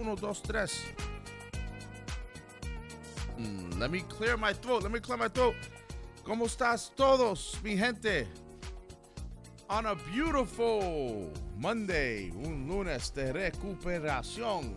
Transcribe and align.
Uno, 0.00 0.16
dos, 0.16 0.40
tres. 0.40 0.86
Mm, 3.38 3.78
let 3.78 3.90
me 3.90 4.00
clear 4.08 4.38
my 4.38 4.54
throat. 4.54 4.82
Let 4.82 4.92
me 4.92 4.98
clear 4.98 5.18
my 5.18 5.28
throat. 5.28 5.54
¿Cómo 6.24 6.46
estás 6.46 6.90
todos, 6.96 7.58
mi 7.62 7.76
gente? 7.76 8.26
On 9.68 9.84
a 9.84 9.94
beautiful 9.94 11.30
Monday, 11.58 12.32
un 12.44 12.66
lunes 12.66 13.10
de 13.10 13.30
recuperación. 13.32 14.74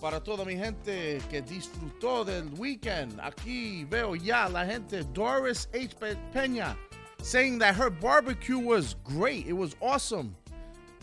Para 0.00 0.20
toda 0.20 0.44
mi 0.44 0.56
gente 0.56 1.20
que 1.30 1.42
disfrutó 1.42 2.24
del 2.24 2.48
weekend, 2.58 3.20
aquí 3.20 3.84
veo 3.84 4.14
ya 4.14 4.48
la 4.48 4.64
gente 4.64 5.02
Doris 5.12 5.68
H. 5.74 5.94
Peña 6.32 6.76
saying 7.22 7.58
that 7.58 7.74
her 7.74 7.90
barbecue 7.90 8.58
was 8.58 8.96
great. 9.04 9.46
It 9.46 9.54
was 9.54 9.76
awesome. 9.80 10.36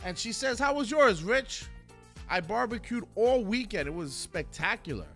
And 0.03 0.17
she 0.17 0.31
says, 0.31 0.59
How 0.59 0.73
was 0.73 0.89
yours, 0.91 1.23
Rich? 1.23 1.65
I 2.31 2.39
barbecued 2.39 3.05
all 3.15 3.43
weekend. 3.43 3.89
It 3.89 3.93
was 3.93 4.13
spectacular. 4.13 5.07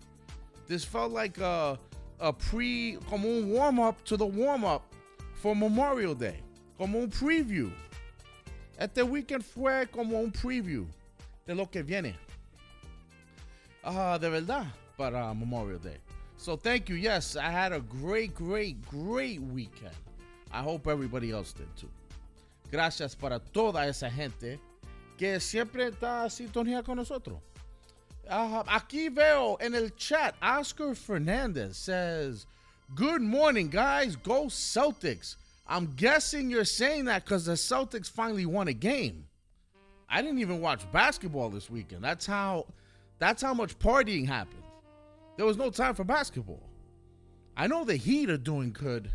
This 0.66 0.84
felt 0.84 1.12
like 1.12 1.38
a, 1.38 1.78
a 2.20 2.30
pre, 2.30 2.98
como 3.08 3.26
un 3.26 3.48
warm 3.50 3.80
up 3.80 4.04
to 4.04 4.18
the 4.18 4.26
warm 4.26 4.66
up 4.66 4.82
for 5.36 5.56
Memorial 5.56 6.14
Day, 6.14 6.40
como 6.76 6.98
un 6.98 7.08
preview. 7.08 7.72
Este 8.78 8.98
weekend 8.98 9.42
fue 9.42 9.86
como 9.86 10.20
un 10.20 10.30
preview 10.30 10.86
de 11.46 11.54
lo 11.54 11.64
que 11.64 11.82
viene. 11.82 12.14
Ah, 13.82 14.18
de 14.18 14.28
verdad, 14.28 14.66
para 14.98 15.32
Memorial 15.32 15.78
Day. 15.78 15.96
So 16.36 16.54
thank 16.54 16.90
you. 16.90 16.96
Yes, 16.96 17.34
I 17.34 17.50
had 17.50 17.72
a 17.72 17.80
great, 17.80 18.34
great, 18.34 18.76
great 18.90 19.40
weekend. 19.40 19.96
I 20.52 20.60
hope 20.60 20.86
everybody 20.86 21.30
else 21.30 21.54
did 21.54 21.74
too. 21.78 21.88
Gracias 22.70 23.14
para 23.14 23.38
toda 23.38 23.86
esa 23.86 24.10
gente 24.10 24.58
que 25.16 25.40
siempre 25.40 25.90
está 25.90 26.28
sintonía 26.30 26.84
con 26.84 26.96
nosotros. 26.96 27.38
Uh, 28.28 28.62
aquí 28.66 29.08
veo 29.08 29.56
en 29.60 29.74
el 29.74 29.90
chat, 29.96 30.34
Oscar 30.42 30.94
Fernandez 30.94 31.76
says, 31.76 32.46
Good 32.94 33.22
morning, 33.22 33.68
guys. 33.68 34.16
Go 34.16 34.44
Celtics. 34.46 35.36
I'm 35.66 35.94
guessing 35.96 36.50
you're 36.50 36.64
saying 36.64 37.06
that 37.06 37.24
because 37.24 37.44
the 37.44 37.52
Celtics 37.52 38.08
finally 38.08 38.46
won 38.46 38.68
a 38.68 38.72
game. 38.72 39.26
I 40.08 40.22
didn't 40.22 40.38
even 40.38 40.60
watch 40.60 40.90
basketball 40.92 41.50
this 41.50 41.68
weekend. 41.68 42.04
That's 42.04 42.26
how 42.26 42.66
that's 43.18 43.42
how 43.42 43.54
much 43.54 43.78
partying 43.78 44.26
happened. 44.26 44.62
There 45.36 45.44
was 45.44 45.56
no 45.56 45.70
time 45.70 45.94
for 45.94 46.04
basketball. 46.04 46.62
I 47.56 47.66
know 47.66 47.84
the 47.84 47.96
Heat 47.96 48.30
are 48.30 48.36
doing 48.36 48.72
good, 48.72 49.10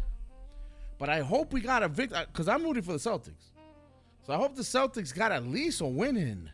but 0.99 1.09
I 1.09 1.21
hope 1.21 1.53
we 1.53 1.61
got 1.61 1.81
a 1.83 1.87
victory 1.87 2.25
because 2.27 2.49
I'm 2.49 2.63
rooting 2.63 2.83
for 2.83 2.93
the 2.93 2.99
Celtics. 2.99 3.50
So 4.23 4.33
I 4.33 4.37
hope 4.37 4.55
the 4.55 4.61
Celtics 4.61 5.13
got 5.13 5.31
at 5.31 5.45
least 5.45 5.81
a 5.81 5.85
win 5.85 6.17
in. 6.17 6.49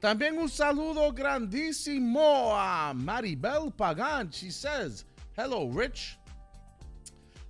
También 0.00 0.38
un 0.38 0.48
saludo 0.48 1.12
grandísimo 1.14 2.52
a 2.52 2.94
Maribel 2.94 3.74
Pagan. 3.74 4.30
She 4.30 4.50
says, 4.50 5.04
Hello, 5.36 5.66
Rich. 5.68 6.16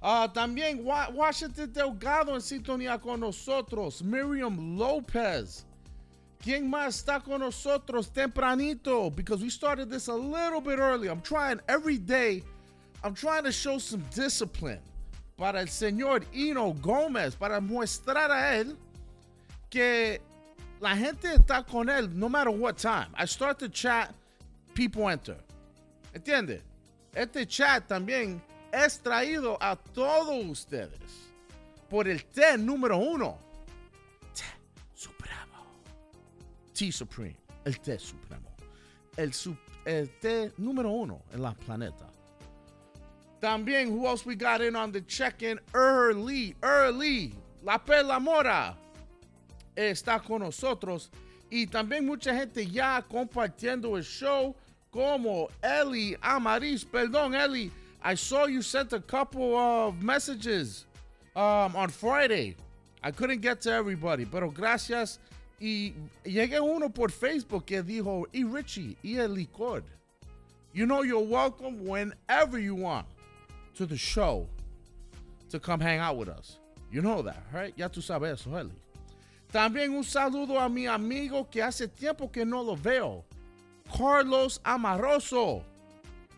Uh, 0.03 0.29
también 0.29 0.85
Washington 0.85 1.73
Delgado 1.73 2.35
en 2.35 2.41
sintonía 2.41 3.01
con 3.01 3.21
nosotros. 3.21 4.03
Miriam 4.03 4.77
Lopez. 4.77 5.65
¿Quién 6.43 6.69
más 6.69 7.03
está 7.03 7.25
con 7.25 7.41
nosotros 7.41 8.11
tempranito? 8.13 9.15
Because 9.15 9.43
we 9.43 9.49
started 9.49 9.89
this 9.89 10.09
a 10.09 10.15
little 10.15 10.61
bit 10.61 10.79
early. 10.79 11.09
I'm 11.09 11.23
trying 11.23 11.59
every 11.69 11.97
day. 11.97 12.43
I'm 13.03 13.15
trying 13.15 13.45
to 13.45 13.53
show 13.53 13.79
some 13.79 14.05
discipline 14.15 14.83
para 15.39 15.61
el 15.61 15.67
señor 15.69 16.25
Ino 16.35 16.73
Gómez, 16.75 17.35
para 17.35 17.61
mostrar 17.61 18.31
a 18.31 18.57
él 18.59 18.77
que 19.75 20.21
la 20.81 20.95
gente 20.95 21.35
está 21.35 21.65
con 21.65 21.89
él 21.89 22.09
no 22.15 22.29
matter 22.29 22.53
what 22.53 22.77
time. 22.77 23.09
I 23.17 23.27
start 23.27 23.59
the 23.59 23.69
chat, 23.69 24.15
people 24.73 25.09
enter. 25.09 25.37
¿Entiende? 26.15 26.63
Este 27.13 27.45
chat 27.45 27.89
también 27.89 28.41
es 28.73 29.01
traído 29.03 29.57
a 29.61 29.77
todos 29.93 30.45
ustedes 30.45 31.33
por 31.91 32.07
el 32.07 32.25
T 32.25 32.57
número 32.57 32.99
uno. 32.99 33.37
T 34.33 34.45
Supremo. 34.95 35.67
T 36.73 36.93
Supreme. 36.93 37.37
El 37.65 37.81
T 37.81 37.99
Supremo. 37.99 38.55
El, 39.17 39.33
el 39.87 40.09
T 40.21 40.53
número 40.57 40.91
uno 40.91 41.21
en 41.33 41.43
la 41.43 41.53
planeta. 41.53 42.07
También, 43.41 43.91
who 43.91 44.07
else 44.07 44.25
we 44.25 44.37
got 44.37 44.61
in 44.61 44.77
on 44.77 44.93
the 44.93 45.01
check-in? 45.03 45.59
Early, 45.75 46.55
early. 46.63 47.35
La 47.63 47.79
Perla 47.79 48.21
Mora 48.21 48.77
está 49.77 50.23
con 50.23 50.41
nosotros. 50.41 51.11
Y 51.51 51.67
también 51.67 52.07
mucha 52.07 52.35
gente 52.35 52.67
ya 52.67 53.03
compartiendo 53.03 53.97
el 53.97 54.03
show, 54.03 54.55
como 54.91 55.49
Eli 55.63 56.17
Amaris. 56.23 56.85
Perdón, 56.85 57.35
Eli. 57.35 57.71
I 58.03 58.15
saw 58.15 58.47
you 58.47 58.61
sent 58.63 58.93
a 58.93 59.01
couple 59.01 59.57
of 59.57 60.03
messages 60.03 60.85
um, 61.35 61.75
on 61.75 61.89
Friday. 61.89 62.57
I 63.03 63.11
couldn't 63.11 63.41
get 63.41 63.61
to 63.63 63.73
everybody, 63.73 64.25
pero 64.25 64.51
gracias. 64.51 65.19
Y 65.61 65.95
llegué 66.25 66.61
uno 66.61 66.89
por 66.89 67.09
Facebook 67.09 67.67
que 67.67 67.83
dijo, 67.83 68.27
y 68.33 68.45
Richie, 68.45 68.97
y 69.03 69.19
el 69.19 69.31
licor. 69.31 69.83
You 70.73 70.87
know 70.87 71.03
you're 71.03 71.25
welcome 71.25 71.85
whenever 71.85 72.59
you 72.59 72.75
want 72.75 73.07
to 73.77 73.87
the 73.87 73.97
show 73.97 74.49
to 75.51 75.61
come 75.61 75.81
hang 75.81 76.01
out 76.01 76.17
with 76.17 76.29
us. 76.29 76.59
You 76.91 77.01
know 77.01 77.23
that, 77.23 77.43
right? 77.53 77.73
Ya 77.77 77.89
tú 77.89 78.03
sabes 78.03 78.33
eso, 78.33 78.51
Eli. 78.57 78.71
También 79.55 79.95
un 79.95 80.03
saludo 80.03 80.59
a 80.59 80.69
mi 80.69 80.89
amigo 80.89 81.49
que 81.49 81.63
hace 81.63 81.87
tiempo 81.87 82.29
que 82.29 82.45
no 82.45 82.61
lo 82.65 82.75
veo, 82.75 83.25
Carlos 83.97 84.59
Amaroso. 84.65 85.63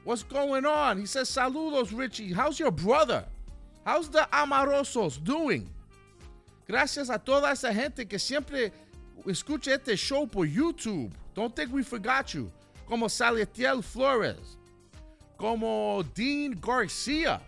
What's 0.04 0.22
going 0.22 0.66
on? 0.66 0.98
He 0.98 1.06
says, 1.06 1.30
Saludos, 1.30 1.96
Richie. 1.96 2.34
How's 2.34 2.58
your 2.58 2.70
brother? 2.70 3.24
How's 3.86 4.10
the 4.10 4.28
Amarosos 4.30 5.18
doing? 5.24 5.66
Gracias 6.68 7.08
a 7.08 7.18
toda 7.18 7.48
esa 7.52 7.72
gente 7.72 8.06
que 8.06 8.18
siempre 8.18 8.70
escucha 9.24 9.72
este 9.72 9.96
show 9.96 10.26
por 10.26 10.44
YouTube. 10.44 11.10
Don't 11.34 11.56
think 11.56 11.72
we 11.72 11.82
forgot 11.82 12.34
you. 12.34 12.52
Como 12.86 13.06
Saletiel 13.06 13.82
Flores. 13.82 14.58
Como 15.38 16.02
Dean 16.14 16.52
Garcia. 16.60 17.40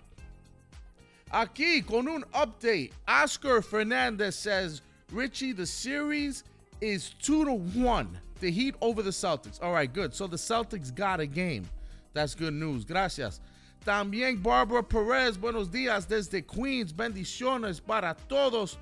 Aquí 1.31 1.87
con 1.87 2.09
un 2.09 2.25
update. 2.33 2.93
Oscar 3.07 3.61
Fernandez 3.61 4.35
says, 4.35 4.81
Richie, 5.13 5.53
the 5.53 5.67
series 5.67 6.45
is 6.81 7.11
two 7.21 7.45
to 7.45 7.53
one. 7.53 8.19
The 8.41 8.51
Heat 8.51 8.75
over 8.81 9.03
the 9.03 9.11
Celtics. 9.11 9.63
All 9.63 9.73
right, 9.73 9.93
good. 9.93 10.15
So 10.15 10.27
the 10.27 10.37
Celtics 10.37 10.95
got 10.95 11.19
a 11.19 11.27
game. 11.27 11.69
That's 12.13 12.35
good 12.35 12.55
news. 12.55 12.85
Gracias. 12.85 13.41
También 13.85 14.43
Barbara 14.43 14.83
Perez, 14.83 15.37
buenos 15.37 15.69
días 15.69 16.07
desde 16.07 16.43
Queens. 16.47 16.93
Bendiciones 16.93 17.81
para 17.85 18.15
todos. 18.29 18.77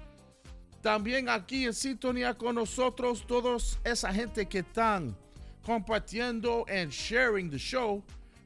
También 0.83 1.29
aquí 1.29 1.65
en 1.65 1.73
sintonía 1.73 2.37
con 2.37 2.55
nosotros, 2.57 3.25
todos 3.27 3.79
esa 3.85 4.13
gente 4.13 4.47
que 4.47 4.63
están 4.63 5.15
compartiendo 5.65 6.65
and 6.69 6.93
sharing 6.93 7.51
the 7.51 7.59
show, 7.59 8.03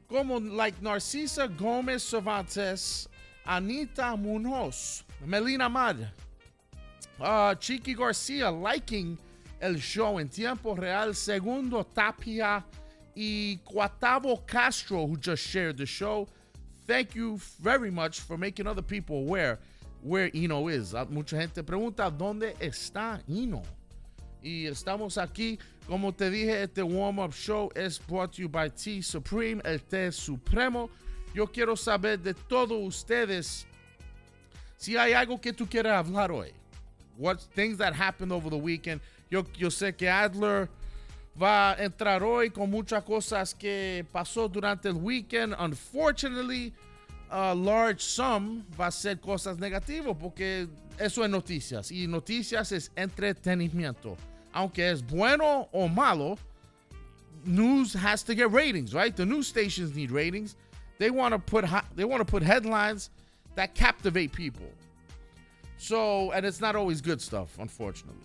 como 0.09 0.39
like 0.39 0.79
Narcisa 0.81 1.47
Gómez 1.57 2.03
Cervantes, 2.03 3.07
Anita 3.45 4.15
Munoz, 4.15 5.03
Melina 5.25 5.69
Mad, 5.69 6.11
Uh, 7.21 7.53
Chiqui 7.53 7.95
Garcia 7.95 8.49
liking 8.49 9.15
el 9.61 9.75
show 9.75 10.17
en 10.17 10.27
tiempo 10.27 10.73
real. 10.73 11.13
Segundo 11.13 11.83
Tapia 11.83 12.63
y 13.15 13.59
Cuatavo 13.63 14.45
Castro, 14.47 15.05
who 15.05 15.15
just 15.17 15.45
shared 15.45 15.77
the 15.77 15.85
show. 15.85 16.27
Thank 16.87 17.13
you 17.13 17.37
very 17.59 17.91
much 17.91 18.21
for 18.21 18.37
making 18.37 18.65
other 18.65 18.81
people 18.81 19.17
aware 19.17 19.59
where 20.01 20.31
Ino 20.33 20.67
is. 20.67 20.95
Uh, 20.95 21.05
mucha 21.11 21.37
gente 21.37 21.61
pregunta 21.61 22.09
dónde 22.09 22.55
está 22.59 23.21
Ino. 23.29 23.61
Y 24.43 24.65
estamos 24.65 25.19
aquí, 25.19 25.59
como 25.87 26.11
te 26.11 26.31
dije, 26.31 26.63
este 26.63 26.81
warm-up 26.81 27.33
show 27.33 27.69
es 27.75 27.99
brought 27.99 28.33
to 28.33 28.41
you 28.41 28.49
by 28.49 28.67
T 28.67 29.03
Supreme, 29.03 29.61
el 29.63 29.77
té 29.77 30.11
supremo. 30.11 30.89
Yo 31.35 31.45
quiero 31.45 31.75
saber 31.75 32.17
de 32.17 32.33
todos 32.33 32.81
ustedes 32.81 33.67
si 34.75 34.97
hay 34.97 35.13
algo 35.13 35.39
que 35.39 35.53
tú 35.53 35.67
quieras 35.67 36.03
hablar 36.03 36.31
hoy 36.31 36.51
what 37.17 37.41
things 37.41 37.77
that 37.77 37.93
happened 37.93 38.31
over 38.31 38.49
the 38.49 38.57
weekend. 38.57 39.01
Yo, 39.29 39.45
yo 39.57 39.69
sé 39.69 39.95
que 39.95 40.07
Adler 40.07 40.69
va 41.39 41.71
a 41.71 41.83
entrar 41.83 42.21
hoy 42.21 42.49
con 42.49 42.69
muchas 42.69 43.03
cosas 43.03 43.53
que 43.57 44.05
pasó 44.13 44.51
durante 44.51 44.85
el 44.89 44.95
weekend. 44.95 45.55
Unfortunately, 45.57 46.73
a 47.29 47.55
large 47.55 48.01
sum 48.01 48.65
va 48.77 48.87
a 48.87 48.91
ser 48.91 49.15
cosas 49.15 49.57
negativas 49.57 50.17
porque 50.19 50.67
eso 50.99 51.23
es 51.23 51.29
noticias 51.29 51.91
y 51.91 52.07
noticias 52.07 52.71
es 52.71 52.91
entretenimiento. 52.95 54.17
Aunque 54.53 54.89
es 54.89 55.01
bueno 55.01 55.69
o 55.71 55.87
malo, 55.87 56.37
news 57.45 57.93
has 57.93 58.23
to 58.23 58.35
get 58.35 58.51
ratings, 58.51 58.93
right? 58.93 59.15
The 59.15 59.25
news 59.25 59.47
stations 59.47 59.95
need 59.95 60.11
ratings. 60.11 60.55
They 60.99 61.09
want 61.09 61.33
to 61.33 61.39
put 61.39 61.65
they 61.95 62.03
want 62.03 62.19
to 62.19 62.25
put 62.25 62.43
headlines 62.43 63.09
that 63.55 63.73
captivate 63.73 64.33
people. 64.33 64.67
So, 65.81 66.31
and 66.31 66.45
it's 66.45 66.61
not 66.61 66.75
always 66.75 67.01
good 67.01 67.19
stuff, 67.19 67.57
unfortunately. 67.57 68.21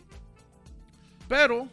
Pero, 1.26 1.70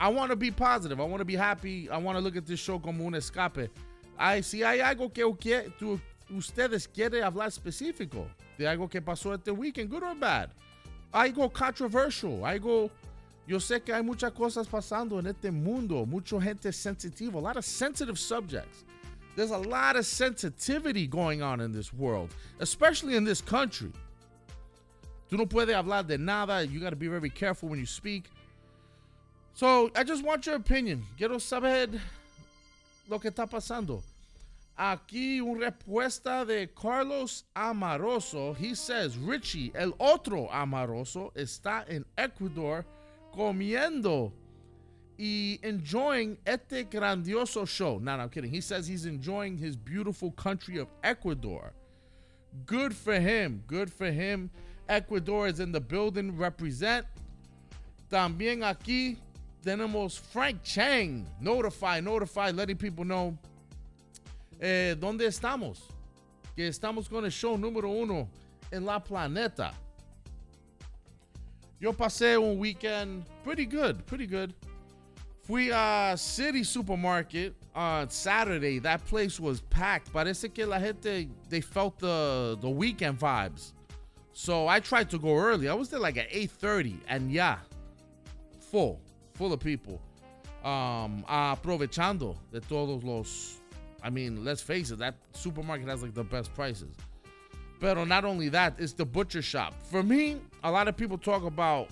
I 0.00 0.08
want 0.08 0.30
to 0.30 0.36
be 0.36 0.50
positive. 0.50 0.98
I 0.98 1.04
want 1.04 1.20
to 1.20 1.24
be 1.24 1.36
happy. 1.36 1.88
I 1.88 1.98
want 1.98 2.18
to 2.18 2.20
look 2.20 2.34
at 2.34 2.46
this 2.46 2.58
show 2.58 2.80
como 2.80 3.06
un 3.06 3.14
escape. 3.14 3.70
Ay, 4.18 4.40
si 4.40 4.64
hay 4.64 4.80
algo 4.80 5.14
que 5.14 5.22
ustedes 5.24 6.88
quieren 6.92 7.22
hablar 7.22 7.46
específico 7.46 8.26
de 8.58 8.64
algo 8.64 8.90
que 8.90 9.00
pasó 9.00 9.34
este 9.34 9.56
weekend, 9.56 9.88
good 9.88 10.02
or 10.02 10.16
bad. 10.16 10.50
Algo 11.14 11.48
controversial, 11.52 12.40
algo... 12.40 12.90
Yo 13.46 13.58
sé 13.58 13.84
que 13.84 13.94
hay 13.94 14.02
muchas 14.02 14.32
cosas 14.32 14.66
pasando 14.66 15.20
en 15.20 15.28
este 15.28 15.52
mundo, 15.52 16.04
mucha 16.04 16.40
gente 16.40 16.72
sensitiva, 16.72 17.34
a 17.34 17.40
lot 17.40 17.56
of 17.56 17.64
sensitive 17.64 18.18
subjects. 18.18 18.82
There's 19.36 19.52
a 19.52 19.58
lot 19.58 19.94
of 19.94 20.04
sensitivity 20.04 21.06
going 21.06 21.40
on 21.40 21.60
in 21.60 21.70
this 21.70 21.92
world, 21.92 22.34
especially 22.58 23.14
in 23.14 23.22
this 23.22 23.40
country. 23.40 23.92
Tú 25.30 25.36
no 25.36 25.46
puedes 25.46 25.74
hablar 25.74 26.06
de 26.06 26.18
nada. 26.18 26.64
You 26.64 26.80
got 26.80 26.90
to 26.90 26.96
be 26.96 27.08
very 27.08 27.30
careful 27.30 27.68
when 27.68 27.78
you 27.78 27.86
speak. 27.86 28.30
So, 29.54 29.90
I 29.96 30.04
just 30.04 30.22
want 30.22 30.46
your 30.46 30.56
opinion. 30.56 31.04
Quiero 31.16 31.38
saber 31.38 32.00
lo 33.08 33.18
que 33.18 33.30
está 33.30 33.48
pasando. 33.48 34.02
Aquí 34.78 35.40
una 35.40 35.70
respuesta 35.70 36.46
de 36.46 36.68
Carlos 36.68 37.44
Amaroso. 37.56 38.54
He 38.54 38.74
says, 38.74 39.16
Richie, 39.16 39.72
el 39.74 39.92
otro 39.98 40.48
Amaroso, 40.52 41.32
está 41.34 41.88
en 41.88 42.04
Ecuador 42.18 42.84
comiendo 43.34 44.32
y 45.18 45.58
enjoying 45.62 46.36
este 46.46 46.84
grandioso 46.90 47.66
show. 47.66 47.98
No, 47.98 48.16
no, 48.16 48.24
I'm 48.24 48.28
kidding. 48.28 48.50
He 48.50 48.60
says 48.60 48.86
he's 48.86 49.06
enjoying 49.06 49.56
his 49.56 49.76
beautiful 49.76 50.30
country 50.32 50.78
of 50.78 50.88
Ecuador. 51.02 51.72
Good 52.66 52.94
for 52.94 53.18
him. 53.18 53.62
Good 53.66 53.92
for 53.92 54.10
him. 54.10 54.50
Ecuador 54.88 55.46
is 55.46 55.60
in 55.60 55.72
the 55.72 55.80
building. 55.80 56.36
Represent. 56.36 57.06
También 58.10 58.62
aquí 58.62 59.16
tenemos 59.62 60.18
Frank 60.18 60.62
Chang. 60.62 61.26
Notify, 61.40 62.00
notify, 62.00 62.50
letting 62.50 62.76
people 62.76 63.04
know 63.04 63.36
eh, 64.60 64.94
dónde 64.98 65.26
estamos. 65.26 65.80
Que 66.56 66.68
estamos 66.68 67.08
con 67.08 67.24
el 67.24 67.30
show 67.30 67.56
número 67.56 67.90
uno 67.90 68.28
en 68.72 68.84
la 68.84 68.98
planeta. 69.00 69.72
Yo 71.78 71.92
pasé 71.92 72.40
un 72.40 72.58
weekend 72.58 73.26
pretty 73.44 73.66
good, 73.66 74.06
pretty 74.06 74.26
good. 74.26 74.54
Fui 75.42 75.70
a 75.70 76.16
City 76.16 76.64
Supermarket 76.64 77.54
on 77.74 78.10
Saturday. 78.10 78.78
That 78.80 79.04
place 79.06 79.38
was 79.38 79.60
packed. 79.60 80.12
Parece 80.12 80.52
que 80.52 80.66
la 80.66 80.78
gente, 80.80 81.28
they 81.48 81.60
felt 81.60 81.98
the, 81.98 82.58
the 82.60 82.68
weekend 82.68 83.20
vibes. 83.20 83.72
So 84.38 84.68
I 84.68 84.80
tried 84.80 85.08
to 85.12 85.18
go 85.18 85.34
early. 85.34 85.66
I 85.66 85.72
was 85.72 85.88
there 85.88 85.98
like 85.98 86.18
at 86.18 86.30
8.30 86.30 86.98
and 87.08 87.32
yeah, 87.32 87.56
full, 88.60 89.00
full 89.32 89.50
of 89.54 89.60
people. 89.60 89.98
Um, 90.62 91.24
aprovechando 91.26 92.36
de 92.52 92.60
todos 92.60 93.02
los, 93.02 93.62
I 94.02 94.10
mean, 94.10 94.44
let's 94.44 94.60
face 94.60 94.90
it, 94.90 94.98
that 94.98 95.14
supermarket 95.32 95.88
has 95.88 96.02
like 96.02 96.12
the 96.12 96.22
best 96.22 96.52
prices. 96.54 96.94
But 97.80 98.04
not 98.06 98.26
only 98.26 98.50
that, 98.50 98.74
it's 98.78 98.92
the 98.92 99.06
butcher 99.06 99.40
shop. 99.40 99.72
For 99.90 100.02
me, 100.02 100.36
a 100.62 100.70
lot 100.70 100.86
of 100.86 100.98
people 100.98 101.16
talk 101.16 101.42
about 101.44 101.88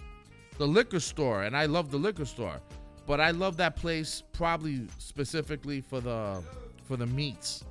the 0.59 0.67
liquor 0.67 1.01
store, 1.01 1.45
and 1.45 1.57
I 1.57 1.65
love 1.65 1.91
the 1.91 1.97
liquor 1.97 2.27
store, 2.27 2.61
but 3.07 3.23
I 3.23 3.31
love 3.31 3.57
that 3.57 3.75
place 3.75 4.23
probably 4.35 4.87
specifically 4.99 5.81
for 5.81 6.01
the 6.01 6.43
for 6.85 6.99
the 6.99 7.07
meats. 7.07 7.65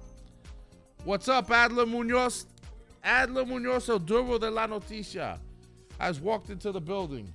What's 1.04 1.28
up, 1.28 1.52
Adler 1.52 1.86
Munoz? 1.86 2.48
Adler 3.04 3.46
Munoz, 3.46 3.90
el 3.90 4.00
duro 4.00 4.38
de 4.40 4.50
la 4.50 4.66
noticia, 4.68 5.38
has 6.00 6.20
walked 6.20 6.50
into 6.50 6.72
the 6.72 6.80
building. 6.80 7.28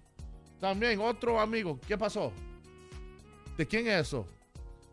También 0.60 0.98
otro 1.00 1.38
amigo, 1.38 1.78
¿qué 1.86 1.96
pasó? 1.96 2.32
¿De 3.56 3.66
quién 3.66 3.86
es 3.86 4.06
eso? 4.06 4.26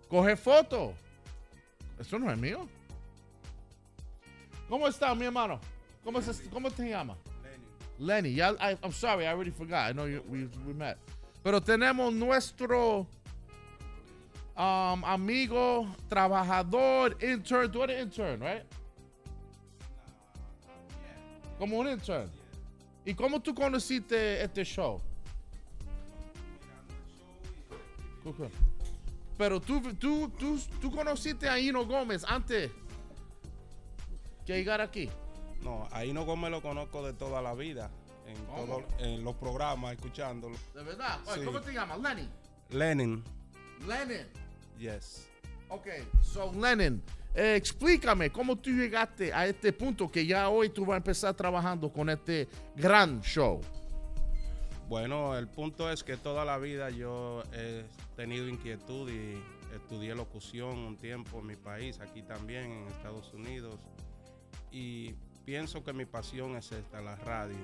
Coge 0.09 0.35
foto. 0.37 0.93
Eso 1.99 2.17
no 2.17 2.29
es 2.29 2.37
mío. 2.37 2.67
¿Cómo 4.69 4.87
está, 4.87 5.15
mi 5.15 5.25
hermano? 5.25 5.59
¿Cómo, 6.03 6.21
se, 6.21 6.49
cómo 6.49 6.69
te 6.69 6.89
llama? 6.89 7.15
Lenny. 7.97 8.29
Yeah, 8.29 8.53
I, 8.59 8.77
I'm 8.83 8.91
sorry, 8.91 9.25
I 9.25 9.31
already 9.31 9.51
forgot. 9.51 9.89
I 9.89 9.93
know 9.93 10.05
you, 10.05 10.21
we, 10.27 10.49
we 10.65 10.73
met. 10.73 10.97
Pero 11.43 11.61
tenemos 11.61 12.13
nuestro 12.13 13.07
um, 14.57 15.03
amigo, 15.05 15.87
trabajador, 16.09 17.15
intern. 17.23 17.71
Tú 17.71 17.83
eres 17.83 18.01
intern, 18.01 18.41
right? 18.41 18.63
Como 21.57 21.77
un 21.77 21.87
intern. 21.89 22.29
¿Y 23.05 23.13
cómo 23.13 23.41
tú 23.41 23.53
conociste 23.53 24.43
este 24.43 24.63
show? 24.63 25.01
Pero 29.37 29.59
tú, 29.61 29.81
tú, 29.95 30.29
tú, 30.39 30.59
tú 30.81 30.91
conociste 30.91 31.47
a 31.47 31.59
Ino 31.59 31.85
Gómez 31.85 32.23
antes 32.27 32.71
que 34.45 34.53
llegar 34.55 34.81
aquí. 34.81 35.09
No, 35.61 35.87
a 35.91 36.05
Ino 36.05 36.25
Gómez 36.25 36.51
lo 36.51 36.61
conozco 36.61 37.05
de 37.05 37.13
toda 37.13 37.41
la 37.41 37.53
vida. 37.53 37.91
En, 38.25 38.35
todo, 38.47 38.83
en 38.97 39.23
los 39.23 39.35
programas, 39.35 39.93
escuchándolo. 39.93 40.55
¿De 40.73 40.81
verdad? 40.83 41.19
Oye, 41.27 41.39
Sí. 41.41 41.45
¿Cómo 41.45 41.61
te 41.61 41.73
llamas? 41.73 41.99
Lenny. 41.99 42.27
Lenin, 42.69 43.23
Lennon. 43.87 44.27
yes. 44.79 45.27
Ok, 45.69 45.87
so 46.23 46.51
Lennon, 46.53 47.03
explícame 47.35 48.31
cómo 48.31 48.55
tú 48.55 48.69
llegaste 48.69 49.33
a 49.33 49.45
este 49.45 49.73
punto 49.73 50.09
que 50.09 50.25
ya 50.25 50.49
hoy 50.49 50.69
tú 50.69 50.85
vas 50.85 50.95
a 50.95 50.97
empezar 50.97 51.33
trabajando 51.33 51.91
con 51.91 52.09
este 52.09 52.47
gran 52.75 53.21
show. 53.21 53.61
Bueno, 54.87 55.35
el 55.35 55.47
punto 55.47 55.89
es 55.89 56.03
que 56.03 56.15
toda 56.15 56.45
la 56.45 56.57
vida 56.59 56.91
yo 56.91 57.43
he 57.53 57.85
tenido 58.15 58.47
inquietud 58.47 59.09
y 59.09 59.41
estudié 59.75 60.13
locución 60.13 60.77
un 60.77 60.95
tiempo 60.95 61.39
en 61.39 61.47
mi 61.47 61.55
país, 61.55 61.99
aquí 61.99 62.21
también 62.21 62.71
en 62.71 62.87
Estados 62.87 63.33
Unidos. 63.33 63.79
Y 64.71 65.15
pienso 65.43 65.83
que 65.83 65.91
mi 65.91 66.05
pasión 66.05 66.55
es 66.55 66.71
esta, 66.71 67.01
la 67.01 67.15
radio. 67.15 67.57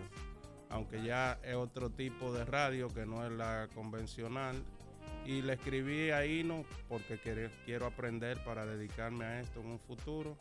Aunque 0.70 1.04
ya 1.04 1.40
es 1.44 1.56
otro 1.56 1.90
tipo 1.90 2.32
de 2.34 2.44
radio 2.44 2.88
que 2.88 3.06
no 3.06 3.26
es 3.26 3.32
la 3.32 3.68
convencional. 3.76 4.64
Y 5.26 5.42
le 5.42 5.54
escribí 5.54 6.10
a 6.10 6.26
Ino 6.26 6.66
porque 6.90 7.20
quiero 7.66 7.86
aprender 7.86 8.44
para 8.44 8.66
dedicarme 8.66 9.26
a 9.26 9.42
esto 9.42 9.62
en 9.62 9.68
un 9.68 9.80
futuro. 9.80 10.38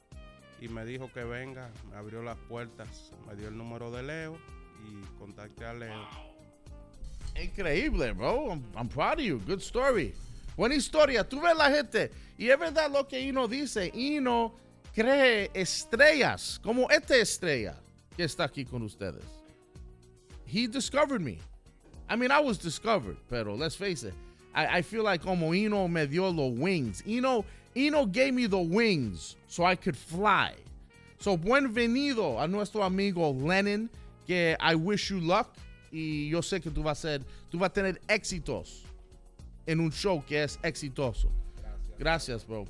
Y 0.61 0.69
me 0.69 0.85
dijo 0.85 1.11
que 1.13 1.25
venga, 1.25 1.71
me 1.91 1.97
abrió 1.97 2.23
las 2.23 2.37
puertas, 2.37 3.13
me 3.27 3.35
dio 3.35 3.49
el 3.49 3.57
número 3.57 3.91
de 3.91 4.03
Leo 4.03 4.39
y 4.87 5.19
contacté 5.19 5.65
a 5.65 5.75
Leo. 5.75 6.09
Increíble, 7.41 8.13
bro. 8.13 8.61
I'm, 8.77 8.89
proud 8.89 9.19
of 9.19 9.21
you. 9.21 9.41
Good 9.47 9.61
story. 9.61 10.15
Buena 10.57 10.75
historia. 10.75 11.25
Tú 11.25 11.41
ves 11.41 11.57
la 11.57 11.71
gente. 11.71 12.11
Y 12.37 12.49
es 12.49 12.59
verdad 12.59 12.91
lo 12.91 13.07
que 13.07 13.21
Ino 13.21 13.47
dice. 13.47 13.91
Ino 13.95 14.55
cree 14.95 15.51
estrellas, 15.55 16.59
como 16.63 16.89
esta 16.91 17.17
estrella 17.17 17.77
que 18.17 18.25
está 18.25 18.45
aquí 18.45 18.65
con 18.65 18.83
ustedes. 18.83 19.25
He 20.47 20.67
discovered 20.67 21.21
me. 21.21 21.39
I 22.09 22.17
mean, 22.17 22.33
I 22.33 22.41
was 22.41 22.59
discovered, 22.59 23.17
pero 23.29 23.55
let's 23.55 23.77
face 23.77 24.03
it. 24.03 24.15
I, 24.55 24.79
I 24.79 24.83
feel 24.83 25.05
like 25.05 25.23
como 25.23 25.53
Ino 25.53 25.89
me 25.89 26.07
dio 26.07 26.29
los 26.29 26.53
wings. 26.53 27.03
Ino, 27.07 27.45
Ino 27.77 28.07
gave 28.07 28.35
me 28.35 28.47
the 28.47 28.59
wings 28.59 29.37
so 29.47 29.65
I 29.65 29.75
could 29.77 29.97
fly. 29.97 30.55
So, 31.19 31.37
bienvenido 31.37 32.43
a 32.43 32.49
nuestro 32.49 32.83
amigo 32.83 33.31
Lennon, 33.31 33.91
que 34.27 34.57
I 34.59 34.75
wish 34.75 35.11
you 35.11 35.21
luck. 35.21 35.55
Y 35.93 36.31
yo 36.31 36.41
sé 36.41 36.63
que 36.63 36.71
tú 36.71 36.83
vas 36.83 36.99
a 36.99 37.19
ser, 37.19 37.19
tú 37.51 37.59
vas 37.59 37.71
a 37.71 37.73
tener 37.73 38.01
éxitos 38.09 38.85
en 39.67 39.81
un 39.81 39.91
show 39.91 40.23
que 40.27 40.43
es 40.43 40.59
exitoso. 40.63 41.31
Gracias, 41.99 42.47
bro. 42.47 42.67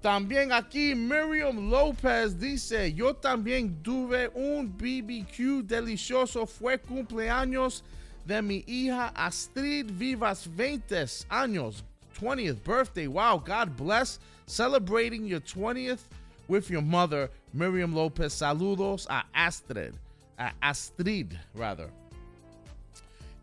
También 0.00 0.52
aquí 0.52 0.94
Miriam 0.94 1.70
López 1.70 2.38
dice, 2.38 2.92
yo 2.92 3.14
también 3.14 3.82
tuve 3.82 4.28
un 4.34 4.70
BBQ 4.70 5.66
delicioso, 5.66 6.46
fue 6.46 6.78
cumpleaños 6.78 7.82
de 8.26 8.40
mi 8.42 8.64
hija 8.66 9.12
Astrid 9.14 9.90
Vivas 9.90 10.46
20 10.46 11.26
años, 11.30 11.82
20th 12.18 12.62
birthday. 12.64 13.06
Wow, 13.06 13.38
God 13.38 13.76
bless. 13.76 14.18
Celebrating 14.46 15.26
your 15.26 15.40
20th 15.40 16.00
with 16.48 16.70
your 16.70 16.82
mother, 16.82 17.30
Miriam 17.52 17.94
López. 17.94 18.32
Saludos 18.32 19.06
a 19.08 19.24
Astrid, 19.34 19.94
a 20.38 20.52
Astrid, 20.62 21.38
rather. 21.54 21.90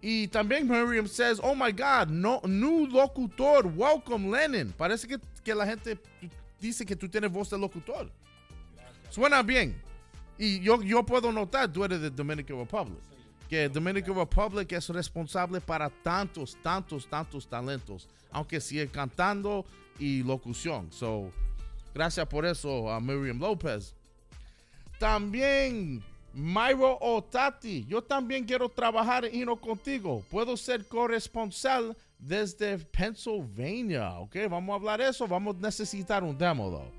Y 0.01 0.27
también 0.27 0.67
Miriam 0.67 1.07
says, 1.07 1.39
oh 1.43 1.53
my 1.53 1.71
God, 1.71 2.09
no, 2.09 2.41
new 2.45 2.87
locutor, 2.87 3.67
welcome 3.75 4.31
Lennon. 4.31 4.73
Parece 4.77 5.07
que, 5.07 5.17
que 5.43 5.53
la 5.53 5.65
gente 5.65 5.97
dice 6.59 6.85
que 6.85 6.95
tú 6.95 7.07
tienes 7.07 7.31
voz 7.31 7.49
de 7.49 7.57
locutor. 7.57 8.09
Suena 9.11 9.43
bien. 9.43 9.75
Y 10.39 10.59
yo, 10.59 10.81
yo 10.81 11.03
puedo 11.03 11.31
notar, 11.31 11.71
tú 11.71 11.83
eres 11.83 12.01
de 12.01 12.09
Dominican 12.09 12.57
Republic. 12.57 12.97
Que 13.51 13.67
Dominican 13.67 14.15
Republic 14.15 14.71
es 14.71 14.87
responsable 14.87 15.59
para 15.59 15.89
tantos, 15.89 16.55
tantos, 16.63 17.05
tantos 17.05 17.45
talentos. 17.45 18.07
Aunque 18.31 18.61
sigue 18.61 18.87
cantando 18.87 19.65
y 19.99 20.23
locución. 20.23 20.89
So, 20.89 21.29
gracias 21.93 22.25
por 22.27 22.45
eso 22.45 22.89
a 22.89 23.01
Miriam 23.01 23.39
López. 23.39 23.93
También 24.97 26.01
Myro 26.33 26.97
Otati, 27.01 27.85
yo 27.89 28.01
también 28.01 28.45
quiero 28.45 28.69
trabajar 28.69 29.25
en 29.25 29.35
Hino 29.35 29.57
contigo. 29.59 30.23
Puedo 30.31 30.55
ser 30.55 30.87
corresponsal 30.87 31.97
desde 32.17 32.77
Pennsylvania. 32.77 34.17
Ok, 34.19 34.37
vamos 34.49 34.71
a 34.71 34.75
hablar 34.75 35.01
eso. 35.01 35.27
Vamos 35.27 35.57
a 35.57 35.59
necesitar 35.59 36.23
un 36.23 36.37
demo, 36.37 36.69
though. 36.69 36.91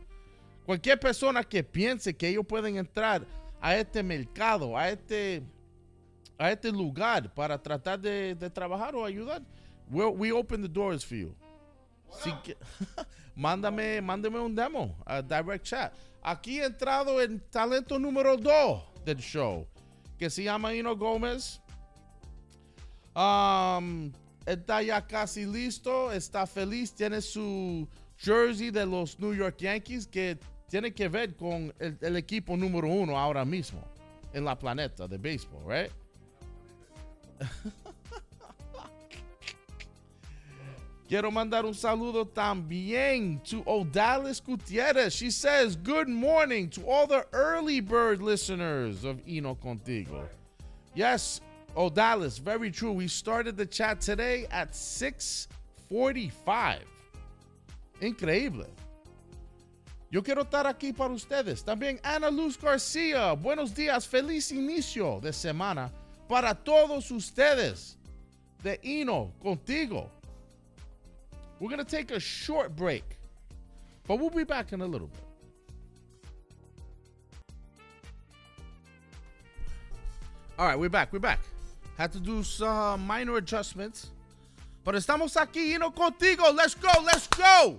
Cualquier 0.66 1.00
persona 1.00 1.42
que 1.42 1.64
piense 1.64 2.14
que 2.14 2.28
ellos 2.28 2.44
pueden 2.46 2.76
entrar 2.76 3.26
a 3.58 3.74
este 3.74 4.02
mercado, 4.02 4.76
a 4.76 4.90
este, 4.90 5.42
a 6.42 6.50
este 6.50 6.72
lugar 6.72 7.32
para 7.32 7.56
tratar 7.56 8.00
de, 8.00 8.34
de 8.34 8.50
trabajar 8.50 8.96
o 8.96 9.04
ayudar, 9.04 9.42
we, 9.88 10.04
we 10.06 10.32
open 10.32 10.60
the 10.60 10.68
doors 10.68 11.04
for 11.04 11.16
you. 11.16 11.36
Si 12.10 12.32
que- 12.42 12.56
mándame, 13.36 14.00
mándame 14.02 14.40
un 14.40 14.52
demo 14.52 14.96
a 15.06 15.22
direct 15.22 15.64
chat. 15.64 15.92
Aquí 16.20 16.58
he 16.58 16.64
entrado 16.64 17.20
el 17.20 17.40
talento 17.42 17.96
número 17.96 18.36
2 18.36 19.04
del 19.04 19.18
show, 19.18 19.66
que 20.18 20.28
se 20.28 20.42
llama 20.42 20.74
Ino 20.74 20.96
Gómez. 20.96 21.60
Um, 23.14 24.10
está 24.44 24.82
ya 24.82 25.00
casi 25.06 25.46
listo, 25.46 26.10
está 26.10 26.44
feliz, 26.44 26.92
tiene 26.92 27.20
su 27.20 27.86
jersey 28.16 28.70
de 28.72 28.84
los 28.84 29.16
New 29.20 29.32
York 29.32 29.58
Yankees 29.58 30.08
que 30.08 30.38
tiene 30.68 30.92
que 30.92 31.08
ver 31.08 31.36
con 31.36 31.72
el, 31.78 31.96
el 32.00 32.16
equipo 32.16 32.56
número 32.56 32.88
uno 32.88 33.16
ahora 33.16 33.44
mismo 33.44 33.80
en 34.32 34.44
la 34.44 34.58
planeta 34.58 35.06
de 35.06 35.18
béisbol, 35.18 35.62
right? 35.68 35.92
Quiero 41.12 41.30
mandar 41.30 41.66
un 41.66 41.74
saludo 41.74 42.26
también 42.26 43.38
to 43.44 43.62
Odalis 43.64 44.40
Gutierrez. 44.40 45.12
She 45.12 45.30
says, 45.30 45.76
Good 45.76 46.08
morning 46.08 46.70
to 46.70 46.86
all 46.86 47.06
the 47.06 47.26
early 47.34 47.80
bird 47.80 48.22
listeners 48.22 49.04
of 49.04 49.20
Ino 49.28 49.54
Contigo. 49.54 50.26
Yes, 50.94 51.42
Odalis, 51.76 52.40
very 52.40 52.70
true. 52.70 52.92
We 52.92 53.08
started 53.08 53.58
the 53.58 53.66
chat 53.66 54.00
today 54.00 54.46
at 54.50 54.72
6:45. 54.72 56.78
Increíble. 58.00 58.70
Yo 60.10 60.22
quiero 60.22 60.44
estar 60.44 60.66
aquí 60.66 60.96
para 60.96 61.12
ustedes. 61.12 61.62
También 61.62 62.00
Ana 62.02 62.30
Luz 62.30 62.56
García. 62.56 63.38
Buenos 63.38 63.74
días. 63.74 64.06
Feliz 64.06 64.50
inicio 64.50 65.20
de 65.20 65.32
semana 65.32 65.90
para 66.32 66.54
todos 66.54 67.10
ustedes 67.10 67.98
de 68.62 68.80
Ino 68.82 69.34
Contigo. 69.44 70.08
We're 71.60 71.68
going 71.68 71.84
to 71.84 71.84
take 71.84 72.10
a 72.10 72.18
short 72.18 72.74
break, 72.74 73.04
but 74.08 74.18
we'll 74.18 74.30
be 74.30 74.42
back 74.42 74.72
in 74.72 74.80
a 74.80 74.86
little 74.86 75.08
bit. 75.08 75.20
All 80.58 80.66
right, 80.66 80.78
we're 80.78 80.88
back. 80.88 81.12
We're 81.12 81.18
back. 81.18 81.40
Had 81.98 82.12
to 82.12 82.18
do 82.18 82.42
some 82.42 83.06
minor 83.06 83.36
adjustments. 83.36 84.10
Pero 84.86 84.96
estamos 84.96 85.36
aquí, 85.36 85.74
Ino 85.74 85.90
contigo. 85.90 86.50
Let's 86.56 86.74
go, 86.74 86.88
let's 87.04 87.26
go. 87.26 87.78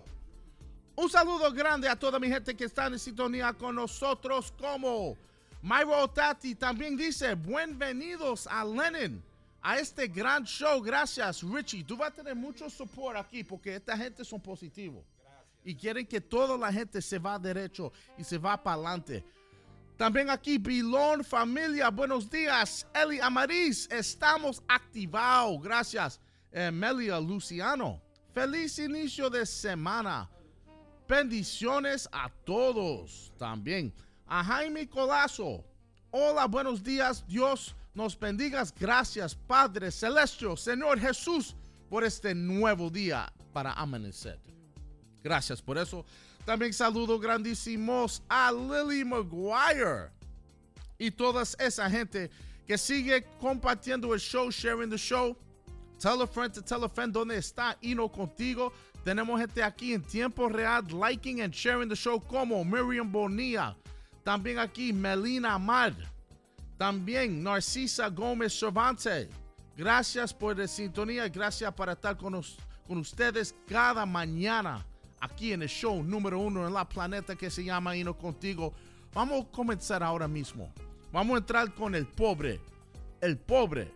Un 0.96 1.10
saludo 1.10 1.52
grande 1.56 1.88
a 1.90 1.96
toda 1.96 2.20
mi 2.20 2.28
gente 2.28 2.54
que 2.54 2.68
está 2.68 2.86
en 2.86 3.00
sintonía 3.00 3.58
con 3.58 3.76
nosotros, 3.76 4.54
como 4.62 5.18
Myro 5.64 6.10
Tati 6.10 6.56
también 6.56 6.98
dice: 6.98 7.36
Bienvenidos 7.36 8.48
a 8.48 8.66
Lenin, 8.66 9.24
a 9.62 9.78
este 9.80 10.10
gran 10.10 10.44
show. 10.44 10.82
Gracias, 10.82 11.42
Richie. 11.42 11.86
Tú 11.86 11.96
vas 11.96 12.10
a 12.10 12.16
tener 12.16 12.36
mucho 12.36 12.70
support 12.70 13.16
aquí 13.16 13.46
porque 13.46 13.78
esta 13.78 13.96
gente 13.96 14.26
son 14.26 14.42
positivos 14.42 15.06
y 15.64 15.74
quieren 15.74 16.06
que 16.06 16.20
toda 16.20 16.58
la 16.58 16.70
gente 16.70 17.02
se 17.02 17.18
va 17.18 17.40
derecho 17.40 17.94
y 18.18 18.26
se 18.26 18.38
va 18.38 18.62
para 18.62 18.76
adelante. 18.76 19.24
También 19.96 20.30
aquí, 20.30 20.58
Bilón 20.58 21.24
Familia, 21.24 21.90
buenos 21.90 22.30
días. 22.30 22.86
Eli 22.94 23.22
Amariz, 23.22 23.88
estamos 23.90 24.62
activados. 24.68 25.62
Gracias, 25.62 26.20
eh, 26.52 26.72
Melia 26.72 27.22
Luciano. 27.22 28.02
Feliz 28.34 28.80
inicio 28.80 29.30
de 29.30 29.46
semana. 29.46 30.30
Bendiciones 31.08 32.10
a 32.12 32.30
todos. 32.44 33.32
También 33.38 33.94
a 34.34 34.44
Jaime 34.44 34.88
Colazo. 34.88 35.64
Hola, 36.10 36.48
buenos 36.48 36.82
días. 36.82 37.24
Dios 37.28 37.76
nos 37.94 38.20
bendiga. 38.20 38.64
Gracias, 38.80 39.36
Padre 39.36 39.92
Celestial, 39.92 40.58
Señor 40.58 41.00
Jesús, 41.00 41.56
por 41.88 42.04
este 42.04 42.34
nuevo 42.34 42.90
día 42.90 43.32
para 43.54 43.74
amanecer. 43.74 44.40
Gracias 45.24 45.62
por 45.62 45.78
eso. 45.78 46.04
También 46.46 46.74
saludo 46.74 47.20
grandísimos 47.20 48.24
a 48.28 48.52
Lily 48.52 49.06
McGuire 49.06 50.10
y 50.98 51.12
toda 51.12 51.44
esa 51.60 51.88
gente 51.88 52.32
que 52.66 52.76
sigue 52.76 53.24
compartiendo 53.40 54.16
el 54.16 54.20
show, 54.20 54.50
sharing 54.50 54.90
the 54.90 54.98
show. 54.98 55.38
Tell 56.00 56.20
a 56.24 56.28
friend 56.28 56.52
to 56.56 56.62
tell 56.64 56.84
a 56.84 56.90
friend 56.90 57.14
donde 57.14 57.38
está 57.38 57.78
Ino 57.84 58.10
contigo. 58.10 58.74
Tenemos 59.06 59.40
gente 59.40 59.62
aquí 59.62 59.94
en 59.94 60.02
tiempo 60.02 60.50
real, 60.50 60.82
liking 60.90 61.42
and 61.42 61.54
sharing 61.54 61.88
the 61.88 61.96
show 61.96 62.20
como 62.20 62.64
Miriam 62.66 63.12
Bonilla. 63.12 63.76
También 64.24 64.60
aquí 64.60 64.94
Melina 64.94 65.54
Amar. 65.56 65.94
También 66.78 67.44
Narcisa 67.44 68.10
Gómez 68.10 68.58
Cervantes. 68.58 69.28
Gracias 69.78 70.34
por 70.34 70.58
la 70.58 70.68
sintonía. 70.68 71.28
Gracias 71.30 71.74
por 71.74 71.90
estar 71.90 72.16
con, 72.18 72.34
nos- 72.34 72.58
con 72.88 72.98
ustedes 72.98 73.56
cada 73.68 74.06
mañana 74.06 74.86
aquí 75.20 75.54
en 75.54 75.62
el 75.64 75.70
show 75.70 76.04
número 76.04 76.40
uno 76.40 76.68
en 76.68 76.74
la 76.74 76.88
planeta 76.88 77.36
que 77.36 77.50
se 77.50 77.64
llama 77.64 77.96
Ino 77.96 78.18
Contigo. 78.18 78.74
Vamos 79.14 79.46
a 79.46 79.52
comenzar 79.52 80.04
ahora 80.04 80.28
mismo. 80.28 80.72
Vamos 81.12 81.36
a 81.36 81.38
entrar 81.40 81.74
con 81.74 81.96
el 81.96 82.06
pobre. 82.08 82.60
El 83.22 83.38
pobre. 83.38 83.92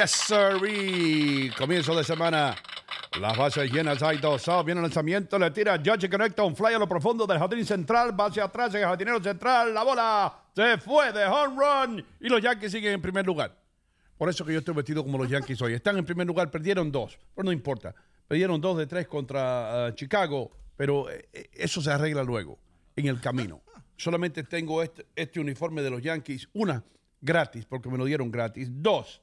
Yes, 0.00 0.12
sir. 0.12 1.52
Comienzo 1.58 1.94
de 1.94 2.04
semana. 2.04 2.56
Las 3.20 3.36
bases 3.36 3.70
llenas, 3.70 4.02
hay 4.02 4.16
dos 4.16 4.48
outs. 4.48 4.64
Viene 4.64 4.78
el 4.78 4.84
lanzamiento, 4.84 5.38
le 5.38 5.50
tira 5.50 5.76
Judge 5.76 6.08
conecta 6.08 6.42
un 6.42 6.56
fly 6.56 6.72
a 6.72 6.78
lo 6.78 6.88
profundo 6.88 7.26
del 7.26 7.38
jardín 7.38 7.66
central. 7.66 8.12
Base 8.12 8.40
atrás, 8.40 8.74
el 8.74 8.84
jardinero 8.84 9.22
central. 9.22 9.74
La 9.74 9.82
bola 9.82 10.34
se 10.56 10.78
fue 10.78 11.12
de 11.12 11.26
home 11.26 11.54
run. 11.54 12.06
Y 12.18 12.30
los 12.30 12.40
Yankees 12.40 12.72
siguen 12.72 12.94
en 12.94 13.02
primer 13.02 13.26
lugar. 13.26 13.54
Por 14.16 14.30
eso 14.30 14.42
que 14.42 14.54
yo 14.54 14.60
estoy 14.60 14.74
vestido 14.74 15.04
como 15.04 15.18
los 15.18 15.28
Yankees 15.28 15.60
hoy. 15.60 15.74
Están 15.74 15.98
en 15.98 16.06
primer 16.06 16.26
lugar, 16.26 16.50
perdieron 16.50 16.90
dos, 16.90 17.18
pero 17.34 17.44
no 17.44 17.52
importa. 17.52 17.94
Perdieron 18.26 18.58
dos 18.58 18.78
de 18.78 18.86
tres 18.86 19.06
contra 19.06 19.88
ah, 19.88 19.94
Chicago, 19.94 20.50
pero 20.78 21.10
eh, 21.10 21.28
eso 21.52 21.82
se 21.82 21.90
arregla 21.90 22.22
luego, 22.22 22.58
en 22.96 23.06
el 23.08 23.20
camino. 23.20 23.60
Solamente 23.98 24.44
tengo 24.44 24.82
este, 24.82 25.04
este 25.14 25.40
uniforme 25.40 25.82
de 25.82 25.90
los 25.90 26.00
Yankees, 26.00 26.48
una, 26.54 26.82
gratis, 27.20 27.66
porque 27.66 27.90
me 27.90 27.98
lo 27.98 28.06
dieron 28.06 28.30
gratis. 28.30 28.70
Dos, 28.72 29.20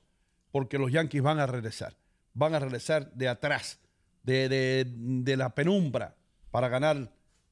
porque 0.52 0.78
los 0.78 0.92
Yankees 0.92 1.22
van 1.22 1.40
a 1.40 1.46
regresar. 1.46 1.96
Van 2.34 2.54
a 2.56 2.60
regresar 2.60 3.12
de 3.14 3.28
atrás, 3.28 3.80
de, 4.24 4.48
de- 4.50 4.86
de 4.88 5.38
la 5.38 5.50
penumbra, 5.56 6.16
para 6.52 6.70
ganar 6.70 7.12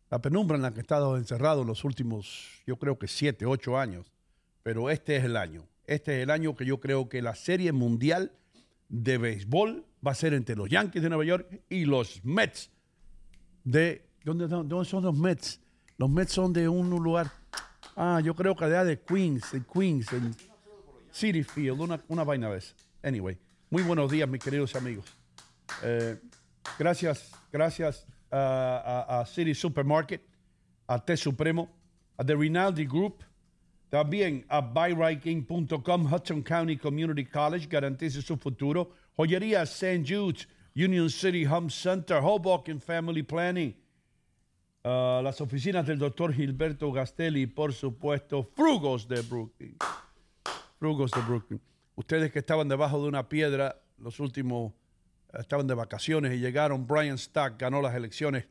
la 0.10 0.22
penumbra 0.22 0.56
en 0.58 0.64
la 0.64 0.72
que 0.72 0.80
he 0.80 0.82
estado 0.82 1.18
encerrado 1.18 1.62
en 1.62 1.68
los 1.68 1.84
últimos, 1.84 2.62
yo 2.68 2.78
creo 2.78 2.98
que 3.00 3.08
siete, 3.08 3.46
ocho 3.46 3.78
años. 3.78 4.12
Pero 4.64 4.90
este 4.90 5.16
es 5.16 5.24
el 5.25 5.36
año. 5.38 5.68
Este 5.86 6.18
es 6.18 6.24
el 6.24 6.30
año 6.32 6.56
que 6.56 6.66
yo 6.66 6.80
creo 6.80 7.10
que 7.10 7.22
la 7.22 7.36
Serie 7.36 7.72
Mundial 7.72 8.32
de 8.90 9.18
Béisbol 9.18 9.86
va 10.06 10.12
a 10.12 10.16
ser 10.16 10.34
entre 10.34 10.56
los 10.56 10.70
Yankees 10.70 11.02
de 11.04 11.10
Nueva 11.10 11.25
York 11.25 11.62
y 11.70 11.86
los 11.86 12.24
Mets 12.24 12.70
de... 13.64 14.06
¿Dónde, 14.24 14.48
dónde 14.48 14.86
son 14.86 15.04
los 15.04 15.16
Mets? 15.16 15.60
Los 15.98 16.10
Mets 16.10 16.32
son 16.32 16.54
de 16.54 16.68
un 16.70 16.90
lugar... 16.90 17.32
Ah, 17.96 18.20
yo 18.24 18.36
creo 18.36 18.56
que 18.56 18.66
allá 18.66 18.84
de 18.84 19.00
Queens, 19.00 19.54
en 19.54 19.64
Queens, 19.64 20.12
en 20.14 20.36
City 21.12 21.44
Field, 21.44 21.80
una, 21.80 22.04
una 22.10 22.24
vaina 22.24 22.50
de 22.52 22.58
esa. 22.58 22.74
Anyway, 23.06 23.38
muy 23.70 23.84
buenos 23.84 24.10
días, 24.10 24.28
mis 24.28 24.42
queridos 24.42 24.76
amigos. 24.76 25.06
Eh, 25.84 26.18
gracias, 26.80 27.32
gracias 27.52 28.08
a, 28.32 29.24
City 29.28 29.54
Supermarket, 29.54 30.22
a 30.88 30.98
T 30.98 31.16
Supremo, 31.16 31.70
a 32.18 32.24
The 32.24 32.36
Rinaldi 32.36 32.86
Group, 32.86 33.24
también 33.90 34.44
a 34.50 34.60
buyriking.com, 34.60 36.12
Hudson 36.12 36.42
County 36.42 36.78
Community 36.78 37.26
College, 37.26 37.68
garantice 37.68 38.24
su 38.24 38.38
futuro. 38.38 38.90
Joyería 39.16 39.62
St. 39.62 40.04
Jude's, 40.04 40.48
Union 40.76 41.08
City 41.08 41.46
Home 41.46 41.70
Center, 41.70 42.18
Hoboken 42.24 42.82
Family 42.82 43.22
Planning. 43.22 43.76
ah, 44.84 45.22
las 45.24 45.40
oficinas 45.42 45.86
del 45.86 46.00
doctor 46.00 46.34
Gilberto 46.34 46.92
Gastelli 46.92 47.46
por 47.46 47.72
supuesto, 47.72 48.50
Frugos 48.56 49.08
de 49.08 49.22
Brooklyn. 49.22 49.78
Frugos 50.80 51.12
de 51.12 51.22
Brooklyn. 51.22 51.62
Ustedes 51.96 52.32
que 52.32 52.40
estaban 52.40 52.68
debajo 52.68 53.02
de 53.02 53.08
una 53.08 53.30
piedra 53.30 53.82
los 53.98 54.20
últimos, 54.20 54.74
estaban 55.34 55.68
de 55.68 55.74
vacaciones 55.74 56.34
y 56.34 56.40
llegaron. 56.40 56.86
Brian 56.86 57.18
Stack 57.18 57.60
ganó 57.60 57.82
las 57.82 57.96
elecciones 57.96 58.46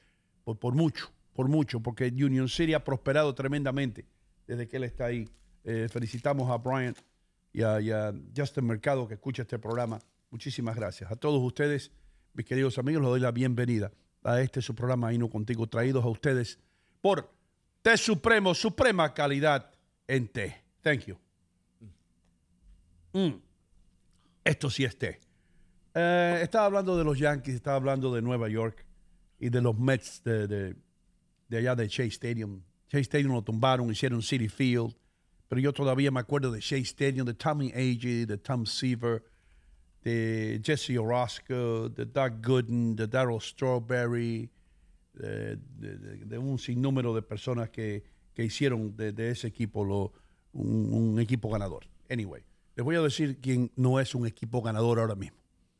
por, 0.44 0.58
por 0.58 0.74
mucho, 0.74 1.10
por 1.34 1.48
mucho, 1.48 1.80
porque 1.80 2.06
Union 2.06 2.48
City 2.48 2.74
ha 2.74 2.82
prosperado 2.82 3.34
tremendamente 3.34 4.06
desde 4.46 4.68
que 4.68 4.76
él 4.76 4.84
está 4.84 5.06
ahí. 5.06 5.28
Eh, 5.64 5.88
felicitamos 5.90 6.50
a 6.50 6.58
Brian 6.58 6.94
y 7.52 7.62
a, 7.62 8.12
Justin 8.36 8.66
Mercado 8.66 9.06
que 9.06 9.14
escucha 9.14 9.42
este 9.42 9.58
programa. 9.58 9.98
Muchísimas 10.30 10.74
gracias. 10.74 11.10
A 11.10 11.16
todos 11.16 11.40
ustedes, 11.42 11.92
mis 12.32 12.44
queridos 12.44 12.78
amigos, 12.78 13.02
les 13.02 13.10
doy 13.10 13.20
la 13.20 13.30
bienvenida 13.30 13.92
a 14.22 14.40
este 14.40 14.60
su 14.60 14.74
programa 14.74 15.12
Hino 15.12 15.28
Contigo, 15.28 15.66
traídos 15.68 16.04
a 16.04 16.08
ustedes 16.08 16.58
por 17.00 17.30
Té 17.82 17.96
Supremo, 17.96 18.54
suprema 18.54 19.12
calidad 19.12 19.70
en 20.08 20.28
té. 20.28 20.62
Thank 20.82 21.06
you. 21.06 21.23
Mm. 23.14 23.38
Esto 24.44 24.68
sí 24.68 24.84
es 24.84 24.96
té. 24.98 25.20
Eh, 25.94 26.40
estaba 26.42 26.66
hablando 26.66 26.96
de 26.98 27.04
los 27.04 27.18
Yankees, 27.18 27.54
estaba 27.54 27.76
hablando 27.76 28.12
de 28.14 28.20
Nueva 28.20 28.48
York 28.48 28.84
y 29.38 29.48
de 29.48 29.62
los 29.62 29.78
Mets 29.78 30.22
de, 30.24 30.46
de, 30.48 30.76
de 31.48 31.56
allá 31.56 31.74
de 31.76 31.88
Chase 31.88 32.08
Stadium. 32.08 32.60
Chase 32.88 33.02
Stadium 33.02 33.32
lo 33.32 33.42
tumbaron, 33.42 33.90
hicieron 33.90 34.20
City 34.20 34.48
Field, 34.48 34.94
pero 35.48 35.60
yo 35.60 35.72
todavía 35.72 36.10
me 36.10 36.20
acuerdo 36.20 36.50
de 36.50 36.60
Chase 36.60 36.82
Stadium, 36.82 37.24
de 37.26 37.34
Tommy 37.34 37.70
Agee, 37.72 38.26
de 38.26 38.36
Tom 38.38 38.66
Seaver, 38.66 39.22
de 40.02 40.60
Jesse 40.62 40.98
Orozco, 40.98 41.88
de 41.88 42.04
Doug 42.04 42.44
Gooden, 42.44 42.94
de 42.96 43.06
Darryl 43.06 43.40
Strawberry, 43.40 44.50
de, 45.14 45.56
de- 45.56 45.96
de- 45.98 46.24
de 46.26 46.38
un 46.38 46.58
sinnúmero 46.58 47.14
de 47.14 47.22
personas 47.22 47.70
que, 47.70 48.02
que 48.34 48.44
hicieron 48.44 48.94
de, 48.96 49.12
de 49.12 49.30
ese 49.30 49.46
equipo 49.46 49.84
lo- 49.84 50.12
un, 50.52 50.92
un 50.92 51.20
equipo 51.20 51.48
ganador. 51.50 51.86
Anyway, 52.10 52.42
les 52.76 52.84
voy 52.84 52.96
a 52.96 53.00
decir 53.02 53.38
quién 53.40 53.70
no 53.76 54.00
es 54.00 54.14
un 54.14 54.26
equipo 54.26 54.62
ganador 54.62 54.98
ahora 54.98 55.14
mismo. 55.14 55.38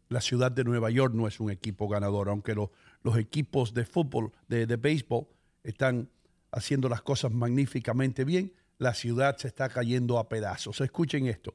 La 0.09 0.21
ciudad 0.21 0.53
de 0.53 0.65
Nueva 0.65 0.91
York 0.91 1.15
no 1.15 1.27
es 1.27 1.41
un 1.41 1.51
equipo 1.51 1.89
ganador, 1.89 2.29
aunque 2.29 2.55
lo- 2.55 2.71
los 3.03 3.17
equipos 3.19 3.75
de 3.75 3.85
fútbol, 3.85 4.33
de, 4.49 4.65
béisbol, 4.77 5.27
están 5.63 6.09
haciendo 6.53 6.89
las 6.89 7.03
cosas 7.03 7.33
magníficamente 7.33 8.25
bien. 8.25 8.53
La 8.79 8.95
ciudad 8.95 9.37
se 9.39 9.49
está 9.49 9.69
cayendo 9.69 10.19
a 10.19 10.29
pedazos. 10.29 10.81
Escuchen 10.81 11.27
esto 11.27 11.55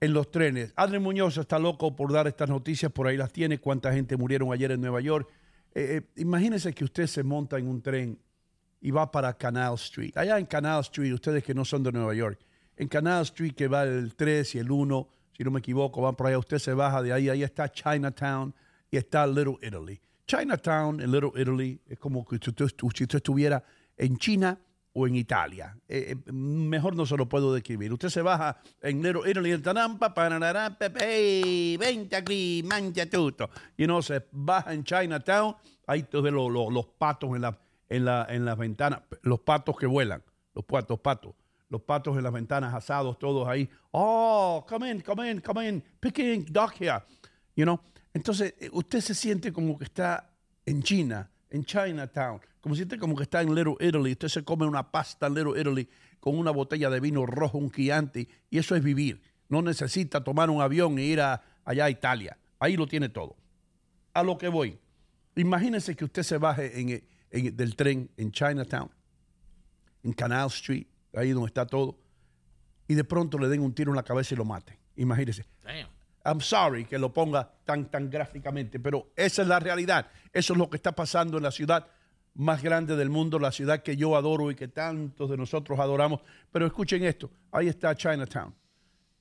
en 0.00 0.12
los 0.12 0.30
trenes. 0.30 0.72
Adrián 0.76 1.02
Muñoz 1.02 1.36
está 1.36 1.58
loco 1.58 1.94
por 1.94 2.12
dar 2.12 2.26
estas 2.26 2.48
noticias, 2.48 2.90
por 2.90 3.06
ahí 3.06 3.16
las 3.16 3.32
tiene. 3.32 3.58
¿Cuánta 3.58 3.92
gente 3.92 4.16
murieron 4.16 4.52
ayer 4.52 4.72
en 4.72 4.80
Nueva 4.80 5.00
York? 5.00 5.28
Eh, 5.74 6.00
eh, 6.02 6.20
imagínense 6.20 6.72
que 6.72 6.84
usted 6.84 7.06
se 7.06 7.22
monta 7.22 7.58
en 7.58 7.68
un 7.68 7.82
tren 7.82 8.18
y 8.80 8.90
va 8.90 9.10
para 9.10 9.32
Canal 9.36 9.74
Street. 9.74 10.16
Allá 10.16 10.38
en 10.38 10.46
Canal 10.46 10.80
Street, 10.80 11.12
ustedes 11.12 11.44
que 11.44 11.54
no 11.54 11.64
son 11.64 11.82
de 11.82 11.92
Nueva 11.92 12.14
York, 12.14 12.38
en 12.78 12.88
Canal 12.88 13.22
Street 13.22 13.54
que 13.54 13.68
va 13.68 13.82
el 13.82 14.14
3 14.14 14.54
y 14.54 14.58
el 14.58 14.70
1, 14.70 15.08
si 15.36 15.44
no 15.44 15.50
me 15.50 15.58
equivoco, 15.60 16.00
van 16.00 16.14
por 16.16 16.26
allá, 16.28 16.38
usted 16.38 16.58
se 16.58 16.72
baja 16.72 17.02
de 17.02 17.12
ahí, 17.12 17.28
ahí 17.28 17.42
está 17.42 17.70
Chinatown 17.70 18.54
y 18.90 18.96
está 18.96 19.26
Little 19.26 19.56
Italy. 19.62 20.00
Chinatown 20.26 21.00
y 21.00 21.06
Little 21.06 21.32
Italy 21.36 21.80
es 21.86 21.98
como 21.98 22.24
que 22.24 22.38
si 22.42 22.50
usted, 22.50 22.66
usted 22.82 23.14
estuviera 23.16 23.62
en 23.96 24.16
China 24.18 24.58
o 24.92 25.06
en 25.06 25.14
Italia. 25.16 25.76
Eh, 25.88 26.14
eh, 26.26 26.32
mejor 26.32 26.96
no 26.96 27.06
se 27.06 27.16
lo 27.16 27.28
puedo 27.28 27.52
describir. 27.54 27.92
Usted 27.92 28.08
se 28.08 28.22
baja 28.22 28.60
en 28.82 29.02
Little 29.02 29.30
Italy, 29.30 29.52
en 29.52 29.62
Tanampa, 29.62 30.12
hey, 31.00 31.76
vente 31.78 32.16
aquí, 32.16 32.62
mancha 32.66 33.08
tutto. 33.08 33.48
Y 33.76 33.86
no 33.86 34.02
se 34.02 34.24
baja 34.32 34.72
en 34.74 34.84
Chinatown, 34.84 35.54
ahí 35.86 36.02
tú 36.04 36.22
ves 36.22 36.32
lo- 36.32 36.48
lo- 36.50 36.70
los 36.70 36.86
patos 36.86 37.34
en, 37.34 37.42
la, 37.42 37.58
en, 37.88 38.04
la, 38.04 38.26
en 38.28 38.44
las 38.44 38.56
ventanas, 38.58 39.02
los 39.22 39.40
patos 39.40 39.76
que 39.76 39.86
vuelan, 39.86 40.22
los 40.54 40.64
patos, 40.64 40.98
patos, 41.00 41.34
los 41.70 41.82
patos 41.82 42.16
en 42.16 42.22
las 42.22 42.32
ventanas 42.32 42.74
asados, 42.74 43.18
todos 43.18 43.46
ahí. 43.46 43.68
Oh, 43.90 44.64
come 44.68 44.90
in, 44.90 45.00
come 45.00 45.30
in, 45.30 45.40
come 45.40 45.68
in, 45.68 45.82
picking 46.00 46.44
duck 46.50 46.74
here. 46.80 47.02
You 47.54 47.64
know? 47.64 47.80
Entonces, 48.14 48.54
eh, 48.58 48.70
usted 48.72 49.00
se 49.00 49.14
siente 49.14 49.52
como 49.52 49.76
que 49.78 49.84
está 49.84 50.30
en 50.64 50.82
China, 50.82 51.30
en 51.50 51.64
Chinatown, 51.64 52.40
como 52.60 52.74
si 52.74 52.80
siente 52.80 52.98
como 52.98 53.14
que 53.16 53.24
está 53.24 53.42
en 53.42 53.54
Little 53.54 53.76
Italy. 53.80 54.12
Usted 54.12 54.28
se 54.28 54.44
come 54.44 54.66
una 54.66 54.90
pasta 54.90 55.26
en 55.26 55.34
Little 55.34 55.60
Italy 55.60 55.88
con 56.20 56.38
una 56.38 56.50
botella 56.50 56.90
de 56.90 57.00
vino 57.00 57.26
rojo, 57.26 57.58
un 57.58 57.70
Chianti, 57.70 58.28
y 58.50 58.58
eso 58.58 58.74
es 58.74 58.82
vivir. 58.82 59.20
No 59.48 59.62
necesita 59.62 60.22
tomar 60.24 60.50
un 60.50 60.60
avión 60.60 60.98
e 60.98 61.04
ir 61.04 61.20
a, 61.20 61.42
allá 61.64 61.84
a 61.86 61.90
Italia. 61.90 62.38
Ahí 62.58 62.76
lo 62.76 62.86
tiene 62.86 63.08
todo. 63.08 63.36
A 64.14 64.22
lo 64.22 64.36
que 64.36 64.48
voy. 64.48 64.78
Imagínese 65.36 65.94
que 65.94 66.04
usted 66.04 66.22
se 66.22 66.38
baje 66.38 66.80
en, 66.80 67.02
en- 67.30 67.56
del 67.56 67.76
tren 67.76 68.10
en 68.16 68.32
Chinatown, 68.32 68.90
en 70.02 70.12
Canal 70.12 70.48
Street, 70.48 70.86
ahí 71.14 71.30
donde 71.30 71.48
está 71.48 71.66
todo, 71.66 71.98
y 72.86 72.94
de 72.94 73.04
pronto 73.04 73.38
le 73.38 73.48
den 73.48 73.60
un 73.60 73.74
tiro 73.74 73.90
en 73.92 73.96
la 73.96 74.02
cabeza 74.02 74.34
y 74.34 74.38
lo 74.38 74.44
maten. 74.44 74.76
Imagínese. 74.96 75.44
Damn. 75.62 75.88
I'm 76.24 76.40
sorry 76.40 76.84
que 76.84 76.98
lo 76.98 77.12
ponga 77.12 77.50
tan, 77.64 77.90
tan 77.90 78.10
gráficamente, 78.10 78.78
pero 78.80 79.10
esa 79.16 79.42
es 79.42 79.48
la 79.48 79.58
realidad. 79.58 80.08
Eso 80.32 80.52
es 80.52 80.58
lo 80.58 80.68
que 80.68 80.76
está 80.76 80.92
pasando 80.92 81.36
en 81.38 81.42
la 81.42 81.50
ciudad 81.50 81.86
más 82.34 82.62
grande 82.62 82.96
del 82.96 83.10
mundo, 83.10 83.38
la 83.38 83.52
ciudad 83.52 83.82
que 83.82 83.96
yo 83.96 84.16
adoro 84.16 84.50
y 84.50 84.54
que 84.54 84.68
tantos 84.68 85.30
de 85.30 85.36
nosotros 85.36 85.78
adoramos. 85.78 86.20
Pero 86.52 86.66
escuchen 86.66 87.02
esto, 87.04 87.30
ahí 87.50 87.68
está 87.68 87.94
Chinatown. 87.94 88.54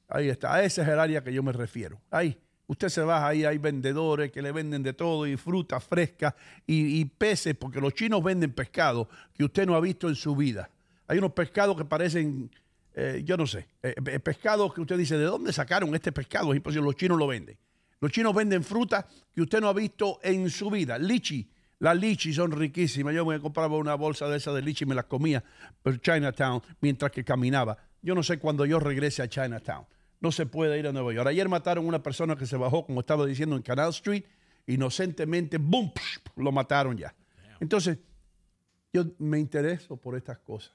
Ahí 0.09 0.29
está, 0.29 0.53
a 0.53 0.63
ese 0.63 0.81
es 0.81 0.87
el 0.87 0.99
área 0.99 1.23
que 1.23 1.33
yo 1.33 1.43
me 1.43 1.51
refiero. 1.51 1.99
Ahí, 2.11 2.37
usted 2.67 2.89
se 2.89 3.01
baja 3.01 3.27
ahí, 3.27 3.43
hay 3.43 3.57
vendedores 3.57 4.31
que 4.31 4.41
le 4.41 4.51
venden 4.51 4.83
de 4.83 4.93
todo 4.93 5.27
y 5.27 5.35
fruta 5.35 5.79
fresca 5.79 6.35
y, 6.65 6.99
y 6.99 7.05
peces, 7.05 7.55
porque 7.55 7.81
los 7.81 7.93
chinos 7.93 8.23
venden 8.23 8.53
pescado 8.53 9.09
que 9.33 9.43
usted 9.43 9.65
no 9.65 9.75
ha 9.75 9.81
visto 9.81 10.07
en 10.07 10.15
su 10.15 10.35
vida. 10.35 10.69
Hay 11.07 11.17
unos 11.17 11.31
pescados 11.31 11.77
que 11.77 11.85
parecen, 11.85 12.51
eh, 12.93 13.21
yo 13.25 13.37
no 13.37 13.47
sé, 13.47 13.67
eh, 13.81 13.95
eh, 14.05 14.19
pescados 14.19 14.73
que 14.73 14.81
usted 14.81 14.97
dice, 14.97 15.17
¿de 15.17 15.25
dónde 15.25 15.53
sacaron 15.53 15.93
este 15.95 16.11
pescado? 16.11 16.51
Es 16.51 16.57
imposible, 16.57 16.85
los 16.85 16.95
chinos 16.95 17.17
lo 17.17 17.27
venden. 17.27 17.57
Los 17.99 18.11
chinos 18.11 18.35
venden 18.35 18.63
fruta 18.63 19.07
que 19.33 19.41
usted 19.41 19.59
no 19.59 19.69
ha 19.69 19.73
visto 19.73 20.19
en 20.21 20.49
su 20.49 20.69
vida. 20.69 20.99
Lichi, 20.99 21.49
las 21.79 21.97
lichis 21.97 22.35
son 22.35 22.51
riquísimas. 22.51 23.13
Yo 23.13 23.25
me 23.25 23.39
compraba 23.39 23.77
una 23.77 23.95
bolsa 23.95 24.27
de 24.27 24.37
esas 24.37 24.53
de 24.53 24.61
lichi 24.61 24.83
y 24.83 24.87
me 24.87 24.95
las 24.95 25.05
comía 25.05 25.43
por 25.81 25.99
Chinatown 25.99 26.61
mientras 26.81 27.11
que 27.11 27.23
caminaba. 27.23 27.77
Yo 28.01 28.13
no 28.13 28.21
sé 28.21 28.37
cuándo 28.37 28.65
yo 28.65 28.79
regrese 28.79 29.21
a 29.21 29.29
Chinatown. 29.29 29.85
No 30.19 30.31
se 30.31 30.45
puede 30.45 30.77
ir 30.77 30.87
a 30.87 30.91
Nueva 30.91 31.13
York. 31.13 31.27
Ayer 31.27 31.47
mataron 31.47 31.85
a 31.85 31.87
una 31.87 32.03
persona 32.03 32.35
que 32.35 32.45
se 32.45 32.57
bajó, 32.57 32.85
como 32.85 32.99
estaba 32.99 33.25
diciendo, 33.25 33.55
en 33.55 33.61
Canal 33.61 33.89
Street. 33.89 34.23
Inocentemente, 34.65 35.57
¡boom! 35.57 35.91
psh, 35.95 36.19
Lo 36.35 36.51
mataron 36.51 36.97
ya. 36.97 37.15
Entonces, 37.59 37.97
yo 38.91 39.05
me 39.19 39.39
intereso 39.39 39.97
por 39.97 40.15
estas 40.15 40.39
cosas. 40.39 40.73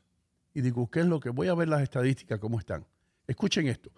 Y 0.55 0.61
digo, 0.61 0.91
¿qué 0.91 1.01
es 1.01 1.07
lo 1.07 1.21
que? 1.21 1.31
Voy 1.31 1.49
a 1.49 1.55
ver 1.55 1.69
las 1.69 1.83
estadísticas, 1.83 2.39
cómo 2.39 2.59
están. 2.59 2.87
Escuchen 3.27 3.67
esto. 3.69 3.91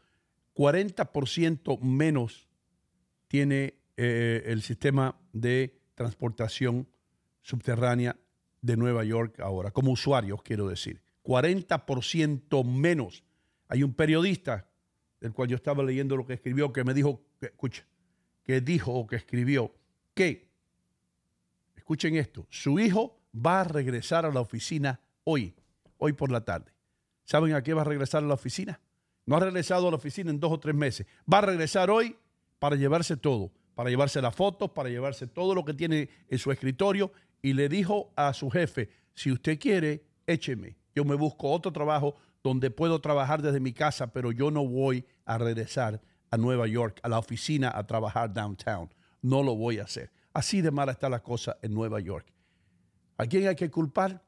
40% 0.54 1.80
menos 1.80 2.48
tiene 3.28 3.74
eh, 3.96 4.42
el 4.46 4.62
sistema 4.62 5.16
de 5.32 5.80
transportación 5.94 6.88
subterránea 7.42 8.16
de 8.62 8.76
Nueva 8.76 9.04
York 9.04 9.40
ahora, 9.40 9.70
como 9.70 9.92
usuarios, 9.92 10.42
quiero 10.42 10.68
decir. 10.68 11.02
40% 11.24 12.64
menos. 12.64 13.24
Hay 13.68 13.82
un 13.82 13.94
periodista 13.94 14.68
del 15.20 15.32
cual 15.32 15.48
yo 15.48 15.56
estaba 15.56 15.82
leyendo 15.82 16.16
lo 16.16 16.26
que 16.26 16.34
escribió, 16.34 16.72
que 16.72 16.84
me 16.84 16.94
dijo, 16.94 17.22
escucha, 17.40 17.86
que 18.44 18.60
dijo 18.60 18.92
o 18.92 19.06
que 19.06 19.16
escribió 19.16 19.74
que, 20.14 20.48
escuchen 21.76 22.16
esto, 22.16 22.46
su 22.50 22.78
hijo 22.78 23.20
va 23.34 23.62
a 23.62 23.64
regresar 23.64 24.24
a 24.24 24.30
la 24.30 24.40
oficina 24.40 25.00
hoy, 25.24 25.54
hoy 25.98 26.12
por 26.12 26.30
la 26.30 26.44
tarde. 26.44 26.72
¿Saben 27.24 27.54
a 27.54 27.62
qué 27.62 27.74
va 27.74 27.83
a 27.83 27.85
regresar 27.85 28.22
a 28.22 28.26
la 28.26 28.35
oficina? 28.35 28.80
No 29.26 29.37
ha 29.37 29.40
regresado 29.40 29.88
a 29.88 29.90
la 29.90 29.96
oficina 29.96 30.30
en 30.30 30.38
dos 30.38 30.52
o 30.52 30.61
tres 30.61 30.74
meses. 30.74 31.07
Va 31.33 31.38
a 31.38 31.42
regresar 31.42 31.90
hoy 31.90 32.16
para 32.59 32.76
llevarse 32.76 33.16
todo, 33.16 33.52
para 33.74 33.90
llevarse 33.90 34.20
las 34.20 34.35
fotos, 34.35 34.70
para 34.70 34.88
llevarse 34.88 35.26
todo 35.26 35.54
lo 35.54 35.64
que 35.64 35.74
tiene 35.74 36.09
en 36.28 36.38
su 36.38 36.52
escritorio 36.52 37.12
y 37.40 37.54
le 37.54 37.68
dijo 37.68 38.12
a 38.16 38.33
su 38.33 38.50
jefe, 38.50 38.90
si 39.14 39.33
usted 39.33 39.59
quiere, 39.59 40.04
écheme. 40.26 40.76
Yo 40.94 41.04
me 41.04 41.14
busco 41.14 41.50
otro 41.50 41.72
trabajo 41.72 42.14
donde 42.42 42.70
puedo 42.70 43.00
trabajar 43.00 43.40
desde 43.42 43.61
mi 43.61 43.72
casa, 43.72 44.12
pero 44.12 44.30
yo 44.30 44.50
no 44.50 44.66
voy 44.66 45.07
a 45.24 45.38
regresar 45.38 46.00
a 46.30 46.37
Nueva 46.37 46.66
York, 46.66 47.00
a 47.02 47.09
la 47.09 47.18
oficina, 47.18 47.72
a 47.74 47.87
trabajar 47.87 48.33
downtown. 48.33 48.92
No 49.22 49.42
lo 49.42 49.57
voy 49.57 49.78
a 49.78 49.85
hacer. 49.85 50.12
Así 50.33 50.61
de 50.61 50.70
mala 50.70 50.92
está 50.92 51.09
la 51.09 51.22
cosa 51.22 51.57
en 51.62 51.72
Nueva 51.72 52.00
York. 52.00 52.26
¿A 53.16 53.26
quién 53.26 53.46
hay 53.48 53.54
que 53.54 53.70
culpar? 53.70 54.22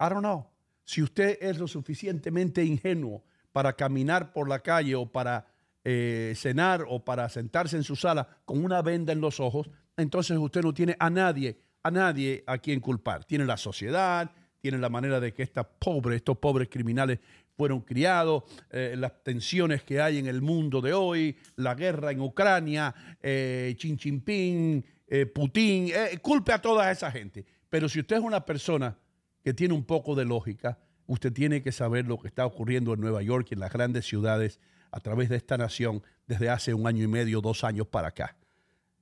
I 0.00 0.08
don't 0.08 0.20
know. 0.20 0.49
Si 0.90 1.00
usted 1.00 1.38
es 1.40 1.56
lo 1.56 1.68
suficientemente 1.68 2.64
ingenuo 2.64 3.22
para 3.52 3.74
caminar 3.74 4.32
por 4.32 4.48
la 4.48 4.58
calle 4.58 4.96
o 4.96 5.06
para 5.06 5.46
eh, 5.84 6.32
cenar 6.34 6.84
o 6.88 7.04
para 7.04 7.28
sentarse 7.28 7.76
en 7.76 7.84
su 7.84 7.94
sala 7.94 8.26
con 8.44 8.64
una 8.64 8.82
venda 8.82 9.12
en 9.12 9.20
los 9.20 9.38
ojos, 9.38 9.70
entonces 9.96 10.36
usted 10.36 10.62
no 10.62 10.74
tiene 10.74 10.96
a 10.98 11.08
nadie, 11.08 11.60
a 11.84 11.92
nadie 11.92 12.42
a 12.44 12.58
quien 12.58 12.80
culpar. 12.80 13.24
Tiene 13.24 13.44
la 13.44 13.56
sociedad, 13.56 14.32
tiene 14.60 14.78
la 14.78 14.88
manera 14.88 15.20
de 15.20 15.32
que 15.32 15.44
esta 15.44 15.62
pobre, 15.62 16.16
estos 16.16 16.38
pobres 16.38 16.68
criminales 16.68 17.20
fueron 17.56 17.82
criados, 17.82 18.42
eh, 18.72 18.96
las 18.98 19.22
tensiones 19.22 19.84
que 19.84 20.00
hay 20.00 20.18
en 20.18 20.26
el 20.26 20.42
mundo 20.42 20.80
de 20.80 20.92
hoy, 20.92 21.36
la 21.54 21.76
guerra 21.76 22.10
en 22.10 22.20
Ucrania, 22.20 22.92
eh, 23.22 23.76
Xi 23.78 23.96
Jinping, 23.96 24.84
eh, 25.06 25.26
Putin, 25.26 25.92
culpe 26.20 26.52
a 26.52 26.60
toda 26.60 26.90
esa 26.90 27.12
gente. 27.12 27.46
Pero 27.68 27.88
si 27.88 28.00
usted 28.00 28.16
es 28.16 28.22
una 28.22 28.44
persona 28.44 28.98
que 29.42 29.54
tiene 29.54 29.74
un 29.74 29.84
poco 29.84 30.14
de 30.14 30.24
lógica, 30.24 30.78
usted 31.06 31.32
tiene 31.32 31.62
que 31.62 31.72
saber 31.72 32.06
lo 32.06 32.18
que 32.18 32.28
está 32.28 32.46
ocurriendo 32.46 32.94
en 32.94 33.00
Nueva 33.00 33.22
York 33.22 33.48
y 33.50 33.54
en 33.54 33.60
las 33.60 33.72
grandes 33.72 34.06
ciudades 34.06 34.60
a 34.92 35.00
través 35.00 35.28
de 35.28 35.36
esta 35.36 35.56
nación 35.56 36.02
desde 36.26 36.48
hace 36.48 36.74
un 36.74 36.86
año 36.86 37.04
y 37.04 37.08
medio, 37.08 37.40
dos 37.40 37.64
años 37.64 37.86
para 37.86 38.08
acá. 38.08 38.36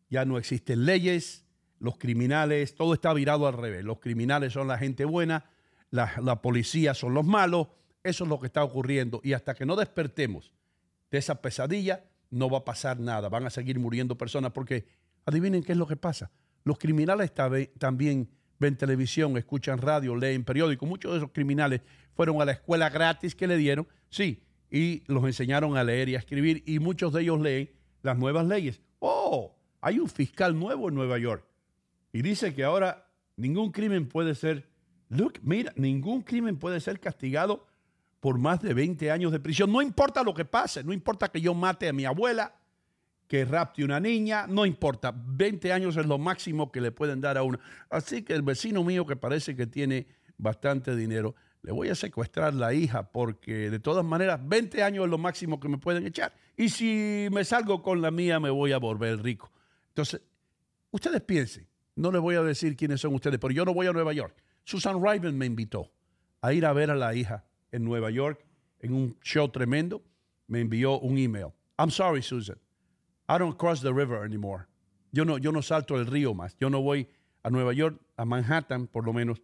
Ya 0.09 0.25
no 0.25 0.39
existen 0.39 0.85
leyes, 0.85 1.45
los 1.79 1.99
criminales, 1.99 2.75
todo 2.75 2.95
está 2.95 3.13
virado 3.13 3.47
al 3.47 3.55
revés. 3.55 3.85
Los 3.85 4.01
criminales 4.01 4.53
son 4.53 4.69
la 4.69 4.79
gente 4.79 5.05
buena, 5.05 5.45
la, 5.91 6.13
la 6.23 6.41
policía 6.41 6.95
son 6.95 7.15
los 7.15 7.25
malos, 7.25 7.69
eso 8.03 8.25
es 8.25 8.31
lo 8.31 8.41
que 8.41 8.47
está 8.47 8.65
ocurriendo. 8.65 9.21
Y 9.23 9.33
hasta 9.33 9.55
que 9.55 9.67
no 9.67 9.77
despertemos 9.77 10.53
de 11.11 11.19
esa 11.19 11.41
pesadilla, 11.41 12.05
no 12.31 12.51
va 12.51 12.59
a 12.59 12.65
pasar 12.65 13.01
nada. 13.01 13.29
Van 13.29 13.47
a 13.47 13.51
seguir 13.51 13.79
muriendo 13.79 14.17
personas 14.17 14.53
porque, 14.53 14.87
adivinen 15.25 15.63
qué 15.63 15.73
es 15.73 15.79
lo 15.79 15.87
que 15.87 15.97
pasa. 15.97 16.31
Los 16.65 16.79
criminales 16.79 17.33
también 17.79 18.31
ven 18.59 18.77
televisión, 18.77 19.37
escuchan 19.37 19.79
radio, 19.79 20.17
leen 20.17 20.45
periódicos. 20.45 20.89
Muchos 20.89 21.13
de 21.13 21.19
esos 21.19 21.31
criminales 21.31 21.81
fueron 22.15 22.41
a 22.43 22.45
la 22.45 22.53
escuela 22.53 22.91
gratis 22.91 23.35
que 23.35 23.47
le 23.47 23.57
dieron, 23.57 23.87
sí, 24.11 24.43
y 24.71 25.03
los 25.07 25.25
enseñaron 25.25 25.77
a 25.77 25.85
leer 25.85 26.09
y 26.09 26.17
a 26.17 26.19
escribir, 26.19 26.63
y 26.67 26.79
muchos 26.79 27.13
de 27.13 27.23
ellos 27.23 27.41
leen 27.41 27.71
las 28.03 28.19
nuevas 28.19 28.47
leyes. 28.47 28.81
Oh, 28.99 29.57
hay 29.81 29.99
un 29.99 30.09
fiscal 30.09 30.59
nuevo 30.59 30.89
en 30.89 30.95
Nueva 30.95 31.19
York. 31.19 31.45
Y 32.13 32.23
dice 32.23 32.55
que 32.55 32.65
ahora 32.65 33.07
ningún 33.37 33.71
crimen 33.71 34.09
puede 34.09 34.35
ser, 34.35 34.69
look, 35.09 35.35
mira, 35.43 35.73
ningún 35.77 36.23
crimen 36.23 36.59
puede 36.59 36.81
ser 36.81 37.01
castigado 37.01 37.67
por 38.21 38.39
más 38.39 38.61
de 38.61 38.75
20 38.75 39.11
años 39.11 39.33
de 39.33 39.41
prisión. 39.41 39.71
No 39.71 39.81
importa 39.81 40.23
lo 40.23 40.35
que 40.35 40.45
pase, 40.45 40.83
no 40.83 40.93
importa 40.93 41.29
que 41.29 41.41
yo 41.41 41.55
mate 41.55 41.89
a 41.89 41.93
mi 41.93 42.05
abuela, 42.05 42.58
que 43.29 43.45
rapte 43.45 43.85
una 43.85 44.01
niña, 44.01 44.47
no 44.49 44.65
importa. 44.65 45.15
20 45.15 45.73
años 45.73 45.97
es 45.97 46.07
lo 46.07 46.19
máximo 46.19 46.73
que 46.73 46.81
le 46.81 46.91
pueden 46.91 47.21
dar 47.21 47.37
a 47.37 47.43
uno. 47.43 47.59
Así 47.91 48.23
que 48.23 48.33
el 48.33 48.43
vecino 48.43 48.83
mío 48.83 49.07
que 49.07 49.17
parece 49.17 49.55
que 49.55 49.67
tiene 49.67 50.07
bastante 50.39 50.97
dinero, 50.97 51.35
le 51.63 51.73
voy 51.73 51.91
a 51.91 51.95
secuestrar 51.95 52.55
la 52.55 52.73
hija 52.73 53.13
porque 53.13 53.71
de 53.71 53.79
todas 53.79 54.05
maneras 54.05 54.41
20 54.43 54.83
años 54.83 55.05
es 55.05 55.11
lo 55.11 55.19
máximo 55.19 55.61
que 55.61 55.69
me 55.69 55.77
pueden 55.77 56.07
echar. 56.07 56.33
Y 56.57 56.71
si 56.71 57.29
me 57.31 57.45
salgo 57.45 57.83
con 57.83 58.01
la 58.01 58.11
mía 58.11 58.41
me 58.41 58.51
voy 58.51 58.73
a 58.73 58.79
volver 58.79 59.23
rico. 59.23 59.53
Entonces, 59.91 60.23
ustedes 60.91 61.21
piensen, 61.21 61.69
no 61.97 62.11
les 62.11 62.23
voy 62.23 62.37
a 62.37 62.43
decir 62.43 62.77
quiénes 62.77 63.01
son 63.01 63.15
ustedes, 63.15 63.39
pero 63.39 63.53
yo 63.53 63.65
no 63.65 63.75
voy 63.75 63.87
a 63.89 63.93
Nueva 63.93 64.15
York. 64.15 64.35
Susan 64.65 65.05
Riven 65.05 65.37
me 65.37 65.45
invitó 65.45 65.93
a 66.41 66.53
ir 66.53 66.65
a 66.65 66.73
ver 66.73 66.91
a 66.91 66.95
la 66.95 67.15
hija 67.15 67.45
en 67.73 67.85
Nueva 67.85 68.11
York 68.11 68.45
en 68.81 68.95
un 68.95 69.19
show 69.23 69.49
tremendo, 69.49 70.03
me 70.47 70.61
envió 70.61 70.99
un 71.01 71.19
email. 71.19 71.49
I'm 71.79 71.91
sorry, 71.91 72.23
Susan. 72.23 72.59
I 73.29 73.39
don't 73.39 73.57
cross 73.57 73.81
the 73.81 73.93
river 73.93 74.25
anymore. 74.25 74.67
Yo 75.13 75.25
no, 75.25 75.39
yo 75.39 75.53
no 75.53 75.63
salto 75.63 75.97
el 75.97 76.07
río 76.07 76.35
más. 76.35 76.57
Yo 76.59 76.71
no 76.71 76.81
voy 76.81 77.09
a 77.43 77.51
Nueva 77.51 77.73
York, 77.73 78.01
a 78.17 78.25
Manhattan, 78.25 78.87
por 78.87 79.05
lo 79.05 79.13
menos, 79.13 79.43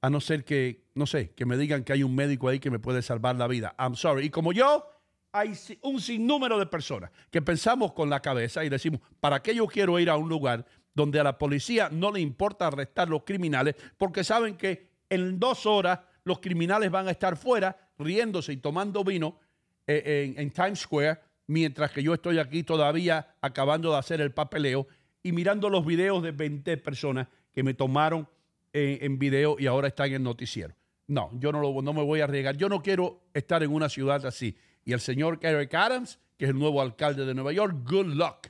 a 0.00 0.10
no 0.10 0.20
ser 0.20 0.44
que, 0.44 0.84
no 0.94 1.06
sé, 1.06 1.30
que 1.30 1.44
me 1.44 1.56
digan 1.56 1.84
que 1.84 1.92
hay 1.92 2.02
un 2.02 2.14
médico 2.14 2.48
ahí 2.48 2.58
que 2.58 2.70
me 2.70 2.78
puede 2.78 3.02
salvar 3.02 3.36
la 3.36 3.46
vida. 3.46 3.74
I'm 3.78 3.96
sorry. 3.96 4.26
Y 4.26 4.30
como 4.30 4.52
yo, 4.52 4.84
hay 5.32 5.52
un 5.82 6.00
sinnúmero 6.00 6.58
de 6.58 6.66
personas 6.66 7.10
que 7.30 7.42
pensamos 7.42 7.92
con 7.92 8.08
la 8.08 8.20
cabeza 8.20 8.64
y 8.64 8.68
decimos, 8.68 9.00
¿para 9.20 9.42
qué 9.42 9.54
yo 9.54 9.66
quiero 9.66 9.98
ir 9.98 10.08
a 10.08 10.16
un 10.16 10.28
lugar 10.28 10.64
donde 10.94 11.20
a 11.20 11.24
la 11.24 11.36
policía 11.36 11.90
no 11.92 12.10
le 12.10 12.20
importa 12.20 12.68
arrestar 12.68 13.08
los 13.08 13.22
criminales 13.24 13.76
porque 13.98 14.24
saben 14.24 14.56
que 14.56 14.88
en 15.10 15.38
dos 15.38 15.66
horas 15.66 16.00
los 16.24 16.40
criminales 16.40 16.90
van 16.90 17.06
a 17.06 17.10
estar 17.10 17.36
fuera 17.36 17.90
riéndose 17.98 18.54
y 18.54 18.56
tomando 18.56 19.04
vino 19.04 19.38
eh, 19.86 20.34
en, 20.36 20.50
Times 20.50 20.80
Square, 20.80 21.20
mientras 21.46 21.90
que 21.90 22.02
yo 22.02 22.14
estoy 22.14 22.38
aquí 22.38 22.62
todavía 22.62 23.34
acabando 23.40 23.92
de 23.92 23.98
hacer 23.98 24.20
el 24.20 24.32
papeleo 24.32 24.86
y 25.22 25.32
mirando 25.32 25.70
los 25.70 25.84
videos 25.84 26.22
de 26.22 26.32
20 26.32 26.76
personas 26.78 27.28
que 27.52 27.62
me 27.62 27.74
tomaron 27.74 28.28
en, 28.72 29.18
video 29.18 29.56
y 29.58 29.66
ahora 29.66 29.88
están 29.88 30.08
en 30.08 30.14
el 30.14 30.22
noticiero. 30.22 30.74
No, 31.06 31.30
yo 31.38 31.52
no, 31.52 31.60
no 31.82 31.92
me 31.92 32.02
voy 32.02 32.20
a 32.20 32.24
arriesgar. 32.24 32.56
Yo 32.56 32.68
no 32.68 32.82
quiero 32.82 33.22
estar 33.32 33.62
en 33.62 33.72
una 33.72 33.88
ciudad 33.88 34.24
así. 34.26 34.56
Y 34.84 34.92
el 34.92 35.00
señor 35.00 35.38
Eric 35.40 35.72
Adams, 35.74 36.18
que 36.36 36.44
es 36.44 36.50
el 36.50 36.58
nuevo 36.58 36.82
alcalde 36.82 37.24
de 37.24 37.34
Nueva 37.34 37.52
York, 37.52 37.74
good 37.84 38.06
luck. 38.06 38.48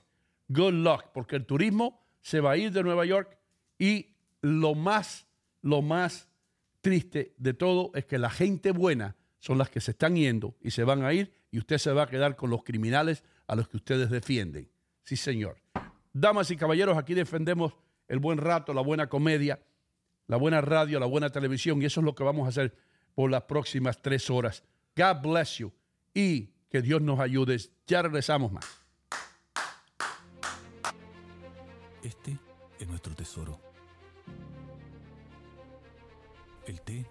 Good 0.49 0.75
luck, 0.75 1.05
porque 1.13 1.37
el 1.37 1.47
turismo 1.47 2.03
se 2.21 2.41
va 2.41 2.53
a 2.53 2.57
ir 2.57 2.73
de 2.73 2.83
Nueva 2.83 3.05
York 3.05 3.39
y 3.79 4.15
lo 4.41 4.75
más, 4.75 5.27
lo 5.63 5.83
más 5.83 6.29
triste 6.81 7.35
de 7.37 7.55
todo 7.55 7.91
es 7.95 8.05
que 8.05 8.19
la 8.19 8.31
gente 8.31 8.71
buena 8.71 9.17
son 9.39 9.59
las 9.59 9.71
que 9.71 9.81
se 9.81 9.93
están 9.93 10.17
yendo 10.17 10.57
y 10.61 10.71
se 10.71 10.85
van 10.85 11.05
a 11.05 11.13
ir 11.13 11.33
y 11.57 11.59
usted 11.59 11.79
se 11.79 11.90
va 11.90 12.03
a 12.03 12.07
quedar 12.07 12.37
con 12.37 12.51
los 12.51 12.62
criminales 12.64 13.25
a 13.47 13.57
los 13.57 13.66
que 13.66 13.79
ustedes 13.79 14.11
defienden. 14.11 14.71
Sí, 15.05 15.16
señor. 15.16 15.57
Damas 16.12 16.51
y 16.51 16.57
caballeros, 16.59 16.99
aquí 16.99 17.14
defendemos 17.14 17.73
el 18.09 18.19
buen 18.19 18.37
rato, 18.37 18.75
la 18.75 18.83
buena 18.83 19.07
comedia, 19.07 19.62
la 20.27 20.37
buena 20.37 20.61
radio, 20.61 21.01
la 21.01 21.07
buena 21.07 21.31
televisión 21.31 21.81
y 21.81 21.87
eso 21.87 22.01
es 22.01 22.05
lo 22.05 22.14
que 22.14 22.25
vamos 22.25 22.45
a 22.45 22.51
hacer 22.51 22.77
por 23.14 23.31
las 23.31 23.45
próximas 23.45 24.03
tres 24.03 24.29
horas. 24.29 24.64
God 24.95 25.23
bless 25.23 25.57
you 25.57 25.73
y 26.12 26.51
que 26.69 26.83
Dios 26.83 27.01
nos 27.01 27.21
ayude. 27.21 27.57
Ya 27.87 28.03
regresamos 28.03 28.53
más. 28.53 28.66
Este 32.03 32.37
es 32.79 32.87
nuestro 32.87 33.14
tesoro 33.14 33.59
el 36.66 36.83
té 36.83 37.07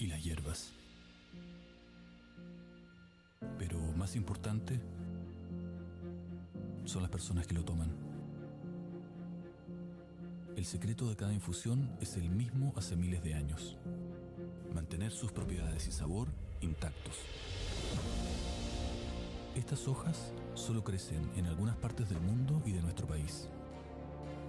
y 0.00 0.06
las 0.08 0.22
hierbas. 0.22 0.81
Más 4.02 4.16
importante 4.16 4.80
son 6.84 7.02
las 7.02 7.10
personas 7.12 7.46
que 7.46 7.54
lo 7.54 7.64
toman. 7.64 7.88
El 10.56 10.64
secreto 10.64 11.08
de 11.08 11.14
cada 11.14 11.32
infusión 11.32 11.88
es 12.00 12.16
el 12.16 12.28
mismo 12.28 12.72
hace 12.76 12.96
miles 12.96 13.22
de 13.22 13.34
años. 13.34 13.78
Mantener 14.74 15.12
sus 15.12 15.30
propiedades 15.30 15.86
y 15.86 15.92
sabor 15.92 16.26
intactos. 16.60 17.14
Estas 19.54 19.86
hojas 19.86 20.32
solo 20.54 20.82
crecen 20.82 21.30
en 21.36 21.46
algunas 21.46 21.76
partes 21.76 22.08
del 22.08 22.20
mundo 22.20 22.60
y 22.66 22.72
de 22.72 22.82
nuestro 22.82 23.06
país. 23.06 23.46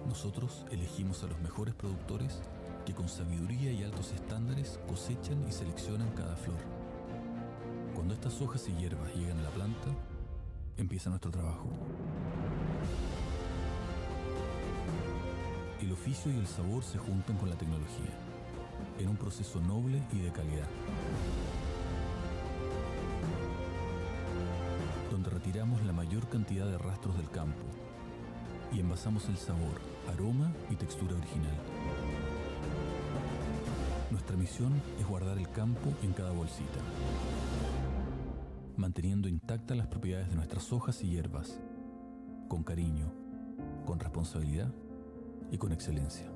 Nosotros 0.08 0.66
elegimos 0.72 1.22
a 1.22 1.28
los 1.28 1.38
mejores 1.38 1.76
productores 1.76 2.42
que 2.84 2.92
con 2.92 3.08
sabiduría 3.08 3.70
y 3.70 3.84
altos 3.84 4.10
estándares 4.10 4.80
cosechan 4.88 5.46
y 5.46 5.52
seleccionan 5.52 6.10
cada 6.16 6.34
flor. 6.34 6.73
Cuando 7.94 8.14
estas 8.14 8.40
hojas 8.42 8.68
y 8.68 8.72
hierbas 8.80 9.14
llegan 9.14 9.38
a 9.38 9.42
la 9.42 9.50
planta, 9.50 9.88
empieza 10.76 11.08
nuestro 11.10 11.30
trabajo. 11.30 11.68
El 15.80 15.92
oficio 15.92 16.32
y 16.32 16.36
el 16.36 16.46
sabor 16.46 16.82
se 16.82 16.98
juntan 16.98 17.36
con 17.36 17.48
la 17.48 17.56
tecnología, 17.56 18.10
en 18.98 19.08
un 19.08 19.16
proceso 19.16 19.60
noble 19.60 20.02
y 20.12 20.18
de 20.18 20.32
calidad. 20.32 20.68
Donde 25.10 25.30
retiramos 25.30 25.82
la 25.84 25.92
mayor 25.92 26.28
cantidad 26.28 26.66
de 26.66 26.78
rastros 26.78 27.16
del 27.16 27.30
campo 27.30 27.64
y 28.72 28.80
envasamos 28.80 29.28
el 29.28 29.36
sabor, 29.36 29.80
aroma 30.12 30.52
y 30.68 30.74
textura 30.76 31.14
original. 31.14 31.54
Nuestra 34.10 34.36
misión 34.36 34.72
es 35.00 35.06
guardar 35.06 35.38
el 35.38 35.48
campo 35.50 35.92
en 36.02 36.12
cada 36.12 36.30
bolsita, 36.30 36.80
manteniendo 38.76 39.28
intactas 39.28 39.76
las 39.76 39.86
propiedades 39.86 40.28
de 40.28 40.36
nuestras 40.36 40.72
hojas 40.72 41.02
y 41.02 41.10
hierbas, 41.10 41.60
con 42.48 42.62
cariño, 42.62 43.12
con 43.84 44.00
responsabilidad 44.00 44.72
y 45.50 45.58
con 45.58 45.72
excelencia. 45.72 46.33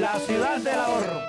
La 0.00 0.18
ciudad 0.18 0.58
del 0.58 0.74
ahorro. 0.74 1.20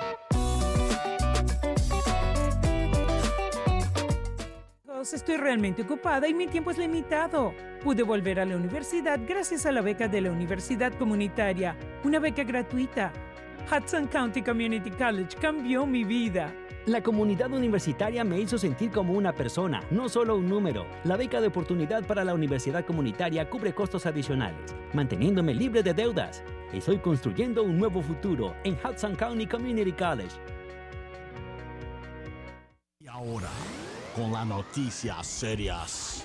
Estoy 5.12 5.36
realmente 5.36 5.82
ocupada 5.82 6.26
y 6.26 6.34
mi 6.34 6.48
tiempo 6.48 6.72
es 6.72 6.78
limitado. 6.78 7.54
Pude 7.84 8.02
volver 8.02 8.40
a 8.40 8.44
la 8.44 8.56
universidad 8.56 9.20
gracias 9.28 9.64
a 9.64 9.70
la 9.70 9.80
beca 9.80 10.08
de 10.08 10.22
la 10.22 10.32
Universidad 10.32 10.92
Comunitaria, 10.94 11.76
una 12.02 12.18
beca 12.18 12.42
gratuita. 12.42 13.12
Hudson 13.70 14.08
County 14.08 14.42
Community 14.42 14.90
College 14.90 15.36
cambió 15.40 15.86
mi 15.86 16.02
vida. 16.02 16.52
La 16.86 17.02
comunidad 17.02 17.52
universitaria 17.52 18.24
me 18.24 18.40
hizo 18.40 18.58
sentir 18.58 18.90
como 18.90 19.12
una 19.12 19.32
persona, 19.32 19.84
no 19.90 20.08
solo 20.08 20.36
un 20.36 20.48
número. 20.48 20.84
La 21.04 21.16
beca 21.16 21.40
de 21.40 21.46
oportunidad 21.46 22.04
para 22.04 22.24
la 22.24 22.34
universidad 22.34 22.84
comunitaria 22.84 23.48
cubre 23.48 23.72
costos 23.72 24.06
adicionales, 24.06 24.74
manteniéndome 24.94 25.54
libre 25.54 25.84
de 25.84 25.94
deudas. 25.94 26.42
Estoy 26.72 26.98
construyendo 26.98 27.64
un 27.64 27.78
nuevo 27.78 28.00
futuro 28.00 28.54
en 28.62 28.74
Hudson 28.74 29.16
County 29.16 29.44
Community 29.44 29.90
College. 29.90 30.36
Y 33.00 33.08
ahora, 33.08 33.50
con 34.14 34.30
las 34.30 34.46
noticias 34.46 35.26
serias, 35.26 36.24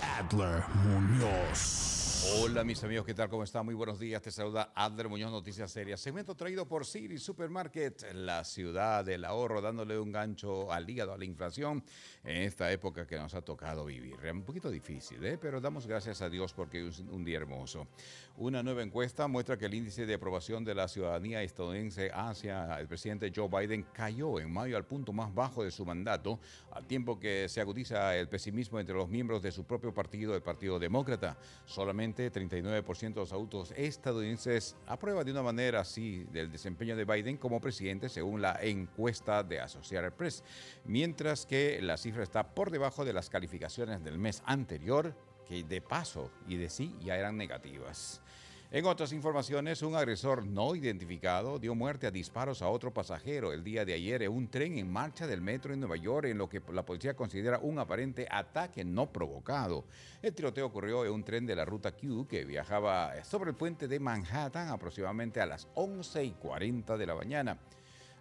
Adler 0.00 0.62
Muñoz. 0.84 1.90
Hola 2.36 2.64
mis 2.64 2.84
amigos, 2.84 3.06
¿qué 3.06 3.14
tal? 3.14 3.30
¿Cómo 3.30 3.44
están? 3.44 3.64
Muy 3.64 3.74
buenos 3.74 3.98
días. 3.98 4.20
Te 4.20 4.30
saluda 4.30 4.72
Adler 4.74 5.08
Muñoz, 5.08 5.30
Noticias 5.30 5.70
Serias. 5.70 6.00
Segmento 6.00 6.34
traído 6.34 6.68
por 6.68 6.84
City 6.84 7.18
Supermarket, 7.18 8.12
la 8.12 8.44
ciudad 8.44 9.04
del 9.04 9.24
ahorro, 9.24 9.62
dándole 9.62 9.98
un 9.98 10.12
gancho 10.12 10.70
al 10.70 10.88
hígado, 10.88 11.14
a 11.14 11.18
la 11.18 11.24
inflación 11.24 11.82
en 12.22 12.42
esta 12.42 12.70
época 12.70 13.06
que 13.06 13.16
nos 13.16 13.34
ha 13.34 13.40
tocado 13.40 13.86
vivir. 13.86 14.16
Un 14.32 14.42
poquito 14.42 14.70
difícil, 14.70 15.24
¿eh? 15.24 15.38
pero 15.40 15.62
damos 15.62 15.86
gracias 15.86 16.20
a 16.20 16.28
Dios 16.28 16.52
porque 16.52 16.88
es 16.88 16.98
un 16.98 17.24
día 17.24 17.38
hermoso. 17.38 17.88
Una 18.36 18.62
nueva 18.62 18.82
encuesta 18.82 19.28
muestra 19.28 19.58
que 19.58 19.66
el 19.66 19.74
índice 19.74 20.06
de 20.06 20.14
aprobación 20.14 20.64
de 20.64 20.74
la 20.74 20.88
ciudadanía 20.88 21.42
estadounidense 21.42 22.10
hacia 22.14 22.80
el 22.80 22.88
presidente 22.88 23.30
Joe 23.34 23.48
Biden 23.48 23.84
cayó 23.92 24.40
en 24.40 24.50
mayo 24.50 24.78
al 24.78 24.86
punto 24.86 25.12
más 25.12 25.34
bajo 25.34 25.62
de 25.62 25.70
su 25.70 25.84
mandato, 25.84 26.40
al 26.70 26.86
tiempo 26.86 27.20
que 27.20 27.50
se 27.50 27.60
agudiza 27.60 28.16
el 28.16 28.28
pesimismo 28.28 28.80
entre 28.80 28.94
los 28.94 29.10
miembros 29.10 29.42
de 29.42 29.52
su 29.52 29.64
propio 29.64 29.92
partido, 29.92 30.34
el 30.34 30.42
Partido 30.42 30.78
Demócrata. 30.78 31.36
Solamente 31.66 32.32
39% 32.32 33.14
de 33.14 33.20
los 33.20 33.32
adultos 33.32 33.74
estadounidenses 33.76 34.74
aprueban 34.86 35.26
de 35.26 35.32
una 35.32 35.42
manera 35.42 35.80
así 35.80 36.24
del 36.32 36.50
desempeño 36.50 36.96
de 36.96 37.04
Biden 37.04 37.36
como 37.36 37.60
presidente, 37.60 38.08
según 38.08 38.40
la 38.40 38.58
encuesta 38.62 39.42
de 39.42 39.60
Associated 39.60 40.12
Press, 40.12 40.42
mientras 40.86 41.44
que 41.44 41.82
la 41.82 41.98
cifra 41.98 42.22
está 42.22 42.54
por 42.54 42.70
debajo 42.70 43.04
de 43.04 43.12
las 43.12 43.28
calificaciones 43.28 44.02
del 44.02 44.18
mes 44.18 44.42
anterior, 44.46 45.14
que 45.50 45.64
de 45.64 45.80
paso 45.80 46.30
y 46.46 46.56
de 46.56 46.70
sí 46.70 46.94
ya 47.02 47.16
eran 47.16 47.36
negativas. 47.36 48.22
En 48.70 48.86
otras 48.86 49.12
informaciones, 49.12 49.82
un 49.82 49.96
agresor 49.96 50.46
no 50.46 50.76
identificado 50.76 51.58
dio 51.58 51.74
muerte 51.74 52.06
a 52.06 52.12
disparos 52.12 52.62
a 52.62 52.68
otro 52.68 52.94
pasajero 52.94 53.52
el 53.52 53.64
día 53.64 53.84
de 53.84 53.94
ayer 53.94 54.22
en 54.22 54.30
un 54.30 54.46
tren 54.46 54.78
en 54.78 54.88
marcha 54.88 55.26
del 55.26 55.40
metro 55.40 55.74
en 55.74 55.80
Nueva 55.80 55.96
York, 55.96 56.28
en 56.28 56.38
lo 56.38 56.48
que 56.48 56.62
la 56.72 56.86
policía 56.86 57.16
considera 57.16 57.58
un 57.58 57.80
aparente 57.80 58.28
ataque 58.30 58.84
no 58.84 59.12
provocado. 59.12 59.86
El 60.22 60.32
tiroteo 60.34 60.66
ocurrió 60.66 61.04
en 61.04 61.10
un 61.10 61.24
tren 61.24 61.46
de 61.46 61.56
la 61.56 61.64
ruta 61.64 61.90
Q 61.90 62.28
que 62.28 62.44
viajaba 62.44 63.24
sobre 63.24 63.50
el 63.50 63.56
puente 63.56 63.88
de 63.88 63.98
Manhattan 63.98 64.68
aproximadamente 64.68 65.40
a 65.40 65.46
las 65.46 65.66
11 65.74 66.24
y 66.26 66.30
40 66.30 66.96
de 66.96 67.06
la 67.06 67.16
mañana. 67.16 67.58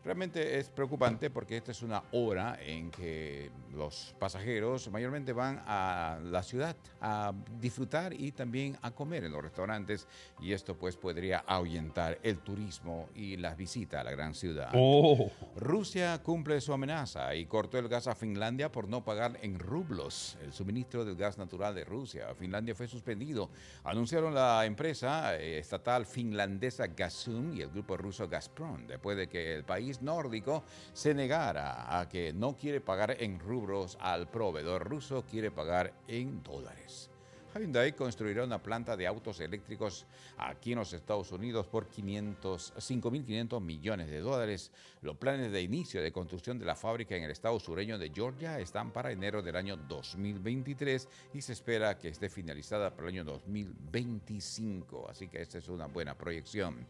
Realmente 0.09 0.57
es 0.57 0.69
preocupante 0.69 1.29
porque 1.29 1.57
esta 1.57 1.71
es 1.71 1.83
una 1.83 2.01
hora 2.13 2.57
en 2.65 2.89
que 2.89 3.51
los 3.75 4.15
pasajeros 4.17 4.89
mayormente 4.89 5.33
van 5.33 5.61
a 5.67 6.17
la 6.23 6.41
ciudad 6.41 6.75
a 6.99 7.31
disfrutar 7.61 8.13
y 8.13 8.31
también 8.31 8.75
a 8.81 8.89
comer 8.89 9.25
en 9.25 9.31
los 9.31 9.43
restaurantes 9.43 10.07
y 10.41 10.53
esto 10.53 10.75
pues 10.75 10.97
podría 10.97 11.43
ahuyentar 11.45 12.17
el 12.23 12.39
turismo 12.39 13.07
y 13.13 13.37
las 13.37 13.55
visitas 13.55 14.01
a 14.01 14.03
la 14.03 14.09
gran 14.09 14.33
ciudad. 14.33 14.71
Oh. 14.73 15.29
Rusia 15.55 16.19
cumple 16.23 16.59
su 16.59 16.73
amenaza 16.73 17.35
y 17.35 17.45
cortó 17.45 17.77
el 17.77 17.87
gas 17.87 18.07
a 18.07 18.15
Finlandia 18.15 18.71
por 18.71 18.87
no 18.87 19.05
pagar 19.05 19.37
en 19.43 19.59
rublos 19.59 20.39
el 20.41 20.51
suministro 20.51 21.05
del 21.05 21.17
gas 21.17 21.37
natural 21.37 21.75
de 21.75 21.85
Rusia. 21.85 22.33
Finlandia 22.33 22.73
fue 22.73 22.87
suspendido. 22.87 23.51
Anunciaron 23.83 24.33
la 24.33 24.65
empresa 24.65 25.37
eh, 25.37 25.59
estatal 25.59 26.07
finlandesa 26.07 26.87
Gazum 26.87 27.55
y 27.55 27.61
el 27.61 27.69
grupo 27.69 27.95
ruso 27.95 28.27
Gazprom 28.27 28.87
después 28.87 29.15
de 29.15 29.27
que 29.27 29.53
el 29.53 29.63
nórdico 30.01 30.63
se 30.93 31.13
negara 31.13 31.99
a 31.99 32.07
que 32.07 32.33
no 32.33 32.55
quiere 32.55 32.81
pagar 32.81 33.15
en 33.19 33.39
rubros 33.39 33.97
al 33.99 34.27
proveedor 34.27 34.87
ruso, 34.87 35.23
quiere 35.29 35.51
pagar 35.51 35.93
en 36.07 36.41
dólares. 36.43 37.09
Hyundai 37.55 37.95
construirá 37.95 38.43
una 38.43 38.61
planta 38.61 38.95
de 38.95 39.07
autos 39.07 39.39
eléctricos 39.39 40.05
aquí 40.37 40.73
en 40.73 40.79
los 40.79 40.93
Estados 40.93 41.31
Unidos 41.31 41.65
por 41.65 41.89
5.500 41.89 43.59
millones 43.59 44.09
de 44.09 44.19
dólares. 44.19 44.71
Los 45.01 45.17
planes 45.17 45.51
de 45.51 45.61
inicio 45.61 46.01
de 46.01 46.11
construcción 46.11 46.59
de 46.59 46.65
la 46.65 46.75
fábrica 46.75 47.15
en 47.15 47.23
el 47.23 47.31
estado 47.31 47.59
sureño 47.59 47.97
de 47.97 48.11
Georgia 48.11 48.59
están 48.59 48.91
para 48.91 49.11
enero 49.11 49.41
del 49.41 49.55
año 49.55 49.77
2023 49.77 51.07
y 51.33 51.41
se 51.41 51.53
espera 51.53 51.97
que 51.97 52.09
esté 52.09 52.29
finalizada 52.29 52.91
para 52.91 53.07
el 53.07 53.15
año 53.15 53.23
2025. 53.23 55.09
Así 55.09 55.27
que 55.27 55.41
esta 55.41 55.57
es 55.57 55.67
una 55.69 55.87
buena 55.87 56.15
proyección. 56.15 56.85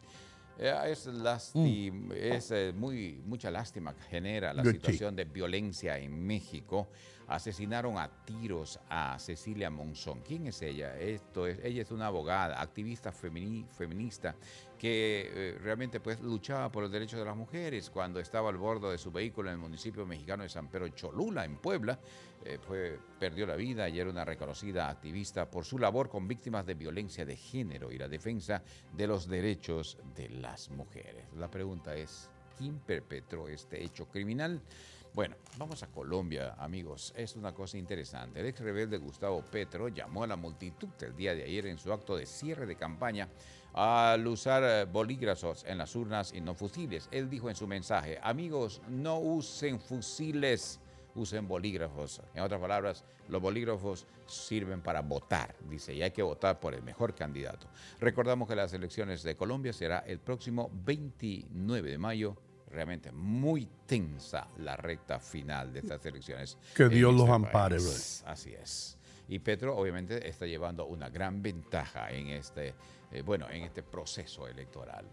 Eh, 0.62 0.92
Es, 0.92 1.08
lasti- 1.08 2.12
es 2.14 2.52
eh, 2.52 2.74
muy, 2.76 3.22
mucha 3.26 3.50
lástima 3.50 3.96
que 3.96 4.02
genera 4.04 4.54
la 4.54 4.62
Good 4.64 4.72
situación 4.74 5.16
de 5.16 5.24
violencia 5.26 5.98
en 5.98 6.26
México. 6.26 6.90
Asesinaron 7.28 7.98
a 7.98 8.10
tiros 8.26 8.80
a 8.90 9.18
Cecilia 9.20 9.70
Monzón. 9.70 10.20
¿Quién 10.22 10.48
es 10.48 10.62
ella? 10.62 10.98
Esto 11.00 11.46
es, 11.48 11.60
ella 11.64 11.84
es 11.84 11.92
una 11.92 12.08
abogada, 12.08 12.60
activista 12.60 13.12
femini- 13.14 13.66
feminista 13.68 14.36
que 14.80 15.30
eh, 15.32 15.58
realmente 15.62 16.00
pues 16.00 16.22
luchaba 16.22 16.72
por 16.72 16.84
los 16.84 16.92
derechos 16.92 17.20
de 17.20 17.26
las 17.26 17.36
mujeres 17.36 17.90
cuando 17.90 18.20
estaba 18.22 18.50
al 18.50 18.58
bordo 18.58 18.90
de 18.90 18.98
su 18.98 19.12
vehículo 19.12 19.50
en 19.50 19.56
el 19.56 19.60
municipio 19.60 20.06
mexicano 20.06 20.44
de 20.44 20.50
San 20.50 20.70
Pedro 20.70 20.88
Cholula, 20.90 21.44
en 21.44 21.58
Puebla. 21.58 22.00
eh, 22.46 22.58
fue, 22.66 22.98
perdió 23.20 23.46
la 23.46 23.58
vida 23.58 23.90
y 23.90 24.00
era 24.00 24.10
una 24.10 24.24
reconocida 24.24 24.90
activista 24.90 25.52
por 25.52 25.66
su 25.66 25.78
labor 25.78 26.10
con 26.10 26.28
víctimas 26.28 26.66
de 26.66 26.76
violencia 26.76 27.26
de 27.26 27.36
género 27.36 27.92
y 27.92 27.98
la 27.98 28.08
defensa 28.08 28.64
de 28.96 29.06
los 29.06 29.28
derechos 29.28 29.98
de 30.16 30.30
las 30.30 30.70
mujeres. 30.70 31.26
La 31.36 31.52
pregunta 31.52 31.94
es, 31.94 32.30
¿quién 32.58 32.80
perpetró 32.80 33.50
este 33.50 33.84
hecho 33.84 34.08
criminal? 34.08 34.62
Bueno, 35.14 35.36
vamos 35.58 35.82
a 35.84 35.88
Colombia, 35.88 36.56
amigos. 36.58 37.14
Es 37.18 37.36
una 37.36 37.52
cosa 37.52 37.78
interesante. 37.78 38.40
El 38.40 38.46
ex 38.46 38.60
rebelde 38.60 38.98
Gustavo 39.00 39.42
Petro 39.42 39.90
llamó 39.90 40.24
a 40.24 40.28
la 40.28 40.36
multitud 40.36 40.90
el 41.02 41.16
día 41.16 41.34
de 41.34 41.44
ayer 41.44 41.66
en 41.66 41.80
su 41.80 41.92
acto 41.92 42.16
de 42.16 42.26
cierre 42.26 42.68
de 42.68 42.76
campaña 42.76 43.28
al 43.74 44.26
usar 44.28 44.64
eh, 44.64 44.86
bolígrafos 44.86 45.64
en 45.66 45.78
las 45.78 45.96
urnas 45.96 46.34
y 46.34 46.42
no 46.42 46.54
fusiles. 46.56 47.08
Él 47.12 47.30
dijo 47.30 47.50
en 47.50 47.56
su 47.56 47.68
mensaje, 47.68 48.20
amigos, 48.22 48.82
no 48.88 49.20
usen 49.20 49.80
fusiles, 49.80 50.80
usen 51.16 51.48
bolígrafos. 51.48 52.22
En 52.34 52.44
otras 52.44 52.60
palabras, 52.60 53.04
los 53.28 53.42
bolígrafos 53.42 54.06
sirven 54.26 54.82
para 54.82 55.02
votar, 55.02 55.56
dice, 55.70 55.94
y 55.94 56.02
hay 56.02 56.12
que 56.12 56.22
votar 56.22 56.60
por 56.60 56.74
el 56.74 56.84
mejor 56.84 57.14
candidato. 57.16 57.68
Recordamos 58.00 58.48
que 58.48 58.56
las 58.56 58.74
elecciones 58.74 59.24
de 59.24 59.36
Colombia 59.36 59.74
será 59.74 60.00
el 60.00 60.20
próximo 60.20 60.70
29 60.86 61.92
de 61.92 61.98
mayo. 61.98 62.36
Realmente 62.72 63.12
muy 63.12 63.68
tensa 63.88 64.48
la 64.58 64.76
recta 64.78 65.20
final 65.20 65.74
de 65.74 65.80
estas 65.80 66.06
elecciones. 66.06 66.58
Que 66.76 66.88
Dios 66.88 67.12
los 67.12 67.24
este 67.24 67.34
ampare. 67.34 67.78
Así 68.26 68.54
es. 68.54 69.00
Y 69.28 69.40
Petro 69.40 69.76
obviamente 69.76 70.28
está 70.28 70.46
llevando 70.46 70.86
una 70.86 71.10
gran 71.10 71.42
ventaja 71.42 72.12
en 72.12 72.28
este, 72.28 72.74
eh, 73.12 73.22
bueno, 73.22 73.50
en 73.50 73.64
este 73.64 73.84
proceso 73.84 74.48
electoral. 74.48 75.06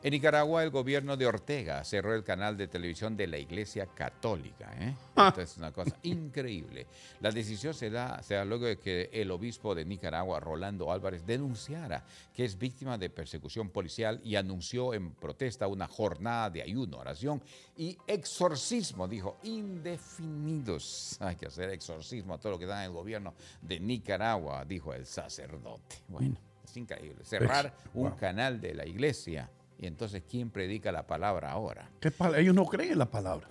En 0.00 0.12
Nicaragua, 0.12 0.62
el 0.62 0.70
gobierno 0.70 1.16
de 1.16 1.26
Ortega 1.26 1.82
cerró 1.82 2.14
el 2.14 2.22
canal 2.22 2.56
de 2.56 2.68
televisión 2.68 3.16
de 3.16 3.26
la 3.26 3.36
Iglesia 3.36 3.86
Católica. 3.86 4.70
¿eh? 4.78 4.94
Esto 5.16 5.40
es 5.40 5.56
una 5.56 5.72
cosa 5.72 5.96
increíble. 6.04 6.86
La 7.20 7.32
decisión 7.32 7.74
se 7.74 7.90
da, 7.90 8.22
se 8.22 8.34
da 8.34 8.44
luego 8.44 8.66
de 8.66 8.78
que 8.78 9.10
el 9.12 9.28
obispo 9.32 9.74
de 9.74 9.84
Nicaragua, 9.84 10.38
Rolando 10.38 10.92
Álvarez, 10.92 11.26
denunciara 11.26 12.04
que 12.32 12.44
es 12.44 12.56
víctima 12.56 12.96
de 12.96 13.10
persecución 13.10 13.70
policial 13.70 14.20
y 14.22 14.36
anunció 14.36 14.94
en 14.94 15.14
protesta 15.14 15.66
una 15.66 15.88
jornada 15.88 16.48
de 16.48 16.62
ayuno, 16.62 16.98
oración 16.98 17.42
y 17.76 17.98
exorcismo, 18.06 19.08
dijo, 19.08 19.38
indefinidos. 19.42 21.16
Hay 21.18 21.34
que 21.34 21.46
hacer 21.46 21.70
exorcismo 21.70 22.34
a 22.34 22.38
todo 22.38 22.52
lo 22.52 22.58
que 22.60 22.66
da 22.66 22.84
en 22.84 22.90
el 22.90 22.92
gobierno 22.92 23.34
de 23.60 23.80
Nicaragua, 23.80 24.64
dijo 24.64 24.94
el 24.94 25.06
sacerdote. 25.06 25.96
Bueno, 26.06 26.36
increíble. 26.78 27.24
Cerrar 27.24 27.74
un 27.94 28.10
wow. 28.10 28.16
canal 28.18 28.60
de 28.60 28.74
la 28.74 28.86
iglesia. 28.86 29.50
Y 29.80 29.86
entonces, 29.86 30.22
¿quién 30.28 30.50
predica 30.50 30.90
la 30.90 31.06
palabra 31.06 31.52
ahora? 31.52 31.88
¿Qué 32.00 32.10
pal- 32.10 32.36
Ellos 32.36 32.54
no 32.54 32.64
creen 32.66 32.92
en 32.92 32.98
la 32.98 33.10
palabra. 33.10 33.48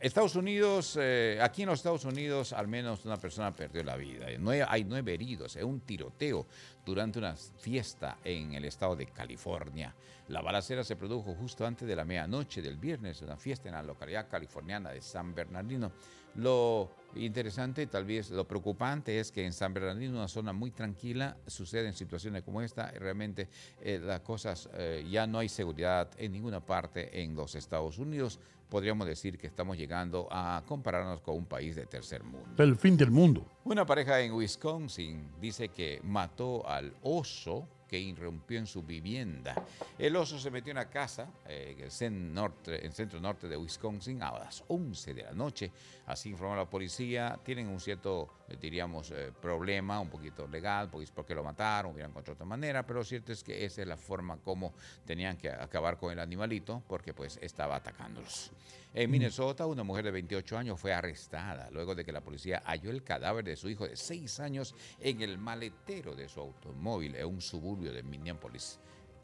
Estados 0.00 0.34
Unidos, 0.34 0.98
eh, 1.00 1.38
aquí 1.40 1.62
en 1.62 1.68
los 1.68 1.78
Estados 1.78 2.04
Unidos, 2.04 2.52
al 2.52 2.66
menos 2.66 3.04
una 3.04 3.16
persona 3.18 3.52
perdió 3.52 3.84
la 3.84 3.94
vida. 3.96 4.26
Hay 4.68 4.82
nueve 4.82 5.14
heridos, 5.14 5.54
es 5.54 5.62
un 5.62 5.80
tiroteo. 5.80 6.46
durante 6.84 7.20
una 7.20 7.36
fiesta 7.36 8.18
en 8.24 8.54
el 8.54 8.64
estado 8.64 8.96
de 8.96 9.06
California. 9.06 9.94
La 10.26 10.40
balacera 10.40 10.82
se 10.82 10.96
produjo 10.96 11.32
justo 11.36 11.64
antes 11.64 11.86
de 11.86 11.94
la 11.94 12.04
medianoche 12.04 12.60
del 12.60 12.76
viernes, 12.76 13.22
una 13.22 13.36
fiesta 13.36 13.68
en 13.68 13.76
la 13.76 13.82
localidad 13.84 14.28
californiana 14.28 14.90
de 14.90 15.00
San 15.00 15.32
Bernardino. 15.32 15.92
Lo 16.36 16.90
interesante, 17.14 17.86
tal 17.86 18.04
vez 18.04 18.30
lo 18.30 18.46
preocupante 18.46 19.18
es 19.20 19.30
que 19.30 19.44
en 19.44 19.52
San 19.52 19.74
Bernardino, 19.74 20.16
una 20.16 20.28
zona 20.28 20.52
muy 20.52 20.70
tranquila, 20.70 21.36
suceden 21.46 21.92
situaciones 21.92 22.42
como 22.42 22.62
esta. 22.62 22.92
y 22.94 22.98
Realmente 22.98 23.48
eh, 23.80 24.00
las 24.02 24.20
cosas, 24.20 24.68
eh, 24.74 25.06
ya 25.10 25.26
no 25.26 25.38
hay 25.38 25.48
seguridad 25.48 26.10
en 26.16 26.32
ninguna 26.32 26.60
parte 26.60 27.22
en 27.22 27.34
los 27.34 27.54
Estados 27.54 27.98
Unidos. 27.98 28.38
Podríamos 28.68 29.06
decir 29.06 29.36
que 29.36 29.46
estamos 29.46 29.76
llegando 29.76 30.26
a 30.30 30.62
compararnos 30.66 31.20
con 31.20 31.36
un 31.36 31.44
país 31.44 31.76
de 31.76 31.84
tercer 31.84 32.24
mundo. 32.24 32.48
El 32.56 32.76
fin 32.76 32.96
del 32.96 33.10
mundo. 33.10 33.46
Una 33.64 33.84
pareja 33.84 34.18
en 34.20 34.32
Wisconsin 34.32 35.32
dice 35.38 35.68
que 35.68 36.00
mató 36.02 36.66
al 36.66 36.94
oso 37.02 37.68
que 37.92 38.00
irrumpió 38.00 38.58
en 38.58 38.66
su 38.66 38.82
vivienda. 38.82 39.54
El 39.98 40.16
oso 40.16 40.38
se 40.38 40.50
metió 40.50 40.70
en 40.70 40.78
una 40.78 40.88
casa 40.88 41.28
eh, 41.46 41.74
en 41.76 41.84
el 41.84 41.90
cen- 41.90 42.32
norte, 42.32 42.90
centro 42.90 43.20
norte 43.20 43.48
de 43.48 43.56
Wisconsin 43.58 44.22
a 44.22 44.32
las 44.32 44.64
11 44.68 45.12
de 45.12 45.22
la 45.24 45.32
noche. 45.32 45.70
Así 46.06 46.30
informó 46.30 46.56
la 46.56 46.64
policía. 46.70 47.38
Tienen 47.44 47.68
un 47.68 47.78
cierto, 47.78 48.30
diríamos, 48.60 49.10
eh, 49.10 49.32
problema, 49.40 50.00
un 50.00 50.08
poquito 50.08 50.46
legal, 50.46 50.88
pues 50.90 51.10
porque 51.10 51.34
lo 51.34 51.42
mataron, 51.42 51.92
hubieran 51.92 52.10
encontrado 52.10 52.34
otra 52.34 52.46
manera, 52.46 52.86
pero 52.86 53.00
lo 53.00 53.04
cierto 53.04 53.32
es 53.32 53.42
que 53.42 53.64
esa 53.64 53.82
es 53.82 53.88
la 53.88 53.96
forma 53.96 54.36
como 54.38 54.74
tenían 55.04 55.36
que 55.36 55.50
acabar 55.50 55.98
con 55.98 56.12
el 56.12 56.18
animalito, 56.18 56.82
porque 56.88 57.14
pues 57.14 57.38
estaba 57.42 57.76
atacándolos. 57.76 58.52
En 58.94 59.10
Minnesota, 59.10 59.64
una 59.66 59.84
mujer 59.84 60.04
de 60.04 60.10
28 60.10 60.58
años 60.58 60.78
fue 60.78 60.92
arrestada 60.92 61.70
luego 61.70 61.94
de 61.94 62.04
que 62.04 62.12
la 62.12 62.20
policía 62.20 62.62
halló 62.66 62.90
el 62.90 63.02
cadáver 63.02 63.42
de 63.42 63.56
su 63.56 63.70
hijo 63.70 63.88
de 63.88 63.96
6 63.96 64.40
años 64.40 64.74
en 65.00 65.22
el 65.22 65.38
maletero 65.38 66.14
de 66.14 66.28
su 66.28 66.40
automóvil 66.40 67.16
en 67.16 67.26
un 67.26 67.40
suburbio 67.40 67.90
de 67.92 68.02
Minneapolis. 68.02 68.78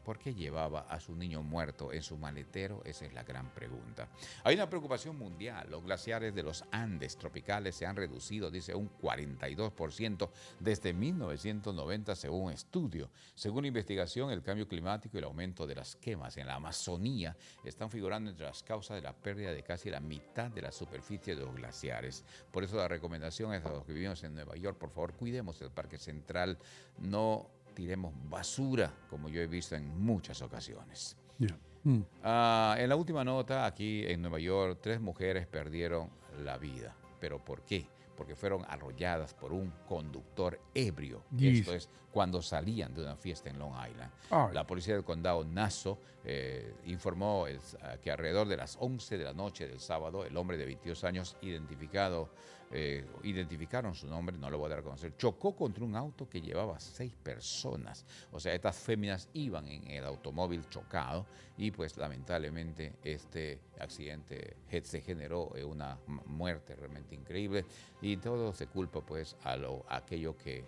¿Por 0.09 0.17
qué 0.17 0.33
llevaba 0.33 0.87
a 0.89 0.99
su 0.99 1.15
niño 1.15 1.43
muerto 1.43 1.93
en 1.93 2.01
su 2.01 2.17
maletero? 2.17 2.81
Esa 2.83 3.05
es 3.05 3.13
la 3.13 3.21
gran 3.21 3.53
pregunta. 3.53 4.09
Hay 4.43 4.55
una 4.55 4.67
preocupación 4.67 5.15
mundial. 5.15 5.67
Los 5.69 5.83
glaciares 5.83 6.33
de 6.33 6.41
los 6.41 6.65
Andes 6.71 7.15
tropicales 7.15 7.75
se 7.75 7.85
han 7.85 7.95
reducido, 7.95 8.49
dice, 8.49 8.73
un 8.73 8.89
42% 8.97 10.31
desde 10.59 10.93
1990 10.93 12.15
según 12.15 12.45
un 12.45 12.53
estudio. 12.53 13.11
Según 13.35 13.61
la 13.61 13.67
investigación, 13.67 14.31
el 14.31 14.41
cambio 14.41 14.67
climático 14.67 15.15
y 15.15 15.19
el 15.19 15.25
aumento 15.25 15.67
de 15.67 15.75
las 15.75 15.95
quemas 15.95 16.37
en 16.37 16.47
la 16.47 16.55
Amazonía 16.55 17.37
están 17.63 17.91
figurando 17.91 18.31
entre 18.31 18.47
las 18.47 18.63
causas 18.63 18.95
de 18.95 19.03
la 19.03 19.13
pérdida 19.13 19.51
de 19.51 19.61
casi 19.61 19.91
la 19.91 19.99
mitad 19.99 20.49
de 20.49 20.63
la 20.63 20.71
superficie 20.71 21.35
de 21.35 21.45
los 21.45 21.53
glaciares. 21.53 22.25
Por 22.51 22.63
eso 22.63 22.77
la 22.77 22.87
recomendación 22.87 23.53
es 23.53 23.63
a 23.63 23.69
los 23.69 23.85
que 23.85 23.93
vivimos 23.93 24.23
en 24.23 24.33
Nueva 24.33 24.55
York, 24.55 24.79
por 24.79 24.89
favor, 24.89 25.13
cuidemos 25.13 25.61
el 25.61 25.69
Parque 25.69 25.99
Central, 25.99 26.57
no 26.97 27.51
tiremos 27.73 28.13
basura, 28.29 28.91
como 29.09 29.29
yo 29.29 29.41
he 29.41 29.47
visto 29.47 29.75
en 29.75 29.87
muchas 29.99 30.41
ocasiones. 30.41 31.17
Ya. 31.37 31.57
Mm. 31.83 32.01
Ah, 32.23 32.75
en 32.77 32.89
la 32.89 32.95
última 32.95 33.23
nota, 33.23 33.65
aquí 33.65 34.03
en 34.05 34.21
Nueva 34.21 34.39
York, 34.39 34.79
tres 34.81 34.99
mujeres 34.99 35.47
perdieron 35.47 36.09
la 36.43 36.57
vida. 36.57 36.95
¿Pero 37.19 37.43
por 37.43 37.61
qué? 37.63 37.87
Porque 38.17 38.35
fueron 38.35 38.65
arrolladas 38.67 39.33
por 39.33 39.53
un 39.53 39.71
conductor 39.87 40.59
ebrio. 40.73 41.23
Dice. 41.29 41.59
Esto 41.61 41.73
es 41.73 41.89
cuando 42.11 42.41
salían 42.41 42.93
de 42.93 43.01
una 43.03 43.15
fiesta 43.15 43.49
en 43.49 43.57
Long 43.59 43.71
Island. 43.89 44.11
La 44.53 44.65
policía 44.67 44.95
del 44.95 45.03
condado 45.05 45.45
Nassau 45.45 45.97
eh, 46.25 46.73
informó 46.85 47.47
el- 47.47 47.61
que 48.01 48.11
alrededor 48.11 48.47
de 48.49 48.57
las 48.57 48.75
11 48.81 49.17
de 49.17 49.23
la 49.23 49.33
noche 49.33 49.67
del 49.67 49.79
sábado, 49.79 50.25
el 50.25 50.35
hombre 50.35 50.57
de 50.57 50.65
22 50.65 51.03
años, 51.05 51.37
identificado, 51.41 52.29
eh, 52.71 53.05
identificaron 53.23 53.95
su 53.95 54.07
nombre, 54.07 54.37
no 54.37 54.49
lo 54.49 54.57
voy 54.57 54.67
a 54.67 54.69
dar 54.69 54.79
a 54.79 54.83
conocer, 54.83 55.15
chocó 55.17 55.55
contra 55.55 55.83
un 55.83 55.95
auto 55.95 56.29
que 56.29 56.41
llevaba 56.41 56.79
seis 56.79 57.13
personas. 57.15 58.05
O 58.31 58.39
sea, 58.39 58.53
estas 58.53 58.77
féminas 58.77 59.27
iban 59.33 59.67
en 59.67 59.87
el 59.87 60.05
automóvil 60.05 60.67
chocado 60.69 61.25
y 61.57 61.71
pues 61.71 61.97
lamentablemente 61.97 62.93
este 63.03 63.59
accidente 63.79 64.55
ge- 64.69 64.81
se 64.83 65.01
generó 65.01 65.55
en 65.55 65.65
una 65.65 65.97
muerte 66.25 66.75
realmente 66.75 67.15
increíble 67.15 67.65
y 68.01 68.17
todo 68.17 68.53
se 68.53 68.67
culpa 68.67 69.01
pues 69.01 69.35
a, 69.43 69.55
lo, 69.55 69.83
a 69.89 69.97
aquello 69.97 70.37
que 70.37 70.63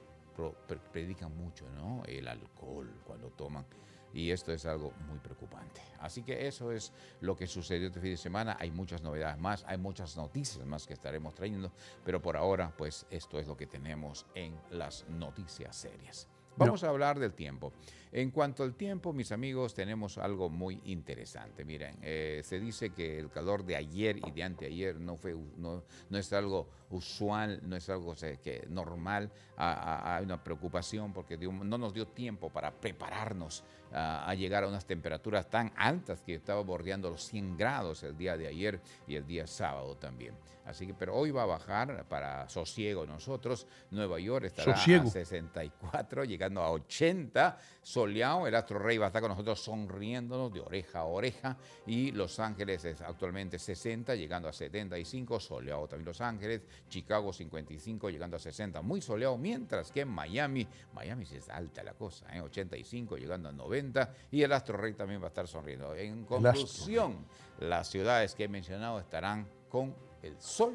predican 0.91 1.35
mucho, 1.37 1.69
¿no? 1.69 2.03
El 2.05 2.27
alcohol 2.27 2.89
cuando 3.05 3.29
toman. 3.29 3.65
Y 4.13 4.31
esto 4.31 4.51
es 4.51 4.65
algo 4.65 4.91
muy 5.07 5.19
preocupante. 5.19 5.81
Así 5.99 6.23
que 6.23 6.47
eso 6.47 6.71
es 6.71 6.91
lo 7.21 7.35
que 7.35 7.47
sucedió 7.47 7.87
este 7.87 7.99
fin 7.99 8.11
de 8.11 8.17
semana. 8.17 8.57
Hay 8.59 8.71
muchas 8.71 9.01
novedades 9.01 9.37
más, 9.37 9.63
hay 9.67 9.77
muchas 9.77 10.17
noticias 10.17 10.65
más 10.65 10.87
que 10.87 10.93
estaremos 10.93 11.33
trayendo, 11.33 11.71
pero 12.03 12.21
por 12.21 12.37
ahora, 12.37 12.73
pues 12.77 13.05
esto 13.09 13.39
es 13.39 13.47
lo 13.47 13.55
que 13.55 13.67
tenemos 13.67 14.25
en 14.35 14.59
las 14.71 15.07
noticias 15.09 15.75
serias. 15.75 16.27
Vamos 16.57 16.83
a 16.83 16.89
hablar 16.89 17.17
del 17.17 17.33
tiempo. 17.33 17.71
En 18.13 18.31
cuanto 18.31 18.63
al 18.63 18.75
tiempo, 18.75 19.13
mis 19.13 19.31
amigos, 19.31 19.73
tenemos 19.73 20.17
algo 20.17 20.49
muy 20.49 20.81
interesante. 20.83 21.63
Miren, 21.63 21.97
eh, 22.01 22.41
se 22.43 22.59
dice 22.59 22.89
que 22.89 23.17
el 23.17 23.29
calor 23.29 23.63
de 23.63 23.77
ayer 23.77 24.17
y 24.17 24.31
de 24.31 24.43
anteayer 24.43 24.99
no, 24.99 25.15
fue, 25.15 25.33
no, 25.55 25.83
no 26.09 26.17
es 26.17 26.33
algo 26.33 26.67
usual, 26.89 27.61
no 27.63 27.77
es 27.77 27.89
algo 27.89 28.13
que 28.43 28.67
normal. 28.69 29.31
Hay 29.55 30.25
una 30.25 30.43
preocupación 30.43 31.13
porque 31.13 31.37
no 31.37 31.77
nos 31.77 31.93
dio 31.93 32.07
tiempo 32.07 32.49
para 32.49 32.71
prepararnos 32.71 33.63
a 33.93 34.33
llegar 34.35 34.63
a 34.63 34.67
unas 34.67 34.85
temperaturas 34.85 35.49
tan 35.49 35.71
altas 35.75 36.21
que 36.21 36.35
estaba 36.35 36.61
bordeando 36.61 37.09
los 37.09 37.23
100 37.27 37.57
grados 37.57 38.03
el 38.03 38.17
día 38.17 38.37
de 38.37 38.47
ayer 38.47 38.81
y 39.07 39.15
el 39.15 39.25
día 39.25 39.47
sábado 39.47 39.95
también. 39.95 40.33
Así 40.65 40.85
que, 40.87 40.93
pero 40.93 41.15
hoy 41.15 41.31
va 41.31 41.43
a 41.43 41.47
bajar 41.47 42.05
para 42.07 42.47
sosiego 42.47 43.05
nosotros. 43.05 43.67
Nueva 43.89 44.19
York 44.19 44.45
estará 44.45 44.75
Sosiego. 44.75 45.07
a 45.07 45.11
64, 45.11 46.23
llegando 46.23 46.61
a 46.61 46.71
80. 46.71 47.57
Soleado, 48.01 48.47
el 48.47 48.55
Astro 48.55 48.79
Rey 48.79 48.97
va 48.97 49.05
a 49.05 49.07
estar 49.09 49.21
con 49.21 49.29
nosotros 49.29 49.61
sonriéndonos 49.61 50.51
de 50.51 50.59
oreja 50.59 51.01
a 51.01 51.03
oreja. 51.03 51.55
Y 51.85 52.11
Los 52.11 52.39
Ángeles 52.39 52.83
es 52.83 52.99
actualmente 52.99 53.59
60, 53.59 54.15
llegando 54.15 54.49
a 54.49 54.53
75. 54.53 55.39
Soleado 55.39 55.87
también 55.87 56.07
Los 56.07 56.19
Ángeles. 56.19 56.63
Chicago 56.89 57.31
55, 57.31 58.09
llegando 58.09 58.37
a 58.37 58.39
60. 58.39 58.81
Muy 58.81 59.01
soleado. 59.01 59.37
Mientras 59.37 59.91
que 59.91 60.01
en 60.01 60.07
Miami, 60.07 60.67
Miami 60.93 61.27
sí 61.27 61.35
es 61.35 61.47
alta 61.49 61.83
la 61.83 61.93
cosa, 61.93 62.25
¿eh? 62.35 62.41
85, 62.41 63.17
llegando 63.17 63.49
a 63.49 63.51
90. 63.51 64.15
Y 64.31 64.41
el 64.41 64.51
Astro 64.51 64.77
Rey 64.77 64.93
también 64.93 65.21
va 65.21 65.25
a 65.25 65.29
estar 65.29 65.47
sonriendo. 65.47 65.93
En 65.93 66.25
conclusión, 66.25 67.23
las 67.59 67.87
ciudades 67.87 68.33
que 68.33 68.45
he 68.45 68.47
mencionado 68.47 68.99
estarán 68.99 69.47
con 69.69 69.95
el 70.23 70.41
sol 70.41 70.73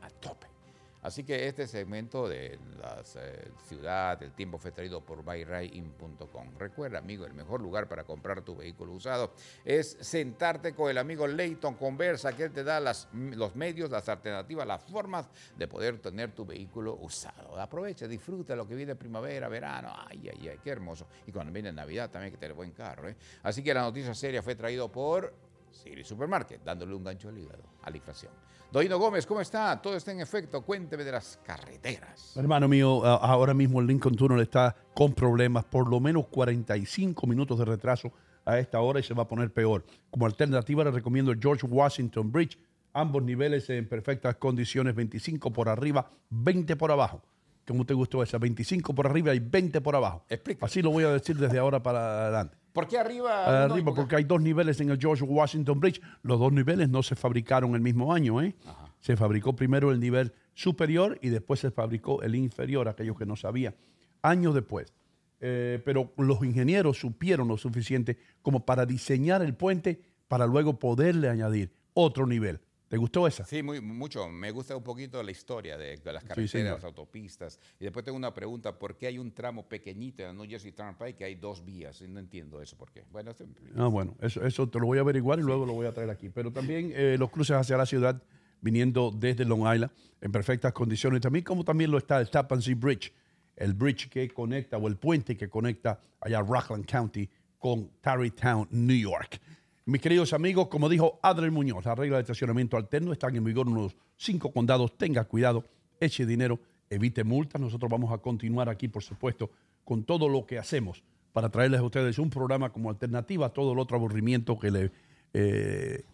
a 0.00 0.10
tope. 0.10 0.57
Así 1.02 1.22
que 1.22 1.46
este 1.46 1.66
segmento 1.66 2.28
de 2.28 2.58
la 2.80 3.02
eh, 3.16 3.50
ciudad, 3.66 4.20
el 4.22 4.32
tiempo 4.32 4.58
fue 4.58 4.72
traído 4.72 5.00
por 5.00 5.22
buyrain.com. 5.22 6.58
Recuerda, 6.58 6.98
amigo, 6.98 7.24
el 7.24 7.34
mejor 7.34 7.60
lugar 7.60 7.88
para 7.88 8.04
comprar 8.04 8.42
tu 8.42 8.56
vehículo 8.56 8.92
usado 8.92 9.32
es 9.64 9.96
sentarte 10.00 10.74
con 10.74 10.90
el 10.90 10.98
amigo 10.98 11.26
Leighton, 11.26 11.74
conversa, 11.74 12.34
que 12.34 12.44
él 12.44 12.52
te 12.52 12.64
da 12.64 12.80
las, 12.80 13.08
los 13.12 13.54
medios, 13.54 13.90
las 13.90 14.08
alternativas, 14.08 14.66
las 14.66 14.82
formas 14.82 15.28
de 15.56 15.68
poder 15.68 15.98
tener 15.98 16.32
tu 16.32 16.44
vehículo 16.44 16.96
usado. 17.00 17.60
Aprovecha, 17.60 18.08
disfruta 18.08 18.56
lo 18.56 18.66
que 18.66 18.74
viene 18.74 18.96
primavera, 18.96 19.48
verano, 19.48 19.92
ay, 19.94 20.28
ay, 20.32 20.48
ay, 20.48 20.58
qué 20.62 20.70
hermoso. 20.70 21.06
Y 21.26 21.32
cuando 21.32 21.52
viene 21.52 21.72
Navidad 21.72 22.10
también 22.10 22.32
que 22.32 22.38
tener 22.38 22.54
buen 22.54 22.72
carro. 22.72 23.08
¿eh? 23.08 23.16
Así 23.44 23.62
que 23.62 23.72
la 23.72 23.82
noticia 23.82 24.14
seria 24.14 24.42
fue 24.42 24.56
traído 24.56 24.90
por 24.90 25.32
Siri 25.70 26.02
Supermarket, 26.02 26.62
dándole 26.64 26.94
un 26.94 27.04
gancho 27.04 27.28
al 27.28 27.38
hígado, 27.38 27.62
a 27.82 27.90
la 27.90 27.96
inflación. 27.96 28.32
Doino 28.70 28.98
Gómez, 28.98 29.24
¿cómo 29.24 29.40
está? 29.40 29.80
Todo 29.80 29.96
está 29.96 30.12
en 30.12 30.20
efecto. 30.20 30.60
Cuénteme 30.60 31.02
de 31.02 31.12
las 31.12 31.40
carreteras. 31.42 32.36
Hermano 32.36 32.68
mío, 32.68 33.02
ahora 33.02 33.54
mismo 33.54 33.80
el 33.80 33.86
Lincoln 33.86 34.14
Tunnel 34.14 34.40
está 34.40 34.76
con 34.94 35.14
problemas, 35.14 35.64
por 35.64 35.88
lo 35.88 36.00
menos 36.00 36.26
45 36.26 37.26
minutos 37.26 37.58
de 37.58 37.64
retraso 37.64 38.12
a 38.44 38.58
esta 38.58 38.78
hora 38.80 39.00
y 39.00 39.02
se 39.02 39.14
va 39.14 39.22
a 39.22 39.28
poner 39.28 39.50
peor. 39.54 39.86
Como 40.10 40.26
alternativa 40.26 40.84
le 40.84 40.90
recomiendo 40.90 41.32
el 41.32 41.40
George 41.40 41.66
Washington 41.66 42.30
Bridge, 42.30 42.58
ambos 42.92 43.22
niveles 43.22 43.70
en 43.70 43.88
perfectas 43.88 44.36
condiciones, 44.36 44.94
25 44.94 45.50
por 45.50 45.70
arriba, 45.70 46.10
20 46.28 46.76
por 46.76 46.92
abajo. 46.92 47.22
¿Cómo 47.66 47.86
te 47.86 47.94
gustó 47.94 48.22
esa? 48.22 48.36
25 48.36 48.94
por 48.94 49.06
arriba 49.06 49.34
y 49.34 49.40
20 49.40 49.80
por 49.80 49.96
abajo. 49.96 50.24
Explica. 50.28 50.66
Así 50.66 50.82
lo 50.82 50.90
voy 50.90 51.04
a 51.04 51.10
decir 51.10 51.36
desde 51.36 51.58
ahora 51.58 51.82
para 51.82 52.26
adelante. 52.26 52.56
¿Por 52.78 52.86
qué 52.86 52.96
arriba? 52.96 53.64
Arriba, 53.64 53.92
porque 53.92 54.14
hay 54.14 54.22
dos 54.22 54.40
niveles 54.40 54.80
en 54.80 54.90
el 54.90 55.00
George 55.00 55.24
Washington 55.24 55.80
Bridge. 55.80 56.00
Los 56.22 56.38
dos 56.38 56.52
niveles 56.52 56.88
no 56.88 57.02
se 57.02 57.16
fabricaron 57.16 57.74
el 57.74 57.80
mismo 57.80 58.14
año, 58.14 58.40
¿eh? 58.40 58.54
Se 59.00 59.16
fabricó 59.16 59.56
primero 59.56 59.90
el 59.90 59.98
nivel 59.98 60.32
superior 60.54 61.18
y 61.20 61.30
después 61.30 61.58
se 61.58 61.72
fabricó 61.72 62.22
el 62.22 62.36
inferior, 62.36 62.88
aquellos 62.88 63.18
que 63.18 63.26
no 63.26 63.34
sabían, 63.34 63.74
años 64.22 64.54
después. 64.54 64.92
Eh, 65.40 65.82
pero 65.84 66.12
los 66.18 66.40
ingenieros 66.44 67.00
supieron 67.00 67.48
lo 67.48 67.56
suficiente 67.56 68.16
como 68.42 68.64
para 68.64 68.86
diseñar 68.86 69.42
el 69.42 69.54
puente 69.54 70.00
para 70.28 70.46
luego 70.46 70.78
poderle 70.78 71.28
añadir 71.28 71.72
otro 71.94 72.28
nivel. 72.28 72.60
¿Te 72.88 72.96
gustó 72.96 73.26
esa? 73.26 73.44
Sí, 73.44 73.62
muy, 73.62 73.80
mucho. 73.82 74.28
Me 74.28 74.50
gusta 74.50 74.74
un 74.74 74.82
poquito 74.82 75.22
la 75.22 75.30
historia 75.30 75.76
de, 75.76 75.98
de 75.98 76.12
las 76.12 76.22
Sí, 76.22 76.28
carreteras, 76.28 76.50
señor. 76.50 76.74
las 76.76 76.84
autopistas. 76.84 77.60
Y 77.78 77.84
después 77.84 78.04
tengo 78.04 78.16
una 78.16 78.32
pregunta. 78.32 78.78
¿Por 78.78 78.96
qué 78.96 79.08
hay 79.08 79.18
un 79.18 79.30
tramo 79.32 79.68
pequeñito 79.68 80.22
en 80.22 80.28
la 80.28 80.32
New 80.34 80.48
Jersey 80.48 80.72
Turnpike 80.72 81.16
que 81.16 81.24
hay 81.24 81.34
dos 81.34 81.64
vías? 81.64 82.00
Y 82.00 82.08
No 82.08 82.18
entiendo 82.18 82.62
eso. 82.62 82.76
¿Por 82.78 82.90
qué? 82.90 83.04
Bueno, 83.12 83.30
esto- 83.32 83.44
Ah, 83.76 83.88
bueno, 83.88 84.16
eso, 84.22 84.44
eso 84.46 84.68
te 84.68 84.78
lo 84.80 84.86
voy 84.86 84.98
a 84.98 85.02
averiguar 85.02 85.38
y 85.38 85.42
luego 85.42 85.66
lo 85.66 85.74
voy 85.74 85.86
a 85.86 85.92
traer 85.92 86.08
aquí. 86.10 86.30
Pero 86.30 86.50
también 86.50 86.90
eh, 86.94 87.16
los 87.18 87.30
cruces 87.30 87.56
hacia 87.56 87.76
la 87.76 87.84
ciudad 87.84 88.22
viniendo 88.62 89.10
desde 89.14 89.44
Long 89.44 89.60
Island 89.72 89.92
en 90.22 90.32
perfectas 90.32 90.72
condiciones. 90.72 91.20
También 91.20 91.44
como 91.44 91.64
también 91.64 91.90
lo 91.90 91.98
está 91.98 92.18
el 92.20 92.30
Tappan 92.30 92.62
Zee 92.62 92.74
Bridge 92.74 93.12
el 93.56 93.74
bridge 93.74 94.08
que 94.08 94.28
conecta 94.28 94.76
o 94.78 94.86
el 94.86 94.96
puente 94.96 95.36
que 95.36 95.48
conecta 95.48 96.00
allá 96.20 96.40
Rockland 96.40 96.86
County 96.86 97.28
con 97.58 97.90
Tarrytown, 98.00 98.68
New 98.70 98.96
York. 98.96 99.40
Mis 99.88 100.02
queridos 100.02 100.34
amigos, 100.34 100.68
como 100.68 100.86
dijo 100.90 101.18
Adriel 101.22 101.50
Muñoz, 101.50 101.86
las 101.86 101.96
reglas 101.96 102.18
de 102.18 102.20
estacionamiento 102.20 102.76
alterno 102.76 103.10
están 103.10 103.34
en 103.34 103.42
vigor 103.42 103.68
en 103.68 103.74
los 103.74 103.96
cinco 104.18 104.52
condados. 104.52 104.98
Tenga 104.98 105.24
cuidado, 105.24 105.64
eche 105.98 106.26
dinero, 106.26 106.60
evite 106.90 107.24
multas. 107.24 107.58
Nosotros 107.58 107.90
vamos 107.90 108.12
a 108.12 108.18
continuar 108.18 108.68
aquí, 108.68 108.88
por 108.88 109.02
supuesto, 109.02 109.50
con 109.86 110.04
todo 110.04 110.28
lo 110.28 110.44
que 110.44 110.58
hacemos 110.58 111.02
para 111.32 111.48
traerles 111.48 111.80
a 111.80 111.84
ustedes 111.84 112.18
un 112.18 112.28
programa 112.28 112.70
como 112.70 112.90
alternativa 112.90 113.46
a 113.46 113.48
todo 113.48 113.72
el 113.72 113.78
otro 113.78 113.96
aburrimiento 113.96 114.58
que 114.58 114.70
le, 114.70 114.92
eh, 115.32 116.04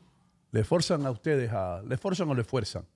le 0.53 0.62
forzan 0.62 1.05
a 1.05 1.11
ustedes 1.11 1.51
a... 1.51 1.83
¿Le 1.83 1.97
forzan 1.97 2.29
o 2.29 2.35
le 2.37 2.45
fuerzan? 2.45 2.87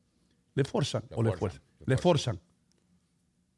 ¿Le 0.55 0.63
forzan 0.63 1.03
o 1.11 1.25
le 1.25 1.31
fuerzan, 1.33 1.61
fuerzan? 1.61 1.87
le 1.87 1.95
Le 1.97 2.01
forzan. 2.01 2.41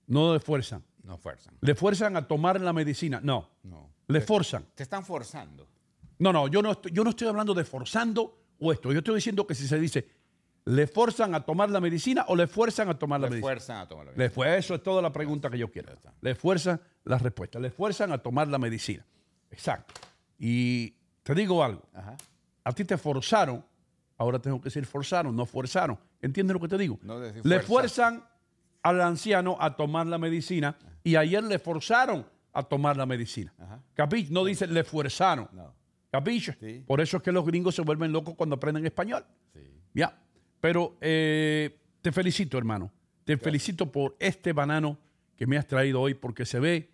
No 0.06 0.32
le 0.32 0.40
fuerzan. 0.40 0.82
No 1.02 1.18
fuerzan. 1.18 1.54
Le 1.60 1.74
fuerzan 1.74 2.16
a 2.16 2.26
tomar 2.26 2.58
la 2.62 2.72
medicina. 2.72 3.20
No. 3.22 3.50
No. 3.64 3.90
Le 4.06 4.22
forzan. 4.22 4.64
Te 4.74 4.84
están 4.84 5.04
forzando. 5.04 5.68
No, 6.20 6.32
no, 6.32 6.46
yo 6.48 6.62
no, 6.62 6.72
estoy, 6.72 6.92
yo 6.92 7.02
no 7.02 7.10
estoy 7.10 7.26
hablando 7.26 7.54
de 7.54 7.64
forzando 7.64 8.38
o 8.60 8.72
esto. 8.72 8.92
Yo 8.92 8.98
estoy 8.98 9.16
diciendo 9.16 9.46
que 9.46 9.54
si 9.54 9.66
se 9.66 9.80
dice, 9.80 10.06
¿le 10.66 10.86
forzan 10.86 11.34
a 11.34 11.40
tomar 11.40 11.70
la 11.70 11.80
medicina 11.80 12.26
o 12.28 12.36
le 12.36 12.46
fuerzan 12.46 12.88
a 12.90 12.98
tomar 12.98 13.20
la 13.20 13.26
Le 13.26 13.30
medicina? 13.30 13.46
fuerzan 13.48 13.76
a 13.78 13.88
tomar 13.88 14.06
la 14.06 14.12
Le 14.14 14.30
fue, 14.30 14.56
eso 14.56 14.74
es 14.74 14.82
toda 14.82 15.00
la 15.02 15.10
pregunta 15.12 15.50
que 15.50 15.58
yo 15.58 15.70
quiero. 15.70 15.92
Le 16.20 16.34
fuerzan 16.34 16.80
la 17.04 17.18
respuesta. 17.18 17.58
Le 17.58 17.70
fuerzan 17.70 18.12
a 18.12 18.18
tomar 18.18 18.48
la 18.48 18.58
medicina. 18.58 19.04
Exacto. 19.50 19.94
Y 20.38 20.94
te 21.22 21.34
digo 21.34 21.64
algo. 21.64 21.82
Ajá. 21.94 22.16
A 22.64 22.72
ti 22.72 22.84
te 22.84 22.98
forzaron, 22.98 23.64
ahora 24.18 24.38
tengo 24.38 24.60
que 24.60 24.64
decir 24.64 24.84
forzaron, 24.84 25.34
no 25.34 25.46
forzaron. 25.46 25.98
¿Entiendes 26.20 26.52
lo 26.54 26.60
que 26.60 26.68
te 26.68 26.76
digo? 26.76 26.98
No 27.02 27.18
decir 27.18 27.44
le 27.44 27.60
fuerza. 27.60 27.66
fuerzan 27.66 28.24
al 28.82 29.00
anciano 29.00 29.56
a 29.58 29.74
tomar 29.74 30.06
la 30.06 30.18
medicina 30.18 30.76
y 31.02 31.16
ayer 31.16 31.42
le 31.42 31.58
forzaron 31.58 32.26
a 32.52 32.62
tomar 32.62 32.96
la 32.98 33.06
medicina. 33.06 33.54
¿Capich? 33.94 34.28
No 34.28 34.44
dice 34.44 34.66
le 34.66 34.84
forzaron. 34.84 35.48
No. 35.52 35.79
¿Capiche? 36.10 36.56
Sí. 36.60 36.84
Por 36.86 37.00
eso 37.00 37.18
es 37.18 37.22
que 37.22 37.32
los 37.32 37.44
gringos 37.46 37.74
se 37.74 37.82
vuelven 37.82 38.12
locos 38.12 38.34
cuando 38.34 38.56
aprenden 38.56 38.84
español. 38.86 39.24
Sí. 39.54 39.60
Ya. 39.94 40.18
Pero 40.60 40.96
eh, 41.00 41.78
te 42.02 42.12
felicito, 42.12 42.58
hermano. 42.58 42.90
Te 43.24 43.36
felicito 43.38 43.90
por 43.90 44.16
este 44.18 44.52
banano 44.52 44.98
que 45.36 45.46
me 45.46 45.56
has 45.56 45.66
traído 45.66 46.00
hoy 46.00 46.14
porque 46.14 46.44
se 46.44 46.58
ve 46.58 46.90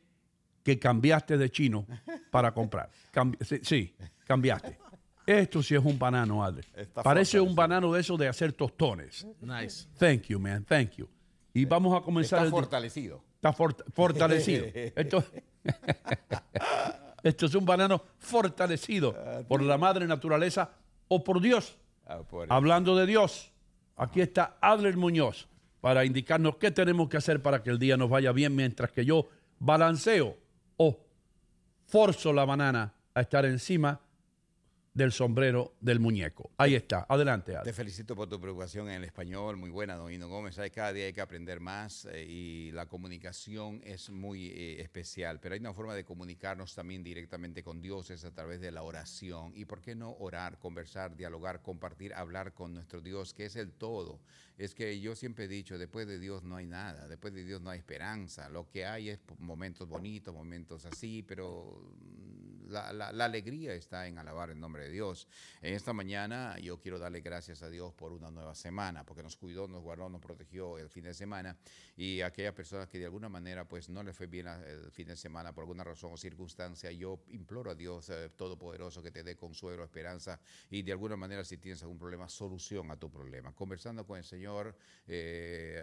que 0.63 0.79
cambiaste 0.79 1.39
de 1.39 1.51
chino 1.51 1.87
para 2.31 2.53
comprar. 2.53 2.91
Cambi- 3.13 3.43
sí, 3.45 3.61
sí, 3.63 3.95
cambiaste. 4.27 4.79
Esto 5.27 5.63
sí 5.63 5.75
es 5.75 5.85
un 5.85 5.99
banano, 5.99 6.45
Adri. 6.45 6.67
Está 6.77 7.03
Parece 7.03 7.41
un 7.41 7.55
banano 7.57 7.93
de 7.93 8.01
esos 8.01 8.19
de 8.19 8.29
hacer 8.29 8.53
tostones. 8.53 9.27
Nice. 9.41 9.89
Thank 9.99 10.25
you, 10.29 10.39
man. 10.39 10.65
Thank 10.65 10.93
you. 10.97 11.09
Y 11.55 11.65
vamos 11.65 11.99
a 12.01 12.05
comenzar 12.05 12.39
Está 12.41 12.45
el 12.47 12.51
fortalecido. 12.51 13.25
Está 13.37 13.53
fort- 13.53 13.83
fortalecido. 13.93 14.67
Esto, 14.75 15.25
esto 17.29 17.47
es 17.47 17.55
un 17.55 17.65
banano 17.65 18.03
fortalecido 18.19 19.15
por 19.49 19.63
la 19.63 19.79
madre 19.79 20.07
naturaleza 20.07 20.71
o 21.09 21.23
por 21.25 21.41
Dios. 21.41 21.77
Ah, 22.07 22.19
por- 22.29 22.47
Hablando 22.53 22.95
de 22.97 23.07
Dios, 23.07 23.51
aquí 23.97 24.21
está 24.21 24.57
Adler 24.61 24.97
Muñoz 24.97 25.49
para 25.81 26.05
indicarnos 26.05 26.57
qué 26.57 26.71
tenemos 26.71 27.09
que 27.09 27.17
hacer 27.17 27.43
para 27.43 27.63
que 27.63 27.71
el 27.71 27.79
día 27.79 27.97
nos 27.97 28.11
vaya 28.11 28.33
bien 28.33 28.55
mientras 28.55 28.91
que 28.91 29.05
yo 29.05 29.29
balanceo 29.59 30.37
o 30.77 30.99
forzo 31.87 32.33
la 32.33 32.45
banana 32.45 32.93
a 33.15 33.21
estar 33.21 33.45
encima 33.45 34.01
del 34.97 35.13
sombrero 35.13 35.75
del 35.79 36.01
muñeco. 36.01 36.53
Ahí 36.57 36.75
está. 36.75 37.05
Adelante, 37.11 37.53
Te 37.53 37.59
Adler. 37.59 37.75
felicito 37.75 38.17
por 38.17 38.31
tu 38.31 38.41
preocupación 38.41 38.89
en 38.89 38.95
el 38.95 39.05
español, 39.05 39.59
muy 39.59 39.69
buena, 39.69 39.95
Don 39.95 40.11
Hino 40.11 40.27
Gómez. 40.27 40.55
Sabes, 40.55 40.73
cada 40.73 40.91
día 40.95 41.05
hay 41.05 41.13
que 41.13 41.21
aprender 41.21 41.61
más 41.61 42.07
eh, 42.07 42.25
y 42.27 42.71
la 42.73 42.87
comunicación 42.87 43.83
es 43.85 44.09
muy 44.09 44.47
eh, 44.47 44.81
especial, 44.81 45.39
pero 45.39 45.53
hay 45.53 45.61
una 45.61 45.75
forma 45.75 45.95
de 45.95 46.07
comunicarnos 46.07 46.75
también 46.75 47.05
directamente 47.05 47.63
con 47.63 47.83
Dios, 47.83 48.09
es 48.09 48.25
a 48.25 48.33
través 48.33 48.63
de 48.63 48.71
la 48.71 48.85
oración. 48.85 49.53
¿Y 49.55 49.67
por 49.67 49.83
qué 49.83 49.95
no 49.95 50.13
orar, 50.13 50.59
conversar, 50.59 51.15
dialogar, 51.15 51.61
compartir, 51.61 52.15
hablar 52.15 52.55
con 52.55 52.73
nuestro 52.73 53.03
Dios, 53.03 53.35
que 53.35 53.45
es 53.45 53.57
el 53.57 53.73
todo? 53.73 54.19
Es 54.57 54.75
que 54.75 54.99
yo 54.99 55.15
siempre 55.15 55.45
he 55.45 55.49
dicho, 55.49 55.77
después 55.77 56.07
de 56.07 56.19
Dios 56.19 56.43
no 56.43 56.57
hay 56.57 56.65
nada, 56.65 57.07
después 57.07 57.35
de 57.35 57.45
Dios 57.45 57.61
no 57.61 57.69
hay 57.69 57.81
esperanza. 57.81 58.49
Lo 58.49 58.71
que 58.71 58.87
hay 58.87 59.11
es 59.11 59.19
momentos 59.41 59.87
bonitos, 59.87 60.33
momentos 60.33 60.87
así, 60.87 61.23
pero 61.23 61.93
la, 62.67 63.25
alegría 63.25 63.75
está 63.75 64.07
en 64.07 64.19
alabar 64.19 64.51
el 64.51 64.59
nombre 64.59 64.85
de 64.85 64.91
Dios. 64.91 65.29
En 65.63 65.75
esta 65.75 65.93
mañana 65.93 66.59
yo 66.59 66.79
quiero 66.79 66.99
darle 66.99 67.21
gracias 67.21 67.63
a 67.63 67.71
Dios 67.71 67.93
por 67.95 68.13
una 68.13 68.31
nueva 68.31 68.55
semana, 68.55 69.05
porque 69.05 69.23
nos 69.23 69.37
cuidó, 69.37 69.69
nos 69.69 69.83
guardó, 69.83 70.09
nos 70.09 70.21
protegió 70.21 70.79
el 70.79 70.89
fin 70.89 71.05
de 71.05 71.15
semana 71.15 71.57
y 71.97 72.21
aquellas 72.21 72.55
personas 72.55 72.89
que 72.89 72.99
de 72.99 73.07
alguna 73.07 73.29
manera 73.29 73.67
pues 73.67 73.89
no 73.89 74.03
les 74.03 74.17
fue 74.17 74.27
bien 74.27 74.47
la- 74.47 74.63
el 74.67 74.91
fin 74.91 75.09
de 75.09 75.17
semana 75.17 75.53
por 75.53 75.63
alguna 75.63 75.85
razón 75.85 76.13
o 76.13 76.17
circunstancia, 76.17 76.91
yo 76.91 77.21
imploro 77.29 77.71
a 77.71 77.75
Dios 77.75 78.09
eh, 78.11 78.31
Todopoderoso 78.37 79.03
que 79.03 79.11
te 79.11 79.23
dé 79.23 79.37
consuelo, 79.37 79.85
esperanza 79.85 80.41
y 80.71 80.83
de 80.83 80.93
alguna 80.93 81.17
manera 81.17 81.45
si 81.45 81.59
tienes 81.59 81.83
algún 81.83 81.99
problema, 81.99 82.29
solución 82.29 82.91
a 82.91 82.97
tu 82.97 83.11
problema. 83.11 83.53
Conversando 83.53 84.07
con 84.07 84.19
el 84.19 84.25
Señor 84.25 84.77
eh, 85.07 85.83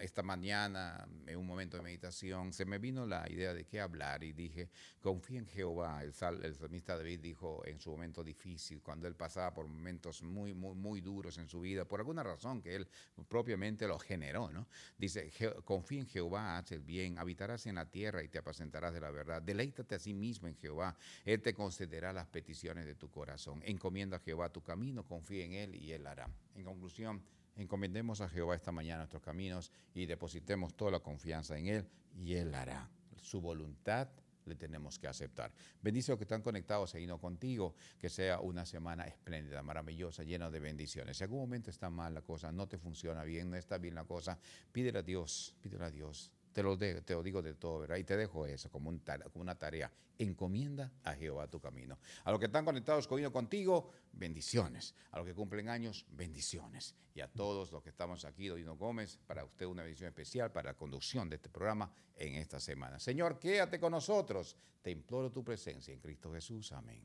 esta 0.00 0.22
mañana 0.22 1.06
en 1.26 1.38
un 1.38 1.46
momento 1.46 1.76
de 1.76 1.82
meditación, 1.82 2.52
se 2.52 2.64
me 2.64 2.78
vino 2.78 3.06
la 3.06 3.28
idea 3.30 3.52
de 3.52 3.64
qué 3.64 3.80
hablar 3.80 4.22
y 4.22 4.32
dije, 4.32 4.70
confía 5.00 5.38
en 5.40 5.46
Jehová. 5.46 5.87
El, 6.02 6.12
sal- 6.12 6.44
el 6.44 6.54
salmista 6.54 6.96
David 6.96 7.20
dijo 7.20 7.64
en 7.66 7.80
su 7.80 7.90
momento 7.90 8.22
difícil, 8.22 8.82
cuando 8.82 9.06
él 9.08 9.14
pasaba 9.14 9.54
por 9.54 9.66
momentos 9.66 10.22
muy, 10.22 10.52
muy, 10.54 10.74
muy 10.74 11.00
duros 11.00 11.38
en 11.38 11.48
su 11.48 11.60
vida, 11.60 11.84
por 11.86 12.00
alguna 12.00 12.22
razón 12.22 12.60
que 12.60 12.74
él 12.76 12.88
propiamente 13.28 13.86
lo 13.88 13.98
generó, 13.98 14.50
¿no? 14.50 14.66
Dice, 14.98 15.30
"Je- 15.30 15.62
confía 15.64 16.00
en 16.00 16.06
Jehová, 16.06 16.58
haz 16.58 16.72
el 16.72 16.82
bien, 16.82 17.18
habitarás 17.18 17.66
en 17.66 17.76
la 17.76 17.90
tierra 17.90 18.22
y 18.22 18.28
te 18.28 18.38
apacentarás 18.38 18.92
de 18.92 19.00
la 19.00 19.10
verdad. 19.10 19.40
Deleítate 19.42 19.94
a 19.94 19.98
sí 19.98 20.14
mismo 20.14 20.48
en 20.48 20.56
Jehová, 20.56 20.96
Él 21.24 21.40
te 21.42 21.54
concederá 21.54 22.12
las 22.12 22.26
peticiones 22.26 22.84
de 22.86 22.94
tu 22.94 23.10
corazón. 23.10 23.62
Encomienda 23.64 24.18
a 24.18 24.20
Jehová 24.20 24.50
tu 24.50 24.62
camino, 24.62 25.04
confía 25.04 25.44
en 25.44 25.52
Él 25.52 25.74
y 25.74 25.92
Él 25.92 26.06
hará. 26.06 26.28
En 26.54 26.64
conclusión, 26.64 27.22
encomendemos 27.56 28.20
a 28.20 28.28
Jehová 28.28 28.54
esta 28.54 28.72
mañana 28.72 28.98
nuestros 28.98 29.22
caminos 29.22 29.72
y 29.94 30.06
depositemos 30.06 30.74
toda 30.76 30.90
la 30.92 31.00
confianza 31.00 31.58
en 31.58 31.66
Él 31.66 31.88
y 32.16 32.34
Él 32.34 32.54
hará. 32.54 32.88
Su 33.20 33.40
voluntad 33.40 34.08
le 34.48 34.56
tenemos 34.56 34.98
que 34.98 35.06
aceptar. 35.06 35.52
Bendice 35.82 36.10
a 36.10 36.12
los 36.12 36.18
que 36.18 36.24
están 36.24 36.42
conectados 36.42 36.94
ahí 36.94 37.06
no 37.06 37.18
contigo, 37.18 37.74
que 37.98 38.08
sea 38.08 38.40
una 38.40 38.64
semana 38.66 39.04
espléndida, 39.04 39.62
maravillosa, 39.62 40.22
llena 40.24 40.50
de 40.50 40.60
bendiciones. 40.60 41.18
Si 41.18 41.24
algún 41.24 41.40
momento 41.40 41.70
está 41.70 41.90
mal 41.90 42.14
la 42.14 42.22
cosa, 42.22 42.50
no 42.50 42.66
te 42.66 42.78
funciona 42.78 43.24
bien, 43.24 43.50
no 43.50 43.56
está 43.56 43.78
bien 43.78 43.94
la 43.94 44.04
cosa, 44.04 44.38
pídele 44.72 45.00
a 45.00 45.02
Dios, 45.02 45.54
pídele 45.60 45.84
a 45.84 45.90
Dios. 45.90 46.32
Te 46.58 46.64
lo, 46.64 46.76
de- 46.76 47.02
te 47.02 47.14
lo 47.14 47.22
digo 47.22 47.40
de 47.40 47.54
todo, 47.54 47.78
¿verdad? 47.78 47.98
Y 47.98 48.02
te 48.02 48.16
dejo 48.16 48.44
eso 48.44 48.68
como, 48.68 48.88
un 48.90 48.98
tare- 48.98 49.22
como 49.30 49.42
una 49.42 49.54
tarea. 49.54 49.92
Encomienda 50.18 50.90
a 51.04 51.14
Jehová 51.14 51.46
tu 51.46 51.60
camino. 51.60 52.00
A 52.24 52.32
los 52.32 52.40
que 52.40 52.46
están 52.46 52.64
conectados 52.64 53.06
conmigo 53.06 53.30
contigo, 53.32 53.92
bendiciones. 54.12 54.92
A 55.12 55.18
los 55.18 55.26
que 55.28 55.34
cumplen 55.34 55.68
años, 55.68 56.04
bendiciones. 56.10 56.96
Y 57.14 57.20
a 57.20 57.28
todos 57.28 57.70
los 57.70 57.80
que 57.80 57.90
estamos 57.90 58.24
aquí, 58.24 58.48
Dodino 58.48 58.76
Gómez, 58.76 59.20
para 59.24 59.44
usted 59.44 59.66
una 59.66 59.84
bendición 59.84 60.08
especial 60.08 60.50
para 60.50 60.70
la 60.72 60.76
conducción 60.76 61.28
de 61.28 61.36
este 61.36 61.48
programa 61.48 61.92
en 62.16 62.34
esta 62.34 62.58
semana. 62.58 62.98
Señor, 62.98 63.38
quédate 63.38 63.78
con 63.78 63.92
nosotros. 63.92 64.56
Te 64.82 64.90
imploro 64.90 65.30
tu 65.30 65.44
presencia 65.44 65.94
en 65.94 66.00
Cristo 66.00 66.32
Jesús. 66.32 66.72
Amén. 66.72 67.00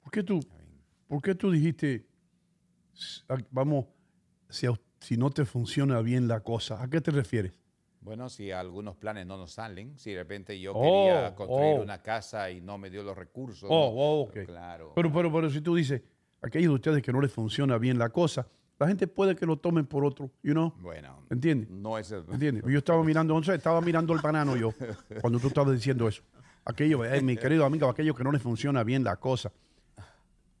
¿Por 0.00 0.12
qué 0.12 0.22
tú, 0.22 0.38
Amén. 0.52 0.80
por 1.08 1.20
qué 1.20 1.34
tú 1.34 1.50
dijiste, 1.50 2.06
vamos, 3.50 3.86
si, 4.48 4.68
si 5.00 5.16
no 5.16 5.30
te 5.30 5.44
funciona 5.44 6.00
bien 6.00 6.28
la 6.28 6.38
cosa? 6.44 6.80
¿A 6.80 6.88
qué 6.88 7.00
te 7.00 7.10
refieres? 7.10 7.52
Bueno, 8.00 8.28
si 8.28 8.50
algunos 8.50 8.96
planes 8.96 9.26
no 9.26 9.36
nos 9.36 9.52
salen, 9.52 9.98
si 9.98 10.12
de 10.12 10.18
repente 10.18 10.58
yo 10.58 10.72
Oh, 10.74 10.82
quería 10.82 11.34
construir 11.34 11.78
oh. 11.78 11.82
una 11.82 12.00
casa 12.02 12.50
y 12.50 12.60
no 12.60 12.78
me 12.78 12.90
dio 12.90 13.02
los 13.02 13.16
recursos. 13.16 13.68
Oh, 13.70 13.90
¿no? 13.90 14.00
oh, 14.00 14.20
ok. 14.22 14.46
Claro. 14.46 14.92
Pero, 14.94 15.12
pero, 15.12 15.32
pero 15.32 15.50
si 15.50 15.60
tú 15.60 15.74
dices, 15.74 16.02
aquellos 16.40 16.70
de 16.70 16.74
ustedes 16.74 17.02
que 17.02 17.12
no 17.12 17.20
les 17.20 17.32
funciona 17.32 17.76
bien 17.78 17.98
la 17.98 18.10
cosa, 18.10 18.46
la 18.78 18.86
gente 18.86 19.08
puede 19.08 19.34
que 19.34 19.44
lo 19.44 19.56
tomen 19.56 19.86
por 19.86 20.04
otro, 20.04 20.30
you 20.42 20.52
know? 20.52 20.72
Bueno, 20.78 21.24
¿Entiendes? 21.30 21.68
no 21.68 21.98
es 21.98 22.12
el... 22.12 22.24
¿Entiendes? 22.30 22.64
Yo 22.64 22.78
estaba 22.78 23.02
mirando, 23.02 23.42
sé, 23.42 23.54
estaba 23.56 23.80
mirando 23.80 24.14
el 24.14 24.20
banano 24.20 24.56
yo, 24.56 24.72
cuando 25.20 25.40
tú 25.40 25.48
estabas 25.48 25.74
diciendo 25.74 26.06
eso. 26.06 26.22
Aquello, 26.64 27.04
eh, 27.04 27.20
mi 27.20 27.36
querido 27.36 27.64
amigo, 27.64 27.88
aquellos 27.88 28.16
que 28.16 28.22
no 28.22 28.30
les 28.30 28.42
funciona 28.42 28.84
bien 28.84 29.02
la 29.02 29.16
cosa. 29.16 29.50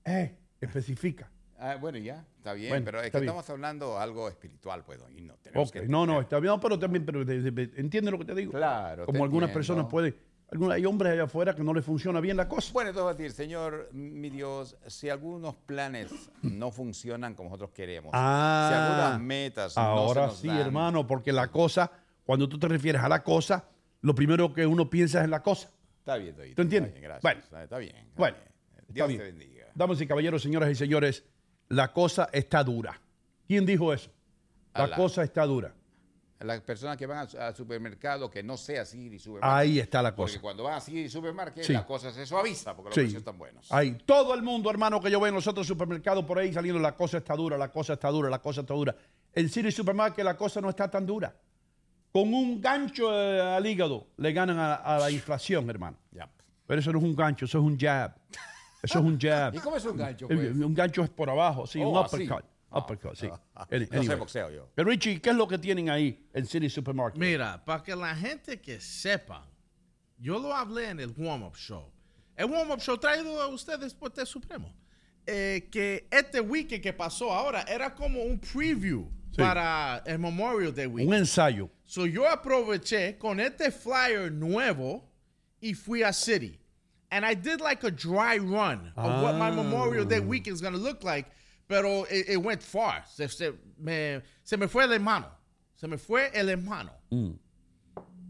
Eh, 0.04 0.34
especifica. 0.60 1.30
Ah, 1.60 1.76
bueno, 1.76 1.98
ya, 1.98 2.24
está 2.36 2.52
bien, 2.52 2.70
Bueno, 2.70 2.84
pero 2.84 3.00
es 3.00 3.06
está 3.06 3.18
que 3.18 3.22
bien. 3.22 3.30
estamos 3.30 3.50
hablando 3.50 3.98
algo 3.98 4.28
espiritual, 4.28 4.84
pues, 4.84 5.00
y 5.16 5.22
no 5.22 5.34
tenemos 5.42 5.68
Ok, 5.68 5.74
que 5.74 5.88
no, 5.88 6.06
no, 6.06 6.20
está 6.20 6.38
bien, 6.38 6.54
pero 6.60 6.78
también, 6.78 7.04
pero 7.04 7.24
de- 7.24 7.42
de- 7.42 7.50
de- 7.50 7.80
entiende 7.80 8.10
lo 8.12 8.18
que 8.18 8.24
te 8.26 8.34
digo. 8.34 8.52
Claro, 8.52 9.06
Como 9.06 9.24
algunas 9.24 9.48
entiendo. 9.48 9.54
personas 9.54 9.86
pueden, 9.90 10.14
algunos, 10.52 10.74
hay 10.74 10.86
hombres 10.86 11.12
allá 11.12 11.24
afuera 11.24 11.54
que 11.56 11.64
no 11.64 11.74
les 11.74 11.84
funciona 11.84 12.20
bien 12.20 12.36
la 12.36 12.48
cosa. 12.48 12.72
Bueno, 12.72 12.90
entonces 12.90 13.06
va 13.06 13.10
a 13.10 13.14
decir, 13.14 13.32
Señor, 13.32 13.88
mi 13.92 14.30
Dios, 14.30 14.76
si 14.86 15.10
algunos 15.10 15.56
planes 15.56 16.12
no 16.42 16.70
funcionan 16.70 17.34
como 17.34 17.48
nosotros 17.50 17.70
queremos, 17.70 18.10
si 18.12 18.16
Ah, 18.20 18.86
algunas 19.08 19.20
metas 19.20 19.76
no 19.76 19.82
se 19.82 19.88
Ahora 19.88 20.26
nos 20.28 20.38
sí, 20.38 20.46
dan, 20.46 20.58
hermano, 20.58 21.06
porque 21.08 21.32
la 21.32 21.48
cosa, 21.48 21.90
cuando 22.24 22.48
tú 22.48 22.56
te 22.58 22.68
refieres 22.68 23.02
a 23.02 23.08
la 23.08 23.24
cosa, 23.24 23.64
lo 24.02 24.14
primero 24.14 24.52
que 24.54 24.64
uno 24.64 24.88
piensa 24.88 25.18
es 25.18 25.24
en 25.24 25.30
la 25.32 25.42
cosa. 25.42 25.68
Está 25.98 26.16
bien, 26.16 26.36
Doito, 26.36 26.54
¿Tú 26.54 26.62
entiendes? 26.62 26.90
Está 26.94 27.00
bien, 27.00 27.10
gracias. 27.10 27.22
Bueno. 27.50 27.64
está 27.64 27.78
bien. 27.78 27.96
está 27.96 28.12
Bueno, 28.16 28.36
bien. 28.36 28.48
está 28.78 28.92
Dios 28.94 29.08
bien. 29.08 29.20
te 29.20 29.26
bendiga. 29.26 29.66
Damas 29.74 30.00
y 30.00 30.06
caballeros, 30.06 30.40
señoras 30.42 30.70
y 30.70 30.74
señores, 30.76 31.24
la 31.68 31.92
cosa 31.92 32.28
está 32.32 32.62
dura. 32.64 33.00
¿Quién 33.46 33.64
dijo 33.66 33.92
eso? 33.92 34.10
La 34.74 34.84
Alá. 34.84 34.96
cosa 34.96 35.22
está 35.22 35.44
dura. 35.46 35.74
Las 36.40 36.60
personas 36.60 36.96
que 36.96 37.04
van 37.04 37.26
al, 37.36 37.56
supermercado 37.56 38.30
que 38.30 38.44
no 38.44 38.56
sea 38.56 38.84
City 38.84 39.18
Supermarket. 39.18 39.58
Ahí 39.58 39.80
está 39.80 40.00
la 40.00 40.14
Porque 40.14 40.32
cosa. 40.34 40.40
cuando 40.42 40.62
van 40.64 40.74
a 40.74 40.80
City 40.80 41.08
Supermarket, 41.08 41.64
Sí. 41.64 41.72
la 41.72 41.84
cosa 41.84 42.12
se 42.12 42.24
suaviza 42.26 42.76
porque 42.76 42.90
los 42.90 42.94
Sí. 42.94 43.00
precios 43.00 43.20
están 43.22 43.36
buenos. 43.38 43.72
Ahí, 43.72 43.98
todo 44.06 44.34
el 44.34 44.42
mundo, 44.42 44.70
hermano, 44.70 45.00
que 45.00 45.10
yo 45.10 45.18
veo 45.18 45.28
en 45.30 45.34
los 45.34 45.48
otros 45.48 45.66
supermercados 45.66 46.24
por 46.24 46.38
ahí 46.38 46.52
saliendo, 46.52 46.80
la 46.80 46.94
cosa 46.94 47.18
está 47.18 47.34
dura, 47.34 47.58
la 47.58 47.72
cosa 47.72 47.94
está 47.94 48.08
dura, 48.10 48.30
la 48.30 48.40
cosa 48.40 48.60
está 48.60 48.72
dura. 48.74 48.94
En 49.32 49.48
City 49.48 49.72
Supermarket 49.72 50.24
la 50.24 50.36
cosa 50.36 50.60
no 50.60 50.70
está 50.70 50.88
tan 50.88 51.04
dura. 51.04 51.34
Con 52.12 52.32
un 52.32 52.60
gancho 52.60 53.12
eh, 53.12 53.40
al 53.40 53.66
hígado 53.66 54.06
le 54.16 54.32
ganan 54.32 54.58
a, 54.60 54.74
a 54.76 54.98
la 55.00 55.10
inflación, 55.10 55.68
hermano. 55.68 55.98
Pero 56.66 56.80
eso 56.80 56.92
no 56.92 56.98
es 56.98 57.04
un 57.04 57.16
gancho, 57.16 57.46
eso 57.46 57.58
es 57.58 57.64
un 57.64 57.78
jab. 57.78 58.14
Eso 58.82 58.98
es 58.98 59.04
un 59.04 59.18
jab. 59.18 59.54
¿Y 59.54 59.58
cómo 59.58 59.76
es 59.76 59.84
un 59.84 59.96
gancho, 59.96 60.28
pues? 60.28 60.38
Un 60.56 60.74
gancho 60.74 61.02
es 61.02 61.10
por 61.10 61.28
abajo, 61.30 61.66
sí, 61.66 61.80
Oh, 61.82 61.88
un 61.90 62.04
así. 62.04 62.14
uppercut. 62.16 62.44
Ah, 62.70 62.78
uppercut, 62.80 63.14
sí. 63.16 63.28
ah, 63.54 63.66
Any- 63.70 63.88
no 63.90 64.02
sé 64.02 64.14
boxeo 64.14 64.50
yo. 64.50 64.68
Pero 64.74 64.90
Richie, 64.90 65.20
¿qué 65.20 65.30
es 65.30 65.36
lo 65.36 65.48
que 65.48 65.58
tienen 65.58 65.88
ahí 65.90 66.28
en 66.32 66.46
City 66.46 66.68
Supermarket? 66.68 67.18
Mira, 67.18 67.64
para 67.64 67.82
que 67.82 67.96
la 67.96 68.14
gente 68.14 68.60
que 68.60 68.80
sepa, 68.80 69.46
yo 70.18 70.38
lo 70.38 70.54
hablé 70.54 70.90
en 70.90 71.00
el 71.00 71.12
warm-up 71.16 71.56
show. 71.56 71.90
El 72.36 72.46
warm-up 72.46 72.80
show 72.80 72.96
traído 72.98 73.40
a 73.40 73.48
ustedes 73.48 73.94
por 73.94 74.10
T 74.10 74.24
Supremo. 74.26 74.72
Eh, 75.26 75.68
que 75.70 76.06
este 76.10 76.40
weekend 76.40 76.82
que 76.82 76.92
pasó 76.92 77.32
ahora 77.32 77.62
era 77.68 77.94
como 77.94 78.22
un 78.22 78.38
preview 78.38 79.10
Sí. 79.30 79.36
para 79.36 80.02
el 80.06 80.18
Memorial 80.18 80.74
Day 80.74 80.86
un 80.86 80.92
weekend. 80.94 81.14
ensayo. 81.14 81.70
So 81.84 82.06
yo 82.06 82.26
aproveché 82.26 83.18
con 83.18 83.38
este 83.40 83.70
flyer 83.70 84.30
nuevo 84.32 85.04
y 85.60 85.74
fui 85.74 86.02
a 86.02 86.12
City. 86.12 86.58
And 87.10 87.24
I 87.24 87.34
did 87.34 87.60
like 87.60 87.84
a 87.84 87.90
dry 87.90 88.36
run 88.38 88.92
of 88.96 89.22
what 89.22 89.36
my 89.36 89.50
Memorial 89.50 90.04
Day 90.04 90.18
ah. 90.18 90.22
weekend 90.22 90.54
is 90.54 90.60
going 90.60 90.74
to 90.74 90.80
look 90.80 91.04
like. 91.04 91.26
Pero 91.68 92.04
it, 92.04 92.30
it 92.30 92.36
went 92.36 92.62
far. 92.62 93.02
Se, 93.06 93.26
se 93.28 93.52
me, 93.78 94.20
se 94.44 94.56
me 94.56 94.66
fue 94.66 94.84
el 94.84 94.92
hermano. 94.92 95.26
Se 95.76 95.86
me 95.86 95.96
fue 95.96 96.30
el 96.34 96.48
hermano. 96.48 96.90
Mm. 97.12 97.34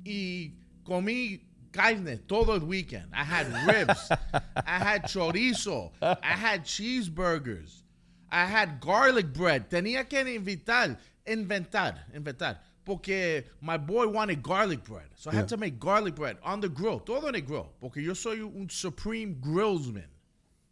Y 0.04 0.50
comí 0.84 1.40
carne 1.72 2.18
todo 2.26 2.54
el 2.54 2.60
weekend. 2.60 3.06
I 3.12 3.24
had 3.24 3.46
ribs. 3.66 4.10
I 4.32 4.78
had 4.78 5.04
chorizo. 5.04 5.92
I 6.02 6.16
had 6.32 6.64
cheeseburgers. 6.64 7.82
I 8.30 8.46
had 8.46 8.80
garlic 8.80 9.32
bread. 9.32 9.70
Tenía 9.70 10.08
que 10.08 10.22
invitar, 10.24 10.98
inventar, 11.26 11.98
inventar. 12.14 12.58
Porque 12.88 13.44
my 13.60 13.76
boy 13.76 14.06
wanted 14.08 14.42
garlic 14.42 14.82
bread. 14.82 15.10
So 15.14 15.30
I 15.30 15.34
had 15.34 15.48
to 15.48 15.58
make 15.58 15.78
garlic 15.78 16.14
bread 16.14 16.38
on 16.42 16.58
the 16.58 16.70
grill. 16.70 17.00
Todo 17.00 17.28
en 17.28 17.34
el 17.34 17.42
grill. 17.42 17.66
Porque 17.78 18.02
yo 18.02 18.14
soy 18.14 18.40
un 18.40 18.70
supreme 18.70 19.36
grillsman. 19.42 20.08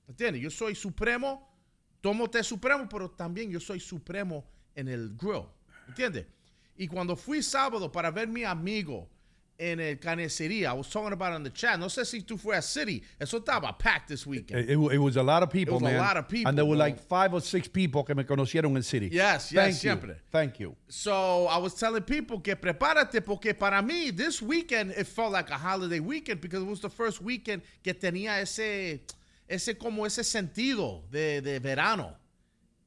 ¿Entiendes? 0.08 0.40
Yo 0.40 0.48
soy 0.48 0.74
supremo. 0.74 1.46
Tomo 2.00 2.26
té 2.28 2.42
supremo, 2.42 2.88
pero 2.88 3.10
también 3.10 3.50
yo 3.50 3.60
soy 3.60 3.80
supremo 3.80 4.46
en 4.74 4.88
el 4.88 5.14
grill. 5.14 5.44
¿Entiendes? 5.88 6.24
Y 6.78 6.88
cuando 6.88 7.16
fui 7.16 7.42
sábado 7.42 7.92
para 7.92 8.10
ver 8.10 8.28
mi 8.28 8.44
amigo 8.44 9.10
en 9.58 9.80
el 9.80 9.96
carnicería, 9.96 10.68
I 10.68 10.72
was 10.74 10.88
talking 10.90 11.12
about 11.12 11.32
it 11.32 11.36
on 11.36 11.42
the 11.42 11.50
chat. 11.50 11.78
No 11.80 11.86
sé 11.86 12.04
si 12.04 12.20
tú 12.22 12.38
fue 12.38 12.56
a 12.56 12.60
City. 12.62 13.02
Eso 13.20 13.40
estaba 13.40 13.78
packed 13.78 14.08
this 14.08 14.26
weekend. 14.26 14.60
It, 14.60 14.70
it- 14.70 14.92
it 14.92 14.98
was 14.98 15.16
a 15.16 15.22
lot 15.22 15.42
of 15.42 15.50
people, 15.50 15.76
It 15.78 15.82
was 15.82 15.92
a 15.94 15.98
lot 15.98 16.16
of 16.16 16.28
people, 16.28 16.48
And 16.48 16.58
there 16.58 16.64
were 16.66 16.76
bro. 16.76 16.84
like 16.84 16.98
five 17.00 17.32
or 17.32 17.40
six 17.40 17.66
people 17.68 18.04
que 18.04 18.14
me 18.14 18.24
conocieron 18.24 18.76
en 18.76 18.82
City. 18.82 19.08
Yes, 19.10 19.50
yes, 19.50 19.64
Thank 19.64 19.74
you. 19.74 19.78
siempre. 19.80 20.16
Thank 20.30 20.60
you. 20.60 20.76
So 20.88 21.46
I 21.46 21.56
was 21.58 21.74
telling 21.74 22.02
people 22.02 22.40
que 22.40 22.54
prepárate 22.56 23.24
porque 23.24 23.54
para 23.58 23.82
mí 23.82 24.14
this 24.16 24.42
weekend 24.42 24.90
it 24.92 25.06
felt 25.06 25.32
like 25.32 25.50
a 25.50 25.56
holiday 25.58 26.00
weekend 26.00 26.40
because 26.40 26.62
it 26.62 26.66
was 26.68 26.80
the 26.80 26.90
first 26.90 27.20
weekend 27.22 27.62
que 27.82 27.94
tenía 27.94 28.40
ese 28.40 29.00
ese 29.48 29.74
como 29.78 30.04
ese 30.04 30.22
sentido 30.24 31.02
de, 31.10 31.40
de 31.40 31.58
verano. 31.60 32.14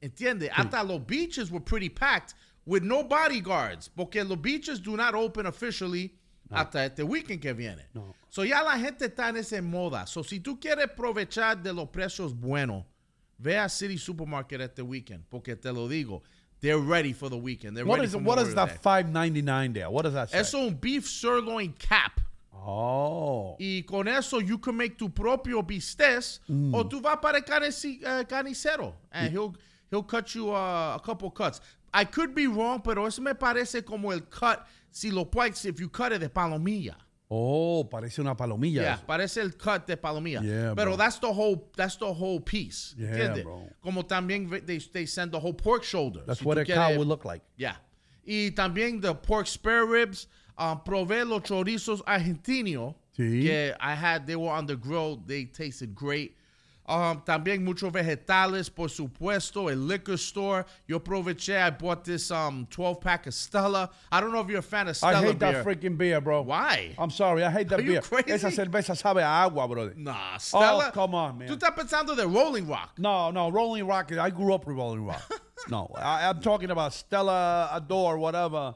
¿Entiende? 0.02 0.48
Hasta 0.50 0.82
los 0.82 1.00
beaches 1.00 1.50
were 1.50 1.60
pretty 1.60 1.88
packed 1.88 2.34
with 2.64 2.82
no 2.82 3.02
bodyguards 3.02 3.88
porque 3.88 4.22
los 4.24 4.38
beaches 4.38 4.78
do 4.78 4.96
not 4.96 5.14
open 5.14 5.46
officially 5.46 6.14
hasta 6.50 6.84
este 6.84 7.02
weekend 7.02 7.40
que 7.40 7.52
viene. 7.52 7.86
So 8.28 8.44
ya 8.44 8.62
la 8.62 8.78
gente 8.78 9.06
está 9.06 9.28
en 9.28 9.36
esa 9.36 9.60
moda. 9.62 10.06
So 10.06 10.22
si 10.22 10.40
tú 10.40 10.58
quieres 10.60 10.86
aprovechar 10.86 11.62
de 11.62 11.72
los 11.72 11.88
precios 11.88 12.34
buenos, 12.34 12.84
ve 13.38 13.56
a 13.58 13.68
City 13.68 13.96
Supermarket 13.98 14.60
este 14.60 14.82
weekend 14.82 15.24
porque 15.30 15.56
te 15.56 15.72
lo 15.72 15.88
digo, 15.88 16.22
they're 16.60 16.78
ready 16.78 17.12
for 17.12 17.28
the 17.30 17.36
weekend. 17.36 17.76
They're 17.76 17.86
What 17.86 17.96
ready 18.00 18.06
is 18.08 18.12
for 18.12 18.22
what 18.22 18.38
is 18.38 18.54
that 18.54 18.68
Day. 18.68 18.78
five 18.82 19.08
ninety 19.10 19.42
nine 19.42 19.72
there? 19.72 19.88
What 19.90 20.02
does 20.04 20.12
that 20.14 20.30
say? 20.30 20.38
Eso 20.40 20.58
es 20.58 20.68
un 20.72 20.78
beef 20.78 21.08
sirloin 21.08 21.72
cap. 21.78 22.20
Oh. 22.52 23.56
Y 23.58 23.82
con 23.86 24.06
eso 24.06 24.38
you 24.40 24.58
can 24.58 24.76
make 24.76 24.96
tu 24.98 25.08
propio 25.08 25.62
bistec 25.62 26.40
Mm. 26.48 26.74
o 26.74 26.84
tú 26.86 27.00
vas 27.00 27.18
para 27.20 27.38
el 27.38 27.44
carnici- 27.44 28.02
eh, 28.04 28.24
carnicero 28.28 28.94
and 29.10 29.30
he'll, 29.32 29.54
he'll 29.90 30.02
cut 30.02 30.34
you 30.34 30.50
uh, 30.50 30.94
a 30.96 31.00
couple 31.02 31.30
cuts. 31.30 31.60
I 31.92 32.04
could 32.04 32.34
be 32.34 32.46
wrong, 32.46 32.80
pero 32.82 33.06
eso 33.06 33.20
me 33.22 33.32
parece 33.34 33.82
como 33.84 34.10
el 34.12 34.20
cut 34.28 34.60
si 34.90 35.10
lo 35.10 35.24
puedes, 35.26 35.64
if 35.64 35.80
you 35.80 35.88
cut 35.88 36.12
it 36.12 36.20
de 36.20 36.28
palomilla. 36.28 36.94
Oh, 37.32 37.84
parece 37.88 38.18
una 38.20 38.34
palomilla. 38.36 38.82
Yeah, 38.82 38.94
eso. 38.94 39.04
parece 39.06 39.36
el 39.40 39.50
cut 39.56 39.86
de 39.86 39.96
palomilla. 39.96 40.42
Yeah, 40.42 40.74
Pero 40.74 40.90
bro. 40.92 40.96
that's 40.96 41.18
the 41.20 41.32
whole 41.32 41.70
that's 41.76 41.96
the 41.96 42.12
whole 42.12 42.40
piece. 42.40 42.94
Yeah, 42.98 43.08
¿entiendes? 43.12 43.44
bro. 43.44 43.68
Como 43.82 44.02
también 44.02 44.50
they, 44.66 44.78
they 44.78 45.06
send 45.06 45.30
the 45.30 45.38
whole 45.38 45.52
pork 45.54 45.84
shoulder. 45.84 46.22
That's 46.26 46.40
Si 46.40 46.44
what 46.44 46.58
a 46.58 46.64
cow 46.64 46.88
quieres- 46.90 46.98
would 46.98 47.06
look 47.06 47.24
like. 47.24 47.42
Yeah. 47.56 47.76
Y 48.26 48.50
también 48.54 49.00
the 49.00 49.14
pork 49.14 49.46
spare 49.46 49.86
ribs. 49.86 50.26
Um, 50.58 50.80
probé 50.84 51.24
los 51.26 51.42
chorizos 51.42 52.02
argentinos. 52.04 52.94
Sí. 53.16 53.42
Que 53.44 53.74
I 53.80 53.94
had, 53.94 54.26
they 54.26 54.36
were 54.36 54.50
on 54.50 54.66
the 54.66 54.76
grill. 54.76 55.16
They 55.24 55.44
tasted 55.46 55.94
great. 55.94 56.36
Um, 56.90 57.22
también 57.24 57.64
muchos 57.64 57.92
vegetales, 57.92 58.68
por 58.68 58.88
supuesto. 58.88 59.70
El 59.70 59.86
liquor 59.86 60.14
store. 60.18 60.64
Yo 60.88 60.98
aproveché. 60.98 61.56
I 61.56 61.70
bought 61.70 62.04
this 62.04 62.32
um 62.32 62.66
12 62.68 63.00
pack 63.00 63.28
of 63.28 63.34
Stella. 63.34 63.88
I 64.10 64.20
don't 64.20 64.32
know 64.32 64.40
if 64.40 64.48
you're 64.48 64.58
a 64.58 64.62
fan 64.62 64.88
of 64.88 64.96
Stella. 64.96 65.18
I 65.18 65.22
hate 65.22 65.38
beer. 65.38 65.52
that 65.52 65.64
freaking 65.64 65.96
beer, 65.96 66.20
bro. 66.20 66.42
Why? 66.42 66.96
I'm 66.98 67.10
sorry, 67.10 67.44
I 67.44 67.50
hate 67.50 67.68
that 67.68 67.78
Are 67.78 67.82
you 67.82 67.92
beer. 67.92 68.02
crazy? 68.02 68.32
Esa 68.32 68.50
cerveza 68.50 68.96
sabe 68.96 69.22
a 69.22 69.28
agua, 69.28 69.68
brother. 69.68 69.94
Nah, 69.96 70.36
Stella. 70.38 70.86
Oh, 70.88 70.90
come 70.92 71.14
on, 71.14 71.38
man. 71.38 71.48
Tú 71.48 71.56
estás 71.56 71.76
pensando 71.76 72.16
de 72.16 72.26
Rolling 72.26 72.66
Rock. 72.66 72.98
No, 72.98 73.30
no, 73.30 73.50
Rolling 73.50 73.86
Rock. 73.86 74.10
I 74.12 74.30
grew 74.30 74.52
up 74.52 74.66
with 74.66 74.76
Rolling 74.76 75.06
Rock. 75.06 75.22
no, 75.68 75.88
I, 75.96 76.28
I'm 76.28 76.40
talking 76.40 76.72
about 76.72 76.92
Stella 76.92 77.70
Adore, 77.72 78.18
whatever. 78.18 78.74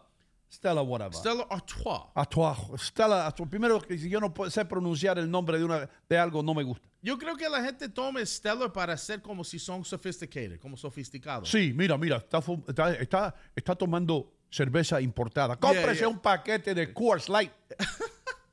Stella, 0.54 0.82
whatever. 0.82 1.14
Stella 1.14 1.46
Artois. 1.50 2.02
Artois. 2.14 2.56
Stella 2.80 3.26
Artois. 3.26 3.48
Primero, 3.48 3.80
si 3.88 4.08
yo 4.08 4.20
no 4.20 4.32
puedo- 4.32 4.50
sé 4.50 4.64
pronunciar 4.64 5.18
el 5.18 5.30
nombre 5.30 5.58
de, 5.58 5.64
una, 5.64 5.88
de 6.08 6.18
algo, 6.18 6.42
no 6.42 6.54
me 6.54 6.62
gusta. 6.62 6.88
Yo 7.02 7.18
creo 7.18 7.36
que 7.36 7.48
la 7.48 7.62
gente 7.62 7.88
tome 7.88 8.24
Stella 8.24 8.72
para 8.72 8.96
ser 8.96 9.20
como 9.20 9.44
si 9.44 9.58
son 9.58 9.84
sophisticated, 9.84 10.58
como 10.60 10.76
sofisticados. 10.76 11.50
Sí, 11.50 11.72
mira, 11.74 11.98
mira, 11.98 12.16
está, 12.16 12.38
está, 12.68 12.94
está, 12.94 13.34
está 13.54 13.74
tomando 13.74 14.32
cerveza 14.50 15.00
importada. 15.00 15.56
Cómprese 15.56 16.00
yeah. 16.00 16.08
un 16.08 16.18
paquete 16.18 16.74
de 16.74 16.94
Coors 16.94 17.28
Light. 17.28 17.52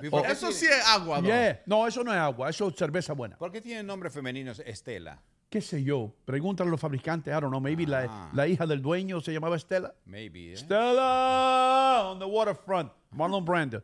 ¿Y 0.01 0.09
por 0.09 0.23
qué 0.23 0.31
Eso 0.31 0.51
sí 0.51 0.65
es 0.65 0.85
agua, 0.87 1.21
¿no? 1.21 1.27
Yeah. 1.27 1.61
No, 1.65 1.87
eso 1.87 2.03
no 2.03 2.11
es 2.11 2.17
agua, 2.17 2.49
eso 2.49 2.67
es 2.67 2.75
cerveza 2.75 3.13
buena. 3.13 3.37
¿Por 3.37 3.51
qué 3.51 3.61
tiene 3.61 3.83
nombre 3.83 4.09
femenino 4.09 4.51
Estela? 4.51 5.21
¿Qué 5.51 5.59
sé 5.59 5.83
yo? 5.83 6.15
Pregúntale 6.23 6.69
a 6.69 6.71
los 6.71 6.79
fabricantes. 6.79 7.27
I 7.31 7.39
don't 7.41 7.49
know. 7.51 7.59
Maybe 7.59 7.85
la, 7.85 8.05
Ah. 8.09 8.29
la 8.33 8.47
hija 8.47 8.65
del 8.65 8.81
dueño 8.81 9.19
se 9.19 9.33
llamaba 9.33 9.57
Estela. 9.57 9.93
Maybe, 10.05 10.53
¿eh? 10.53 10.55
Stella 10.55 12.09
on 12.09 12.19
the 12.19 12.25
waterfront. 12.25 12.89
Marlon 13.11 13.43
Brando. 13.43 13.83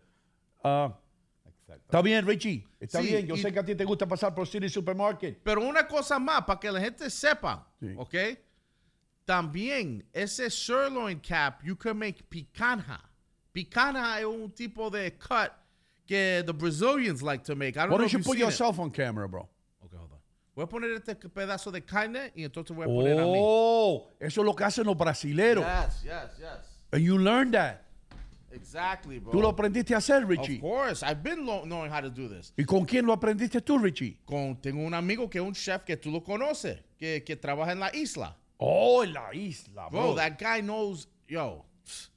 Exacto. 0.63 1.83
está 1.83 2.01
bien, 2.01 2.25
Richie. 2.25 2.65
Está 2.79 3.01
Sí, 3.01 3.07
bien. 3.07 3.27
Yo 3.27 3.35
y- 3.35 3.39
sé 3.41 3.51
que 3.51 3.59
a 3.59 3.65
ti 3.65 3.75
te 3.75 3.83
gusta 3.83 4.07
pasar 4.07 4.33
por 4.33 4.47
City 4.47 4.69
Supermarket. 4.69 5.41
Pero 5.43 5.61
una 5.67 5.85
cosa 5.85 6.17
más, 6.19 6.43
para 6.45 6.57
que 6.57 6.71
la 6.71 6.79
gente 6.79 7.09
sepa, 7.09 7.67
Sí. 7.81 7.93
¿ok? 7.97 8.15
También 9.25 10.05
ese 10.13 10.49
sirloin 10.49 11.19
cap, 11.19 11.61
you 11.63 11.75
can 11.75 11.97
make 11.97 12.23
picanha. 12.29 13.01
Picanha 13.51 14.19
es 14.19 14.25
un 14.25 14.51
tipo 14.51 14.89
de 14.89 15.11
cut 15.17 15.51
que 16.05 16.43
the 16.45 16.53
Brazilians 16.53 17.21
like 17.21 17.43
to 17.43 17.55
make. 17.55 17.75
I 17.75 17.81
don't 17.81 17.89
Why 17.91 17.97
know 17.97 17.97
don't 17.97 18.05
if 18.07 18.13
you 18.13 18.19
put 18.19 18.37
seen 18.37 18.43
it. 18.43 18.45
yourself 18.45 18.79
on 18.79 18.89
camera, 18.89 19.27
bro? 19.27 19.49
Voy 20.57 20.63
a 20.63 20.67
poner 20.67 20.89
este 20.89 21.15
pedazo 21.15 21.69
de 21.69 21.85
carne 21.85 22.31
y 22.33 22.43
entonces 22.43 22.75
voy 22.75 22.85
a 22.85 22.87
poner 22.87 23.19
a 23.19 23.25
mí. 23.25 23.37
Oh, 23.39 24.09
eso 24.19 24.41
es 24.41 24.45
lo 24.45 24.55
que 24.55 24.63
hacen 24.63 24.87
los 24.87 24.97
brasileros. 24.97 25.63
Yes, 25.63 26.01
yes, 26.01 26.37
yes. 26.39 26.81
And 26.91 27.03
you 27.03 27.15
learned 27.19 27.53
that. 27.53 27.81
Exactly, 28.51 29.19
bro. 29.19 29.31
Tú 29.33 29.39
lo 29.39 29.49
aprendiste 29.49 29.93
a 29.93 29.97
hacer, 29.99 30.23
Of 30.23 30.29
Richie. 30.31 30.59
course. 30.59 31.03
I've 31.05 31.21
been 31.21 31.45
knowing 31.45 31.91
how 31.91 32.01
to 32.01 32.09
do 32.09 32.27
this. 32.27 32.53
¿Y 32.57 32.63
con 32.65 32.85
quién 32.85 33.05
lo 33.05 33.13
aprendiste 33.13 33.61
tú, 33.61 33.77
Richie? 33.77 34.17
Con, 34.25 34.59
tengo 34.59 34.81
un 34.83 34.95
amigo 34.95 35.29
que 35.29 35.37
es 35.37 35.43
un 35.43 35.53
chef 35.53 35.83
que 35.83 35.95
tú 35.95 36.09
lo 36.09 36.23
conoces, 36.23 36.79
que, 36.97 37.23
que 37.23 37.35
trabaja 37.35 37.73
en 37.73 37.79
la 37.79 37.95
isla. 37.95 38.35
Oh, 38.57 39.03
en 39.03 39.13
la 39.13 39.31
isla, 39.35 39.89
Bro, 39.89 40.01
bro. 40.01 40.15
that 40.15 40.39
guy 40.39 40.63
knows, 40.63 41.07
yo, 41.27 41.67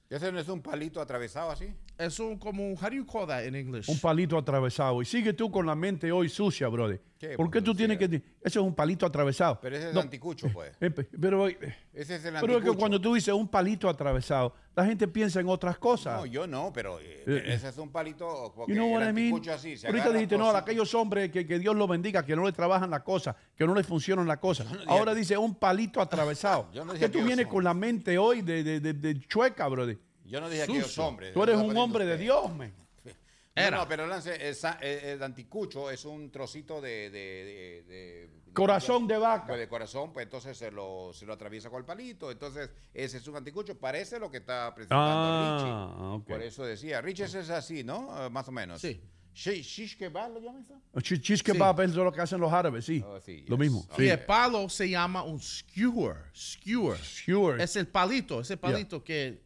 ¿Ese 0.09 0.33
no 0.33 0.39
es 0.41 0.49
un 0.49 0.63
palito 0.63 0.99
atravesado 1.03 1.51
así? 1.51 1.75
Es 2.01 2.19
un 2.19 2.39
como, 2.39 2.67
un- 2.67 2.73
how 2.77 2.89
do 2.89 2.97
you 2.97 3.07
call 3.07 3.27
that 3.27 3.45
in 3.45 3.55
English? 3.55 3.89
Un 3.89 3.99
palito 4.01 4.37
atravesado. 4.39 5.01
Y 5.03 5.05
sigue 5.05 5.33
tú 5.33 5.51
con 5.51 5.67
la 5.67 5.75
mente 5.75 6.11
hoy 6.11 6.29
sucia, 6.29 6.69
brother. 6.69 7.01
¿Qué 7.19 7.37
¿Por 7.37 7.51
qué 7.51 7.61
tú 7.61 7.75
tienes 7.75 7.99
que.? 7.99 8.07
Eso 8.43 8.61
es 8.61 8.67
un 8.67 8.75
palito 8.75 9.05
atravesado. 9.05 9.59
Pero 9.61 9.77
ese 9.77 9.89
es 9.89 9.95
No, 9.95 10.01
anticucho, 10.01 10.49
pues. 10.53 10.73
eh, 10.81 10.91
pe- 10.91 11.05
pero 11.21 11.47
eh, 11.49 11.59
Ese 11.93 12.15
es 12.17 12.25
el 12.25 12.33
pero 12.35 12.37
es 12.37 12.49
que 12.49 12.55
anticucho. 12.55 12.79
cuando 12.79 13.01
tú 13.01 13.13
dices 13.15 13.35
un 13.35 13.47
palito 13.47 13.89
atravesado, 13.91 14.55
la 14.75 14.87
gente 14.87 15.07
piensa 15.07 15.39
en 15.41 15.49
otras 15.51 15.77
cosas. 15.77 16.17
No, 16.19 16.25
yo 16.25 16.47
no, 16.47 16.73
pero 16.73 16.99
eh, 16.99 17.23
Eh, 17.27 17.43
ese 17.49 17.69
es 17.69 17.77
un 17.77 17.91
palito 17.91 18.53
porque 18.57 18.73
You 18.75 18.79
know 18.79 18.97
el 18.99 19.09
anticucho 19.09 19.53
así. 19.53 19.77
se 19.77 19.87
Ahorita 19.87 20.11
dijiste, 20.13 20.39
no, 20.39 20.45
a 20.47 20.53
trocito. 20.53 20.65
aquellos 20.71 20.95
hombres 20.95 21.31
que, 21.31 21.47
que 21.47 21.59
Dios 21.59 21.77
los 21.77 21.87
bendiga, 21.89 22.25
que 22.25 22.35
no 22.35 22.45
le 22.47 22.53
trabajan 22.53 22.89
la 22.89 23.05
cosa, 23.05 23.37
que 23.55 23.67
no 23.67 23.75
les 23.75 23.87
funcionan 23.87 24.27
la 24.27 24.41
cosa. 24.41 24.65
Ahora 24.87 25.15
dice 25.15 25.37
un 25.37 25.55
palito 25.57 26.01
atravesado. 26.01 26.71
Yo 26.73 26.87
no 26.87 26.95
que 26.95 27.11
tú 27.11 27.23
vienes 27.23 27.47
con 27.47 27.63
la 27.63 27.75
mente 27.75 28.17
hoy 28.17 28.41
de, 28.41 28.65
de, 28.65 28.81
de- 28.81 28.95
de 28.95 29.21
chueca, 29.21 29.69
brother. 29.69 29.99
Yo 30.31 30.41
no 30.41 30.49
dije 30.49 30.63
aquellos 30.63 30.87
Sucio. 30.87 31.05
hombres. 31.07 31.35
Tú 31.35 31.43
eres 31.43 31.57
un 31.57 31.77
hombre 31.77 32.07
de 32.07 32.17
Dios, 32.17 32.55
man. 32.55 32.73
usted. 32.97 33.17
Era. 33.55 33.71
No, 33.79 33.83
no, 33.83 33.89
pero 33.89 34.07
Lance, 34.07 34.49
el, 34.49 34.55
sa- 34.55 34.79
el- 34.81 35.05
el 35.05 35.23
anticucho 35.23 35.91
es 35.91 36.05
un 36.05 36.31
trocito 36.31 36.81
de... 36.81 37.11
de- 37.11 37.45
de- 37.45 37.83
de- 37.87 38.41
Corazón 38.53 39.07
de 39.07 39.17
vaca. 39.17 39.47
Pues 39.47 39.61
de 39.61 39.69
corazón, 39.69 40.13
pues 40.13 40.25
entonces 40.27 40.57
se 40.59 40.71
lo, 40.73 41.13
se 41.13 41.25
lo 41.25 41.33
atraviesa 41.35 41.71
con 41.71 41.79
el 41.79 41.85
palito. 41.85 42.31
Entonces, 42.33 42.69
ese 42.93 43.19
es 43.19 43.27
un 43.29 43.37
anticucho. 43.37 43.79
Parece 43.79 44.19
lo 44.19 44.29
que 44.31 44.39
está 44.39 44.75
presentando 44.75 45.05
Ah, 45.09 45.57
Richie. 45.95 46.07
ok. 46.17 46.27
Por 46.27 46.43
eso 46.43 46.65
decía. 46.65 47.01
Richie 47.01 47.25
es 47.27 47.49
así, 47.51 47.85
¿no? 47.85 48.27
Eh, 48.27 48.31
más 48.31 48.49
o 48.49 48.53
menos. 48.53 48.81
Sí. 48.81 49.01
Shi- 49.33 49.63
Shish 49.63 49.97
kebab 49.97 50.33
lo 50.33 50.41
llaman 50.41 50.65
eso? 50.65 51.01
Cheese 51.01 51.41
kebab 51.45 51.81
es 51.83 51.95
lo 51.95 52.11
que 52.13 52.21
hacen 52.21 52.41
los 52.41 52.53
árabes, 52.53 52.85
sí. 52.85 53.01
Oh, 53.07 53.21
sí, 53.21 53.45
Lo 53.47 53.57
mismo. 53.57 53.81
Ok. 53.89 53.95
Sí. 53.99 54.03
Y 54.05 54.09
el 54.09 54.25
palo 54.25 54.69
se 54.69 54.89
llama 54.91 55.23
un 55.23 55.41
skewer. 55.41 56.17
Skewer. 56.35 56.99
Skewer. 56.99 57.61
Es 57.61 57.77
el 57.77 57.87
palito, 57.87 58.41
ese 58.41 58.57
palito 58.57 59.05
que 59.05 59.41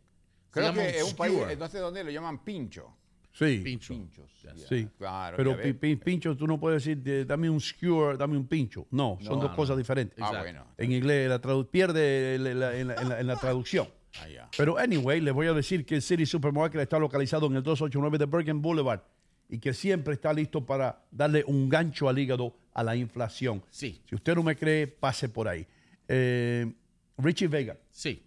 Creo 0.54 0.72
que 0.72 0.98
en 0.98 1.04
un 1.04 1.14
país, 1.14 1.34
skewer. 1.34 1.58
no 1.58 1.68
sé 1.68 1.78
dónde, 1.78 2.04
lo 2.04 2.10
llaman 2.10 2.42
pincho. 2.44 2.96
Sí. 3.32 3.60
Pincho. 3.64 3.92
Pinchos. 3.94 4.30
Sí. 4.68 4.88
Claro. 4.96 5.36
Pero 5.36 5.60
pi- 5.60 5.72
pi- 5.72 5.96
pincho, 5.96 6.36
tú 6.36 6.46
no 6.46 6.58
puedes 6.60 6.84
decir, 6.84 7.02
de- 7.02 7.24
dame 7.24 7.50
un 7.50 7.60
skewer, 7.60 8.16
dame 8.16 8.36
un 8.36 8.46
pincho. 8.46 8.86
No, 8.92 9.18
son 9.20 9.36
No, 9.36 9.42
dos 9.42 9.50
no. 9.50 9.56
cosas 9.56 9.76
diferentes. 9.76 10.16
Ah, 10.20 10.26
Exacto. 10.28 10.44
bueno. 10.44 10.66
En 10.78 10.92
inglés 10.92 11.28
la 11.28 11.40
tradu- 11.40 11.68
pierde 11.68 12.38
la- 12.38 12.50
en, 12.50 12.60
la, 12.60 12.76
en 13.00 13.08
la- 13.08 13.20
en 13.20 13.26
la 13.26 13.36
traducción. 13.36 13.88
Ah, 14.22 14.28
ya. 14.28 14.48
Pero 14.56 14.78
anyway, 14.78 15.20
les 15.20 15.34
voy 15.34 15.48
a 15.48 15.52
decir 15.52 15.84
que 15.84 15.96
el 15.96 16.02
City 16.02 16.24
Supermarket 16.24 16.80
está 16.80 17.00
localizado 17.00 17.46
en 17.48 17.56
el 17.56 17.64
289 17.64 18.16
de 18.16 18.26
Bergen 18.26 18.62
Boulevard 18.62 19.00
y 19.48 19.58
que 19.58 19.74
siempre 19.74 20.14
está 20.14 20.32
listo 20.32 20.64
para 20.64 21.02
darle 21.10 21.42
un 21.48 21.68
gancho 21.68 22.08
al 22.08 22.16
hígado 22.16 22.54
a 22.74 22.84
la 22.84 22.94
inflación. 22.94 23.64
Sí. 23.70 24.00
Si 24.08 24.14
usted 24.14 24.36
no 24.36 24.44
me 24.44 24.54
cree, 24.54 24.86
pase 24.86 25.28
por 25.28 25.48
ahí. 25.48 25.66
Eh, 26.06 26.72
Richie 27.18 27.48
Vega, 27.48 27.76
Sí. 27.90 28.22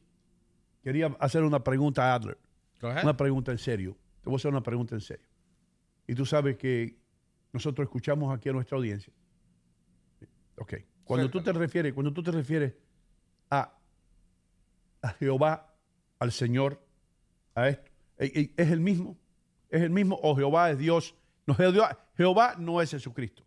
Quería 0.87 1.07
hacer 1.19 1.43
una 1.43 1.61
pregunta 1.61 2.09
a 2.09 2.15
Adler. 2.15 2.37
Una 2.81 3.17
pregunta 3.17 3.51
en 3.51 3.57
serio. 3.57 3.97
Te 4.23 4.29
voy 4.29 4.35
a 4.35 4.37
hacer 4.37 4.51
una 4.51 4.63
pregunta 4.63 4.95
en 4.95 5.01
serio. 5.01 5.27
Y 6.07 6.15
tú 6.15 6.25
sabes 6.25 6.55
que 6.55 6.95
nosotros 7.51 7.85
escuchamos 7.85 8.33
aquí 8.33 8.47
a 8.47 8.53
nuestra 8.53 8.77
audiencia. 8.77 9.11
Ok. 10.57 10.75
Cuando 11.03 11.29
tú 11.29 11.43
te 11.43 11.51
refieres, 11.51 11.93
cuando 11.93 12.13
tú 12.13 12.23
te 12.23 12.31
refieres 12.31 12.73
a, 13.49 13.73
a 15.01 15.09
Jehová, 15.09 15.73
al 16.19 16.31
Señor, 16.31 16.81
a 17.53 17.67
esto, 17.67 17.91
¿e- 18.17 18.31
e- 18.33 18.53
¿es 18.55 18.71
el 18.71 18.79
mismo? 18.79 19.17
¿Es 19.69 19.81
el 19.81 19.89
mismo 19.89 20.17
o 20.23 20.37
Jehová 20.37 20.71
es 20.71 20.77
Dios? 20.77 21.15
No, 21.45 21.53
Jehová, 21.53 21.99
Jehová 22.15 22.55
no 22.57 22.81
es 22.81 22.91
Jesucristo. 22.91 23.43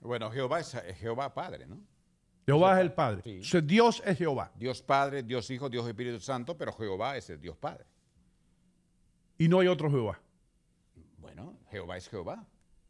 Bueno, 0.00 0.30
Jehová 0.30 0.60
es 0.60 0.76
Jehová 0.98 1.32
Padre, 1.32 1.66
¿no? 1.66 1.80
Jehová 2.46 2.74
es 2.76 2.80
el 2.82 2.92
Padre. 2.92 3.22
Sí. 3.42 3.60
Dios 3.62 4.02
es 4.04 4.18
Jehová. 4.18 4.52
Dios 4.56 4.82
Padre, 4.82 5.22
Dios 5.22 5.48
Hijo, 5.50 5.68
Dios 5.70 5.86
Espíritu 5.86 6.20
Santo, 6.20 6.56
pero 6.56 6.72
Jehová 6.72 7.16
es 7.16 7.30
el 7.30 7.40
Dios 7.40 7.56
Padre. 7.56 7.84
Y 9.38 9.48
no 9.48 9.60
hay 9.60 9.68
otro 9.68 9.90
Jehová. 9.90 10.20
Bueno, 11.18 11.56
Jehová 11.70 11.96
es 11.96 12.08
Jehová. 12.08 12.44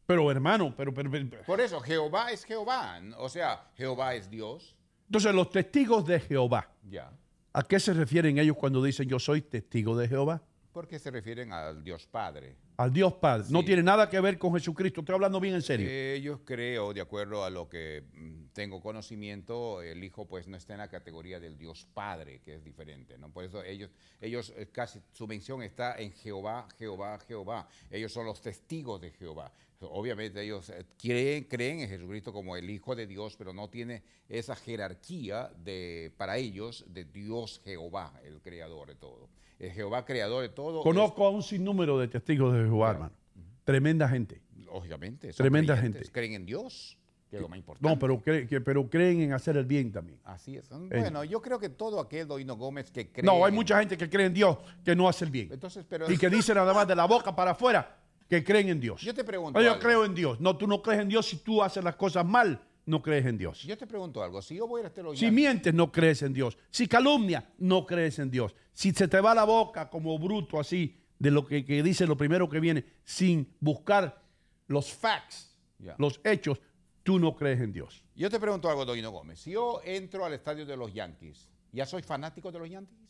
Pero 0.07 0.31
hermano, 0.31 0.75
pero, 0.77 0.93
pero- 0.93 1.11
pero- 1.11 1.43
Por 1.45 1.61
eso, 1.61 1.81
Jehová 1.81 2.31
es 2.33 2.45
Jehová. 2.45 3.01
O 3.19 3.29
sea, 3.29 3.71
Jehová 3.77 4.15
es 4.15 4.29
Dios. 4.29 4.77
entonces 5.07 5.35
los 5.35 5.51
testigos 5.51 6.05
de 6.07 6.19
Jehová, 6.21 6.69
Ya. 6.91 7.11
¿a 7.53 7.63
qué 7.63 7.79
se 7.81 7.95
refieren 7.95 8.39
ellos 8.39 8.57
cuando 8.57 8.83
dicen 8.83 9.09
yo 9.09 9.19
soy 9.19 9.41
testigo 9.43 9.97
de 9.97 10.09
Jehová? 10.09 10.43
Porque 10.75 10.99
se 10.99 11.09
refieren 11.13 11.53
al 11.53 11.85
Dios 11.85 12.05
Padre. 12.09 12.57
Al 12.77 12.93
Dios 12.93 13.13
Padre. 13.13 13.47
No 13.49 13.65
tiene 13.65 13.81
nada 13.81 14.11
que 14.11 14.21
ver 14.21 14.37
con 14.39 14.53
Jesucristo. 14.55 15.03
Estoy 15.03 15.15
hablando 15.15 15.39
bien 15.39 15.55
en 15.55 15.63
serio. 15.63 15.89
Ellos 15.89 16.41
creo, 16.45 16.93
de 16.93 17.01
acuerdo 17.01 17.45
a 17.45 17.51
lo 17.51 17.69
que 17.69 18.03
mm, 18.13 18.47
tengo 18.53 18.81
conocimiento, 18.81 19.83
el 19.83 20.03
Hijo 20.03 20.27
pues 20.27 20.49
no 20.49 20.57
está 20.57 20.73
en 20.73 20.81
la 20.81 20.89
categoría 20.89 21.39
del 21.39 21.57
Dios 21.57 21.87
Padre, 21.95 22.41
que 22.41 22.57
es 22.57 22.65
diferente, 22.65 23.17
¿no? 23.19 23.31
Por 23.31 23.45
eso 23.45 23.63
ellos, 23.63 23.89
ellos 24.21 24.53
eh, 24.57 24.67
casi, 24.73 24.99
su 25.13 25.29
mención 25.29 25.63
está 25.63 25.95
en 25.97 26.11
Jehová, 26.11 26.67
Jehová, 26.77 27.21
Jehová. 27.21 27.69
Ellos 27.89 28.13
son 28.13 28.27
los 28.27 28.43
testigos 28.43 29.01
de 29.01 29.13
Jehová. 29.13 29.53
Obviamente 29.79 30.43
ellos 30.43 30.71
eh, 30.71 30.87
creen, 31.01 31.45
creen 31.45 31.81
en 31.83 31.89
Jesucristo 31.89 32.33
como 32.33 32.57
el 32.57 32.69
Hijo 32.69 32.97
de 32.97 33.07
Dios, 33.07 33.37
pero 33.37 33.53
no 33.53 33.71
tiene 33.71 34.03
esa 34.29 34.57
jerarquía 34.57 35.53
de, 35.57 36.13
para 36.17 36.37
ellos 36.37 36.85
de 36.89 37.05
Dios 37.05 37.61
Jehová, 37.65 38.21
el 38.25 38.41
creador 38.41 38.89
de 38.89 38.97
todo. 38.97 39.29
El 39.59 39.71
Jehová 39.73 40.05
creador 40.05 40.43
de 40.43 40.49
todo. 40.49 40.79
es- 40.81 40.83
Conozco 40.85 41.27
a 41.27 41.31
un 41.31 41.43
sinnúmero 41.43 41.99
de 41.99 42.09
testigos 42.09 42.53
de 42.55 42.65
Jehová, 42.65 42.91
hermano. 42.93 43.13
Tremenda 43.65 44.09
gente. 44.09 44.41
lógicamente, 44.65 45.33
Tremenda 45.33 45.77
gente. 45.77 46.03
Creen 46.11 46.33
en 46.35 46.47
Dios, 46.47 46.99
que 47.31 47.37
es 47.37 47.43
lo 47.43 47.49
más 47.49 47.59
importante. 47.59 47.89
No, 47.89 47.97
pero, 47.97 48.21
que- 48.21 48.61
pero 48.61 48.91
creen 48.91 49.21
en 49.21 49.33
hacer 49.33 49.57
el 49.57 49.65
bien 49.67 49.93
también. 49.93 50.19
Así 50.25 50.57
es. 50.57 50.69
Bueno, 50.69 51.23
yo 51.23 51.41
creo 51.41 51.61
que 51.61 51.69
todo 51.69 52.01
aquel 52.01 52.27
Doino 52.27 52.57
Gómez 52.57 52.91
que 52.91 53.09
cree. 53.13 53.25
No, 53.25 53.45
hay 53.45 53.51
en- 53.51 53.55
mucha 53.55 53.79
gente 53.79 53.97
que 53.97 54.11
cree 54.11 54.27
en 54.27 54.35
Dios 54.35 54.59
que 54.85 54.97
no 54.97 55.09
hace 55.09 55.25
el 55.27 55.31
bien. 55.31 55.49
Entonces, 55.53 55.85
pero. 55.89 56.11
Y 56.11 56.19
que 56.19 56.29
dice 56.29 56.53
nada 56.55 56.75
más 56.75 56.89
de 56.89 56.97
la 56.97 57.05
boca 57.07 57.35
para 57.37 57.53
afuera 57.53 57.97
que 58.29 58.43
creen 58.43 58.69
en 58.71 58.81
Dios. 58.81 59.01
Yo 59.01 59.15
te 59.15 59.23
pregunto. 59.23 59.57
No, 59.59 59.65
yo 59.65 59.73
algo. 59.75 59.83
creo 59.83 60.05
en 60.05 60.15
Dios. 60.15 60.41
No, 60.41 60.57
tú 60.57 60.67
no 60.67 60.83
crees 60.83 61.01
en 61.03 61.09
Dios 61.09 61.27
si 61.27 61.37
tú 61.37 61.63
haces 61.63 61.85
las 61.85 61.95
cosas 61.95 62.27
mal, 62.27 62.61
no 62.87 63.03
crees 63.03 63.27
en 63.27 63.39
Dios. 63.39 63.63
Yo 63.63 63.77
te 63.77 63.87
pregunto 63.87 64.23
algo. 64.23 64.43
Si 64.43 64.57
yo 64.57 64.67
voy 64.67 64.83
a 64.83 64.87
estar 64.87 65.05
Si 65.15 65.31
mientes, 65.31 65.73
no 65.73 65.91
crees 65.91 66.23
en 66.23 66.33
Dios. 66.33 66.57
Si 66.71 66.87
calumnia, 66.87 67.51
no 67.59 67.87
crees 67.87 68.19
en 68.19 68.31
Dios. 68.31 68.55
Si 68.73 68.93
se 68.93 69.09
te 69.09 69.21
va 69.21 69.35
la 69.35 69.45
boca 69.45 69.89
como 69.89 70.19
bruto 70.19 70.61
así, 70.61 71.01
de 71.19 71.31
lo 71.31 71.47
que, 71.47 71.65
que 71.65 71.83
dice 71.83 72.07
lo 72.07 72.17
primero 72.17 72.49
que 72.49 72.61
viene, 72.61 72.85
sin 73.05 73.55
buscar 73.61 74.23
los 74.67 74.93
facts, 74.93 75.57
los 75.99 76.21
hechos, 76.25 76.61
tú 77.03 77.19
no 77.19 77.35
crees 77.35 77.61
en 77.61 77.73
Dios. 77.73 78.05
Yo 78.15 78.29
te 78.31 78.39
pregunto 78.39 78.69
algo, 78.69 78.85
Doino 78.85 79.11
Gómez. 79.11 79.41
Si 79.41 79.53
yo 79.53 79.81
entro 79.85 80.25
al 80.25 80.33
estadio 80.33 80.67
de 80.67 80.77
los 80.77 80.93
Yankees, 80.93 81.49
¿ya 81.73 81.87
soy 81.87 82.03
fanático 82.03 82.53
de 82.53 82.59
los 82.59 82.71
Yankees? 82.71 83.05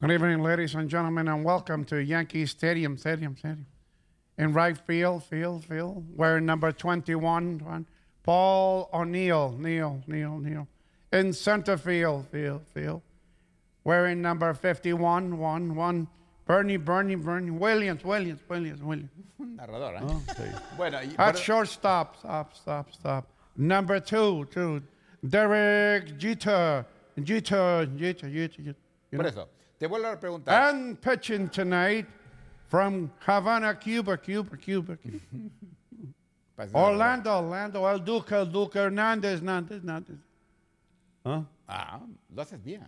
Good 0.00 0.10
evening, 0.10 0.42
ladies 0.42 0.74
and 0.74 0.90
gentlemen, 0.90 1.28
and 1.28 1.46
welcome 1.46 1.84
to 1.86 2.00
Yankee 2.00 2.46
Stadium, 2.46 2.96
Stadium, 2.98 3.36
Stadium. 3.36 3.66
In 4.36 4.52
right 4.52 4.76
field, 4.76 5.22
field, 5.24 5.64
field, 5.64 6.04
wearing 6.16 6.44
number 6.44 6.72
21, 6.72 7.58
one, 7.58 7.86
Paul 8.24 8.90
O'Neill, 8.92 9.54
Neil, 9.58 10.02
Neil, 10.08 10.38
Neil. 10.38 10.66
In 11.12 11.32
center 11.32 11.76
field, 11.76 12.26
field, 12.32 12.62
field, 12.74 13.02
wearing 13.84 14.20
number 14.20 14.52
51, 14.52 15.38
one, 15.38 15.76
one, 15.76 16.08
Bernie, 16.46 16.76
Bernie, 16.76 17.14
Bernie, 17.14 17.50
Williams, 17.52 18.04
Williams, 18.04 18.40
Williams, 18.48 18.82
Williams. 18.82 19.10
Narrador, 19.40 20.02
¿eh? 20.02 20.52
Bueno, 20.76 20.98
y- 21.00 21.14
At 21.16 21.38
shortstop, 21.38 22.16
stop, 22.18 22.54
stop, 22.56 22.92
stop. 22.92 23.26
Number 23.56 24.00
two, 24.00 24.46
two, 24.50 24.82
Derek 25.26 26.18
Jeter, 26.18 26.84
Jeter, 27.22 27.86
Jeter, 27.96 28.28
Jeter, 28.28 28.62
Jeter. 28.62 28.74
Por 29.12 29.22
know? 29.22 29.28
eso, 29.28 29.48
te 29.78 29.86
vuelvo 29.86 30.12
a 30.12 30.16
preguntar. 30.16 30.70
And 30.70 31.00
pitching 31.00 31.48
tonight 31.48 32.06
from 32.74 33.08
Havana, 33.20 33.78
Cuba, 33.78 34.16
Cuba, 34.16 34.56
Cuba. 34.56 34.96
Cuba. 34.96 35.20
Orlando, 36.74 37.30
Orlando, 37.38 37.88
El 37.88 38.04
Duque, 38.04 38.34
El 38.34 38.50
Duque, 38.50 38.80
Hernández, 38.80 39.34
Hernández, 39.34 39.78
Hernández. 39.78 40.16
¿Ah? 41.24 41.44
Ah, 41.68 42.00
lo 42.34 42.42
haces 42.42 42.60
bien. 42.60 42.82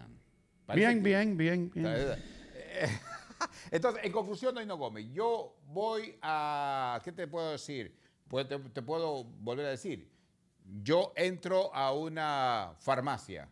Bien, 0.74 1.00
bien, 1.00 1.36
bien, 1.36 1.70
bien. 1.72 1.86
Eh, 1.86 2.98
Entonces, 3.70 4.04
en 4.04 4.10
conclusión, 4.10 4.56
Doino 4.56 4.76
Gómez, 4.76 5.06
yo 5.12 5.54
voy 5.68 6.18
a. 6.20 7.00
¿Qué 7.04 7.12
te 7.12 7.28
puedo 7.28 7.52
decir? 7.52 7.96
Pues 8.26 8.48
te, 8.48 8.58
te 8.58 8.82
puedo 8.82 9.22
volver 9.22 9.66
a 9.66 9.70
decir. 9.70 10.10
Yo 10.82 11.12
entro 11.14 11.72
a 11.72 11.92
una 11.92 12.72
farmacia 12.80 13.48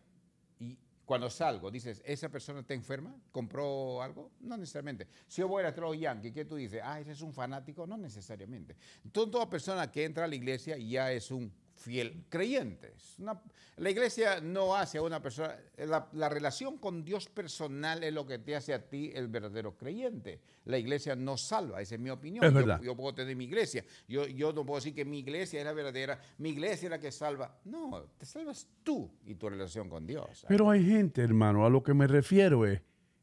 cuando 1.04 1.28
salgo, 1.28 1.70
dices, 1.70 2.02
¿esa 2.04 2.28
persona 2.28 2.60
está 2.60 2.74
enferma? 2.74 3.14
¿Compró 3.30 4.02
algo? 4.02 4.30
No 4.40 4.56
necesariamente. 4.56 5.06
Si 5.28 5.40
yo 5.42 5.48
voy 5.48 5.62
a 5.64 5.70
los 5.70 5.98
Yankee, 5.98 6.32
¿qué 6.32 6.44
tú 6.44 6.56
dices? 6.56 6.80
Ah, 6.82 7.00
ese 7.00 7.12
es 7.12 7.20
un 7.20 7.32
fanático. 7.32 7.86
No 7.86 7.96
necesariamente. 7.96 8.76
Entonces, 9.04 9.30
toda 9.30 9.48
persona 9.48 9.90
que 9.90 10.04
entra 10.04 10.24
a 10.24 10.28
la 10.28 10.34
iglesia 10.34 10.78
ya 10.78 11.12
es 11.12 11.30
un 11.30 11.52
fiel 11.74 12.24
creyente. 12.28 12.92
Una- 13.18 13.40
la 13.76 13.90
iglesia 13.90 14.40
no 14.40 14.76
hace 14.76 14.98
a 14.98 15.02
una 15.02 15.20
persona, 15.20 15.56
la, 15.78 16.08
la 16.12 16.28
relación 16.28 16.78
con 16.78 17.04
Dios 17.04 17.28
personal 17.28 18.04
es 18.04 18.12
lo 18.12 18.24
que 18.24 18.38
te 18.38 18.54
hace 18.54 18.72
a 18.72 18.88
ti 18.88 19.10
el 19.14 19.26
verdadero 19.26 19.76
creyente. 19.76 20.40
La 20.66 20.78
iglesia 20.78 21.16
no 21.16 21.36
salva, 21.36 21.80
esa 21.82 21.96
es 21.96 22.00
mi 22.00 22.10
opinión. 22.10 22.44
Es 22.44 22.52
Yo- 22.52 22.56
verdad. 22.56 22.80
Yo, 22.80 22.96
puedo 22.96 23.12
tener 23.14 23.34
mi 23.34 23.44
iglesia, 23.44 23.84
yo, 24.06 24.26
yo 24.26 24.52
no 24.52 24.64
puedo 24.64 24.78
decir 24.78 24.94
que 24.94 25.04
mi 25.04 25.18
iglesia 25.18 25.58
es 25.60 25.66
la 25.66 25.72
verdadera, 25.72 26.20
mi 26.38 26.50
iglesia 26.50 26.86
es 26.86 26.90
la 26.90 27.00
que 27.00 27.10
salva. 27.10 27.58
No, 27.64 28.04
te 28.16 28.24
salvas 28.26 28.68
tú 28.84 29.10
y 29.26 29.34
tu 29.34 29.48
relación 29.48 29.88
con 29.88 30.06
Dios. 30.06 30.44
Pero 30.48 30.70
hay 30.70 30.84
gente, 30.86 31.22
hermano, 31.22 31.66
a 31.66 31.70
lo 31.70 31.82
que 31.82 31.94
me 31.94 32.06
refiero 32.06 32.64
es, 32.64 32.80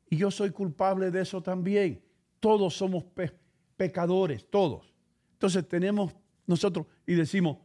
y 0.10 0.18
yo 0.18 0.30
soy 0.30 0.52
culpable 0.52 1.10
de 1.12 1.22
eso 1.22 1.41
también. 1.41 2.04
Todos 2.41 2.76
somos 2.76 3.04
pe- 3.06 3.32
pecadores, 3.78 4.49
todos. 4.49 4.93
Entonces 5.34 5.66
tenemos 5.68 6.14
nosotros 6.45 6.86
y 7.08 7.14
decimos, 7.14 7.58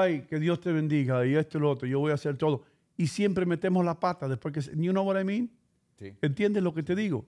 ay, 0.00 0.22
que 0.22 0.38
Dios 0.38 0.60
te 0.60 0.72
bendiga 0.72 1.26
y 1.26 1.34
esto 1.34 1.58
y 1.58 1.60
lo 1.60 1.70
otro, 1.70 1.86
yo 1.88 1.98
voy 2.00 2.10
a 2.10 2.14
hacer 2.14 2.36
todo. 2.36 2.62
Y 2.96 3.06
siempre 3.08 3.44
metemos 3.46 3.84
la 3.84 3.98
pata 3.98 4.28
después 4.28 4.52
que, 4.54 4.60
you 4.82 4.92
know 4.92 5.04
what 5.04 5.20
I 5.20 5.24
mean? 5.24 5.50
Sí, 5.98 6.12
¿Entiendes 6.22 6.62
lo 6.62 6.72
que 6.74 6.82
te 6.82 6.94
digo? 6.94 7.26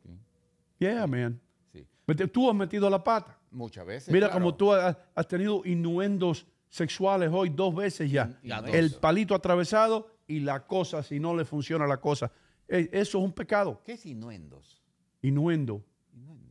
Yeah, 0.78 1.06
man. 1.06 1.40
sí. 1.72 1.86
Tú 2.32 2.48
has 2.50 2.56
metido 2.56 2.88
la 2.88 3.02
pata. 3.02 3.38
Muchas 3.50 3.84
veces. 3.86 4.12
Mira 4.12 4.28
claro. 4.28 4.40
como 4.40 4.54
tú 4.54 4.72
has, 4.72 4.96
has 5.14 5.26
tenido 5.28 5.62
innuendos 5.64 6.46
sexuales 6.68 7.30
hoy 7.32 7.48
dos 7.50 7.74
veces 7.74 8.10
ya. 8.10 8.38
Ya 8.42 8.60
dos. 8.60 8.74
El 8.74 8.92
palito 8.94 9.34
atravesado 9.34 10.10
y 10.26 10.40
la 10.40 10.66
cosa, 10.66 11.02
si 11.02 11.18
no 11.18 11.34
le 11.34 11.44
funciona 11.44 11.86
la 11.86 11.98
cosa, 11.98 12.30
Eh, 12.70 12.90
Eso 12.92 13.16
es 13.18 13.24
un 13.24 13.32
pecado. 13.32 13.80
¿Qué 13.82 13.92
es 13.92 14.04
inuendos? 14.04 14.82
Innuendo. 15.22 15.82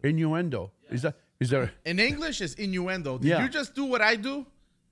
Innuendo. 0.04 0.74
Is 0.90 1.02
that, 1.04 1.16
is 1.40 1.50
there, 1.50 1.72
In 1.86 2.00
English, 2.00 2.42
it's 2.42 2.58
innuendo. 2.58 3.18
Did 3.20 3.30
Yeah. 3.30 3.44
you 3.44 3.50
just 3.52 3.76
do 3.76 3.86
what 3.86 4.02
I 4.02 4.18
do? 4.18 4.46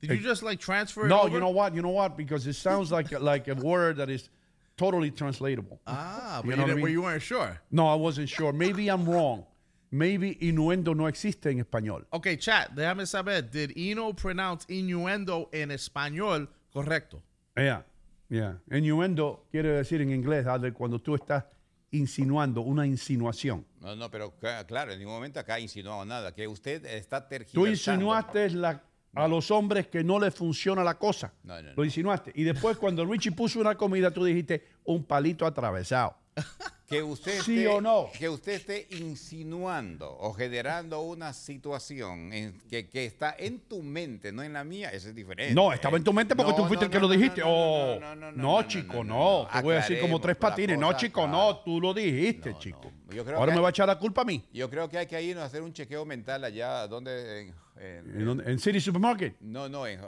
Did 0.07 0.21
you 0.21 0.23
just 0.27 0.43
like 0.43 0.59
transfer 0.59 1.05
it 1.05 1.09
no, 1.09 1.21
over? 1.21 1.29
you 1.33 1.39
know 1.39 1.49
what? 1.49 1.73
You 1.75 1.81
know 1.81 1.89
what? 1.89 2.15
Because 2.17 2.47
it 2.47 2.53
sounds 2.55 2.91
like 2.91 3.11
a- 3.11 3.19
like 3.19 3.47
a 3.47 3.55
word 3.55 3.97
that 3.97 4.09
is 4.09 4.29
totally 4.77 5.11
translatable. 5.11 5.79
Ah, 5.87 6.41
You 6.43 6.49
but 6.51 6.57
know 6.59 6.67
you, 6.67 6.81
what 6.81 6.87
I 6.89 6.91
you 6.91 7.01
weren't 7.01 7.21
sure. 7.21 7.61
No, 7.71 7.87
I 7.87 7.95
wasn't 7.95 8.29
sure. 8.29 8.51
Maybe 8.53 8.87
I'm 8.89 9.05
wrong. 9.07 9.45
Maybe 9.91 10.37
innuendo 10.41 10.93
no 10.93 11.07
existe 11.07 11.45
en 11.51 11.59
español. 11.63 12.05
Okay, 12.11 12.35
chat, 12.37 12.71
déjame 12.75 13.05
saber. 13.05 13.43
Did 13.49 13.71
Eno 13.77 14.13
pronounce 14.13 14.65
innuendo 14.69 15.49
en 15.53 15.69
español 15.71 16.49
correcto? 16.73 17.21
Yeah, 17.55 17.83
yeah. 18.29 18.55
Innuendo 18.69 19.45
quiere 19.51 19.69
decir 19.69 20.01
en 20.01 20.09
inglés, 20.11 20.45
cuando 20.73 20.99
tú 20.99 21.15
estás 21.15 21.45
insinuando 21.91 22.61
una 22.61 22.85
insinuación. 22.85 23.65
No, 23.79 23.95
no, 23.95 24.09
pero 24.11 24.33
claro, 24.67 24.91
en 24.91 24.99
ningún 24.99 25.13
momento 25.13 25.39
acá 25.39 25.53
ha 25.53 25.59
insinuado 25.61 26.03
nada. 26.03 26.33
Que 26.33 26.45
usted 26.47 26.83
está 26.85 27.21
Tú 27.21 27.29
tergiversando. 27.29 27.69
insinuaste 27.69 28.49
la- 28.49 28.83
a 29.15 29.27
los 29.27 29.49
hombres 29.51 29.87
que 29.87 30.03
no 30.03 30.19
les 30.19 30.33
funciona 30.33 30.83
la 30.83 30.97
cosa. 30.97 31.33
No, 31.43 31.55
no, 31.61 31.69
no. 31.69 31.73
Lo 31.75 31.85
insinuaste. 31.85 32.31
Y 32.35 32.43
después 32.43 32.77
cuando 32.77 33.05
Richie 33.05 33.31
puso 33.31 33.59
una 33.59 33.75
comida, 33.75 34.11
tú 34.11 34.23
dijiste 34.23 34.65
un 34.83 35.03
palito 35.03 35.45
atravesado. 35.45 36.15
Que 36.87 37.01
usted 37.01 37.41
¿Sí 37.41 37.61
esté, 37.61 37.67
o 37.67 37.81
no? 37.81 38.11
Que 38.15 38.29
usted 38.29 38.53
esté 38.53 38.87
insinuando 38.91 40.15
o 40.19 40.33
generando 40.33 41.01
una 41.01 41.33
situación 41.33 42.31
en 42.31 42.59
que, 42.69 42.87
que 42.87 43.05
está 43.05 43.35
en 43.39 43.59
tu 43.61 43.81
mente, 43.81 44.31
no 44.31 44.43
en 44.43 44.53
la 44.53 44.63
mía, 44.63 44.89
eso 44.91 45.09
es 45.09 45.15
diferente. 45.15 45.55
No, 45.55 45.73
estaba 45.73 45.97
en 45.97 46.03
tu 46.03 46.13
mente 46.13 46.35
porque 46.35 46.51
No, 46.51 46.57
tú 46.57 46.65
fuiste 46.65 46.85
no, 46.85 46.87
el 46.87 46.91
que 46.91 46.99
no, 46.99 47.07
lo 47.07 47.13
dijiste. 47.13 47.41
oh, 47.43 47.97
no, 47.99 48.15
no, 48.15 48.15
no, 48.15 48.31
no, 48.31 48.37
no, 48.37 48.61
no, 48.61 48.67
chico, 48.67 49.03
no. 49.03 49.47
Te 49.51 49.61
voy 49.63 49.73
a 49.73 49.77
decir 49.77 49.99
como 49.99 50.21
tres 50.21 50.35
patines. 50.35 50.77
No, 50.77 50.93
chico, 50.93 51.27
no. 51.27 51.57
Tú 51.57 51.81
lo 51.81 51.91
dijiste, 51.91 52.55
chico. 52.59 52.91
no. 53.07 53.13
Yo 53.15 53.25
creo 53.25 53.39
Ahora 53.39 53.55
me 53.55 53.61
va 53.61 53.69
a 53.69 53.71
echar 53.71 53.87
la 53.87 53.97
culpa 53.97 54.21
a 54.21 54.25
mí. 54.25 54.45
Yo 54.53 54.69
creo 54.69 54.87
que 54.87 54.99
hay 54.99 55.07
que 55.07 55.19
irnos 55.23 55.41
a 55.41 55.47
hacer 55.47 55.63
un 55.63 55.73
chequeo 55.73 56.05
mental 56.05 56.43
allá, 56.43 56.87
donde 56.87 57.41
en, 57.41 57.55
en- 57.77 58.19
¿En, 58.19 58.25
dónde? 58.25 58.51
¿En 58.51 58.59
City 58.59 58.79
Supermarket? 58.79 59.35
no, 59.41 59.67
no, 59.69 59.85
en, 59.87 59.99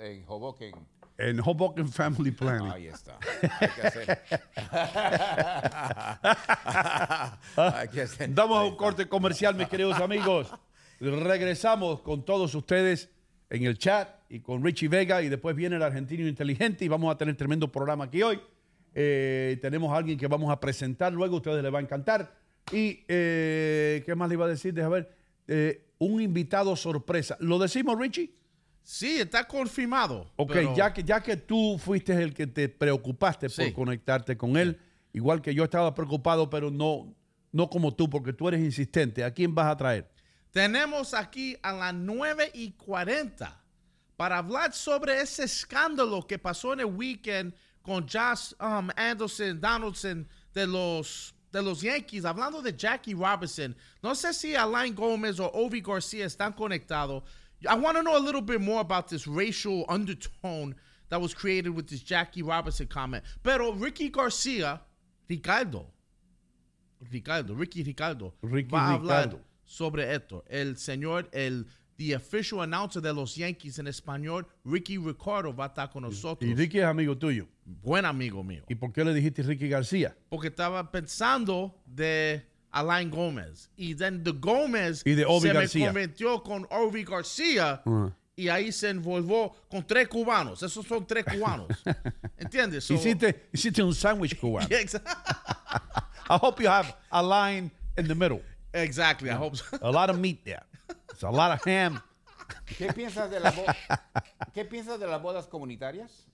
en, 0.00 0.24
Hoboken. 0.26 0.74
En 1.18 1.40
Hoboken 1.40 1.88
Family 1.88 2.30
Planning. 2.30 2.70
Ahí 2.70 2.86
está. 2.88 3.18
Hay 3.60 3.68
que 3.70 3.86
hacer. 3.86 4.22
hay 7.56 7.88
que 7.88 8.02
hacer. 8.02 8.34
Damos 8.34 8.56
a 8.56 8.60
Ahí 8.60 8.66
un 8.66 8.72
está. 8.72 8.84
corte 8.84 9.08
comercial, 9.08 9.54
mis 9.54 9.68
queridos 9.68 9.98
amigos. 10.00 10.52
Regresamos 11.00 12.00
con 12.00 12.24
todos 12.24 12.54
ustedes 12.54 13.10
en 13.50 13.64
el 13.64 13.78
chat 13.78 14.08
y 14.28 14.40
con 14.40 14.64
Richie 14.64 14.88
Vega 14.88 15.22
y 15.22 15.28
después 15.28 15.54
viene 15.54 15.76
el 15.76 15.82
argentino 15.82 16.26
inteligente 16.26 16.84
y 16.84 16.88
vamos 16.88 17.14
a 17.14 17.18
tener 17.18 17.36
tremendo 17.36 17.70
programa 17.70 18.04
aquí 18.04 18.22
hoy. 18.22 18.40
Eh, 18.94 19.58
tenemos 19.60 19.92
a 19.92 19.96
alguien 19.96 20.18
que 20.18 20.26
vamos 20.26 20.50
a 20.50 20.58
presentar 20.58 21.12
luego, 21.12 21.36
ustedes 21.36 21.62
les 21.62 21.72
va 21.72 21.78
a 21.78 21.82
encantar. 21.82 22.34
Y, 22.72 23.04
eh, 23.08 24.02
¿qué 24.04 24.14
más 24.14 24.28
le 24.28 24.34
iba 24.34 24.46
a 24.46 24.48
decir? 24.48 24.74
Deja 24.74 24.88
ver. 24.88 25.15
Eh, 25.48 25.82
un 25.98 26.20
invitado 26.20 26.76
sorpresa. 26.76 27.36
¿Lo 27.40 27.58
decimos, 27.58 27.98
Richie? 27.98 28.34
Sí, 28.82 29.18
está 29.18 29.46
confirmado. 29.48 30.30
Ok, 30.36 30.52
pero- 30.52 30.76
ya, 30.76 30.92
que, 30.92 31.02
ya 31.02 31.20
que 31.22 31.36
tú 31.36 31.78
fuiste 31.78 32.12
el 32.22 32.32
que 32.34 32.46
te 32.46 32.68
preocupaste 32.68 33.48
por 33.50 33.72
conectarte 33.72 34.36
con 34.36 34.56
él, 34.56 34.78
igual 35.12 35.42
que 35.42 35.54
yo 35.54 35.64
estaba 35.64 35.94
preocupado, 35.94 36.48
pero 36.50 36.70
no, 36.70 37.14
no 37.50 37.68
como 37.70 37.94
tú, 37.94 38.08
porque 38.08 38.32
tú 38.32 38.46
eres 38.48 38.60
insistente. 38.60 39.24
¿A 39.24 39.32
quién 39.32 39.54
vas 39.54 39.66
a 39.72 39.76
traer? 39.76 40.08
Tenemos 40.50 41.14
aquí 41.14 41.56
a 41.62 41.72
las 41.72 41.94
9 41.94 42.50
y 42.54 42.72
40 42.72 43.62
para 44.16 44.38
hablar 44.38 44.72
sobre 44.72 45.20
ese 45.20 45.44
escándalo 45.44 46.26
que 46.26 46.38
pasó 46.38 46.72
en 46.72 46.80
el 46.80 46.86
weekend 46.86 47.54
con 47.82 48.06
Josh 48.08 48.52
um, 48.60 48.88
Anderson, 48.96 49.60
Donaldson 49.60 50.28
de 50.54 50.66
los, 50.66 51.34
de 51.52 51.62
los 51.62 51.82
Yankees, 51.82 52.24
hablando 52.24 52.62
de 52.62 52.72
Jackie 52.72 53.14
Robinson. 53.14 53.74
No 54.02 54.10
sé 54.14 54.32
si 54.34 54.54
Alain 54.54 54.94
Gómez 54.94 55.38
o 55.40 55.50
Ovi 55.54 55.80
Garcia 55.80 56.26
están 56.26 56.54
conectados. 56.54 57.22
I 57.68 57.74
want 57.74 57.96
to 57.96 58.02
know 58.02 58.16
a 58.16 58.20
little 58.20 58.42
bit 58.42 58.60
more 58.60 58.80
about 58.80 59.08
this 59.08 59.26
racial 59.26 59.84
undertone 59.88 60.74
that 61.08 61.20
was 61.20 61.32
created 61.32 61.70
with 61.70 61.86
this 61.88 62.02
Jackie 62.02 62.42
Robinson 62.42 62.86
comment. 62.86 63.24
Pero 63.42 63.72
Ricky 63.72 64.10
Garcia, 64.10 64.80
Ricardo, 65.28 65.86
Ricardo, 67.10 67.54
Ricky 67.54 67.82
Ricardo, 67.82 68.32
Ricky 68.42 68.70
va 68.70 68.78
a 68.78 68.98
hablar 68.98 69.24
Ricardo. 69.24 69.40
sobre 69.64 70.12
esto. 70.14 70.44
El 70.50 70.76
señor, 70.76 71.28
el 71.32 71.66
the 71.96 72.14
official 72.14 72.60
announcer 72.60 73.00
de 73.02 73.12
los 73.12 73.34
Yankees 73.36 73.78
en 73.78 73.86
español, 73.86 74.46
Ricky 74.64 74.98
Ricardo, 74.98 75.54
va 75.54 75.64
a 75.64 75.68
estar 75.68 75.90
con 75.90 76.02
nosotros. 76.02 76.48
Y 76.50 76.54
Ricky 76.54 76.78
es 76.78 76.84
amigo 76.84 77.16
tuyo. 77.16 77.46
Buen 77.64 78.04
amigo 78.04 78.42
mío. 78.44 78.62
¿Y 78.68 78.74
por 78.74 78.92
qué 78.92 79.04
le 79.04 79.14
dijiste 79.14 79.42
Ricky 79.42 79.68
García? 79.68 80.16
Porque 80.28 80.48
estaba 80.48 80.90
pensando 80.90 81.74
de 81.86 82.46
Alain 82.70 83.10
Gómez. 83.10 83.70
Y 83.76 83.94
then 83.94 84.22
the 84.22 84.32
Gómez 84.32 85.02
Y 85.04 85.14
de 85.14 85.24
Ovi 85.24 85.40
se 85.48 85.52
García. 85.54 85.80
me 85.86 85.92
convirtió 86.02 86.42
con 86.42 86.66
Ovi 86.70 87.04
García. 87.04 87.82
Ajá. 87.84 88.14
Y 88.38 88.48
ahí 88.50 88.70
se 88.70 88.90
envolvió 88.90 89.50
con 89.70 89.86
tres 89.86 90.08
cubanos. 90.08 90.62
Esos 90.62 90.86
son 90.86 91.06
tres 91.06 91.24
cubanos. 91.24 91.68
¿Entiendes? 92.36 92.84
So- 92.84 92.92
hiciste, 92.92 93.48
hiciste 93.50 93.82
un 93.82 93.94
sándwich 93.94 94.36
cubano. 94.40 94.68
Yeah, 94.68 94.80
I 96.28 96.36
hope 96.40 96.60
you 96.62 96.68
have 96.68 96.94
a 97.10 97.22
line 97.22 97.70
in 97.96 98.06
the 98.06 98.14
middle. 98.14 98.42
exactly. 98.74 99.30
I 99.30 99.34
hope 99.36 99.56
so. 99.56 99.64
A 99.80 99.90
lot 99.90 100.10
of 100.10 100.18
meat 100.18 100.44
there. 100.44 100.62
It's 101.12 101.24
a 101.24 101.30
lot 101.30 101.52
of 101.58 101.66
ham. 101.66 102.00
¿Qué 102.78 102.92
piensas 102.92 103.30
de, 103.30 103.40
la 103.40 103.50
bo- 103.50 103.64
¿Qué 104.54 104.64
piensas 104.64 105.00
de 105.00 105.06
las 105.06 105.20
bodas 105.20 105.46
comunitarias? 105.46 106.26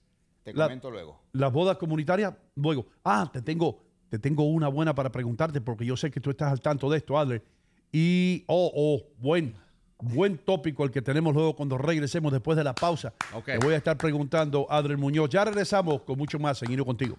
Te 0.43 0.53
La- 0.53 0.65
comento 0.65 0.91
luego. 0.91 1.21
Las 1.31 1.51
bodas 1.51 1.77
comunitarias, 1.77 2.33
luego. 2.55 2.85
Ah, 3.03 3.29
te 3.31 3.41
tengo, 3.41 3.81
te 4.09 4.19
tengo 4.19 4.43
una 4.43 4.67
buena 4.67 4.93
para 4.93 5.11
preguntarte 5.11 5.61
porque 5.61 5.85
yo 5.85 5.95
sé 5.97 6.11
que 6.11 6.19
tú 6.19 6.29
estás 6.29 6.51
al 6.51 6.59
tanto 6.61 6.89
de 6.89 6.97
esto, 6.97 7.17
Adler. 7.17 7.43
Y, 7.91 8.43
oh, 8.47 8.71
oh, 8.75 9.01
buen, 9.19 9.55
buen 9.99 10.37
tópico 10.37 10.83
el 10.83 10.91
que 10.91 11.01
tenemos 11.01 11.33
luego 11.33 11.55
cuando 11.55 11.77
regresemos 11.77 12.31
después 12.31 12.57
de 12.57 12.63
la 12.63 12.75
pausa. 12.75 13.13
Ok. 13.33 13.45
Te 13.45 13.57
voy 13.59 13.73
a 13.73 13.77
estar 13.77 13.97
preguntando, 13.97 14.67
Adler 14.69 14.97
Muñoz. 14.97 15.29
Ya 15.29 15.45
regresamos 15.45 16.01
con 16.01 16.17
mucho 16.17 16.37
más 16.39 16.61
Hilo 16.63 16.85
Contigo. 16.85 17.17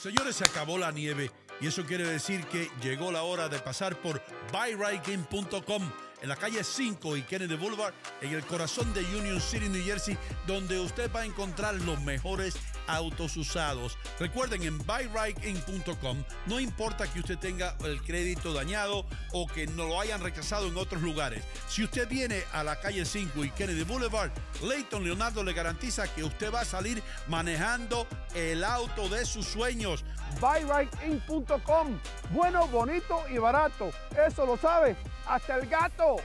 Señores, 0.00 0.36
se 0.36 0.44
acabó 0.44 0.78
la 0.78 0.92
nieve 0.92 1.30
y 1.60 1.66
eso 1.66 1.84
quiere 1.84 2.06
decir 2.06 2.44
que 2.46 2.68
llegó 2.82 3.10
la 3.12 3.22
hora 3.24 3.48
de 3.50 3.58
pasar 3.58 4.00
por 4.00 4.22
buyrightgame.com 4.52 5.82
en 6.22 6.28
la 6.28 6.36
calle 6.36 6.62
5 6.62 7.16
y 7.16 7.22
Kennedy 7.22 7.56
Boulevard, 7.56 7.94
en 8.20 8.32
el 8.32 8.44
corazón 8.44 8.92
de 8.92 9.00
Union 9.16 9.40
City, 9.40 9.68
New 9.68 9.84
Jersey, 9.84 10.16
donde 10.46 10.78
usted 10.78 11.10
va 11.14 11.20
a 11.20 11.24
encontrar 11.24 11.74
los 11.74 12.00
mejores 12.02 12.56
autos 12.86 13.36
usados. 13.36 13.96
Recuerden, 14.18 14.62
en 14.62 14.78
buyrightgame.com 14.78 16.24
no 16.46 16.60
importa 16.60 17.10
que 17.10 17.20
usted 17.20 17.38
tenga 17.38 17.76
el 17.84 18.02
crédito 18.02 18.52
dañado 18.52 19.06
o 19.32 19.46
que 19.46 19.66
no 19.68 19.86
lo 19.86 20.00
hayan 20.00 20.22
rechazado 20.22 20.66
en 20.66 20.76
otros 20.76 21.02
lugares. 21.02 21.44
Si 21.68 21.84
usted 21.84 22.08
viene 22.08 22.42
a 22.52 22.64
la 22.64 22.80
calle 22.80 23.04
5 23.04 23.44
y 23.44 23.50
Kennedy 23.50 23.84
Boulevard, 23.84 24.30
Leighton 24.62 25.04
Leonardo 25.04 25.42
le 25.42 25.52
garantiza 25.52 26.12
que 26.12 26.24
usted 26.24 26.52
va 26.52 26.60
a 26.60 26.64
salir 26.64 27.02
manejando 27.28 28.06
el 28.34 28.64
auto 28.64 29.08
de 29.08 29.24
sus 29.24 29.46
sueños. 29.46 30.04
buyrightInc.com. 30.40 31.98
Bueno, 32.30 32.66
bonito 32.68 33.22
y 33.30 33.38
barato. 33.38 33.90
Eso 34.26 34.46
lo 34.46 34.56
sabe 34.56 34.96
hasta 35.30 35.56
el 35.56 35.66
gato. 35.66 36.16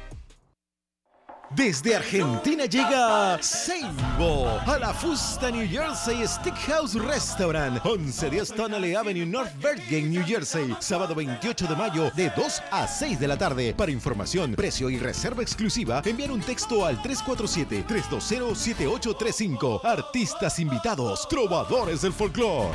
Desde 1.51 1.95
Argentina 1.95 2.65
llega 2.65 3.37
Seibo 3.41 4.59
a 4.65 4.79
la 4.79 4.91
Fusta 4.93 5.51
New 5.51 5.69
Jersey 5.69 6.27
Steakhouse 6.27 6.95
Restaurant, 6.95 7.85
1110 7.85 8.55
Tonale 8.55 8.97
Avenue 8.97 9.27
North 9.27 9.55
Bergen, 9.61 10.09
New 10.09 10.25
Jersey, 10.25 10.75
sábado 10.79 11.13
28 11.13 11.67
de 11.67 11.75
mayo 11.75 12.09
de 12.15 12.31
2 12.31 12.63
a 12.71 12.87
6 12.87 13.19
de 13.19 13.27
la 13.27 13.37
tarde. 13.37 13.75
Para 13.75 13.91
información, 13.91 14.55
precio 14.55 14.89
y 14.89 14.97
reserva 14.97 15.43
exclusiva, 15.43 16.01
enviar 16.03 16.31
un 16.31 16.41
texto 16.41 16.83
al 16.83 16.99
347-320-7835. 17.03 19.85
Artistas 19.85 20.57
invitados, 20.59 21.27
trovadores 21.29 22.01
del 22.01 22.11
folclore. 22.11 22.73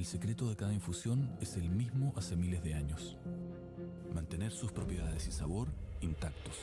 El 0.00 0.06
secreto 0.06 0.48
de 0.48 0.56
cada 0.56 0.72
infusión 0.72 1.30
es 1.42 1.58
el 1.58 1.68
mismo 1.68 2.14
hace 2.16 2.34
miles 2.34 2.64
de 2.64 2.72
años. 2.72 3.18
Mantener 4.14 4.50
sus 4.50 4.72
propiedades 4.72 5.28
y 5.28 5.30
sabor 5.30 5.68
intactos. 6.00 6.54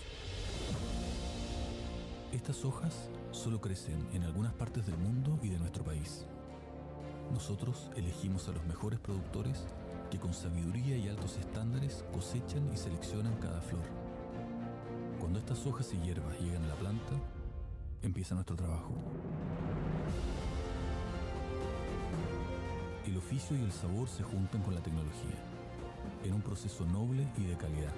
Estas 2.33 2.65
hojas 2.65 3.11
solo 3.29 3.61
crecen 3.61 4.07
en 4.13 4.23
algunas 4.23 4.53
partes 4.53 4.87
del 4.87 4.97
mundo 4.97 5.37
y 5.43 5.49
de 5.49 5.59
nuestro 5.59 5.83
país. 5.83 6.25
Nosotros 7.31 7.91
elegimos 7.95 8.47
a 8.47 8.53
los 8.53 8.65
mejores 8.65 8.99
productores 8.99 9.67
que 10.09 10.17
con 10.17 10.33
sabiduría 10.33 10.97
y 10.97 11.07
altos 11.07 11.37
estándares 11.37 12.05
cosechan 12.11 12.67
y 12.73 12.77
seleccionan 12.77 13.35
cada 13.35 13.61
flor. 13.61 13.85
Cuando 15.19 15.37
estas 15.37 15.63
hojas 15.67 15.93
y 15.93 16.03
hierbas 16.03 16.39
llegan 16.41 16.63
a 16.63 16.69
la 16.69 16.75
planta, 16.75 17.13
empieza 18.01 18.33
nuestro 18.33 18.55
trabajo. 18.55 18.95
Oficio 23.27 23.57
y 23.57 23.61
el 23.61 23.73
sabor 23.73 24.07
se 24.07 24.23
juntan 24.23 24.61
con 24.61 24.73
la 24.73 24.79
tecnología, 24.81 25.35
en 26.23 26.33
un 26.33 26.41
proceso 26.41 26.85
noble 26.85 27.27
y 27.35 27.43
de 27.43 27.57
calidad. 27.57 27.91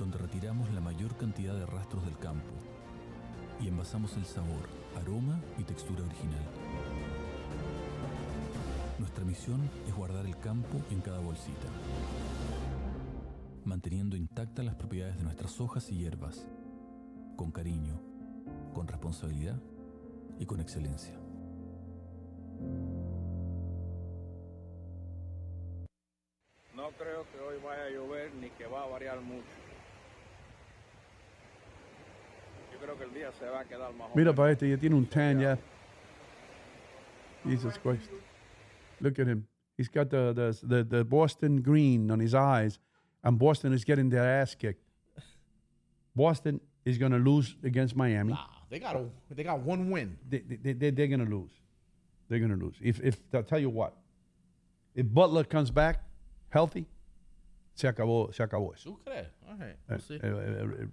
Donde 0.00 0.18
retiramos 0.18 0.68
la 0.72 0.80
mayor 0.80 1.16
cantidad 1.16 1.54
de 1.54 1.64
rastros 1.64 2.04
del 2.04 2.18
campo 2.18 2.50
y 3.60 3.68
envasamos 3.68 4.16
el 4.16 4.24
sabor, 4.24 4.68
aroma 5.00 5.40
y 5.58 5.62
textura 5.62 6.02
original. 6.02 6.42
Nuestra 8.98 9.24
misión 9.24 9.70
es 9.86 9.94
guardar 9.94 10.26
el 10.26 10.36
campo 10.38 10.80
en 10.90 11.02
cada 11.02 11.20
bolsita, 11.20 11.68
manteniendo 13.64 14.16
intactas 14.16 14.64
las 14.64 14.74
propiedades 14.74 15.18
de 15.18 15.22
nuestras 15.22 15.60
hojas 15.60 15.88
y 15.92 15.98
hierbas, 15.98 16.48
con 17.36 17.52
cariño, 17.52 18.00
con 18.74 18.88
responsabilidad 18.88 19.60
y 20.40 20.46
con 20.46 20.58
excelencia. 20.58 21.14
No 26.74 26.90
creo 26.98 27.26
que 27.30 27.38
hoy 27.38 27.58
vaya 27.62 27.84
a 27.84 27.90
llover 27.90 28.34
ni 28.40 28.48
que 28.50 28.66
va 28.66 28.84
a 28.84 28.86
variar 28.86 29.20
mucho. 29.20 29.44
Yo 32.72 32.78
creo 32.78 32.96
que 32.96 33.04
el 33.04 33.12
día 33.12 33.30
se 33.38 33.44
va 33.44 33.60
a 33.60 33.64
quedar 33.66 33.92
más 33.92 34.08
Mira 34.14 34.34
para 34.34 34.52
este, 34.52 34.68
ya 34.68 34.78
tiene 34.78 34.96
un 34.96 35.06
tan 35.06 35.40
ya. 35.40 35.58
Jesus 37.44 37.78
Christ. 37.78 38.10
Look 39.00 39.18
at 39.18 39.26
him. 39.26 39.46
He's 39.76 39.88
got 39.88 40.08
the, 40.08 40.32
the, 40.32 40.58
the, 40.66 40.84
the 40.84 41.04
Boston 41.04 41.62
green 41.62 42.10
on 42.10 42.20
his 42.20 42.34
eyes, 42.34 42.78
and 43.22 43.38
Boston 43.38 43.72
is 43.72 43.84
getting 43.84 44.10
their 44.10 44.24
ass 44.24 44.54
kicked. 44.54 44.84
Boston 46.14 46.60
is 46.84 46.98
going 46.98 47.12
to 47.12 47.18
lose 47.18 47.56
against 47.62 47.94
Miami. 47.94 48.34
They 48.70 48.78
got 48.78 48.96
a, 48.96 49.04
they 49.34 49.42
got 49.42 49.60
one 49.60 49.90
win. 49.90 50.16
They, 50.28 50.38
they, 50.38 50.72
they, 50.72 50.90
they're 50.90 51.08
going 51.08 51.24
to 51.24 51.30
lose. 51.36 51.50
They're 52.28 52.38
going 52.38 52.56
to 52.56 52.64
lose. 52.64 52.76
If, 52.80 53.00
if, 53.02 53.18
I'll 53.34 53.42
tell 53.42 53.58
you 53.58 53.68
what, 53.70 53.94
if 54.94 55.06
Butler 55.12 55.44
comes 55.44 55.70
back 55.72 56.04
healthy, 56.50 56.86
se 57.74 57.88
acabó, 57.88 58.32
se 58.32 58.44
acabó 58.44 58.72
eso. 58.74 58.90
¿Tú 58.90 58.98
crees? 59.04 59.26
All 59.48 59.56
right. 59.58 59.76
We'll 59.88 59.98
see. 60.00 60.14
eh, 60.14 60.28
eh, 60.28 60.82
eh, 60.82 60.86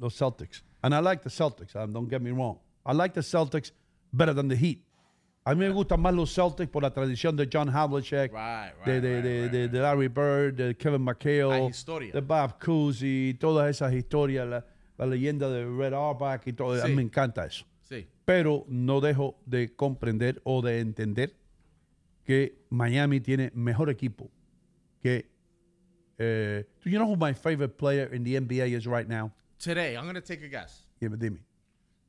los 0.00 0.14
Celtics. 0.18 0.62
And 0.82 0.94
I 0.94 1.00
like 1.00 1.22
the 1.22 1.28
Celtics, 1.30 1.76
um, 1.76 1.92
don't 1.92 2.08
get 2.08 2.22
me 2.22 2.30
wrong. 2.30 2.58
I 2.86 2.92
like 2.94 3.12
the 3.12 3.20
Celtics 3.20 3.72
better 4.12 4.32
than 4.32 4.48
the 4.48 4.56
Heat. 4.56 4.84
A 5.44 5.54
mí 5.54 5.58
me 5.60 5.70
gustan 5.70 6.00
más 6.00 6.14
los 6.14 6.34
Celtics 6.34 6.70
por 6.70 6.82
la 6.82 6.90
tradición 6.90 7.36
de 7.36 7.46
John 7.52 7.68
Havlicek, 7.68 8.32
Right, 8.32 8.72
right, 8.78 8.86
de, 8.86 9.00
de, 9.00 9.14
right, 9.16 9.22
de, 9.24 9.48
de- 9.48 9.68
de 9.68 9.80
Larry 9.80 10.08
Bird, 10.08 10.56
de 10.56 10.74
Kevin 10.74 11.02
McHale, 11.02 11.70
de 12.12 12.20
Bob 12.20 12.58
Cousy, 12.58 13.34
todas 13.38 13.68
esas 13.70 13.92
historias, 13.94 14.46
la, 14.48 14.64
la 14.98 15.06
leyenda 15.06 15.48
de 15.48 15.64
Red 15.64 15.94
Auerbach 15.94 16.46
y 16.46 16.52
todo. 16.52 16.82
A 16.82 16.86
mí 16.88 16.94
me 16.96 17.02
encanta 17.02 17.46
eso. 17.46 17.64
Sí. 17.82 18.06
Pero 18.24 18.64
no 18.68 19.00
dejo 19.00 19.38
de 19.46 19.74
comprender 19.74 20.40
o 20.44 20.60
de 20.60 20.80
entender 20.80 21.34
que 22.24 22.66
Miami 22.68 23.20
tiene 23.20 23.50
mejor 23.54 23.88
equipo 23.88 24.30
que. 25.00 25.30
eh, 26.18 26.64
do 26.84 26.90
you 26.90 26.98
know 26.98 27.06
who 27.06 27.16
my 27.16 27.32
favorite 27.32 27.78
player 27.78 28.12
in 28.12 28.24
the 28.24 28.34
NBA 28.34 28.76
is 28.76 28.86
right 28.86 29.08
now? 29.08 29.32
Today, 29.58 29.96
I'm 29.96 30.02
going 30.04 30.14
to 30.14 30.20
take 30.20 30.42
a 30.44 30.48
guess. 30.48 30.84
Yeah, 31.00 31.08
but 31.08 31.18
dime. 31.20 31.40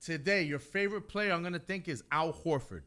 Today, 0.02 0.44
your 0.44 0.60
favorite 0.60 1.08
player 1.08 1.32
I'm 1.32 1.42
going 1.42 1.54
to 1.54 1.60
think 1.60 1.88
is 1.88 2.04
Al 2.12 2.34
Horford. 2.34 2.84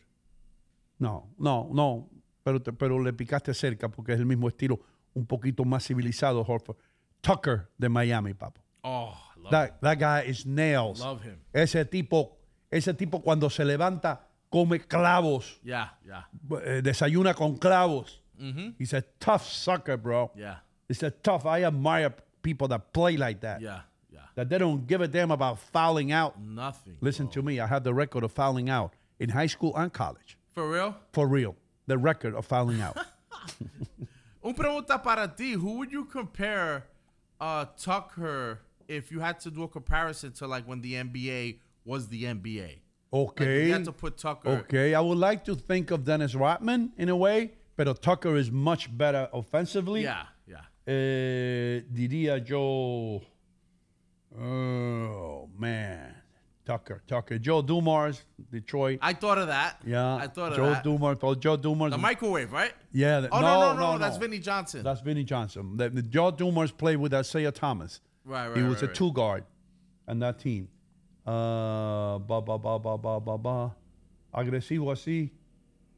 No, 0.99 1.29
no, 1.39 1.69
no. 1.73 2.09
Pero, 2.45 2.59
te- 2.61 2.73
pero 2.73 2.99
le 2.99 3.13
picaste 3.13 3.55
cerca 3.55 3.89
porque 3.89 4.13
es 4.13 4.19
el 4.19 4.27
mismo 4.27 4.49
estilo, 4.49 4.81
un 5.15 5.27
poquito 5.27 5.65
más 5.65 5.87
civilizado, 5.87 6.45
Horford. 6.47 6.77
Tucker 7.23 7.69
de 7.79 7.89
Miami, 7.89 8.35
papo. 8.35 8.61
Oh. 8.83 9.17
That, 9.51 9.81
that 9.83 9.99
guy 9.99 10.23
is 10.23 10.47
nails. 10.47 11.01
Love 11.01 11.23
him. 11.23 11.39
Ese 11.53 11.85
tipo, 11.91 12.37
ese 12.71 12.95
tipo 12.97 13.21
cuando 13.23 13.49
se 13.49 13.65
levanta 13.65 14.19
come 14.51 14.79
clavos, 14.81 15.59
Yeah, 15.65 15.89
yeah. 16.07 16.23
eh, 16.65 16.81
desayuna 16.83 17.35
con 17.35 17.57
clavos. 17.59 18.21
Mhm. 18.41 18.75
He's 18.79 18.93
a 18.93 19.03
tough 19.21 19.47
sucker, 19.47 19.97
bro. 19.97 20.31
Yeah. 20.37 20.57
It's 20.89 21.03
a 21.03 21.11
tough. 21.11 21.47
I 21.47 21.65
admire 21.65 22.13
people 22.43 22.69
that 22.69 22.93
play 22.93 23.17
like 23.17 23.41
that. 23.41 23.61
Yeah, 23.61 23.81
yeah. 24.13 24.21
That 24.35 24.49
they 24.49 24.59
don't 24.59 24.87
give 24.87 25.01
a 25.01 25.09
damn 25.09 25.31
about 25.31 25.59
fouling 25.59 26.13
out. 26.13 26.39
Nothing. 26.41 26.97
Listen 27.01 27.29
to 27.29 27.43
me. 27.43 27.61
I 27.61 27.67
have 27.67 27.83
the 27.85 27.95
record 27.95 28.25
of 28.25 28.33
fouling 28.33 28.69
out 28.69 28.93
in 29.19 29.31
high 29.31 29.47
school 29.47 29.75
and 29.77 29.93
college. 29.93 30.37
For 30.55 30.69
real? 30.69 30.97
For 31.13 31.27
real. 31.27 31.55
The 31.87 31.97
record 31.99 32.35
of 32.35 32.45
fouling 32.47 32.81
out. 32.83 32.97
Un 34.45 34.55
pregunta 34.55 35.03
para 35.03 35.29
ti. 35.29 35.53
Who 35.53 35.79
would 35.79 35.93
you 35.93 36.05
compare 36.05 36.85
uh, 37.41 37.67
Tucker 37.81 38.61
if 38.97 39.11
you 39.13 39.21
had 39.21 39.41
to 39.41 39.51
do 39.51 39.63
a 39.63 39.69
comparison 39.69 40.33
to 40.33 40.47
like 40.47 40.65
when 40.69 40.81
the 40.81 40.95
NBA 40.95 41.59
was 41.85 42.09
the 42.09 42.25
NBA? 42.25 42.79
Okay. 43.15 43.61
if 43.63 43.67
you 43.67 43.73
had 43.73 43.85
to 43.85 43.93
put 43.93 44.17
Tucker. 44.17 44.49
Okay. 44.65 44.95
I 44.95 45.01
would 45.01 45.19
like 45.19 45.45
to 45.45 45.55
think 45.55 45.91
of 45.91 46.05
Dennis 46.05 46.35
Rodman 46.35 46.93
in 46.97 47.09
a 47.09 47.17
way, 47.17 47.53
but 47.77 48.01
Tucker 48.03 48.37
is 48.37 48.51
much 48.51 48.97
better 48.97 49.29
offensively. 49.33 50.03
Yeah, 50.03 50.23
yeah. 50.47 50.57
Eh, 50.87 51.83
diría 51.93 52.47
yo. 52.49 53.21
Oh, 54.41 55.49
man. 55.59 56.15
Tucker, 56.65 57.03
Tucker. 57.07 57.39
Joe 57.39 57.61
Dumars, 57.61 58.23
Detroit. 58.51 59.01
I 59.03 59.13
thought 59.15 59.37
of 59.39 59.49
that. 59.49 59.83
yeah. 59.85 60.15
I 60.15 60.29
thought 60.29 60.53
of 60.53 60.57
Joe 60.57 60.71
that. 60.71 60.85
Dumars. 60.85 61.19
Paul 61.19 61.35
Joe 61.35 61.57
Dumars. 61.57 61.91
The 61.91 61.99
microwave, 61.99 62.53
right? 62.53 62.73
Yeah. 62.93 63.21
the- 63.21 63.29
Oh, 63.31 63.41
no, 63.41 63.61
no, 63.61 63.73
no, 63.73 63.79
no, 63.81 63.93
no, 63.93 63.99
That's. 63.99 64.17
Vinny 64.17 64.39
Johnson. 64.39 64.83
That's 64.85 65.01
Vinny 65.01 65.25
Johnson. 65.25 65.77
The, 65.77 65.91
the 65.91 66.03
Joe 66.03 66.31
Dumars 66.31 66.71
played 66.71 66.97
with 66.99 67.13
Isaiah 67.13 67.51
Thomas. 67.53 68.01
Right, 68.25 68.49
right, 68.49 68.57
He 68.57 68.63
was 68.63 68.83
right, 68.83 68.91
a 68.91 68.95
two 68.95 69.13
guard 69.13 69.45
on 70.07 70.19
that 70.21 70.39
team. 70.39 70.69
Uh, 71.27 72.19
ba, 72.19 72.41
ba, 72.41 72.59
ba, 72.59 72.79
ba, 72.79 72.97
ba, 72.99 73.21
ba, 73.21 73.39
ba. 73.39 73.77
Agresivo 74.35 74.93
así. 74.93 75.31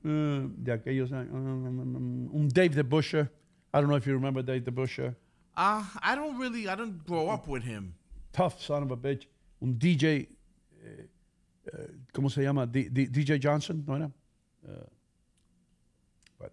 Uh, 0.05 0.49
de 0.63 0.73
aquellos. 0.73 1.13
uh, 1.13 1.17
um, 1.17 2.31
um, 2.35 2.49
Dave 2.49 2.73
DeBuscher. 2.75 3.29
I 3.73 3.81
don't 3.81 3.89
know 3.91 3.97
if 3.97 4.07
you 4.07 4.15
remember 4.15 4.43
Dave 4.43 4.63
DeBuscher. 4.65 5.15
Uh, 5.57 5.85
I 6.03 6.15
don't 6.15 6.37
really, 6.39 6.69
I 6.69 6.75
don't 6.75 7.05
grow 7.07 7.29
up 7.29 7.47
with 7.49 7.63
him. 7.63 7.95
Tough 8.33 8.61
son 8.63 8.83
of 8.83 8.91
a 8.91 8.97
bitch. 8.97 9.27
Un 9.63 9.75
DJ. 9.75 10.27
eh, 10.85 10.89
eh, 11.73 11.87
¿Cómo 12.13 12.31
se 12.31 12.43
llama? 12.43 12.67
D- 12.67 12.89
D- 12.89 13.07
DJ 13.07 13.39
Johnson, 13.43 13.85
¿no 13.87 13.95
era? 13.95 14.11
Uh, 14.67 14.71
but 16.39 16.53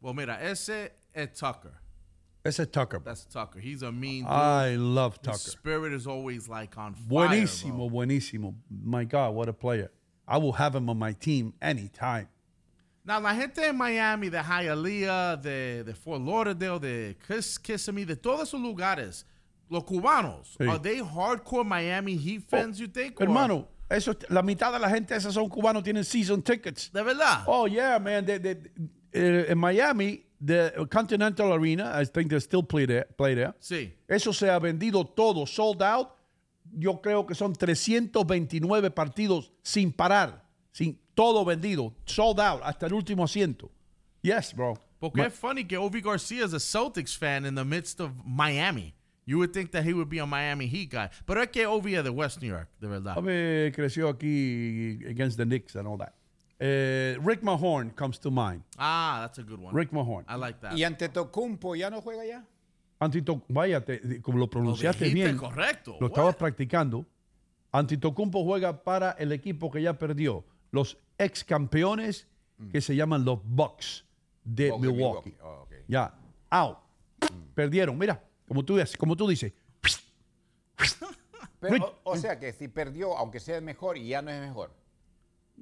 Well, 0.00 0.14
mira, 0.14 0.38
ese 0.42 0.90
es 1.14 1.38
Tucker. 1.38 1.72
Ese 2.44 2.60
a 2.60 2.66
Tucker. 2.66 3.00
That's 3.04 3.24
Tucker. 3.24 3.60
He's 3.60 3.82
a 3.82 3.92
mean 3.92 4.24
dude. 4.24 4.32
I 4.32 4.74
love 4.76 5.14
His 5.18 5.22
Tucker. 5.22 5.50
spirit 5.50 5.92
is 5.92 6.06
always 6.06 6.48
like 6.48 6.76
on 6.76 6.94
fire. 6.94 7.28
Buenísimo, 7.28 7.88
bro. 7.88 7.90
buenísimo. 7.90 8.54
My 8.68 9.04
God, 9.04 9.34
what 9.34 9.48
a 9.48 9.52
player. 9.52 9.90
I 10.26 10.38
will 10.38 10.52
have 10.52 10.74
him 10.74 10.88
on 10.90 10.98
my 10.98 11.12
team 11.12 11.52
anytime. 11.62 12.28
Now, 13.04 13.20
la 13.20 13.34
gente 13.34 13.58
en 13.64 13.76
Miami, 13.76 14.28
de 14.28 14.38
Hialeah, 14.42 15.40
de, 15.42 15.82
de 15.84 15.94
Fort 15.94 16.20
Lauderdale, 16.22 16.78
de 16.78 17.16
Kiss, 17.26 17.58
Kissimmee, 17.58 18.04
de 18.04 18.14
todos 18.16 18.48
esos 18.48 18.60
lugares, 18.60 19.24
los 19.68 19.82
cubanos, 19.84 20.56
Sí. 20.58 20.68
are 20.68 20.78
they 20.78 20.98
hardcore 21.00 21.64
Miami 21.64 22.16
Heat 22.16 22.42
fans, 22.48 22.78
you 22.78 22.86
think? 22.86 23.20
or- 23.20 23.24
Hermano, 23.26 23.66
eso, 23.90 24.14
la 24.30 24.42
mitad 24.42 24.72
de 24.72 24.78
la 24.78 24.88
gente 24.88 25.14
esos 25.16 25.34
son 25.34 25.48
cubanos, 25.48 25.82
tienen 25.82 26.04
season 26.04 26.42
tickets. 26.42 26.90
De 26.92 27.02
verdad. 27.02 27.42
Oh, 27.46 27.66
yeah, 27.66 27.98
man. 27.98 28.24
They- 28.24 28.38
they- 28.38 28.70
eh, 29.12 29.46
en 29.48 29.58
Miami, 29.58 30.24
the 30.44 30.86
Continental 30.90 31.52
Arena, 31.52 31.92
I 31.94 32.04
think 32.04 32.30
they 32.30 32.40
still 32.40 32.62
play 32.62 32.86
there. 32.86 33.06
Play 33.16 33.34
there. 33.34 33.54
Sí. 33.60 33.92
Eso 34.08 34.32
se 34.32 34.48
ha 34.48 34.58
vendido 34.58 35.04
todo, 35.04 35.46
sold 35.46 35.82
out. 35.82 36.10
Yo 36.74 37.00
creo 37.00 37.26
que 37.26 37.34
son 37.34 37.52
329 37.54 38.90
partidos 38.90 39.52
sin 39.62 39.92
parar, 39.92 40.42
sin 40.72 40.98
todo 41.14 41.44
vendido, 41.44 41.94
sold 42.06 42.40
out 42.40 42.62
hasta 42.64 42.86
el 42.86 42.94
último 42.94 43.24
asiento. 43.24 43.70
Yes, 44.22 44.54
bro. 44.54 44.78
Porque 44.98 45.18
Ma- 45.18 45.26
es 45.26 45.34
funny 45.34 45.64
que 45.64 45.76
Ovi 45.76 46.00
Garcia 46.00 46.44
is 46.44 46.54
a 46.54 46.60
Celtics 46.60 47.16
fan 47.16 47.44
in 47.44 47.54
the 47.54 47.64
midst 47.64 48.00
of 48.00 48.12
Miami. 48.24 48.94
You 49.24 49.38
would 49.38 49.52
think 49.52 49.70
that 49.72 49.84
he 49.84 49.92
would 49.92 50.08
be 50.08 50.18
a 50.18 50.26
Miami 50.26 50.66
Heat 50.66 50.90
guy. 50.90 51.10
Pero 51.26 51.42
es 51.42 51.48
que 51.50 51.66
Ovi 51.66 51.96
es 51.96 52.04
de 52.04 52.10
West 52.10 52.40
New 52.40 52.48
York, 52.48 52.68
de 52.80 52.88
verdad. 52.88 53.16
Ove 53.18 53.72
creció 53.74 54.08
aquí 54.08 54.98
against 55.08 55.36
the 55.36 55.44
Knicks 55.44 55.76
and 55.76 55.86
all 55.86 55.98
that. 55.98 56.14
Eh, 56.64 57.18
Rick 57.20 57.42
Mahorn 57.42 57.90
comes 57.90 58.20
to 58.20 58.30
mind. 58.30 58.62
Ah, 58.78 59.18
that's 59.22 59.38
a 59.38 59.42
good 59.42 59.58
one. 59.60 59.74
Rick 59.74 59.90
Mahorn. 59.90 60.24
I 60.28 60.36
like 60.36 60.60
that. 60.60 60.76
Y 60.76 60.84
ante 60.84 61.08
Tocumpo 61.08 61.74
ya 61.74 61.90
no 61.90 62.00
juega 62.00 62.24
ya. 62.24 62.44
Antito, 63.00 63.42
vaya, 63.48 63.84
te- 63.84 64.20
como 64.22 64.38
lo 64.38 64.46
pronunciaste 64.48 65.06
dijiste 65.06 65.24
bien. 65.32 65.36
correcto. 65.36 65.96
Lo 66.00 66.06
estabas 66.06 66.36
practicando. 66.36 67.04
Antitokounmpo 67.72 68.44
juega 68.44 68.84
para 68.84 69.10
el 69.12 69.32
equipo 69.32 69.72
que 69.72 69.82
ya 69.82 69.98
perdió. 69.98 70.44
Los 70.70 70.96
ex 71.18 71.42
campeones 71.42 72.28
que 72.70 72.80
se 72.80 72.94
llaman 72.94 73.24
los 73.24 73.40
Bucks 73.42 74.04
de 74.44 74.70
Bucks 74.70 74.82
de 74.82 74.88
Milwaukee. 74.92 75.30
Milwaukee. 75.30 75.36
Oh. 75.42 75.66
Ya, 75.88 76.14
out. 76.50 76.78
Perdieron. 77.54 77.98
Mira, 77.98 78.22
como 78.46 78.64
tú, 78.64 78.76
dices- 78.76 78.96
como 78.96 79.16
tú 79.16 79.26
dices. 79.26 79.52
Pero, 81.58 81.96
o, 82.04 82.12
o 82.12 82.16
sea 82.16 82.38
que 82.38 82.52
si 82.52 82.68
perdió, 82.68 83.16
aunque 83.16 83.40
sea 83.40 83.60
mejor, 83.60 83.96
y 83.96 84.08
ya 84.08 84.22
no 84.22 84.30
es 84.30 84.40
mejor. 84.40 84.70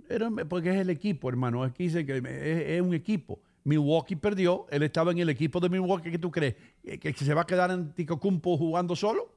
Era 0.08 0.30
porque 0.48 0.70
es 0.70 0.76
el 0.76 0.90
equipo, 0.90 1.28
hermano. 1.28 1.62
Aquí 1.62 1.84
dice 1.84 2.04
que 2.06 2.16
es, 2.18 2.24
es 2.24 2.80
un 2.80 2.94
equipo. 2.94 3.40
Milwaukee 3.64 4.16
perdió. 4.16 4.66
Él 4.70 4.82
estaba 4.82 5.12
en 5.12 5.18
el 5.18 5.28
equipo 5.28 5.60
de 5.60 5.68
Milwaukee. 5.68 6.10
¿Qué 6.10 6.18
tú 6.18 6.30
crees? 6.30 6.54
¿Que, 6.82 6.98
que 6.98 7.12
se 7.12 7.34
va 7.34 7.42
a 7.42 7.46
quedar 7.46 7.70
Antetokounmpo 7.70 8.56
jugando 8.56 8.96
solo? 8.96 9.36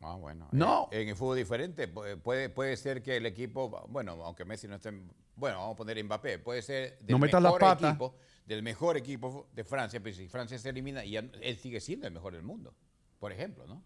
Ah, 0.00 0.14
bueno. 0.16 0.48
No. 0.52 0.88
En, 0.92 1.02
en 1.02 1.08
el 1.08 1.16
fútbol 1.16 1.36
diferente. 1.36 1.92
pu- 1.92 2.20
Puede, 2.20 2.50
puede 2.50 2.76
ser 2.76 3.02
que 3.02 3.16
el 3.16 3.26
equipo, 3.26 3.86
bueno, 3.88 4.12
aunque 4.24 4.44
Messi 4.44 4.68
no 4.68 4.76
esté, 4.76 4.90
en- 4.90 5.10
bueno, 5.34 5.58
vamos 5.58 5.72
a 5.74 5.76
poner 5.76 6.04
Mbappé, 6.04 6.38
puede 6.38 6.62
ser 6.62 6.98
del 7.00 7.12
No 7.12 7.18
metas 7.18 7.42
la 7.42 7.48
mejor 7.48 7.60
pata. 7.60 7.88
equipo, 7.88 8.14
del 8.44 8.62
mejor 8.62 8.96
equipo 8.96 9.48
de 9.54 9.64
Francia, 9.64 10.00
pero 10.02 10.14
si 10.14 10.28
Francia 10.28 10.58
se 10.58 10.68
elimina, 10.68 11.04
y 11.04 11.16
él 11.16 11.56
sigue 11.58 11.80
siendo 11.80 12.06
el 12.06 12.12
mejor 12.12 12.34
del 12.34 12.42
mundo, 12.42 12.74
por 13.18 13.32
ejemplo, 13.32 13.66
¿no? 13.66 13.82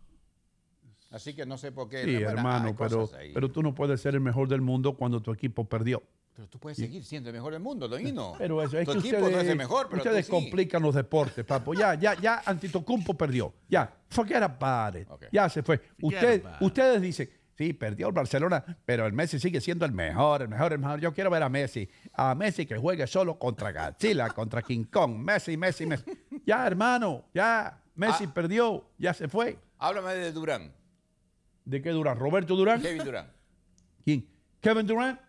Así 1.11 1.35
que 1.35 1.45
no 1.45 1.59
sé 1.59 1.73
por 1.73 1.89
qué. 1.89 2.05
Sí, 2.05 2.15
bueno, 2.15 2.31
hermano, 2.31 2.77
pero, 2.77 3.11
pero 3.35 3.51
tú 3.51 3.63
no 3.63 3.75
puedes 3.75 4.01
ser 4.01 4.15
el 4.15 4.21
mejor 4.21 4.49
del 4.49 4.61
mundo 4.61 4.95
cuando 4.97 5.21
tu 5.21 5.33
equipo 5.33 5.65
perdió. 5.69 6.03
Pero 6.35 6.49
tú 6.49 6.59
puedes 6.59 6.79
seguir 6.79 7.05
siendo 7.05 7.29
el 7.31 7.35
mejor 7.35 7.53
del 7.53 7.61
mundo, 7.61 7.89
Doino. 7.89 8.35
Pero 8.39 8.63
eso, 8.63 8.79
es 8.79 8.87
tu 8.87 8.93
que 8.93 8.99
equipo 9.01 9.17
ustedes, 9.17 9.35
no 9.35 9.41
es 9.43 9.49
el 9.49 9.57
mejor, 9.59 9.89
pero 9.91 9.99
ustedes 10.03 10.27
tú 10.29 10.37
sí. 10.39 10.43
complican 10.43 10.81
los 10.83 10.95
deportes, 10.95 11.45
papo. 11.45 11.75
Ya, 11.75 11.95
ya, 11.97 12.15
ya, 12.15 12.41
Antitokounmpo 12.47 13.13
perdió. 13.15 13.53
Ya, 13.69 13.93
forget 14.09 14.43
about 14.43 14.95
it. 15.03 15.11
Ok. 15.11 15.25
Ya 15.33 15.49
se 15.51 15.63
fue. 15.63 15.81
Usted- 16.01 16.43
ustedes 16.61 17.03
dicen, 17.03 17.29
sí, 17.59 17.73
perdió 17.75 18.07
el 18.07 18.15
Barcelona, 18.15 18.65
pero 18.87 19.05
el 19.07 19.13
Messi 19.13 19.39
sigue 19.41 19.61
siendo 19.61 19.85
el 19.85 19.93
mejor, 19.93 20.43
el 20.43 20.49
mejor, 20.49 20.73
el 20.73 20.79
mejor. 20.79 21.01
Yo 21.01 21.13
quiero 21.13 21.29
ver 21.29 21.43
a 21.43 21.49
Messi. 21.51 21.87
A 22.15 22.35
Messi 22.35 22.65
que 22.65 22.79
juegue 22.79 23.07
solo 23.09 23.37
contra 23.39 23.73
Godzilla, 23.73 24.29
contra 24.35 24.63
King 24.63 24.85
Kong. 24.85 25.17
Messi, 25.19 25.57
Messi, 25.59 25.85
Messi. 25.85 26.05
Ya, 26.47 26.65
hermano, 26.67 27.25
ya. 27.35 27.83
Messi 27.97 28.25
Ah. 28.29 28.33
perdió, 28.33 28.87
ya 28.97 29.13
se 29.13 29.29
fue. 29.29 29.59
Háblame 29.79 30.15
de 30.15 30.33
Durán, 30.33 30.73
¿De 31.71 31.81
qué 31.81 31.91
Durán? 31.91 32.19
¿Roberto 32.19 32.57
Durán? 32.57 32.83
Kevin 32.83 33.05
Durán. 33.05 33.27
¿Quién? 34.05 34.27
Kevin 34.61 34.87
Durant. 34.89 35.21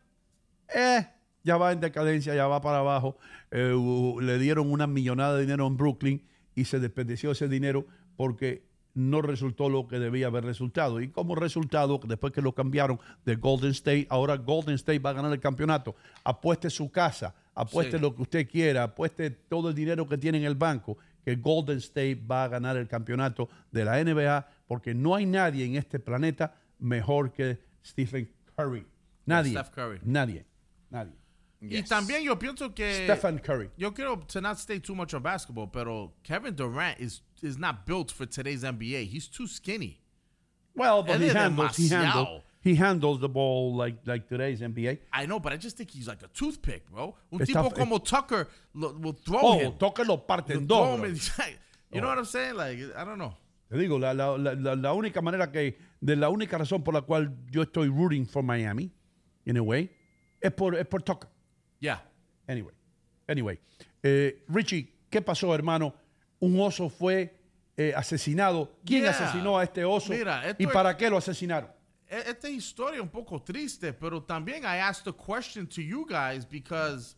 Eh, 0.73 1.07
ya 1.43 1.57
va 1.57 1.71
en 1.71 1.79
decadencia, 1.79 2.33
ya 2.33 2.47
va 2.47 2.61
para 2.61 2.79
abajo. 2.79 3.17
Eh, 3.51 3.75
le 4.21 4.39
dieron 4.39 4.71
una 4.71 4.87
millonada 4.87 5.35
de 5.35 5.41
dinero 5.41 5.67
en 5.67 5.77
Brooklyn 5.77 6.23
y 6.55 6.65
se 6.65 6.79
desperdició 6.79 7.31
ese 7.31 7.47
dinero 7.47 7.85
porque 8.15 8.63
no 8.95 9.21
resultó 9.21 9.69
lo 9.69 9.87
que 9.87 9.99
debía 9.99 10.27
haber 10.27 10.43
resultado. 10.43 10.99
Y 10.99 11.09
como 11.09 11.35
resultado, 11.35 11.99
después 12.07 12.33
que 12.33 12.41
lo 12.41 12.53
cambiaron 12.53 12.99
de 13.23 13.35
Golden 13.35 13.71
State, 13.71 14.07
ahora 14.09 14.35
Golden 14.37 14.75
State 14.75 14.99
va 14.99 15.11
a 15.11 15.13
ganar 15.13 15.31
el 15.31 15.39
campeonato. 15.39 15.95
Apueste 16.23 16.69
su 16.71 16.89
casa, 16.91 17.35
apueste 17.53 17.97
Sí. 17.97 18.01
lo 18.01 18.15
que 18.15 18.21
usted 18.23 18.49
quiera, 18.49 18.83
apueste 18.83 19.29
todo 19.29 19.69
el 19.69 19.75
dinero 19.75 20.07
que 20.07 20.17
tiene 20.17 20.39
en 20.39 20.45
el 20.45 20.55
banco, 20.55 20.97
que 21.23 21.35
Golden 21.35 21.77
State 21.77 22.15
va 22.15 22.45
a 22.45 22.47
ganar 22.47 22.77
el 22.77 22.87
campeonato 22.87 23.49
de 23.71 23.85
la 23.85 24.03
NBA, 24.03 24.47
porque 24.67 24.93
no 24.93 25.15
hay 25.15 25.25
nadie 25.25 25.65
en 25.65 25.75
este 25.75 25.99
planeta 25.99 26.55
mejor 26.79 27.31
que 27.31 27.59
Stephen 27.85 28.29
Curry. 28.55 28.85
Nadie. 29.25 29.51
Steph 29.51 29.71
Curry. 29.71 29.99
Nadie. 30.03 30.45
Nadie. 30.89 31.13
Y 31.61 31.83
también 31.83 32.23
yo 32.23 32.37
pienso 32.37 32.73
que. 32.73 33.05
Stephen 33.05 33.37
Curry. 33.37 33.69
Yo 33.77 33.93
quiero 33.93 34.17
to 34.17 34.41
not 34.41 34.57
stay 34.57 34.79
too 34.79 34.95
much 34.95 35.13
on 35.13 35.21
basketball, 35.21 35.67
pero 35.67 36.13
Kevin 36.23 36.55
Durant 36.55 36.99
is 36.99 37.21
is 37.43 37.57
not 37.57 37.85
built 37.85 38.11
for 38.11 38.25
today's 38.25 38.63
NBA. 38.63 39.07
He's 39.07 39.27
too 39.27 39.47
skinny. 39.47 40.01
Well, 40.75 41.03
but 41.03 41.17
Él 41.17 41.19
he 41.19 41.27
es 41.27 41.33
handles, 41.33 41.77
he 41.77 41.87
handles. 41.89 42.41
He 42.63 42.75
handles 42.75 43.19
the 43.19 43.27
ball 43.29 43.75
like, 43.75 43.97
like 44.05 44.27
today's 44.27 44.61
NBA. 44.61 44.99
I 45.11 45.25
know, 45.25 45.39
but 45.39 45.51
I 45.51 45.57
just 45.57 45.77
think 45.77 45.89
he's 45.91 46.07
like 46.07 46.21
a 46.23 46.27
toothpick, 46.27 46.89
bro. 46.91 47.15
Un 47.31 47.39
Está- 47.39 47.63
tipo 47.63 47.71
como 47.75 47.99
Tucker 47.99 48.47
lo, 48.73 48.93
will 48.99 49.13
throw 49.13 49.39
Oh, 49.41 49.59
him. 49.59 49.73
toque 49.77 50.05
lo 50.05 50.17
parte 50.17 50.53
en 50.53 50.67
dos. 50.67 50.99
you 51.91 51.99
know 52.01 52.07
what 52.07 52.17
I'm 52.17 52.25
saying? 52.25 52.55
Like, 52.55 52.79
I 52.95 53.03
don't 53.03 53.17
know. 53.17 53.35
Te 53.69 53.77
digo, 53.77 53.97
la, 53.99 54.13
la, 54.13 54.35
la, 54.37 54.75
la- 54.75 54.93
única 54.93 55.21
manera 55.21 55.51
que, 55.51 55.77
de 56.01 56.15
la 56.15 56.29
única 56.29 56.57
razón 56.57 56.83
por 56.83 56.93
la 56.93 57.01
cual 57.01 57.33
yo 57.49 57.61
estoy 57.63 57.87
rooting 57.87 58.25
for 58.27 58.43
Miami, 58.43 58.91
in 59.45 59.57
a 59.57 59.61
way, 59.63 59.89
es 60.41 60.51
por, 60.51 60.75
es 60.75 60.85
por 60.85 61.01
Tucker. 61.01 61.29
Yeah. 61.79 62.01
Anyway, 62.47 62.73
anyway. 63.27 63.59
Eh, 64.03 64.43
Richie, 64.49 64.93
¿qué 65.09 65.21
pasó, 65.21 65.55
hermano? 65.55 65.93
Un 66.39 66.59
oso 66.59 66.89
fue 66.89 67.33
eh, 67.77 67.93
asesinado. 67.95 68.75
¿Quién 68.85 69.03
Yeah. 69.03 69.11
asesinó 69.11 69.57
a 69.57 69.63
este 69.63 69.85
oso? 69.85 70.11
Mira, 70.11 70.53
¿Y 70.59 70.65
es- 70.65 70.71
para 70.71 70.95
qué 70.97 71.09
lo 71.09 71.17
asesinaron? 71.17 71.69
Esta 72.13 72.49
historia 72.49 73.01
un 73.01 73.07
um 73.07 73.09
poco 73.09 73.39
triste, 73.39 73.93
pero 73.93 74.19
también 74.19 74.65
I 74.65 74.79
asked 74.79 75.07
a 75.07 75.13
question 75.13 75.65
to 75.67 75.81
you 75.81 76.05
guys 76.05 76.43
because 76.43 77.15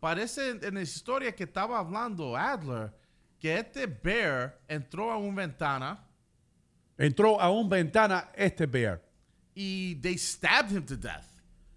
parece 0.00 0.58
en 0.64 0.74
la 0.74 0.80
historia 0.80 1.30
que 1.32 1.44
estaba 1.44 1.78
hablando 1.78 2.34
Adler 2.34 2.94
que 3.38 3.50
este 3.50 3.86
bear 3.86 4.54
entró 4.70 5.10
a 5.10 5.18
una 5.18 5.36
ventana 5.36 5.98
Entró 6.98 7.38
a 7.38 7.50
un 7.50 7.68
ventana 7.68 8.28
este 8.34 8.66
bear. 8.66 9.02
y 9.54 9.98
they 10.00 10.16
stabbed 10.16 10.70
him 10.70 10.86
to 10.86 10.96
death. 10.96 11.28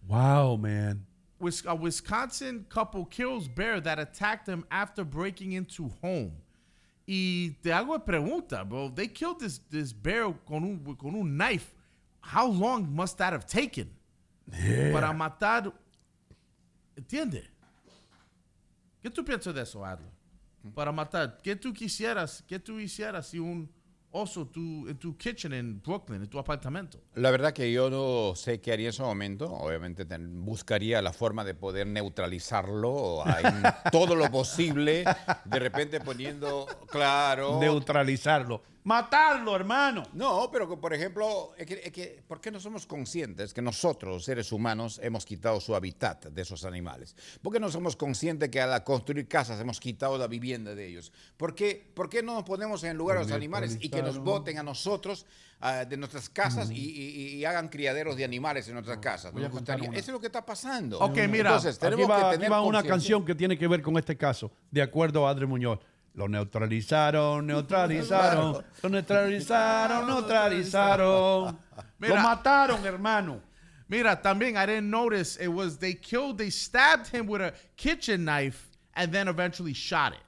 Wow, 0.07 0.55
man. 0.55 1.05
A 1.67 1.75
Wisconsin 1.75 2.65
couple 2.69 3.03
kills 3.05 3.49
bear 3.49 3.81
that 3.81 3.99
attacked 3.99 4.45
them 4.45 4.63
after 4.71 5.03
breaking 5.03 5.51
into 5.51 5.89
home. 6.01 6.37
Y 7.05 7.51
te 7.61 7.71
hago 7.71 7.93
una 7.93 8.03
pregunta, 8.03 8.63
bro. 8.63 8.91
They 8.91 9.07
killed 9.07 9.37
this, 9.39 9.59
this 9.69 9.93
bear 9.93 10.33
con 10.45 10.63
un, 10.63 10.95
con 10.95 11.15
un 11.15 11.37
knife. 11.37 11.73
How 12.21 12.47
long 12.47 12.89
must 12.89 13.17
that 13.19 13.33
have 13.33 13.45
taken? 13.45 13.91
Para 14.91 15.13
matar. 15.13 15.71
¿Entiende? 16.95 17.43
¿Qué 19.01 19.09
tú 19.11 19.23
piensas 19.23 19.53
de 19.53 19.61
eso, 19.61 19.85
Adler? 19.85 20.11
Para 20.73 20.91
matar. 20.91 21.37
¿Qué 21.43 21.55
tú 21.55 21.71
quisieras, 21.71 22.43
qué 22.47 22.57
tú 22.59 22.79
hicieras 22.79 23.27
si 23.27 23.37
un 23.37 23.69
oso 24.15 24.47
tu, 24.47 24.87
en 24.87 24.97
tu 24.97 25.17
kitchen 25.17 25.53
en 25.53 25.81
Brooklyn, 25.81 26.21
en 26.21 26.29
tu 26.29 26.39
apartamento? 26.39 27.01
La 27.15 27.31
verdad 27.31 27.53
que 27.53 27.71
yo 27.71 27.89
no 27.89 28.35
sé 28.35 28.61
qué 28.61 28.71
haría 28.71 28.87
en 28.87 28.89
ese 28.91 29.03
momento. 29.03 29.51
Obviamente 29.51 30.05
buscaría 30.17 31.01
la 31.01 31.11
forma 31.11 31.43
de 31.43 31.53
poder 31.53 31.87
neutralizarlo 31.87 33.23
en 33.25 33.63
todo 33.91 34.15
lo 34.15 34.31
posible. 34.31 35.03
De 35.43 35.59
repente 35.59 35.99
poniendo, 35.99 36.65
claro, 36.89 37.59
Neutralizarlo. 37.59 38.61
Matarlo, 38.85 39.55
hermano. 39.55 40.03
No, 40.13 40.49
pero 40.51 40.69
que, 40.69 40.77
por 40.77 40.93
ejemplo, 40.93 41.51
es 41.57 41.65
que, 41.65 41.81
es 41.83 41.91
que, 41.91 42.23
¿por 42.27 42.39
qué 42.39 42.51
no 42.51 42.59
somos 42.59 42.85
conscientes 42.85 43.53
que 43.53 43.61
nosotros, 43.61 44.23
seres 44.23 44.51
humanos, 44.51 44.99
hemos 45.03 45.25
quitado 45.25 45.59
su 45.59 45.75
hábitat 45.75 46.27
de 46.27 46.41
esos 46.41 46.63
animales? 46.63 47.15
¿Por 47.41 47.51
qué 47.51 47.59
no 47.59 47.69
somos 47.69 47.95
conscientes 47.95 48.49
que 48.49 48.61
al 48.61 48.83
construir 48.83 49.27
casas 49.27 49.59
hemos 49.59 49.79
quitado 49.79 50.17
la 50.17 50.27
vivienda 50.27 50.73
de 50.75 50.87
ellos? 50.87 51.11
¿Por 51.35 51.53
qué, 51.55 51.91
por 51.93 52.07
qué 52.09 52.23
no 52.23 52.35
nos 52.35 52.43
ponemos 52.43 52.83
en 52.83 52.91
el 52.91 52.97
lugar 52.97 53.17
de 53.17 53.23
los 53.23 53.31
animales 53.33 53.77
y 53.81 53.89
que 53.89 54.01
nos 54.01 54.17
voten 54.19 54.57
a 54.59 54.63
nosotros 54.63 55.25
ah, 55.59 55.83
de 55.83 55.97
nuestras 55.97 56.29
casas 56.29 56.69
y, 56.69 56.75
y- 56.75 57.35
y 57.37 57.45
hagan 57.45 57.69
criaderos 57.69 58.15
de 58.15 58.23
animales 58.23 58.67
en 58.67 58.75
nuestras 58.75 58.99
casas? 58.99 59.33
Nos 59.33 59.49
gustaría-. 59.51 59.89
Eso 59.89 59.97
es 59.99 60.07
lo 60.09 60.19
que 60.19 60.27
está 60.27 60.45
pasando. 60.45 60.99
Ok, 60.99 61.17
mira, 61.27 61.49
Entonces, 61.49 61.75
aquí 61.77 61.85
tenemos 61.85 62.09
va, 62.09 62.15
que 62.19 62.25
aquí 62.27 62.35
tener 62.35 62.51
va 62.51 62.61
una 62.61 62.83
canción 62.83 63.25
que 63.25 63.33
tiene 63.33 63.57
que 63.57 63.67
ver 63.67 63.81
con 63.81 63.97
este 63.97 64.15
caso, 64.15 64.51
de 64.69 64.81
acuerdo 64.83 65.27
a 65.27 65.31
Adri 65.31 65.47
Muñoz. 65.47 65.79
Lo 66.15 66.27
neutralizaron, 66.27 67.45
neutralizaron, 67.45 68.63
lo 68.81 68.89
neutralizaron, 68.89 70.07
neutralizaron. 70.07 71.57
Mira. 71.99 72.15
Lo 72.15 72.21
mataron, 72.21 72.85
hermano. 72.85 73.41
Mira, 73.89 74.15
también 74.21 74.55
I 74.57 74.65
didn't 74.65 74.89
notice 74.89 75.37
it 75.37 75.49
was 75.49 75.77
they 75.77 75.93
killed, 75.93 76.37
they 76.37 76.49
stabbed 76.49 77.07
him 77.07 77.27
with 77.27 77.41
a 77.41 77.53
kitchen 77.77 78.23
knife 78.25 78.69
and 78.95 79.11
then 79.11 79.27
eventually 79.27 79.73
shot 79.73 80.13
it. 80.13 80.19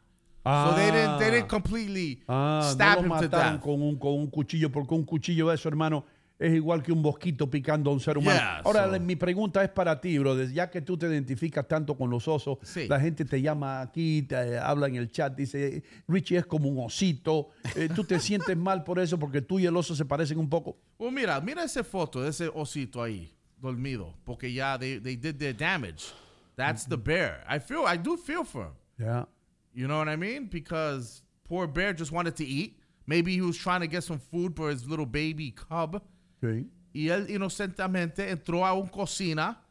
So 0.45 0.73
they 0.75 0.91
didn't 0.91 1.19
they 1.19 1.31
didn't 1.31 1.49
completely 1.49 2.21
Ah, 2.29 2.61
stab 2.61 3.01
no 3.01 3.07
lo 3.09 3.15
him 3.15 3.21
to 3.23 3.27
death. 3.27 3.61
con 3.61 3.81
un, 3.81 3.97
con 3.97 4.13
un 4.19 4.27
cuchillo, 4.29 4.69
porque 4.71 4.91
un 4.93 5.03
cuchillo 5.05 5.51
eso, 5.53 5.67
hermano, 5.67 6.05
es 6.39 6.53
igual 6.53 6.83
que 6.83 6.91
un 6.91 7.01
mosquito 7.01 7.49
picando 7.49 7.89
a 7.89 7.93
un 7.93 7.99
ser 7.99 8.17
humano. 8.17 8.37
Yeah, 8.39 8.59
Ahora, 8.63 8.91
so- 8.91 8.99
mi 8.99 9.15
pregunta 9.15 9.63
es 9.63 9.69
para 9.69 9.99
ti, 9.99 10.17
brother. 10.19 10.51
Ya 10.51 10.69
que 10.69 10.81
tú 10.81 10.97
te 10.97 11.07
identificas 11.07 11.67
tanto 11.67 11.97
con 11.97 12.09
los 12.09 12.27
osos, 12.27 12.59
Sí. 12.61 12.87
la 12.87 12.99
gente 12.99 13.25
te 13.25 13.41
llama 13.41 13.81
aquí, 13.81 14.21
te 14.21 14.35
eh, 14.35 14.59
habla 14.59 14.87
en 14.87 14.95
el 14.95 15.11
chat, 15.11 15.35
dice, 15.35 15.83
Richie 16.07 16.37
es 16.37 16.45
como 16.45 16.69
un 16.69 16.85
osito. 16.85 17.49
Eh, 17.75 17.89
¿Tú 17.93 18.03
te 18.03 18.19
sientes 18.19 18.55
mal 18.55 18.83
por 18.83 18.99
eso? 18.99 19.17
Porque 19.17 19.41
tú 19.41 19.57
y 19.59 19.65
el 19.65 19.75
oso 19.75 19.95
se 19.95 20.05
parecen 20.05 20.37
un 20.37 20.49
poco. 20.49 20.77
Well, 20.99 21.11
mira, 21.11 21.41
mira 21.41 21.63
esa 21.63 21.83
foto 21.83 22.21
de 22.21 22.29
ese 22.29 22.47
osito 22.53 23.01
ahí, 23.01 23.33
dormido, 23.59 24.13
porque 24.23 24.53
ya 24.53 24.77
they, 24.77 24.99
they 24.99 25.15
did 25.15 25.37
their 25.37 25.55
damage. 25.55 26.13
That's 26.55 26.85
the 26.87 26.97
bear. 26.97 27.43
I 27.49 27.59
feel, 27.59 27.83
I 27.87 27.97
do 27.97 28.15
feel 28.17 28.43
for 28.43 28.65
him. 28.67 28.73
Ya. 28.99 29.27
You 29.73 29.87
know 29.87 29.97
what 29.99 30.07
I 30.07 30.15
mean? 30.15 30.47
Because 30.49 31.23
poor 31.47 31.67
bear 31.67 31.93
just 31.93 32.11
wanted 32.11 32.35
to 32.35 32.43
eat. 32.43 32.79
Maybe 33.05 33.33
he 33.33 33.41
was 33.41 33.57
trying 33.57 33.81
to 33.81 33.87
get 33.87 34.03
some 34.03 34.19
food 34.19 34.55
for 34.55 34.69
his 34.69 34.87
little 34.87 35.05
baby 35.05 35.51
cub. 35.51 36.01
Sí. 36.41 36.69
Y 36.93 37.09
él 37.09 37.29
inocentemente 37.29 38.29
entró 38.29 38.65
a 38.65 38.73
una 38.73 38.89
cocina 38.89 39.61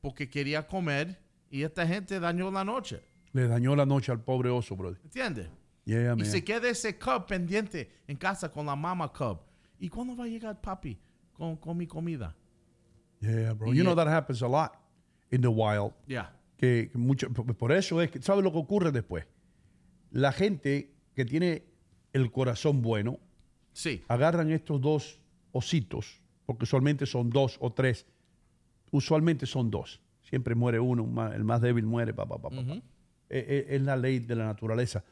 porque 0.00 0.28
quería 0.28 0.66
comer 0.66 1.18
y 1.50 1.62
esta 1.62 1.86
gente 1.86 2.20
dañó 2.20 2.50
la 2.50 2.64
noche. 2.64 3.02
Le 3.32 3.46
dañó 3.46 3.74
la 3.76 3.86
noche 3.86 4.12
al 4.12 4.20
pobre 4.22 4.50
oso, 4.50 4.76
brother. 4.76 5.00
¿Entiendes? 5.04 5.48
Yeah, 5.84 6.14
y 6.18 6.24
se 6.26 6.44
queda 6.44 6.68
ese 6.68 6.98
cub 6.98 7.24
pendiente 7.26 7.90
en 8.06 8.16
casa 8.16 8.50
con 8.52 8.66
la 8.66 8.76
mama 8.76 9.10
cub. 9.10 9.38
¿Y 9.78 9.88
cuándo 9.88 10.14
va 10.16 10.24
a 10.24 10.28
llegar 10.28 10.60
papi 10.60 10.98
con, 11.32 11.56
con 11.56 11.76
mi 11.76 11.86
comida? 11.86 12.36
Yeah, 13.20 13.54
bro. 13.54 13.72
Y 13.72 13.78
You 13.78 13.84
know 13.84 13.94
that 13.94 14.08
happens 14.08 14.42
a 14.42 14.48
lot 14.48 14.72
in 15.30 15.40
the 15.40 15.48
wild. 15.48 15.92
Yeah. 16.06 16.34
que 16.58 16.90
que 16.92 16.98
mucho, 16.98 17.30
por 17.32 17.72
eso 17.72 18.02
es 18.02 18.10
que, 18.10 18.20
¿sabe 18.20 18.42
lo 18.42 18.50
que 18.52 18.58
ocurre 18.58 18.90
después? 18.92 19.24
La 20.10 20.32
gente 20.32 20.92
que 21.14 21.24
tiene 21.24 21.64
el 22.12 22.30
corazón 22.32 22.82
bueno, 22.82 23.18
Sí. 23.72 24.02
agarran 24.08 24.50
estos 24.50 24.80
dos 24.80 25.20
ositos, 25.58 26.20
porque 26.46 26.64
usualmente 26.64 27.04
son 27.06 27.30
dos 27.30 27.56
o 27.60 27.72
tres, 27.72 28.06
usualmente 28.90 29.46
son 29.46 29.70
dos, 29.70 30.00
siempre 30.22 30.54
muere 30.54 30.80
uno, 30.80 31.32
el 31.32 31.44
más 31.44 31.60
débil 31.60 31.84
muere, 31.86 32.14
pa, 32.14 32.26
pa, 32.26 32.38
pa, 32.40 32.50
pa, 32.50 32.56
pa. 32.64 32.72
Eh, 32.74 32.82
eh, 33.30 33.66
es 33.70 33.82
la 33.82 33.96
ley 33.96 34.20
de 34.20 34.34
la 34.34 34.46
naturaleza. 34.46 35.04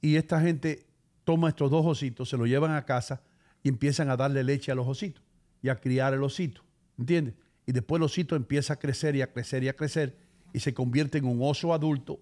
Y 0.00 0.16
esta 0.16 0.40
gente 0.40 0.86
toma 1.24 1.48
estos 1.48 1.70
dos 1.70 1.84
ositos, 1.84 2.28
se 2.28 2.36
los 2.36 2.48
llevan 2.48 2.72
a 2.72 2.84
casa 2.84 3.22
y 3.62 3.68
empiezan 3.68 4.08
a 4.10 4.16
darle 4.16 4.44
leche 4.44 4.70
a 4.72 4.74
los 4.74 4.86
ositos 4.86 5.22
y 5.62 5.68
a 5.68 5.76
criar 5.76 6.14
el 6.14 6.22
osito, 6.22 6.62
¿entiendes? 6.98 7.34
Y 7.66 7.72
después 7.72 7.98
el 7.98 8.04
osito 8.04 8.36
empieza 8.36 8.74
a 8.74 8.76
crecer 8.78 9.14
y 9.16 9.22
a 9.22 9.32
crecer 9.32 9.62
y 9.64 9.68
a 9.68 9.74
crecer 9.76 10.16
y 10.52 10.60
se 10.60 10.72
convierte 10.74 11.18
en 11.18 11.26
un 11.26 11.38
oso 11.42 11.74
adulto 11.74 12.20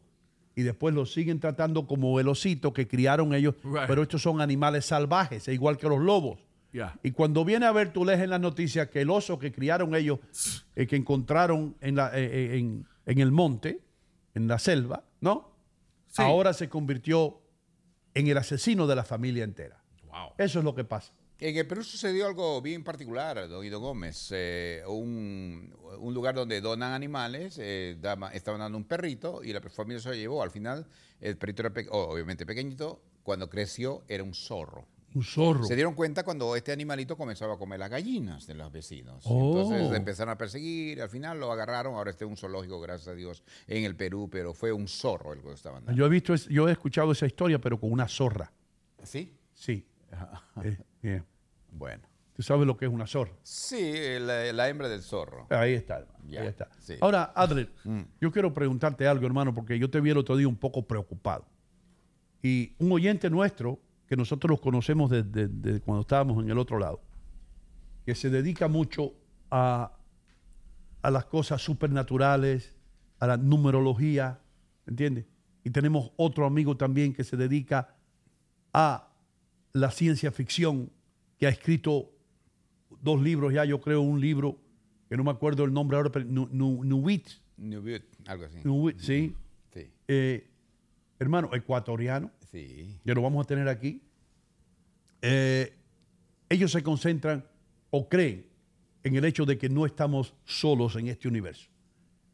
y 0.56 0.62
después 0.62 0.94
lo 0.94 1.06
siguen 1.06 1.38
tratando 1.38 1.86
como 1.86 2.18
el 2.18 2.26
osito 2.28 2.72
que 2.72 2.88
criaron 2.88 3.32
ellos, 3.32 3.54
Right. 3.62 3.86
pero 3.86 4.02
estos 4.02 4.20
son 4.22 4.40
animales 4.40 4.86
salvajes, 4.86 5.46
igual 5.48 5.76
que 5.78 5.88
los 5.88 6.00
lobos. 6.00 6.40
Yeah. 6.72 6.98
Y 7.02 7.12
cuando 7.12 7.44
viene 7.44 7.64
a 7.66 7.72
ver, 7.72 7.92
tú 7.92 8.04
lees 8.04 8.20
en 8.20 8.30
las 8.30 8.40
noticias 8.40 8.88
que 8.88 9.00
el 9.00 9.10
oso 9.10 9.38
que 9.38 9.52
criaron 9.52 9.94
ellos, 9.94 10.18
eh, 10.76 10.86
que 10.86 10.96
encontraron 10.96 11.76
en, 11.80 11.96
la- 11.96 12.10
eh, 12.18 12.24
eh, 12.54 12.58
en, 12.58 12.86
en 13.06 13.18
el 13.20 13.32
monte, 13.32 13.80
en 14.34 14.48
la 14.48 14.58
selva, 14.58 15.04
¿no? 15.20 15.54
Sí. 16.08 16.22
Ahora 16.22 16.52
se 16.52 16.68
convirtió 16.68 17.40
en 18.14 18.26
el 18.28 18.36
asesino 18.36 18.86
de 18.86 18.96
la 18.96 19.04
familia 19.04 19.44
entera. 19.44 19.82
Wow. 20.04 20.32
Eso 20.38 20.58
es 20.58 20.64
lo 20.64 20.74
que 20.74 20.84
pasa. 20.84 21.12
En 21.40 21.56
el 21.56 21.66
Perú 21.68 21.84
sucedió 21.84 22.26
algo 22.26 22.60
bien 22.60 22.82
particular, 22.82 23.48
don 23.48 23.62
Guido 23.62 23.78
Gómez. 23.78 24.28
Eh, 24.34 24.82
un, 24.88 25.72
un 26.00 26.12
lugar 26.14 26.34
donde 26.34 26.60
donan 26.60 26.92
animales, 26.92 27.58
eh, 27.62 27.96
estaban 28.32 28.60
dando 28.60 28.76
un 28.76 28.84
perrito 28.84 29.42
y 29.44 29.52
la 29.52 29.60
familia 29.60 30.00
se 30.00 30.08
lo 30.08 30.14
llevó. 30.16 30.42
Al 30.42 30.50
final, 30.50 30.86
el 31.20 31.36
perrito 31.38 31.62
era 31.62 31.72
pe- 31.72 31.86
oh, 31.90 32.08
obviamente 32.12 32.44
pequeñito. 32.44 33.00
Cuando 33.22 33.48
creció, 33.48 34.02
era 34.08 34.24
un 34.24 34.34
zorro. 34.34 34.86
Un 35.14 35.22
zorro. 35.22 35.64
Se 35.64 35.74
dieron 35.74 35.94
cuenta 35.94 36.22
cuando 36.22 36.54
este 36.54 36.70
animalito 36.70 37.16
comenzaba 37.16 37.54
a 37.54 37.56
comer 37.58 37.78
las 37.78 37.90
gallinas 37.90 38.46
de 38.46 38.54
los 38.54 38.70
vecinos. 38.70 39.24
Oh. 39.26 39.58
Entonces 39.60 39.96
empezaron 39.96 40.32
a 40.32 40.38
perseguir, 40.38 41.00
al 41.00 41.08
final 41.08 41.40
lo 41.40 41.50
agarraron. 41.50 41.94
Ahora 41.94 42.10
está 42.10 42.24
en 42.24 42.30
un 42.32 42.36
zoológico, 42.36 42.78
gracias 42.80 43.08
a 43.08 43.14
Dios, 43.14 43.42
en 43.66 43.84
el 43.84 43.96
Perú, 43.96 44.28
pero 44.30 44.52
fue 44.52 44.70
un 44.72 44.86
zorro 44.86 45.32
el 45.32 45.40
que 45.40 45.52
estaban 45.52 45.84
dando. 45.84 45.98
Yo 45.98 46.06
he 46.06 46.08
visto, 46.10 46.34
es- 46.34 46.46
yo 46.48 46.68
he 46.68 46.72
escuchado 46.72 47.10
esa 47.12 47.26
historia, 47.26 47.58
pero 47.58 47.80
con 47.80 47.90
una 47.90 48.06
zorra. 48.08 48.52
¿Sí? 49.02 49.34
Sí. 49.54 49.86
Eh, 50.64 50.76
yeah. 51.02 51.24
Bueno. 51.70 52.02
¿Tú 52.34 52.42
sabes 52.42 52.66
lo 52.66 52.76
que 52.76 52.84
es 52.84 52.90
una 52.92 53.06
zorra? 53.06 53.32
Sí, 53.42 53.92
la, 54.20 54.52
la 54.52 54.68
hembra 54.68 54.88
del 54.88 55.02
zorro. 55.02 55.46
Ahí 55.50 55.74
está, 55.74 55.98
hermano. 55.98 56.18
Ahí 56.40 56.46
está. 56.46 56.68
sí. 56.78 56.94
Ahora, 57.00 57.32
Adler, 57.34 57.72
Mm. 57.84 58.02
yo 58.20 58.30
quiero 58.30 58.54
preguntarte 58.54 59.06
algo, 59.08 59.26
hermano, 59.26 59.52
porque 59.54 59.76
yo 59.78 59.90
te 59.90 60.00
vi 60.00 60.10
el 60.10 60.18
otro 60.18 60.36
día 60.36 60.46
un 60.46 60.56
poco 60.56 60.86
preocupado. 60.86 61.46
Y 62.42 62.74
un 62.78 62.92
oyente 62.92 63.28
nuestro, 63.28 63.80
que 64.08 64.16
nosotros 64.16 64.50
los 64.50 64.60
conocemos 64.60 65.10
desde, 65.10 65.48
desde 65.48 65.80
cuando 65.80 66.00
estábamos 66.02 66.42
en 66.42 66.50
el 66.50 66.58
otro 66.58 66.78
lado, 66.78 67.00
que 68.06 68.14
se 68.14 68.30
dedica 68.30 68.66
mucho 68.68 69.12
a, 69.50 69.92
a 71.02 71.10
las 71.10 71.26
cosas 71.26 71.60
supernaturales, 71.62 72.74
a 73.20 73.26
la 73.26 73.36
numerología, 73.36 74.40
¿entiendes? 74.86 75.26
Y 75.62 75.70
tenemos 75.70 76.10
otro 76.16 76.46
amigo 76.46 76.76
también 76.76 77.12
que 77.12 77.22
se 77.24 77.36
dedica 77.36 77.94
a 78.72 79.08
la 79.74 79.90
ciencia 79.90 80.32
ficción, 80.32 80.90
que 81.38 81.46
ha 81.46 81.50
escrito 81.50 82.10
dos 83.02 83.20
libros 83.20 83.52
ya, 83.52 83.64
yo 83.66 83.80
creo 83.80 84.00
un 84.00 84.20
libro, 84.20 84.56
que 85.10 85.16
no 85.16 85.24
me 85.24 85.30
acuerdo 85.30 85.64
el 85.64 85.72
nombre 85.72 85.96
ahora, 85.98 86.10
pero 86.10 86.24
Nu- 86.24 86.48
Nu- 86.50 86.82
Nuwit, 86.84 87.28
Butte, 87.58 88.06
algo 88.26 88.44
así. 88.44 88.58
Nuwit, 88.64 88.98
sí, 89.00 89.34
Sí. 89.74 89.90
eh, 90.06 90.48
hermano, 91.18 91.50
ecuatoriano, 91.54 92.30
Sí. 92.50 93.00
que 93.04 93.14
lo 93.14 93.22
vamos 93.22 93.44
a 93.44 93.46
tener 93.46 93.68
aquí. 93.68 94.02
Eh, 95.22 95.74
ellos 96.48 96.72
se 96.72 96.82
concentran 96.82 97.44
o 97.90 98.08
creen 98.08 98.46
en 99.02 99.16
el 99.16 99.24
hecho 99.24 99.44
de 99.44 99.58
que 99.58 99.68
no 99.68 99.86
estamos 99.86 100.34
solos 100.44 100.96
en 100.96 101.08
este 101.08 101.28
universo, 101.28 101.68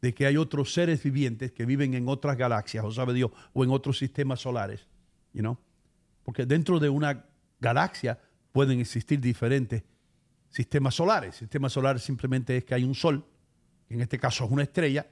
de 0.01 0.13
que 0.13 0.25
hay 0.25 0.37
otros 0.37 0.73
seres 0.73 1.03
vivientes 1.03 1.51
que 1.51 1.65
viven 1.65 1.93
en 1.93 2.07
otras 2.07 2.37
galaxias, 2.37 2.83
o 2.83 2.91
sabe 2.91 3.13
Dios, 3.13 3.31
o 3.53 3.63
en 3.63 3.71
otros 3.71 3.97
sistemas 3.97 4.41
solares, 4.41 4.87
you 5.33 5.41
know? 5.41 5.57
porque 6.23 6.45
dentro 6.45 6.79
de 6.79 6.89
una 6.89 7.25
galaxia 7.59 8.19
pueden 8.51 8.79
existir 8.79 9.19
diferentes 9.19 9.83
sistemas 10.49 10.95
solares. 10.95 11.35
Sistema 11.35 11.69
solar 11.69 11.99
simplemente 11.99 12.57
es 12.57 12.65
que 12.65 12.73
hay 12.73 12.83
un 12.83 12.95
sol, 12.95 13.23
que 13.87 13.93
en 13.93 14.01
este 14.01 14.17
caso 14.17 14.45
es 14.45 14.51
una 14.51 14.63
estrella. 14.63 15.05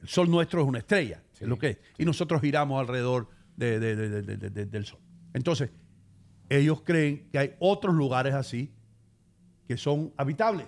El 0.00 0.08
sol 0.08 0.30
nuestro 0.30 0.62
es 0.62 0.68
una 0.68 0.78
estrella, 0.78 1.22
es 1.34 1.48
lo 1.48 1.58
que 1.58 1.68
es. 1.70 1.78
Y 1.98 2.04
nosotros 2.04 2.40
giramos 2.40 2.80
alrededor 2.80 3.28
de- 3.56 3.78
de- 3.80 3.96
de- 3.96 4.08
de- 4.22 4.36
de- 4.36 4.50
de- 4.50 4.66
del 4.66 4.84
sol. 4.86 5.00
Entonces, 5.34 5.70
ellos 6.48 6.82
creen 6.82 7.28
que 7.30 7.38
hay 7.38 7.54
otros 7.60 7.94
lugares 7.94 8.34
así 8.34 8.72
que 9.68 9.76
son 9.76 10.12
habitables. 10.16 10.66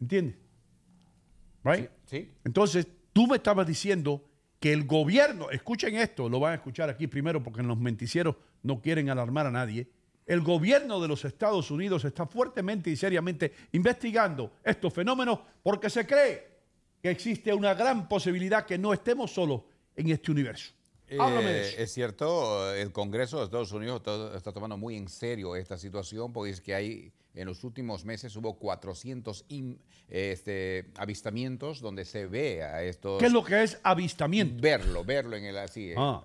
¿Entiendes? 0.00 0.36
Right? 1.62 1.88
Sí. 2.06 2.30
Entonces, 2.44 2.86
tú 3.12 3.26
me 3.26 3.36
estabas 3.36 3.66
diciendo 3.66 4.24
que 4.60 4.72
el 4.72 4.86
gobierno, 4.86 5.50
escuchen 5.50 5.94
esto, 5.96 6.28
lo 6.28 6.40
van 6.40 6.52
a 6.52 6.54
escuchar 6.56 6.88
aquí 6.88 7.06
primero 7.06 7.42
porque 7.42 7.62
los 7.62 7.78
menticieros 7.78 8.36
no 8.62 8.80
quieren 8.80 9.10
alarmar 9.10 9.46
a 9.46 9.50
nadie. 9.50 9.88
El 10.26 10.40
gobierno 10.40 11.00
de 11.00 11.08
los 11.08 11.24
Estados 11.26 11.70
Unidos 11.70 12.04
está 12.06 12.26
fuertemente 12.26 12.90
y 12.90 12.96
seriamente 12.96 13.52
investigando 13.72 14.52
estos 14.64 14.92
fenómenos 14.92 15.38
porque 15.62 15.90
se 15.90 16.06
cree 16.06 16.54
que 17.02 17.10
existe 17.10 17.52
una 17.52 17.74
gran 17.74 18.08
posibilidad 18.08 18.64
que 18.64 18.78
no 18.78 18.94
estemos 18.94 19.30
solos 19.32 19.62
en 19.94 20.08
este 20.08 20.30
universo. 20.32 20.72
Eh, 21.08 21.74
es 21.78 21.92
cierto, 21.92 22.74
el 22.74 22.90
Congreso 22.92 23.38
de 23.38 23.44
Estados 23.44 23.72
Unidos 23.72 24.00
está 24.34 24.52
tomando 24.52 24.76
muy 24.76 24.96
en 24.96 25.08
serio 25.08 25.54
esta 25.56 25.76
situación 25.76 26.32
porque 26.32 26.50
dice 26.50 26.62
que 26.62 26.74
hay 26.74 27.12
En 27.36 27.48
los 27.48 27.64
últimos 27.64 28.04
meses 28.04 28.36
hubo 28.36 28.54
400 28.60 29.44
in- 29.48 29.80
este, 30.08 30.92
avistamientos 30.96 31.80
donde 31.80 32.04
se 32.04 32.26
ve 32.26 32.62
a 32.62 32.84
estos... 32.84 33.18
¿Qué 33.18 33.26
es 33.26 33.32
lo 33.32 33.42
que 33.42 33.60
es 33.64 33.80
avistamiento? 33.82 34.62
Verlo, 34.62 35.04
verlo 35.04 35.34
en 35.34 35.44
el 35.46 35.58
así. 35.58 35.90
eh, 35.90 35.94
Ah. 35.98 36.22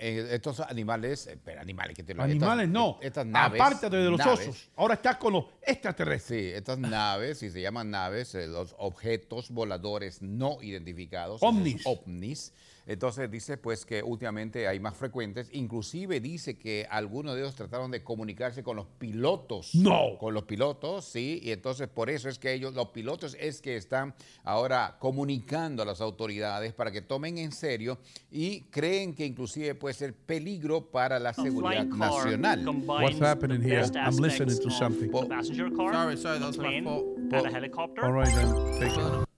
eh, 0.00 0.28
estos 0.32 0.58
animales, 0.58 1.30
pero 1.44 1.60
animales 1.60 1.94
que 1.96 2.02
te 2.02 2.14
lo 2.14 2.22
Animales 2.24 2.64
estas- 2.66 2.72
no. 2.72 2.98
Estas 3.00 3.26
naves. 3.26 3.60
Aparte 3.60 3.88
de 3.90 4.10
los 4.10 4.18
naves, 4.18 4.40
osos. 4.48 4.70
Ahora 4.74 4.94
estás 4.94 5.16
con 5.18 5.34
los 5.34 5.44
extraterrestres. 5.62 6.40
Sí, 6.40 6.48
estas 6.52 6.78
naves, 6.78 7.40
y 7.44 7.50
se 7.50 7.60
llaman 7.62 7.90
naves, 7.92 8.34
los 8.34 8.74
objetos 8.76 9.50
voladores 9.50 10.20
no 10.20 10.58
identificados. 10.62 11.40
Ovnis. 11.44 11.82
ovnis. 11.84 12.52
Entonces 12.86 13.30
dice 13.30 13.56
pues 13.56 13.84
que 13.84 14.02
últimamente 14.02 14.66
hay 14.66 14.80
más 14.80 14.96
frecuentes. 14.96 15.48
Inclusive 15.52 16.20
dice 16.20 16.58
que 16.58 16.86
algunos 16.90 17.34
de 17.34 17.42
ellos 17.42 17.54
trataron 17.54 17.90
de 17.90 18.02
comunicarse 18.02 18.62
con 18.62 18.76
los 18.76 18.86
pilotos. 18.98 19.74
No. 19.74 20.18
Con 20.18 20.34
los 20.34 20.44
pilotos, 20.44 21.04
sí. 21.04 21.40
Y 21.42 21.52
entonces 21.52 21.88
por 21.88 22.10
eso 22.10 22.28
es 22.28 22.38
que 22.38 22.52
ellos, 22.52 22.74
los 22.74 22.88
pilotos, 22.88 23.36
es 23.38 23.60
que 23.60 23.76
están 23.76 24.14
ahora 24.44 24.96
comunicando 24.98 25.82
a 25.82 25.86
las 25.86 26.00
autoridades 26.00 26.72
para 26.72 26.90
que 26.90 27.02
tomen 27.02 27.38
en 27.38 27.52
serio 27.52 27.98
y 28.30 28.62
creen 28.70 29.14
que 29.14 29.26
inclusive 29.26 29.74
puede 29.74 29.94
ser 29.94 30.14
peligro 30.14 30.90
para 30.90 31.18
la 31.18 31.32
seguridad 31.32 31.84
nacional. 31.86 32.64
What's 32.86 33.20
happening 33.20 33.62
here? 33.62 33.84
I'm 33.94 34.16
listening 34.16 34.58
to 34.58 34.70
something. 34.70 35.10
passenger 35.28 35.70
car, 35.70 35.92
Sorry, 35.92 36.16
sorry, 36.16 36.38
that 36.38 36.46
was 36.46 36.58
my 36.58 36.82
fault. 36.82 37.04
and 37.32 37.46
a 37.46 37.50
helicopter. 37.50 38.04
All 38.04 38.12
right, 38.12 38.34
then. 38.34 38.80
Take 38.80 38.96
it. 38.96 39.29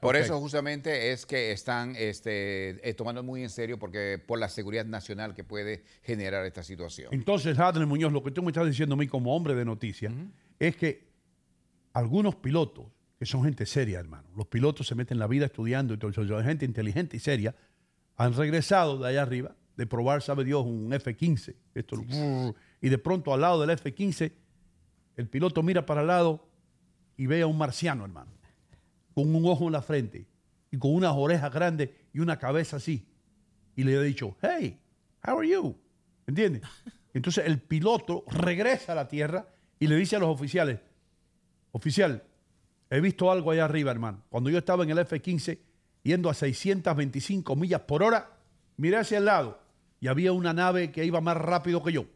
Por 0.00 0.14
eso 0.14 0.38
justamente 0.40 1.10
es 1.12 1.26
que 1.26 1.50
están 1.50 1.96
este, 1.96 2.88
eh, 2.88 2.94
tomando 2.94 3.22
muy 3.22 3.42
en 3.42 3.50
serio 3.50 3.78
porque 3.78 4.22
por 4.24 4.38
la 4.38 4.48
seguridad 4.48 4.84
nacional 4.84 5.34
que 5.34 5.42
puede 5.42 5.84
generar 6.02 6.46
esta 6.46 6.62
situación. 6.62 7.08
Entonces, 7.12 7.58
Adler 7.58 7.86
Muñoz, 7.86 8.12
lo 8.12 8.22
que 8.22 8.30
tú 8.30 8.42
me 8.42 8.50
estás 8.50 8.66
diciendo 8.66 8.94
a 8.94 8.98
mí 8.98 9.08
como 9.08 9.34
hombre 9.34 9.54
de 9.54 9.64
noticias 9.64 10.12
es 10.60 10.76
que 10.76 11.08
algunos 11.92 12.36
pilotos, 12.36 12.86
que 13.18 13.26
son 13.26 13.42
gente 13.42 13.66
seria, 13.66 13.98
hermano, 13.98 14.28
los 14.36 14.46
pilotos 14.46 14.86
se 14.86 14.94
meten 14.94 15.16
en 15.16 15.20
la 15.20 15.26
vida 15.26 15.46
estudiando 15.46 15.94
y 15.94 15.98
todo 15.98 16.10
eso, 16.10 16.42
gente 16.42 16.64
inteligente 16.64 17.16
y 17.16 17.20
seria, 17.20 17.54
han 18.16 18.34
regresado 18.34 18.98
de 18.98 19.08
allá 19.08 19.22
arriba 19.22 19.56
de 19.76 19.86
probar, 19.86 20.22
sabe 20.22 20.44
Dios, 20.44 20.64
un 20.64 20.92
F-15. 20.92 21.54
Esto, 21.74 22.04
y 22.80 22.88
de 22.88 22.98
pronto 22.98 23.34
al 23.34 23.40
lado 23.40 23.60
del 23.60 23.70
F-15, 23.70 24.32
el 25.16 25.28
piloto 25.28 25.62
mira 25.62 25.84
para 25.84 26.02
el 26.02 26.06
lado 26.06 26.46
y 27.16 27.26
ve 27.26 27.42
a 27.42 27.46
un 27.46 27.58
marciano, 27.58 28.04
hermano, 28.04 28.30
con 29.14 29.34
un 29.34 29.46
ojo 29.46 29.66
en 29.66 29.72
la 29.72 29.82
frente 29.82 30.26
y 30.70 30.78
con 30.78 30.94
unas 30.94 31.12
orejas 31.14 31.52
grandes 31.52 31.90
y 32.12 32.20
una 32.20 32.38
cabeza 32.38 32.76
así. 32.76 33.06
Y 33.76 33.84
le 33.84 33.96
ha 33.96 34.00
dicho, 34.00 34.36
hey, 34.42 34.78
how 35.26 35.38
are 35.38 35.48
you? 35.48 35.76
¿Entiendes? 36.26 36.62
Entonces 37.14 37.46
el 37.46 37.60
piloto 37.60 38.24
regresa 38.28 38.92
a 38.92 38.96
la 38.96 39.08
tierra 39.08 39.46
y 39.78 39.86
le 39.86 39.96
dice 39.96 40.16
a 40.16 40.18
los 40.18 40.28
oficiales, 40.28 40.80
oficial, 41.70 42.24
he 42.90 43.00
visto 43.00 43.30
algo 43.30 43.50
allá 43.50 43.64
arriba, 43.64 43.90
hermano. 43.90 44.24
Cuando 44.28 44.50
yo 44.50 44.58
estaba 44.58 44.84
en 44.84 44.90
el 44.90 44.98
F-15 44.98 45.58
yendo 46.02 46.28
a 46.28 46.34
625 46.34 47.56
millas 47.56 47.82
por 47.82 48.02
hora, 48.02 48.30
miré 48.76 48.96
hacia 48.96 49.18
el 49.18 49.26
lado 49.26 49.60
y 50.00 50.08
había 50.08 50.32
una 50.32 50.52
nave 50.52 50.90
que 50.90 51.04
iba 51.04 51.20
más 51.20 51.36
rápido 51.36 51.82
que 51.82 51.92
yo. 51.92 52.06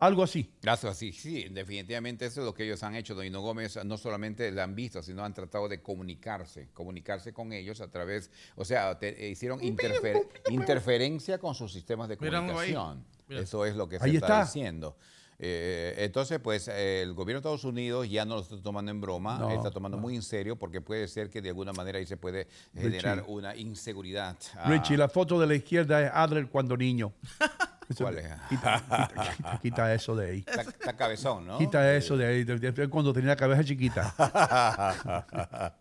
Algo 0.00 0.22
así. 0.22 0.48
Gracias, 0.62 0.96
sí, 0.96 1.12
sí, 1.12 1.48
definitivamente 1.50 2.26
eso 2.26 2.40
es 2.40 2.46
lo 2.46 2.54
que 2.54 2.64
ellos 2.64 2.82
han 2.84 2.94
hecho. 2.94 3.14
Don 3.16 3.24
Hino 3.26 3.40
Gómez 3.40 3.78
no 3.84 3.96
solamente 3.98 4.50
la 4.52 4.62
han 4.64 4.74
visto, 4.76 5.02
sino 5.02 5.24
han 5.24 5.34
tratado 5.34 5.68
de 5.68 5.82
comunicarse, 5.82 6.68
comunicarse 6.72 7.32
con 7.32 7.52
ellos 7.52 7.80
a 7.80 7.90
través, 7.90 8.30
o 8.54 8.64
sea, 8.64 8.96
te- 8.98 9.26
eh, 9.26 9.30
hicieron 9.30 9.58
interfer- 9.60 10.24
interferencia 10.50 11.38
con 11.38 11.54
sus 11.54 11.72
sistemas 11.72 12.08
de 12.08 12.16
comunicación. 12.16 13.04
Eso 13.28 13.66
es 13.66 13.74
lo 13.76 13.88
que 13.88 13.98
se 13.98 14.04
Ahí 14.04 14.14
está, 14.16 14.26
está. 14.26 14.44
diciendo. 14.44 14.96
Eh, 15.40 15.94
entonces, 15.98 16.40
pues 16.40 16.66
eh, 16.68 17.02
el 17.02 17.12
gobierno 17.14 17.38
de 17.40 17.48
Estados 17.48 17.64
Unidos 17.64 18.08
ya 18.10 18.24
no 18.24 18.36
lo 18.36 18.40
está 18.42 18.60
tomando 18.60 18.90
en 18.90 19.00
broma, 19.00 19.38
No, 19.38 19.50
está 19.50 19.70
tomando 19.70 19.96
muy 19.96 20.16
en 20.16 20.22
serio 20.22 20.56
porque 20.56 20.80
puede 20.80 21.06
ser 21.06 21.30
que 21.30 21.40
de 21.40 21.50
alguna 21.50 21.72
manera 21.72 21.98
ahí 21.98 22.06
se 22.06 22.16
puede 22.16 22.48
generar 22.74 23.18
Richie. 23.18 23.32
una 23.32 23.54
inseguridad. 23.56 24.36
Ah, 24.56 24.68
Richie, 24.68 24.96
la 24.96 25.08
foto 25.08 25.38
de 25.38 25.46
la 25.46 25.54
izquierda 25.54 26.04
es 26.06 26.10
Adler 26.12 26.48
cuando 26.48 26.76
niño. 26.76 27.12
Eso- 27.88 28.04
¿Cuál 28.04 28.18
es? 28.18 28.26
Quita, 28.50 28.82
quita- 28.88 29.08
quita- 29.36 29.58
quita 29.62 29.94
eso 29.94 30.14
de 30.14 30.30
ahí. 30.30 30.38
Está, 30.46 30.60
está 30.62 30.96
cabezón, 30.96 31.46
¿no? 31.46 31.58
Quita 31.58 31.94
eso 31.96 32.16
de 32.16 32.26
ahí, 32.26 32.88
cuando 32.90 33.12
tenía 33.12 33.30
la 33.30 33.36
cabeza 33.36 33.64
chiquita. 33.64 34.14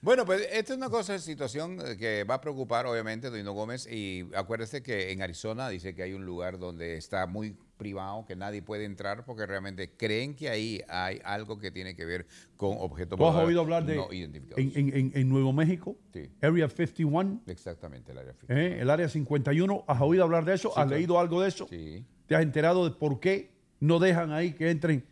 bueno, 0.00 0.24
pues 0.24 0.42
esta 0.50 0.72
es 0.72 0.76
una 0.78 0.88
cosa, 0.90 1.18
situación 1.18 1.78
eh, 1.84 1.96
que 1.96 2.24
va 2.24 2.36
a 2.36 2.40
preocupar 2.40 2.86
obviamente 2.86 3.26
a 3.26 3.30
Dino 3.30 3.52
Gómez 3.52 3.86
y 3.90 4.28
acuérdese 4.34 4.82
que 4.82 5.12
en 5.12 5.22
Arizona 5.22 5.68
dice 5.68 5.94
que 5.94 6.02
hay 6.02 6.12
un 6.14 6.24
lugar 6.24 6.58
donde 6.58 6.96
está 6.96 7.26
muy 7.26 7.56
privado, 7.76 8.24
que 8.26 8.36
nadie 8.36 8.62
puede 8.62 8.84
entrar 8.84 9.24
porque 9.24 9.44
realmente 9.46 9.90
creen 9.96 10.34
que 10.36 10.48
ahí 10.48 10.80
hay 10.88 11.20
algo 11.24 11.58
que 11.58 11.70
tiene 11.70 11.96
que 11.96 12.04
ver 12.04 12.26
con 12.56 12.76
objetos 12.78 13.18
¿Tú 13.18 13.26
has 13.26 13.34
oído 13.36 13.60
hablar 13.60 13.84
de 13.84 13.96
no 13.96 14.12
identificados. 14.12 14.58
en, 14.58 14.72
en- 14.76 14.96
en- 14.96 15.12
en 15.14 15.28
Nuevo 15.28 15.52
México? 15.52 15.96
Sí. 16.12 16.30
Area 16.40 16.68
51, 16.68 17.42
Exactamente, 17.46 18.12
el 18.12 18.18
área 18.18 18.34
fija. 18.34 18.54
¿eh? 18.54 18.80
el 18.80 18.88
Área 18.90 19.08
51. 19.08 19.84
¿Has 19.88 20.00
oído 20.00 20.22
hablar 20.24 20.44
de 20.44 20.54
eso? 20.54 20.68
¿Has 20.70 20.74
claro. 20.74 20.90
leído 20.90 21.18
algo 21.18 21.40
de 21.42 21.48
eso? 21.48 21.66
Sí. 21.68 22.04
¿Te 22.26 22.36
has 22.36 22.42
enterado 22.42 22.84
de 22.88 22.94
por 22.96 23.18
qué 23.20 23.50
no 23.80 23.98
dejan 23.98 24.30
ahí 24.32 24.52
que 24.52 24.70
entren 24.70 25.04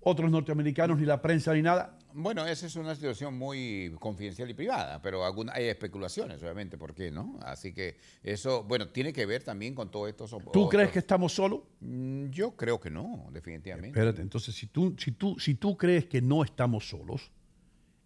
otros 0.00 0.30
norteamericanos, 0.30 0.98
ni 0.98 1.06
la 1.06 1.22
prensa, 1.22 1.52
ni 1.54 1.62
nada? 1.62 1.96
Bueno, 2.18 2.46
esa 2.46 2.64
es 2.66 2.74
una 2.76 2.94
situación 2.94 3.36
muy 3.36 3.94
confidencial 4.00 4.48
y 4.48 4.54
privada, 4.54 5.02
pero 5.02 5.22
alguna, 5.22 5.52
hay 5.52 5.66
especulaciones, 5.66 6.42
obviamente, 6.42 6.78
¿por 6.78 6.94
qué 6.94 7.10
no? 7.10 7.38
Así 7.42 7.74
que 7.74 7.98
eso, 8.22 8.64
bueno, 8.64 8.88
tiene 8.88 9.12
que 9.12 9.26
ver 9.26 9.42
también 9.42 9.74
con 9.74 9.90
todos 9.90 10.08
estos... 10.08 10.34
¿Tú 10.50 10.66
crees 10.70 10.90
que 10.90 10.98
estamos 10.98 11.34
solos? 11.34 11.60
Mm, 11.80 12.30
Yo 12.30 12.56
creo 12.56 12.80
que 12.80 12.88
no, 12.88 13.26
definitivamente. 13.32 13.88
Espérate, 13.88 14.22
entonces 14.22 14.54
si 14.54 14.66
tú, 14.66 14.96
si, 14.98 15.12
tú, 15.12 15.38
si 15.38 15.56
tú 15.56 15.76
crees 15.76 16.06
que 16.06 16.22
no 16.22 16.42
estamos 16.42 16.88
solos, 16.88 17.30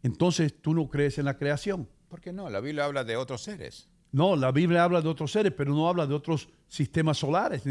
entonces 0.03 0.61
tú 0.61 0.75
no 0.75 0.89
crees 0.89 1.19
en 1.19 1.27
la 1.27 1.39
creación. 1.39 1.89
¿Por 2.09 2.21
qué 2.21 2.33
no? 2.33 2.51
La 2.51 2.59
Biblia 2.59 2.87
habla 2.87 3.05
de 3.05 3.17
otros 3.17 3.43
seres. 3.45 3.89
No, 4.11 4.35
la 4.35 4.51
Biblia 4.51 4.83
habla 4.83 5.01
de 5.03 5.09
otros 5.09 5.31
seres, 5.31 5.53
pero 5.57 5.73
no 5.73 5.89
habla 5.89 6.09
de 6.09 6.15
otros 6.15 6.49
sistemas 6.67 7.19
solares. 7.19 7.63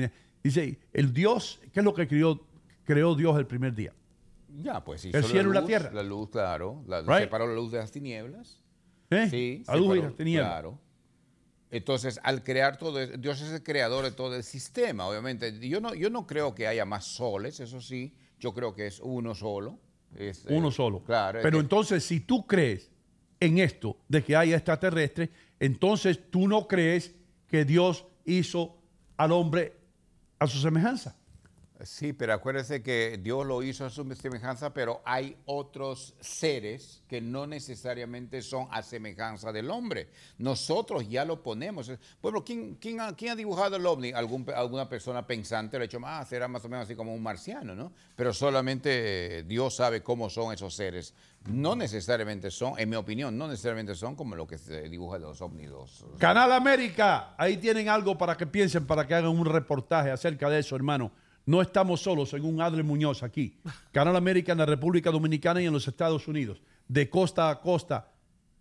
Dice, 0.42 0.80
el 0.94 1.12
Dios, 1.12 1.60
¿qué 1.74 1.82
es 1.82 1.84
lo 1.84 1.94
que 1.94 2.08
creó, 2.08 2.40
creó 2.86 3.14
Dios 3.14 3.38
el 3.38 3.46
primer 3.46 3.76
día? 3.76 3.94
Ya, 4.58 4.84
pues 4.84 5.02
sí. 5.02 5.12
El 5.14 5.24
cielo 5.24 5.52
y 5.52 5.54
la 5.54 5.66
tierra. 5.66 5.92
La 5.94 6.04
luz, 6.04 6.30
claro. 6.30 6.84
La, 6.88 7.02
Right. 7.02 7.20
Separó 7.26 7.48
la 7.48 7.54
luz 7.54 7.72
de 7.72 7.78
las 7.80 7.92
tinieblas. 7.92 8.60
¿Eh? 9.12 9.28
Sí. 9.30 9.64
La 9.68 9.76
luz 9.76 9.98
y 9.98 10.02
las 10.02 10.16
tinieblas. 10.16 10.48
Claro. 10.50 10.80
Entonces, 11.72 12.20
al 12.24 12.44
crear 12.44 12.78
todo, 12.78 13.00
eso- 13.00 13.16
Dios 13.18 13.42
es 13.42 13.52
el 13.52 13.62
creador 13.64 14.04
de 14.06 14.12
todo 14.12 14.36
el 14.36 14.44
sistema, 14.44 15.08
obviamente. 15.08 15.60
Yo 15.68 15.80
no, 15.80 15.94
yo 15.94 16.10
no 16.10 16.26
creo 16.26 16.56
que 16.56 16.68
haya 16.68 16.84
más 16.86 17.06
soles, 17.06 17.60
eso 17.60 17.80
sí. 17.80 18.16
Yo 18.40 18.54
creo 18.54 18.74
que 18.74 18.88
es 18.88 19.00
uno 19.00 19.36
solo. 19.36 19.78
Es, 20.16 20.46
eh, 20.46 20.56
Uno 20.56 20.72
solo. 20.72 21.04
Claro. 21.04 21.40
es 21.40 21.44
Pero 21.44 21.58
que- 21.58 21.62
entonces, 21.62 22.04
si 22.04 22.22
tú 22.22 22.48
crees 22.48 22.90
en 23.40 23.60
esto 23.60 23.98
de 24.08 24.24
que 24.24 24.36
hay 24.36 24.54
extraterrestres, 24.54 25.30
entonces 25.60 26.20
tú 26.32 26.48
no 26.48 26.68
crees 26.68 27.14
que 27.48 27.66
Dios 27.66 28.06
hizo 28.26 28.78
al 29.18 29.32
hombre 29.32 29.78
a 30.40 30.48
su 30.48 30.58
semejanza. 30.60 31.16
Sí, 31.84 32.12
pero 32.12 32.34
acuérdese 32.34 32.84
que 32.84 33.18
Dios 33.24 33.46
lo 33.46 33.64
hizo 33.64 33.86
a 33.86 33.90
su 33.90 34.04
semejanza, 34.14 34.74
pero 34.74 35.02
hay 35.06 35.38
otros 35.46 36.14
seres 36.20 37.02
que 37.08 37.22
no 37.22 37.48
necesariamente 37.48 38.42
son 38.42 38.68
a 38.70 38.82
semejanza 38.82 39.54
del 39.54 39.70
hombre. 39.70 40.10
Nosotros 40.40 41.08
ya 41.08 41.24
lo 41.24 41.42
ponemos. 41.42 41.90
Bueno, 42.22 42.44
¿quién, 42.44 42.76
quién, 42.76 43.00
ha, 43.00 43.16
quién 43.16 43.32
ha 43.32 43.36
dibujado 43.36 43.78
el 43.78 43.86
ovni? 43.86 44.12
Alguna 44.12 44.90
persona 44.90 45.26
pensante 45.26 45.78
lo 45.78 45.84
ha 45.84 45.86
hecho, 45.86 46.00
ah, 46.04 46.26
será 46.26 46.50
más 46.50 46.66
o 46.66 46.70
menos 46.70 46.84
así 46.84 46.96
como 46.96 47.14
un 47.14 47.24
marciano, 47.24 47.74
¿no? 47.74 47.94
Pero 48.14 48.34
solamente 48.34 49.40
eh, 49.40 49.44
Dios 49.44 49.76
sabe 49.76 50.04
cómo 50.04 50.30
son 50.30 50.54
esos 50.54 50.74
seres. 50.74 51.14
No 51.46 51.78
necesariamente 51.78 52.52
son, 52.52 52.78
en 52.78 52.90
mi 52.90 52.98
opinión, 52.98 53.38
no 53.38 53.48
necesariamente 53.48 53.96
son 53.96 54.18
como 54.18 54.36
lo 54.36 54.46
que 54.46 54.58
se 54.58 54.90
dibuja 54.90 55.18
de 55.18 55.24
los 55.24 55.42
ovnis. 55.42 55.70
Canal 56.18 56.52
América, 56.52 57.36
ahí 57.38 57.56
tienen 57.56 57.88
algo 57.88 58.18
para 58.18 58.36
que 58.36 58.46
piensen, 58.46 58.86
para 58.86 59.08
que 59.08 59.16
hagan 59.16 59.32
un 59.32 59.46
reportaje 59.46 60.12
acerca 60.12 60.50
de 60.50 60.60
eso, 60.60 60.76
hermano. 60.76 61.10
No 61.50 61.64
estamos 61.64 62.02
solos, 62.02 62.30
según 62.30 62.62
Adler 62.62 62.84
Muñoz 62.84 63.24
aquí. 63.24 63.58
Canal 63.92 64.16
América 64.16 64.52
en 64.52 64.60
la 64.60 64.68
República 64.68 65.10
Dominicana 65.10 65.60
y 65.60 65.66
en 65.66 65.74
los 65.74 65.88
Estados 65.88 66.28
Unidos, 66.28 66.62
de 66.88 67.10
costa 67.10 67.50
a 67.50 67.60
costa, 67.60 68.12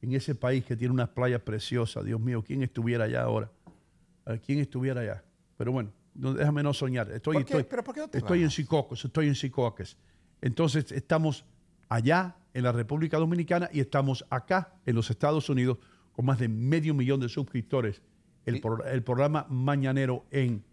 en 0.01 0.15
ese 0.15 0.35
país 0.35 0.65
que 0.65 0.75
tiene 0.75 0.95
unas 0.95 1.11
playas 1.11 1.43
preciosas. 1.43 2.03
Dios 2.07 2.19
mío, 2.19 2.43
¿quién 2.43 2.63
estuviera 2.63 3.05
allá 3.05 3.25
ahora? 3.25 3.51
Ver, 4.25 4.41
¿Quién 4.41 4.61
estuviera 4.61 5.03
allá? 5.03 5.23
Pero 5.59 5.71
bueno, 5.71 5.93
no- 6.15 6.33
déjame 6.33 6.63
no 6.63 6.73
soñar. 6.73 7.11
Estoy, 7.13 7.35
¿Por 7.35 7.45
qué? 7.45 7.53
estoy, 7.59 7.65
¿Pero 7.69 7.85
por 7.85 7.95
qué 7.95 8.01
no 8.01 8.09
te 8.09 8.19
estoy 8.19 8.43
en? 8.43 8.51
Sicocos, 8.51 9.05
estoy 9.05 9.27
en 9.29 9.35
Sicocos. 9.35 9.99
Entonces 10.41 10.91
estamos 10.91 11.45
allá 11.91 12.37
en 12.55 12.63
la 12.63 12.73
República 12.73 13.19
Dominicana 13.19 13.69
y 13.71 13.81
estamos 13.81 14.25
acá 14.31 14.73
en 14.87 14.95
los 14.95 15.11
Estados 15.11 15.51
Unidos 15.51 15.77
con 16.13 16.25
más 16.25 16.39
de 16.39 16.49
medio 16.49 16.95
millón 16.95 17.21
de 17.21 17.29
suscriptores. 17.29 18.01
El, 18.47 18.63
pro- 18.63 18.83
el 18.87 19.03
programa 19.03 19.45
Mañanero 19.51 20.25
en 20.31 20.65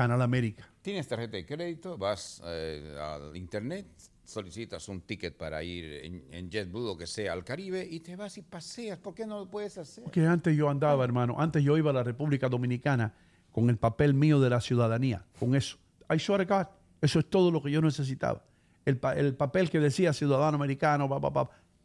Canal 0.00 0.22
América. 0.22 0.66
Tienes 0.80 1.06
tarjeta 1.06 1.36
de 1.36 1.44
crédito, 1.44 1.98
vas 1.98 2.40
eh, 2.46 2.96
al 2.98 3.36
internet, 3.36 3.86
solicitas 4.24 4.88
un 4.88 5.02
ticket 5.02 5.36
para 5.36 5.62
ir 5.62 5.84
en, 6.04 6.24
en 6.30 6.50
JetBlue 6.50 6.88
o 6.92 6.96
que 6.96 7.06
sea 7.06 7.34
al 7.34 7.44
Caribe 7.44 7.86
y 7.86 8.00
te 8.00 8.16
vas 8.16 8.38
y 8.38 8.42
paseas. 8.42 8.96
¿Por 8.98 9.14
qué 9.14 9.26
no 9.26 9.40
lo 9.40 9.50
puedes 9.50 9.76
hacer? 9.76 10.04
Que 10.10 10.24
antes 10.26 10.56
yo 10.56 10.70
andaba, 10.70 11.04
hermano, 11.04 11.36
antes 11.38 11.62
yo 11.62 11.76
iba 11.76 11.90
a 11.90 11.92
la 11.92 12.02
República 12.02 12.48
Dominicana 12.48 13.12
con 13.52 13.68
el 13.68 13.76
papel 13.76 14.14
mío 14.14 14.40
de 14.40 14.48
la 14.48 14.62
ciudadanía, 14.62 15.22
con 15.38 15.54
eso. 15.54 15.76
I 16.08 16.18
swear 16.18 16.46
to 16.46 16.54
God, 16.54 16.66
eso 17.02 17.18
es 17.18 17.28
todo 17.28 17.50
lo 17.50 17.62
que 17.62 17.70
yo 17.70 17.82
necesitaba. 17.82 18.42
el, 18.86 18.96
pa- 18.96 19.14
el 19.14 19.34
papel 19.34 19.68
que 19.68 19.80
decía 19.80 20.14
ciudadano 20.14 20.56
americano, 20.56 21.08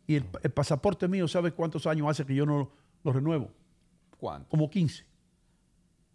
y 0.08 0.16
el, 0.16 0.26
el 0.42 0.52
pasaporte 0.52 1.10
mío, 1.10 1.28
¿sabes 1.28 1.52
cuántos 1.52 1.86
años 1.86 2.08
hace 2.10 2.26
que 2.26 2.34
yo 2.34 2.46
no 2.46 2.72
lo 3.04 3.12
renuevo? 3.12 3.52
¿Cuánto? 4.18 4.48
Como 4.48 4.70
15. 4.70 5.04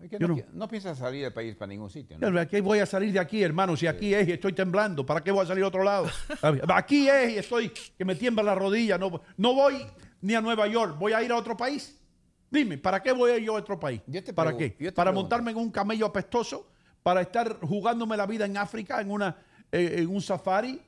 Es 0.02 0.08
que 0.08 0.18
Yo 0.18 0.28
no, 0.28 0.34
no- 0.34 0.40
qui- 0.40 0.46
no 0.52 0.68
piensas 0.68 0.96
salir 0.98 1.24
del 1.24 1.32
país 1.32 1.54
para 1.56 1.68
ningún 1.68 1.90
sitio, 1.90 2.16
¿no? 2.18 2.40
¿A 2.40 2.46
qué 2.46 2.60
voy 2.62 2.78
a 2.78 2.86
salir 2.86 3.12
de 3.12 3.18
aquí, 3.18 3.42
hermano? 3.42 3.76
Si 3.76 3.86
aquí 3.86 4.14
es 4.14 4.26
y 4.28 4.32
estoy 4.32 4.52
temblando, 4.54 5.04
¿para 5.04 5.22
qué 5.22 5.30
voy 5.30 5.44
a 5.44 5.46
salir 5.46 5.62
a 5.64 5.68
otro 5.68 5.82
lado? 5.84 6.06
Aquí 6.74 7.08
es 7.08 7.32
y 7.34 7.36
estoy 7.38 7.70
que 7.98 8.04
me 8.04 8.14
tiembla 8.14 8.42
la 8.42 8.54
rodilla. 8.54 8.96
No, 8.96 9.20
no 9.36 9.54
voy 9.54 9.84
ni 10.22 10.34
a 10.34 10.40
Nueva 10.40 10.66
York, 10.68 10.96
voy 10.98 11.12
a 11.12 11.22
ir 11.22 11.30
a 11.32 11.36
otro 11.36 11.56
país. 11.56 11.98
Dime, 12.50 12.78
¿para 12.78 13.02
qué 13.02 13.12
voy 13.12 13.44
yo 13.44 13.54
a 13.56 13.58
otro 13.60 13.78
país? 13.78 14.00
Yo 14.06 14.24
te 14.24 14.32
¿Para 14.32 14.56
qué? 14.56 14.74
yo 14.80 14.90
te 14.90 14.92
¿Para 14.92 15.10
pregunto. 15.10 15.22
montarme 15.36 15.50
en 15.52 15.56
un 15.58 15.70
camello 15.70 16.06
apestoso? 16.06 16.70
¿Para 17.02 17.20
estar 17.20 17.60
jugándome 17.60 18.16
la 18.16 18.26
vida 18.26 18.44
en 18.46 18.56
África, 18.56 19.00
en, 19.00 19.10
una, 19.10 19.36
eh, 19.70 19.96
en 19.98 20.08
un 20.08 20.20
safari? 20.22 20.80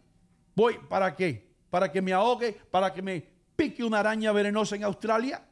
¿Voy 0.54 0.76
para 0.88 1.14
qué? 1.14 1.52
¿Para 1.70 1.92
que 1.92 2.02
me 2.02 2.12
ahogue? 2.12 2.52
¿Para 2.70 2.92
que 2.92 3.00
me 3.02 3.22
pique 3.54 3.84
una 3.84 4.00
araña 4.00 4.32
venenosa 4.32 4.74
en 4.76 4.84
Australia? 4.84 5.42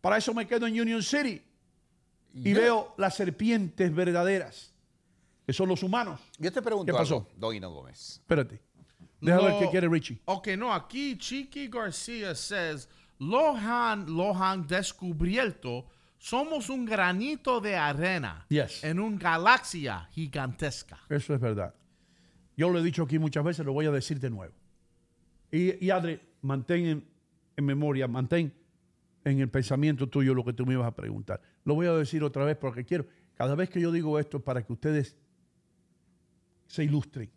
Para 0.00 0.16
eso 0.16 0.32
me 0.34 0.46
quedo 0.46 0.66
en 0.66 0.80
Union 0.80 1.02
City 1.02 1.42
y 2.34 2.52
Yo- 2.54 2.60
veo 2.60 2.94
las 2.98 3.14
serpientes 3.16 3.94
verdaderas, 3.94 4.72
que 5.46 5.52
son 5.52 5.68
los 5.68 5.82
humanos. 5.82 6.20
Yo 6.38 6.52
te 6.52 6.62
pregunto 6.62 6.92
¿Qué 6.92 6.96
pasó? 6.98 7.16
algo, 7.16 7.28
Don 7.36 7.54
Hino 7.54 7.70
Gómez. 7.70 8.16
Espérate. 8.20 8.60
Déjame 9.20 9.44
ver 9.48 9.58
qué 9.58 9.70
quiere 9.70 9.88
Richie. 9.88 10.20
Ok, 10.24 10.48
no, 10.56 10.72
aquí 10.72 11.16
Chiqui 11.18 11.68
García 11.68 12.34
says, 12.34 12.88
Lohan, 13.18 14.06
Lohan 14.16 14.66
descubierto, 14.66 15.86
somos 16.18 16.70
un 16.70 16.86
granito 16.86 17.60
de 17.60 17.76
arena 17.76 18.46
Yes. 18.48 18.82
en 18.82 18.98
una 18.98 19.18
galaxia 19.18 20.08
gigantesca. 20.12 20.98
Eso 21.08 21.34
es 21.34 21.40
verdad. 21.40 21.74
Yo 22.56 22.70
lo 22.70 22.78
he 22.78 22.82
dicho 22.82 23.02
aquí 23.02 23.18
muchas 23.18 23.44
veces, 23.44 23.64
lo 23.66 23.72
voy 23.72 23.86
a 23.86 23.90
decir 23.90 24.18
de 24.20 24.30
nuevo. 24.30 24.54
Y, 25.50 25.84
y 25.84 25.90
Adri, 25.90 26.20
mantén 26.42 26.86
en, 26.86 27.08
en 27.56 27.64
memoria, 27.64 28.06
mantén 28.08 28.52
en 29.24 29.40
el 29.40 29.50
pensamiento 29.50 30.08
tuyo 30.08 30.34
lo 30.34 30.44
que 30.44 30.52
tú 30.52 30.66
me 30.66 30.74
ibas 30.74 30.86
a 30.86 30.94
preguntar. 30.94 31.40
Lo 31.64 31.74
voy 31.74 31.86
a 31.86 31.92
decir 31.92 32.22
otra 32.22 32.44
vez 32.44 32.56
porque 32.56 32.84
quiero, 32.84 33.06
cada 33.34 33.54
vez 33.54 33.70
que 33.70 33.80
yo 33.80 33.92
digo 33.92 34.18
esto 34.18 34.38
es 34.38 34.42
para 34.42 34.64
que 34.64 34.72
ustedes 34.72 35.16
se 36.66 36.84
ilustren. 36.84 37.30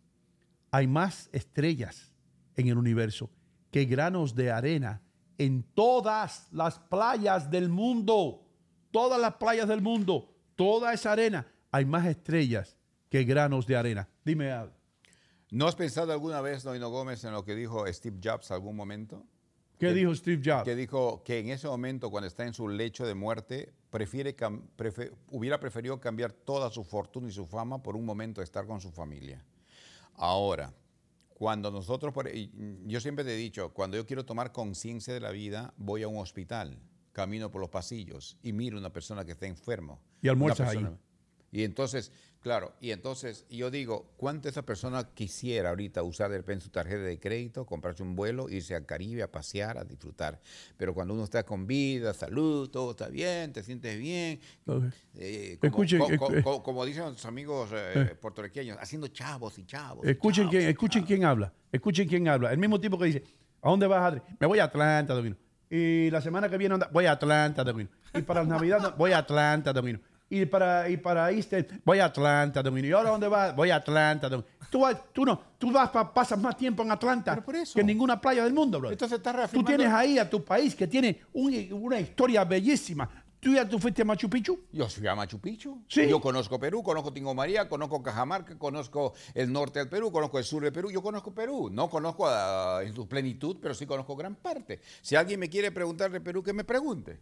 Hay 0.72 0.88
más 0.88 1.30
estrellas 1.32 2.14
en 2.56 2.68
el 2.68 2.78
universo 2.78 3.30
que 3.72 3.86
granos 3.86 4.36
de 4.36 4.52
arena 4.52 5.02
en 5.38 5.64
todas 5.74 6.48
las 6.52 6.80
playas 6.80 7.50
del 7.50 7.70
mundo. 7.70 8.40
Todas 8.92 9.20
las 9.20 9.34
playas 9.36 9.68
del 9.68 9.82
mundo, 9.82 10.36
toda 10.56 10.94
esa 10.94 11.14
arena, 11.14 11.48
hay 11.72 11.84
más 11.84 12.06
estrellas 12.06 12.78
que 13.10 13.24
granos 13.24 13.66
de 13.66 13.76
arena. 13.76 14.08
Dime, 14.24 14.52
Adri. 14.52 14.72
¿No 15.50 15.68
has 15.68 15.76
pensado 15.76 16.12
alguna 16.12 16.42
vez, 16.42 16.62
Don 16.62 16.76
Hino 16.76 16.90
Gómez, 16.90 17.24
en 17.24 17.32
lo 17.34 17.44
que 17.44 17.56
dijo 17.56 17.86
Steve 17.92 18.20
Jobs 18.24 18.52
algún 18.52 18.76
momento? 18.76 19.26
¿Qué 19.84 19.94
Que- 19.94 20.00
dijo 20.00 20.16
Steve 20.16 20.42
Jobs? 20.44 20.64
Que 20.64 20.76
dijo 20.76 21.24
que 21.24 21.40
en 21.40 21.50
ese 21.50 21.68
momento, 21.68 22.10
cuando 22.10 22.28
está 22.28 22.46
en 22.46 22.54
su 22.54 22.68
lecho 22.68 23.06
de 23.06 23.14
muerte, 23.16 23.74
prefiere 23.90 24.36
hubiera 25.30 25.60
preferido 25.60 26.00
cambiar 26.00 26.32
toda 26.32 26.70
su 26.72 26.84
fortuna 26.84 27.28
y 27.30 27.32
su 27.32 27.46
fama 27.46 27.82
por 27.84 27.96
un 27.96 28.06
momento 28.06 28.42
de 28.42 28.46
estar 28.46 28.66
con 28.66 28.82
su 28.82 28.92
familia. 28.92 29.44
Ahora, 30.16 30.74
cuando 31.34 31.72
nosotros, 31.72 32.14
por- 32.14 32.28
y 32.28 32.52
yo 32.86 33.00
siempre 33.00 33.24
te 33.26 33.34
he 33.34 33.38
dicho, 33.38 33.74
cuando 33.74 33.98
yo 33.98 34.06
quiero 34.06 34.26
tomar 34.26 34.52
conciencia 34.52 35.14
de 35.14 35.20
la 35.20 35.32
vida, 35.32 35.74
voy 35.78 36.04
a 36.04 36.08
un 36.08 36.18
hospital, 36.18 36.78
camino 37.12 37.52
por 37.52 37.62
los 37.62 37.70
pasillos 37.70 38.38
y 38.42 38.54
miro 38.54 38.78
a 38.78 38.80
una 38.80 38.92
persona 38.92 39.24
que 39.26 39.34
está 39.34 39.46
enfermo. 39.46 40.00
Y 40.22 40.28
almuerzas 40.30 40.68
persona- 40.70 40.90
ahí. 40.90 40.98
Y 41.54 41.64
entonces, 41.64 42.12
claro, 42.42 42.74
y 42.82 42.90
entonces 42.92 43.46
yo 43.48 43.70
digo, 43.70 44.12
¿cuánto 44.18 44.50
esa 44.50 44.64
persona 44.64 45.08
quisiera 45.14 45.70
ahorita 45.70 46.02
usar 46.02 46.32
de 46.32 46.38
repente 46.38 46.66
su 46.66 46.72
tarjeta 46.72 47.04
de 47.04 47.20
crédito, 47.20 47.64
comprarse 47.68 48.02
un 48.02 48.16
vuelo, 48.16 48.50
irse 48.50 48.74
al 48.74 48.88
Caribe 48.88 49.22
a 49.22 49.32
pasear, 49.32 49.78
a 49.78 49.84
disfrutar? 49.84 50.42
Pero 50.78 50.96
cuando 50.96 51.14
uno 51.14 51.24
está 51.24 51.44
con 51.44 51.68
vida, 51.68 52.12
salud, 52.16 52.70
todo 52.72 52.92
está 52.92 53.08
bien, 53.08 53.54
te 53.54 53.62
sientes 53.62 54.00
bien. 54.00 54.40
Ok. 54.66 54.86
eh, 55.16 55.58
como, 55.62 55.70
Escuchen, 55.84 56.00
co- 56.00 56.08
co- 56.08 56.34
escu- 56.34 56.44
co- 56.44 56.64
como 56.64 56.84
dicen 56.86 57.04
nuestros 57.04 57.26
amigos 57.28 57.70
eh, 57.72 58.16
puertorriqueños, 58.20 58.78
haciendo 58.82 59.08
chavos 59.10 59.60
y 59.60 59.66
chavos. 59.66 60.06
y 60.08 60.10
Escuchen, 60.10 60.46
chavos 60.46 60.52
quién, 60.58 60.70
escuchen 60.70 61.02
chavos. 61.04 61.08
quién 61.08 61.26
habla. 61.26 61.54
Escuchen 61.72 62.08
quién 62.08 62.28
habla. 62.28 62.52
El 62.52 62.58
mismo 62.58 62.80
tipo 62.82 62.98
que 62.98 63.06
dice, 63.06 63.24
¿a 63.62 63.70
dónde 63.70 63.86
vas, 63.86 64.02
Adri? 64.12 64.22
Me 64.40 64.48
voy 64.48 64.58
a 64.58 64.64
Atlanta, 64.64 65.14
Domino. 65.14 65.38
Y 65.70 66.10
la 66.10 66.20
semana 66.20 66.50
que 66.50 66.58
viene, 66.58 66.78
voy 66.92 67.06
a 67.06 67.12
Atlanta, 67.12 67.64
Domino. 67.64 67.90
Y 68.14 68.24
para 68.24 68.44
Navidad, 68.44 68.96
voy 68.98 69.12
a 69.12 69.20
Atlanta, 69.20 69.72
Domino. 69.72 70.00
Y 70.36 70.46
para, 70.48 70.90
y 70.90 70.98
para 70.98 71.30
Easter, 71.32 71.68
voy 71.86 72.00
a 72.00 72.06
Atlanta, 72.06 72.64
Domino. 72.64 72.88
¿Y 72.88 72.92
ahora 72.92 73.12
dónde 73.12 73.28
vas? 73.28 73.56
Voy 73.56 73.70
a 73.70 73.76
Atlanta, 73.76 74.28
Domino. 74.30 74.50
Tú, 74.72 74.80
vas- 74.80 74.98
tú 75.14 75.24
no, 75.24 75.40
tú 75.60 75.72
vas 75.72 75.90
pa- 75.92 76.12
pasas 76.12 76.40
más 76.40 76.58
tiempo 76.58 76.82
en 76.82 76.90
Atlanta 76.90 77.36
por 77.44 77.56
eso. 77.56 77.76
que 77.76 77.82
en 77.82 77.86
ninguna 77.88 78.20
playa 78.20 78.44
del 78.44 78.54
mundo, 78.54 78.80
bro. 78.80 78.90
Entonces 78.92 79.20
está 79.20 79.32
Tú 79.32 79.38
reafirmando- 79.38 79.68
tienes 79.68 79.94
ahí 79.94 80.18
a 80.18 80.28
tu 80.28 80.44
país 80.44 80.74
que 80.76 80.88
tiene 80.88 81.22
un- 81.34 81.68
una 81.74 82.00
historia 82.00 82.44
bellísima. 82.46 83.08
¿Tú 83.40 83.54
ya 83.54 83.68
tú 83.68 83.78
fuiste 83.78 84.02
a 84.02 84.06
Machu 84.06 84.28
Picchu? 84.30 84.58
Yo 84.72 84.88
fui 84.90 85.06
a 85.06 85.14
Machu 85.14 85.38
Picchu. 85.38 85.84
Sí. 85.88 86.08
Yo 86.08 86.20
conozco 86.20 86.58
Perú, 86.60 86.82
conozco 86.82 87.12
Tingo 87.14 87.36
María, 87.36 87.68
conozco 87.70 88.02
Cajamarca, 88.02 88.58
conozco 88.58 89.14
el 89.36 89.52
norte 89.52 89.80
del 89.80 89.90
Perú, 89.90 90.12
conozco 90.12 90.40
el 90.40 90.46
sur 90.46 90.64
del 90.64 90.72
Perú. 90.74 90.90
Yo 90.90 91.04
conozco 91.04 91.32
Perú. 91.36 91.70
No 91.72 91.88
conozco 91.90 92.26
ah, 92.28 92.80
en 92.84 92.94
su 92.96 93.06
plenitud, 93.08 93.58
pero 93.62 93.76
sí 93.76 93.86
conozco 93.86 94.16
gran 94.16 94.34
parte. 94.36 94.80
Si 95.02 95.16
alguien 95.16 95.40
me 95.40 95.50
quiere 95.50 95.72
preguntar 95.72 96.10
de 96.10 96.22
Perú, 96.22 96.42
que 96.42 96.54
me 96.54 96.64
pregunte. 96.64 97.20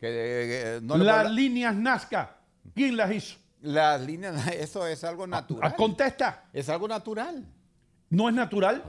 Que, 0.00 0.76
eh, 0.76 0.80
no 0.82 0.94
puedo 0.94 1.04
Las 1.04 1.30
líneas 1.30 1.74
Nazca. 1.76 2.36
¿Quién 2.74 2.96
las 2.96 3.12
hizo? 3.12 3.36
las 3.62 4.00
líneas, 4.00 4.46
eso 4.54 4.86
es 4.86 5.04
algo 5.04 5.26
natural. 5.26 5.70
Ah, 5.70 5.76
Contesta. 5.76 6.44
Es 6.52 6.70
algo 6.70 6.88
natural. 6.88 7.44
¿No 8.08 8.28
es 8.30 8.34
natural? 8.34 8.82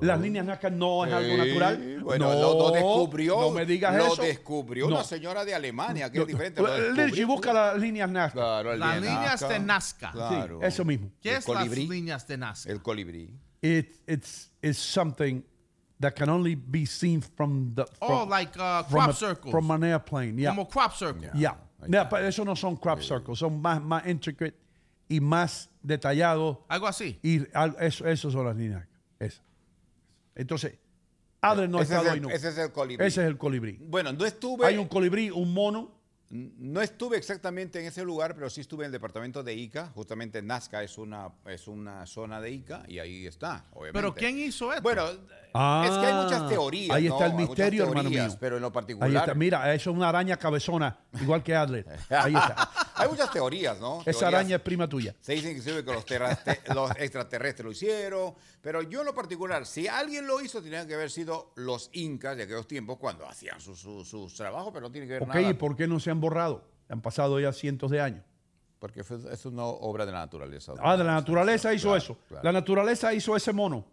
Las 0.00 0.18
líneas 0.20 0.44
Nazca 0.46 0.70
no 0.70 1.04
es 1.04 1.12
algo 1.12 1.36
natural. 1.36 2.00
Bueno, 2.02 2.32
no, 2.32 2.40
lo, 2.40 2.58
lo 2.58 2.70
descubrió. 2.72 3.40
No 3.40 3.50
me 3.50 3.66
digas 3.66 3.94
lo 3.94 4.06
eso. 4.14 4.22
descubrió 4.22 4.88
No. 4.88 4.96
una 4.96 5.04
señora 5.04 5.44
de 5.44 5.54
Alemania, 5.54 6.10
que 6.10 6.18
No, 6.18 6.22
es 6.24 6.28
diferente. 6.28 6.60
no. 6.62 6.66
lo 6.68 6.78
Lirchi, 6.78 6.96
descubrió. 7.02 7.26
busca 7.26 7.52
las 7.52 7.78
líneas 7.78 8.10
Nazca. 8.10 8.32
Claro, 8.40 8.76
Las 8.76 9.00
líneas 9.00 9.48
de 9.48 9.58
Nazca. 9.60 10.10
Claro. 10.12 10.58
Sí, 10.60 10.66
eso 10.66 10.84
mismo. 10.84 11.10
¿Qué 11.20 11.30
El 11.32 11.36
es 11.36 11.48
las 11.48 11.68
líneas 11.68 12.26
de 12.26 12.36
Nazca? 12.38 12.72
El 12.72 12.82
colibrí. 12.82 13.30
It, 13.62 13.96
it's, 14.06 14.50
it's 14.62 14.78
something 14.78 15.42
that 16.00 16.14
can 16.14 16.28
only 16.28 16.54
be 16.54 16.84
seen 16.86 17.20
from 17.20 17.72
the 17.74 17.86
Oh, 18.00 18.20
from, 18.20 18.28
like 18.28 18.56
uh, 18.58 18.82
crop 18.84 19.10
a- 19.10 19.12
circles. 19.12 19.50
from 19.52 19.70
an 19.70 19.84
airplane. 19.84 20.36
Yeah. 20.38 20.50
Como 20.50 20.66
crop 20.66 20.92
circle. 20.94 21.30
Yeah. 21.34 21.54
Yeah, 21.88 22.08
pero 22.08 22.26
eso 22.26 22.44
no 22.44 22.54
son 22.56 22.76
crop 22.76 23.00
circles, 23.02 23.38
son 23.38 23.60
más, 23.60 23.80
más 23.82 24.06
intricate 24.06 24.54
y 25.08 25.20
más 25.20 25.68
detallados. 25.82 26.58
Algo 26.68 26.86
así. 26.86 27.18
Y 27.22 27.46
al- 27.54 27.76
eso, 27.78 28.06
eso 28.06 28.30
son 28.30 28.46
las 28.46 28.56
líneas. 28.56 28.86
Esas. 29.18 29.42
Entonces, 30.34 30.78
Adler 31.42 31.68
no 31.68 31.78
ha 31.78 31.82
ese, 31.82 31.94
es 31.94 32.00
el, 32.02 32.08
ahí 32.08 32.20
nunca. 32.20 32.34
ese 32.34 32.48
es 32.48 32.58
el 32.58 32.72
colibrí. 32.72 33.06
Ese 33.06 33.20
es 33.22 33.26
el 33.28 33.36
colibrí. 33.36 33.78
Bueno, 33.80 34.12
no 34.12 34.24
estuve, 34.24 34.66
Hay 34.66 34.78
un 34.78 34.88
colibrí, 34.88 35.30
un 35.30 35.52
mono. 35.52 35.92
No 36.34 36.80
estuve 36.80 37.16
exactamente 37.16 37.78
en 37.78 37.86
ese 37.86 38.02
lugar, 38.02 38.34
pero 38.34 38.50
sí 38.50 38.60
estuve 38.60 38.84
en 38.84 38.86
el 38.86 38.92
departamento 38.92 39.42
de 39.44 39.54
Ica. 39.54 39.86
Justamente 39.94 40.42
Nazca 40.42 40.82
es 40.82 40.98
una, 40.98 41.30
es 41.46 41.68
una 41.68 42.04
zona 42.06 42.40
de 42.40 42.50
Ica 42.50 42.82
y 42.88 42.98
ahí 42.98 43.26
está, 43.26 43.66
obviamente. 43.72 43.92
Pero 44.00 44.14
¿quién 44.14 44.36
hizo 44.38 44.70
esto? 44.72 44.82
Bueno, 44.82 45.04
Ah, 45.56 45.84
es 45.86 45.96
que 45.96 46.06
hay 46.06 46.14
muchas 46.14 46.48
teorías. 46.48 46.96
ahí 46.96 47.06
está 47.06 47.20
¿no? 47.20 47.26
el 47.26 47.46
misterio, 47.46 47.84
hermano 47.84 48.10
mío. 48.10 48.26
Pero 48.40 48.56
en 48.56 48.62
lo 48.62 48.72
particular. 48.72 49.08
Ahí 49.08 49.14
está. 49.16 49.34
Mira, 49.34 49.72
eso 49.72 49.90
es 49.90 49.96
una 49.96 50.08
araña 50.08 50.36
cabezona, 50.36 50.98
igual 51.22 51.44
que 51.44 51.54
Adler. 51.54 51.86
Ahí 52.10 52.34
está. 52.34 52.68
hay 52.96 53.08
muchas 53.08 53.30
teorías, 53.30 53.78
¿no? 53.78 54.00
Esa 54.00 54.10
Teorías- 54.10 54.24
araña 54.34 54.56
es 54.56 54.62
prima 54.62 54.88
tuya. 54.88 55.14
Se 55.20 55.32
dice 55.34 55.50
inclusive 55.52 55.84
que 55.84 55.92
los, 55.92 56.04
los 56.74 56.90
extraterrestres 56.98 57.64
lo 57.64 57.70
hicieron, 57.70 58.34
pero 58.60 58.82
yo 58.82 59.02
en 59.02 59.06
lo 59.06 59.14
particular, 59.14 59.64
si 59.64 59.86
alguien 59.86 60.26
lo 60.26 60.40
hizo, 60.40 60.60
tenían 60.60 60.88
que 60.88 60.94
haber 60.94 61.08
sido 61.12 61.52
los 61.54 61.88
incas 61.92 62.36
de 62.36 62.42
aquellos 62.42 62.66
tiempos 62.66 62.98
cuando 62.98 63.24
hacían 63.24 63.60
sus 63.60 63.78
su, 63.78 64.04
sus 64.04 64.34
trabajos, 64.34 64.72
pero 64.72 64.86
no 64.88 64.90
tiene 64.90 65.06
que 65.06 65.12
ver 65.12 65.22
Ok, 65.22 65.28
nada. 65.36 65.50
¿y 65.50 65.54
por 65.54 65.76
qué 65.76 65.86
no 65.86 66.00
se 66.00 66.10
han 66.10 66.20
borrado? 66.24 66.64
Han 66.88 67.00
pasado 67.00 67.38
ya 67.40 67.52
cientos 67.52 67.90
de 67.90 68.00
años. 68.00 68.24
Porque 68.78 69.00
es 69.00 69.46
una 69.46 69.64
obra 69.64 70.04
de 70.04 70.12
la 70.12 70.18
naturaleza. 70.18 70.74
Ah, 70.78 70.96
de 70.96 71.04
la 71.04 71.14
naturaleza 71.14 71.72
hizo 71.72 71.88
Claro, 71.88 71.96
eso. 72.02 72.18
claro. 72.28 72.44
La 72.44 72.52
naturaleza 72.52 73.14
hizo 73.14 73.34
ese 73.34 73.52
mono. 73.52 73.86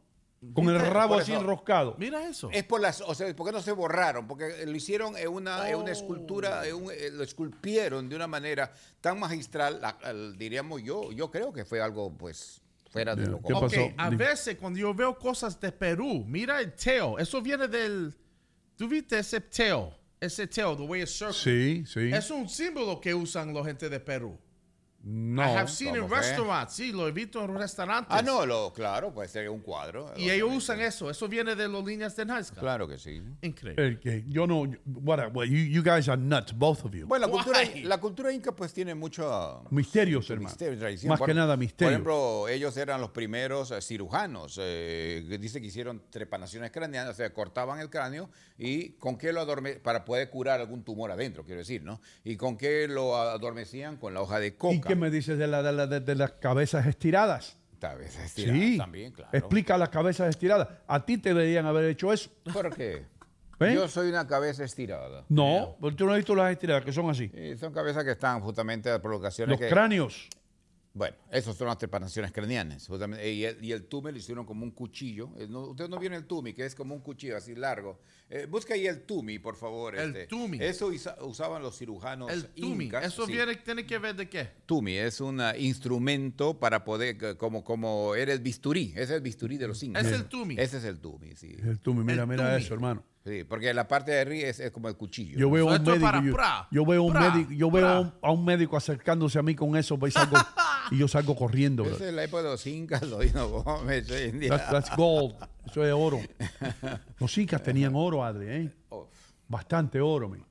Con 0.53 0.67
el 0.69 0.79
rabo 0.79 1.15
así 1.15 1.31
enroscado. 1.33 1.95
Mira 1.99 2.27
eso. 2.27 2.49
Es 2.51 2.63
por 2.63 2.81
las, 2.81 2.99
o 3.01 3.13
sea, 3.13 3.33
¿por 3.35 3.45
qué 3.45 3.51
no 3.53 3.61
se 3.61 3.71
borraron? 3.73 4.27
Porque 4.27 4.65
lo 4.65 4.75
hicieron 4.75 5.15
en 5.15 5.27
una, 5.29 5.69
en 5.69 5.75
Oh. 5.75 5.79
una 5.81 5.91
escultura, 5.91 6.65
en 6.67 6.75
un- 6.75 6.91
eh, 6.91 7.11
lo 7.13 7.23
esculpieron 7.23 8.09
de 8.09 8.15
una 8.15 8.25
manera 8.27 8.73
tan 8.99 9.19
magistral, 9.19 9.79
la- 9.79 9.97
diríamos 10.35 10.81
yo, 10.81 11.11
yo 11.11 11.29
creo 11.29 11.53
que 11.53 11.63
fue 11.63 11.79
algo 11.79 12.11
pues 12.17 12.59
fuera 12.89 13.15
de 13.15 13.27
lo 13.27 13.37
¿Qué 13.37 13.53
común. 13.53 13.65
Ok, 13.65 13.71
pasó? 13.75 13.87
a 13.97 14.09
veces 14.09 14.57
cuando 14.59 14.79
yo 14.79 14.93
veo 14.95 15.15
cosas 15.17 15.59
de 15.61 15.71
Perú, 15.71 16.25
mira 16.27 16.59
el 16.59 16.73
tail. 16.73 17.13
Eso 17.19 17.39
viene 17.41 17.67
del... 17.67 18.13
¿Tú 18.75 18.87
viste 18.89 19.19
ese 19.19 19.39
tail? 19.41 19.89
Ese 20.21 20.45
tail, 20.47 20.75
the 20.75 20.83
way 20.83 21.01
it's 21.01 21.11
circled. 21.11 21.35
Sí, 21.35 21.83
sí. 21.87 22.13
Es 22.13 22.29
un 22.29 22.47
símbolo 22.47 23.01
que 23.01 23.15
usan 23.15 23.53
la 23.55 23.63
gente 23.63 23.89
de 23.89 23.99
Perú. 23.99 24.37
No. 25.03 25.41
I 25.41 25.57
have 25.57 25.67
seen 25.67 25.95
in 25.95 26.07
restaurants. 26.07 26.73
Sí, 26.75 26.91
lo 26.91 27.07
he 27.07 27.11
visto 27.11 27.43
en 27.43 27.57
restaurantes. 27.57 28.15
Ah, 28.15 28.21
no, 28.21 28.45
lo, 28.45 28.71
claro, 28.71 29.11
puede 29.11 29.27
ser 29.29 29.49
un 29.49 29.59
cuadro. 29.61 30.13
Y 30.15 30.29
ellos 30.29 30.49
usan 30.53 30.79
eso. 30.79 31.09
Eso 31.09 31.27
viene 31.27 31.55
de 31.55 31.67
los 31.67 31.83
líneas 31.83 32.15
de 32.15 32.23
Nazca. 32.25 32.59
Claro 32.61 32.87
que 32.87 32.99
sí. 32.99 33.19
Increíble. 33.41 33.99
Que 33.99 34.23
yo 34.27 34.45
no. 34.45 34.61
What, 34.85 35.33
what, 35.33 35.45
you, 35.45 35.57
you 35.57 35.81
guys 35.81 36.07
are 36.07 36.21
nuts, 36.21 36.53
both 36.53 36.85
of 36.85 36.93
you. 36.93 37.07
Bueno, 37.07 37.25
la 37.25 37.31
cultura, 37.31 37.59
la 37.83 37.97
cultura 37.99 38.31
inca 38.31 38.55
pues 38.55 38.73
tiene 38.73 38.93
mucho 38.93 39.63
Misterios, 39.71 40.29
hermano. 40.29 40.49
misterio 40.49 40.77
tradición. 40.77 41.09
Más 41.09 41.17
Por- 41.19 41.27
que 41.27 41.33
nada 41.33 41.53
Por 41.53 41.59
misterio. 41.59 41.91
ejemplo, 41.93 42.47
ellos 42.47 42.77
eran 42.77 43.01
los 43.01 43.09
primeros 43.09 43.71
eh, 43.71 43.81
cirujanos. 43.81 44.59
eh, 44.61 45.25
dice 45.39 45.59
que 45.61 45.67
hicieron 45.67 46.03
trepanaciones 46.11 46.69
craneanas, 46.71 47.13
o 47.13 47.17
sea, 47.17 47.33
cortaban 47.33 47.79
el 47.79 47.89
cráneo 47.89 48.29
y 48.57 48.89
con 48.99 49.17
qué 49.17 49.33
lo 49.33 49.41
adorme 49.41 49.73
para 49.77 50.05
poder 50.05 50.29
curar 50.29 50.59
algún 50.59 50.83
tumor 50.83 51.09
adentro, 51.11 51.43
quiero 51.43 51.59
decir, 51.59 51.81
¿no? 51.83 51.99
Y 52.23 52.35
con 52.37 52.55
qué 52.55 52.87
lo 52.87 53.17
adormecían 53.17 53.97
con 53.97 54.13
la 54.13 54.21
hoja 54.21 54.39
de 54.39 54.55
coca. 54.55 54.90
¿Y 54.91 54.93
qué 54.93 54.99
me 54.99 55.09
dices 55.09 55.37
de, 55.37 55.47
la, 55.47 55.63
de, 55.63 55.71
la- 55.71 55.87
de- 55.87 55.99
de 56.01 56.15
las 56.15 56.31
cabezas 56.33 56.85
estiradas? 56.85 57.57
Vez 57.97 58.19
estiradas 58.19 58.61
Sí. 58.61 58.77
también, 58.77 59.11
claro. 59.11 59.31
Explica 59.33 59.75
las 59.77 59.89
cabezas 59.89 60.29
estiradas. 60.29 60.67
A 60.87 61.03
ti 61.03 61.17
te 61.17 61.29
deberían 61.33 61.65
haber 61.65 61.85
hecho 61.85 62.13
eso. 62.13 62.29
¿Por 62.53 62.75
qué? 62.75 63.05
¿Eh? 63.59 63.73
Yo 63.75 63.87
soy 63.87 64.09
una 64.09 64.27
cabeza 64.27 64.63
estirada. 64.63 65.23
No, 65.29 65.77
porque 65.79 65.95
tú 65.95 66.05
no 66.05 66.11
has 66.11 66.17
visto 66.17 66.35
las 66.35 66.51
estiradas 66.51 66.83
que 66.83 66.91
son 66.91 67.09
así. 67.09 67.31
Y 67.33 67.55
son 67.57 67.71
cabezas 67.73 68.03
que 68.03 68.11
están 68.11 68.39
justamente 68.41 68.89
a 68.91 69.01
provocaciones 69.01 69.51
Los 69.53 69.59
que... 69.59 69.69
cráneos. 69.69 70.27
Bueno, 70.93 71.15
esas 71.31 71.55
son 71.55 71.67
las 71.67 71.77
trepanaciones 71.77 72.33
craneanas. 72.33 72.89
y, 73.23 73.45
el, 73.45 73.63
y 73.63 73.71
el 73.71 73.85
tume 73.85 74.11
lo 74.11 74.17
hicieron 74.17 74.45
como 74.45 74.63
un 74.65 74.71
cuchillo. 74.71 75.29
Eh, 75.37 75.47
no- 75.49 75.67
Ustedes 75.69 75.89
no 75.89 75.97
vieron 75.97 76.17
el 76.17 76.25
tumi, 76.25 76.53
que 76.53 76.65
es 76.65 76.75
como 76.75 76.93
un 76.93 76.99
cuchillo 76.99 77.37
así 77.37 77.55
largo. 77.55 78.01
Eh, 78.29 78.45
busca 78.49 78.73
ahí 78.73 78.87
el 78.87 79.03
tumi, 79.03 79.39
por 79.39 79.55
favor. 79.55 79.95
El 79.97 80.09
este. 80.09 80.27
tumi. 80.27 80.57
Eso 80.61 80.87
usa- 80.87 81.15
usaban 81.23 81.61
los 81.61 81.77
cirujanos 81.77 82.29
El 82.31 82.45
tumi. 82.47 82.85
incas, 82.85 83.05
Eso 83.05 83.25
sí. 83.25 83.31
viene, 83.31 83.55
tiene 83.55 83.85
que 83.85 83.97
ver 83.99 84.15
de 84.17 84.27
qué. 84.27 84.49
Tumi 84.65 84.97
es 84.97 85.21
un 85.21 85.39
ah, 85.39 85.55
instrumento 85.57 86.59
para 86.59 86.83
poder, 86.83 87.37
como, 87.37 87.63
como 87.63 88.13
era 88.15 88.33
el 88.33 88.39
bisturí. 88.39 88.91
Ese 88.93 89.03
es 89.03 89.11
el 89.11 89.21
bisturí 89.21 89.57
de 89.57 89.67
los 89.69 89.81
incas. 89.83 90.05
Es 90.05 90.11
el 90.11 90.25
tumi. 90.25 90.55
Ese 90.59 90.77
es 90.77 90.83
el 90.83 90.99
tumi, 90.99 91.35
sí. 91.37 91.55
El 91.63 91.79
tumi, 91.79 92.03
mira, 92.03 92.23
El 92.23 92.27
mira 92.29 92.51
tumi. 92.51 92.63
eso, 92.65 92.73
hermano. 92.73 93.05
Sí, 93.23 93.43
porque 93.43 93.71
la 93.73 93.87
parte 93.87 94.09
de 94.11 94.21
arriba 94.21 94.47
es, 94.49 94.59
es 94.59 94.71
como 94.71 94.87
el 94.87 94.95
cuchillo. 94.95 95.37
Yo 95.37 95.51
veo 95.51 95.67
un 95.67 95.73
médico, 95.83 95.99
para 96.01 96.23
yo, 96.23 96.33
pra, 96.33 96.67
yo 96.71 96.85
veo 96.85 97.01
a 97.01 97.05
un 97.05 97.11
pra, 97.13 97.29
médico, 97.29 97.51
yo 97.51 97.69
veo 97.69 97.81
pra. 97.83 97.95
a 97.95 97.99
un, 97.99 98.13
a 98.21 98.31
un 98.31 98.43
médico 98.45 98.75
acercándose 98.77 99.37
a 99.37 99.43
mí 99.43 99.53
con 99.53 99.75
eso, 99.77 99.99
pues, 99.99 100.15
y, 100.15 100.17
salgo- 100.19 100.43
y 100.91 100.97
yo 100.97 101.07
salgo 101.07 101.35
corriendo. 101.35 101.85
Esa 101.85 102.07
es 102.07 102.13
la 102.15 102.23
época 102.23 102.41
de 102.43 102.49
los 102.49 102.65
incas, 102.65 103.03
lo 103.03 103.19
dijo 103.19 103.47
Gómez 103.63 104.09
hoy 104.09 104.29
en 104.29 104.39
día. 104.39 104.49
That's, 104.49 104.71
that's 104.71 104.95
gold. 104.97 105.35
Eso 105.67 105.85
es 105.85 105.93
oro. 105.93 106.19
Los 107.19 107.37
incas 107.37 107.61
tenían 107.61 107.93
oro, 107.95 108.23
Adri, 108.25 108.47
¿eh? 108.49 108.71
Bastante 109.47 110.01
oro, 110.01 110.27
mi. 110.27 110.43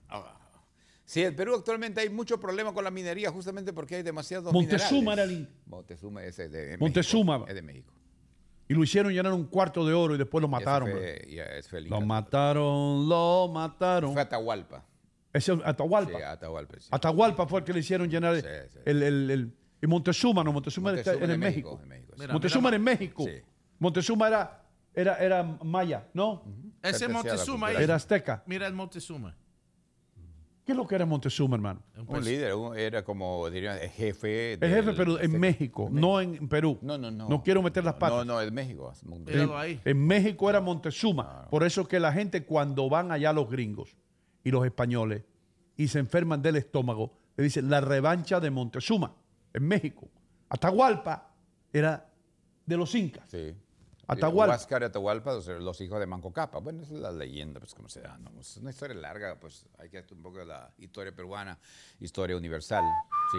Sí, 1.05 1.25
en 1.25 1.35
Perú 1.35 1.57
actualmente 1.57 2.01
hay 2.01 2.09
mucho 2.09 2.39
problema 2.39 2.73
con 2.73 2.85
la 2.85 2.91
minería 2.93 3.33
justamente 3.33 3.73
porque 3.73 3.97
hay 3.97 4.05
demasiados 4.05 4.53
Montezuma 4.53 5.15
era 5.15 5.25
minerales. 5.27 5.31
el 5.35 5.41
in- 5.41 5.49
Montezuma 5.67 6.23
ese 6.23 6.45
es 6.45 6.53
de 6.53 6.79
Montezuma. 6.79 7.33
México. 7.39 7.49
Es 7.49 7.55
de 7.57 7.63
México. 7.63 7.93
Y 8.71 8.75
lo 8.75 8.85
hicieron 8.85 9.13
llenar 9.13 9.33
un 9.33 9.47
cuarto 9.47 9.85
de 9.85 9.93
oro 9.93 10.15
y 10.15 10.19
después 10.19 10.41
lo 10.41 10.47
ese 10.47 10.53
mataron. 10.65 10.91
fue- 10.93 11.27
ese 11.59 11.69
fue 11.69 11.81
Lo 11.81 12.01
mataron, 12.01 13.09
lo 13.09 13.49
mataron. 13.53 14.13
Fue 14.13 14.23
Atahualpa. 14.23 14.85
Ese 15.33 15.55
es 15.55 15.59
Atahualpa. 15.65 16.17
Sí, 16.19 16.23
Atahualpa. 16.23 16.77
sí. 16.79 16.89
Atahualpa 16.93 17.47
fue 17.49 17.59
el 17.61 17.65
que 17.65 17.73
le 17.73 17.81
hicieron 17.81 18.09
llenar 18.09 18.37
Sí, 18.37 18.43
sí. 18.43 18.79
el, 18.85 19.03
el, 19.03 19.31
el- 19.33 19.53
y 19.83 19.87
Montezuma, 19.89 20.45
no, 20.45 20.53
Montezuma, 20.53 20.93
está 20.93 21.11
Montezuma 21.15 21.25
en, 21.25 21.31
en 21.35 21.41
México. 21.41 21.71
México, 21.71 21.83
en 21.83 21.89
México, 21.89 22.13
sí. 22.15 22.21
Mira, 22.21 22.33
Montezuma 22.33 22.61
mira, 22.61 22.69
era 22.69 22.77
en 22.77 22.85
México. 22.85 23.25
Sí. 23.25 23.33
Montezuma 23.81 24.29
era, 24.29 24.63
era, 24.95 25.17
era 25.19 25.43
maya, 25.43 26.07
¿no? 26.15 26.45
Ese 26.45 26.53
Pertenecía 26.81 27.07
a 27.07 27.09
la 27.09 27.15
Montezuma. 27.15 27.73
Era 27.73 27.95
azteca. 27.97 28.43
Mira 28.47 28.67
el 28.69 28.75
Montezuma. 28.75 29.37
¿Qué 30.65 30.73
es 30.73 30.77
lo 30.79 30.87
que 30.87 30.95
era 30.95 31.05
Montezuma, 31.07 31.57
hermano? 31.57 31.83
Un 32.07 32.25
líder, 32.25 32.55
un- 32.55 32.77
era 32.77 33.03
como, 33.03 33.49
diría, 33.51 33.77
el 33.79 33.91
jefe. 33.91 34.53
El 34.53 34.61
jefe, 34.61 34.93
pero 34.93 35.21
en 35.21 35.33
de- 35.33 35.39
México, 35.39 35.89
no 35.91 36.21
en 36.21 36.49
Perú. 36.49 36.79
No, 36.83 36.97
no, 36.99 37.11
no. 37.11 37.29
No 37.29 37.43
quiero 37.43 37.63
meter 37.63 37.83
las 37.85 37.95
patas. 37.95 38.19
No, 38.19 38.25
no, 38.35 38.41
es 38.41 38.53
México. 38.53 38.93
Míralo 39.05 39.59
ahí. 39.59 39.81
En 39.85 40.07
México 40.07 40.49
era 40.49 40.61
Montezuma. 40.61 41.47
Por 41.51 41.65
eso 41.65 41.89
que 41.89 41.99
la 41.99 42.13
gente 42.13 42.45
cuando 42.45 42.89
van 42.89 43.11
allá 43.11 43.33
los 43.33 43.51
gringos 43.51 43.97
y 44.45 44.51
los 44.51 44.65
españoles 44.65 45.23
y 45.77 45.89
se 45.89 45.99
enferman 45.99 46.41
del 46.43 46.57
estómago, 46.57 47.13
le 47.37 47.45
dicen 47.45 47.69
la 47.71 47.81
revancha 47.81 48.39
de 48.39 48.51
Montezuma 48.51 49.15
en 49.55 49.67
México. 49.67 50.09
Atahualpa 50.51 51.31
era 51.73 52.07
de 52.67 52.77
los 52.77 52.95
incas. 52.95 53.29
Sí. 53.31 53.55
Atahualpa. 54.13 54.55
Huáscar 54.55 54.83
y 54.83 54.85
Atahualpa, 54.87 55.35
los, 55.35 55.47
los 55.47 55.81
hijos 55.81 56.01
de 56.01 56.07
Manco 56.07 56.33
Cápac. 56.33 56.63
Bueno, 56.63 56.83
esa 56.83 56.95
es 56.95 57.01
la 57.01 57.13
leyenda, 57.13 57.61
pues 57.61 57.75
como 57.75 57.89
se 57.89 58.01
da. 58.01 58.19
¿no? 58.19 58.41
Es 58.41 58.57
una 58.57 58.71
historia 58.71 58.97
larga, 58.97 59.39
pues 59.39 59.67
hay 59.79 59.89
que 59.89 59.99
hacer 59.99 60.15
un 60.15 60.23
poco 60.23 60.39
de 60.39 60.47
la 60.47 60.71
historia 60.79 61.15
peruana, 61.15 61.59
historia 62.01 62.37
universal, 62.37 62.85
¿sí? 63.33 63.39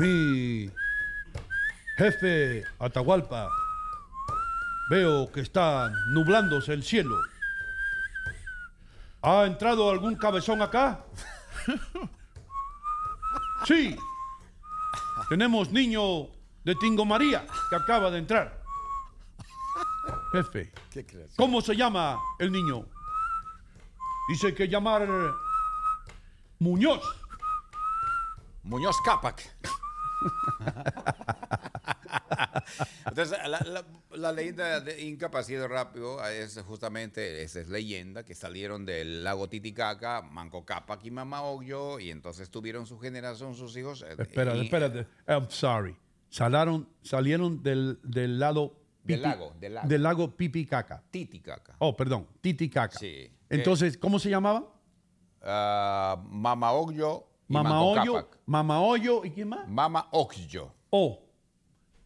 Mi 0.00 0.29
jefe 2.00 2.64
Atahualpa, 2.78 3.50
veo 4.88 5.30
que 5.30 5.40
está 5.40 5.90
nublándose 6.08 6.72
el 6.72 6.82
cielo. 6.82 7.20
¿Ha 9.20 9.44
entrado 9.44 9.90
algún 9.90 10.16
cabezón 10.16 10.62
acá? 10.62 11.04
Sí. 13.66 13.94
Tenemos 15.28 15.70
niño 15.70 16.28
de 16.64 16.74
Tingo 16.76 17.04
María 17.04 17.46
que 17.68 17.76
acaba 17.76 18.10
de 18.10 18.16
entrar. 18.18 18.62
Jefe, 20.32 20.72
¿Qué 20.90 21.04
crees? 21.04 21.34
¿cómo 21.36 21.60
se 21.60 21.76
llama 21.76 22.18
el 22.38 22.50
niño? 22.50 22.86
Dice 24.30 24.54
que 24.54 24.66
llamar 24.66 25.06
Muñoz. 26.58 27.02
Muñoz 28.62 28.96
Cápac. 29.04 29.54
Entonces, 33.06 33.38
la, 33.46 33.60
la- 33.60 33.84
la 34.16 34.32
leyenda 34.32 34.80
de 34.80 35.00
Inca, 35.02 35.30
para 35.30 35.44
rápido, 35.68 36.24
es 36.26 36.58
justamente, 36.66 37.42
esa 37.42 37.60
es 37.60 37.68
leyenda, 37.68 38.24
que 38.24 38.34
salieron 38.34 38.84
del 38.84 39.22
lago 39.24 39.48
Titicaca, 39.48 40.22
Manco 40.22 40.64
Cápac 40.64 41.04
y 41.04 41.10
Mama 41.10 41.42
Ogyo, 41.42 41.98
y 42.00 42.10
entonces 42.10 42.50
tuvieron 42.50 42.86
su 42.86 42.98
generación, 42.98 43.54
sus 43.54 43.76
hijos. 43.76 44.02
eh, 44.02 44.14
Espérate, 44.18 44.58
y- 44.58 44.64
espérate. 44.64 45.06
I'm 45.28 45.46
sorry. 45.50 45.96
Salaron, 46.28 46.88
salieron 47.02 47.62
del, 47.62 47.98
del 48.02 48.38
lado... 48.38 48.76
Del 49.02 49.22
lago, 49.22 49.54
del 49.58 49.74
lago. 49.74 49.88
Del 49.88 50.02
lago 50.02 50.36
Pipicaca. 50.36 51.02
Titicaca. 51.10 51.74
Oh, 51.78 51.96
perdón, 51.96 52.26
Titicaca. 52.40 52.96
Sí. 52.98 53.30
Entonces, 53.48 53.96
¿cómo 53.96 54.18
se 54.18 54.30
llamaban? 54.30 54.66
Ah, 55.42 56.22
Mama 56.28 56.72
Ogyo 56.72 57.26
y 57.48 57.52
Mama 57.54 57.70
Manco 57.70 57.90
Hoyo, 57.92 58.14
Cápac. 58.14 58.38
Mama 58.46 58.80
Hoyo 58.80 59.24
y 59.24 59.30
quién 59.30 59.48
más? 59.48 59.66
Mama 59.68 60.06
Ogyo. 60.12 60.72
Oh, 60.90 61.18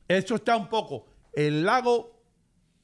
eso 0.08 0.34
está 0.36 0.56
un 0.56 0.68
poco. 0.68 1.06
El 1.32 1.64
lago 1.64 2.12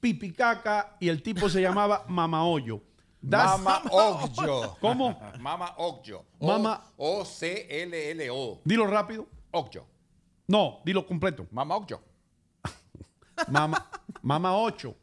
Pipicaca 0.01 0.97
y 1.01 1.09
el 1.09 1.23
tipo 1.23 1.49
se 1.49 1.61
llamaba 1.61 2.05
Mama 2.09 2.45
Hoyo. 2.45 2.81
That's- 3.23 3.59
Mama 3.61 3.83
Ogyo. 3.91 4.77
¿Cómo? 4.81 5.21
Mama 5.39 5.75
Ogyo. 5.77 6.25
Mama- 6.41 6.83
O-C-L-L-O. 6.97 8.61
Dilo 8.65 8.87
rápido. 8.87 9.27
Ogyo. 9.53 9.87
No, 10.49 10.81
dilo 10.85 11.07
completo. 11.07 11.47
Mama 11.51 11.77
Ogyo. 11.77 12.01
Mama, 13.49 13.87
mama 14.23 14.57
8. 14.57 14.95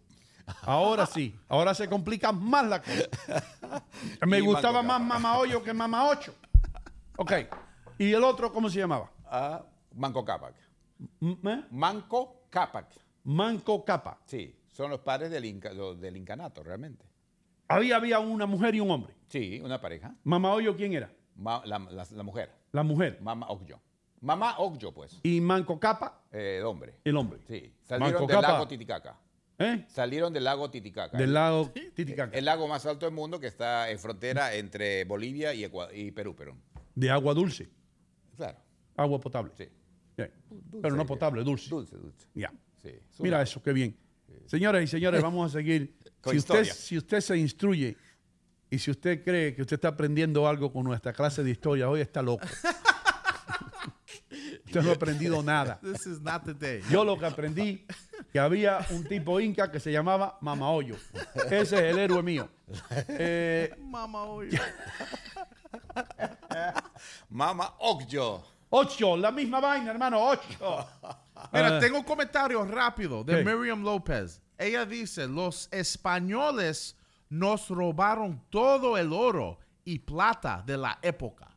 Ahora 0.64 1.06
sí, 1.06 1.36
ahora 1.50 1.74
se 1.74 1.90
complica 1.90 2.32
más 2.32 2.66
la 2.68 2.82
cosa. 2.82 3.82
Me 4.26 4.38
Y 4.38 4.42
gustaba 4.42 4.82
más. 4.82 5.02
Mama 5.02 5.38
8 5.40 5.62
que 5.64 5.74
Mama 5.74 6.08
8. 6.08 6.34
Ok. 7.18 7.32
¿Y 7.98 8.14
el 8.14 8.24
otro 8.24 8.52
cómo 8.54 8.70
se 8.70 8.80
llamaba? 8.80 9.12
Ah, 9.26 9.62
Manco 9.96 10.24
Cápac. 10.24 10.54
¿Eh? 11.22 11.64
Manco 11.72 12.44
Cápac. 12.50 12.88
Manco 13.24 13.84
Capa. 13.84 14.20
Sí, 14.26 14.56
son 14.72 14.90
los 14.92 15.00
padres 15.02 15.30
del, 15.32 15.44
inca- 15.46 15.74
del 15.96 16.18
incanato, 16.18 16.64
realmente. 16.64 17.06
Ahí 17.68 17.92
había 17.92 18.20
una 18.20 18.46
mujer 18.46 18.76
y 18.76 18.80
un 18.80 18.90
hombre. 18.92 19.14
Sí, 19.28 19.60
una 19.64 19.82
pareja. 19.82 20.16
Mama 20.24 20.54
Hoyo, 20.54 20.76
¿quién 20.76 20.94
era? 20.94 21.12
Ma- 21.36 21.62
la, 21.66 21.80
la- 21.80 22.08
la 22.10 22.24
mujer. 22.24 22.52
La 22.72 22.84
mujer. 22.84 23.20
Mama 23.22 23.48
Ogyo. 23.50 23.80
Mamá 24.22 24.56
Ogyo, 24.58 24.92
pues. 24.94 25.20
Y 25.24 25.40
Manco 25.42 25.80
Capa, 25.80 26.22
eh, 26.32 26.58
el 26.60 26.66
hombre. 26.66 26.96
el 27.04 27.16
hombre. 27.18 27.40
Sí. 27.48 27.74
Salieron 27.84 28.14
Manco 28.14 28.28
del 28.28 28.36
Cápac. 28.38 28.52
lago 28.52 28.68
Titicaca. 28.68 29.20
¿Eh? 29.60 29.86
Salieron 29.90 30.32
del 30.34 30.44
lago 30.44 30.70
Titicaca. 30.72 31.18
Del 31.18 31.34
lago 31.34 31.70
Titicaca. 31.94 32.36
El 32.36 32.46
lago 32.46 32.68
más 32.68 32.86
alto 32.86 33.06
del 33.06 33.14
mundo 33.14 33.40
que 33.40 33.48
está 33.48 33.90
en 33.92 34.00
frontera 34.00 34.54
entre 34.56 35.04
Bolivia 35.06 35.54
y 35.54 36.12
Perú, 36.12 36.36
Perú. 36.36 36.56
De 36.96 37.10
agua 37.12 37.34
dulce. 37.34 37.70
Claro. 38.36 38.58
Agua 38.96 39.20
potable. 39.20 39.52
Sí. 39.56 39.68
Pero 40.82 40.96
no 40.96 41.06
potable, 41.06 41.44
dulce. 41.44 41.70
Dulce, 41.70 41.96
dulce. 41.98 42.28
Ya. 42.34 42.52
Sí. 42.82 42.92
Mira 43.20 43.42
eso, 43.42 43.62
qué 43.62 43.74
bien. 43.74 43.96
Señoras 44.46 44.84
y 44.84 44.88
señores, 44.88 45.22
vamos 45.22 45.52
a 45.52 45.58
seguir. 45.58 45.96
Si 46.28 46.38
usted, 46.38 46.66
si 46.66 46.98
usted 46.98 47.22
se 47.22 47.38
instruye 47.38 47.96
y 48.70 48.80
si 48.80 48.92
usted 48.92 49.24
cree 49.24 49.56
que 49.56 49.62
usted 49.62 49.76
está 49.76 49.90
aprendiendo 49.90 50.46
algo 50.46 50.74
con 50.74 50.84
nuestra 50.84 51.14
clase 51.14 51.42
de 51.42 51.52
historia, 51.52 51.90
hoy 51.90 52.02
está 52.02 52.22
loco. 52.22 52.46
Usted 54.66 54.82
no 54.82 54.90
ha 54.90 54.94
aprendido 54.96 55.42
nada. 55.42 55.80
This 55.82 56.06
is 56.06 56.20
not 56.20 56.44
the 56.44 56.54
day. 56.54 56.82
Yo 56.92 57.06
lo 57.06 57.18
que 57.18 57.26
aprendí, 57.26 57.86
que 58.34 58.40
había 58.40 58.86
un 58.90 59.06
tipo 59.06 59.40
inca 59.40 59.72
que 59.72 59.80
se 59.80 59.90
llamaba 59.90 60.38
Mamahoyo. 60.42 60.98
Ese 61.46 61.62
es 61.62 61.72
el 61.72 62.00
héroe 62.00 62.22
mío. 62.22 62.50
Eh, 63.08 63.74
Mama, 63.80 64.24
oye. 64.26 64.60
Mama 67.30 67.74
Okjo. 67.80 68.57
Ocho, 68.70 69.18
la 69.18 69.32
misma 69.32 69.60
vaina, 69.60 69.92
hermano, 69.92 70.20
ocho. 70.22 70.88
Mira, 71.54 71.80
tengo 71.80 71.98
un 72.00 72.04
comentario 72.04 72.64
rápido 72.66 73.24
de 73.24 73.38
¿Qué? 73.38 73.44
Miriam 73.44 73.84
López. 73.84 74.42
Ella 74.58 74.86
dice, 74.86 75.28
los 75.28 75.70
españoles 75.72 76.98
nos 77.30 77.70
robaron 77.70 78.42
todo 78.50 78.98
el 78.98 79.14
oro 79.14 79.60
y 79.84 80.00
plata 80.00 80.64
de 80.66 80.78
la 80.78 81.00
época. 81.02 81.56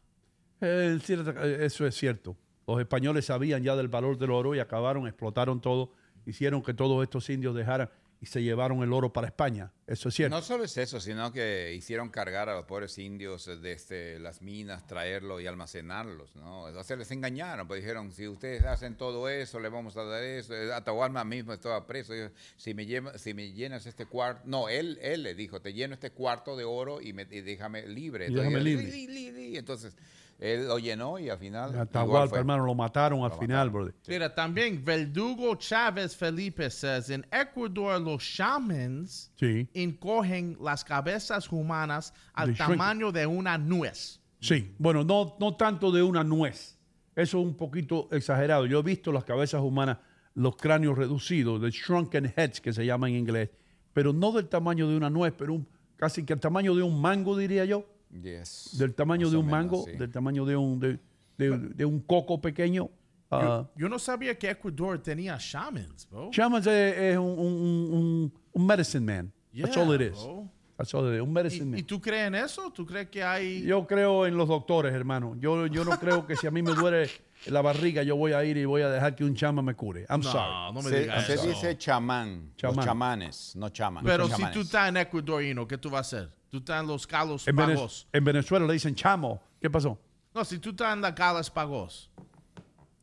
Eh, 0.60 0.98
eh, 1.08 1.56
eso 1.60 1.86
es 1.86 1.96
cierto. 1.96 2.36
Los 2.66 2.78
españoles 2.78 3.26
sabían 3.26 3.62
ya 3.62 3.74
del 3.74 3.88
valor 3.88 4.18
del 4.18 4.30
oro 4.30 4.54
y 4.54 4.60
acabaron, 4.60 5.06
explotaron 5.06 5.60
todo, 5.60 5.92
hicieron 6.26 6.62
que 6.62 6.74
todos 6.74 7.02
estos 7.02 7.28
indios 7.30 7.54
dejaran 7.54 7.90
y 8.22 8.26
se 8.26 8.42
llevaron 8.42 8.82
el 8.82 8.92
oro 8.92 9.12
para 9.14 9.26
España. 9.28 9.72
Eso 9.86 10.10
es 10.10 10.14
cierto. 10.14 10.36
No 10.36 10.42
solo 10.42 10.64
es 10.64 10.76
eso, 10.76 11.00
sino 11.00 11.32
que 11.32 11.72
hicieron 11.74 12.10
cargar 12.10 12.50
a 12.50 12.54
los 12.54 12.66
pobres 12.66 12.98
indios 12.98 13.46
desde 13.62 14.18
las 14.18 14.42
minas, 14.42 14.86
traerlo 14.86 15.40
y 15.40 15.46
almacenarlos, 15.46 16.36
¿no? 16.36 16.64
O 16.64 16.84
sea, 16.84 16.96
les 16.96 17.10
engañaron, 17.12 17.66
pues 17.66 17.80
dijeron, 17.80 18.12
si 18.12 18.28
ustedes 18.28 18.64
hacen 18.64 18.94
todo 18.96 19.28
eso, 19.30 19.58
le 19.58 19.70
vamos 19.70 19.96
a 19.96 20.04
dar 20.04 20.22
eso. 20.22 20.54
Eh, 20.54 20.70
Atahualpa 20.72 21.24
mismo 21.24 21.54
estaba 21.54 21.86
preso. 21.86 22.12
dijo, 22.12 22.28
si 22.58 22.74
me, 22.74 22.84
lleva- 22.84 23.16
si 23.16 23.32
me 23.32 23.52
llenas 23.52 23.86
este 23.86 24.04
cuarto... 24.04 24.42
No, 24.44 24.68
él, 24.68 24.98
él 25.00 25.22
le 25.22 25.34
dijo, 25.34 25.60
te 25.62 25.72
lleno 25.72 25.94
este 25.94 26.10
cuarto 26.10 26.56
de 26.56 26.64
oro 26.64 27.00
y, 27.00 27.14
me, 27.14 27.22
y 27.22 27.40
déjame 27.40 27.86
libre. 27.86 28.26
Y 28.28 28.34
déjame 28.34 28.58
Entonces, 28.58 28.64
libre. 28.64 28.90
"Li, 28.92 29.06
li, 29.06 29.30
li". 29.32 29.56
Entonces, 29.56 29.96
él 30.40 30.66
lo 30.66 30.78
llenó 30.78 31.18
y 31.18 31.28
al 31.28 31.38
final... 31.38 31.70
igual 31.70 31.82
Atahualpa, 31.86 32.28
fue. 32.30 32.38
hermano, 32.38 32.64
lo 32.64 32.74
mataron 32.74 33.22
al 33.24 33.32
final, 33.32 33.70
brother. 33.70 33.94
Mira, 34.08 34.34
también 34.34 34.82
Verdugo 34.84 35.54
Chávez 35.56 36.16
Felipe 36.16 36.70
says, 36.70 37.10
en 37.10 37.26
Ecuador 37.30 38.00
los 38.00 38.22
shamans 38.22 39.30
Sí. 39.36 39.68
encogen 39.74 40.56
las 40.60 40.82
cabezas 40.84 41.50
humanas 41.52 42.12
al 42.32 42.48
They 42.48 42.54
shrink. 42.56 42.70
tamaño 42.70 43.12
de 43.12 43.26
una 43.26 43.58
nuez. 43.58 44.20
Sí, 44.40 44.74
bueno, 44.78 45.04
no, 45.04 45.36
no 45.38 45.54
tanto 45.56 45.92
de 45.92 46.02
una 46.02 46.24
nuez. 46.24 46.78
Eso 47.14 47.38
es 47.38 47.44
un 47.46 47.54
poquito 47.54 48.08
exagerado. 48.10 48.64
Yo 48.66 48.78
he 48.78 48.82
visto 48.82 49.12
las 49.12 49.24
cabezas 49.24 49.60
humanas, 49.60 49.98
los 50.34 50.56
cráneos 50.56 50.96
reducidos, 50.96 51.60
the 51.60 51.70
shrunken 51.70 52.32
heads 52.36 52.60
que 52.60 52.72
se 52.72 52.86
llama 52.86 53.08
en 53.08 53.16
inglés, 53.16 53.50
pero 53.92 54.12
no 54.14 54.32
del 54.32 54.48
tamaño 54.48 54.88
de 54.88 54.96
una 54.96 55.10
nuez, 55.10 55.34
pero 55.36 55.52
un- 55.52 55.68
casi 55.96 56.24
que 56.24 56.32
el 56.32 56.40
tamaño 56.40 56.74
de 56.74 56.82
un 56.82 56.98
mango, 56.98 57.36
diría 57.36 57.64
yo. 57.66 57.84
Yes. 58.12 58.76
Del 58.78 58.94
tamaño 58.94 59.26
Más 59.26 59.32
de 59.32 59.38
un 59.38 59.46
menos, 59.46 59.60
mango, 59.60 59.84
sí. 59.84 59.92
del 59.92 60.10
tamaño 60.10 60.44
de 60.44 60.56
un, 60.56 60.80
de, 60.80 60.98
de- 61.38 61.58
de 61.58 61.84
un 61.84 62.00
coco 62.00 62.40
pequeño. 62.40 62.90
Ah, 63.30 63.68
Yo, 63.76 63.82
yo 63.82 63.88
no 63.88 63.98
sabía 63.98 64.36
que 64.36 64.50
Ecuador 64.50 64.98
tenía 65.00 65.36
shamans, 65.38 66.08
bro. 66.10 66.30
Chamas 66.32 66.66
es, 66.66 66.96
es 66.98 67.16
un, 67.18 67.26
un- 67.38 67.88
un- 67.92 68.32
un 68.52 68.66
medicine 68.66 69.04
man. 69.06 69.32
That's 69.56 69.74
Yeah, 69.76 69.82
all 69.84 69.94
it 69.94 70.00
is. 70.12 70.18
bro. 70.22 70.48
That's 70.76 70.92
all 70.94 71.06
it 71.08 71.14
is, 71.16 71.20
un 71.20 71.32
medicine 71.32 71.66
¿Y, 71.66 71.70
man. 71.70 71.78
y 71.78 71.82
tú 71.84 72.00
crees 72.00 72.26
en 72.26 72.34
eso? 72.34 72.72
¿Tú 72.72 72.84
crees 72.86 73.08
que 73.08 73.22
hay... 73.22 73.62
Yo 73.62 73.86
creo 73.86 74.26
en 74.26 74.36
los 74.36 74.48
doctores, 74.48 74.92
hermano. 74.92 75.36
Yo, 75.38 75.66
yo 75.68 75.84
no 75.84 75.98
creo 76.00 76.26
que 76.26 76.34
si 76.36 76.46
a 76.46 76.50
mí 76.50 76.62
me 76.62 76.72
duele 76.74 77.08
la 77.46 77.62
barriga, 77.62 78.02
yo 78.02 78.16
voy 78.16 78.32
a 78.32 78.44
ir 78.44 78.56
y 78.56 78.64
voy 78.64 78.82
a 78.82 78.90
dejar 78.90 79.14
que 79.16 79.24
un 79.24 79.34
chama 79.34 79.62
me 79.62 79.74
cure. 79.74 80.06
I'm 80.08 80.20
No, 80.20 80.30
sorry. 80.30 80.74
no 80.74 80.82
me 80.82 80.90
Se, 80.90 81.00
digas 81.00 81.26
se 81.26 81.34
eso. 81.34 81.46
dice 81.46 81.78
chamán, 81.78 82.52
Chamán. 82.56 82.76
los 82.76 82.84
chamanes, 82.84 83.56
no 83.56 83.68
chaman. 83.70 84.04
Pero 84.04 84.24
si 84.26 84.32
chamanes. 84.32 84.54
tú 84.54 84.60
estás 84.60 84.88
en 84.88 84.96
Ecuador, 84.98 85.42
Hino, 85.42 85.66
¿qué 85.66 85.78
tú 85.78 85.88
vas 85.90 86.12
a 86.12 86.18
hacer? 86.18 86.30
Tú 86.50 86.58
estás 86.58 86.80
en 86.82 86.88
los 86.88 87.06
Calos 87.06 87.46
En, 87.48 87.56
Vene- 87.56 87.74
Pagos. 87.74 88.08
en 88.12 88.24
Venezuela 88.24 88.66
le 88.66 88.72
dicen 88.74 88.94
chamo. 88.94 89.40
¿Qué 89.60 89.70
pasó? 89.70 89.98
No, 90.34 90.44
si 90.44 90.58
tú 90.58 90.70
estás 90.70 90.92
en 90.92 91.00
la 91.00 91.14
Calas 91.14 91.50
Pagos. 91.50 92.10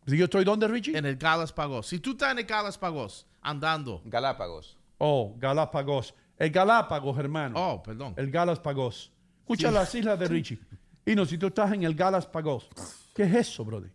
Si 0.06 0.18
yo 0.18 0.26
estoy 0.26 0.44
dónde, 0.46 0.68
Richie? 0.68 0.98
En 0.98 1.06
el 1.06 1.18
Calas 1.18 1.52
Pagos. 1.52 1.88
Si 1.88 2.00
tú 2.00 2.12
estás 2.12 2.32
en 2.32 2.40
el 2.40 2.46
Calas 2.46 2.78
Pagos, 2.78 3.26
andando. 3.42 4.02
Galápagos. 4.06 4.78
Oh, 5.00 5.36
Galápagos. 5.38 6.14
El 6.38 6.52
Galápagos, 6.52 7.18
hermano. 7.18 7.56
Oh, 7.60 7.84
perdón. 7.84 8.14
El 8.18 8.32
Galápagos. 8.32 9.12
Escucha 9.42 9.72
las 9.72 9.94
islas 9.96 10.20
de 10.20 10.28
Richie. 10.28 10.60
Y 11.06 11.16
no, 11.16 11.26
si 11.26 11.38
tú 11.38 11.48
estás 11.48 11.72
en 11.72 11.84
el 11.84 11.96
Galápagos, 11.96 12.68
¿qué 13.16 13.24
es 13.24 13.34
eso, 13.34 13.64
brother? 13.64 13.90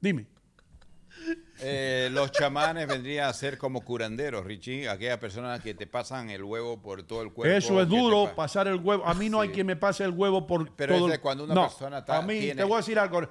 Dime. 0.00 0.26
Eh, 1.60 2.08
los 2.12 2.30
chamanes 2.30 2.86
vendrían 2.86 3.28
a 3.28 3.32
ser 3.32 3.58
como 3.58 3.80
curanderos, 3.80 4.44
Richie, 4.44 4.88
aquellas 4.88 5.18
personas 5.18 5.60
que 5.60 5.74
te 5.74 5.86
pasan 5.86 6.30
el 6.30 6.44
huevo 6.44 6.80
por 6.80 7.02
todo 7.02 7.22
el 7.22 7.32
cuerpo. 7.32 7.52
Eso 7.56 7.82
es 7.82 7.88
duro, 7.88 8.26
pa- 8.26 8.36
pasar 8.36 8.68
el 8.68 8.76
huevo. 8.76 9.04
A 9.04 9.12
mí 9.14 9.28
no 9.28 9.40
hay 9.40 9.48
quien 9.50 9.66
me 9.66 9.74
pase 9.74 10.04
el 10.04 10.12
huevo 10.12 10.46
por 10.46 10.70
Pero 10.76 10.94
todo 10.94 11.06
es 11.06 11.10
de 11.10 11.14
el- 11.16 11.20
cuando 11.20 11.44
una 11.44 11.54
No, 11.54 11.62
persona 11.62 12.04
ta- 12.04 12.18
A 12.18 12.22
mí, 12.22 12.38
tiene- 12.38 12.54
te 12.54 12.62
voy 12.64 12.74
a 12.74 12.76
decir 12.76 12.98
algo. 12.98 13.22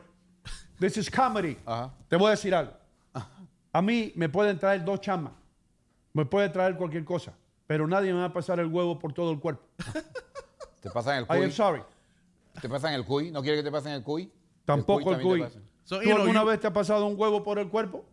This 0.80 0.98
is 0.98 1.10
comedy. 1.10 1.58
Ajá. 1.66 1.94
Te 2.10 2.18
voy 2.18 2.28
a 2.28 2.32
decir 2.32 2.54
algo. 2.54 2.74
A 3.72 3.82
mí 3.82 4.12
me 4.16 4.28
pueden 4.28 4.60
traer 4.60 4.84
dos 4.84 5.00
chamas. 5.00 5.34
Me 6.14 6.26
puede 6.26 6.50
traer 6.50 6.76
cualquier 6.76 7.06
cosa. 7.06 7.34
Pero 7.66 7.88
nadie 7.88 8.12
me 8.14 8.20
va 8.20 8.26
a 8.26 8.34
pasar 8.34 8.60
el 8.60 8.68
huevo 8.68 8.98
por 9.00 9.14
todo 9.14 9.32
el 9.32 9.40
cuerpo. 9.40 9.64
Te 10.82 10.90
pasan 10.90 11.18
el 11.20 11.24
I 11.24 11.28
am 11.30 11.38
cuy. 11.40 11.52
sorry. 11.52 11.82
Te 12.62 12.68
pasan 12.70 12.94
el 12.94 13.06
cuy. 13.06 13.32
¿No 13.32 13.42
quieres 13.42 13.60
que 13.62 13.64
te 13.66 13.72
pasen 13.72 13.94
el 13.94 14.04
cuy? 14.04 14.32
Tampoco 14.66 15.14
el 15.14 15.22
cuy. 15.22 15.40
te 15.40 15.46
pasa. 15.48 15.60
So, 15.88 16.00
¿Tú 16.00 16.04
you 16.04 16.10
know, 16.10 16.22
alguna 16.24 16.42
you- 16.42 16.48
vez 16.48 16.60
te 16.60 16.68
ha 16.68 16.74
pasado 16.74 17.06
un 17.06 17.18
huevo 17.18 17.44
por 17.44 17.60
el 17.60 17.70
cuerpo? 17.70 18.06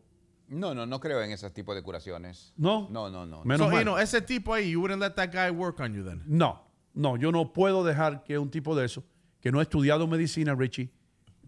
No, 0.46 0.74
no, 0.74 0.86
no 0.86 1.01
creo 1.01 1.20
en 1.22 1.32
ese 1.32 1.51
tipo 1.51 1.74
de 1.74 1.82
curaciones. 1.82 2.52
¿No? 2.56 2.86
No, 2.88 3.10
no, 3.10 3.26
no. 3.26 3.42
Menos 3.44 3.66
So, 3.68 3.72
mal. 3.74 4.01
Ese 4.01 4.20
tipo 4.22 4.55
ahí, 4.55 4.70
you 4.70 4.80
wouldn't 4.80 5.01
let 5.02 5.14
that 5.16 5.30
guy 5.32 5.51
work 5.51 5.80
on 5.80 5.92
you 5.92 6.05
then. 6.05 6.22
No, 6.26 6.62
no, 6.94 7.16
yo 7.16 7.32
no 7.32 7.52
puedo 7.52 7.82
dejar 7.82 8.22
que 8.22 8.38
un 8.38 8.48
tipo 8.51 8.76
de 8.76 8.84
eso, 8.84 9.02
que 9.40 9.51
no 9.51 9.59
ha 9.59 9.62
estudiado 9.62 10.06
medicina, 10.06 10.55
Richie, 10.55 10.90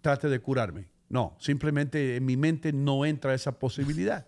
trate 0.00 0.28
de 0.28 0.40
curarme. 0.40 0.88
No, 1.08 1.36
simplemente 1.38 2.16
en 2.16 2.24
mi 2.24 2.36
mente 2.36 2.72
no 2.72 3.04
entra 3.04 3.32
esa 3.32 3.56
posibilidad 3.56 4.26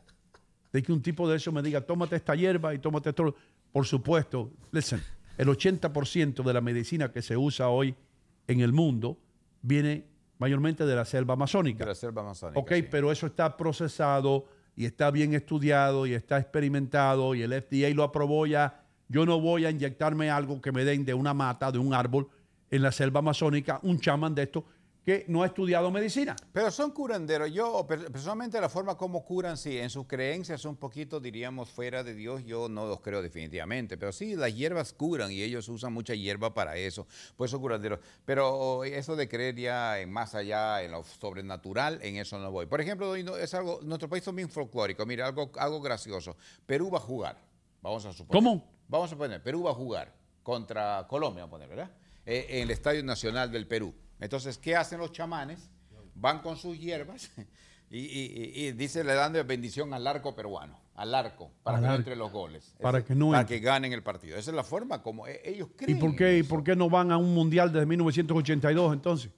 de 0.73 0.83
que 0.83 0.93
un 0.93 1.03
tipo 1.03 1.29
de 1.29 1.39
eso 1.39 1.51
me 1.51 1.63
diga, 1.63 1.81
tómate 1.81 2.15
esta 2.15 2.37
hierba 2.37 2.73
y 2.75 2.79
tómate 2.79 3.09
esto. 3.09 3.35
Por 3.73 3.85
supuesto, 3.87 4.53
listen, 4.71 5.03
el 5.37 5.49
80% 5.49 6.45
de 6.45 6.53
la 6.53 6.61
medicina 6.61 7.11
que 7.11 7.23
se 7.23 7.37
usa 7.37 7.69
hoy 7.69 7.97
en 8.47 8.61
el 8.61 8.73
mundo 8.73 9.19
viene 9.63 10.05
mayormente 10.39 10.87
de 10.87 10.97
la 10.97 11.05
selva 11.05 11.35
amazónica. 11.35 11.85
De 11.85 11.91
la 11.91 11.95
selva 11.95 12.23
amazónica. 12.23 12.59
Ok, 12.59 12.73
sí. 12.75 12.83
pero 12.91 13.13
eso 13.13 13.27
está 13.27 13.57
procesado 13.57 14.47
y 14.77 14.85
está 14.85 15.11
bien 15.11 15.35
estudiado 15.35 16.07
y 16.07 16.15
está 16.15 16.39
experimentado 16.39 17.35
y 17.35 17.43
el 17.43 17.53
FDA 17.53 17.91
lo 17.95 18.05
aprobó 18.05 18.47
ya. 18.47 18.83
Yo 19.09 19.27
no 19.27 19.41
voy 19.41 19.65
a 19.65 19.71
inyectarme 19.71 20.31
algo 20.31 20.61
que 20.61 20.73
me 20.73 20.85
den 20.85 21.05
de 21.05 21.15
una 21.15 21.35
mata, 21.35 21.73
de 21.73 21.79
un 21.79 21.95
árbol 21.95 22.29
en 22.71 22.83
la 22.83 22.93
selva 22.93 23.21
amazónica, 23.21 23.81
un 23.83 23.99
chamán 23.99 24.35
de 24.35 24.43
esto 24.45 24.65
que 25.09 25.25
no 25.27 25.43
ha 25.43 25.47
estudiado 25.47 25.91
medicina. 25.91 26.37
Pero 26.53 26.71
son 26.71 26.91
curanderos. 26.91 27.51
Yo, 27.51 27.87
per- 27.87 28.13
personalmente, 28.13 28.61
la 28.61 28.69
forma 28.69 28.95
como 28.95 29.25
curan, 29.25 29.57
sí, 29.57 29.79
en 29.79 29.89
sus 29.89 30.07
creencias 30.07 30.67
un 30.67 30.77
poquito, 30.77 31.19
diríamos, 31.19 31.71
fuera 31.71 32.05
de 32.05 32.13
Dios, 32.15 32.45
yo 32.45 32.69
no 32.69 32.85
los 32.87 33.01
creo 33.01 33.23
definitivamente. 33.23 33.97
Pero 33.97 34.13
sí, 34.13 34.37
las 34.37 34.55
hierbas 34.55 34.93
curan 34.93 35.33
y 35.33 35.41
ellos 35.41 35.67
usan 35.71 35.95
mucha 35.95 36.13
hierba 36.15 36.53
para 36.53 36.77
eso. 36.77 37.07
Pues 37.37 37.51
son 37.51 37.63
curanderos. 37.63 38.01
Pero 38.27 38.85
eso 38.85 39.17
de 39.17 39.27
creer 39.31 39.55
ya 39.55 39.99
en 39.99 40.13
más 40.13 40.35
allá, 40.35 40.83
en 40.83 40.91
lo 40.91 41.03
sobrenatural, 41.03 42.01
en 42.03 42.17
eso 42.17 42.39
no 42.39 42.51
voy. 42.51 42.67
Por 42.67 42.83
ejemplo, 42.83 43.17
es 43.17 43.55
algo, 43.55 43.81
nuestro 43.83 44.11
país 44.11 44.29
es 44.29 44.35
bien 44.35 44.51
folclórico. 44.51 45.07
Mira, 45.07 45.27
algo, 45.27 45.51
algo 45.57 45.81
gracioso. 45.81 46.37
Perú 46.67 46.91
va 46.91 46.99
a 46.99 47.01
jugar. 47.01 47.39
Vamos 47.81 48.05
a 48.05 48.13
suponer. 48.13 48.43
¿Cómo? 48.45 48.63
Vamos 48.89 49.07
a 49.07 49.11
suponer, 49.15 49.43
Perú 49.43 49.63
va 49.63 49.71
a 49.71 49.75
jugar 49.75 50.15
contra 50.43 51.07
Colombia, 51.09 51.45
vamos 51.45 51.49
a 51.49 51.67
poner, 51.67 51.69
¿verdad? 51.71 51.91
Eh, 52.27 52.45
en 52.51 52.65
el 52.65 52.71
Estadio 52.73 53.03
Nacional 53.03 53.51
del 53.51 53.67
Perú. 53.67 53.95
Entonces, 54.21 54.59
¿qué 54.59 54.77
hacen 54.77 54.99
los 54.99 55.13
chamanes? 55.13 55.71
Van 56.15 56.41
con 56.41 56.57
sus 56.57 56.79
hierbas 56.79 57.31
y, 57.91 57.99
y- 57.99 58.73
dice, 58.73 59.05
le 59.05 59.15
dan 59.15 59.33
de 59.33 59.43
bendición 59.45 59.95
al 59.95 60.07
arco 60.07 60.35
peruano, 60.35 60.79
al 60.95 61.15
arco, 61.15 61.51
para 61.63 61.79
Al 61.79 61.83
que 61.85 61.89
no 61.89 61.95
entre 61.95 62.17
los 62.17 62.33
goles. 62.33 62.75
Para 62.81 63.05
que 63.05 63.15
no 63.15 63.31
Para 63.31 63.47
que 63.47 63.61
ganen 63.61 63.93
el 63.93 64.03
partido. 64.03 64.37
Esa 64.37 64.51
es 64.51 64.57
la 64.57 64.65
forma 64.65 65.03
como 65.03 65.27
e- 65.27 65.41
ellos 65.45 65.69
¿Y 65.71 65.77
creen. 65.77 65.99
por 65.99 66.17
qué, 66.17 66.39
y 66.39 66.43
por 66.43 66.65
qué 66.65 66.75
no 66.75 66.91
van 66.91 67.13
a 67.13 67.19
un 67.19 67.33
mundial 67.33 67.73
desde 67.73 67.87
1982 67.87 68.93
entonces? 68.93 69.31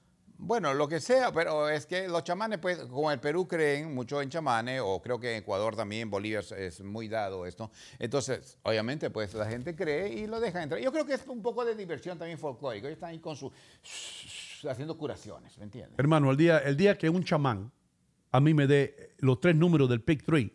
Bueno, 0.43 0.73
lo 0.73 0.89
que 0.89 1.01
sea, 1.01 1.31
pero 1.32 1.69
es 1.69 1.85
que 1.85 2.09
los 2.09 2.24
chamanes, 2.24 2.59
pues, 2.61 2.78
como 2.78 3.11
el 3.11 3.20
Perú 3.20 3.47
creen 3.47 3.94
mucho 3.94 4.23
en 4.23 4.31
chamanes, 4.31 4.81
o 4.82 5.02
creo 5.02 5.20
que 5.20 5.32
en 5.32 5.43
Ecuador 5.43 5.77
también, 5.77 6.09
Bolivia 6.09 6.40
es, 6.40 6.51
es 6.52 6.81
muy 6.81 7.09
dado 7.09 7.44
esto. 7.44 7.70
Entonces, 7.98 8.57
obviamente, 8.62 9.11
pues 9.11 9.35
la 9.35 9.44
gente 9.44 9.77
cree 9.77 10.09
y 10.15 10.27
lo 10.27 10.40
deja 10.40 10.62
entrar. 10.62 10.81
Yo 10.81 10.90
creo 10.93 11.05
que 11.05 11.12
es 11.12 11.27
un 11.27 11.43
poco 11.43 11.62
de 11.66 11.74
diversión 11.74 12.16
también 12.16 12.39
folclórica. 12.39 12.86
Ellos 12.86 12.97
están 12.97 13.11
ahí 13.11 13.19
con 13.19 13.36
su. 13.36 13.52
Haciendo 14.68 14.96
curaciones, 14.98 15.56
¿me 15.58 15.64
entiendes? 15.64 15.98
Hermano, 15.98 16.30
el 16.30 16.36
día, 16.36 16.58
el 16.58 16.76
día 16.76 16.96
que 16.98 17.08
un 17.08 17.24
chamán 17.24 17.70
a 18.32 18.40
mí 18.40 18.54
me 18.54 18.66
dé 18.66 19.14
los 19.18 19.40
tres 19.40 19.56
números 19.56 19.88
del 19.88 20.00
Pick 20.02 20.24
3, 20.24 20.50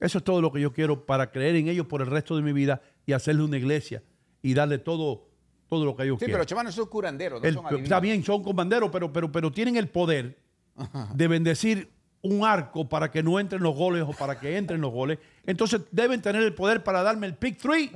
eso 0.00 0.18
es 0.18 0.24
todo 0.24 0.40
lo 0.40 0.50
que 0.52 0.60
yo 0.60 0.72
quiero 0.72 1.04
para 1.06 1.30
creer 1.30 1.56
en 1.56 1.68
ellos 1.68 1.86
por 1.86 2.00
el 2.00 2.06
resto 2.08 2.36
de 2.36 2.42
mi 2.42 2.52
vida 2.52 2.80
y 3.06 3.12
hacerle 3.12 3.42
una 3.42 3.56
iglesia 3.58 4.02
y 4.42 4.54
darle 4.54 4.78
todo, 4.78 5.28
todo 5.68 5.84
lo 5.84 5.94
que 5.96 6.04
ellos 6.04 6.14
Sí, 6.16 6.20
pero 6.20 6.26
quieran. 6.28 6.38
los 6.40 6.46
chamanes 6.46 6.74
son 6.74 6.86
curanderos, 6.86 7.40
no 7.42 7.46
El- 7.48 7.54
son 7.54 7.66
adivinos. 7.66 7.84
está 7.84 8.00
bien, 8.00 8.24
son 8.24 8.42
comanderos, 8.42 8.90
pero, 8.90 9.12
pero, 9.12 9.30
pero 9.30 9.50
tienen 9.52 9.76
el 9.76 9.88
poder 9.88 10.38
de 11.14 11.28
bendecir 11.28 11.90
un 12.22 12.44
arco 12.44 12.88
para 12.88 13.10
que 13.10 13.22
no 13.22 13.40
entren 13.40 13.62
los 13.62 13.74
goles 13.74 14.04
o 14.06 14.12
para 14.12 14.38
que 14.38 14.56
entren 14.56 14.80
los 14.80 14.90
goles. 14.92 15.18
Entonces 15.44 15.80
deben 15.90 16.20
tener 16.22 16.42
el 16.42 16.54
poder 16.54 16.82
para 16.84 17.02
darme 17.02 17.26
el 17.26 17.34
pick 17.34 17.58
three. 17.58 17.90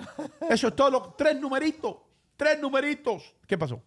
Eso 0.50 0.68
es 0.68 0.76
todo. 0.76 0.90
lo- 0.90 1.14
tres 1.16 1.38
numeritos. 1.40 1.96
Tres 2.36 2.60
numeritos. 2.60 3.34
¿Qué 3.46 3.56
pasó? 3.56 3.80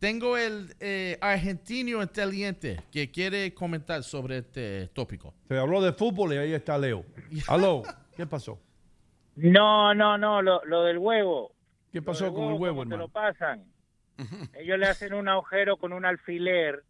Tengo 0.00 0.38
el 0.38 0.74
eh, 0.80 1.18
argentino 1.20 2.02
inteligente 2.02 2.80
que 2.90 3.10
quiere 3.10 3.52
comentar 3.52 4.02
sobre 4.02 4.38
este 4.38 4.88
tópico. 4.94 5.34
Se 5.46 5.58
habló 5.58 5.82
de 5.82 5.92
fútbol 5.92 6.32
y 6.32 6.38
ahí 6.38 6.54
está 6.54 6.78
Leo. 6.78 7.04
Aló, 7.48 7.82
¿qué 8.16 8.26
pasó? 8.26 8.58
No, 9.36 9.92
no, 9.94 10.16
no, 10.16 10.40
lo, 10.40 10.64
lo 10.64 10.84
del 10.84 10.96
huevo. 10.96 11.52
¿Qué 11.92 12.00
pasó 12.00 12.32
con 12.32 12.44
el 12.44 12.54
huevo, 12.54 12.76
¿cómo 12.76 12.88
te 12.88 12.94
hermano? 12.94 13.02
lo 13.04 13.08
pasan. 13.08 13.64
Ellos 14.54 14.78
le 14.78 14.86
hacen 14.86 15.12
un 15.12 15.28
agujero 15.28 15.76
con 15.76 15.92
un 15.92 16.06
alfiler 16.06 16.82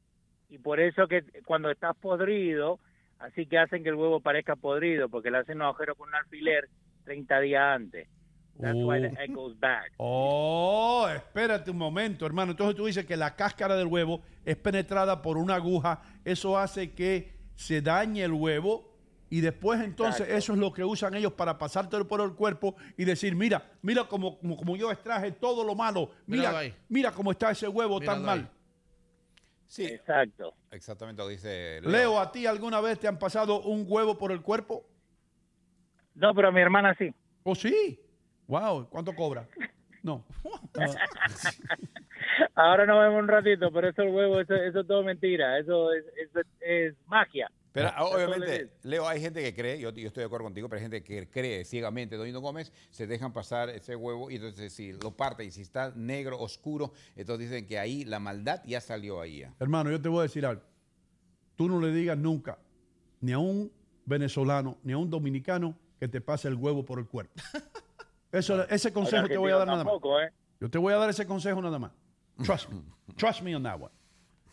y 0.49 0.59
por 0.59 0.79
eso 0.79 1.09
que 1.09 1.25
cuando 1.45 1.69
estás 1.69 1.97
podrido, 1.97 2.79
así 3.19 3.47
que 3.47 3.59
hacen 3.59 3.83
que 3.83 3.89
el 3.89 3.97
huevo 3.97 4.21
parezca 4.21 4.55
podrido, 4.55 5.09
porque 5.09 5.33
le 5.33 5.39
hacen 5.39 5.57
un 5.57 5.63
agujero 5.63 5.97
con 5.97 6.11
un 6.11 6.15
alfiler 6.15 6.69
30 7.07 7.41
días 7.41 7.63
antes. 7.75 8.09
That's 8.61 8.77
why 8.83 9.01
the 9.01 9.09
Oh. 9.17 9.21
egg 9.23 9.33
goes 9.35 9.59
bad. 9.59 9.85
Oh, 9.97 11.09
espérate 11.09 11.71
un 11.71 11.79
momento, 11.79 12.27
hermano. 12.27 12.53
Entonces 12.53 12.77
tú 12.77 12.87
dices 12.87 13.05
que 13.07 13.17
la 13.17 13.35
cáscara 13.37 13.77
del 13.77 13.87
huevo 13.87 14.21
es 14.45 14.57
penetrada 14.57 15.23
por 15.23 15.37
una 15.39 15.55
aguja. 15.57 16.03
Eso 16.25 16.59
hace 16.59 16.93
que 16.93 17.33
se 17.55 17.81
dañe 17.83 18.23
el 18.23 18.33
huevo 18.33 18.89
y 19.29 19.41
después 19.41 19.81
entonces 19.81 20.23
Exacto. 20.23 20.37
eso 20.39 20.53
es 20.55 20.59
lo 20.59 20.73
que 20.73 20.83
usan 20.85 21.15
ellos 21.15 21.33
para 21.35 21.57
pasártelo 21.57 22.09
por 22.09 22.21
el 22.21 22.33
cuerpo 22.35 22.75
y 22.97 23.05
decir, 23.05 23.35
mira, 23.37 23.71
mira 23.83 24.05
como, 24.05 24.39
como, 24.39 24.57
como 24.57 24.77
yo 24.77 24.91
extraje 24.91 25.31
todo 25.33 25.63
lo 25.65 25.75
malo. 25.75 26.11
Mira, 26.27 26.59
ahí. 26.59 26.75
mira 26.89 27.13
cómo 27.13 27.31
está 27.31 27.51
ese 27.53 27.69
huevo 27.69 28.01
tan 28.01 28.23
mal. 28.25 28.39
ahí. 28.41 28.49
Sí, 29.69 29.85
Exacto. 29.87 30.53
exactamente 30.73 31.23
lo 31.23 31.29
dice 31.29 31.81
Leo, 31.83 32.19
¿a 32.19 32.33
ti 32.33 32.45
alguna 32.45 32.81
vez 32.81 32.99
te 32.99 33.07
han 33.07 33.21
pasado 33.21 33.61
un 33.63 33.85
huevo 33.87 34.19
por 34.19 34.33
el 34.33 34.43
cuerpo? 34.43 34.85
No, 36.17 36.35
pero 36.35 36.49
a 36.49 36.51
mi 36.51 36.61
hermana 36.61 36.95
sí. 36.99 37.15
¿Oh, 37.45 37.55
sí? 37.55 38.01
Wow, 38.51 38.89
¿cuánto 38.91 39.15
cobra? 39.15 39.47
No. 40.03 40.25
Ahora 42.57 42.85
nos 42.85 43.01
vemos 43.01 43.23
un 43.23 43.29
ratito, 43.29 43.71
pero 43.71 43.89
eso 43.89 44.03
el 44.03 44.09
huevo, 44.09 44.41
eso, 44.41 44.57
eso 44.57 44.81
es 44.81 44.87
todo 44.89 45.05
mentira. 45.05 45.57
Eso 45.57 45.93
es, 45.93 46.05
eso 46.17 46.41
es 46.61 46.97
magia. 47.07 47.49
Pero 47.71 47.91
obviamente. 48.01 48.73
Leo, 48.83 49.07
hay 49.07 49.21
gente 49.21 49.41
que 49.41 49.55
cree, 49.55 49.79
yo, 49.79 49.93
yo 49.93 50.09
estoy 50.09 50.23
de 50.23 50.27
acuerdo 50.27 50.47
contigo, 50.47 50.69
pero 50.69 50.79
hay 50.79 50.83
gente 50.83 51.05
que 51.05 51.29
cree 51.29 51.65
ciegamente, 51.65 52.17
Donino 52.17 52.41
Gómez, 52.41 52.73
se 52.91 53.07
dejan 53.07 53.33
pasar 53.33 53.71
ese 53.71 53.95
huevo 53.95 54.33
y 54.33 54.35
entonces 54.35 54.73
si 54.73 54.95
lo 54.95 55.13
parte 55.13 55.45
y 55.45 55.53
si 55.53 55.63
está 55.63 55.93
negro, 55.95 56.41
oscuro, 56.41 56.93
entonces 57.15 57.49
dicen 57.49 57.69
que 57.69 57.79
ahí 57.79 58.05
la 58.05 58.19
maldad 58.19 58.63
ya 58.67 58.81
salió 58.81 59.21
ahí. 59.21 59.45
Hermano, 59.61 59.93
yo 59.93 60.03
te 60.03 60.09
voy 60.09 60.19
a 60.19 60.23
decir 60.23 60.45
algo. 60.45 60.63
Tú 61.55 61.69
no 61.69 61.81
le 61.81 61.93
digas 61.93 62.19
nunca, 62.19 62.59
ni 63.21 63.31
a 63.31 63.39
un 63.39 63.71
venezolano, 64.07 64.77
ni 64.83 64.93
a 64.93 64.99
un 64.99 65.09
dominicano, 65.09 65.79
que 66.01 66.09
te 66.09 66.21
pase 66.21 66.49
el 66.49 66.57
huevo 66.57 66.85
por 66.85 66.99
el 66.99 67.07
cuerpo. 67.07 67.33
Eso, 68.33 68.69
ese 68.69 68.93
consejo 68.93 69.27
te 69.27 69.37
voy 69.37 69.51
a 69.53 69.57
dar 69.57 69.67
nada 69.67 69.85
más. 69.85 69.95
¿eh? 69.95 70.33
Yo 70.61 70.71
te 70.71 70.79
voy 70.79 70.93
a 70.93 70.97
dar 70.97 71.11
ese 71.11 71.27
consejo 71.27 71.61
nada 71.61 71.79
más. 71.79 71.93
Trust 72.45 72.69
me. 72.71 72.83
Trust 73.17 73.43
me 73.43 73.55
on 73.57 73.63
that 73.63 73.81
one. 73.81 73.91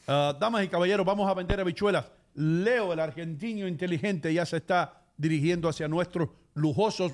Ah, 0.07 0.35
damas 0.39 0.63
y 0.63 0.67
caballeros, 0.67 1.05
vamos 1.05 1.29
a 1.29 1.33
vender 1.33 1.59
habichuelas. 1.59 2.05
Leo, 2.33 2.93
el 2.93 2.99
argentino 2.99 3.67
inteligente, 3.67 4.33
ya 4.33 4.45
se 4.45 4.57
está 4.57 5.01
dirigiendo 5.17 5.67
hacia 5.67 5.87
nuestros 5.87 6.29
lujosos 6.53 7.13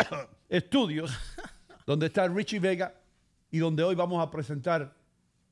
estudios, 0.48 1.12
donde 1.86 2.06
está 2.06 2.26
Richie 2.28 2.58
Vega 2.58 2.94
y 3.50 3.58
donde 3.58 3.82
hoy 3.82 3.94
vamos 3.94 4.22
a 4.22 4.30
presentar 4.30 4.94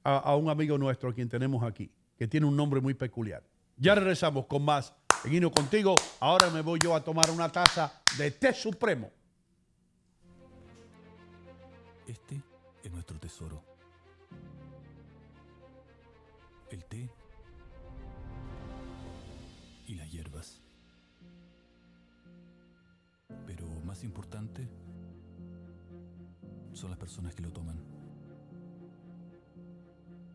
a, 0.04 0.18
a 0.18 0.36
un 0.36 0.50
amigo 0.50 0.76
nuestro, 0.76 1.10
a 1.10 1.14
quien 1.14 1.28
tenemos 1.28 1.62
aquí, 1.62 1.90
que 2.18 2.26
tiene 2.26 2.46
un 2.46 2.56
nombre 2.56 2.80
muy 2.80 2.94
peculiar. 2.94 3.42
Ya 3.76 3.94
regresamos 3.94 4.46
con 4.46 4.64
más. 4.64 4.94
Seguimos 5.22 5.52
contigo. 5.52 5.94
Ahora 6.20 6.50
me 6.50 6.60
voy 6.60 6.78
yo 6.82 6.94
a 6.94 7.02
tomar 7.02 7.30
una 7.30 7.48
taza 7.48 7.92
de 8.18 8.30
té 8.32 8.52
supremo. 8.52 9.10
Este 12.06 12.42
es 12.82 12.90
nuestro 12.90 13.18
tesoro. 13.18 13.62
El 16.70 16.84
té 16.84 17.08
y 19.86 19.94
las 19.94 20.10
hierbas. 20.10 20.60
Pero 23.46 23.66
más 23.84 24.02
importante 24.02 24.68
son 26.72 26.90
las 26.90 26.98
personas 26.98 27.34
que 27.34 27.42
lo 27.42 27.52
toman. 27.52 27.78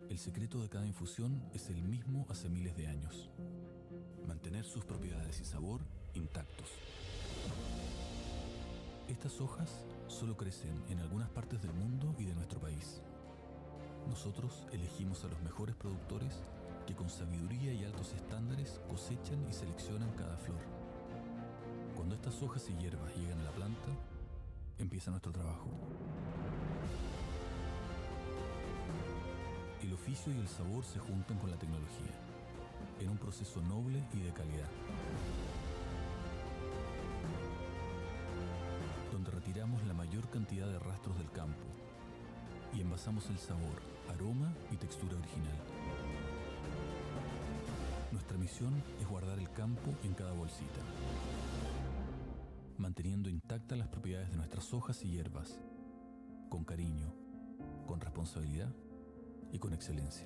El 0.09 0.17
secreto 0.17 0.61
de 0.61 0.69
cada 0.69 0.85
infusión 0.85 1.43
es 1.53 1.69
el 1.69 1.83
mismo 1.83 2.25
hace 2.29 2.47
miles 2.49 2.77
de 2.77 2.87
años. 2.87 3.29
Mantener 4.25 4.63
sus 4.63 4.85
propiedades 4.85 5.41
y 5.41 5.45
sabor 5.45 5.81
intactos. 6.13 6.69
Estas 9.09 9.39
hojas 9.41 9.83
solo 10.07 10.37
crecen 10.37 10.83
en 10.89 10.99
algunas 10.99 11.29
partes 11.29 11.61
del 11.61 11.73
mundo 11.73 12.15
y 12.17 12.25
de 12.25 12.35
nuestro 12.35 12.59
país. 12.59 13.01
Nosotros 14.07 14.65
elegimos 14.71 15.23
a 15.23 15.27
los 15.27 15.41
mejores 15.41 15.75
productores 15.75 16.33
que 16.85 16.95
con 16.95 17.09
sabiduría 17.09 17.73
y 17.73 17.83
altos 17.83 18.13
estándares 18.13 18.79
cosechan 18.89 19.45
y 19.49 19.53
seleccionan 19.53 20.09
cada 20.11 20.37
flor. 20.37 20.61
Cuando 21.95 22.15
estas 22.15 22.41
hojas 22.41 22.69
y 22.69 22.81
hierbas 22.81 23.15
llegan 23.17 23.39
a 23.39 23.43
la 23.43 23.51
planta, 23.51 23.89
empieza 24.77 25.11
nuestro 25.11 25.31
trabajo. 25.31 25.69
El 29.81 29.93
oficio 29.93 30.33
y 30.33 30.37
el 30.37 30.47
sabor 30.47 30.85
se 30.85 30.99
juntan 30.99 31.37
con 31.37 31.51
la 31.51 31.57
tecnología, 31.57 32.13
en 32.99 33.09
un 33.09 33.17
proceso 33.17 33.61
noble 33.61 34.03
y 34.13 34.21
de 34.21 34.31
calidad. 34.31 34.69
Mayor 40.17 40.31
cantidad 40.31 40.67
de 40.67 40.79
rastros 40.79 41.15
del 41.19 41.29
campo 41.29 41.67
y 42.73 42.81
envasamos 42.81 43.29
el 43.29 43.37
sabor, 43.37 43.83
aroma 44.09 44.51
y 44.71 44.75
textura 44.75 45.15
original. 45.15 45.55
Nuestra 48.11 48.35
misión 48.39 48.73
es 48.99 49.07
guardar 49.07 49.37
el 49.37 49.51
campo 49.51 49.93
en 50.03 50.15
cada 50.15 50.31
bolsita, 50.31 50.81
manteniendo 52.79 53.29
intactas 53.29 53.77
las 53.77 53.89
propiedades 53.89 54.31
de 54.31 54.37
nuestras 54.37 54.73
hojas 54.73 55.03
y 55.03 55.11
hierbas, 55.11 55.59
con 56.49 56.63
cariño, 56.63 57.13
con 57.85 57.99
responsabilidad 58.01 58.73
y 59.51 59.59
con 59.59 59.71
excelencia. 59.71 60.25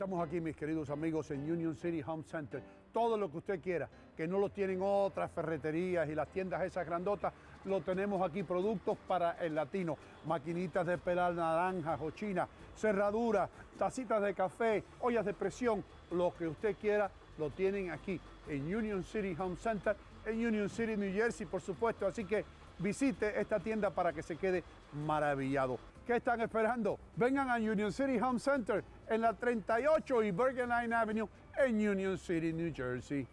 Estamos 0.00 0.26
aquí, 0.26 0.40
mis 0.40 0.56
queridos 0.56 0.88
amigos, 0.88 1.30
en 1.30 1.40
Union 1.42 1.76
City 1.76 2.02
Home 2.06 2.22
Center. 2.22 2.62
Todo 2.90 3.18
lo 3.18 3.30
que 3.30 3.36
usted 3.36 3.60
quiera, 3.60 3.86
que 4.16 4.26
no 4.26 4.38
lo 4.38 4.48
tienen 4.48 4.78
otras 4.80 5.30
ferreterías 5.30 6.08
y 6.08 6.14
las 6.14 6.26
tiendas 6.28 6.62
esas 6.62 6.86
grandotas, 6.86 7.34
lo 7.66 7.82
tenemos 7.82 8.26
aquí. 8.26 8.42
Productos 8.42 8.96
para 9.06 9.32
el 9.32 9.54
latino, 9.54 9.98
maquinitas 10.24 10.86
de 10.86 10.96
pelar 10.96 11.34
naranjas 11.34 12.00
o 12.00 12.12
china, 12.12 12.48
cerraduras, 12.74 13.50
tacitas 13.78 14.22
de 14.22 14.32
café, 14.32 14.84
ollas 15.00 15.26
de 15.26 15.34
presión, 15.34 15.84
lo 16.12 16.34
que 16.34 16.48
usted 16.48 16.76
quiera, 16.80 17.10
lo 17.36 17.50
tienen 17.50 17.90
aquí 17.90 18.18
en 18.48 18.74
Union 18.74 19.04
City 19.04 19.36
Home 19.38 19.56
Center, 19.56 19.94
en 20.24 20.46
Union 20.46 20.70
City, 20.70 20.96
New 20.96 21.12
Jersey, 21.12 21.44
por 21.44 21.60
supuesto. 21.60 22.06
Así 22.06 22.24
que 22.24 22.46
visite 22.78 23.38
esta 23.38 23.60
tienda 23.60 23.90
para 23.90 24.14
que 24.14 24.22
se 24.22 24.36
quede 24.36 24.64
maravillado. 25.04 25.78
¿Qué 26.10 26.16
están 26.16 26.40
esperando? 26.40 26.98
Vengan 27.14 27.48
a 27.50 27.54
Union 27.54 27.92
City 27.92 28.18
Home 28.18 28.40
Center 28.40 28.82
en 29.08 29.20
la 29.20 29.32
38 29.32 30.24
y 30.24 30.32
Bergen 30.32 30.68
Line 30.68 30.92
Avenue 30.92 31.28
en 31.56 31.88
Union 31.88 32.18
City, 32.18 32.52
New 32.52 32.72
Jersey. 32.74 33.24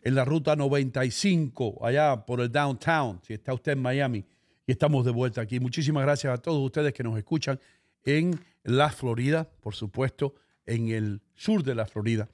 en 0.02 0.15
la 0.15 0.24
ruta 0.24 0.55
95, 0.55 1.85
allá 1.85 2.24
por 2.24 2.40
el 2.40 2.51
downtown, 2.52 3.20
si 3.27 3.35
está 3.35 3.52
usted 3.52 3.73
en 3.73 3.82
Miami. 3.82 4.24
Y 4.66 4.73
estamos 4.73 5.05
de 5.05 5.11
vuelta 5.11 5.40
aquí. 5.40 5.59
Muchísimas 5.59 6.05
gracias 6.05 6.32
a 6.32 6.39
todos 6.40 6.65
ustedes 6.65 6.93
que 6.93 7.02
nos 7.02 7.19
escuchan 7.19 7.59
en 8.05 8.39
la 8.62 8.90
Florida, 8.90 9.48
por 9.61 9.74
supuesto, 9.74 10.36
en 10.65 10.89
el 10.89 11.20
sur 11.35 11.65
de 11.65 11.74
la 11.74 11.86
Florida, 11.86 12.28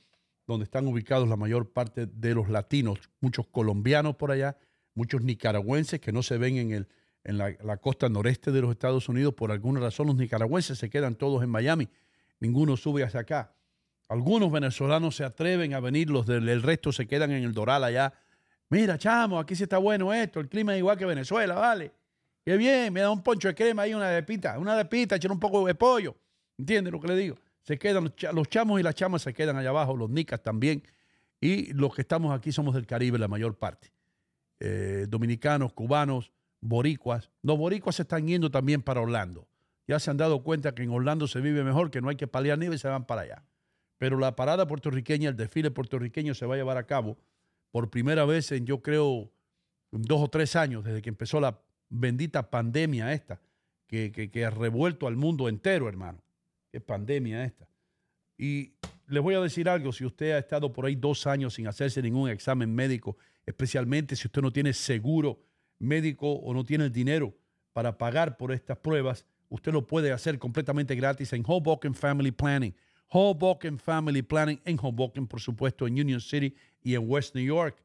donde 0.46 0.64
están 0.64 0.86
ubicados 0.86 1.28
la 1.28 1.36
mayor 1.36 1.72
parte 1.72 2.06
de 2.06 2.34
los 2.34 2.50
latinos, 2.50 2.98
muchos 3.20 3.46
colombianos 3.46 4.16
por 4.16 4.32
allá, 4.32 4.58
muchos 4.94 5.22
nicaragüenses 5.22 5.98
que 5.98 6.12
no 6.12 6.22
se 6.22 6.36
ven 6.36 6.58
en 6.58 6.72
el 6.72 6.88
en 7.24 7.38
la, 7.38 7.76
costa 7.78 8.08
noreste 8.08 8.50
de 8.52 8.62
los 8.62 8.70
Estados 8.70 9.08
Unidos. 9.08 9.34
Por 9.34 9.52
alguna 9.52 9.80
razón 9.80 10.06
los 10.08 10.16
nicaragüenses 10.16 10.78
se 10.78 10.90
quedan 10.90 11.14
todos 11.14 11.42
en 11.42 11.50
Miami. 11.50 11.88
Ninguno 12.38 12.76
sube 12.76 13.02
hacia 13.02 13.20
acá. 13.20 13.54
Algunos 14.08 14.50
venezolanos 14.50 15.16
se 15.16 15.24
atreven 15.24 15.74
a 15.74 15.80
venir, 15.80 16.10
los 16.10 16.26
del 16.26 16.48
el 16.48 16.62
resto 16.62 16.90
se 16.92 17.06
quedan 17.06 17.30
en 17.30 17.44
el 17.44 17.52
Doral 17.52 17.84
allá. 17.84 18.12
Mira, 18.68 18.98
chamo, 18.98 19.38
aquí 19.38 19.54
sí 19.54 19.64
está 19.64 19.78
bueno 19.78 20.12
esto, 20.12 20.40
el 20.40 20.48
clima 20.48 20.72
es 20.74 20.78
igual 20.78 20.96
que 20.96 21.04
Venezuela, 21.04 21.54
¿vale? 21.54 21.92
Qué 22.44 22.56
bien, 22.56 22.92
me 22.92 23.00
da 23.00 23.10
un 23.10 23.22
poncho 23.22 23.48
de 23.48 23.54
crema 23.54 23.82
ahí, 23.82 23.94
una 23.94 24.08
de 24.08 24.22
pita, 24.22 24.58
una 24.58 24.76
de 24.76 24.84
pita, 24.84 25.16
echar 25.16 25.30
un 25.30 25.38
poco 25.38 25.66
de 25.66 25.74
pollo. 25.74 26.16
¿Entiendes 26.58 26.92
lo 26.92 27.00
que 27.00 27.08
le 27.08 27.16
digo? 27.16 27.36
Se 27.62 27.78
quedan, 27.78 28.12
los 28.32 28.48
chamos 28.48 28.80
y 28.80 28.82
las 28.82 28.94
chamas 28.94 29.22
se 29.22 29.34
quedan 29.34 29.56
allá 29.56 29.68
abajo, 29.68 29.96
los 29.96 30.10
nicas 30.10 30.42
también. 30.42 30.82
Y 31.40 31.72
los 31.72 31.94
que 31.94 32.02
estamos 32.02 32.36
aquí 32.36 32.52
somos 32.52 32.74
del 32.74 32.86
Caribe, 32.86 33.18
la 33.18 33.28
mayor 33.28 33.56
parte. 33.58 33.92
Eh, 34.58 35.06
dominicanos, 35.08 35.72
cubanos, 35.72 36.32
boricuas. 36.60 37.30
Los 37.42 37.58
boricuas 37.58 37.96
se 37.96 38.02
están 38.02 38.26
yendo 38.26 38.50
también 38.50 38.82
para 38.82 39.00
Orlando. 39.00 39.48
Ya 39.86 39.98
se 39.98 40.10
han 40.10 40.16
dado 40.16 40.42
cuenta 40.42 40.74
que 40.74 40.82
en 40.82 40.90
Orlando 40.90 41.26
se 41.26 41.40
vive 41.40 41.64
mejor, 41.64 41.90
que 41.90 42.00
no 42.00 42.08
hay 42.08 42.16
que 42.16 42.26
paliar 42.26 42.58
nieve 42.58 42.76
y 42.76 42.78
se 42.78 42.88
van 42.88 43.06
para 43.06 43.22
allá. 43.22 43.44
Pero 43.98 44.18
la 44.18 44.36
parada 44.36 44.66
puertorriqueña, 44.66 45.30
el 45.30 45.36
desfile 45.36 45.70
puertorriqueño 45.70 46.34
se 46.34 46.46
va 46.46 46.54
a 46.54 46.58
llevar 46.58 46.76
a 46.76 46.86
cabo 46.86 47.18
por 47.70 47.90
primera 47.90 48.24
vez 48.24 48.52
en, 48.52 48.66
yo 48.66 48.82
creo, 48.82 49.30
dos 49.90 50.20
o 50.22 50.28
tres 50.28 50.56
años, 50.56 50.84
desde 50.84 51.02
que 51.02 51.08
empezó 51.08 51.40
la 51.40 51.60
bendita 51.88 52.50
pandemia 52.50 53.12
esta, 53.12 53.40
que, 53.86 54.12
que, 54.12 54.44
ha 54.44 54.50
revuelto 54.50 55.08
al 55.08 55.16
mundo 55.16 55.48
entero, 55.48 55.88
hermano. 55.88 56.22
Qué 56.70 56.80
pandemia 56.80 57.44
esta. 57.44 57.68
Y 58.38 58.74
les 59.08 59.22
voy 59.22 59.34
a 59.34 59.40
decir 59.40 59.68
algo, 59.68 59.92
si 59.92 60.04
usted 60.04 60.32
ha 60.32 60.38
estado 60.38 60.72
por 60.72 60.86
ahí 60.86 60.94
dos 60.94 61.26
años 61.26 61.54
sin 61.54 61.66
hacerse 61.66 62.00
ningún 62.00 62.30
examen 62.30 62.72
médico, 62.72 63.16
especialmente 63.44 64.14
si 64.14 64.28
usted 64.28 64.40
no 64.40 64.52
tiene 64.52 64.72
seguro 64.72 65.40
médico 65.80 66.30
o 66.32 66.54
no 66.54 66.64
tiene 66.64 66.84
el 66.84 66.92
dinero 66.92 67.34
para 67.72 67.98
pagar 67.98 68.36
por 68.36 68.52
estas 68.52 68.78
pruebas, 68.78 69.24
usted 69.48 69.72
lo 69.72 69.86
puede 69.86 70.12
hacer 70.12 70.38
completamente 70.38 70.94
gratis 70.94 71.32
en 71.32 71.42
Hoboken 71.44 71.94
Family 71.94 72.30
Planning. 72.30 72.74
Hoboken 73.08 73.78
Family 73.78 74.22
Planning 74.22 74.60
en 74.64 74.78
Hoboken, 74.80 75.26
por 75.26 75.40
supuesto, 75.40 75.86
en 75.86 75.94
Union 75.94 76.20
City 76.20 76.54
y 76.80 76.94
en 76.94 77.10
West 77.10 77.34
New 77.34 77.44
York. 77.44 77.82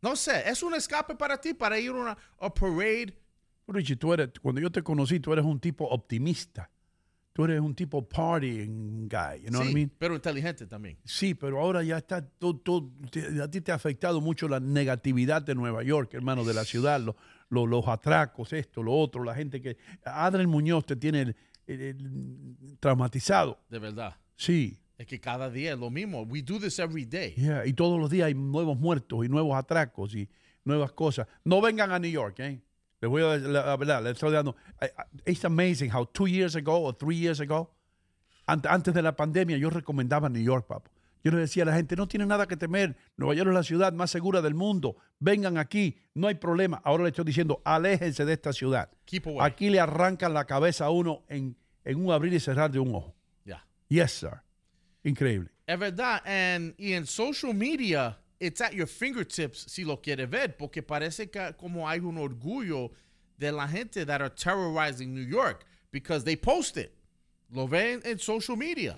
No 0.01 0.15
sé, 0.15 0.43
es 0.49 0.61
un 0.61 0.73
escape 0.73 1.15
para 1.15 1.37
ti, 1.37 1.53
para 1.53 1.79
ir 1.79 1.91
a 1.91 1.93
una 1.93 2.17
a 2.39 2.53
parade. 2.53 3.17
Richie, 3.67 3.95
tú 3.95 4.13
eres, 4.13 4.31
cuando 4.41 4.59
yo 4.59 4.69
te 4.69 4.83
conocí, 4.83 5.19
tú 5.19 5.31
eres 5.31 5.45
un 5.45 5.59
tipo 5.59 5.85
optimista. 5.85 6.69
Tú 7.31 7.45
eres 7.45 7.61
un 7.61 7.73
tipo 7.73 8.07
partying 8.07 9.09
guy, 9.09 9.41
you 9.41 9.49
know 9.49 9.61
sí, 9.61 9.67
what 9.67 9.71
I 9.71 9.73
mean? 9.73 9.91
pero 9.97 10.13
inteligente 10.13 10.67
también. 10.67 10.99
Sí, 11.03 11.33
pero 11.33 11.59
ahora 11.59 11.81
ya 11.81 11.97
está 11.97 12.23
todo, 12.23 12.57
todo 12.57 12.91
te, 13.09 13.41
a 13.41 13.49
ti 13.49 13.59
te 13.59 13.71
ha 13.71 13.75
afectado 13.75 14.21
mucho 14.21 14.47
la 14.47 14.59
negatividad 14.59 15.41
de 15.41 15.55
Nueva 15.55 15.81
York, 15.81 16.13
hermano, 16.13 16.43
de 16.43 16.53
la 16.53 16.63
ciudad, 16.63 16.99
lo, 16.99 17.15
lo, 17.49 17.65
los 17.65 17.87
atracos, 17.87 18.53
esto, 18.53 18.83
lo 18.83 18.93
otro, 18.93 19.23
la 19.23 19.33
gente 19.33 19.63
que... 19.63 19.77
Adriel 20.05 20.47
Muñoz 20.47 20.85
te 20.85 20.95
tiene 20.95 21.21
el, 21.21 21.35
el, 21.65 21.81
el, 21.81 22.77
traumatizado. 22.79 23.59
De 23.67 23.79
verdad. 23.79 24.15
Sí. 24.35 24.77
Es 24.97 25.07
que 25.07 25.19
cada 25.19 25.49
día 25.49 25.73
es 25.73 25.79
lo 25.79 25.89
mismo. 25.89 26.21
We 26.21 26.41
do 26.41 26.59
this 26.59 26.79
every 26.79 27.05
day. 27.05 27.33
Yeah, 27.35 27.65
y 27.65 27.73
todos 27.73 27.99
los 27.99 28.09
días 28.09 28.27
hay 28.27 28.33
nuevos 28.33 28.77
muertos 28.77 29.25
y 29.25 29.29
nuevos 29.29 29.55
atracos 29.57 30.13
y 30.15 30.29
nuevas 30.63 30.91
cosas. 30.91 31.27
No 31.43 31.61
vengan 31.61 31.91
a 31.91 31.99
New 31.99 32.11
York, 32.11 32.39
¿eh? 32.39 32.61
Les 33.01 33.09
voy 33.09 33.21
a 33.21 33.37
la 33.37 33.75
verdad, 33.75 34.01
les 34.01 34.13
estoy 34.13 34.31
dando. 34.31 34.55
It's 35.25 35.43
amazing 35.43 35.91
how 35.91 36.05
two 36.05 36.27
years 36.27 36.55
ago 36.55 36.77
or 36.83 36.95
three 36.95 37.17
years 37.17 37.41
ago, 37.41 37.69
antes 38.45 38.93
de 38.93 39.01
la 39.01 39.13
pandemia, 39.15 39.57
yo 39.57 39.69
recomendaba 39.69 40.29
New 40.29 40.41
York, 40.41 40.67
papo. 40.67 40.89
Yo 41.23 41.31
le 41.31 41.39
decía 41.39 41.63
a 41.63 41.65
la 41.65 41.75
gente, 41.75 41.95
no 41.95 42.07
tiene 42.07 42.25
nada 42.25 42.47
que 42.47 42.55
temer. 42.55 42.95
Nueva 43.17 43.33
York 43.33 43.47
es 43.49 43.53
la 43.53 43.63
ciudad 43.63 43.93
más 43.93 44.11
segura 44.11 44.41
del 44.41 44.53
mundo. 44.53 44.97
Vengan 45.19 45.57
aquí, 45.57 45.97
no 46.13 46.27
hay 46.27 46.35
problema. 46.35 46.81
Ahora 46.83 47.03
le 47.03 47.09
estoy 47.09 47.25
diciendo, 47.25 47.61
aléjense 47.63 48.25
de 48.25 48.33
esta 48.33 48.53
ciudad. 48.53 48.89
Keep 49.05 49.27
away. 49.27 49.39
Aquí 49.41 49.69
le 49.69 49.79
arrancan 49.79 50.33
la 50.33 50.45
cabeza 50.45 50.85
a 50.85 50.89
uno 50.89 51.23
en, 51.29 51.55
en 51.85 52.05
un 52.05 52.11
abrir 52.11 52.33
y 52.33 52.39
cerrar 52.41 52.71
de 52.71 52.79
un 52.79 52.93
ojo. 52.93 53.15
Yeah. 53.45 53.65
Yes, 53.87 54.11
sir. 54.11 54.42
Increíble. 55.03 55.49
Es 55.67 55.77
verdad. 55.79 56.21
And, 56.25 56.73
y 56.77 56.93
en 56.93 57.05
social 57.05 57.53
media, 57.53 58.17
it's 58.39 58.61
at 58.61 58.73
your 58.73 58.87
fingertips 58.87 59.71
si 59.71 59.83
lo 59.83 59.97
quiere 59.97 60.25
ver, 60.25 60.55
porque 60.57 60.81
parece 60.81 61.31
que 61.31 61.53
como 61.57 61.87
hay 61.87 61.99
un 61.99 62.17
orgullo 62.17 62.91
de 63.37 63.51
la 63.51 63.67
gente 63.67 64.05
that 64.05 64.21
are 64.21 64.29
terrorizing 64.29 65.13
New 65.13 65.25
York 65.25 65.65
because 65.91 66.23
they 66.23 66.35
post 66.35 66.77
it. 66.77 66.93
Lo 67.51 67.67
ven 67.67 68.01
en 68.05 68.17
social 68.17 68.55
media. 68.55 68.97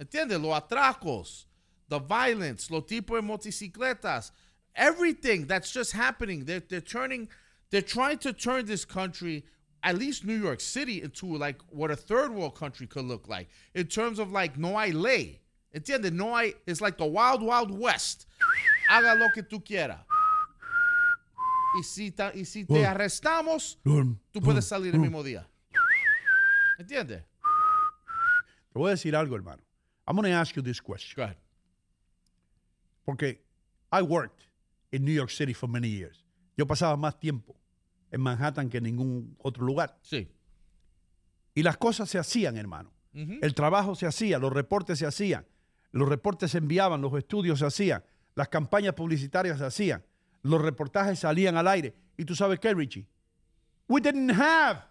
¿Entiendes? 0.00 0.40
Los 0.40 0.60
atracos, 0.60 1.46
the 1.88 1.98
violence, 1.98 2.70
los 2.70 2.84
tipos 2.84 3.20
de 3.20 3.26
motocicletas, 3.26 4.30
everything 4.76 5.46
that's 5.46 5.72
just 5.72 5.92
happening. 5.92 6.44
They're, 6.44 6.60
they're 6.60 6.80
turning, 6.80 7.28
they're 7.70 7.82
trying 7.82 8.18
to 8.18 8.32
turn 8.32 8.66
this 8.66 8.84
country, 8.84 9.44
at 9.82 9.96
least 9.98 10.24
New 10.24 10.40
York 10.40 10.60
City, 10.60 11.02
into 11.02 11.36
like 11.36 11.60
what 11.70 11.90
a 11.90 11.96
third 11.96 12.32
world 12.32 12.54
country 12.54 12.86
could 12.86 13.04
look 13.04 13.28
like 13.28 13.48
in 13.74 13.86
terms 13.86 14.18
of 14.18 14.32
like 14.32 14.58
no 14.58 14.76
hay 14.78 14.92
ley. 14.92 15.40
¿Entiendes? 15.74 16.12
No 16.12 16.34
hay, 16.34 16.54
it's 16.66 16.80
like 16.80 16.96
the 16.96 17.04
wild, 17.04 17.42
wild 17.42 17.70
west. 17.70 18.26
Haga 18.88 19.14
lo 19.18 19.28
que 19.34 19.42
tú 19.42 19.62
quieras. 19.62 20.00
Y 21.76 21.82
si, 21.82 22.10
ta- 22.10 22.32
y 22.34 22.44
si 22.44 22.64
te 22.64 22.86
arrestamos, 22.86 23.76
tú 23.84 24.40
puedes 24.40 24.64
salir 24.64 24.94
el 24.94 25.00
mismo 25.00 25.22
día. 25.22 25.46
¿Entiendes? 26.80 27.22
Te 28.72 28.78
voy 28.78 28.88
a 28.90 28.94
decir 28.94 29.14
algo, 29.14 29.34
hermano. 29.36 29.60
I'm 30.06 30.16
going 30.16 30.24
to 30.30 30.36
ask 30.36 30.56
you 30.56 30.62
this 30.62 30.80
question. 30.80 31.14
Go 31.16 31.24
ahead. 31.24 31.36
Porque 33.04 33.40
I 33.92 34.00
worked 34.00 34.46
in 34.90 35.04
New 35.04 35.12
York 35.12 35.30
City 35.30 35.52
for 35.52 35.68
many 35.68 35.88
years. 35.88 36.24
Yo 36.56 36.64
pasaba 36.64 36.96
más 36.96 37.20
tiempo 37.20 37.56
en 38.10 38.20
Manhattan 38.20 38.68
que 38.68 38.78
en 38.78 38.84
ningún 38.84 39.36
otro 39.38 39.64
lugar. 39.64 39.98
Sí. 40.02 40.28
Y 41.54 41.62
las 41.62 41.76
cosas 41.76 42.08
se 42.08 42.18
hacían, 42.18 42.56
hermano. 42.56 42.92
El 43.14 43.52
trabajo 43.54 43.96
se 43.96 44.06
hacía, 44.06 44.38
los 44.38 44.52
reportes 44.52 45.00
se 45.00 45.06
hacían, 45.06 45.44
los 45.90 46.08
reportes 46.08 46.52
se 46.52 46.58
enviaban, 46.58 47.00
los 47.00 47.12
estudios 47.18 47.58
se 47.58 47.66
hacían, 47.66 48.04
las 48.36 48.48
campañas 48.48 48.94
publicitarias 48.94 49.58
se 49.58 49.64
hacían, 49.64 50.04
los 50.42 50.62
reportajes 50.62 51.18
salían 51.18 51.56
al 51.56 51.66
aire. 51.66 51.96
¿Y 52.16 52.24
tú 52.24 52.36
sabes 52.36 52.60
qué, 52.60 52.72
Richie? 52.74 53.08
We 53.88 54.00
didn't 54.00 54.30
have 54.30 54.82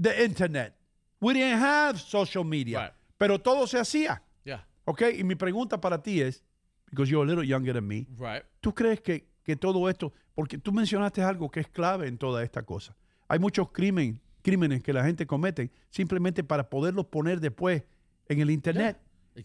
the 0.00 0.24
internet. 0.24 0.76
We 1.20 1.34
didn't 1.34 1.60
have 1.60 1.98
social 1.98 2.44
media. 2.44 2.80
Right. 2.80 2.92
Pero 3.18 3.40
todo 3.40 3.66
se 3.66 3.78
hacía. 3.80 4.22
Yeah. 4.44 4.66
¿Ok? 4.84 5.02
Y 5.18 5.24
mi 5.24 5.34
pregunta 5.34 5.80
para 5.80 6.00
ti 6.00 6.20
es, 6.20 6.44
because 6.90 7.10
you're 7.10 7.24
a 7.24 7.26
little 7.28 7.44
younger 7.46 7.74
than 7.74 7.88
me, 7.88 8.06
Right. 8.16 8.44
¿tú 8.60 8.72
crees 8.72 9.00
que, 9.00 9.26
que 9.42 9.56
todo 9.56 9.88
esto, 9.88 10.12
porque 10.34 10.58
tú 10.58 10.72
mencionaste 10.72 11.22
algo 11.22 11.50
que 11.50 11.60
es 11.60 11.68
clave 11.68 12.08
en 12.08 12.18
toda 12.18 12.42
esta 12.42 12.62
cosa? 12.62 12.96
Hay 13.28 13.38
muchos 13.38 13.70
crímenes, 13.70 14.20
crímenes 14.42 14.82
que 14.82 14.92
la 14.92 15.04
gente 15.04 15.26
comete 15.26 15.70
simplemente 15.90 16.42
para 16.44 16.68
poderlos 16.68 17.06
poner 17.06 17.40
después 17.40 17.82
en 18.28 18.40
el 18.40 18.50
internet, 18.50 18.98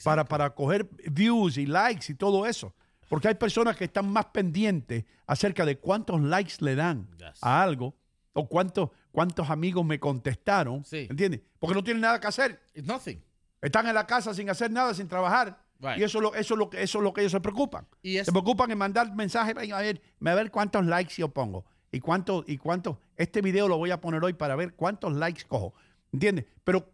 para, 0.04 0.26
para 0.26 0.50
coger 0.52 0.90
views 1.12 1.58
y 1.58 1.66
likes 1.66 2.12
y 2.12 2.16
todo 2.16 2.46
eso. 2.46 2.74
Porque 3.10 3.28
hay 3.28 3.36
personas 3.36 3.78
que 3.78 3.86
están 3.86 4.10
más 4.12 4.26
pendientes 4.26 5.06
acerca 5.28 5.66
de 5.66 5.78
cuántos 5.78 6.22
likes 6.22 6.56
le 6.60 6.76
dan 6.76 7.08
a 7.42 7.62
algo 7.62 7.96
o 8.34 8.48
cuántos, 8.48 8.90
cuántos 9.12 9.50
amigos 9.50 9.86
me 9.86 10.00
contestaron, 10.00 10.84
¿entiendes? 10.92 11.42
Porque 11.60 11.76
no 11.76 11.84
tienen 11.84 12.02
nada 12.02 12.20
que 12.20 12.28
hacer. 12.28 12.62
It's 12.74 12.88
nothing. 12.88 13.24
Están 13.62 13.88
en 13.88 13.96
la 13.96 14.06
casa 14.06 14.34
sin 14.34 14.50
hacer 14.50 14.72
nada, 14.72 14.94
sin 14.94 15.08
trabajar. 15.08 15.65
Right. 15.80 16.00
Y 16.00 16.04
eso 16.04 16.18
es, 16.20 16.22
lo, 16.24 16.36
eso, 16.36 16.54
es 16.54 16.58
lo, 16.58 16.70
que- 16.70 16.82
eso 16.82 16.98
es 17.00 17.04
lo 17.04 17.14
que 17.14 17.22
ellos 17.22 17.32
se 17.32 17.40
preocupan. 17.42 17.86
Y 18.02 18.18
Se 18.24 18.32
preocupan 18.32 18.72
en 18.72 18.78
mandar 18.78 19.14
mensajes, 19.14 19.54
"Ven, 19.54 19.74
a 19.74 19.80
ver, 19.80 20.02
a 20.26 20.34
ver 20.36 20.50
cuántos 20.52 20.86
likes 20.86 21.16
yo 21.18 21.30
pongo. 21.30 21.66
Y 21.92 22.00
cuánto, 22.00 22.44
y 22.48 22.58
cuánto, 22.58 23.00
este 23.16 23.42
video 23.42 23.68
lo 23.68 23.78
voy 23.78 23.92
a 23.92 24.00
poner 24.02 24.24
hoy 24.24 24.34
para 24.34 24.56
ver 24.56 24.74
cuántos 24.74 25.14
likes 25.14 25.44
cojo. 25.48 25.74
¿Entiendes? 26.12 26.46
Pero 26.64 26.92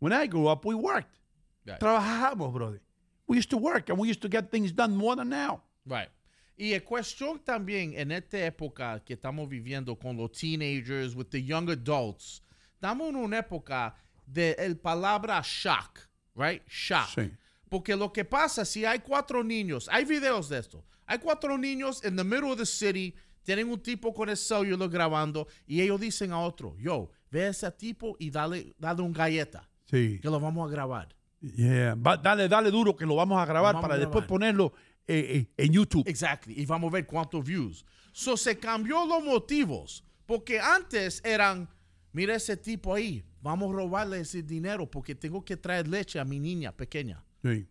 when 0.00 0.12
I 0.12 0.26
grew 0.28 0.48
up, 0.48 0.64
we 0.64 0.74
worked. 0.74 1.18
Right. 1.64 1.78
Trabajamos, 1.78 2.52
brother. 2.52 2.80
We 3.26 3.38
used 3.38 3.50
to 3.50 3.56
work 3.58 3.90
and 3.90 3.98
we 3.98 4.08
used 4.08 4.20
to 4.22 4.28
get 4.28 4.50
things 4.50 4.72
done 4.74 4.94
more 4.96 5.16
than 5.16 5.28
now. 5.30 5.62
Right. 5.84 6.08
Y 6.56 6.72
es 6.74 6.82
cuestión 6.82 7.40
también 7.44 7.92
en 7.96 8.12
esta 8.12 8.38
época 8.38 9.02
que 9.04 9.14
estamos 9.14 9.48
viviendo 9.48 9.96
con 9.98 10.16
los 10.16 10.30
teenagers, 10.32 11.14
with 11.14 11.26
the 11.30 11.42
young 11.42 11.68
adults, 11.70 12.42
estamos 12.74 13.08
en 13.08 13.16
una 13.16 13.38
época 13.38 13.94
de 14.26 14.52
el 14.58 14.76
palabra 14.76 15.40
shock, 15.42 16.08
right? 16.36 16.62
Shock. 16.68 17.08
Sí. 17.14 17.30
Porque 17.76 17.94
lo 17.94 18.10
que 18.10 18.24
pasa, 18.24 18.64
si 18.64 18.86
hay 18.86 19.00
cuatro 19.00 19.44
niños, 19.44 19.86
hay 19.92 20.06
videos 20.06 20.48
de 20.48 20.58
esto, 20.60 20.82
hay 21.04 21.18
cuatro 21.18 21.58
niños 21.58 22.02
in 22.06 22.16
the 22.16 22.24
middle 22.24 22.50
of 22.52 22.56
the 22.56 22.64
city, 22.64 23.14
tienen 23.42 23.68
un 23.68 23.78
tipo 23.82 24.14
con 24.14 24.30
el 24.30 24.36
celular 24.38 24.88
grabando 24.88 25.46
y 25.66 25.82
ellos 25.82 26.00
dicen 26.00 26.32
a 26.32 26.40
otro, 26.40 26.74
yo, 26.78 27.10
ve 27.30 27.44
a 27.44 27.48
ese 27.50 27.70
tipo 27.72 28.16
y 28.18 28.30
dale, 28.30 28.74
dale 28.78 29.02
un 29.02 29.12
galleta, 29.12 29.68
Sí. 29.84 30.18
que 30.22 30.28
lo 30.30 30.40
vamos 30.40 30.66
a 30.66 30.72
grabar. 30.72 31.14
Yeah. 31.42 31.94
Va- 31.96 32.16
dale, 32.16 32.48
dale 32.48 32.70
duro 32.70 32.96
que 32.96 33.04
lo 33.04 33.14
vamos 33.14 33.38
a 33.38 33.44
grabar 33.44 33.74
Vamos 33.74 33.84
a 33.84 33.88
para 33.88 33.98
después 33.98 34.22
grabar. 34.24 34.28
ponerlo 34.28 34.72
eh, 35.06 35.46
eh, 35.56 35.64
en 35.64 35.72
YouTube. 35.74 36.08
Exactly. 36.08 36.54
Y 36.58 36.64
vamos 36.64 36.88
a 36.90 36.94
ver 36.94 37.06
cuántos 37.06 37.44
views. 37.44 37.84
So 38.12 38.38
se 38.38 38.58
cambió 38.58 39.04
los 39.04 39.22
motivos. 39.22 40.02
Porque 40.24 40.58
antes 40.58 41.20
eran, 41.24 41.68
mira 42.12 42.34
ese 42.34 42.56
tipo 42.56 42.94
ahí, 42.94 43.22
vamos 43.42 43.68
a 43.70 43.76
robarle 43.76 44.20
ese 44.20 44.42
dinero 44.42 44.90
porque 44.90 45.14
tengo 45.14 45.44
que 45.44 45.58
traer 45.58 45.86
leche 45.86 46.18
a 46.18 46.24
mi 46.24 46.40
niña 46.40 46.72
pequeña. 46.72 47.22
Sí. 47.42 47.66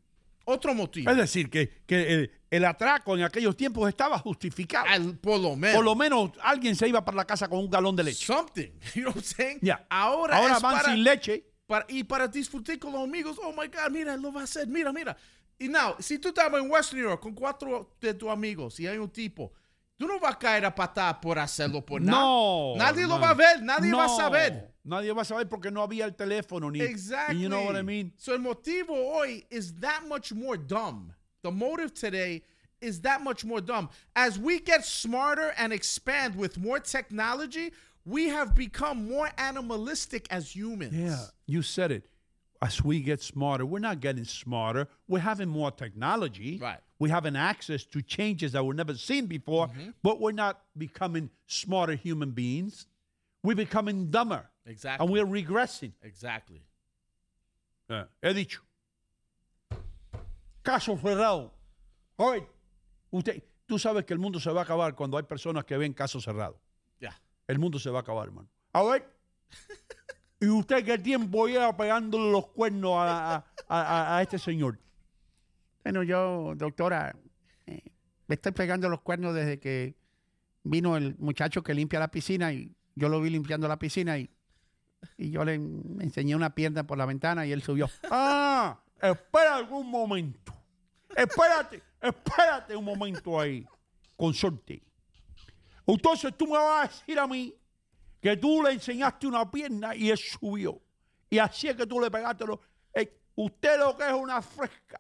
Otro 0.47 0.75
motivo. 0.75 1.09
Es 1.09 1.17
decir, 1.17 1.49
que, 1.49 1.69
que 1.87 2.13
el, 2.13 2.31
el 2.51 2.65
atraco 2.65 3.17
en 3.17 3.23
aquellos 3.23 3.57
tiempos 3.57 3.89
estaba 3.89 4.19
justificado. 4.19 4.85
por 5.21 5.39
lo 5.39 5.55
menos. 5.55 5.75
Por 5.75 5.85
lo 5.85 5.95
menos 5.95 6.31
alguien 6.41 6.75
se 6.75 6.87
iba 6.87 7.03
para 7.03 7.17
la 7.17 7.25
casa 7.25 7.47
con 7.47 7.59
un 7.59 7.69
galón 7.69 7.95
de 7.95 8.03
leche. 8.03 8.25
Something. 8.25 8.69
You 8.95 9.01
know 9.01 9.09
what 9.09 9.15
I'm 9.15 9.23
saying? 9.23 9.59
Ya. 9.61 9.85
Ahora, 9.89 10.37
Ahora 10.37 10.55
es 10.57 10.61
van 10.61 10.75
para- 10.77 10.89
sin 10.93 11.03
leche. 11.03 11.43
para- 11.65 11.85
y 11.89 12.03
para 12.03 12.27
disfrutar 12.27 12.77
con 12.77 12.93
los 12.93 13.03
amigos, 13.03 13.37
oh 13.41 13.51
my 13.53 13.67
God, 13.67 13.89
mira, 13.91 14.15
lo 14.17 14.31
va 14.31 14.41
a 14.41 14.43
hacer, 14.43 14.67
mira, 14.67 14.93
mira. 14.93 15.17
Y 15.57 15.67
now, 15.67 15.95
si 15.99 16.19
tú 16.19 16.27
estás 16.27 16.53
en 16.53 16.69
West 16.69 16.93
New 16.93 17.01
York 17.03 17.21
con 17.21 17.33
cuatro 17.33 17.95
de 17.99 18.13
tus 18.13 18.29
amigos 18.29 18.79
y 18.79 18.85
hay 18.85 18.97
un 18.99 19.09
tipo, 19.09 19.51
tú 19.97 20.07
no 20.07 20.19
vas 20.19 20.35
a 20.35 20.39
caer 20.39 20.65
a 20.65 20.73
patada 20.73 21.19
por 21.21 21.37
hacerlo 21.39 21.85
por 21.85 22.01
nada. 22.01 22.19
No. 22.19 22.75
Nadie 22.77 23.05
lo 23.07 23.15
hermano. 23.15 23.21
va 23.21 23.29
a 23.29 23.33
ver, 23.33 23.61
nadie 23.61 23.91
va 23.93 24.03
a 24.03 24.07
No. 24.07 24.17
saber. 24.17 24.71
Nadie 24.83 25.11
va 25.13 25.21
a 25.21 25.25
saber 25.25 25.47
porque 25.49 25.71
no 25.71 25.81
había 25.81 26.05
el 26.05 26.15
teléfono 26.15 26.71
ni. 26.71 26.79
Exactly. 26.81 27.41
You 27.41 27.49
know 27.49 27.63
what 27.63 27.75
I 27.75 27.81
mean? 27.81 28.13
So 28.17 28.33
el 28.33 28.39
motivo 28.39 28.89
hoy 29.15 29.45
is 29.49 29.73
that 29.81 30.03
much 30.07 30.31
more 30.33 30.57
dumb. 30.57 31.13
The 31.41 31.51
motive 31.51 31.93
today 31.93 32.43
is 32.81 33.01
that 33.01 33.21
much 33.21 33.43
more 33.45 33.61
dumb. 33.61 33.89
As 34.15 34.37
we 34.37 34.59
get 34.59 34.85
smarter 34.85 35.53
and 35.57 35.71
expand 35.73 36.35
with 36.35 36.57
more 36.59 36.79
technology, 36.79 37.71
we 38.05 38.27
have 38.29 38.53
become 38.53 39.07
more 39.09 39.31
animalistic 39.37 40.27
as 40.29 40.55
humans. 40.55 40.93
Yeah, 40.93 41.17
you 41.47 41.63
said 41.63 41.91
it. 41.91 42.07
As 42.61 42.83
we 42.83 42.99
get 43.01 43.21
smarter, 43.21 43.65
we're 43.65 43.79
not 43.79 43.99
getting 43.99 44.23
smarter. 44.25 44.87
We're 45.07 45.19
having 45.19 45.49
more 45.49 45.71
technology. 45.71 46.59
Right. 46.61 46.79
We're 46.97 47.13
an 47.15 47.35
access 47.35 47.83
to 47.85 48.01
changes 48.01 48.53
that 48.53 48.63
we've 48.65 48.75
never 48.75 48.95
seen 48.95 49.25
before, 49.27 49.67
Mm-hmm. 49.67 49.89
but 50.01 50.19
we're 50.21 50.31
not 50.31 50.61
becoming 50.77 51.29
smarter 51.47 51.93
human 51.95 52.31
beings. 52.31 52.87
We're 53.43 53.55
becoming 53.55 54.09
dumber. 54.09 54.49
Exactly. 54.65 55.03
And 55.05 55.11
we're 55.13 55.25
regressing. 55.25 55.91
Exactly. 56.01 56.61
Eh, 57.89 58.03
he 58.23 58.33
dicho. 58.33 58.61
Caso 60.63 60.97
cerrado. 60.97 61.51
Oye, 62.17 62.47
usted, 63.11 63.43
tú 63.67 63.77
sabes 63.77 64.05
que 64.05 64.13
el 64.13 64.19
mundo 64.19 64.39
se 64.39 64.49
va 64.51 64.61
a 64.61 64.63
acabar 64.63 64.95
cuando 64.95 65.17
hay 65.17 65.23
personas 65.23 65.65
que 65.65 65.77
ven 65.77 65.93
casos 65.93 66.23
cerrados. 66.23 66.57
Ya. 66.99 67.13
El 67.47 67.59
mundo 67.59 67.77
se 67.77 67.89
va 67.91 67.99
a 67.99 68.01
acabar, 68.01 68.27
hermano. 68.27 68.47
A 68.73 68.83
ver. 68.83 69.05
¿Y 70.39 70.47
usted 70.47 70.83
qué 70.83 70.97
tiempo 70.97 71.45
lleva 71.47 71.75
pegándole 71.75 72.31
los 72.31 72.47
cuernos 72.47 72.93
a, 72.97 73.35
a- 73.35 73.43
a- 73.67 74.17
a 74.17 74.21
este 74.21 74.39
señor? 74.39 74.79
Bueno, 75.85 76.01
yo, 76.01 76.53
doctora, 76.55 77.15
eh, 77.67 77.83
me 78.25 78.33
estoy 78.33 78.53
pegando 78.53 78.89
los 78.89 79.01
cuernos 79.01 79.35
desde 79.35 79.59
que 79.59 79.95
vino 80.63 80.97
el 80.97 81.15
muchacho 81.19 81.61
que 81.61 81.75
limpia 81.75 81.99
la 81.99 82.09
piscina 82.09 82.51
y 82.51 82.75
yo 82.95 83.07
lo 83.07 83.21
vi 83.21 83.29
limpiando 83.29 83.67
la 83.67 83.77
piscina 83.77 84.17
y, 84.17 84.27
y 85.15 85.29
yo 85.29 85.45
le 85.45 85.53
enseñé 85.53 86.35
una 86.35 86.55
pierna 86.55 86.87
por 86.87 86.97
la 86.97 87.05
ventana 87.05 87.45
y 87.45 87.51
él 87.51 87.61
subió. 87.61 87.87
Ah, 88.09 88.79
espera 88.99 89.57
algún 89.57 89.87
momento. 89.91 90.51
Espérate, 91.15 91.83
espérate 92.01 92.75
un 92.75 92.85
momento 92.85 93.39
ahí. 93.39 93.63
Consorte. 94.17 94.81
Entonces 95.85 96.35
tú 96.35 96.47
me 96.47 96.57
vas 96.57 96.85
a 96.85 96.91
decir 96.91 97.19
a 97.19 97.27
mí 97.27 97.53
que 98.19 98.35
tú 98.37 98.63
le 98.63 98.71
enseñaste 98.71 99.27
una 99.27 99.51
pierna 99.51 99.95
y 99.95 100.09
él 100.09 100.17
subió. 100.17 100.81
Y 101.29 101.37
así 101.37 101.67
es 101.67 101.75
que 101.75 101.85
tú 101.85 102.01
le 102.01 102.09
pegaste 102.09 102.43
los... 102.43 102.57
Eh, 102.91 103.21
usted 103.35 103.77
lo 103.77 103.95
que 103.95 104.07
es 104.07 104.13
una 104.13 104.41
fresca 104.41 104.99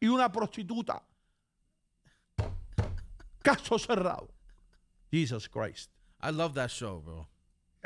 y 0.00 0.08
una 0.08 0.30
prostituta. 0.30 1.02
Caso 3.42 3.78
cerrado. 3.78 4.28
Jesus 5.12 5.46
Christ. 5.46 5.90
I 6.20 6.30
love 6.30 6.54
that 6.54 6.70
show, 6.70 7.00
bro. 7.04 7.26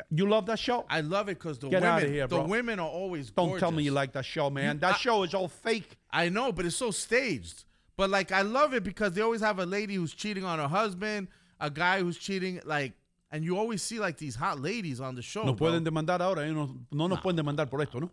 You 0.09 0.27
love 0.27 0.47
that 0.47 0.57
show? 0.57 0.85
I 0.89 1.01
love 1.01 1.29
it 1.29 1.37
because 1.37 1.59
the 1.59 1.69
Get 1.69 1.83
women, 1.83 2.11
here, 2.11 2.27
the 2.27 2.41
women 2.41 2.79
are 2.79 2.87
always 2.87 3.29
Don't 3.29 3.59
tell 3.59 3.71
me 3.71 3.83
you 3.83 3.91
like 3.91 4.13
that 4.13 4.25
show, 4.25 4.49
man. 4.49 4.79
that 4.79 4.95
I- 4.95 4.97
show 4.97 5.21
is 5.23 5.33
all 5.35 5.47
fake. 5.47 5.97
I 6.09 6.29
know, 6.29 6.51
but 6.51 6.65
it's 6.65 6.75
so 6.75 6.89
staged. 6.89 7.65
But 7.97 8.09
like, 8.09 8.31
I 8.31 8.41
love 8.41 8.73
it 8.73 8.83
because 8.83 9.13
they 9.13 9.21
always 9.21 9.41
have 9.41 9.59
a 9.59 9.65
lady 9.65 9.95
who's 9.95 10.13
cheating 10.15 10.43
on 10.43 10.57
her 10.57 10.67
husband, 10.67 11.27
a 11.59 11.69
guy 11.69 11.99
who's 11.99 12.17
cheating, 12.17 12.59
like, 12.65 12.93
and 13.29 13.45
you 13.45 13.57
always 13.57 13.83
see 13.83 13.99
like 13.99 14.17
these 14.17 14.33
hot 14.35 14.59
ladies 14.59 14.99
on 14.99 15.13
the 15.13 15.21
show. 15.21 15.43
Nos 15.43 15.55
bro. 15.55 15.67
pueden 15.69 15.83
demandar 15.83 16.19
ahora, 16.21 16.47
¿eh? 16.47 16.51
no, 16.51 16.75
no 16.91 17.07
nos 17.07 17.19
pueden 17.19 17.37
demandar 17.37 17.69
por 17.69 17.81
esto, 17.83 17.99
¿no? 17.99 18.09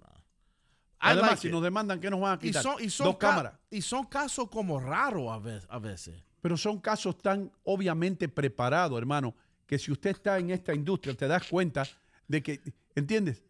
Además, 1.01 1.31
like 1.31 1.41
si 1.43 1.49
it. 1.49 1.53
nos 1.53 1.63
demandan, 1.63 2.01
¿qué 2.01 2.11
nos 2.11 2.21
van 2.21 2.33
a 2.33 2.35
y 2.37 2.49
quitar? 2.49 2.63
son, 2.63 2.83
y 2.83 2.91
son 2.91 3.07
Dos 3.07 3.17
cámaras. 3.19 3.55
Y 3.71 3.83
son 3.83 4.07
casos 4.07 4.49
como 4.51 4.81
raros 4.81 5.31
a 5.31 5.39
ve- 5.39 5.63
a 5.69 5.79
veces. 5.79 6.23
Pero 6.41 6.57
son 6.57 6.79
casos 6.81 7.19
tan 7.19 7.51
obviamente 7.65 8.29
preparados, 8.29 8.99
hermano, 8.99 9.35
que 9.67 9.79
si 9.79 9.93
usted 9.93 10.11
está 10.11 10.39
en 10.39 10.51
esta 10.51 10.75
industria, 10.75 11.15
te 11.15 11.27
das 11.29 11.47
cuenta 11.49 11.87
de 12.27 12.43
que, 12.43 12.61
¿entiendes? 12.95 13.43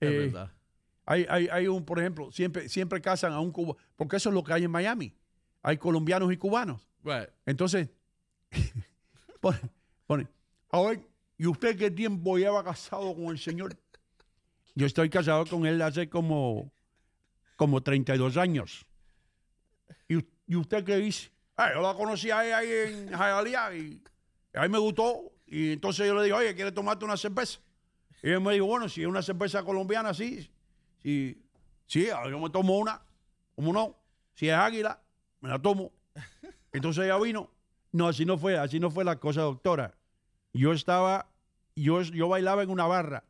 Es 0.00 0.10
Eh, 0.10 0.18
verdad. 0.18 0.52
hay, 1.04 1.26
hay, 1.28 1.48
hay 1.48 1.68
un, 1.68 1.84
por 1.84 1.98
ejemplo, 1.98 2.30
siempre, 2.32 2.68
siempre 2.68 3.00
casan 3.00 3.32
a 3.32 3.40
un 3.40 3.50
cubano, 3.52 3.76
porque 3.96 4.16
eso 4.16 4.28
es 4.30 4.34
lo 4.34 4.42
que 4.44 4.52
hay 4.52 4.64
en 4.64 4.70
Miami. 4.70 5.12
Hay 5.62 5.76
colombianos 5.78 6.32
y 6.32 6.36
cubanos. 6.36 6.86
Right. 7.04 7.28
Entonces, 7.46 7.88
pone, 9.40 9.58
pone, 10.06 10.26
a 10.70 10.80
ver, 10.82 11.00
¿y 11.38 11.46
usted 11.46 11.76
qué 11.76 11.90
tiempo 11.90 12.36
lleva 12.38 12.62
casado 12.64 13.14
con 13.14 13.26
el 13.26 13.38
señor? 13.38 13.76
Yo 14.74 14.86
estoy 14.86 15.08
casado 15.10 15.46
con 15.46 15.66
él 15.66 15.80
hace 15.82 16.08
como, 16.08 16.70
como 17.56 17.82
32 17.82 18.36
años. 18.36 18.86
¿Y, 20.08 20.24
y 20.46 20.56
usted 20.56 20.84
qué 20.84 20.96
dice? 20.96 21.30
"Ah, 21.56 21.70
yo 21.74 21.80
la 21.80 21.94
conocí 21.94 22.30
a 22.30 22.44
ella 22.44 22.58
ahí 22.58 22.70
en 22.70 23.08
Hialeah 23.08 23.74
y 23.74 24.02
a 24.54 24.62
mí 24.62 24.68
me 24.68 24.78
gustó. 24.78 25.32
Y 25.46 25.72
entonces 25.72 26.06
yo 26.06 26.14
le 26.14 26.24
digo, 26.24 26.36
oye, 26.36 26.54
¿quieres 26.54 26.74
tomarte 26.74 27.04
una 27.04 27.16
cerveza? 27.16 27.60
Y 28.22 28.30
él 28.30 28.40
me 28.40 28.54
dijo, 28.54 28.66
bueno, 28.66 28.88
si 28.88 29.02
es 29.02 29.06
una 29.06 29.22
cerveza 29.22 29.62
colombiana, 29.62 30.12
sí. 30.12 30.50
Sí, 31.02 31.40
sí, 31.86 32.08
yo 32.30 32.38
me 32.40 32.50
tomo 32.50 32.78
una. 32.78 33.00
¿Cómo 33.54 33.72
no? 33.72 33.96
Si 34.34 34.48
es 34.48 34.54
águila, 34.54 35.00
me 35.40 35.48
la 35.48 35.58
tomo. 35.60 35.92
Entonces 36.72 37.04
ella 37.04 37.18
vino. 37.18 37.50
No, 37.92 38.08
así 38.08 38.24
no 38.26 38.36
fue, 38.36 38.58
así 38.58 38.80
no 38.80 38.90
fue 38.90 39.04
la 39.04 39.18
cosa, 39.20 39.42
doctora. 39.42 39.94
Yo 40.52 40.72
estaba, 40.72 41.30
yo, 41.76 42.02
yo 42.02 42.28
bailaba 42.28 42.62
en 42.62 42.70
una 42.70 42.86
barra 42.86 43.24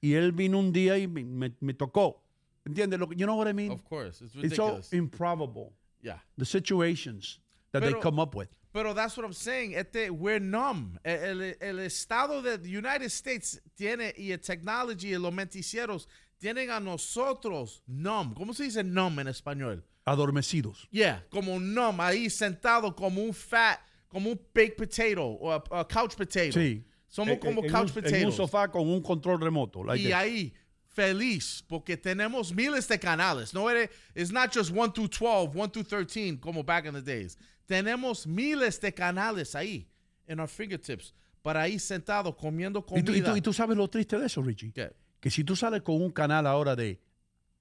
y 0.00 0.14
él 0.14 0.32
vino 0.32 0.58
un 0.58 0.72
día 0.72 0.96
y 0.98 1.06
me- 1.06 1.52
me 1.60 1.74
tocó. 1.74 2.19
¿Entiendes? 2.66 2.98
Lo 2.98 3.06
que, 3.08 3.16
you 3.16 3.26
know 3.26 3.36
what 3.36 3.48
I 3.48 3.52
mean? 3.52 3.72
Of 3.72 3.84
course. 3.84 4.20
It's 4.22 4.34
It's 4.34 4.58
all 4.58 4.76
ridiculous. 4.76 4.92
improbable. 4.92 5.72
Yeah. 6.02 6.18
The 6.36 6.44
situations 6.44 7.40
that 7.72 7.80
they 7.82 7.90
Pero- 7.90 8.00
come 8.00 8.18
up 8.20 8.34
with. 8.34 8.48
Pero 8.72 8.94
that's 8.94 9.16
what 9.16 9.24
I'm 9.24 9.32
saying. 9.32 9.74
Este, 9.74 10.10
we're 10.10 10.38
numb. 10.38 10.98
El, 11.04 11.40
el- 11.40 11.54
el 11.60 11.78
estado 11.80 12.40
de 12.42 12.56
the 12.58 12.68
United 12.68 13.06
States 13.10 13.60
tiene, 13.76 14.12
y 14.16 14.30
el 14.30 14.38
technology 14.38 15.08
y 15.12 15.18
los 15.18 15.32
noticieros 15.32 16.06
tienen 16.40 16.70
a 16.70 16.78
nosotros 16.78 17.82
numb. 17.88 18.34
¿Cómo 18.36 18.54
se 18.54 18.64
dice 18.64 18.84
numb 18.84 19.18
en 19.18 19.26
español? 19.26 19.82
Adormecidos. 20.06 20.86
Yeah, 20.92 21.24
como 21.30 21.58
numb, 21.58 22.00
ahí 22.00 22.30
sentado 22.30 22.94
como 22.94 23.20
un 23.22 23.32
fat, 23.34 23.80
como 24.08 24.30
un 24.30 24.40
baked 24.54 24.76
potato 24.76 25.24
o 25.26 25.50
a, 25.50 25.62
a 25.80 25.84
couch 25.88 26.14
potato. 26.16 26.52
Sí. 26.52 26.84
Somos 27.08 27.34
Eh, 27.34 27.38
como 27.40 27.64
en 27.64 27.70
couch 27.72 27.88
un, 27.88 27.94
potatoes. 27.94 28.12
En 28.22 28.26
un 28.26 28.32
sofá 28.32 28.68
con 28.70 28.88
un 28.88 29.02
control 29.02 29.40
remoto. 29.40 29.82
like 29.82 30.00
y 30.00 30.06
this. 30.06 30.14
ahí 30.14 30.52
feliz 30.94 31.62
porque 31.68 31.96
tenemos 31.96 32.52
miles 32.54 32.86
de 32.88 32.98
canales. 32.98 33.54
No 33.54 33.68
eres, 33.70 33.90
it's 34.14 34.32
not 34.32 34.52
just 34.52 34.70
1 34.70 34.92
through 34.92 35.08
12, 35.08 35.54
1 35.54 35.70
through 35.70 35.84
13 35.86 36.38
como 36.38 36.62
back 36.62 36.86
in 36.86 36.92
the 36.94 37.02
days. 37.02 37.36
Tenemos 37.66 38.26
miles 38.26 38.80
de 38.80 38.92
canales 38.92 39.54
ahí 39.54 39.86
en 40.26 40.40
our 40.40 40.48
fingertips 40.48 41.14
para 41.42 41.62
ahí 41.62 41.78
sentado 41.78 42.36
comiendo 42.36 42.80
¿Y 42.80 42.82
comida. 42.82 43.04
tú, 43.04 43.12
y 43.14 43.22
tú- 43.22 43.36
y 43.36 43.40
tú 43.40 43.52
sabes 43.52 43.76
lo 43.76 43.88
triste 43.88 44.18
de 44.18 44.26
eso, 44.26 44.42
Richie? 44.42 44.72
¿Qué? 44.72 44.92
Que 45.20 45.30
si 45.30 45.44
tú 45.44 45.54
sales 45.56 45.82
con 45.82 46.00
un 46.02 46.10
canal 46.10 46.46
ahora 46.46 46.74
de 46.76 47.00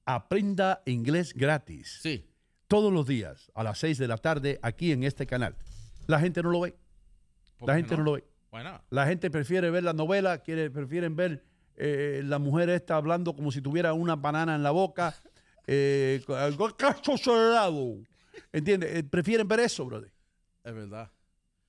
Aprenda 0.05 0.81
Inglés 0.85 1.33
gratis. 1.33 1.99
Sí. 2.01 2.25
Todos 2.67 2.91
los 2.91 3.05
días 3.07 3.51
a 3.53 3.63
las 3.63 3.79
6 3.79 3.97
de 3.97 4.07
la 4.07 4.17
tarde 4.17 4.59
aquí 4.61 4.91
en 4.91 5.03
este 5.03 5.25
canal. 5.27 5.55
La 6.07 6.19
gente 6.19 6.41
no 6.41 6.49
lo 6.51 6.61
ve. 6.61 6.75
¿Por 7.57 7.67
La 7.69 7.75
gente 7.75 7.95
no? 7.97 8.03
lo 8.03 8.11
ve. 8.13 8.23
Why 8.51 8.63
not? 8.63 8.81
La 8.89 9.05
gente 9.05 9.29
prefiere 9.29 9.69
ver 9.69 9.83
la 9.83 9.93
novela, 9.93 10.39
quiere, 10.39 10.71
prefieren 10.71 11.15
ver 11.15 11.43
eh, 11.79 12.21
la 12.25 12.37
mujer 12.37 12.69
esta 12.69 12.95
hablando 12.97 13.35
como 13.35 13.51
si 13.51 13.61
tuviera 13.61 13.93
una 13.93 14.15
banana 14.15 14.53
en 14.55 14.61
la 14.63 14.71
boca, 14.71 15.15
eh, 15.65 16.21
algo 16.27 16.75
cacho 16.75 17.17
cerrado. 17.17 17.97
¿Entiendes? 18.51 18.95
Eh, 18.95 19.03
prefieren 19.03 19.47
ver 19.47 19.61
eso, 19.61 19.85
brother. 19.85 20.11
Es 20.63 20.73
verdad. 20.73 21.11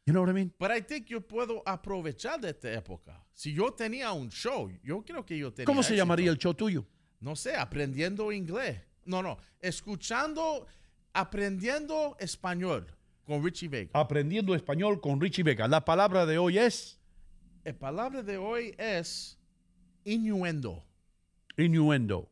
You 0.06 0.12
know 0.12 0.22
what 0.22 0.30
I 0.30 0.34
mean? 0.34 0.52
Pero 0.58 0.76
I 0.76 0.82
think 0.82 1.06
yo 1.06 1.20
puedo 1.20 1.62
aprovechar 1.64 2.40
de 2.40 2.50
esta 2.50 2.72
época. 2.72 3.24
Si 3.32 3.52
yo 3.54 3.72
tenía 3.72 4.12
un 4.12 4.28
show, 4.30 4.70
yo 4.82 5.02
creo 5.04 5.24
que 5.24 5.38
yo 5.38 5.52
tenía 5.52 5.66
¿Cómo 5.66 5.82
se 5.82 5.90
éxito. 5.90 6.02
llamaría 6.02 6.30
el 6.30 6.38
show 6.38 6.52
tuyo? 6.54 6.86
No 7.20 7.36
sé, 7.36 7.54
aprendiendo 7.54 8.32
inglés. 8.32 8.80
No, 9.04 9.22
no, 9.22 9.38
escuchando, 9.60 10.66
aprendiendo 11.12 12.16
español 12.18 12.86
con 13.24 13.44
Richie 13.44 13.68
Vega. 13.68 13.90
Aprendiendo 13.94 14.54
español 14.54 15.00
con 15.00 15.20
Richie 15.20 15.42
Vega. 15.42 15.68
La 15.68 15.84
palabra 15.84 16.26
de 16.26 16.38
hoy 16.38 16.58
es 16.58 16.98
La 17.64 17.72
palabra 17.78 18.22
de 18.22 18.38
hoy 18.38 18.74
es 18.78 19.38
innuendo. 20.04 20.84
innuendo. 21.56 22.28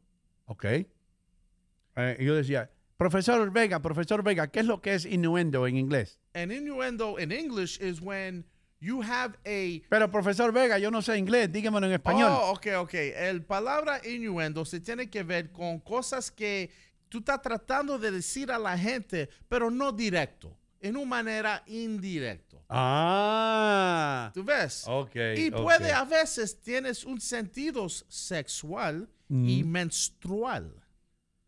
¿Ok? 0.47 0.65
Eh, 0.65 2.17
yo 2.21 2.35
decía, 2.35 2.71
profesor 2.97 3.51
Vega, 3.51 3.81
profesor 3.81 4.23
Vega, 4.23 4.49
¿qué 4.49 4.61
es 4.61 4.67
lo 4.67 4.81
que 4.81 4.95
es 4.95 5.05
innuendo 5.05 5.67
en 5.67 5.77
inglés? 5.77 6.19
And 6.35 6.53
innuendo 6.53 7.19
in 7.19 7.33
English 7.33 7.81
is 7.81 8.01
when 8.01 8.45
you 8.81 9.03
have 9.03 9.35
a 9.45 9.83
Pero 9.89 10.11
profesor 10.11 10.53
Vega, 10.53 10.79
yo 10.79 10.91
no 10.91 11.03
sé 11.03 11.19
inglés, 11.19 11.51
dígamelo 11.53 11.87
en 11.87 11.93
español. 11.93 12.31
Oh, 12.31 12.53
ok, 12.53 12.67
ok. 12.79 12.95
El 12.95 13.43
palabra 13.43 14.01
innuendo 14.05 14.65
se 14.65 14.81
tiene 14.81 15.11
que 15.11 15.23
ver 15.23 15.51
con 15.53 15.81
cosas 15.81 16.31
que 16.31 16.71
tú 17.09 17.19
estás 17.19 17.43
tratando 17.43 17.99
de 17.99 18.11
decir 18.11 18.51
a 18.53 18.59
la 18.59 18.79
gente, 18.79 19.29
pero 19.49 19.71
no 19.71 19.93
directo, 19.93 20.57
en 20.81 20.97
una 20.97 21.07
manera 21.07 21.63
indirecto. 21.67 22.48
Ah. 22.71 24.31
¿Tú 24.35 24.45
ves? 24.45 24.85
Ok. 24.87 25.17
Y 25.37 25.51
puede 25.51 25.93
a 25.93 26.05
veces 26.05 26.61
tienes 26.61 27.05
un 27.05 27.21
sentido 27.21 27.89
sexual 27.89 29.09
y 29.29 29.63
Mm. 29.65 29.69
menstrual. 29.69 30.73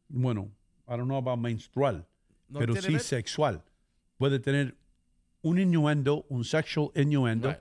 Bueno, 0.08 0.50
I 0.88 0.92
don't 0.96 1.04
know 1.06 1.18
about 1.18 1.38
menstrual, 1.38 2.06
No 2.48 2.58
pero 2.58 2.74
sí 2.76 2.92
ver- 2.92 3.00
sexual. 3.02 3.62
Puede 4.16 4.38
tener 4.40 4.76
un 5.42 5.58
innuendo, 5.58 6.26
un 6.28 6.44
sexual 6.44 6.90
innuendo. 6.94 7.48
Right. 7.50 7.60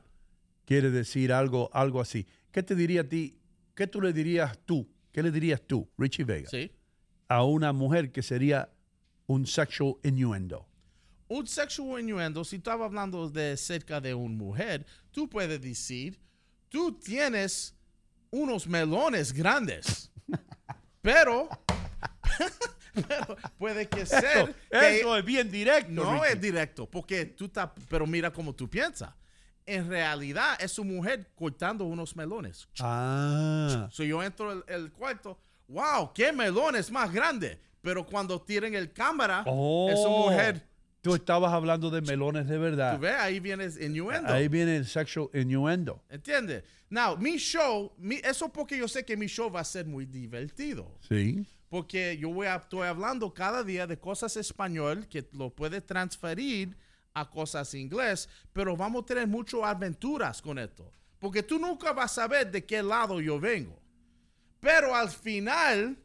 Quiere 0.65 0.90
decir 0.91 1.31
algo, 1.31 1.69
algo 1.73 2.02
así. 2.02 2.26
¿Qué 2.52 2.64
te 2.64 2.76
diría 2.76 3.02
a 3.02 3.03
ti? 3.03 3.40
¿Qué 3.76 3.88
tú 3.88 4.02
le 4.02 4.11
dirías 4.14 4.57
tú? 4.65 4.88
¿Qué 5.11 5.23
le 5.23 5.31
dirías 5.31 5.61
tú, 5.65 5.90
Richie 5.98 6.23
Vega, 6.26 6.49
Sí. 6.49 6.72
a 7.27 7.44
una 7.44 7.73
mujer 7.73 8.11
que 8.11 8.22
sería 8.22 8.69
un 9.27 9.45
sexual 9.48 9.95
innuendo? 10.03 10.68
Un 11.30 11.45
sexual 11.47 12.01
innuendo, 12.01 12.43
si 12.43 12.57
estaba 12.57 12.85
hablando 12.85 13.30
de 13.30 13.56
cerca 13.56 14.01
de 14.01 14.14
una 14.14 14.35
mujer, 14.35 14.85
tú 15.11 15.30
puedes 15.30 15.61
decir, 15.61 16.19
tú 16.69 16.91
tienes 16.99 17.76
unos 18.31 18.68
melones 18.68 19.31
grandes, 19.31 20.11
pero, 21.01 21.47
pero 22.93 23.38
puede 23.57 23.88
que 23.88 24.06
ser 24.06 24.56
que- 24.72 24.99
eso 24.99 25.15
es 25.18 25.23
bien 25.26 25.51
directo. 25.51 25.91
no 25.91 26.26
es 26.26 26.39
directo, 26.41 26.89
porque 26.89 27.26
tú 27.26 27.45
estás, 27.45 27.69
pero 27.89 28.06
mira 28.07 28.31
cómo 28.31 28.53
tú 28.53 28.69
piensas. 28.69 29.11
En 29.65 29.88
realidad 29.88 30.57
es 30.60 30.72
su 30.72 30.84
mujer 30.84 31.31
cortando 31.35 31.85
unos 31.85 32.15
melones. 32.15 32.68
Ah. 32.80 33.88
So 33.91 34.03
yo 34.03 34.23
entro 34.23 34.49
al 34.49 34.64
el 34.68 34.91
cuarto, 34.91 35.39
wow, 35.68 36.11
qué 36.11 36.31
melones 36.34 36.89
más 36.91 37.14
grande. 37.14 37.61
Pero 37.81 38.06
cuando 38.06 38.41
tienen 38.41 38.73
el 38.73 38.91
cámara, 38.91 39.43
Oh. 39.45 39.88
es 39.91 40.01
su 40.01 40.10
mujer. 40.10 40.68
Tú 41.10 41.15
estabas 41.15 41.52
hablando 41.53 41.90
de 41.90 42.02
melones 42.02 42.48
de 42.48 42.57
verdad. 42.57 42.95
Tú 42.95 43.02
ves, 43.02 43.15
ahí 43.18 43.40
viene 43.40 43.65
el 43.65 43.81
innuendo. 43.84 44.31
Ahí 44.31 44.48
viene 44.48 44.77
el 44.77 44.86
sexual 44.86 45.30
innuendo. 45.34 46.03
¿Entiendes? 46.10 46.64
Now, 46.90 47.18
mi 47.18 47.38
show, 47.38 47.91
mi- 47.98 48.19
eso 48.23 48.52
porque 48.52 48.77
yo 48.77 48.88
sé 48.88 49.03
que 49.06 49.15
mi 49.18 49.27
show 49.27 49.52
va 49.52 49.60
a 49.61 49.64
ser 49.64 49.86
muy 49.86 50.06
divertido. 50.06 50.98
Sí. 51.07 51.45
Porque 51.69 52.18
yo 52.18 52.30
voy 52.30 52.48
a, 52.48 52.56
estoy 52.56 52.88
hablando 52.88 53.31
cada 53.34 53.64
día 53.64 53.86
de 53.86 53.99
cosas 53.99 54.36
español 54.38 55.07
que 55.07 55.27
lo 55.34 55.49
puede 55.53 55.81
transferir 55.81 56.76
a 57.14 57.30
cosas 57.30 57.73
inglés, 57.76 58.27
pero 58.53 58.76
vamos 58.76 59.03
a 59.03 59.06
tener 59.06 59.27
muchas 59.27 59.61
aventuras 59.64 60.41
con 60.41 60.57
esto. 60.57 60.91
Porque 61.19 61.44
tú 61.44 61.60
nunca 61.60 61.91
vas 61.94 62.11
a 62.11 62.22
saber 62.22 62.49
de 62.49 62.65
qué 62.65 62.81
lado 62.81 63.19
yo 63.22 63.40
vengo. 63.40 63.80
Pero 64.60 64.95
al 64.95 65.10
final 65.10 65.98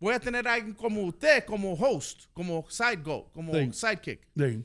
voy 0.00 0.14
a 0.14 0.20
tener 0.20 0.46
a 0.46 0.54
alguien 0.54 0.74
como 0.74 1.02
usted, 1.02 1.44
como 1.44 1.72
host, 1.74 2.24
como 2.32 2.64
side 2.68 3.02
go, 3.02 3.30
como 3.32 3.52
Sí. 3.54 3.72
sidekick. 3.72 4.20
Sí. 4.36 4.64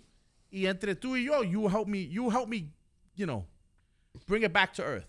Y 0.52 0.66
entre 0.66 0.96
tú 0.96 1.16
y 1.16 1.26
yo, 1.26 1.44
you 1.44 1.68
help 1.70 1.88
me, 1.88 2.08
you 2.10 2.30
help 2.30 2.48
me, 2.48 2.70
you 3.16 3.26
know, 3.26 3.46
bring 4.28 4.44
it 4.44 4.52
back 4.52 4.74
to 4.74 4.84
earth. 4.84 5.08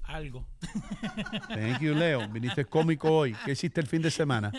Algo. 0.04 0.46
Thank 1.48 1.80
you, 1.80 1.94
Leo. 1.94 2.28
Viniste 2.30 2.66
cómico 2.66 3.12
hoy. 3.12 3.36
¿Qué 3.46 3.54
hiciste 3.54 3.80
el 3.80 3.88
fin 3.88 4.02
de 4.02 4.12
semana? 4.12 4.52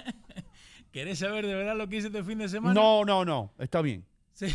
¿Querés 0.90 1.18
saber 1.18 1.46
de 1.46 1.54
verdad 1.54 1.76
lo 1.76 1.88
que 1.88 1.96
hice 1.96 2.06
este 2.06 2.24
fin 2.24 2.38
de 2.38 2.48
semana? 2.48 2.74
No, 2.74 3.04
no, 3.04 3.24
no. 3.24 3.52
Está 3.58 3.82
bien. 3.82 4.04
Sí. 4.32 4.48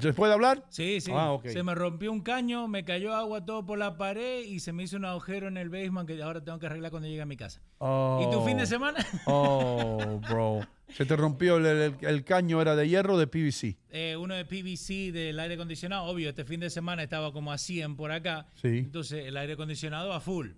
¿Se 0.00 0.12
puede 0.12 0.32
hablar? 0.32 0.64
Sí, 0.68 1.00
sí. 1.00 1.10
Ah. 1.12 1.38
Se 1.44 1.62
me 1.62 1.74
rompió 1.74 2.12
un 2.12 2.20
caño, 2.20 2.68
me 2.68 2.84
cayó 2.84 3.14
agua 3.14 3.44
todo 3.44 3.66
por 3.66 3.78
la 3.78 3.96
pared 3.96 4.44
y 4.44 4.60
se 4.60 4.72
me 4.72 4.84
hizo 4.84 4.96
un 4.96 5.04
agujero 5.04 5.48
en 5.48 5.56
el 5.56 5.70
basement 5.70 6.06
que 6.06 6.22
ahora 6.22 6.44
tengo 6.44 6.58
que 6.60 6.66
arreglar 6.66 6.92
cuando 6.92 7.08
llegue 7.08 7.22
a 7.22 7.26
mi 7.26 7.36
casa. 7.36 7.60
¿Y 7.80 8.30
tu 8.30 8.44
fin 8.44 8.58
de 8.58 8.66
semana? 8.66 9.04
Oh, 9.26 10.20
bro. 10.28 10.60
Se 10.96 11.06
te 11.06 11.16
rompió 11.16 11.56
el, 11.56 11.66
el- 11.66 11.96
el 12.00 12.24
caño, 12.24 12.60
¿era 12.60 12.76
de 12.76 12.88
hierro 12.88 13.14
o 13.14 13.18
de 13.18 13.26
PVC? 13.26 13.76
Eh, 13.90 14.16
uno 14.18 14.34
de 14.34 14.44
PVC 14.44 15.10
del 15.12 15.38
aire 15.40 15.54
acondicionado. 15.54 16.04
Obvio, 16.04 16.28
este 16.28 16.44
fin 16.44 16.60
de 16.60 16.70
semana 16.70 17.02
estaba 17.02 17.32
como 17.32 17.52
a 17.52 17.58
100 17.58 17.96
por 17.96 18.12
acá. 18.12 18.46
Sí. 18.60 18.68
Entonces 18.78 19.26
el 19.26 19.36
aire 19.36 19.54
acondicionado 19.54 20.12
a 20.12 20.20
full. 20.20 20.50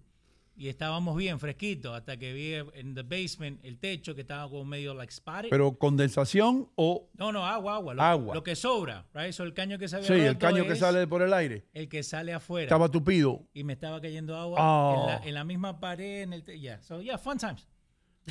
Y 0.57 0.69
estábamos 0.69 1.17
bien 1.17 1.41
fresquitos 1.41 1.97
hasta 1.97 2.17
que 2.17 2.33
vi 2.33 2.55
en 2.79 2.95
the 2.95 3.03
basement 3.03 3.59
el 3.65 3.77
techo 3.79 4.15
que 4.15 4.21
estaba 4.21 4.49
como 4.49 4.65
medio 4.65 4.95
like 4.95 5.13
spotted. 5.13 5.49
¿Pero 5.51 5.77
condensación 5.79 6.69
o...? 6.77 7.09
no, 7.15 7.33
no, 7.33 7.45
agua, 7.45 7.75
agua. 7.75 7.95
Lo, 7.95 8.03
Agua. 8.03 8.35
Lo 8.37 8.45
que 8.45 8.55
sobra, 8.55 9.05
right? 9.15 9.33
So, 9.33 9.43
el 9.43 9.53
caño 9.53 9.79
que 9.79 9.87
había 9.87 10.03
Sí, 10.07 10.13
el 10.13 10.39
caño 10.39 10.65
que 10.65 10.77
sale 10.77 11.09
por 11.09 11.23
el 11.23 11.33
aire. 11.35 11.65
El 11.75 11.89
que 11.89 12.05
sale 12.05 12.33
afuera. 12.33 12.65
Estaba 12.67 12.89
tupido. 12.89 13.43
Y 13.53 13.65
me 13.65 13.73
estaba 13.73 14.01
cayendo 14.01 14.37
agua 14.37 14.59
Oh. 14.61 15.01
en, 15.01 15.07
la, 15.09 15.29
en 15.29 15.35
la 15.35 15.43
misma 15.45 15.81
pared, 15.81 16.23
en 16.23 16.33
el... 16.35 16.45
te- 16.45 16.61
Yeah, 16.61 16.81
so 16.83 17.01
yeah, 17.03 17.19
fun 17.19 17.37
times. 17.37 17.67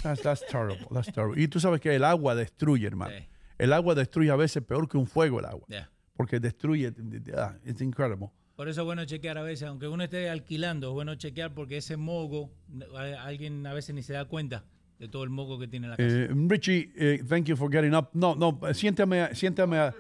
That's, 0.02 0.22
that's 0.22 0.44
terrible, 0.48 0.88
that's 0.91 1.11
terrible. 1.11 1.41
Y 1.41 1.48
tú 1.48 1.60
sabes 1.60 1.80
que 1.80 1.95
el 1.95 2.03
agua 2.03 2.34
destruye, 2.36 2.88
hermano. 2.88 3.14
El 3.57 3.72
agua 3.74 3.94
destruye 3.95 4.32
a 4.32 4.36
veces 4.36 4.64
peor 4.64 4.88
que 4.90 4.98
un 4.98 5.06
fuego 5.06 5.40
el 5.40 5.45
agua. 5.45 5.65
Yeah. 5.70 5.90
Porque 6.15 6.40
destruye... 6.40 6.91
ah, 7.38 7.56
it's 7.65 7.82
incredible. 7.82 8.30
Por 8.56 8.68
eso 8.70 8.82
es 8.82 8.86
bueno 8.86 9.06
chequear 9.06 9.38
a 9.38 9.44
veces, 9.44 9.68
aunque 9.68 9.88
uno 9.88 10.03
esté 10.03 10.30
alquilando, 10.30 10.88
es 10.90 10.94
bueno 10.94 11.15
chequear 11.15 11.53
porque 11.53 11.78
ese 11.78 11.98
mogo, 11.98 12.52
a- 12.95 13.24
alguien 13.26 13.65
a 13.68 13.74
veces 13.74 13.94
ni 13.95 14.03
se 14.03 14.14
da 14.14 14.26
cuenta 14.26 14.64
de 14.99 15.07
todo 15.07 15.24
el 15.24 15.30
mogo 15.30 15.57
que 15.60 15.68
tiene 15.68 15.88
la 15.88 15.98
casa. 15.98 16.07
Eh, 16.10 16.30
Richie, 16.48 16.91
eh, 16.95 17.24
thank 17.28 17.45
you 17.45 17.56
for 17.56 17.72
getting 17.72 17.94
up. 17.95 18.10
No, 18.14 18.36
no, 18.36 18.60
siéntame, 18.74 19.34
siéntame, 19.36 19.91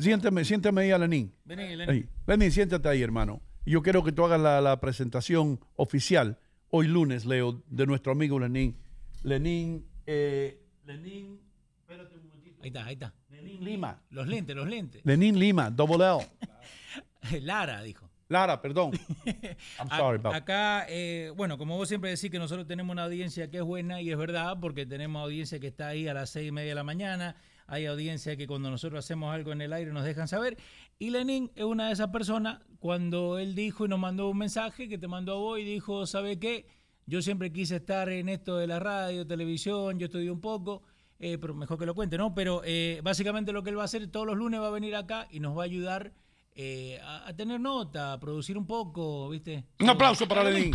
siéntame, 0.00 0.44
siéntame 0.44 0.80
ahí 0.82 0.90
a 0.90 0.98
Lenín. 0.98 1.32
Vení, 1.44 1.76
Lenín. 1.76 2.08
Lenín, 2.26 2.50
siéntate 2.50 2.88
ahí, 2.88 3.02
hermano. 3.02 3.40
Yo 3.66 3.82
quiero 3.82 4.02
que 4.02 4.12
tú 4.12 4.24
hagas 4.24 4.40
la, 4.40 4.60
la 4.60 4.80
presentación 4.80 5.60
oficial 5.76 6.38
hoy 6.70 6.88
lunes, 6.88 7.24
Leo, 7.24 7.62
de 7.68 7.86
nuestro 7.86 8.12
amigo 8.12 8.38
Lenín. 8.38 8.76
Lenín, 9.24 9.88
eh, 10.06 10.60
Lenín, 10.84 11.40
espérate 11.80 12.14
un 12.14 12.26
momentito. 12.28 12.62
Ahí 12.62 12.68
está, 12.68 12.84
ahí 12.84 12.92
está. 12.92 13.14
Lenín 13.30 13.64
Lima. 13.64 14.02
Los 14.10 14.28
lentes, 14.28 14.54
los 14.54 14.68
lentes. 14.68 15.00
Lenín 15.04 15.38
Lima, 15.38 15.70
double 15.70 15.96
L. 15.96 17.40
Lara, 17.42 17.82
dijo. 17.82 18.10
Lara, 18.28 18.60
perdón. 18.60 18.92
I'm 19.78 19.88
sorry 19.88 20.18
about 20.18 20.34
Acá, 20.34 20.84
eh, 20.90 21.32
bueno, 21.36 21.56
como 21.56 21.76
vos 21.78 21.88
siempre 21.88 22.10
decís 22.10 22.30
que 22.30 22.38
nosotros 22.38 22.66
tenemos 22.66 22.92
una 22.92 23.04
audiencia 23.04 23.50
que 23.50 23.58
es 23.58 23.62
buena 23.62 24.02
y 24.02 24.10
es 24.10 24.18
verdad, 24.18 24.58
porque 24.60 24.84
tenemos 24.84 25.22
audiencia 25.22 25.58
que 25.58 25.68
está 25.68 25.88
ahí 25.88 26.06
a 26.06 26.12
las 26.12 26.28
seis 26.28 26.48
y 26.48 26.52
media 26.52 26.70
de 26.70 26.74
la 26.74 26.84
mañana, 26.84 27.36
hay 27.66 27.86
audiencia 27.86 28.36
que 28.36 28.46
cuando 28.46 28.70
nosotros 28.70 29.02
hacemos 29.02 29.34
algo 29.34 29.52
en 29.52 29.62
el 29.62 29.72
aire 29.72 29.90
nos 29.90 30.04
dejan 30.04 30.28
saber, 30.28 30.58
y 30.98 31.10
Lenin 31.10 31.50
es 31.54 31.64
una 31.64 31.86
de 31.86 31.94
esas 31.94 32.08
personas, 32.08 32.60
cuando 32.78 33.38
él 33.38 33.54
dijo 33.54 33.86
y 33.86 33.88
nos 33.88 33.98
mandó 33.98 34.28
un 34.28 34.36
mensaje 34.36 34.86
que 34.86 34.98
te 34.98 35.08
mandó 35.08 35.32
a 35.32 35.36
vos 35.36 35.58
y 35.58 35.64
dijo, 35.64 36.06
¿sabe 36.06 36.38
qué? 36.38 36.66
Yo 37.06 37.20
siempre 37.22 37.52
quise 37.52 37.76
estar 37.76 38.08
en 38.08 38.28
esto 38.28 38.56
de 38.56 38.66
la 38.66 38.78
radio, 38.80 39.26
televisión, 39.26 39.98
yo 39.98 40.06
estudié 40.06 40.30
un 40.30 40.40
poco, 40.40 40.82
eh, 41.18 41.36
pero 41.38 41.54
mejor 41.54 41.78
que 41.78 41.86
lo 41.86 41.94
cuente, 41.94 42.16
¿no? 42.16 42.34
Pero 42.34 42.62
eh, 42.64 43.00
básicamente 43.04 43.52
lo 43.52 43.62
que 43.62 43.70
él 43.70 43.78
va 43.78 43.82
a 43.82 43.84
hacer 43.86 44.06
todos 44.10 44.26
los 44.26 44.36
lunes 44.36 44.60
va 44.60 44.68
a 44.68 44.70
venir 44.70 44.96
acá 44.96 45.26
y 45.30 45.40
nos 45.40 45.56
va 45.56 45.62
a 45.62 45.66
ayudar 45.66 46.12
eh, 46.54 46.98
a, 47.02 47.28
a 47.28 47.36
tener 47.36 47.60
nota, 47.60 48.12
a 48.14 48.20
producir 48.20 48.56
un 48.56 48.66
poco, 48.66 49.28
¿viste? 49.28 49.64
Un 49.80 49.90
aplauso 49.90 50.26
para 50.26 50.44
Lenín. 50.44 50.74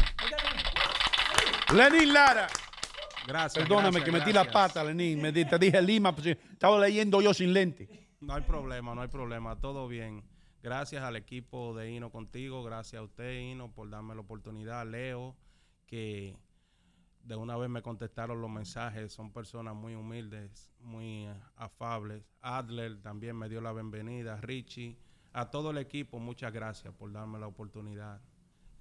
Lenín 1.74 2.14
Lara. 2.14 2.48
Gracias. 3.28 3.64
Perdóname 3.64 4.00
gracias, 4.00 4.06
que 4.06 4.12
metí 4.12 4.32
gracias. 4.32 4.46
la 4.48 4.52
pata, 4.52 4.84
Lenín. 4.84 5.22
Me 5.22 5.32
di- 5.32 5.46
te 5.46 5.60
dije 5.60 5.82
Lima, 5.82 6.14
pues, 6.16 6.28
estaba 6.28 6.80
leyendo 6.80 7.22
yo 7.22 7.34
sin 7.34 7.54
lente. 7.54 8.08
No 8.22 8.34
hay 8.34 8.42
problema, 8.42 8.96
no 8.96 9.02
hay 9.02 9.08
problema, 9.08 9.56
todo 9.60 9.88
bien. 9.88 10.24
Gracias 10.62 11.04
al 11.04 11.16
equipo 11.16 11.74
de 11.76 11.92
Hino 11.92 12.12
contigo, 12.12 12.64
gracias 12.64 13.00
a 13.00 13.04
usted, 13.04 13.40
Hino, 13.40 13.72
por 13.72 13.90
darme 13.90 14.14
la 14.16 14.22
oportunidad. 14.22 14.86
Leo, 14.86 15.36
que 15.90 16.38
de 17.24 17.36
una 17.36 17.58
vez 17.58 17.70
me 17.70 17.82
contestaron 17.82 18.40
los 18.42 18.50
mensajes, 18.50 19.12
son 19.12 19.32
personas 19.32 19.76
muy 19.76 19.96
humildes, 19.96 20.72
muy 20.82 21.26
eh, 21.26 21.34
afables. 21.56 22.24
Adler 22.42 23.02
también 23.02 23.36
me 23.36 23.50
dio 23.50 23.60
la 23.60 23.74
bienvenida, 23.74 24.40
Richie, 24.40 24.98
a 25.34 25.50
todo 25.50 25.72
el 25.72 25.80
equipo, 25.80 26.20
muchas 26.20 26.54
gracias 26.54 26.94
por 26.94 27.12
darme 27.12 27.40
la 27.40 27.48
oportunidad, 27.48 28.22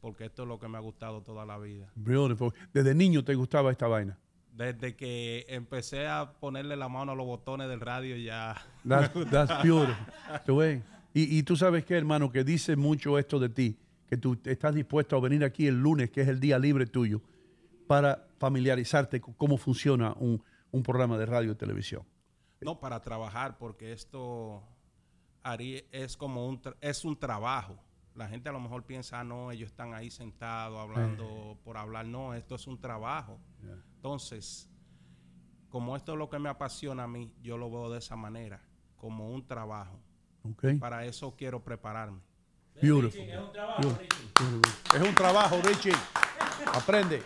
porque 0.01 0.27
esto 0.27 0.43
es 0.43 0.49
lo 0.49 0.59
que 0.59 0.69
me 0.69 0.77
ha 0.77 0.81
gustado 0.81 1.23
toda 1.23 1.47
la 1.47 1.59
vida. 1.59 1.91
Beautiful. 1.95 2.53
Desde 2.75 2.95
niño 2.95 3.25
te 3.25 3.35
gustaba 3.35 3.71
esta 3.71 3.87
vaina. 3.87 4.19
Desde 4.53 4.95
que 4.97 5.47
empecé 5.49 6.07
a 6.09 6.33
ponerle 6.33 6.77
la 6.77 6.89
mano 6.89 7.13
a 7.13 7.15
los 7.15 7.27
botones 7.27 7.69
del 7.69 7.81
radio 7.81 8.17
ya... 8.17 8.55
That's, 8.87 9.31
that's 9.31 9.63
beautiful. 9.63 10.83
Y, 11.15 11.39
y 11.39 11.43
tú 11.43 11.57
sabes 11.57 11.85
qué, 11.87 11.97
hermano, 11.97 12.31
que 12.31 12.45
dice 12.45 12.77
mucho 12.77 13.19
esto 13.19 13.39
de 13.39 13.49
ti, 13.49 13.79
que 14.09 14.17
tú 14.17 14.39
estás 14.45 14.75
dispuesto 14.75 15.17
a 15.17 15.21
venir 15.21 15.45
aquí 15.45 15.67
el 15.67 15.81
lunes, 15.81 16.11
que 16.11 16.23
es 16.23 16.29
el 16.29 16.41
día 16.41 16.59
libre 16.59 16.87
tuyo, 16.87 17.21
para 17.87 18.27
familiarizarte 18.39 19.21
con 19.21 19.35
cómo 19.35 19.57
funciona 19.59 20.13
un, 20.15 20.43
un 20.71 20.83
programa 20.83 21.17
de 21.19 21.27
radio 21.27 21.53
y 21.53 21.55
televisión. 21.55 22.03
No, 22.61 22.81
para 22.81 23.01
trabajar, 23.03 23.57
porque 23.59 23.93
esto 23.93 24.63
haría- 25.43 25.83
es 25.93 26.17
como 26.17 26.47
un, 26.49 26.61
es 26.81 27.05
un 27.05 27.17
trabajo. 27.19 27.79
La 28.15 28.27
gente 28.29 28.49
a 28.49 28.53
lo 28.53 28.59
mejor 28.61 28.85
piensa, 28.85 29.21
ah, 29.21 29.25
no, 29.25 29.53
ellos 29.53 29.71
están 29.71 29.95
ahí 29.95 30.11
sentados 30.11 30.77
hablando 30.79 31.57
por 31.63 31.77
hablar. 31.77 32.05
No, 32.07 32.35
esto 32.35 32.57
es 32.57 32.67
un 32.67 32.81
trabajo. 32.81 33.39
Entonces, 33.95 34.69
como 35.69 35.97
esto 35.97 36.13
es 36.13 36.19
lo 36.19 36.29
que 36.29 36.39
me 36.39 36.49
apasiona 36.49 37.05
a 37.05 37.09
mí, 37.09 37.33
yo 37.43 37.57
lo 37.59 37.71
veo 37.71 37.91
de 37.91 37.99
esa 37.99 38.17
manera, 38.17 38.61
como 38.97 39.31
un 39.31 39.47
trabajo. 39.47 40.01
Para 40.79 41.05
eso 41.05 41.37
quiero 41.37 41.63
prepararme. 41.63 42.21
Beautiful. 42.81 43.27
Beautiful. 43.79 44.63
Es 44.95 45.09
un 45.09 45.15
trabajo, 45.15 45.61
Richie. 45.63 45.93
Aprende. 46.73 47.23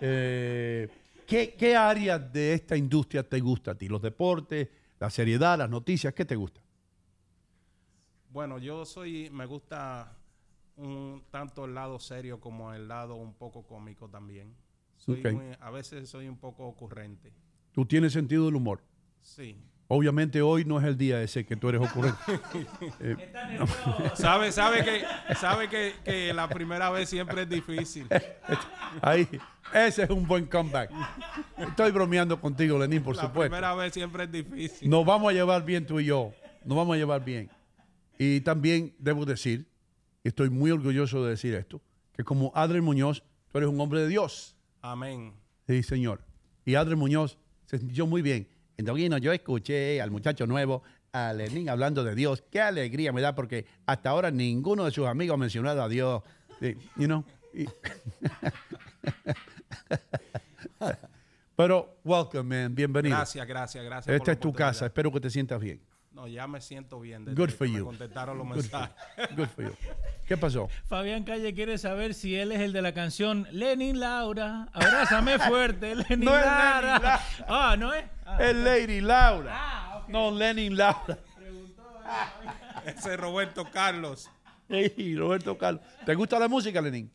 Eh, 0.00 0.88
¿qué, 1.26 1.54
¿Qué 1.54 1.76
áreas 1.76 2.32
de 2.32 2.54
esta 2.54 2.76
industria 2.76 3.28
te 3.28 3.40
gusta 3.40 3.72
a 3.72 3.74
ti? 3.74 3.88
¿Los 3.88 4.02
deportes, 4.02 4.68
la 4.98 5.10
seriedad, 5.10 5.58
las 5.58 5.68
noticias? 5.70 6.12
¿Qué 6.14 6.24
te 6.24 6.36
gusta? 6.36 6.60
Bueno, 8.30 8.58
yo 8.58 8.84
soy, 8.86 9.28
me 9.30 9.44
gusta 9.46 10.16
un, 10.76 11.22
tanto 11.30 11.66
el 11.66 11.74
lado 11.74 11.98
serio 11.98 12.40
como 12.40 12.72
el 12.72 12.88
lado 12.88 13.14
un 13.16 13.34
poco 13.34 13.62
cómico 13.62 14.08
también. 14.08 14.54
Soy 14.96 15.22
muy- 15.32 15.56
a 15.60 15.70
veces 15.70 16.08
soy 16.08 16.28
un 16.28 16.38
poco 16.38 16.66
ocurrente. 16.66 17.32
Tú 17.72 17.84
tienes 17.84 18.12
sentido 18.12 18.46
del 18.46 18.54
humor. 18.56 18.80
Sí. 19.20 19.56
Obviamente 19.94 20.40
hoy 20.40 20.64
no 20.64 20.80
es 20.80 20.86
el 20.86 20.96
día 20.96 21.20
ese 21.20 21.44
que 21.44 21.54
tú 21.54 21.68
eres 21.68 21.82
ocurrente. 21.82 22.18
Eh, 23.00 23.16
sabe, 24.14 24.50
sabe 24.50 24.82
que, 24.82 25.04
sabe 25.34 25.68
que, 25.68 25.92
que 26.02 26.32
la 26.32 26.48
primera 26.48 26.88
vez 26.88 27.10
siempre 27.10 27.42
es 27.42 27.48
difícil. 27.48 28.06
Ahí, 29.02 29.28
ese 29.74 30.04
es 30.04 30.10
un 30.10 30.26
buen 30.26 30.46
comeback. 30.46 30.90
Estoy 31.58 31.90
bromeando 31.90 32.40
contigo, 32.40 32.78
Lenín, 32.78 33.02
por 33.02 33.16
la 33.16 33.22
supuesto. 33.24 33.50
primera 33.50 33.74
vez 33.74 33.92
siempre 33.92 34.24
es 34.24 34.32
difícil. 34.32 34.88
Nos 34.88 35.04
vamos 35.04 35.28
a 35.28 35.32
llevar 35.34 35.62
bien 35.62 35.84
tú 35.84 36.00
y 36.00 36.06
yo. 36.06 36.32
Nos 36.64 36.78
vamos 36.78 36.94
a 36.94 36.96
llevar 36.96 37.22
bien. 37.22 37.50
Y 38.18 38.40
también 38.40 38.94
debo 38.98 39.26
decir, 39.26 39.66
y 40.24 40.28
estoy 40.28 40.48
muy 40.48 40.70
orgulloso 40.70 41.22
de 41.22 41.30
decir 41.30 41.54
esto, 41.54 41.82
que 42.16 42.24
como 42.24 42.50
Adriel 42.54 42.82
Muñoz, 42.82 43.22
tú 43.50 43.58
eres 43.58 43.68
un 43.68 43.78
hombre 43.78 44.00
de 44.00 44.08
Dios. 44.08 44.56
Amén. 44.80 45.34
Sí, 45.66 45.82
señor. 45.82 46.24
Y 46.64 46.76
Adriel 46.76 46.96
Muñoz 46.96 47.36
se 47.66 47.78
sintió 47.78 48.06
muy 48.06 48.22
bien. 48.22 48.48
Entonces, 48.82 49.20
yo 49.20 49.32
escuché 49.32 50.00
al 50.00 50.10
muchacho 50.10 50.46
nuevo, 50.46 50.82
a 51.12 51.32
Lenín, 51.32 51.68
hablando 51.68 52.02
de 52.04 52.14
Dios. 52.14 52.42
Qué 52.50 52.60
alegría 52.60 53.12
me 53.12 53.20
da 53.20 53.34
porque 53.34 53.66
hasta 53.86 54.10
ahora 54.10 54.30
ninguno 54.30 54.84
de 54.84 54.90
sus 54.90 55.06
amigos 55.06 55.34
ha 55.34 55.38
mencionado 55.38 55.82
a 55.82 55.88
Dios. 55.88 56.22
You 56.96 57.06
know? 57.06 57.24
Pero, 61.56 61.98
welcome, 62.02 62.42
man. 62.42 62.74
Bienvenido. 62.74 63.16
Gracias, 63.16 63.46
gracias, 63.46 63.84
gracias. 63.84 64.06
por 64.06 64.14
Esta 64.14 64.30
la 64.30 64.32
es 64.32 64.40
tu 64.40 64.52
casa. 64.52 64.86
Espero 64.86 65.12
que 65.12 65.20
te 65.20 65.30
sientas 65.30 65.60
bien. 65.60 65.80
No, 66.22 66.28
ya 66.28 66.46
me 66.46 66.60
siento 66.60 67.00
bien. 67.00 67.24
desde 67.24 67.36
Good 67.36 67.48
que 67.50 67.56
for 67.56 67.68
me 67.68 67.78
you. 67.78 67.84
contestaron 67.84 68.38
los 68.38 68.46
Good 68.46 68.62
for 68.62 68.62
mensajes. 68.80 68.96
you. 69.30 69.36
Good 69.36 69.48
for 69.48 69.64
you. 69.64 69.72
¿Qué 70.28 70.36
pasó? 70.36 70.68
Fabián 70.88 71.24
Calle 71.24 71.52
quiere 71.52 71.78
saber 71.78 72.14
si 72.14 72.36
él 72.36 72.52
es 72.52 72.60
el 72.60 72.72
de 72.72 72.80
la 72.80 72.94
canción 72.94 73.48
Lenin 73.50 73.98
Laura. 73.98 74.68
Abrázame 74.72 75.40
fuerte, 75.40 75.96
Lenin 75.96 76.20
No 76.24 76.38
es 76.38 76.44
Laura. 76.46 76.80
Lenin 76.80 77.02
Laura. 77.02 77.20
Ah, 77.48 77.76
¿no 77.76 77.92
es? 77.92 78.04
Ah, 78.24 78.38
Es 78.40 78.54
Lady 78.54 79.00
Laura. 79.00 79.50
Ah, 79.52 80.04
No, 80.06 80.30
Lenin 80.30 80.76
Laura. 80.76 81.18
Ese 82.86 83.14
es 83.14 83.18
Roberto 83.20 83.68
Carlos. 83.72 84.30
Roberto 84.68 85.58
Carlos. 85.58 85.82
¿Te 86.06 86.14
gusta 86.14 86.38
la 86.38 86.46
música, 86.46 86.80
Lenin? 86.80 87.10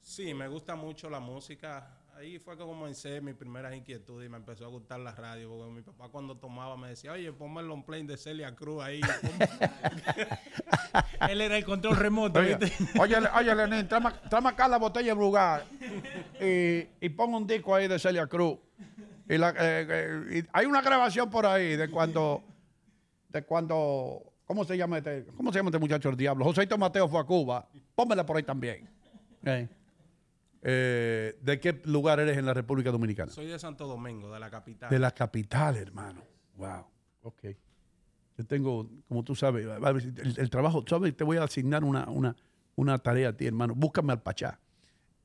Sí, 0.00 0.32
me 0.32 0.46
gusta 0.46 0.76
mucho 0.76 1.10
la 1.10 1.18
música. 1.18 1.90
Ahí 2.16 2.38
fue 2.38 2.56
que 2.56 2.62
comencé 2.62 3.20
mis 3.20 3.34
primeras 3.34 3.74
inquietudes 3.74 4.26
y 4.26 4.30
me 4.30 4.36
empezó 4.36 4.64
a 4.64 4.68
gustar 4.68 5.00
la 5.00 5.12
radio. 5.12 5.48
Porque 5.48 5.72
mi 5.72 5.82
papá 5.82 6.08
cuando 6.10 6.36
tomaba 6.36 6.76
me 6.76 6.88
decía, 6.88 7.10
oye, 7.12 7.32
ponme 7.32 7.60
el 7.60 7.66
long 7.66 7.84
play 7.84 8.06
de 8.06 8.16
Celia 8.16 8.54
Cruz 8.54 8.82
ahí. 8.84 9.00
Él 11.28 11.40
era 11.40 11.56
el 11.56 11.64
control 11.64 11.96
remoto, 11.96 12.38
Oye, 12.38 12.56
¿viste? 12.56 13.00
oye, 13.00 13.16
oye, 13.36 13.54
Lenín, 13.54 13.88
tráeme, 13.88 14.10
tráeme 14.30 14.48
acá 14.50 14.68
la 14.68 14.76
botella 14.78 15.12
de 15.14 15.20
lugar 15.20 15.64
y, 16.40 16.86
y 17.04 17.08
pon 17.10 17.34
un 17.34 17.46
disco 17.46 17.74
ahí 17.74 17.88
de 17.88 17.98
Celia 17.98 18.26
Cruz. 18.28 18.58
Y 19.28 19.36
la- 19.38 19.50
eh, 19.50 19.86
eh, 19.88 20.42
y 20.44 20.48
hay 20.52 20.66
una 20.66 20.82
grabación 20.82 21.28
por 21.30 21.46
ahí 21.46 21.74
de 21.76 21.90
cuando, 21.90 22.44
de 23.28 23.42
cuando, 23.42 24.22
¿cómo 24.44 24.64
se 24.64 24.76
llama 24.76 24.98
este, 24.98 25.26
cómo 25.36 25.50
se 25.52 25.58
llama 25.58 25.70
este 25.70 25.78
muchacho 25.80 26.10
el 26.10 26.16
diablo? 26.16 26.44
Joséito 26.44 26.78
Mateo 26.78 27.08
fue 27.08 27.18
a 27.20 27.24
Cuba. 27.24 27.68
Pónmela 27.96 28.24
por 28.24 28.36
ahí 28.36 28.42
también. 28.44 28.88
Eh. 29.44 29.66
Eh, 30.66 31.38
¿De 31.42 31.60
qué 31.60 31.80
lugar 31.84 32.20
eres 32.20 32.38
en 32.38 32.46
la 32.46 32.54
República 32.54 32.90
Dominicana? 32.90 33.30
Soy 33.30 33.46
de 33.46 33.58
Santo 33.58 33.86
Domingo, 33.86 34.32
de 34.32 34.40
la 34.40 34.50
capital. 34.50 34.88
De 34.88 34.98
la 34.98 35.10
capital, 35.10 35.76
hermano. 35.76 36.22
Wow. 36.56 36.86
Ok. 37.22 37.44
Yo 38.38 38.46
tengo, 38.46 38.88
como 39.06 39.22
tú 39.22 39.34
sabes, 39.36 39.66
el, 39.66 40.34
el 40.38 40.50
trabajo, 40.50 40.82
¿sabes? 40.88 41.14
Te 41.16 41.22
voy 41.22 41.36
a 41.36 41.44
asignar 41.44 41.84
una, 41.84 42.08
una, 42.08 42.34
una 42.76 42.98
tarea 42.98 43.28
a 43.28 43.32
ti, 43.36 43.46
hermano. 43.46 43.74
Búscame 43.74 44.12
al 44.12 44.22
Pachá. 44.22 44.58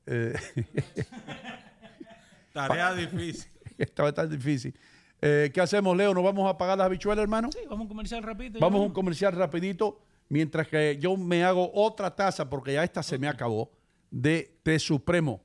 Eh, 0.06 0.34
Tarea 2.52 2.94
difícil. 2.94 3.50
Esta 3.78 4.02
va 4.02 4.08
a 4.08 4.10
estar 4.10 4.28
difícil. 4.28 4.74
Eh, 5.22 5.50
¿Qué 5.52 5.60
hacemos, 5.60 5.96
Leo? 5.96 6.14
¿Nos 6.14 6.24
vamos 6.24 6.48
a 6.50 6.56
pagar 6.56 6.78
las 6.78 6.86
habichuelas, 6.86 7.22
hermano? 7.22 7.50
Sí, 7.52 7.60
vamos 7.68 7.86
a 7.86 7.88
comercial 7.88 8.22
rapidito. 8.22 8.58
Vamos 8.58 8.80
a 8.80 8.84
un 8.84 8.92
comercial 8.92 9.32
rapidito, 9.34 10.00
mientras 10.28 10.68
que 10.68 10.98
yo 10.98 11.16
me 11.16 11.44
hago 11.44 11.70
otra 11.74 12.14
taza, 12.14 12.48
porque 12.48 12.74
ya 12.74 12.84
esta 12.84 13.02
se 13.02 13.18
me 13.18 13.28
acabó, 13.28 13.70
de 14.10 14.58
Té 14.62 14.78
Supremo. 14.78 15.40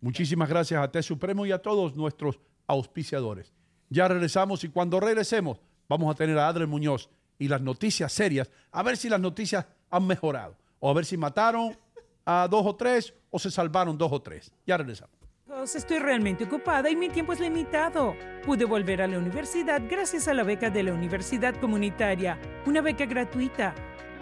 Muchísimas 0.00 0.48
gracias 0.48 0.82
a 0.82 0.90
Té 0.90 1.02
Supremo 1.02 1.46
y 1.46 1.52
a 1.52 1.58
todos 1.58 1.96
nuestros 1.96 2.38
auspiciadores. 2.66 3.52
Ya 3.88 4.06
regresamos 4.08 4.64
y 4.64 4.68
cuando 4.68 5.00
regresemos 5.00 5.60
vamos 5.88 6.12
a 6.12 6.16
tener 6.16 6.38
a 6.38 6.48
Adriel 6.48 6.68
Muñoz 6.68 7.08
y 7.38 7.48
las 7.48 7.60
noticias 7.60 8.12
serias, 8.12 8.50
a 8.70 8.82
ver 8.82 8.96
si 8.96 9.08
las 9.08 9.20
noticias 9.20 9.66
han 9.90 10.06
mejorado, 10.06 10.56
o 10.80 10.90
a 10.90 10.94
ver 10.94 11.04
si 11.04 11.16
mataron 11.16 11.76
a 12.26 12.46
dos 12.50 12.66
o 12.66 12.76
tres 12.76 13.14
o 13.30 13.38
se 13.38 13.50
salvaron 13.50 13.96
dos 13.96 14.12
o 14.12 14.20
tres. 14.20 14.52
Ya 14.66 14.76
regresamos. 14.76 15.18
Chicos, 15.58 15.74
Estoy 15.74 15.98
realmente 15.98 16.44
ocupada 16.44 16.88
y 16.90 16.96
mi 16.96 17.08
tiempo 17.08 17.32
es 17.32 17.40
limitado. 17.40 18.14
Pude 18.44 18.64
volver 18.64 19.02
a 19.02 19.08
la 19.08 19.18
universidad 19.18 19.82
gracias 19.88 20.28
a 20.28 20.34
la 20.34 20.42
beca 20.42 20.70
de 20.70 20.82
la 20.82 20.92
Universidad 20.92 21.56
Comunitaria, 21.56 22.38
una 22.66 22.80
beca 22.80 23.06
gratuita. 23.06 23.74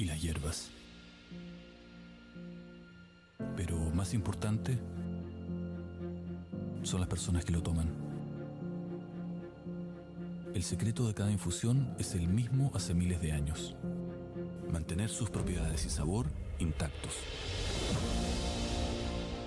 y 0.00 0.06
las 0.06 0.22
hierbas. 0.22 0.70
Pero 3.54 3.78
más 3.90 4.14
importante 4.14 4.78
son 6.82 7.00
las 7.00 7.08
personas 7.08 7.44
que 7.44 7.52
lo 7.52 7.62
toman. 7.62 7.90
El 10.54 10.62
secreto 10.62 11.06
de 11.06 11.12
cada 11.12 11.30
infusión 11.30 11.94
es 11.98 12.14
el 12.14 12.28
mismo 12.28 12.70
hace 12.74 12.94
miles 12.94 13.20
de 13.20 13.32
años. 13.32 13.76
Mantener 14.72 15.10
sus 15.10 15.28
propiedades 15.28 15.84
y 15.84 15.90
sabor 15.90 16.26
intactos. 16.58 17.12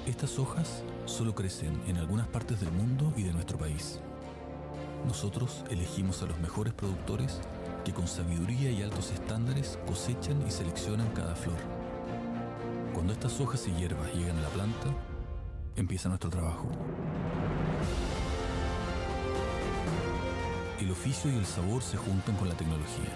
Estas 0.05 0.37
hojas 0.37 0.83
solo 1.05 1.33
crecen 1.33 1.81
en 1.87 1.97
algunas 1.97 2.27
partes 2.27 2.59
del 2.59 2.71
mundo 2.71 3.11
y 3.17 3.23
de 3.23 3.33
nuestro 3.33 3.57
país. 3.57 3.99
Nosotros 5.07 5.63
elegimos 5.71 6.21
a 6.21 6.27
los 6.27 6.39
mejores 6.39 6.73
productores 6.73 7.41
que 7.83 7.93
con 7.93 8.07
sabiduría 8.07 8.71
y 8.71 8.81
altos 8.81 9.11
estándares 9.11 9.77
cosechan 9.85 10.41
y 10.47 10.51
seleccionan 10.51 11.09
cada 11.09 11.35
flor. 11.35 11.57
Cuando 12.93 13.13
estas 13.13 13.39
hojas 13.39 13.67
y 13.67 13.71
hierbas 13.73 14.13
llegan 14.13 14.37
a 14.37 14.41
la 14.41 14.49
planta, 14.49 14.87
empieza 15.75 16.09
nuestro 16.09 16.29
trabajo. 16.29 16.69
El 20.79 20.91
oficio 20.91 21.31
y 21.31 21.35
el 21.35 21.45
sabor 21.45 21.81
se 21.81 21.97
juntan 21.97 22.35
con 22.35 22.49
la 22.49 22.55
tecnología, 22.55 23.11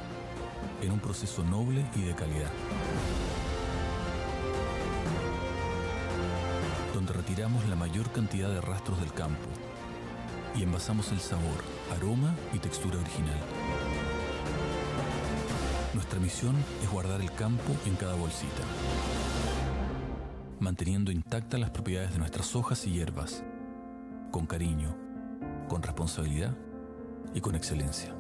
en 0.82 0.92
un 0.92 1.00
proceso 1.00 1.44
noble 1.44 1.86
y 1.96 2.02
de 2.02 2.16
calidad. 2.16 2.52
donde 6.94 7.14
retiramos 7.14 7.64
la 7.70 7.76
mayor 7.76 8.10
cantidad 8.12 8.50
de 8.50 8.60
rastros 8.60 9.00
del 9.00 9.14
campo 9.14 9.48
y 10.56 10.64
envasamos 10.64 11.12
el 11.12 11.20
sabor, 11.20 11.64
aroma 11.96 12.36
y 12.54 12.58
textura 12.58 12.98
original. 12.98 13.38
Nuestra 15.98 16.20
misión 16.20 16.56
es 16.84 16.92
guardar 16.92 17.22
el 17.22 17.32
campo 17.32 17.76
en 17.88 17.96
cada 17.96 18.14
bolsita, 18.14 18.62
manteniendo 20.60 21.12
intactas 21.12 21.60
las 21.60 21.72
propiedades 21.72 22.12
de 22.12 22.20
nuestras 22.20 22.56
hojas 22.56 22.86
y 22.86 22.92
hierbas, 22.92 23.44
con 24.30 24.46
cariño, 24.46 24.96
con 25.68 25.82
responsabilidad 25.82 26.56
y 27.34 27.42
con 27.42 27.56
excelencia. 27.56 28.14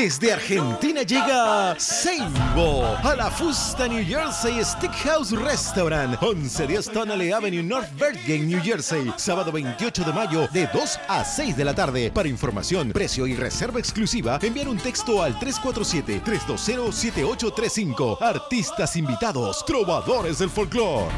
Desde 0.00 0.32
Argentina 0.32 1.02
llega 1.02 1.78
Seibo 1.78 2.96
a 3.04 3.14
la 3.14 3.30
Fusta 3.30 3.86
New 3.86 4.02
Jersey 4.02 4.64
Steakhouse 4.64 5.32
Restaurant, 5.32 6.18
1110 6.22 6.90
Tonale 6.90 7.34
Avenue, 7.34 7.62
North 7.62 7.94
Bergen, 7.98 8.48
New 8.48 8.62
Jersey. 8.62 9.12
Sábado 9.16 9.52
28 9.52 10.02
de 10.02 10.12
mayo 10.14 10.48
de 10.54 10.66
2 10.72 11.00
a 11.06 11.22
6 11.22 11.54
de 11.54 11.64
la 11.66 11.74
tarde. 11.74 12.10
Para 12.10 12.30
información, 12.30 12.92
precio 12.92 13.26
y 13.26 13.34
reserva 13.34 13.78
exclusiva, 13.78 14.38
enviar 14.40 14.70
un 14.70 14.78
texto 14.78 15.22
al 15.22 15.38
347-320-7835. 15.38 18.22
Artistas 18.22 18.96
invitados, 18.96 19.62
trovadores 19.66 20.38
del 20.38 20.48
folclore. 20.48 21.10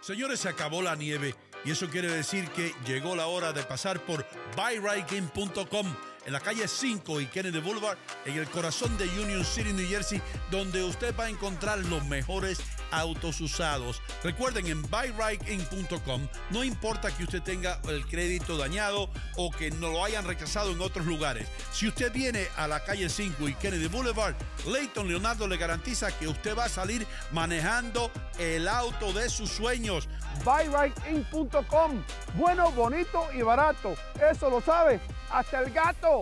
Señores, 0.00 0.40
se 0.40 0.48
acabó 0.48 0.82
la 0.82 0.96
nieve 0.96 1.36
y 1.64 1.70
eso 1.70 1.88
quiere 1.88 2.10
decir 2.10 2.48
que 2.50 2.74
llegó 2.86 3.16
la 3.16 3.26
hora 3.26 3.52
de 3.52 3.62
pasar 3.62 4.00
por 4.00 4.26
buyrightgame.com 4.56 5.86
en 6.26 6.32
la 6.32 6.40
calle 6.40 6.68
5 6.68 7.20
y 7.20 7.26
Kennedy 7.26 7.60
Boulevard, 7.60 7.96
en 8.24 8.36
el 8.36 8.48
corazón 8.48 8.96
de 8.98 9.08
Union 9.20 9.44
City, 9.44 9.72
New 9.72 9.88
Jersey, 9.88 10.20
donde 10.50 10.84
usted 10.84 11.14
va 11.18 11.24
a 11.24 11.30
encontrar 11.30 11.78
los 11.78 12.04
mejores 12.04 12.60
autos 12.90 13.40
usados. 13.40 14.02
Recuerden, 14.22 14.66
en 14.66 14.82
buyrightgame.com 14.82 16.28
no 16.50 16.64
importa 16.64 17.10
que 17.10 17.24
usted 17.24 17.42
tenga 17.42 17.80
el 17.88 18.06
crédito 18.06 18.56
dañado 18.56 19.10
o 19.36 19.50
que 19.50 19.70
no 19.70 19.90
lo 19.90 20.04
hayan 20.04 20.24
rechazado 20.24 20.72
en 20.72 20.80
otros 20.80 21.06
lugares. 21.06 21.48
Si 21.72 21.88
usted 21.88 22.12
viene 22.12 22.48
a 22.56 22.66
la 22.68 22.82
calle 22.84 23.08
5 23.08 23.48
y 23.48 23.54
Kennedy 23.54 23.88
Boulevard, 23.88 24.34
Leighton 24.66 25.08
Leonardo 25.08 25.46
le 25.46 25.56
garantiza 25.56 26.16
que 26.16 26.28
usted 26.28 26.56
va 26.56 26.64
a 26.64 26.68
salir 26.68 27.06
manejando 27.32 28.10
el 28.38 28.68
auto 28.68 29.12
de 29.12 29.28
sus 29.28 29.50
sueños. 29.50 30.08
buyrightIn.com. 30.44 32.02
Bueno, 32.34 32.70
bonito 32.72 33.26
y 33.32 33.42
barato. 33.42 33.94
Eso 34.30 34.50
lo 34.50 34.60
sabe 34.60 35.00
hasta 35.30 35.60
el 35.60 35.70
gato. 35.70 36.20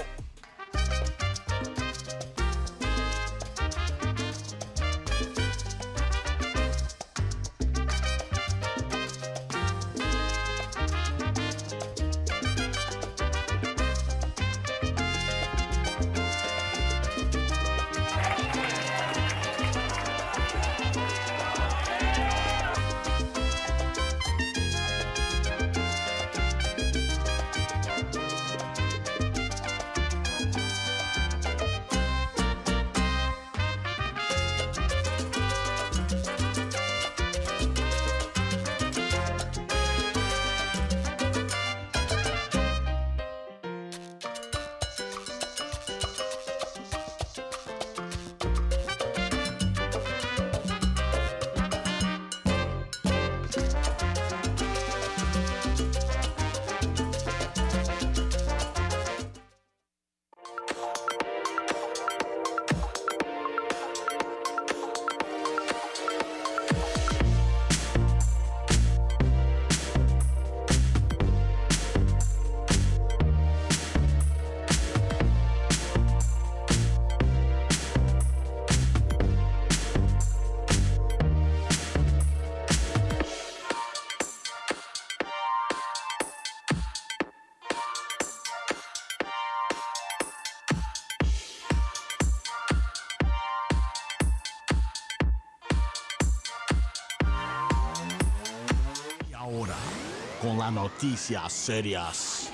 Noticias 100.88 101.52
serias. 101.52 102.50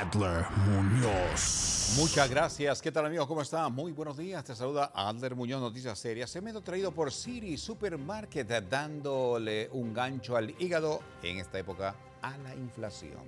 Adler 0.00 0.44
Muñoz. 0.66 1.94
Muchas 1.96 2.28
gracias. 2.28 2.82
¿Qué 2.82 2.92
tal 2.92 3.06
amigos? 3.06 3.26
¿Cómo 3.26 3.40
están? 3.40 3.72
Muy 3.72 3.92
buenos 3.92 4.18
días. 4.18 4.44
Te 4.44 4.54
saluda 4.54 4.92
Adler 4.94 5.34
Muñoz, 5.34 5.60
Noticias 5.60 5.98
Serias. 5.98 6.28
Se 6.28 6.42
me 6.42 6.50
ha 6.50 6.60
traído 6.60 6.92
por 6.92 7.10
Siri 7.10 7.56
Supermarket 7.56 8.46
dándole 8.68 9.70
un 9.72 9.94
gancho 9.94 10.36
al 10.36 10.54
hígado 10.60 11.00
en 11.22 11.38
esta 11.38 11.58
época 11.58 11.94
a 12.24 12.38
la 12.38 12.54
inflación. 12.54 13.22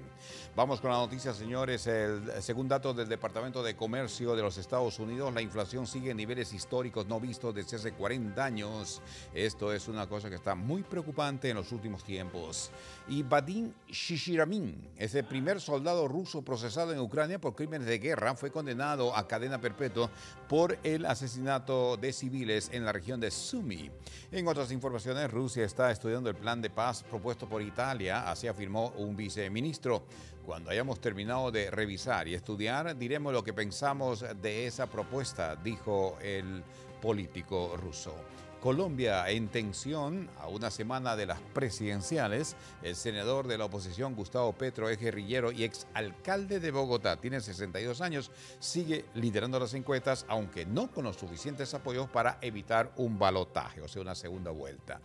Vamos 0.54 0.80
con 0.80 0.90
la 0.90 0.96
noticia, 0.96 1.34
señores. 1.34 1.86
El, 1.86 2.32
según 2.40 2.66
datos 2.66 2.96
del 2.96 3.08
Departamento 3.08 3.62
de 3.62 3.76
Comercio 3.76 4.34
de 4.34 4.42
los 4.42 4.56
Estados 4.56 4.98
Unidos, 4.98 5.34
la 5.34 5.42
inflación 5.42 5.86
sigue 5.86 6.12
en 6.12 6.16
niveles 6.16 6.54
históricos 6.54 7.06
no 7.06 7.20
vistos 7.20 7.54
desde 7.54 7.76
hace 7.76 7.92
40 7.92 8.42
años. 8.42 9.02
Esto 9.34 9.70
es 9.74 9.88
una 9.88 10.08
cosa 10.08 10.30
que 10.30 10.36
está 10.36 10.54
muy 10.54 10.82
preocupante 10.82 11.50
en 11.50 11.56
los 11.56 11.72
últimos 11.72 12.04
tiempos. 12.04 12.70
Y 13.08 13.22
Vadim 13.22 13.70
Shishiramin, 13.88 14.88
ese 14.96 15.22
primer 15.22 15.60
soldado 15.60 16.08
ruso 16.08 16.40
procesado 16.42 16.92
en 16.92 16.98
Ucrania 16.98 17.38
por 17.38 17.54
crímenes 17.54 17.86
de 17.86 17.98
guerra, 17.98 18.34
fue 18.34 18.50
condenado 18.50 19.14
a 19.14 19.28
cadena 19.28 19.60
perpetua 19.60 20.10
por 20.48 20.78
el 20.82 21.04
asesinato 21.04 21.98
de 21.98 22.14
civiles 22.14 22.70
en 22.72 22.86
la 22.86 22.92
región 22.92 23.20
de 23.20 23.30
Sumy. 23.30 23.90
En 24.32 24.48
otras 24.48 24.72
informaciones, 24.72 25.30
Rusia 25.30 25.66
está 25.66 25.90
estudiando 25.90 26.30
el 26.30 26.36
plan 26.36 26.62
de 26.62 26.70
paz 26.70 27.02
propuesto 27.02 27.46
por 27.46 27.60
Italia, 27.60 28.30
así 28.30 28.48
afirmó 28.48 28.85
un 28.96 29.16
viceministro. 29.16 30.04
Cuando 30.44 30.70
hayamos 30.70 31.00
terminado 31.00 31.50
de 31.50 31.70
revisar 31.70 32.28
y 32.28 32.34
estudiar, 32.34 32.96
diremos 32.96 33.32
lo 33.32 33.42
que 33.42 33.52
pensamos 33.52 34.24
de 34.40 34.66
esa 34.66 34.86
propuesta, 34.86 35.56
dijo 35.56 36.16
el 36.20 36.62
político 37.00 37.76
ruso. 37.76 38.14
Colombia 38.60 39.28
en 39.30 39.48
tensión 39.48 40.28
a 40.40 40.48
una 40.48 40.70
semana 40.70 41.14
de 41.14 41.26
las 41.26 41.40
presidenciales. 41.40 42.56
El 42.82 42.96
senador 42.96 43.46
de 43.46 43.58
la 43.58 43.66
oposición, 43.66 44.16
Gustavo 44.16 44.52
Petro, 44.54 44.88
es 44.88 44.98
guerrillero 44.98 45.52
y 45.52 45.62
exalcalde 45.62 46.58
de 46.58 46.70
Bogotá, 46.70 47.16
tiene 47.16 47.40
62 47.40 48.00
años, 48.00 48.30
sigue 48.58 49.04
liderando 49.14 49.60
las 49.60 49.74
encuestas, 49.74 50.24
aunque 50.28 50.66
no 50.66 50.90
con 50.90 51.04
los 51.04 51.16
suficientes 51.16 51.74
apoyos 51.74 52.08
para 52.08 52.38
evitar 52.40 52.92
un 52.96 53.18
balotaje, 53.18 53.82
o 53.82 53.88
sea, 53.88 54.02
una 54.02 54.14
segunda 54.14 54.50
vuelta. 54.50 55.00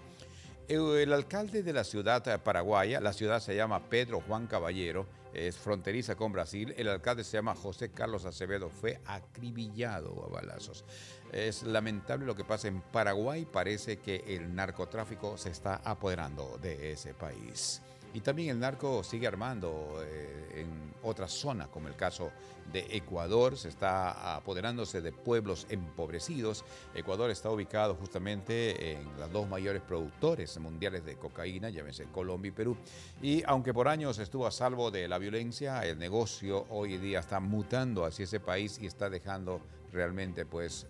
El 0.72 1.12
alcalde 1.12 1.64
de 1.64 1.74
la 1.74 1.84
ciudad 1.84 2.42
paraguaya, 2.44 3.02
la 3.02 3.12
ciudad 3.12 3.42
se 3.42 3.54
llama 3.54 3.90
Pedro 3.90 4.22
Juan 4.22 4.48
Caballero, 4.48 5.06
es 5.34 5.58
fronteriza 5.58 6.16
con 6.16 6.32
Brasil. 6.32 6.74
El 6.78 6.88
alcalde 6.88 7.26
se 7.26 7.36
llama 7.36 7.56
José 7.56 7.92
Carlos 7.92 8.24
Acevedo, 8.24 8.70
fue 8.70 9.02
acribillado 9.06 10.24
a 10.24 10.34
balazos. 10.34 10.86
Es 11.34 11.64
lamentable 11.64 12.26
lo 12.26 12.38
que 12.38 12.46
pasa 12.46 12.70
en 12.70 12.80
Paraguay, 12.80 13.44
parece 13.44 13.98
que 13.98 14.24
el 14.26 14.56
narcotráfico 14.56 15.38
se 15.38 15.50
está 15.50 15.82
apoderando 15.84 16.58
de 16.62 16.94
ese 16.94 17.14
país. 17.14 17.82
Y 18.14 18.22
también 18.22 18.52
el 18.52 18.60
narco 18.60 19.04
sigue 19.04 19.28
armando 19.28 20.02
eh, 20.06 20.62
en 20.62 20.94
otras 21.04 21.32
zonas, 21.34 21.68
como 21.68 21.90
el 21.90 21.98
caso 21.98 22.32
de 22.72 22.88
Ecuador, 22.92 23.58
se 23.58 23.70
está 23.70 24.36
apoderándose 24.36 25.02
de 25.02 25.12
pueblos 25.12 25.68
empobrecidos. 25.70 26.64
Ecuador 26.94 27.30
está 27.30 27.50
ubicado 27.50 27.96
justamente 27.96 28.94
en 28.94 29.20
las 29.20 29.32
dos 29.32 29.48
mayores 29.48 29.82
productores 29.82 30.58
mundiales 30.60 31.06
de 31.06 31.16
cocaína, 31.16 31.70
llámese 31.70 32.06
Colombia 32.06 32.50
y 32.50 32.52
Perú. 32.52 32.78
Y 33.22 33.44
aunque 33.46 33.74
por 33.74 33.88
años 33.88 34.20
estuvo 34.20 34.48
a 34.48 34.52
salvo 34.52 34.92
de 34.92 35.08
la 35.08 35.18
violencia, 35.18 35.86
el 35.86 35.98
negocio 35.98 36.66
hoy 36.70 36.98
día 36.98 37.20
está 37.20 37.40
mutando 37.40 38.06
hacia 38.06 38.24
ese 38.24 38.40
país 38.40 38.80
y 38.82 38.88
está 38.88 39.10
dejando 39.10 39.62
realmente 39.92 40.46
pues 40.46 40.88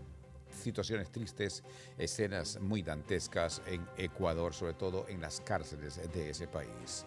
situaciones 0.51 1.11
tristes, 1.11 1.63
escenas 1.97 2.59
muy 2.59 2.81
dantescas 2.81 3.61
en 3.65 3.85
Ecuador, 3.97 4.53
sobre 4.53 4.73
todo 4.73 5.07
en 5.07 5.21
las 5.21 5.41
cárceles 5.41 5.99
de 6.11 6.29
ese 6.29 6.47
país. 6.47 7.05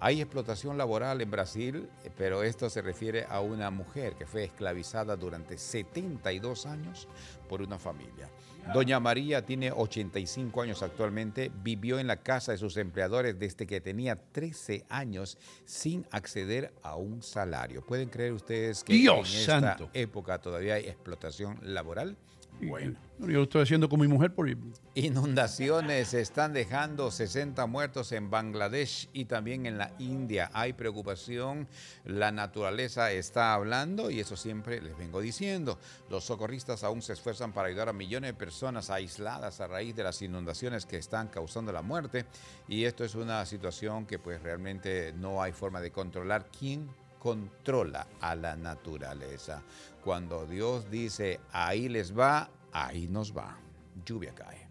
Hay 0.00 0.20
explotación 0.20 0.76
laboral 0.76 1.20
en 1.20 1.30
Brasil, 1.30 1.88
pero 2.16 2.42
esto 2.42 2.68
se 2.68 2.82
refiere 2.82 3.26
a 3.28 3.40
una 3.40 3.70
mujer 3.70 4.14
que 4.16 4.26
fue 4.26 4.44
esclavizada 4.44 5.16
durante 5.16 5.56
72 5.56 6.66
años 6.66 7.08
por 7.48 7.62
una 7.62 7.78
familia. 7.78 8.28
Doña 8.72 8.98
María 8.98 9.44
tiene 9.44 9.70
85 9.70 10.62
años 10.62 10.82
actualmente, 10.82 11.50
vivió 11.62 11.98
en 11.98 12.06
la 12.06 12.16
casa 12.16 12.52
de 12.52 12.58
sus 12.58 12.76
empleadores 12.78 13.38
desde 13.38 13.66
que 13.66 13.80
tenía 13.80 14.16
13 14.16 14.86
años 14.88 15.38
sin 15.66 16.06
acceder 16.10 16.72
a 16.82 16.96
un 16.96 17.22
salario. 17.22 17.84
¿Pueden 17.84 18.08
creer 18.08 18.32
ustedes 18.32 18.82
que 18.82 18.94
Dios 18.94 19.32
en 19.34 19.40
esta 19.40 19.60
santo. 19.60 19.90
época 19.92 20.40
todavía 20.40 20.74
hay 20.74 20.86
explotación 20.86 21.58
laboral? 21.62 22.16
Bueno, 22.60 22.96
yo 23.18 23.26
lo 23.26 23.42
estoy 23.42 23.62
haciendo 23.62 23.88
con 23.88 24.00
mi 24.00 24.08
mujer 24.08 24.34
por... 24.34 24.48
Inundaciones 24.94 26.14
están 26.14 26.52
dejando 26.52 27.10
60 27.10 27.66
muertos 27.66 28.12
en 28.12 28.30
Bangladesh 28.30 29.08
y 29.12 29.24
también 29.24 29.66
en 29.66 29.76
la 29.76 29.92
India. 29.98 30.50
Hay 30.52 30.72
preocupación, 30.72 31.68
la 32.04 32.32
naturaleza 32.32 33.10
está 33.12 33.54
hablando 33.54 34.10
y 34.10 34.20
eso 34.20 34.36
siempre 34.36 34.80
les 34.80 34.96
vengo 34.96 35.20
diciendo. 35.20 35.78
Los 36.08 36.24
socorristas 36.24 36.84
aún 36.84 37.02
se 37.02 37.12
esfuerzan 37.12 37.52
para 37.52 37.68
ayudar 37.68 37.88
a 37.88 37.92
millones 37.92 38.30
de 38.30 38.34
personas 38.34 38.88
aisladas 38.90 39.60
a 39.60 39.66
raíz 39.66 39.94
de 39.96 40.04
las 40.04 40.22
inundaciones 40.22 40.86
que 40.86 40.96
están 40.96 41.28
causando 41.28 41.72
la 41.72 41.82
muerte 41.82 42.24
y 42.68 42.84
esto 42.84 43.04
es 43.04 43.14
una 43.14 43.44
situación 43.46 44.06
que 44.06 44.18
pues 44.18 44.42
realmente 44.42 45.12
no 45.12 45.42
hay 45.42 45.52
forma 45.52 45.80
de 45.80 45.90
controlar. 45.90 46.46
¿Quién 46.56 46.88
controla 47.28 48.06
a 48.20 48.34
la 48.34 48.54
naturaleza? 48.54 49.62
Cuando 50.04 50.44
Dios 50.44 50.90
dice 50.90 51.40
ahí 51.52 51.88
les 51.88 52.12
va, 52.16 52.50
ahí 52.70 53.08
nos 53.08 53.34
va. 53.34 53.56
Lluvia 54.04 54.34
cae. 54.34 54.62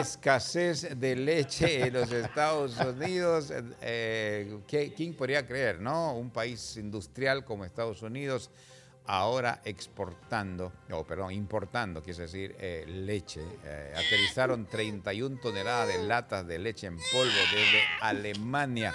Escasez 0.00 0.96
de 0.98 1.16
leche 1.16 1.86
en 1.88 1.94
los 1.94 2.12
Estados 2.12 2.76
Unidos. 2.78 3.52
eh, 3.80 4.60
¿qué- 4.68 4.92
¿Quién 4.94 5.14
podría 5.14 5.44
creer, 5.44 5.80
no? 5.80 6.14
Un 6.14 6.30
país 6.30 6.76
industrial 6.76 7.44
como 7.44 7.64
Estados 7.64 8.00
Unidos 8.02 8.50
ahora 9.06 9.60
exportando, 9.64 10.72
o 10.92 11.04
perdón, 11.04 11.32
importando, 11.32 12.00
quiere 12.00 12.20
decir, 12.20 12.54
eh, 12.60 12.84
leche. 12.86 13.42
Eh, 13.64 13.92
aterrizaron 13.96 14.66
31 14.66 15.40
toneladas 15.40 15.88
de 15.88 15.98
latas 16.06 16.46
de 16.46 16.58
leche 16.60 16.86
en 16.86 16.96
polvo 16.96 17.32
desde 17.52 17.80
Alemania. 18.02 18.94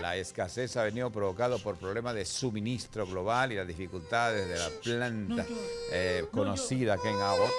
La 0.00 0.16
escasez 0.16 0.76
ha 0.76 0.84
venido 0.84 1.10
provocado 1.10 1.58
por 1.58 1.76
problemas 1.76 2.14
de 2.14 2.24
suministro 2.24 3.06
global 3.06 3.52
y 3.52 3.56
las 3.56 3.66
dificultades 3.66 4.48
de 4.48 4.58
la 4.58 4.68
planta 4.82 5.46
eh, 5.92 6.24
conocida 6.30 6.94
aquí 6.94 7.08
en 7.08 7.20
Abbott. 7.20 7.50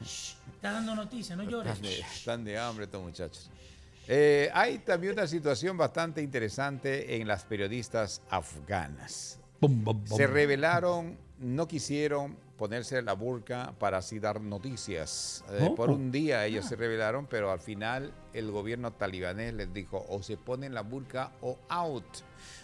Está 0.00 0.72
dando 0.72 0.94
noticias, 0.94 1.36
no 1.36 1.44
llores. 1.44 1.74
Están 1.74 1.82
de, 1.82 1.98
están 1.98 2.44
de 2.44 2.58
hambre 2.58 2.84
estos 2.86 3.02
muchachos. 3.02 3.50
Eh, 4.08 4.50
hay 4.54 4.78
también 4.78 5.12
una 5.12 5.26
situación 5.26 5.76
bastante 5.76 6.22
interesante 6.22 7.16
en 7.16 7.28
las 7.28 7.44
periodistas 7.44 8.22
afganas. 8.30 9.38
Se 10.04 10.26
revelaron, 10.26 11.18
no 11.38 11.66
quisieron 11.66 12.36
ponerse 12.56 13.00
la 13.02 13.12
burka 13.12 13.74
para 13.78 13.98
así 13.98 14.18
dar 14.18 14.40
noticias. 14.40 15.44
Eh, 15.50 15.68
Oh. 15.70 15.74
Por 15.74 15.90
un 15.90 16.10
día 16.10 16.44
ellos 16.46 16.64
se 16.66 16.76
revelaron, 16.76 17.26
pero 17.26 17.50
al 17.50 17.60
final 17.60 18.12
el 18.32 18.50
gobierno 18.50 18.92
talibanés 18.92 19.54
les 19.54 19.72
dijo 19.72 20.04
o 20.08 20.22
se 20.22 20.36
ponen 20.36 20.74
la 20.74 20.82
burka 20.82 21.32
o 21.42 21.58
out. 21.68 22.04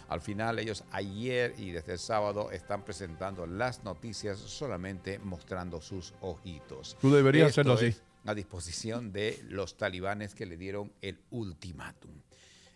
Al 0.09 0.21
final 0.21 0.59
ellos 0.59 0.83
ayer 0.91 1.53
y 1.57 1.71
desde 1.71 1.93
el 1.93 1.99
sábado 1.99 2.51
están 2.51 2.83
presentando 2.83 3.45
las 3.47 3.83
noticias 3.83 4.37
solamente 4.39 5.19
mostrando 5.19 5.81
sus 5.81 6.13
ojitos. 6.21 6.97
Tú 7.01 7.11
deberías 7.11 7.49
Esto 7.49 7.61
hacerlo 7.61 7.73
así. 7.73 7.95
a 8.25 8.33
disposición 8.33 9.11
de 9.11 9.39
los 9.49 9.75
talibanes 9.77 10.33
que 10.35 10.45
le 10.45 10.57
dieron 10.57 10.91
el 11.01 11.19
ultimátum. 11.31 12.11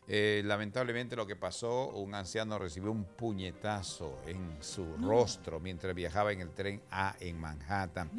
Eh, 0.10 0.42
lamentablemente 0.46 1.16
lo 1.16 1.28
que 1.28 1.36
pasó, 1.36 1.90
un 1.90 2.16
anciano 2.16 2.58
recibió 2.58 2.92
un 2.92 3.04
puñetazo 3.04 4.20
en 4.26 4.58
su 4.62 4.96
rostro 4.98 5.60
mientras 5.60 5.94
viajaba 5.94 6.32
en 6.32 6.42
el 6.42 6.52
tren 6.52 6.82
A 6.92 7.16
en 7.20 7.40
Manhattan. 7.40 8.10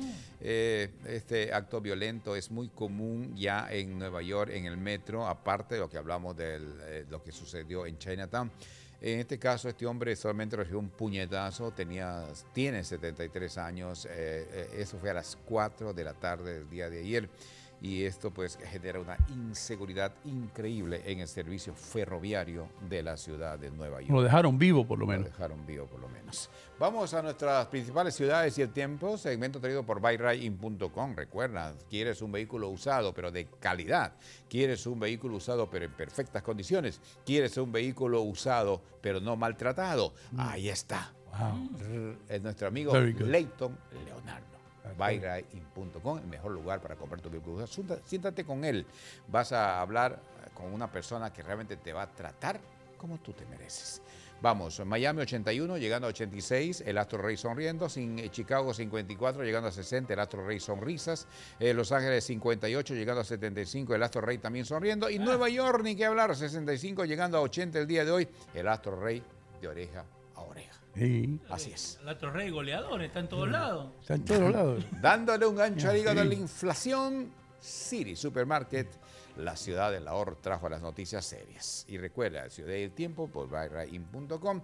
Eh, 0.40 0.90
este 1.06 1.52
acto 1.52 1.80
violento 1.80 2.36
es 2.36 2.50
muy 2.50 2.68
común 2.68 3.34
ya 3.34 3.68
en 3.70 3.98
Nueva 3.98 4.20
York, 4.20 4.50
en 4.52 4.66
el 4.66 4.76
metro, 4.76 5.26
aparte 5.26 5.76
de 5.76 5.80
lo 5.80 5.88
que 5.88 5.96
hablamos 5.96 6.36
de 6.36 7.06
lo 7.08 7.22
que 7.22 7.32
sucedió 7.32 7.86
en 7.86 7.96
Chinatown. 7.96 8.50
En 9.00 9.20
este 9.20 9.38
caso, 9.38 9.68
este 9.68 9.86
hombre 9.86 10.16
solamente 10.16 10.56
recibió 10.56 10.80
un 10.80 10.88
puñetazo, 10.88 11.70
tenía, 11.70 12.24
tiene 12.52 12.82
73 12.82 13.56
años, 13.58 14.06
eh, 14.06 14.48
eh, 14.50 14.70
eso 14.78 14.98
fue 14.98 15.10
a 15.10 15.14
las 15.14 15.38
4 15.44 15.94
de 15.94 16.02
la 16.02 16.14
tarde 16.14 16.54
del 16.54 16.68
día 16.68 16.90
de 16.90 17.00
ayer 17.00 17.28
y 17.80 18.04
esto 18.04 18.30
pues 18.32 18.58
genera 18.70 18.98
una 19.00 19.16
inseguridad 19.28 20.12
increíble 20.24 21.02
en 21.06 21.20
el 21.20 21.28
servicio 21.28 21.74
ferroviario 21.74 22.68
de 22.88 23.02
la 23.02 23.16
ciudad 23.16 23.58
de 23.58 23.70
Nueva 23.70 24.00
York. 24.00 24.10
Lo 24.12 24.22
dejaron 24.22 24.58
vivo, 24.58 24.86
por 24.86 24.98
lo 24.98 25.06
Lo 25.06 25.12
menos. 25.12 25.26
dejaron 25.26 25.64
vivo 25.66 25.86
por 25.86 26.00
lo 26.00 26.08
menos. 26.08 26.50
Vamos 26.78 27.14
a 27.14 27.22
nuestras 27.22 27.66
principales 27.68 28.14
ciudades 28.14 28.56
y 28.58 28.62
el 28.62 28.70
tiempo, 28.72 29.16
segmento 29.16 29.60
traído 29.60 29.84
por 29.84 30.00
buyrain.com. 30.00 31.14
Recuerda, 31.14 31.74
quieres 31.88 32.20
un 32.22 32.32
vehículo 32.32 32.68
usado 32.68 33.14
pero 33.14 33.30
de 33.30 33.46
calidad, 33.60 34.12
quieres 34.48 34.86
un 34.86 34.98
vehículo 35.00 35.36
usado 35.36 35.70
pero 35.70 35.84
en 35.84 35.92
perfectas 35.92 36.42
condiciones, 36.42 37.00
quieres 37.24 37.56
un 37.56 37.70
vehículo 37.72 38.22
usado 38.22 38.82
pero 39.00 39.20
no 39.20 39.36
maltratado. 39.36 40.14
Ahí 40.36 40.68
está. 40.68 41.12
Es 42.28 42.42
nuestro 42.42 42.68
amigo. 42.68 42.92
Leighton 42.96 43.78
Leonardo. 44.04 44.57
Buyrain.com, 44.96 46.18
el 46.18 46.26
mejor 46.26 46.52
lugar 46.52 46.80
para 46.80 46.96
comprar 46.96 47.20
tu 47.20 47.30
vehículo. 47.30 47.66
Siéntate- 47.66 48.44
con 48.44 48.64
él. 48.64 48.86
Vas 49.28 49.52
a 49.52 49.80
hablar 49.80 50.12
eh, 50.44 50.48
con 50.54 50.72
una 50.72 50.90
persona 50.90 51.32
que 51.32 51.42
realmente 51.42 51.76
te 51.76 51.92
va 51.92 52.02
a 52.02 52.06
tratar 52.08 52.60
como 52.96 53.18
tú 53.18 53.32
te 53.32 53.44
mereces. 53.46 54.02
Vamos, 54.40 54.80
Miami 54.86 55.22
81, 55.22 55.78
llegando 55.78 56.06
a 56.06 56.10
86, 56.10 56.84
el 56.86 56.96
Astro 56.98 57.20
Rey 57.20 57.36
sonriendo, 57.36 57.88
sin, 57.88 58.20
eh, 58.20 58.30
Chicago 58.30 58.72
54, 58.72 59.42
llegando 59.42 59.68
a 59.68 59.72
60, 59.72 60.12
el 60.12 60.20
Astro 60.20 60.46
Rey 60.46 60.60
sonrisas, 60.60 61.26
eh, 61.58 61.74
Los 61.74 61.90
Ángeles 61.90 62.22
58, 62.24 62.94
llegando 62.94 63.20
a 63.22 63.24
75, 63.24 63.96
el 63.96 64.02
Astro 64.04 64.20
Rey 64.20 64.38
también 64.38 64.64
sonriendo, 64.64 65.10
y 65.10 65.18
Nueva 65.18 65.48
York, 65.48 65.80
ni 65.82 65.96
que 65.96 66.04
hablar, 66.04 66.36
65, 66.36 67.04
llegando 67.04 67.36
a 67.38 67.40
80 67.40 67.80
el 67.80 67.86
día 67.88 68.04
de 68.04 68.12
hoy, 68.12 68.28
el 68.54 68.68
Astro 68.68 69.00
Rey 69.00 69.22
de 69.60 69.66
oreja 69.68 70.04
a 70.36 70.42
oreja. 70.42 70.67
Sí. 70.98 71.40
Así 71.48 71.70
es. 71.70 71.98
El 72.02 72.08
otro 72.08 72.30
rey 72.30 72.50
goleador 72.50 73.02
está 73.02 73.20
en 73.20 73.28
todos 73.28 73.48
lados. 73.48 73.92
Está 74.00 74.14
en 74.14 74.24
todos 74.24 74.52
lados. 74.52 74.84
Dándole 75.00 75.46
un 75.46 75.56
gancho 75.56 75.88
al 75.88 75.96
hígado 75.96 76.20
a 76.20 76.24
la 76.24 76.34
inflación, 76.34 77.30
City 77.60 78.16
Supermarket, 78.16 78.88
la 79.36 79.56
ciudad 79.56 79.92
del 79.92 80.08
ahorro, 80.08 80.36
trajo 80.40 80.68
las 80.68 80.82
noticias 80.82 81.24
serias. 81.24 81.84
Y 81.88 81.98
recuerda, 81.98 82.50
Ciudad 82.50 82.70
del 82.70 82.90
Tiempo 82.92 83.28
por 83.28 83.48
buyrain.com. 83.48 84.60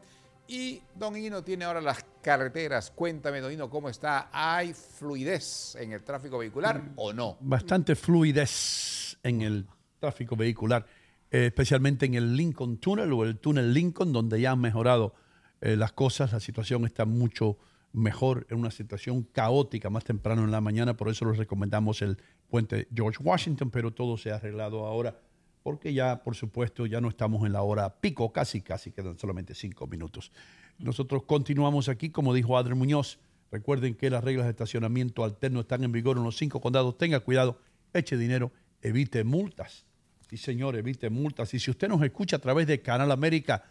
Y 0.47 0.83
Don 0.95 1.17
Hino 1.17 1.43
tiene 1.43 1.65
ahora 1.65 1.81
las 1.81 2.05
carreteras. 2.21 2.91
Cuéntame, 2.91 3.41
Don 3.41 3.53
Hino, 3.53 3.71
¿cómo 3.71 3.89
está? 3.89 4.29
¿Hay 4.33 4.75
fluidez 4.75 5.77
en 5.77 5.93
el 5.93 6.03
tráfico 6.03 6.39
vehicular 6.39 6.83
o 6.97 7.13
no? 7.13 7.39
bastante 7.41 7.95
fluidez 7.95 9.17
en 9.23 9.41
el 9.41 9.67
tráfico 9.99 10.37
vehicular, 10.37 10.85
eh, 11.31 11.47
especialmente 11.47 12.05
en 12.05 12.15
el 12.15 12.37
Lincoln 12.37 12.77
Tunnel 12.77 13.11
o 13.13 13.25
el 13.25 13.39
túnel 13.39 13.73
Lincoln, 13.73 14.13
donde 14.13 14.39
ya 14.39 14.51
han 14.51 14.61
mejorado 14.61 15.15
eh, 15.61 15.77
las 15.77 15.93
cosas. 15.93 16.33
La 16.33 16.41
situación 16.41 16.85
está 16.85 17.05
mucho 17.05 17.59
mejor, 17.95 18.47
en 18.51 18.59
una 18.59 18.71
situación 18.71 19.23
caótica 19.23 19.89
más 19.89 20.05
temprano 20.05 20.45
en 20.45 20.51
la 20.51 20.61
mañana, 20.61 20.97
por 20.97 21.09
eso 21.09 21.25
les 21.27 21.39
recomendamos 21.39 22.03
el 22.03 22.19
puente 22.49 22.89
George 22.95 23.23
Washington, 23.23 23.71
pero 23.71 23.93
todo 23.93 24.17
se 24.19 24.33
ha 24.33 24.37
arreglado 24.37 24.87
ahora, 24.87 25.19
porque 25.63 25.95
ya, 25.95 26.23
por 26.23 26.35
supuesto, 26.35 26.87
ya 26.87 27.01
no 27.01 27.09
estamos 27.09 27.47
en 27.47 27.53
la 27.53 27.63
hora 27.63 28.01
pico, 28.01 28.33
casi, 28.33 28.61
casi 28.61 28.91
quedan 28.91 29.19
solamente 29.19 29.55
cinco 29.55 29.87
minutos. 29.87 30.33
Nosotros 30.79 31.23
continuamos 31.23 31.89
aquí, 31.89 32.11
como 32.11 32.35
dijo 32.35 32.59
Adri 32.59 32.75
Muñoz. 32.75 33.19
Recuerden 33.51 33.95
que 33.95 34.11
las 34.11 34.25
reglas 34.25 34.47
de 34.47 34.51
estacionamiento 34.51 35.23
alterno 35.23 35.61
están 35.61 35.85
en 35.85 35.93
vigor 35.93 36.17
en 36.17 36.25
los 36.25 36.37
cinco 36.37 36.61
condados. 36.61 36.99
Tenga 36.99 37.21
cuidado, 37.21 37.61
eche 37.93 38.17
dinero, 38.17 38.51
evite 38.83 39.23
multas. 39.23 39.87
Sí, 40.29 40.37
señor, 40.37 40.75
evite 40.75 41.09
multas. 41.11 41.55
Y 41.55 41.61
si 41.61 41.71
usted 41.71 41.89
nos 41.89 42.03
escucha 42.03 42.37
a 42.37 42.41
través 42.41 42.67
de 42.67 42.83
Canal 42.83 43.13
América, 43.13 43.63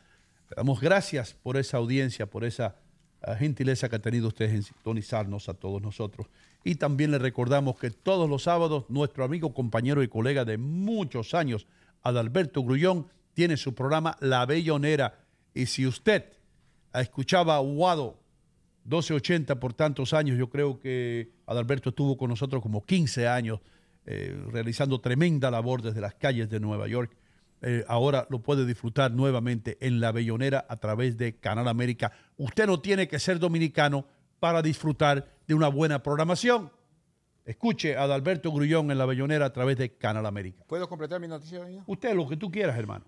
le 0.54 0.62
damos 0.62 0.80
gracias 0.80 1.34
por 1.34 1.58
esa 1.58 1.78
audiencia, 1.78 2.28
por 2.28 2.44
esa 2.44 2.76
ah, 3.24 3.36
gentileza 3.36 3.90
que 3.90 3.96
ha 3.96 4.00
tenido 4.00 4.28
ustedes 4.28 4.54
en 4.54 4.64
sintonizarnos 4.64 5.50
a 5.50 5.56
todos 5.56 5.82
nosotros. 5.82 6.28
Y 6.64 6.76
también 6.76 7.10
le 7.12 7.18
recordamos 7.18 7.80
que 7.80 7.90
todos 7.90 8.30
los 8.30 8.44
sábados 8.44 8.86
nuestro 8.88 9.24
amigo, 9.24 9.54
compañero 9.54 10.04
y 10.04 10.08
colega 10.08 10.46
de 10.46 10.58
muchos 10.58 11.34
años, 11.34 11.66
Adalberto 12.04 12.64
Grullón, 12.64 13.08
tiene 13.34 13.58
su 13.58 13.74
programa 13.74 14.16
La 14.20 14.46
Bellonera. 14.46 15.26
Y 15.56 15.66
si 15.66 15.88
usted 15.88 16.26
escuchaba 16.94 17.56
a 17.56 17.60
Guado 17.60 18.20
1280 18.84 19.60
por 19.60 19.74
tantos 19.74 20.14
años, 20.14 20.38
yo 20.38 20.50
creo 20.50 20.80
que 20.80 21.32
Adalberto 21.48 21.90
estuvo 21.90 22.16
con 22.16 22.30
nosotros 22.30 22.62
como 22.62 22.86
15 22.86 23.28
años, 23.28 23.60
eh, 24.06 24.38
realizando 24.52 25.02
tremenda 25.02 25.50
labor 25.50 25.82
desde 25.82 26.02
las 26.02 26.14
calles 26.14 26.48
de 26.50 26.60
Nueva 26.60 26.88
York. 26.88 27.16
Eh, 27.65 27.85
ahora 27.88 28.27
lo 28.30 28.40
puede 28.41 28.65
disfrutar 28.65 29.11
nuevamente 29.11 29.77
en 29.80 30.02
La 30.02 30.11
Bellonera 30.11 30.65
a 30.68 30.76
través 30.77 31.18
de 31.18 31.38
Canal 31.38 31.68
América. 31.69 32.11
Usted 32.38 32.68
no 32.68 32.81
tiene 32.81 33.07
que 33.07 33.19
ser 33.19 33.40
dominicano 33.40 34.06
para 34.40 34.61
disfrutar 34.61 35.34
de 35.48 35.53
una 35.53 35.69
buena 35.69 36.03
programación. 36.03 36.72
Escuche 37.45 37.95
a 37.95 38.03
Adalberto 38.03 38.52
Grullón 38.52 38.91
en 38.91 38.98
La 38.98 39.06
Bellonera 39.06 39.45
a 39.45 39.53
través 39.53 39.77
de 39.77 39.95
Canal 39.95 40.26
América. 40.26 40.64
¿Puedo 40.68 40.88
completar 40.90 41.19
mi 41.22 41.27
noticia, 41.27 41.69
Hino? 41.69 41.84
Usted 41.88 42.14
lo 42.14 42.27
que 42.27 42.35
tú 42.38 42.52
quieras, 42.52 42.77
hermano. 42.77 43.06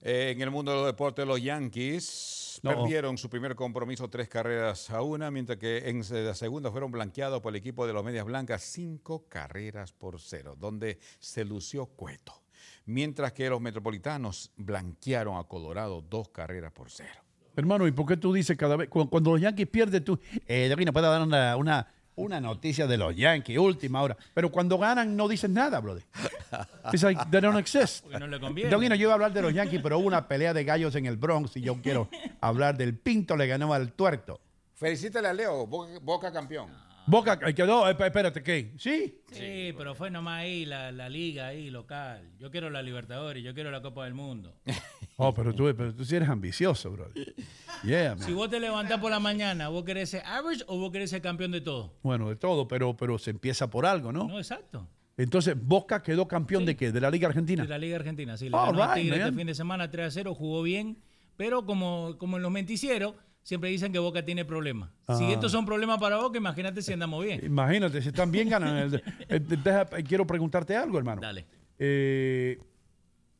Eh, 0.00 0.30
en 0.34 0.40
el 0.40 0.50
mundo 0.50 0.70
de 0.70 0.76
los 0.78 0.86
deportes, 0.86 1.26
los 1.26 1.42
Yankees 1.42 2.60
No. 2.62 2.70
perdieron 2.70 3.18
su 3.18 3.28
primer 3.28 3.54
compromiso 3.56 4.08
tres 4.08 4.28
carreras 4.28 4.90
a 4.90 5.02
una, 5.02 5.30
mientras 5.30 5.58
que 5.58 5.88
en 5.88 6.02
la 6.24 6.34
segunda 6.34 6.70
fueron 6.70 6.90
blanqueados 6.90 7.40
por 7.42 7.52
el 7.52 7.56
equipo 7.56 7.86
de 7.86 7.92
los 7.92 8.04
Medias 8.04 8.24
Blancas 8.24 8.62
cinco 8.62 9.26
carreras 9.28 9.92
por 9.92 10.20
cero, 10.20 10.54
donde 10.58 10.98
se 11.18 11.44
lució 11.44 11.86
Cueto. 11.86 12.40
Mientras 12.88 13.34
que 13.34 13.50
los 13.50 13.60
Metropolitanos 13.60 14.50
blanquearon 14.56 15.36
a 15.36 15.44
Colorado 15.44 16.00
dos 16.08 16.30
carreras 16.30 16.72
por 16.72 16.90
cero. 16.90 17.20
Hermano, 17.54 17.86
¿y 17.86 17.92
por 17.92 18.06
qué 18.06 18.16
tú 18.16 18.32
dices 18.32 18.56
cada 18.56 18.76
vez, 18.76 18.88
cu- 18.88 19.10
cuando, 19.10 19.32
los 19.32 19.40
Yankees 19.42 19.66
pierden, 19.68 20.02
tú, 20.02 20.18
eh, 20.46 20.68
David, 20.70 20.86
no 20.86 20.92
puedo 20.94 21.10
dar 21.10 21.20
una, 21.20 21.54
una, 21.56 21.86
una 22.14 22.40
noticia 22.40 22.86
de 22.86 22.96
los 22.96 23.14
Yankees, 23.14 23.58
última 23.58 24.00
hora, 24.00 24.16
pero 24.32 24.50
cuando 24.50 24.78
ganan 24.78 25.14
no 25.14 25.28
dices 25.28 25.50
nada, 25.50 25.80
brother. 25.80 26.02
It's 26.92 27.02
like 27.02 27.20
they 27.30 27.42
don't 27.42 27.58
exist. 27.58 28.04
Porque 28.04 28.18
no 28.20 28.26
le 28.26 28.40
conviene. 28.40 28.70
Yo 28.70 28.80
iba 29.02 29.10
a 29.10 29.14
hablar 29.14 29.34
de 29.34 29.42
los 29.42 29.52
Yankees, 29.52 29.80
pero 29.82 29.98
hubo 29.98 30.06
una 30.06 30.26
pelea 30.26 30.54
de 30.54 30.64
gallos 30.64 30.94
en 30.94 31.04
el 31.04 31.18
Bronx 31.18 31.54
y 31.58 31.60
yo 31.60 31.82
quiero 31.82 32.08
hablar 32.40 32.78
del 32.78 32.96
Pinto 32.96 33.36
le 33.36 33.46
ganó 33.46 33.74
al 33.74 33.92
Tuerto. 33.92 34.40
Felicítale 34.76 35.28
a 35.28 35.34
Leo, 35.34 35.66
Boca, 35.66 35.98
Boca 36.00 36.32
campeón. 36.32 36.70
Boca, 37.10 37.38
quedó, 37.54 37.88
eh, 37.88 37.96
espérate, 37.98 38.42
¿qué? 38.42 38.74
¿Sí? 38.76 39.22
Sí, 39.32 39.72
pero 39.78 39.94
fue 39.94 40.10
nomás 40.10 40.40
ahí 40.42 40.66
la, 40.66 40.92
la 40.92 41.08
liga 41.08 41.46
ahí 41.46 41.70
local. 41.70 42.30
Yo 42.38 42.50
quiero 42.50 42.68
la 42.68 42.82
Libertadores, 42.82 43.42
yo 43.42 43.54
quiero 43.54 43.70
la 43.70 43.80
Copa 43.80 44.04
del 44.04 44.14
Mundo. 44.14 44.54
Oh, 45.20 45.34
pero 45.34 45.52
tú, 45.52 45.64
pero 45.76 45.92
tú 45.92 46.04
sí 46.04 46.14
eres 46.14 46.28
ambicioso, 46.28 46.92
brother. 46.92 47.34
Yeah, 47.82 48.14
man. 48.14 48.24
Si 48.24 48.32
vos 48.32 48.48
te 48.48 48.60
levantás 48.60 49.00
por 49.00 49.10
la 49.10 49.18
mañana, 49.18 49.68
¿vos 49.68 49.82
querés 49.82 50.10
ser 50.10 50.22
average 50.24 50.62
o 50.68 50.78
vos 50.78 50.92
querés 50.92 51.10
ser 51.10 51.20
campeón 51.20 51.50
de 51.50 51.60
todo? 51.60 51.92
Bueno, 52.04 52.28
de 52.28 52.36
todo, 52.36 52.68
pero, 52.68 52.96
pero 52.96 53.18
se 53.18 53.30
empieza 53.30 53.68
por 53.68 53.84
algo, 53.84 54.12
¿no? 54.12 54.28
No, 54.28 54.38
exacto. 54.38 54.86
Entonces, 55.16 55.56
Boca 55.60 56.04
quedó 56.04 56.28
campeón 56.28 56.64
de 56.64 56.76
qué? 56.76 56.92
¿De 56.92 57.00
la 57.00 57.10
Liga 57.10 57.26
Argentina? 57.26 57.64
De 57.64 57.68
la 57.68 57.78
Liga 57.78 57.96
Argentina, 57.96 58.36
sí. 58.36 58.48
Le 58.48 58.56
All 58.56 58.76
ganó 58.76 58.94
right, 58.94 59.02
Tigre 59.02 59.18
man. 59.18 59.26
este 59.26 59.36
fin 59.38 59.46
de 59.48 59.54
semana 59.56 59.90
3 59.90 60.06
a 60.06 60.10
0, 60.12 60.34
jugó 60.36 60.62
bien, 60.62 60.98
pero 61.36 61.66
como, 61.66 62.16
como 62.16 62.36
en 62.36 62.44
los 62.44 62.52
menticieros, 62.52 63.14
siempre 63.48 63.70
dicen 63.70 63.90
que 63.90 63.98
Boca 63.98 64.22
tiene 64.22 64.44
problemas. 64.44 64.90
Si 65.16 65.24
Ah. 65.24 65.30
estos 65.32 65.50
son 65.50 65.64
problemas 65.64 65.98
para 65.98 66.18
Boca, 66.18 66.36
imagínate 66.36 66.82
si 66.82 66.92
andamos 66.92 67.24
bien. 67.24 67.40
Imagínate, 67.42 68.02
si 68.02 68.08
están 68.08 68.30
bien 68.30 68.50
ganan. 68.50 68.76
el- 69.28 69.58
eh, 69.64 70.04
quiero 70.06 70.26
preguntarte 70.26 70.76
algo, 70.76 70.98
hermano. 70.98 71.22
Dale. 71.22 71.46
Eh, 71.78 72.58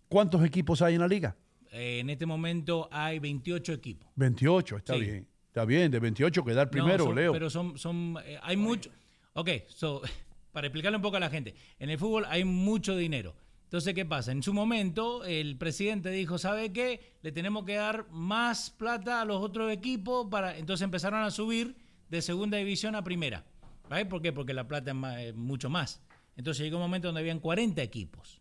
¿Cuántos 0.08 0.42
equipos 0.42 0.80
hay 0.80 0.94
en 0.94 1.00
la 1.02 1.08
liga? 1.08 1.36
Eh, 1.70 1.98
en 2.00 2.08
este 2.08 2.24
momento 2.24 2.88
hay 2.90 3.18
28 3.18 3.74
equipos. 3.74 4.08
28, 4.16 4.78
está 4.78 4.94
Sí. 4.94 5.00
bien. 5.00 5.28
Está 5.48 5.66
bien, 5.66 5.90
de 5.90 5.98
28 6.00 6.42
quedar 6.42 6.70
primero, 6.70 6.98
No, 6.98 7.04
son- 7.04 7.14
Leo. 7.16 7.32
Pero 7.32 7.50
son, 7.50 7.76
son 7.76 8.16
eh, 8.24 8.38
hay 8.42 8.56
mucho. 8.56 8.88
Ok, 9.34 9.50
so, 9.66 10.00
para 10.52 10.68
explicarle 10.68 10.96
un 10.96 11.02
poco 11.02 11.18
a 11.18 11.20
la 11.20 11.28
gente, 11.28 11.54
en 11.78 11.90
el 11.90 11.98
fútbol 11.98 12.24
hay 12.28 12.44
mucho 12.44 12.96
dinero. 12.96 13.34
Entonces, 13.68 13.92
¿qué 13.92 14.06
pasa? 14.06 14.32
En 14.32 14.42
su 14.42 14.54
momento, 14.54 15.24
el 15.24 15.58
presidente 15.58 16.10
dijo, 16.10 16.38
¿sabe 16.38 16.72
qué? 16.72 17.12
Le 17.20 17.32
tenemos 17.32 17.64
que 17.66 17.74
dar 17.74 18.06
más 18.10 18.70
plata 18.70 19.20
a 19.20 19.26
los 19.26 19.42
otros 19.42 19.70
equipos 19.70 20.26
para. 20.30 20.56
Entonces 20.56 20.82
empezaron 20.84 21.22
a 21.22 21.30
subir 21.30 21.76
de 22.08 22.22
segunda 22.22 22.56
división 22.56 22.94
a 22.94 23.04
primera. 23.04 23.44
¿Vale? 23.90 24.06
¿Por 24.06 24.22
qué? 24.22 24.32
Porque 24.32 24.54
la 24.54 24.66
plata 24.66 24.92
es 25.20 25.34
mucho 25.34 25.68
más. 25.68 26.00
Entonces 26.36 26.64
llegó 26.64 26.78
un 26.78 26.82
momento 26.84 27.08
donde 27.08 27.20
habían 27.20 27.40
40 27.40 27.82
equipos. 27.82 28.40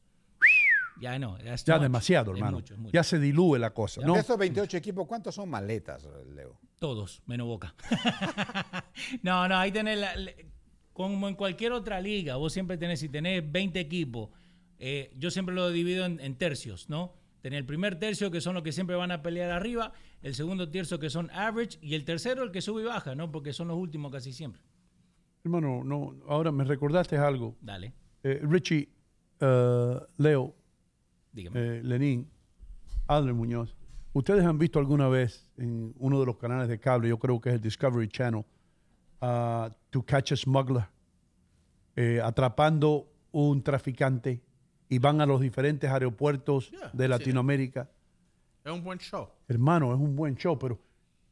Ya 1.02 1.20
no, 1.20 1.38
ya 1.40 1.52
much. 1.52 1.82
demasiado, 1.82 2.32
Es 2.32 2.38
hermano. 2.38 2.58
mucho, 2.58 2.74
es 2.74 2.80
mucho. 2.80 2.94
Ya 2.94 3.04
se 3.04 3.20
dilúe 3.20 3.58
la 3.58 3.72
cosa, 3.74 4.02
¿no? 4.02 4.14
De 4.14 4.20
estos 4.22 4.38
28 4.38 4.78
equipos, 4.78 5.06
¿cuántos 5.08 5.36
son 5.36 5.50
maletas, 5.50 6.08
Leo? 6.34 6.58
Todos, 6.80 7.22
menos 7.28 7.48
Boca. 7.48 7.76
no, 9.22 9.48
no, 9.48 9.58
ahí 9.58 9.72
tenés, 9.72 10.00
la- 10.00 10.14
como 10.94 11.28
en 11.28 11.36
cualquier 11.36 11.74
otra 11.74 12.02
liga, 12.02 12.36
vos 12.38 12.52
siempre 12.54 12.78
tenés, 12.78 13.00
si 13.00 13.10
tenés 13.10 13.44
20 13.52 13.80
equipos, 13.80 14.30
eh, 14.80 15.12
yo 15.18 15.32
siempre 15.32 15.56
lo 15.56 15.70
divido 15.70 16.06
en, 16.06 16.20
en 16.20 16.36
tercios, 16.36 16.90
¿no? 16.90 17.14
Tenés 17.42 17.60
el 17.60 17.66
primer 17.66 18.00
tercio 18.00 18.32
que 18.32 18.42
son 18.42 18.56
los 18.56 18.64
que 18.64 18.72
siempre 18.72 18.96
van 18.96 19.12
a 19.12 19.22
pelear 19.22 19.52
arriba, 19.52 19.94
el 20.22 20.36
segundo 20.36 20.70
tercio 20.70 21.00
que 21.00 21.10
son 21.10 21.30
average 21.32 21.78
y 21.82 21.96
el 21.96 22.04
tercero 22.04 22.44
el 22.44 22.52
que 22.52 22.62
sube 22.62 22.82
y 22.82 22.86
baja, 22.86 23.16
¿no? 23.16 23.32
Porque 23.32 23.54
son 23.54 23.68
los 23.70 23.78
últimos 23.78 24.12
casi 24.12 24.34
siempre. 24.34 24.62
Hermano, 25.44 25.84
no, 25.84 26.16
ahora 26.28 26.52
me 26.52 26.64
recordaste 26.64 27.18
algo. 27.18 27.56
Dale. 27.62 27.94
Eh, 28.24 28.42
Richie, 28.44 28.90
eh, 29.40 30.00
Leo, 30.18 30.56
eh, 31.36 31.82
Lenín, 31.84 32.30
Adler 33.08 33.34
Muñoz, 33.34 33.76
¿ustedes 34.14 34.44
han 34.44 34.58
visto 34.58 34.80
alguna 34.80 35.08
vez 35.08 35.50
en 35.58 35.94
uno 36.00 36.20
de 36.20 36.26
los 36.26 36.38
canales 36.38 36.68
de 36.68 36.80
cable, 36.80 37.10
yo 37.10 37.20
creo 37.20 37.40
que 37.40 37.50
es 37.50 37.56
el 37.56 37.62
Discovery 37.62 38.08
Channel, 38.10 38.44
ah, 39.22 39.70
To 39.92 40.04
Catch 40.04 40.34
a 40.34 40.36
Smuggler, 40.36 40.86
eh, 41.96 42.20
atrapando 42.22 43.12
un 43.32 43.62
traficante 43.64 44.42
y 44.90 45.00
van 45.00 45.20
a 45.22 45.26
los 45.26 45.42
diferentes 45.42 45.90
aeropuertos 45.90 46.72
Yeah, 46.72 46.90
de. 46.94 47.08
Latinoamérica? 47.08 47.90
Es 48.64 48.72
un 48.72 48.84
buen 48.84 49.00
show. 49.00 49.30
Hermano, 49.48 49.94
es 49.94 50.00
un 50.00 50.16
buen 50.16 50.36
show, 50.36 50.58
pero 50.58 50.80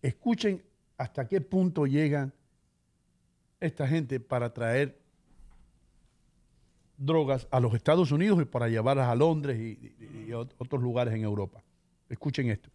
escuchen 0.01 0.61
hasta 0.97 1.27
qué 1.27 1.41
punto 1.41 1.85
llegan 1.85 2.33
esta 3.59 3.87
gente 3.87 4.19
para 4.19 4.53
traer 4.53 4.97
drogas 6.97 7.47
a 7.51 7.59
los 7.59 7.73
Estados 7.73 8.11
Unidos 8.11 8.41
y 8.41 8.45
para 8.45 8.69
llevarlas 8.69 9.09
a 9.09 9.15
Londres 9.15 9.59
y, 9.59 9.95
y- 10.03 10.25
y 10.27 10.31
a 10.31 10.37
ot- 10.37 10.53
otros 10.57 10.81
lugares 10.81 11.13
en 11.13 11.23
Europa. 11.23 11.61
Escuchen 12.09 12.49
esto. 12.49 12.69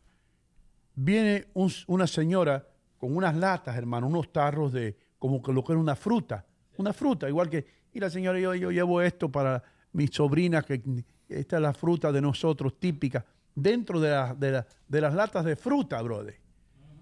Viene 0.95 1.47
un- 1.55 1.73
una 1.87 2.07
señora 2.07 2.67
con 2.99 3.17
unas 3.17 3.35
latas, 3.35 3.77
hermano, 3.77 4.07
unos 4.09 4.31
tarros 4.33 4.73
de 4.73 4.97
como 5.19 5.43
que 5.43 5.53
lo 5.53 5.65
que 5.65 5.73
era 5.73 5.81
una 5.81 5.97
fruta, 5.97 6.45
una 6.77 6.93
fruta, 6.93 7.29
igual 7.29 7.49
que, 7.49 7.65
y 7.95 8.01
la 8.01 8.11
señora, 8.11 8.39
yo, 8.39 8.55
yo 8.55 8.71
llevo 8.71 9.01
esto 9.01 9.31
para 9.31 9.63
mis 9.93 10.11
sobrinas, 10.11 10.65
que 10.65 10.83
esta 11.29 11.57
es 11.57 11.63
la 11.63 11.73
fruta 11.73 12.11
de 12.13 12.21
nosotros 12.21 12.79
típica, 12.79 13.25
dentro 13.55 14.01
de, 14.01 14.11
la- 14.11 14.35
de 14.35 14.51
la- 14.53 14.67
de 14.89 15.01
las 15.01 15.15
latas 15.15 15.45
de 15.45 15.57
fruta, 15.57 16.01
brother. 16.03 16.39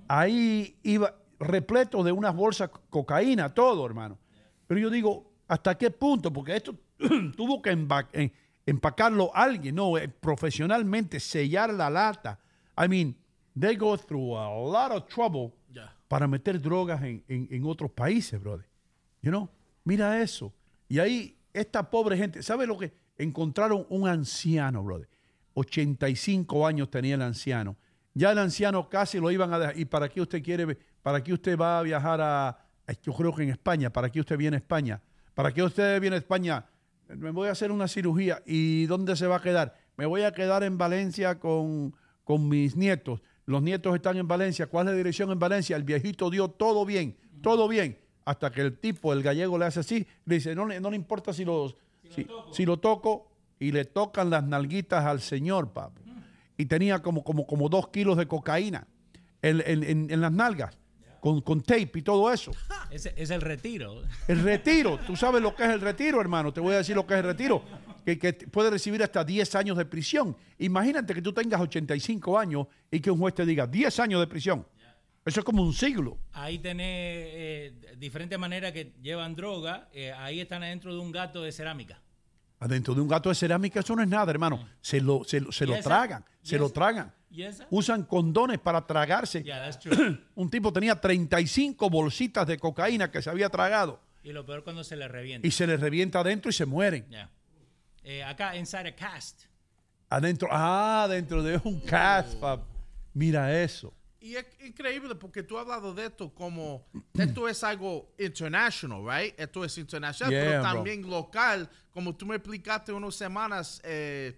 Ahí 0.09 0.77
iba 0.83 1.15
repleto 1.39 2.03
de 2.03 2.13
unas 2.13 2.35
bolsas 2.35 2.71
cocaína, 2.91 3.53
todo, 3.55 3.85
hermano. 3.87 4.19
Pero 4.67 4.81
yo 4.81 4.91
digo, 4.91 5.31
¿hasta 5.47 5.77
qué 5.77 5.91
punto? 5.91 6.33
Porque 6.33 6.57
esto 6.57 6.75
tuvo 7.37 7.61
que 7.63 7.71
en- 7.71 8.33
empacarlo 8.67 9.31
alguien, 9.35 9.75
no, 9.77 9.97
eh, 9.99 10.09
profesionalmente, 10.09 11.21
sellar 11.21 11.73
la 11.73 11.89
lata. 11.91 12.39
I 12.83 12.89
mean, 12.89 13.17
they 13.59 13.77
go 13.77 13.97
through 13.97 14.37
a 14.37 14.49
lot 14.49 14.93
of 14.93 15.07
trouble 15.09 15.53
para 16.09 16.27
meter 16.27 16.61
drogas 16.61 17.03
en, 17.03 17.23
en- 17.29 17.49
en 17.51 17.65
otros 17.65 17.91
países, 17.91 18.41
brother. 18.41 18.67
You 19.23 19.31
know, 19.31 19.49
mira 19.85 20.21
eso. 20.23 20.53
Y 20.89 20.99
ahí, 20.99 21.38
esta 21.53 21.91
pobre 21.91 22.17
gente, 22.17 22.43
¿sabe 22.43 22.67
lo 22.67 22.79
que? 22.79 22.93
Encontraron 23.17 23.87
un 23.89 24.09
anciano, 24.09 24.83
brother. 24.83 25.09
85 25.55 26.67
años 26.67 26.91
tenía 26.91 27.17
el 27.17 27.23
anciano. 27.23 27.77
Ya 28.15 28.33
el 28.33 28.39
anciano 28.39 28.89
casi 28.89 29.19
lo 29.19 29.31
iban 29.31 29.53
a 29.53 29.59
dejar. 29.59 29.79
¿Y 29.79 29.85
para 29.85 30.09
qué 30.09 30.21
usted 30.21 30.43
quiere? 30.43 30.79
¿Para 31.03 31.23
qué 31.23 31.33
usted 31.33 31.59
va 31.59 31.79
a 31.79 31.83
viajar 31.83 32.21
a, 32.21 32.59
yo 33.03 33.13
creo 33.13 33.35
que 33.35 33.43
en 33.43 33.51
España? 33.51 33.91
¿Para 33.91 34.11
qué 34.11 34.21
usted 34.21 34.37
viene 34.37 34.57
a 34.57 34.59
España? 34.59 35.03
¿Para 35.35 35.53
qué 35.53 35.63
usted 35.63 36.01
viene 36.01 36.17
a 36.17 36.19
España? 36.19 36.67
Me 37.09 37.31
voy 37.31 37.49
a 37.49 37.53
hacer 37.53 37.73
una 37.73 37.89
cirugía. 37.89 38.43
¿Y 38.47 38.87
dónde 38.87 39.17
se 39.17 39.27
va 39.27 39.37
a 39.37 39.43
quedar? 39.43 39.77
Me 39.97 40.07
voy 40.07 40.23
a 40.23 40.33
quedar 40.33 40.63
en 40.63 40.79
Valencia 40.79 41.39
con, 41.39 41.95
con 42.25 42.49
mis 42.49 42.77
nietos. 42.77 43.21
Los 43.47 43.63
nietos 43.63 43.95
están 43.95 44.17
en 44.17 44.29
Valencia. 44.29 44.67
¿Cuál 44.67 44.89
es 44.89 44.93
la 44.93 44.97
dirección 44.99 45.31
en 45.31 45.39
Valencia? 45.39 45.77
El 45.77 45.85
viejito 45.85 46.31
dio 46.31 46.49
todo 46.49 46.85
bien, 46.85 47.17
todo 47.41 47.67
bien. 47.67 47.99
Hasta 48.29 48.51
que 48.51 48.61
el 48.61 48.79
tipo, 48.79 49.13
el 49.13 49.23
gallego, 49.23 49.57
le 49.59 49.65
hace 49.65 49.81
así. 49.81 50.07
Le 50.27 50.35
dice, 50.37 50.55
no, 50.55 50.67
no 50.67 50.91
le 50.91 50.97
importa 50.97 51.33
si, 51.33 51.45
los, 51.45 51.75
si, 52.15 52.27
si 52.53 52.67
lo 52.67 52.77
toco. 52.79 53.31
Y 53.59 53.73
le 53.73 53.85
tocan 53.87 54.31
las 54.31 54.45
nalguitas 54.45 55.05
al 55.05 55.21
señor, 55.21 55.71
papo. 55.73 56.01
Y 56.57 56.67
tenía 56.67 57.01
como, 57.01 57.25
como, 57.25 57.47
como 57.47 57.69
dos 57.69 57.89
kilos 57.89 58.17
de 58.17 58.27
cocaína 58.29 58.87
en, 59.43 59.63
en- 59.67 59.83
en- 59.85 60.11
en 60.11 60.21
las 60.21 60.31
nalgas, 60.33 60.77
con, 61.21 61.41
con 61.41 61.61
tape 61.63 61.91
y 61.95 62.03
todo 62.03 62.33
eso. 62.33 62.53
Es 63.17 63.31
el 63.31 63.41
retiro. 63.41 64.03
El 64.29 64.43
retiro, 64.43 64.99
tú 65.07 65.17
sabes 65.17 65.41
lo 65.43 65.55
que 65.57 65.65
es 65.65 65.71
el 65.71 65.81
retiro, 65.81 66.21
hermano. 66.21 66.53
Te 66.53 66.61
voy 66.61 66.75
a 66.75 66.79
decir 66.79 66.95
lo 66.97 67.07
que 67.07 67.15
es 67.15 67.21
el 67.21 67.27
retiro. 67.27 67.63
Que, 68.05 68.19
que 68.19 68.33
puede 68.33 68.71
recibir 68.71 69.03
hasta 69.03 69.25
10 69.25 69.55
años 69.57 69.77
de 69.77 69.85
prisión. 69.85 70.37
Imagínate 70.59 71.15
que 71.15 71.23
tú 71.23 71.33
tengas 71.33 71.61
85 71.61 72.39
años 72.39 72.67
y 72.91 73.01
que 73.01 73.11
un 73.11 73.19
juez 73.19 73.35
te 73.35 73.45
diga 73.45 73.67
10 73.67 73.99
años 74.01 74.21
de 74.21 74.27
prisión. 74.27 74.67
Eso 75.29 75.41
es 75.41 75.45
como 75.45 75.63
un 75.63 75.73
siglo. 75.73 76.19
Ahí 76.33 76.59
tenés 76.59 76.87
eh, 76.87 77.73
diferentes 77.99 78.39
maneras 78.39 78.73
que 78.73 78.95
llevan 79.03 79.35
droga. 79.35 79.89
eh, 79.93 80.13
ahí 80.13 80.41
están 80.41 80.63
adentro 80.63 80.93
de 80.93 81.01
un 81.01 81.13
gato 81.13 81.43
de 81.43 81.53
cerámica. 81.53 82.01
Adentro 82.61 82.95
de 82.95 83.01
un 83.01 83.09
gato 83.09 83.29
de 83.29 83.35
cerámica 83.35 83.81
eso 83.81 83.95
no 83.95 84.03
es 84.03 84.09
nada, 84.09 84.31
hermano. 84.31 84.69
Se 84.81 85.01
lo, 85.01 85.23
se 85.25 85.41
lo, 85.41 85.79
tragan, 85.81 86.25
se 86.43 86.57
¿Y 86.57 86.59
lo 86.59 86.71
tragan. 86.71 87.13
Usan 87.71 88.05
condones 88.05 88.59
para 88.59 88.85
tragarse. 88.85 89.43
Yeah, 89.45 89.61
that's 89.61 89.79
true. 89.79 90.19
un 90.35 90.51
tipo 90.51 90.73
tenía 90.73 91.01
35 91.01 91.89
bolsitas 91.89 92.47
de 92.47 92.59
cocaína 92.59 93.11
que 93.11 93.23
se 93.23 93.31
había 93.31 93.49
tragado 93.49 94.01
Y 94.25 94.33
lo 94.33 94.45
peor 94.45 94.65
cuando 94.65 94.83
se 94.83 94.97
le 94.97 95.07
revienta. 95.07 95.47
y 95.47 95.51
se 95.51 95.67
les 95.67 95.79
revienta 95.79 96.21
adentro 96.21 96.51
y 96.51 96.53
se 96.55 96.67
mueren. 96.67 97.07
Eh, 98.03 98.25
acá, 98.25 98.57
inside 98.57 98.89
a 98.89 98.97
cast. 98.97 99.43
Adentro, 100.09 100.49
ah, 100.51 101.07
dentro 101.09 101.43
de 101.43 101.61
un 101.63 101.79
cast, 101.81 102.41
pap. 102.41 102.63
Mira 103.13 103.63
eso. 103.63 103.93
Y 104.21 104.35
es 104.35 104.47
increíble 104.67 105.15
porque 105.15 105.43
tú 105.45 105.57
has 105.59 105.63
hablado 105.63 105.95
de 105.95 106.07
esto 106.07 106.29
como 106.35 106.85
esto 107.15 107.49
es 107.49 107.63
algo 107.63 108.09
international, 108.19 109.03
right? 109.07 109.33
Esto 109.39 109.65
es 109.65 109.79
internacional, 109.79 110.33
Yeah, 110.33 110.43
pero 110.45 110.61
bro. 110.63 110.73
también 110.73 111.09
local, 111.09 111.69
como 111.93 112.15
tú 112.17 112.27
me 112.27 112.35
explicaste 112.37 112.93
unas 112.93 113.15
semanas, 113.15 113.81
eh, 113.85 114.37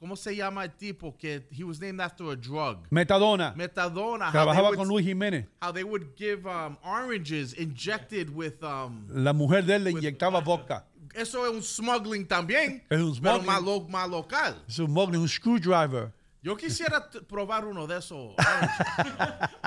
¿cómo 0.00 0.16
se 0.16 0.34
llama 0.34 0.64
el 0.64 0.72
tipo 0.72 1.16
que 1.16 1.46
he 1.56 1.62
was 1.62 1.78
named 1.80 2.00
after 2.00 2.26
a 2.28 2.34
drug? 2.34 2.88
Metadona. 2.90 3.54
Metadona. 3.54 4.32
Trabajaba 4.32 4.70
would- 4.70 4.76
con 4.76 4.88
Luis 4.88 5.06
Jiménez. 5.06 5.46
How 5.62 5.72
they 5.72 5.84
would 5.84 6.16
give 6.16 6.44
um, 6.44 6.76
oranges 6.82 7.54
injected 7.56 8.30
with 8.30 8.60
um, 8.64 9.06
La 9.10 9.32
mujer 9.32 9.64
de 9.64 9.76
él 9.76 9.84
le 9.84 9.90
inyectaba 9.92 10.40
vodka. 10.40 10.86
eso 11.14 11.44
es 11.46 11.52
un 11.52 11.62
smuggling 11.62 12.26
también, 12.26 12.82
Es 12.90 13.00
un 13.00 13.14
pero 13.20 13.36
smuggling. 13.38 13.46
más, 13.46 13.62
lo- 13.62 13.88
más 13.88 14.08
local. 14.10 14.60
Es 14.68 14.76
un 14.80 14.86
smuggling, 14.88 15.20
un 15.20 15.28
screwdriver. 15.28 16.12
Yo 16.42 16.56
quisiera 16.56 17.06
probar 17.28 17.66
uno 17.66 17.86
de 17.86 17.98
esos. 17.98 18.34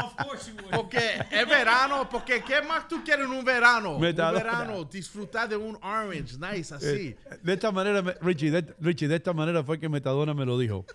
Porque 0.71 0.99
es 1.29 1.47
verano, 1.47 2.07
porque 2.09 2.43
¿qué 2.43 2.61
más 2.61 2.87
tú 2.87 3.03
quieres 3.03 3.25
en 3.25 3.31
un 3.31 3.45
verano? 3.45 3.99
Metadona. 3.99 4.37
Un 4.39 4.43
verano, 4.43 4.83
disfrutar 4.85 5.47
de 5.47 5.55
un 5.55 5.75
orange, 5.77 6.35
nice, 6.39 6.73
así. 6.73 6.87
Eh, 7.09 7.17
de 7.41 7.53
esta 7.53 7.71
manera, 7.71 8.01
Richie 8.21 8.51
de, 8.51 8.73
Richie, 8.79 9.07
de 9.07 9.15
esta 9.17 9.33
manera 9.33 9.63
fue 9.63 9.79
que 9.79 9.87
Metadona 9.87 10.33
me 10.33 10.45
lo 10.45 10.57
dijo. 10.57 10.85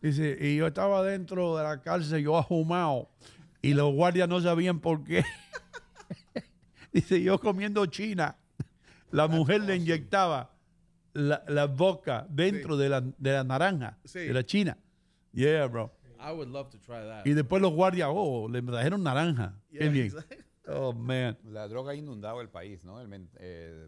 Dice, 0.00 0.36
y 0.40 0.56
yo 0.56 0.66
estaba 0.68 1.02
dentro 1.02 1.56
de 1.56 1.64
la 1.64 1.82
cárcel, 1.82 2.22
yo 2.22 2.36
ahumado, 2.38 3.10
y 3.62 3.74
los 3.74 3.92
guardias 3.92 4.28
no 4.28 4.40
sabían 4.40 4.78
por 4.80 5.02
qué. 5.04 5.24
Dice, 6.92 7.20
yo 7.20 7.38
comiendo 7.40 7.84
china, 7.86 8.36
la 9.10 9.26
mujer 9.28 9.62
le 9.62 9.76
inyectaba 9.76 10.50
la, 11.14 11.42
la 11.48 11.66
boca 11.66 12.26
dentro 12.28 12.76
de, 12.76 12.88
la, 12.88 13.00
de 13.00 13.32
la 13.32 13.44
naranja, 13.44 13.98
Sí. 14.04 14.20
de 14.20 14.32
la 14.32 14.44
china. 14.44 14.76
Yeah, 15.36 15.66
bro. 15.68 15.90
I 16.18 16.32
would 16.32 16.48
love 16.48 16.70
to 16.70 16.78
try 16.78 17.02
that. 17.04 17.26
Y 17.26 17.32
después 17.34 17.60
los 17.60 17.72
guardias, 17.72 18.08
oh, 18.10 18.48
le 18.48 18.62
trajeron 18.62 19.02
naranja. 19.02 19.54
Qué 19.70 19.78
Yeah, 19.80 19.88
bien. 19.90 20.06
exactly. 20.06 20.38
Oh, 20.68 20.92
man. 20.92 21.36
La 21.44 21.68
droga 21.68 21.92
ha 21.92 21.94
inundado 21.94 22.40
el 22.40 22.48
país, 22.48 22.82
¿no? 22.84 23.00
El 23.00 23.28
eh, 23.38 23.86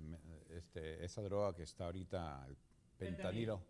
este, 0.57 1.05
esa 1.05 1.23
droga 1.23 1.55
que 1.55 1.63
está 1.65 1.87
ahorita, 1.87 2.45
el 2.49 2.57
pentanilo. 2.99 3.61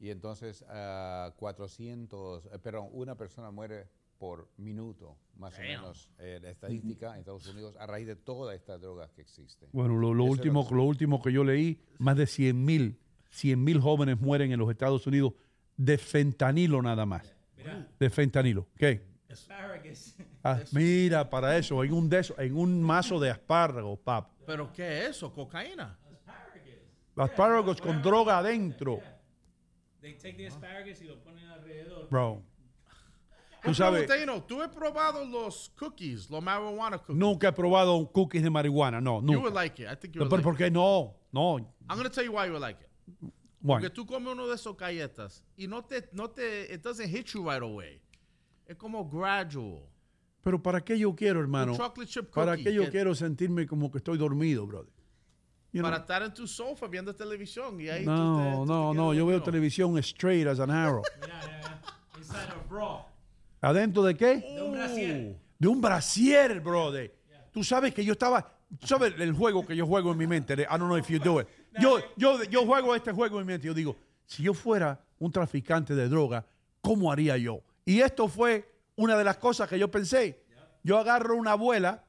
Y 0.00 0.10
entonces, 0.10 0.64
ah, 0.68 1.32
400, 1.36 2.46
eh, 2.46 2.58
perdón, 2.58 2.88
una 2.92 3.16
persona 3.16 3.50
muere 3.50 3.86
por 4.18 4.48
minuto, 4.58 5.16
más 5.36 5.52
Damn. 5.56 5.64
o 5.64 5.68
menos, 5.68 6.10
eh, 6.18 6.38
la 6.42 6.50
estadística 6.50 7.14
en 7.14 7.20
Estados 7.20 7.46
Unidos, 7.46 7.76
a 7.78 7.86
raíz 7.86 8.06
de 8.06 8.16
todas 8.16 8.54
estas 8.56 8.80
drogas 8.80 9.10
que 9.12 9.22
existen. 9.22 9.68
Bueno, 9.72 9.96
lo, 9.96 10.12
lo 10.14 10.24
último, 10.24 10.66
que- 10.68 10.74
lo 10.74 10.82
último 10.84 11.22
que 11.22 11.32
yo 11.32 11.44
leí, 11.44 11.80
más 11.98 12.16
de 12.16 12.26
100 12.26 12.64
mil, 12.64 12.98
100 13.30 13.62
mil 13.62 13.80
jóvenes 13.80 14.20
mueren 14.20 14.52
en 14.52 14.58
los 14.58 14.70
Estados 14.70 15.06
Unidos 15.06 15.32
de 15.76 15.98
fentanilo 15.98 16.80
nada 16.82 17.04
más. 17.06 17.34
De 17.98 18.10
fentanilo. 18.10 18.66
¿Qué? 18.76 19.06
Asparagus. 19.30 20.14
Ah, 20.42 20.60
mira, 20.72 21.28
para 21.28 21.56
eso, 21.56 21.82
en 21.82 21.92
un, 21.92 22.08
de 22.08 22.20
esos- 22.20 22.38
en 22.38 22.56
un 22.56 22.82
mazo 22.82 23.18
de 23.18 23.30
espárragos, 23.30 23.98
pap. 24.00 24.28
¿Pero 24.46 24.70
qué 24.72 24.98
es 25.04 25.10
eso? 25.10 25.32
¿Cocaína? 25.32 25.98
Espárragos 27.16 27.80
con 27.80 28.02
droga 28.02 28.38
adentro, 28.38 29.00
They 30.00 30.14
take 30.14 30.34
the 30.34 30.48
asparagus 30.48 31.00
y 31.00 31.04
lo 31.04 31.18
ponen 31.22 31.46
alrededor. 31.48 32.08
bro. 32.10 32.42
Tú 33.62 33.72
sabes, 33.72 34.06
¿tú 34.46 34.60
has 34.60 34.68
probado 34.68 35.24
los 35.24 35.70
cookies, 35.78 36.28
los 36.28 36.42
marijuana 36.42 36.98
cookies? 36.98 37.16
nunca 37.16 37.48
he 37.48 37.52
probado 37.52 38.12
cookies 38.12 38.42
de 38.42 38.50
marihuana, 38.50 39.00
no, 39.00 39.20
You 39.22 39.38
would 39.38 39.44
nunca. 39.44 39.54
like 39.54 39.82
it. 39.82 39.88
I 39.90 39.96
think 39.96 40.14
you 40.14 40.18
No, 40.20 40.24
would 40.26 40.30
pero 40.30 40.36
like 40.36 40.44
¿por 40.44 40.56
qué 40.58 40.70
no? 40.70 41.14
No. 41.32 41.56
I'm 41.88 41.96
going 41.96 42.02
to 42.04 42.10
tell 42.10 42.24
you 42.24 42.32
why 42.32 42.44
you 42.46 42.52
would 42.52 42.60
like 42.60 42.78
it. 42.82 43.32
Bueno, 43.66 43.80
Porque 43.80 43.94
tú 43.94 44.04
comes 44.04 44.30
uno 44.34 44.46
de 44.46 44.56
esos 44.56 44.76
galletas 44.76 45.42
y 45.56 45.66
no 45.66 45.82
te, 45.82 46.06
no 46.12 46.28
te, 46.28 46.74
it 46.74 46.82
doesn't 46.82 47.08
hit 47.08 47.26
you 47.28 47.42
right 47.48 47.62
away. 47.62 47.98
Es 48.66 48.76
como 48.76 49.08
gradual. 49.08 49.80
pero 50.42 50.62
¿para 50.62 50.84
qué 50.84 50.98
yo 50.98 51.14
quiero, 51.16 51.40
hermano? 51.40 51.74
Chocolate 51.74 52.06
chip 52.06 52.30
¿Para 52.34 52.52
cookie 52.52 52.64
qué 52.64 52.74
yo 52.74 52.82
que- 52.84 52.90
quiero 52.90 53.14
sentirme 53.14 53.66
como 53.66 53.90
que 53.90 53.96
estoy 53.98 54.18
dormido, 54.18 54.66
brother? 54.66 54.92
You 55.72 55.80
know? 55.80 55.90
Para 55.90 56.02
estar 56.02 56.22
en 56.22 56.34
tu 56.34 56.46
sofá 56.46 56.86
viendo 56.88 57.14
televisión 57.16 57.80
y 57.80 57.88
ahí 57.88 58.04
tú 58.04 58.10
te- 58.10 58.16
No, 58.16 58.26
tú 58.26 58.66
te 58.66 58.72
no, 58.72 58.82
quedas 58.92 58.94
no, 58.96 59.14
yo 59.14 59.26
veo 59.26 59.42
televisión 59.42 59.96
straight 59.98 60.46
as 60.46 60.60
an 60.60 60.70
arrow. 60.70 61.02
Mira, 61.22 61.40
mira, 61.40 61.56
mira. 61.58 61.82
Inside 62.18 62.52
a 62.52 62.68
bra. 62.68 63.06
¿Adentro 63.62 64.02
de 64.02 64.14
qué? 64.14 64.36
De 64.40 64.60
un 64.62 64.72
brasier. 64.72 65.40
De 65.58 65.68
un 65.68 65.80
brasier, 65.80 66.60
brother. 66.60 67.14
Tú 67.50 67.64
sabes 67.64 67.94
que 67.94 68.04
yo 68.04 68.12
estaba. 68.12 68.42
tú 68.78 68.86
¿Sabes 68.86 69.14
el 69.18 69.32
juego 69.32 69.64
que 69.66 69.74
yo 69.74 69.86
juego 69.86 70.12
en 70.12 70.18
mi 70.18 70.26
mente? 70.26 70.52
I 70.52 70.56
don't 70.78 70.80
know 70.84 70.98
if 70.98 71.08
you 71.08 71.18
do 71.18 71.40
it. 71.40 71.48
Yo, 71.80 71.98
yo, 72.16 72.42
yo 72.44 72.64
juego 72.66 72.94
este 72.94 73.12
juego 73.12 73.40
en 73.40 73.46
mi 73.46 73.52
mente. 73.52 73.66
Yo 73.66 73.74
digo, 73.74 73.96
si 74.26 74.42
yo 74.42 74.54
fuera 74.54 75.00
un 75.18 75.30
traficante 75.32 75.94
de 75.94 76.08
droga, 76.08 76.46
¿cómo 76.80 77.10
haría 77.10 77.36
yo? 77.36 77.62
Y 77.84 78.00
esto 78.00 78.28
fue 78.28 78.68
una 78.96 79.16
de 79.16 79.24
las 79.24 79.36
cosas 79.38 79.68
que 79.68 79.78
yo 79.78 79.90
pensé. 79.90 80.42
Yo 80.82 80.98
agarro 80.98 81.36
una 81.36 81.52
abuela 81.52 82.04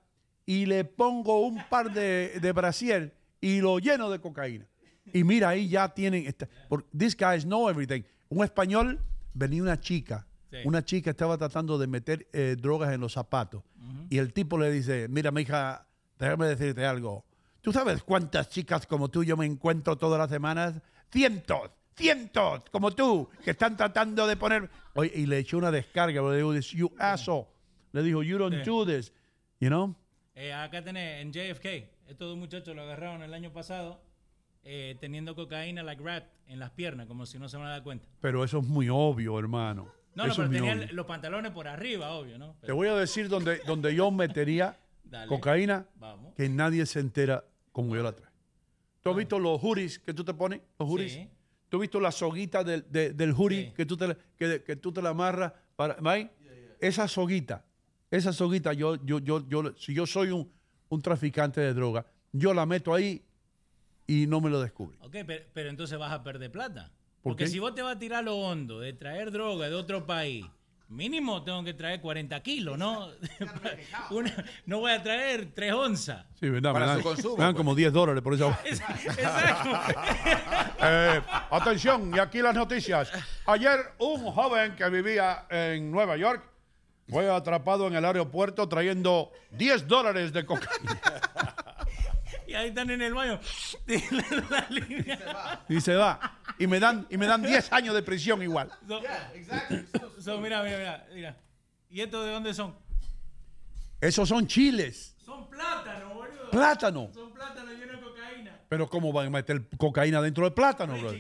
y 0.46 0.66
le 0.66 0.84
pongo 0.86 1.40
un 1.46 1.62
par 1.70 1.92
de, 1.94 2.40
de 2.42 2.52
brasier 2.52 3.16
y 3.42 3.60
lo 3.62 3.80
lleno 3.80 4.10
de 4.10 4.20
cocaína. 4.20 4.68
Y 5.14 5.24
mira, 5.24 5.50
ahí 5.50 5.70
ya 5.70 5.90
tienen. 5.94 6.26
esta- 6.28 6.48
por, 6.68 6.84
these 6.98 7.16
guys 7.18 7.44
know 7.44 7.70
everything. 7.70 8.02
Un 8.30 8.44
español, 8.44 9.00
venía 9.34 9.62
una 9.62 9.80
chica. 9.80 10.26
Sí. 10.52 10.58
Una 10.66 10.84
chica 10.84 11.10
estaba 11.12 11.38
tratando 11.38 11.78
de 11.78 11.88
meter 11.88 12.28
eh, 12.34 12.56
drogas 12.60 12.94
en 12.94 13.02
los 13.02 13.14
zapatos. 13.14 13.64
Y 14.10 14.18
el 14.18 14.34
tipo 14.34 14.58
le 14.58 14.72
dice: 14.72 15.08
Mira, 15.10 15.32
mi 15.32 15.42
hija, 15.42 15.86
déjame 16.20 16.48
decirte 16.48 16.86
algo. 16.86 17.24
¿Tú 17.66 17.74
sabes 17.74 18.04
cuántas 18.04 18.48
chicas 18.48 18.86
como 18.86 19.10
tú 19.10 19.24
yo 19.24 19.36
me 19.36 19.48
encuentro 19.48 19.98
todas 19.98 20.20
las 20.20 20.30
semanas? 20.30 20.80
Cientos, 21.12 21.72
cientos, 21.96 22.64
como 22.70 22.92
tú, 22.92 23.28
que 23.44 23.52
están 23.52 23.76
tratando 23.76 24.28
de 24.28 24.38
poner. 24.38 24.70
Oye, 24.94 25.12
y 25.16 25.26
le 25.26 25.40
echó 25.40 25.58
una 25.58 25.72
descarga. 25.72 26.22
Le 26.22 26.38
dijo: 26.38 26.54
You 26.54 26.92
asshole. 27.00 27.48
Le 27.92 28.04
dijo: 28.04 28.22
You 28.22 28.38
don't 28.38 28.64
do 28.64 28.86
this. 28.86 29.12
You 29.60 29.70
know? 29.70 29.96
Eh, 30.36 30.54
acá 30.54 30.84
tenés 30.84 31.24
en 31.24 31.34
JFK. 31.34 31.66
Estos 32.08 32.30
dos 32.30 32.38
muchachos 32.38 32.76
lo 32.76 32.84
agarraron 32.84 33.24
el 33.24 33.34
año 33.34 33.52
pasado 33.52 34.00
eh, 34.64 34.96
teniendo 35.02 35.34
cocaína 35.34 35.82
like 35.82 36.04
rat 36.04 36.26
en 36.48 36.60
las 36.60 36.70
piernas, 36.70 37.08
como 37.08 37.26
si 37.26 37.40
no 37.40 37.50
se 37.50 37.58
van 37.58 37.66
a 37.66 37.72
dar 37.72 37.82
cuenta. 37.82 38.08
Pero 38.22 38.44
eso 38.44 38.60
es 38.60 38.68
muy 38.68 38.90
obvio, 38.90 39.40
hermano. 39.40 39.92
No, 40.14 40.28
no, 40.28 40.32
Eso 40.32 40.44
pero 40.44 40.56
es 40.56 40.62
muy 40.62 40.70
tenían 40.70 40.96
los 40.96 41.08
pantalones 41.08 41.52
por 41.52 41.68
arriba, 41.68 42.12
obvio, 42.12 42.38
¿no? 42.38 42.58
Te 42.64 42.74
voy 42.74 42.90
a 42.90 42.94
decir 42.96 43.28
donde, 43.28 43.58
donde 43.66 43.96
yo 43.96 44.12
metería 44.12 44.78
cocaína 45.28 45.88
Vamos. 45.96 46.36
que 46.36 46.48
nadie 46.48 46.86
se 46.86 47.00
entera 47.00 47.44
como 47.76 47.94
yo 47.94 48.02
la 48.02 48.14
traigo. 48.14 48.34
¿Tú 49.02 49.10
has 49.10 49.18
visto 49.18 49.38
los 49.38 49.62
hoodies 49.62 50.00
que 50.00 50.14
tú 50.14 50.24
te 50.24 50.34
pones? 50.34 50.62
Los 50.80 50.90
hoodies. 50.90 51.12
Sí. 51.12 51.30
¿Tú 51.68 51.76
has 51.78 51.82
visto 51.82 52.00
la 52.00 52.10
soguita 52.14 52.64
del, 52.64 52.86
de- 52.90 53.12
del 53.12 53.36
Sí. 53.36 53.74
que, 53.76 53.86
tú 53.86 53.98
te, 53.98 54.08
la- 54.08 54.18
que, 54.38 54.64
que 54.64 54.78
tú 54.78 54.94
te 54.94 55.02
la 55.02 55.10
amarras? 55.10 55.52
Para, 55.76 55.96
¿vai? 55.96 56.32
Esa 56.80 57.06
soguita, 57.10 57.66
esa 58.10 58.32
soguita, 58.32 58.72
yo, 58.72 58.96
yo, 59.04 59.20
yo, 59.20 59.46
yo, 59.50 59.76
si 59.78 59.94
yo 59.94 60.06
soy 60.06 60.30
un, 60.30 60.50
un 60.88 61.02
traficante 61.02 61.60
de 61.60 61.74
droga, 61.74 62.06
yo 62.32 62.54
la 62.54 62.66
meto 62.66 62.94
ahí 62.94 63.22
y 64.08 64.26
no 64.28 64.40
me 64.40 64.50
lo 64.50 64.62
descubre. 64.62 64.98
Ok, 65.02 65.18
pero, 65.28 65.44
pero 65.54 65.70
entonces 65.70 65.98
vas 66.00 66.14
a 66.14 66.24
perder 66.24 66.50
plata. 66.52 66.92
¿Por 67.22 67.32
Porque 67.34 67.44
qué? 67.44 67.50
si 67.50 67.60
vos 67.60 67.76
te 67.76 67.82
vas 67.82 67.98
a 67.98 68.00
tirar 68.00 68.24
lo 68.24 68.38
hondo 68.38 68.80
de 68.80 68.94
traer 68.94 69.32
droga 69.32 69.68
de 69.68 69.76
otro 69.76 70.06
país, 70.06 70.46
mínimo 70.90 71.44
tengo 71.44 71.64
que 71.64 71.74
traer 71.74 72.00
40 72.02 72.40
kilos, 72.42 72.78
¿no? 72.78 73.10
Una- 74.12 74.46
no 74.66 74.80
voy 74.80 74.92
a 74.92 75.02
traer 75.02 75.52
3 75.54 75.74
onzas. 75.74 76.26
Sí, 76.40 76.50
¿verdad? 76.50 76.74
Para 76.74 76.86
me 76.86 76.92
dan, 76.92 76.98
su 77.02 77.04
consumo, 77.04 77.38
me 77.38 77.44
dan 77.44 77.54
pues. 77.54 77.60
como 77.60 77.76
10 77.76 77.94
dólares 77.94 78.22
por 78.24 78.34
eso. 78.34 78.56
Exacto. 78.66 79.70
Eh, 80.88 81.20
atención, 81.50 82.12
y 82.16 82.20
aquí 82.20 82.42
las 82.44 82.54
noticias. 82.54 83.10
Ayer 83.48 83.80
un 83.98 84.24
joven 84.32 84.76
que 84.76 84.88
vivía 84.90 85.46
en 85.50 85.90
Nueva 85.90 86.16
York 86.16 86.44
fue 87.10 87.28
atrapado 87.34 87.88
en 87.88 87.96
el 87.96 88.06
aeropuerto 88.06 88.68
trayendo 88.70 89.32
10 89.52 89.88
dólares 89.88 90.32
de 90.34 90.46
cocaína. 90.46 91.02
Y 92.48 92.54
ahí 92.54 92.70
están 92.70 92.90
en 92.90 93.02
el 93.02 93.14
baño. 93.14 93.40
La 94.50 94.68
línea. 94.70 95.66
Y 95.70 95.82
se 95.82 95.96
va. 95.96 96.40
Y 96.58 96.68
me 96.68 96.80
dan, 96.80 97.06
y 97.10 97.18
me 97.18 97.26
dan 97.28 97.42
10 97.42 97.72
años 97.74 97.94
de 97.96 98.02
prisión 98.04 98.42
igual. 98.42 98.70
So- 98.88 99.02
so, 100.22 100.40
mira, 100.40 100.62
mira, 100.64 100.78
mira, 100.78 101.08
mira. 101.14 101.38
¿Y 101.90 102.02
estos 102.02 102.26
de 102.26 102.32
dónde 102.32 102.54
son? 102.54 102.76
Esos 104.02 104.28
son 104.30 104.46
chiles. 104.48 105.16
Son 105.24 105.50
plátanos, 105.50 106.14
boludo. 106.14 106.50
Plátano. 106.52 107.10
Son 107.14 107.34
plátanos 107.34 107.74
llenos 107.74 107.98
de 107.98 108.02
cocaína. 108.02 108.60
Pero 108.70 108.88
¿cómo 108.90 109.12
van 109.12 109.28
a 109.28 109.30
meter 109.30 109.68
cocaína 109.78 110.22
dentro 110.22 110.44
del 110.44 110.54
plátano, 110.54 110.98
bro? 111.00 111.12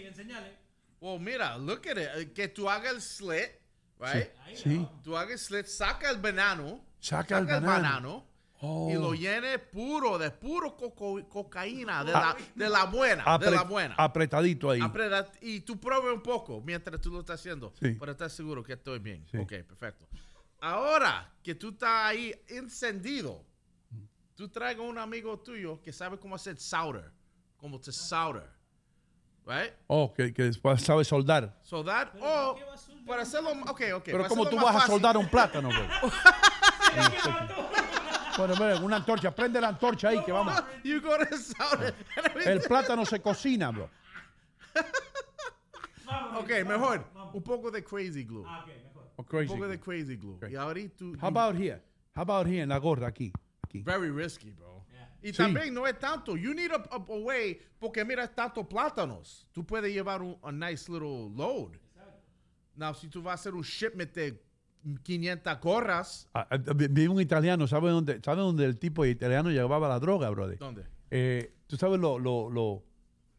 Well, 1.00 1.20
mira, 1.20 1.58
look 1.58 1.82
at 1.88 1.98
it. 1.98 2.10
Eh, 2.16 2.32
Que 2.34 2.48
tú 2.48 2.70
hagas 2.70 2.94
el 2.94 3.02
slit, 3.02 3.52
right? 4.00 4.30
Sí. 4.56 4.88
Tú 5.04 5.16
hagas 5.18 5.32
el 5.34 5.40
slit, 5.40 5.66
saca 5.68 6.10
el 6.10 6.18
banano. 6.18 6.84
Saca 7.00 7.38
el 7.38 7.46
banano. 7.46 8.26
Oh. 8.62 8.90
Y 8.90 8.94
lo 8.94 9.14
llene 9.14 9.60
puro, 9.60 10.18
de 10.18 10.32
puro 10.32 10.78
coco- 10.78 11.28
cocaína, 11.28 12.04
de, 12.06 12.14
Ah. 12.14 12.36
la, 12.56 12.64
de 12.66 12.70
la 12.70 12.86
buena, 12.86 13.24
de 13.24 13.30
Apre- 13.48 13.52
la 13.52 13.64
buena. 13.64 13.96
Apretadito 13.98 14.70
ahí. 14.72 14.80
Apreta- 14.82 15.30
y 15.42 15.60
tú 15.60 15.78
pruebes 15.80 16.14
un 16.14 16.22
poco 16.24 16.62
mientras 16.62 17.00
tú 17.02 17.12
lo 17.12 17.20
estás 17.20 17.40
haciendo. 17.40 17.74
Sí. 17.82 17.92
Para 17.94 18.14
estar 18.14 18.30
seguro 18.30 18.64
que 18.64 18.74
estoy 18.74 19.00
bien. 19.00 19.26
Sí. 19.30 19.38
Ok, 19.38 19.52
perfecto. 19.68 20.08
Ahora 20.62 21.32
que 21.44 21.54
tú 21.54 21.70
estás 21.70 22.06
ahí 22.06 22.34
encendido, 22.48 23.44
tú 24.36 24.48
traigas 24.50 24.86
un 24.86 24.98
amigo 24.98 25.38
tuyo 25.40 25.82
que 25.82 25.92
sabe 25.92 26.18
cómo 26.18 26.36
hacer 26.36 26.58
solder. 26.58 27.12
Como 27.58 27.80
to 27.80 27.92
solder. 27.92 28.50
Right? 29.46 29.74
Oh, 29.88 30.12
que, 30.12 30.34
que 30.34 30.44
después 30.44 30.82
sabe 30.82 31.04
soldar. 31.04 31.60
Soldar. 31.62 32.14
O 32.20 32.58
para 33.06 33.22
hacerlo. 33.22 33.52
Ok, 33.68 33.82
ok. 33.96 34.04
Pero 34.06 34.28
¿cómo 34.28 34.48
tú 34.50 34.56
vas 34.56 34.70
a 34.70 34.74
fácil. 34.80 34.92
soldar 34.94 35.18
un 35.18 35.30
plátano, 35.30 35.70
bro? 35.70 35.88
bueno, 38.38 38.54
mira, 38.56 38.78
una 38.80 38.96
antorcha. 38.98 39.34
Prende 39.34 39.60
la 39.62 39.70
antorcha 39.70 40.10
ahí 40.10 40.24
que 40.24 40.32
vamos. 40.32 40.54
You 40.84 41.02
go 41.02 41.18
to 41.18 41.38
solder. 41.38 41.94
El 42.46 42.62
plátano 42.62 43.06
se 43.06 43.22
cocina, 43.22 43.72
bro. 43.72 43.90
Ok, 46.38 46.50
mejor. 46.66 47.06
Un 47.34 47.42
poco 47.44 47.72
de 47.72 47.84
crazy 47.84 48.24
glue. 48.24 48.46
O 49.18 49.24
crazy 49.24 49.52
Un 49.54 49.60
poco 49.60 49.68
de 49.70 49.78
glue. 49.78 49.84
crazy 49.86 50.16
glue. 50.18 50.40
Y 50.52 50.56
ahorita 50.56 50.96
tú- 50.98 51.16
How 51.22 51.28
about 51.28 51.56
here? 51.56 51.82
How 52.16 52.22
about 52.22 52.48
here 52.48 52.62
en 52.62 52.70
la 52.70 52.78
gorra 52.78 53.08
aquí? 53.08 53.32
aquí. 53.64 53.82
Very 53.84 54.10
risky, 54.12 54.52
bro. 54.52 54.84
Y 55.22 55.30
Sí. 55.32 55.38
también 55.38 55.74
no 55.74 55.88
es 55.88 55.98
tanto. 55.98 56.36
You 56.38 56.54
need 56.54 56.72
a, 56.72 56.76
a, 56.76 56.98
a 56.98 57.00
way, 57.18 57.60
porque 57.80 58.06
mira, 58.06 58.24
es 58.26 58.36
tanto 58.36 58.64
plátanos. 58.68 59.48
Tú 59.52 59.66
puedes 59.66 59.92
llevar 59.92 60.22
un 60.22 60.38
a 60.44 60.52
nice 60.52 60.92
little 60.92 61.30
load. 61.36 61.72
Now, 62.76 62.94
si 62.94 63.08
tú 63.08 63.24
vas 63.24 63.32
a 63.32 63.34
hacer 63.36 63.56
un 63.56 63.64
shipment 63.64 64.14
de 64.14 64.40
500 65.04 65.60
gorras, 65.62 66.28
Ah, 66.34 66.48
ah, 66.50 66.58
vi 66.74 67.08
un 67.08 67.20
italiano, 67.20 67.68
¿sabe 67.68 67.90
dónde, 67.90 68.20
¿sabe 68.24 68.42
dónde 68.42 68.66
el 68.66 68.78
tipo 68.78 69.06
italiano 69.06 69.50
llevaba 69.50 69.88
la 69.88 70.00
droga, 70.00 70.30
brother? 70.30 70.58
¿Dónde? 70.60 70.84
Eh, 71.12 71.52
Tú 71.68 71.78
sabes 71.78 72.00
lo, 72.00 72.20
lo, 72.20 72.50
lo- 72.52 72.84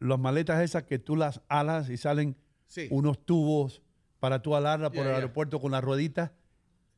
las 0.01 0.19
maletas 0.19 0.61
esas 0.63 0.83
que 0.83 0.99
tú 0.99 1.15
las 1.15 1.41
alas 1.49 1.89
y 1.91 1.97
salen 1.97 2.37
Sí. 2.67 2.89
unos 2.91 3.25
tubos 3.25 3.81
para 4.19 4.43
tú 4.43 4.57
alarla 4.57 4.89
por 4.91 4.95
Yeah, 4.97 5.03
el 5.05 5.09
yeah. 5.11 5.17
aeropuerto 5.19 5.61
con 5.61 5.71
las 5.71 5.85
rueditas. 5.85 6.33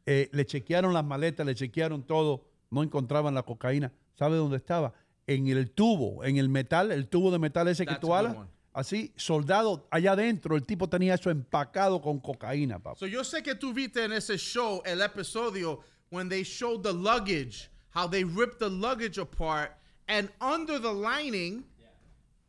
Eh, 0.06 0.30
le 0.32 0.46
chequearon 0.46 0.94
las 0.94 1.04
maletas, 1.04 1.44
le 1.44 1.54
chequearon 1.54 2.02
todo, 2.02 2.46
no 2.70 2.82
encontraban 2.82 3.34
la 3.34 3.42
cocaína. 3.42 3.92
¿Sabe 4.14 4.36
dónde 4.38 4.56
estaba? 4.56 4.94
En 5.26 5.48
el 5.48 5.70
tubo, 5.70 6.24
en 6.24 6.38
el 6.38 6.48
metal, 6.48 6.90
el 6.90 7.08
tubo 7.08 7.30
de 7.30 7.38
metal 7.38 7.68
ese 7.68 7.84
que 7.84 7.96
tú 7.96 8.14
alas. 8.14 8.34
Así, 8.78 9.12
soldado, 9.16 9.88
allá 9.90 10.12
adentro, 10.12 10.54
el 10.54 10.64
tipo 10.64 10.88
tenía 10.88 11.14
eso 11.14 11.30
empacado 11.30 12.00
con 12.00 12.20
cocaína, 12.20 12.78
papá. 12.78 12.96
So 12.96 13.06
yo 13.06 13.24
sé 13.24 13.42
que 13.42 13.56
tú 13.56 13.72
viste 13.74 14.04
en 14.04 14.12
ese 14.12 14.38
show 14.38 14.80
el 14.86 15.02
episodio 15.02 15.80
when 16.10 16.28
they 16.28 16.44
showed 16.44 16.84
the 16.84 16.92
luggage, 16.92 17.68
how 17.90 18.06
they 18.06 18.22
ripped 18.22 18.60
the 18.60 18.68
luggage 18.70 19.18
apart, 19.18 19.72
and 20.06 20.30
under 20.40 20.78
the 20.78 20.92
lining, 20.92 21.64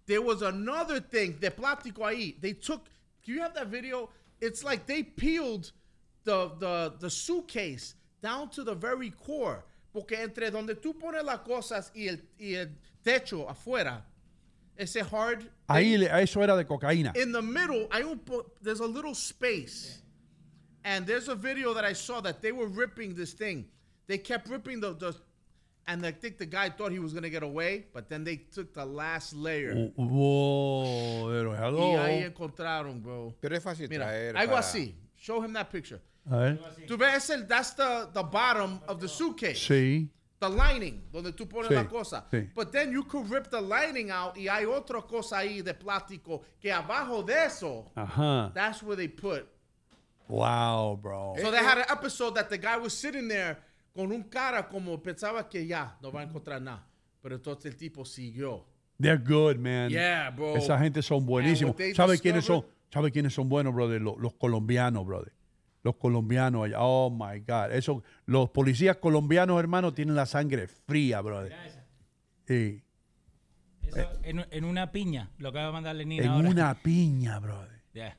there 0.06 0.22
was 0.22 0.44
another 0.44 1.00
thing, 1.00 1.36
de 1.40 1.50
plástico 1.50 2.04
ahí. 2.04 2.40
They 2.40 2.54
took, 2.54 2.86
do 3.24 3.32
you 3.32 3.42
have 3.42 3.56
that 3.56 3.70
video? 3.70 4.12
It's 4.40 4.64
like 4.64 4.86
they 4.86 5.02
peeled 5.02 5.72
the, 6.26 6.52
the, 6.60 6.94
the 7.00 7.10
suitcase 7.10 7.96
down 8.22 8.50
to 8.52 8.64
the 8.64 8.76
very 8.76 9.10
core. 9.10 9.66
Porque 9.92 10.12
entre 10.12 10.52
donde 10.52 10.76
tú 10.76 10.94
pones 10.94 11.26
las 11.26 11.40
cosas 11.40 11.90
y 11.96 12.08
el, 12.08 12.20
y 12.40 12.54
el 12.54 12.68
techo 13.04 13.48
afuera, 13.50 14.04
ese 14.78 15.02
hard 15.02 15.50
Ahí 15.70 15.98
le- 15.98 16.10
eso 16.22 16.42
era 16.42 16.56
de 16.58 16.66
cocaína. 16.66 17.14
in 17.16 17.32
the 17.32 17.42
middle, 17.42 17.88
hay 17.92 18.04
un 18.04 18.20
po- 18.20 18.46
there's 18.62 18.80
a 18.82 18.88
little 18.88 19.14
space. 19.16 20.02
And 20.84 21.06
there's 21.06 21.28
a 21.28 21.36
video 21.36 21.74
that 21.74 21.84
I 21.84 21.94
saw 21.94 22.22
that 22.22 22.42
they 22.42 22.52
were 22.52 22.68
ripping 22.68 23.14
this 23.14 23.34
thing. 23.34 23.66
They 24.08 24.18
kept 24.18 24.48
ripping 24.50 24.80
the, 24.80 24.94
the 24.96 25.14
and 25.88 26.06
I 26.06 26.12
think 26.12 26.38
the 26.38 26.46
guy 26.46 26.70
thought 26.70 26.92
he 26.92 27.00
was 27.00 27.14
gonna 27.14 27.30
get 27.30 27.44
away, 27.44 27.86
but 27.94 28.10
then 28.10 28.24
they 28.24 28.38
took 28.38 28.74
the 28.74 28.86
last 28.86 29.34
layer. 29.34 29.92
Wow, 29.98 31.28
pero 31.30 31.54
hello. 31.56 31.92
Y 31.94 31.98
ahí 31.98 32.24
encontraron, 32.24 33.02
bro. 33.02 33.36
Pero 33.42 33.56
es 33.56 33.64
fácil 33.64 33.90
Mira, 33.90 34.06
traer 34.06 34.36
algo 34.38 34.52
para- 34.54 34.60
así. 34.60 34.94
Show 35.18 35.42
him 35.44 35.54
that 35.54 35.70
picture. 35.72 36.00
A 36.32 36.38
ver. 36.38 36.60
Tú 36.88 36.98
ves 36.98 37.30
el, 37.30 37.46
that's 37.48 37.72
the, 37.74 38.10
the 38.14 38.24
bottom 38.24 38.80
of 38.88 39.00
the 39.02 39.08
suitcase. 39.08 39.58
Sí. 39.60 40.08
The 40.40 40.48
lining, 40.50 41.04
donde 41.12 41.34
tú 41.34 41.48
pones 41.50 41.68
Sí, 41.68 41.76
la 41.76 41.84
cosa. 41.88 42.26
sí. 42.32 42.50
But 42.56 42.72
then 42.72 42.94
you 42.94 43.04
could 43.04 43.30
rip 43.30 43.50
the 43.50 43.60
lining 43.62 44.10
out 44.10 44.38
y 44.38 44.48
hay 44.48 44.64
otra 44.66 45.02
cosa 45.06 45.40
ahí 45.40 45.62
de 45.62 45.74
plástico 45.74 46.44
que 46.62 46.72
abajo 46.72 47.24
de 47.24 47.46
eso, 47.46 47.92
that's 48.54 48.82
where 48.82 48.96
they 48.96 49.10
put 49.10 49.46
Wow, 50.30 50.96
bro. 51.02 51.36
So 51.42 51.50
they 51.52 51.58
had 51.58 51.80
an 51.80 51.86
episode 51.90 52.36
that 52.36 52.50
the 52.50 52.58
guy 52.58 52.78
was 52.78 52.94
sitting 52.94 53.28
there 53.28 53.58
con 53.96 54.12
un 54.12 54.24
cara 54.30 54.64
como 54.70 54.98
pensaba 55.00 55.50
que 55.50 55.66
ya 55.66 55.98
no 56.02 56.12
va 56.12 56.22
a 56.22 56.24
encontrar 56.24 56.62
nada. 56.62 56.84
Pero 57.22 57.36
entonces 57.36 57.66
el 57.74 57.78
tipo 57.78 58.06
siguió. 58.06 58.64
They're 59.00 59.18
good, 59.18 59.58
man. 59.58 59.90
Yeah, 59.90 60.30
bro. 60.30 60.56
Esa 60.56 60.78
gente 60.78 61.02
son 61.02 61.26
buenísimos. 61.26 61.76
¿Sabe 61.96 62.20
quiénes 62.20 62.46
son? 62.46 62.64
¿Sabe 62.94 63.12
quiénes 63.12 63.34
son 63.34 63.50
buenos, 63.50 63.74
brother? 63.74 64.02
Los, 64.02 64.18
los 64.20 64.34
colombianos, 64.36 65.06
brother. 65.06 65.34
Los 65.84 65.96
colombianos 65.96 66.66
allá. 66.66 66.78
Oh 66.82 67.10
my 67.10 67.40
God. 67.40 67.72
Eso, 67.72 68.04
los 68.26 68.50
policías 68.50 68.98
colombianos, 68.98 69.60
hermano, 69.60 69.94
tienen 69.94 70.16
la 70.16 70.26
sangre 70.26 70.68
fría, 70.68 71.22
brother. 71.22 71.56
Sí. 72.48 72.84
Eso, 73.84 74.10
en, 74.24 74.46
en 74.52 74.64
una 74.66 74.92
piña, 74.92 75.32
lo 75.38 75.52
que 75.52 75.60
va 75.60 75.68
a 75.68 75.72
mandar 75.72 75.96
Lenin 75.96 76.22
En 76.22 76.30
ahora. 76.30 76.50
una 76.50 76.74
piña, 76.84 77.40
brother. 77.40 77.82
Yeah. 77.94 78.18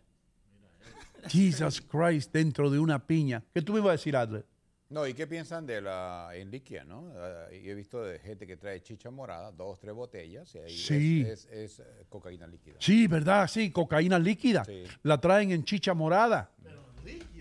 Jesus 1.29 1.81
Christ, 1.83 2.33
dentro 2.33 2.71
de 2.71 2.79
una 2.79 2.99
piña. 3.07 3.43
¿Qué 3.53 3.61
tú 3.63 3.73
me 3.75 3.79
ibas 3.81 3.89
a 3.91 3.93
decir, 3.93 4.17
Adler? 4.17 4.47
No, 4.89 5.07
¿y 5.07 5.15
qué 5.15 5.27
piensan 5.29 5.67
de 5.67 5.81
la 5.81 6.31
en 6.35 6.51
líquida, 6.51 6.83
no? 6.83 7.13
Ah, 7.15 7.47
y 7.53 7.69
he 7.69 7.75
visto 7.75 8.03
de 8.03 8.19
gente 8.19 8.45
que 8.47 8.57
trae 8.57 8.83
chicha 8.83 9.11
morada, 9.11 9.53
dos, 9.53 9.79
tres 9.79 9.95
botellas, 9.95 10.53
y 10.55 10.59
ahí 10.59 10.71
Sí. 10.77 11.23
es, 11.25 11.45
es- 11.45 11.79
es, 11.79 11.79
eh, 11.81 12.07
cocaína 12.09 12.47
líquida. 12.49 12.75
Sí, 12.81 13.07
¿verdad? 13.07 13.47
Sí, 13.47 13.71
cocaína 13.71 14.19
líquida. 14.19 14.65
Sí. 14.65 14.83
La 15.05 15.21
traen 15.21 15.53
en 15.53 15.63
chicha 15.63 15.95
morada. 15.95 16.51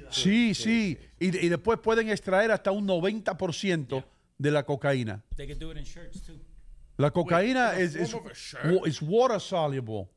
Sí, 0.09 0.53
sí. 0.53 0.97
Y, 1.19 1.45
y 1.45 1.49
después 1.49 1.79
pueden 1.79 2.09
extraer 2.09 2.51
hasta 2.51 2.71
un 2.71 2.87
90% 2.87 4.03
de 4.37 4.51
la 4.51 4.65
cocaína. 4.65 5.23
They 5.35 5.47
could 5.47 5.59
do 5.59 5.71
it 5.71 5.77
in 5.77 5.83
shirts 5.83 6.21
too. 6.21 6.39
La 6.97 7.11
cocaína 7.11 7.77
es, 7.79 7.95
water 9.01 9.39
soluble. 9.39 10.09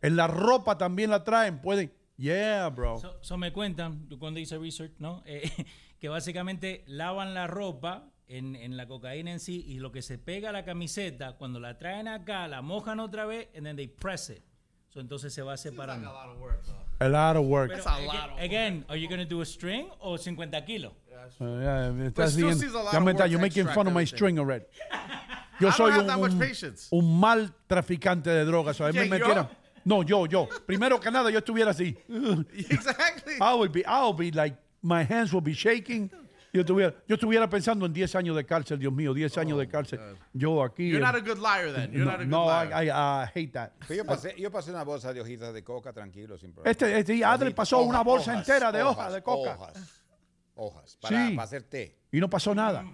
En 0.00 0.16
la 0.16 0.26
ropa 0.26 0.78
también 0.78 1.10
la 1.10 1.22
traen. 1.22 1.60
Pueden. 1.60 1.92
Yeah, 2.16 2.68
bro. 2.70 2.98
So, 2.98 3.18
so 3.20 3.36
me 3.36 3.52
cuentan, 3.52 4.06
cuando 4.18 4.40
hice 4.40 4.58
research, 4.58 4.92
¿no? 4.98 5.22
Eh, 5.26 5.50
que 5.98 6.08
básicamente 6.08 6.82
lavan 6.86 7.34
la 7.34 7.46
ropa 7.46 8.10
en, 8.26 8.56
en 8.56 8.78
la 8.78 8.86
cocaína 8.86 9.32
en 9.32 9.40
sí 9.40 9.64
y 9.66 9.80
lo 9.80 9.92
que 9.92 10.00
se 10.00 10.16
pega 10.16 10.48
a 10.48 10.52
la 10.52 10.64
camiseta, 10.64 11.36
cuando 11.36 11.60
la 11.60 11.76
traen 11.76 12.08
acá, 12.08 12.48
la 12.48 12.62
mojan 12.62 13.00
otra 13.00 13.26
vez 13.26 13.48
and 13.54 13.66
then 13.66 13.76
they 13.76 13.86
press 13.88 14.30
it. 14.30 14.42
So, 14.92 15.00
entonces 15.00 15.32
se 15.32 15.42
va 15.42 15.56
separando. 15.56 16.08
A 16.10 17.08
lot 17.08 17.36
of 17.36 17.46
work. 17.46 17.70
Pero, 17.70 17.84
aga- 17.88 18.34
again, 18.42 18.84
are 18.88 18.96
you 18.96 19.08
going 19.08 19.20
to 19.20 19.24
do 19.24 19.40
a 19.40 19.46
string 19.46 19.88
o 20.00 20.18
50 20.18 20.64
kilos? 20.64 20.92
Uh, 21.40 21.44
yeah, 21.44 21.90
me 21.90 22.08
estás 22.08 22.32
still 22.32 22.52
seems 22.54 22.74
a 22.74 22.78
lot 22.82 22.94
of 22.94 23.04
work 23.04 23.30
you're 23.30 23.40
making 23.40 23.66
fun 23.68 23.86
of 23.86 23.92
my 23.92 24.04
string 24.04 24.38
already. 24.38 24.64
Yo 25.60 25.70
soy 25.70 25.90
have 25.90 26.00
un, 26.00 26.06
that 26.06 26.18
much 26.18 26.32
un- 26.32 26.38
patience. 26.38 26.88
un 26.90 27.20
mal 27.20 27.54
traficante 27.68 28.30
de 28.30 28.44
drogas. 28.46 28.80
A 28.80 28.90
mí 28.92 28.98
me 28.98 29.18
metieron. 29.18 29.48
No, 29.84 30.02
yo, 30.02 30.26
yo. 30.26 30.46
Primero 30.66 30.98
que 30.98 31.10
nada, 31.10 31.30
yo 31.30 31.38
estuviera 31.38 31.70
así. 31.70 31.96
Exactly. 32.70 33.34
I 33.40 33.54
would 33.54 33.70
be, 33.72 33.84
I 33.84 34.04
would 34.06 34.16
be 34.16 34.30
like, 34.30 34.56
my 34.82 35.02
hands 35.04 35.32
would 35.32 35.44
be 35.44 35.52
shaking. 35.54 36.10
Yo 36.52 36.62
estuviera, 36.62 36.94
yo 37.06 37.14
estuviera 37.14 37.48
pensando 37.48 37.86
en 37.86 37.92
10 37.92 38.14
años 38.16 38.34
de 38.36 38.44
cárcel, 38.44 38.78
Dios 38.78 38.92
mío, 38.92 39.14
10 39.14 39.38
años 39.38 39.58
de 39.58 39.68
cárcel. 39.68 40.00
Yo 40.32 40.62
aquí. 40.64 40.88
You're 40.90 41.04
not 41.04 41.14
a 41.14 41.20
good 41.20 41.38
liar 41.38 41.72
then. 41.72 41.92
You're 41.92 42.04
no, 42.04 42.10
not 42.10 42.14
a 42.20 42.24
good 42.24 42.30
no, 42.30 42.44
liar. 42.46 42.72
I, 42.72 42.88
I, 42.88 43.24
I 43.24 43.26
hate 43.34 43.52
that. 43.52 43.70
Pero 43.86 44.02
yo, 44.02 44.04
pasé, 44.04 44.34
yo 44.36 44.50
pasé 44.50 44.70
una 44.70 44.82
bolsa 44.82 45.12
de 45.12 45.20
hojitas 45.20 45.54
de 45.54 45.62
coca 45.62 45.92
tranquilo, 45.92 46.36
sin 46.36 46.52
problema. 46.52 46.70
Este, 46.72 46.98
este 46.98 47.24
Adler 47.24 47.48
Hojitas, 47.48 47.54
pasó 47.54 47.78
una 47.82 48.00
hojas, 48.00 48.04
bolsa 48.04 48.32
hojas, 48.32 48.48
entera 48.48 48.72
de 48.72 48.82
hojas, 48.82 48.96
hojas 48.98 49.12
de 49.14 49.22
coca. 49.22 49.54
Hojas, 49.56 50.02
hojas, 50.54 50.98
para, 51.00 51.26
Sí. 51.28 51.34
para 51.34 51.44
hacer 51.44 51.62
té. 51.62 51.98
Y 52.10 52.18
no 52.18 52.28
pasó 52.28 52.54
nada. 52.54 52.84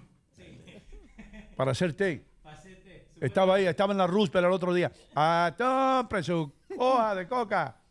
Para 1.56 1.70
hacer 1.70 1.94
té. 1.94 2.26
Estaba 3.20 3.54
ahí, 3.54 3.64
estaba 3.66 3.92
en 3.92 3.98
la 3.98 4.06
Roosevelt 4.06 4.46
el 4.46 4.52
otro 4.52 4.74
día. 4.74 4.92
Ah, 5.14 5.54
tome 5.56 6.22
su 6.22 6.52
hoja 6.76 7.14
de 7.14 7.26
coca. 7.26 7.76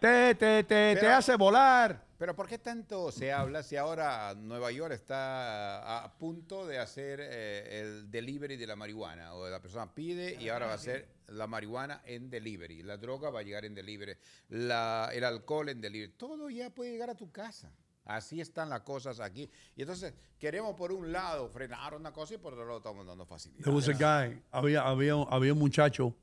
Te, 0.00 0.34
te, 0.34 0.34
te, 0.34 0.64
te 0.64 0.96
Pero- 1.00 1.14
hace 1.14 1.36
volar. 1.36 2.01
Pero 2.22 2.36
¿por 2.36 2.46
qué 2.46 2.58
tanto 2.58 3.10
se 3.10 3.32
habla 3.32 3.64
si 3.64 3.74
ahora 3.76 4.32
Nueva 4.36 4.70
York 4.70 4.94
está 4.94 6.04
a 6.04 6.18
punto 6.18 6.64
de 6.68 6.78
hacer 6.78 7.18
eh, 7.20 7.80
el 7.80 8.12
delivery 8.12 8.56
de 8.56 8.64
la 8.64 8.76
marihuana? 8.76 9.34
O 9.34 9.50
la 9.50 9.60
persona 9.60 9.92
pide 9.92 10.40
y 10.40 10.48
ahora 10.48 10.66
va 10.66 10.74
a 10.74 10.78
ser 10.78 11.08
la 11.26 11.48
marihuana 11.48 12.00
en 12.04 12.30
delivery. 12.30 12.84
La 12.84 12.96
droga 12.96 13.30
va 13.30 13.40
a 13.40 13.42
llegar 13.42 13.64
en 13.64 13.74
delivery. 13.74 14.14
La, 14.50 15.10
el 15.12 15.24
alcohol 15.24 15.70
en 15.70 15.80
delivery. 15.80 16.12
Todo 16.12 16.48
ya 16.48 16.70
puede 16.70 16.92
llegar 16.92 17.10
a 17.10 17.16
tu 17.16 17.32
casa. 17.32 17.72
Así 18.04 18.40
están 18.40 18.70
las 18.70 18.82
cosas 18.82 19.18
aquí. 19.18 19.50
Y 19.74 19.80
entonces 19.80 20.14
queremos 20.38 20.76
por 20.76 20.92
un 20.92 21.10
lado 21.10 21.48
frenar 21.48 21.96
una 21.96 22.12
cosa 22.12 22.34
y 22.34 22.38
por 22.38 22.52
otro 22.52 22.66
lado 22.66 22.78
estamos 22.78 23.04
dando 23.04 23.26
facilidad. 23.26 23.64
There 23.64 23.74
was 23.74 23.88
a 23.88 24.30
había, 24.52 24.82
había, 24.82 25.14
había 25.28 25.52
un 25.54 25.58
muchacho 25.58 26.14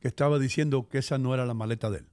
que 0.00 0.08
estaba 0.08 0.40
diciendo 0.40 0.88
que 0.88 0.98
esa 0.98 1.18
no 1.18 1.32
era 1.32 1.46
la 1.46 1.54
maleta 1.54 1.88
de 1.88 1.98
él. 1.98 2.08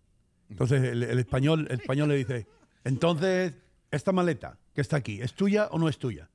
Entonces 0.50 0.84
el 0.84 1.04
español, 1.18 1.68
el 1.72 1.80
español 1.80 2.10
le 2.10 2.16
dice, 2.16 2.48
entonces, 2.83 3.53
esta 3.91 4.11
maleta 4.11 4.57
que 4.73 4.81
está 4.81 4.97
aquí, 4.97 5.22
¿es 5.22 5.33
tuya 5.33 5.67
o 5.72 5.80
no 5.80 5.89
es 5.89 5.97
tuya? 5.97 6.30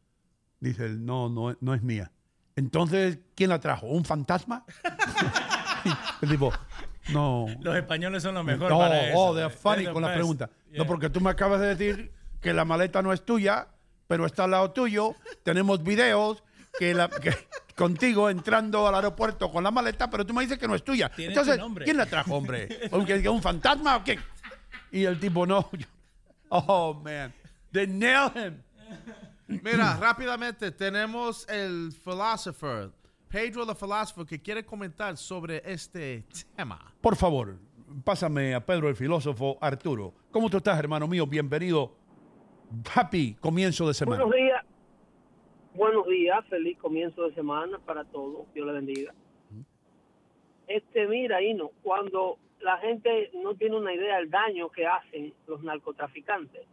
Dice 0.60 0.86
él, 0.86 1.04
no, 1.04 1.28
no, 1.28 1.56
no 1.60 1.74
es 1.74 1.82
mía. 1.82 2.10
Entonces, 2.56 3.18
¿quién 3.34 3.50
la 3.50 3.58
trajo? 3.60 3.86
¿Un 3.86 4.04
fantasma? 4.04 4.64
el 6.22 6.28
tipo, 6.28 6.52
no. 7.12 7.46
Los 7.60 7.76
españoles 7.76 8.22
son 8.22 8.34
los 8.34 8.44
mejores 8.44 8.70
No, 8.70 8.78
para 8.78 9.08
eso. 9.08 9.18
oh, 9.18 9.34
they're 9.34 9.50
funny 9.50 9.86
con 9.86 10.02
la 10.02 10.08
best. 10.08 10.18
pregunta. 10.18 10.50
Yeah. 10.70 10.78
No, 10.78 10.86
porque 10.86 11.10
tú 11.10 11.20
me 11.20 11.30
acabas 11.30 11.60
de 11.60 11.74
decir 11.74 12.12
que 12.40 12.52
la 12.52 12.64
maleta 12.64 13.02
no 13.02 13.12
es 13.12 13.24
tuya, 13.24 13.68
pero 14.06 14.26
está 14.26 14.44
al 14.44 14.52
lado 14.52 14.70
tuyo. 14.70 15.14
Tenemos 15.42 15.82
videos 15.82 16.42
que, 16.78 16.94
la, 16.94 17.08
que 17.08 17.34
contigo 17.76 18.30
entrando 18.30 18.86
al 18.86 18.94
aeropuerto 18.94 19.50
con 19.50 19.64
la 19.64 19.70
maleta, 19.70 20.10
pero 20.10 20.24
tú 20.26 20.34
me 20.34 20.42
dices 20.42 20.58
que 20.58 20.68
no 20.68 20.74
es 20.74 20.84
tuya. 20.84 21.10
Entonces. 21.16 21.58
¿quién 21.84 21.96
la 21.96 22.06
trajo, 22.06 22.34
hombre? 22.34 22.68
¿Un, 22.92 23.04
que- 23.04 23.28
un 23.28 23.42
fantasma 23.42 23.96
o 23.96 24.04
qué? 24.04 24.18
Y 24.92 25.04
el 25.04 25.18
tipo, 25.18 25.46
no. 25.46 25.68
Oh, 26.52 26.92
man. 26.92 27.32
They 27.72 27.86
nailed 27.86 28.36
him. 28.36 28.62
Mira, 29.48 29.96
rápidamente 29.98 30.70
tenemos 30.70 31.48
el 31.48 31.92
philosopher, 31.92 32.90
Pedro 33.28 33.64
the 33.66 33.74
philosopher, 33.74 34.26
que 34.26 34.38
quiere 34.38 34.62
comentar 34.62 35.16
sobre 35.16 35.62
este 35.64 36.24
tema. 36.54 36.78
Por 37.00 37.16
favor, 37.16 37.56
pásame 38.04 38.54
a 38.54 38.60
Pedro 38.60 38.88
el 38.88 38.96
filósofo 38.96 39.56
Arturo. 39.60 40.12
¿Cómo 40.30 40.50
tú 40.50 40.58
estás, 40.58 40.78
hermano 40.78 41.08
mío? 41.08 41.26
Bienvenido. 41.26 41.96
Happy 42.94 43.34
comienzo 43.40 43.88
de 43.88 43.94
semana. 43.94 44.22
Buenos 44.22 44.36
días. 44.36 44.64
Buenos 45.74 46.06
días, 46.06 46.44
feliz 46.50 46.78
comienzo 46.78 47.28
de 47.28 47.34
semana 47.34 47.78
para 47.78 48.04
todos. 48.04 48.46
Dios 48.54 48.66
le 48.66 48.72
bendiga. 48.74 49.14
Este, 50.66 51.06
mira, 51.06 51.42
Ino, 51.42 51.70
cuando 51.82 52.38
la 52.62 52.78
gente 52.78 53.30
no 53.34 53.54
tiene 53.54 53.76
una 53.76 53.92
idea 53.92 54.16
del 54.16 54.30
daño 54.30 54.70
que 54.70 54.86
hacen 54.86 55.34
los 55.46 55.62
narcotraficantes, 55.62 56.66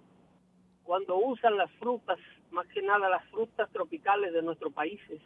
cuando 0.84 1.18
usan 1.18 1.58
las 1.58 1.72
frutas, 1.74 2.18
más 2.52 2.68
que 2.68 2.82
nada 2.82 3.10
las 3.10 3.26
frutas 3.30 3.70
tropicales 3.72 4.34
de 4.34 4.42
nuestros 4.42 4.74
países, 4.74 5.22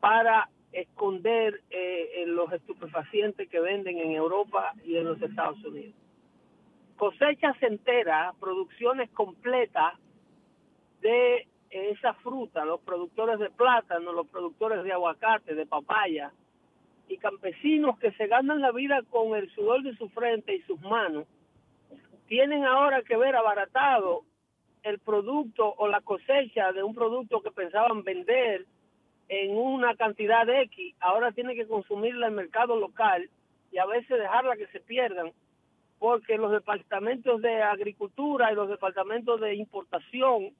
para 0.00 0.48
esconder 0.72 1.60
eh, 1.70 2.24
los 2.26 2.52
estupefacientes 2.52 3.48
que 3.48 3.60
venden 3.60 3.98
en 3.98 4.12
Europa 4.12 4.72
y 4.84 4.96
en 4.96 5.04
los 5.04 5.20
Estados 5.20 5.62
Unidos. 5.64 5.94
Cosechas 6.96 7.56
enteras, 7.62 8.34
producciones 8.36 9.10
completas 9.10 9.94
de 11.00 11.46
esa 11.70 12.14
fruta, 12.14 12.64
los 12.64 12.80
productores 12.80 13.38
de 13.38 13.50
plátano, 13.50 14.12
los 14.12 14.26
productores 14.28 14.82
de 14.84 14.92
aguacate, 14.92 15.54
de 15.54 15.66
papaya, 15.66 16.32
y 17.10 17.18
campesinos 17.18 17.98
que 17.98 18.12
se 18.12 18.28
ganan 18.28 18.60
la 18.60 18.70
vida 18.70 19.02
con 19.10 19.36
el 19.36 19.50
sudor 19.50 19.82
de 19.82 19.96
su 19.96 20.08
frente 20.10 20.54
y 20.54 20.62
sus 20.62 20.80
manos, 20.80 21.26
tienen 22.28 22.64
ahora 22.64 23.02
que 23.02 23.16
ver 23.16 23.34
abaratado 23.34 24.22
el 24.84 25.00
producto 25.00 25.74
o 25.76 25.88
la 25.88 26.00
cosecha 26.00 26.72
de 26.72 26.84
un 26.84 26.94
producto 26.94 27.42
que 27.42 27.50
pensaban 27.50 28.04
vender 28.04 28.64
en 29.28 29.56
una 29.56 29.96
cantidad 29.96 30.46
de 30.46 30.62
X, 30.62 30.94
ahora 31.00 31.32
tienen 31.32 31.56
que 31.56 31.66
consumirla 31.66 32.26
en 32.26 32.32
el 32.32 32.36
mercado 32.36 32.76
local 32.76 33.28
y 33.72 33.78
a 33.78 33.86
veces 33.86 34.18
dejarla 34.18 34.56
que 34.56 34.68
se 34.68 34.80
pierdan, 34.80 35.32
porque 35.98 36.38
los 36.38 36.52
departamentos 36.52 37.42
de 37.42 37.60
agricultura 37.60 38.52
y 38.52 38.54
los 38.54 38.68
departamentos 38.68 39.40
de 39.40 39.54
importación 39.54 40.54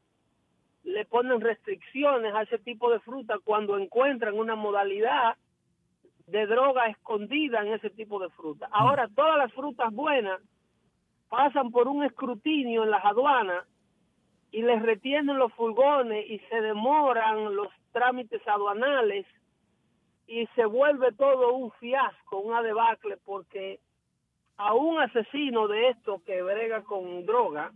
le 0.82 1.04
ponen 1.04 1.40
restricciones 1.40 2.34
a 2.34 2.42
ese 2.42 2.58
tipo 2.58 2.90
de 2.90 3.00
fruta 3.00 3.38
cuando 3.44 3.78
encuentran 3.78 4.34
una 4.34 4.56
modalidad 4.56 5.36
de 6.30 6.46
droga 6.46 6.86
escondida 6.86 7.60
en 7.60 7.74
ese 7.74 7.90
tipo 7.90 8.18
de 8.18 8.30
fruta. 8.30 8.68
Ahora, 8.70 9.08
todas 9.14 9.36
las 9.36 9.52
frutas 9.52 9.92
buenas 9.92 10.40
pasan 11.28 11.70
por 11.70 11.88
un 11.88 12.04
escrutinio 12.04 12.84
en 12.84 12.90
las 12.90 13.04
aduanas 13.04 13.66
y 14.52 14.62
les 14.62 14.82
retienen 14.82 15.38
los 15.38 15.52
furgones 15.54 16.28
y 16.28 16.38
se 16.50 16.60
demoran 16.60 17.54
los 17.54 17.68
trámites 17.92 18.46
aduanales 18.46 19.26
y 20.26 20.46
se 20.54 20.64
vuelve 20.64 21.12
todo 21.12 21.54
un 21.54 21.72
fiasco, 21.72 22.38
una 22.38 22.62
debacle, 22.62 23.16
porque 23.24 23.80
a 24.56 24.74
un 24.74 25.00
asesino 25.00 25.66
de 25.68 25.88
esto 25.88 26.22
que 26.24 26.42
brega 26.42 26.82
con 26.82 27.26
droga 27.26 27.72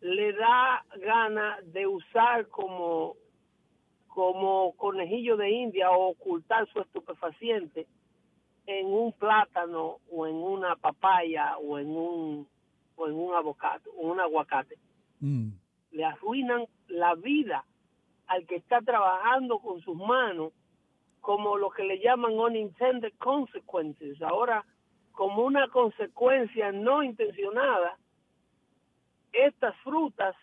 le 0.00 0.32
da 0.34 0.84
gana 0.96 1.58
de 1.64 1.86
usar 1.86 2.48
como 2.48 3.16
como 4.16 4.72
conejillo 4.78 5.36
de 5.36 5.50
India 5.50 5.90
o 5.90 6.08
ocultar 6.12 6.66
su 6.72 6.80
estupefaciente 6.80 7.86
en 8.64 8.86
un 8.86 9.12
plátano 9.12 9.98
o 10.10 10.26
en 10.26 10.36
una 10.36 10.74
papaya 10.76 11.58
o 11.58 11.78
en 11.78 11.88
un 11.94 12.48
o 12.96 13.06
en 13.08 13.12
un 13.12 13.34
avocado, 13.34 13.92
un 13.92 14.18
aguacate. 14.18 14.78
Mm. 15.20 15.50
Le 15.90 16.04
arruinan 16.06 16.64
la 16.88 17.14
vida 17.14 17.62
al 18.26 18.46
que 18.46 18.56
está 18.56 18.80
trabajando 18.80 19.58
con 19.58 19.82
sus 19.82 19.94
manos 19.98 20.52
como 21.20 21.58
lo 21.58 21.68
que 21.68 21.84
le 21.84 21.98
llaman 21.98 22.32
unintended 22.38 23.12
consequences. 23.18 24.22
Ahora, 24.22 24.64
como 25.12 25.44
una 25.44 25.68
consecuencia 25.68 26.72
no 26.72 27.02
intencionada, 27.02 27.98
estas 29.34 29.76
frutas, 29.84 30.34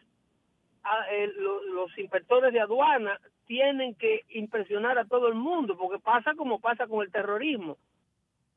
a- 0.84 1.08
eh, 1.12 1.32
lo- 1.38 1.64
los 1.64 1.98
inspectores 1.98 2.54
de 2.54 2.60
aduana 2.60 3.20
tienen 3.54 3.94
que 3.94 4.22
impresionar 4.30 4.98
a 4.98 5.06
todo 5.06 5.28
el 5.28 5.36
mundo, 5.36 5.78
porque 5.78 6.00
pasa 6.00 6.34
como 6.34 6.60
pasa 6.60 6.88
con 6.88 7.04
el 7.04 7.12
terrorismo. 7.12 7.78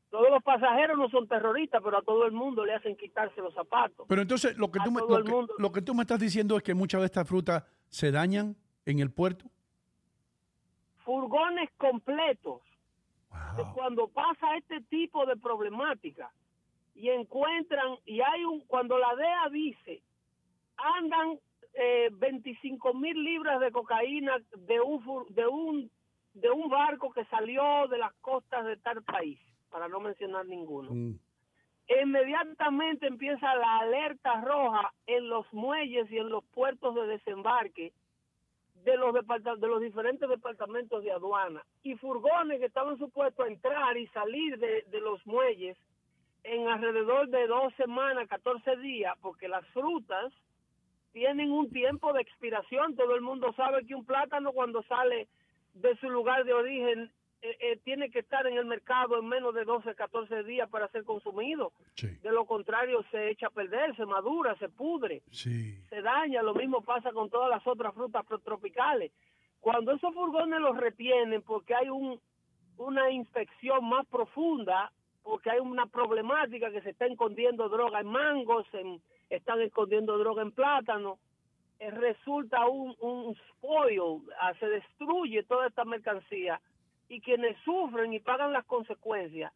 Todos 0.09 0.31
los 0.31 0.41
pasajeros 0.41 0.97
no 0.97 1.07
son 1.09 1.27
terroristas, 1.27 1.83
pero 1.83 1.99
a 1.99 2.01
todo 2.01 2.25
el 2.25 2.31
mundo 2.31 2.65
le 2.65 2.73
hacen 2.73 2.95
quitarse 2.95 3.39
los 3.39 3.53
zapatos. 3.53 4.07
Pero 4.09 4.23
entonces 4.23 4.57
lo 4.57 4.71
que, 4.71 4.79
tú 4.79 4.89
me, 4.91 5.01
lo, 5.01 5.23
que, 5.23 5.31
mundo. 5.31 5.53
lo 5.59 5.71
que 5.71 5.83
tú 5.83 5.93
me 5.93 6.01
estás 6.01 6.19
diciendo 6.19 6.57
es 6.57 6.63
que 6.63 6.73
muchas 6.73 7.01
de 7.01 7.05
estas 7.05 7.27
frutas 7.27 7.63
se 7.89 8.11
dañan 8.11 8.55
en 8.85 8.97
el 8.97 9.11
puerto. 9.11 9.45
furgones 11.05 11.69
completos 11.77 12.61
cuando 13.75 14.07
pasa 14.07 14.57
este 14.57 14.81
tipo 14.81 15.27
de 15.27 15.37
problemática 15.37 16.31
y 16.95 17.09
encuentran 17.09 17.97
y 18.03 18.21
hay 18.21 18.43
un 18.45 18.61
cuando 18.61 18.97
la 18.97 19.15
DEA 19.15 19.49
dice 19.51 20.01
andan 20.75 21.39
eh, 21.79 22.09
25 22.11 22.93
mil 22.95 23.23
libras 23.23 23.59
de 23.59 23.71
cocaína 23.71 24.37
de 24.55 24.81
un 24.81 25.25
de 25.29 25.45
un 25.45 25.91
de 26.33 26.49
un 26.49 26.69
barco 26.69 27.11
que 27.11 27.23
salió 27.25 27.87
de 27.87 27.99
las 27.99 28.13
costas 28.15 28.65
de 28.65 28.77
tal 28.77 29.03
país 29.03 29.39
para 29.69 29.87
no 29.87 29.99
mencionar 29.99 30.45
ninguno. 30.47 30.89
Inmediatamente 32.03 33.07
empieza 33.07 33.55
la 33.55 33.77
alerta 33.79 34.41
roja 34.41 34.91
en 35.05 35.29
los 35.29 35.45
muelles 35.53 36.11
y 36.11 36.17
en 36.17 36.29
los 36.29 36.43
puertos 36.45 36.95
de 36.95 37.07
desembarque 37.07 37.93
de 38.83 38.97
los 38.97 39.13
de 39.13 39.67
los 39.67 39.81
diferentes 39.81 40.27
departamentos 40.27 41.03
de 41.03 41.11
aduana 41.11 41.63
y 41.83 41.95
furgones 41.95 42.59
que 42.59 42.65
estaban 42.65 42.97
supuestos 42.97 43.45
a 43.45 43.49
entrar 43.49 43.97
y 43.97 44.07
salir 44.07 44.57
de, 44.57 44.83
de 44.89 44.99
los 44.99 45.25
muelles 45.27 45.77
en 46.43 46.67
alrededor 46.69 47.27
de 47.29 47.45
dos 47.45 47.73
semanas, 47.75 48.27
14 48.29 48.77
días, 48.77 49.15
porque 49.21 49.47
las 49.47 49.65
frutas 49.67 50.33
tienen 51.11 51.51
un 51.51 51.69
tiempo 51.69 52.13
de 52.13 52.21
expiración. 52.21 52.95
Todo 52.95 53.15
el 53.15 53.21
mundo 53.21 53.53
sabe 53.53 53.85
que 53.85 53.95
un 53.95 54.05
plátano 54.05 54.51
cuando 54.51 54.83
sale 54.83 55.27
de 55.73 55.95
su 55.97 56.09
lugar 56.09 56.43
de 56.45 56.53
origen 56.53 57.11
eh, 57.41 57.55
eh, 57.59 57.79
tiene 57.83 58.09
que 58.09 58.19
estar 58.19 58.47
en 58.47 58.57
el 58.57 58.65
mercado 58.65 59.19
en 59.19 59.27
menos 59.27 59.53
de 59.53 59.63
12, 59.63 59.93
14 59.93 60.43
días 60.43 60.67
para 60.69 60.87
ser 60.87 61.03
consumido. 61.03 61.71
De 62.23 62.31
lo 62.31 62.45
contrario, 62.45 63.03
se 63.11 63.29
echa 63.29 63.47
a 63.47 63.51
perder, 63.51 63.95
se 63.95 64.05
madura, 64.05 64.55
se 64.57 64.69
pudre 64.69 65.21
Sí. 65.31 65.75
se 65.89 66.01
daña. 66.01 66.41
Lo 66.41 66.55
mismo 66.55 66.81
pasa 66.81 67.11
con 67.11 67.29
todas 67.29 67.49
las 67.49 67.65
otras 67.67 67.93
frutas 67.93 68.25
tropicales. 68.43 69.11
Cuando 69.59 69.91
esos 69.91 70.13
furgones 70.13 70.59
los 70.59 70.77
retienen 70.77 71.41
porque 71.43 71.75
hay 71.75 71.89
un, 71.89 72.19
una 72.77 73.11
inspección 73.11 73.87
más 73.87 74.05
profunda, 74.07 74.91
porque 75.23 75.49
hay 75.51 75.59
una 75.59 75.85
problemática 75.87 76.71
que 76.71 76.81
se 76.81 76.91
está 76.91 77.05
escondiendo 77.05 77.69
droga 77.69 77.99
en 77.99 78.07
mangos, 78.07 78.65
en- 78.73 78.99
están 79.29 79.61
escondiendo 79.61 80.17
droga 80.17 80.41
en 80.41 80.51
plátano, 80.51 81.19
eh, 81.79 81.91
resulta 81.91 82.67
un, 82.67 82.95
un 82.99 83.35
spoil, 83.49 84.21
ah, 84.41 84.53
se 84.59 84.67
destruye 84.67 85.43
toda 85.43 85.67
esta 85.67 85.85
mercancía 85.85 86.59
y 87.09 87.21
quienes 87.21 87.57
sufren 87.63 88.13
y 88.13 88.19
pagan 88.19 88.53
las 88.53 88.65
consecuencias 88.65 89.53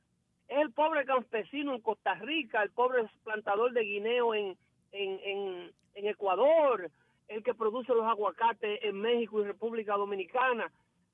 es 0.51 0.58
el 0.58 0.72
pobre 0.74 1.06
campesino 1.06 1.74
en 1.74 1.80
Costa 1.80 2.14
Rica, 2.16 2.61
el 2.61 2.72
pobre 2.72 3.09
plantador 3.24 3.72
de 3.72 3.83
guineo 3.83 4.35
en, 4.35 4.58
en, 4.91 5.72
en, 5.95 6.08
Ecuador, 6.08 6.91
el 7.30 7.41
que 7.41 7.53
produce 7.53 7.93
los 7.93 8.06
aguacates 8.06 8.80
en 8.83 9.00
México 9.00 9.40
y 9.40 9.45
República 9.45 9.95
Dominicana. 9.95 10.69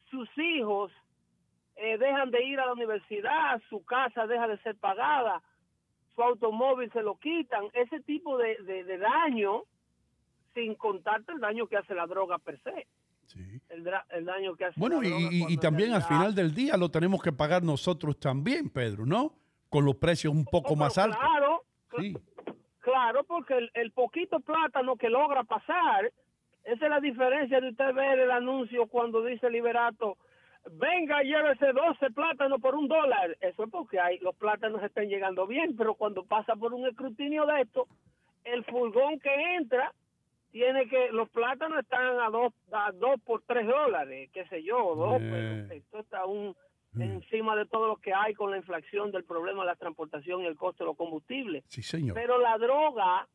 Sus 0.09 0.27
hijos 0.39 0.91
eh, 1.75 1.99
dejan 1.99 2.31
de 2.31 2.43
ir 2.45 2.59
a 2.59 2.65
la 2.65 2.73
universidad, 2.73 3.61
su 3.69 3.85
casa 3.85 4.25
deja 4.25 4.47
de 4.47 4.57
ser 4.63 4.75
pagada, 4.77 5.43
su 6.17 6.23
automóvil 6.23 6.91
se 6.91 7.03
lo 7.03 7.15
quitan. 7.19 7.65
Ese 7.73 7.99
tipo 8.01 8.37
de, 8.39 8.57
de, 8.63 8.83
de 8.83 8.97
daño, 8.97 9.61
sin 10.55 10.73
contarte 10.73 11.31
el 11.31 11.39
daño 11.39 11.67
que 11.67 11.77
hace 11.77 11.93
la 11.93 12.07
droga 12.07 12.39
per 12.39 12.59
se. 12.63 12.87
El, 13.69 13.83
dra- 13.83 14.03
el 14.09 14.25
daño 14.25 14.55
que 14.55 14.65
hace 14.65 14.79
Bueno, 14.79 14.99
la 15.01 15.07
y, 15.07 15.11
droga 15.11 15.27
y- 15.31 15.53
y 15.53 15.57
también 15.57 15.93
al 15.93 16.01
final 16.01 16.33
del 16.33 16.55
día 16.55 16.75
lo 16.75 16.89
tenemos 16.89 17.21
que 17.21 17.31
pagar 17.31 17.61
nosotros 17.61 18.19
también, 18.19 18.69
Pedro, 18.69 19.05
¿no? 19.05 19.33
Con 19.69 19.85
los 19.85 19.95
precios 19.97 20.33
un 20.33 20.45
poco 20.45 20.75
más 20.75 20.97
altos. 20.97 21.19
Claro, 21.19 21.63
Sí. 21.99 22.17
claro, 22.79 23.23
porque 23.25 23.55
el, 23.57 23.69
el 23.75 23.91
poquito 23.91 24.39
plátano 24.39 24.95
que 24.95 25.09
logra 25.09 25.43
pasar, 25.43 26.11
esa 26.63 26.85
es 26.85 26.89
la 26.89 26.99
diferencia 26.99 27.61
de 27.61 27.69
usted 27.69 27.93
ver 27.93 28.17
el 28.19 28.31
anuncio 28.31 28.87
cuando 28.87 29.23
dice 29.23 29.49
Liberato, 29.51 30.17
venga, 30.71 31.21
llévese 31.21 31.73
12 31.73 32.11
plátanos 32.11 32.61
por 32.61 32.75
un 32.75 32.87
dólar. 32.87 33.37
Eso 33.41 33.63
es 33.63 33.69
porque 33.69 33.99
hay, 33.99 34.19
los 34.19 34.35
plátanos 34.35 34.83
están 34.83 35.07
llegando 35.07 35.47
bien, 35.47 35.75
pero 35.75 35.95
cuando 35.95 36.23
pasa 36.25 36.55
por 36.55 36.73
un 36.73 36.87
escrutinio 36.87 37.45
de 37.45 37.61
esto, 37.61 37.87
el 38.43 38.63
furgón 38.65 39.19
que 39.19 39.33
entra 39.55 39.93
tiene 40.51 40.87
que, 40.87 41.09
los 41.11 41.29
plátanos 41.29 41.79
están 41.79 42.19
a 42.19 42.29
dos, 42.29 42.53
a 42.71 42.91
dos 42.91 43.19
por 43.21 43.43
tres 43.43 43.67
dólares, 43.67 44.29
qué 44.33 44.45
sé 44.47 44.63
yo, 44.63 44.95
dos, 44.95 45.17
pero 45.19 45.73
esto 45.73 45.99
está 45.99 46.25
un, 46.25 46.55
encima 46.97 47.55
de 47.55 47.65
todo 47.65 47.87
lo 47.87 47.97
que 47.97 48.13
hay 48.13 48.33
con 48.33 48.51
la 48.51 48.57
inflación 48.57 49.11
del 49.11 49.23
problema 49.23 49.61
de 49.61 49.67
la 49.67 49.75
transportación 49.75 50.41
y 50.41 50.45
el 50.45 50.55
costo 50.55 50.83
de 50.83 50.89
los 50.89 50.97
combustibles. 50.97 51.63
Sí, 51.67 51.83
señor. 51.83 52.15
Pero 52.15 52.39
la 52.39 52.57
droga, 52.57 53.27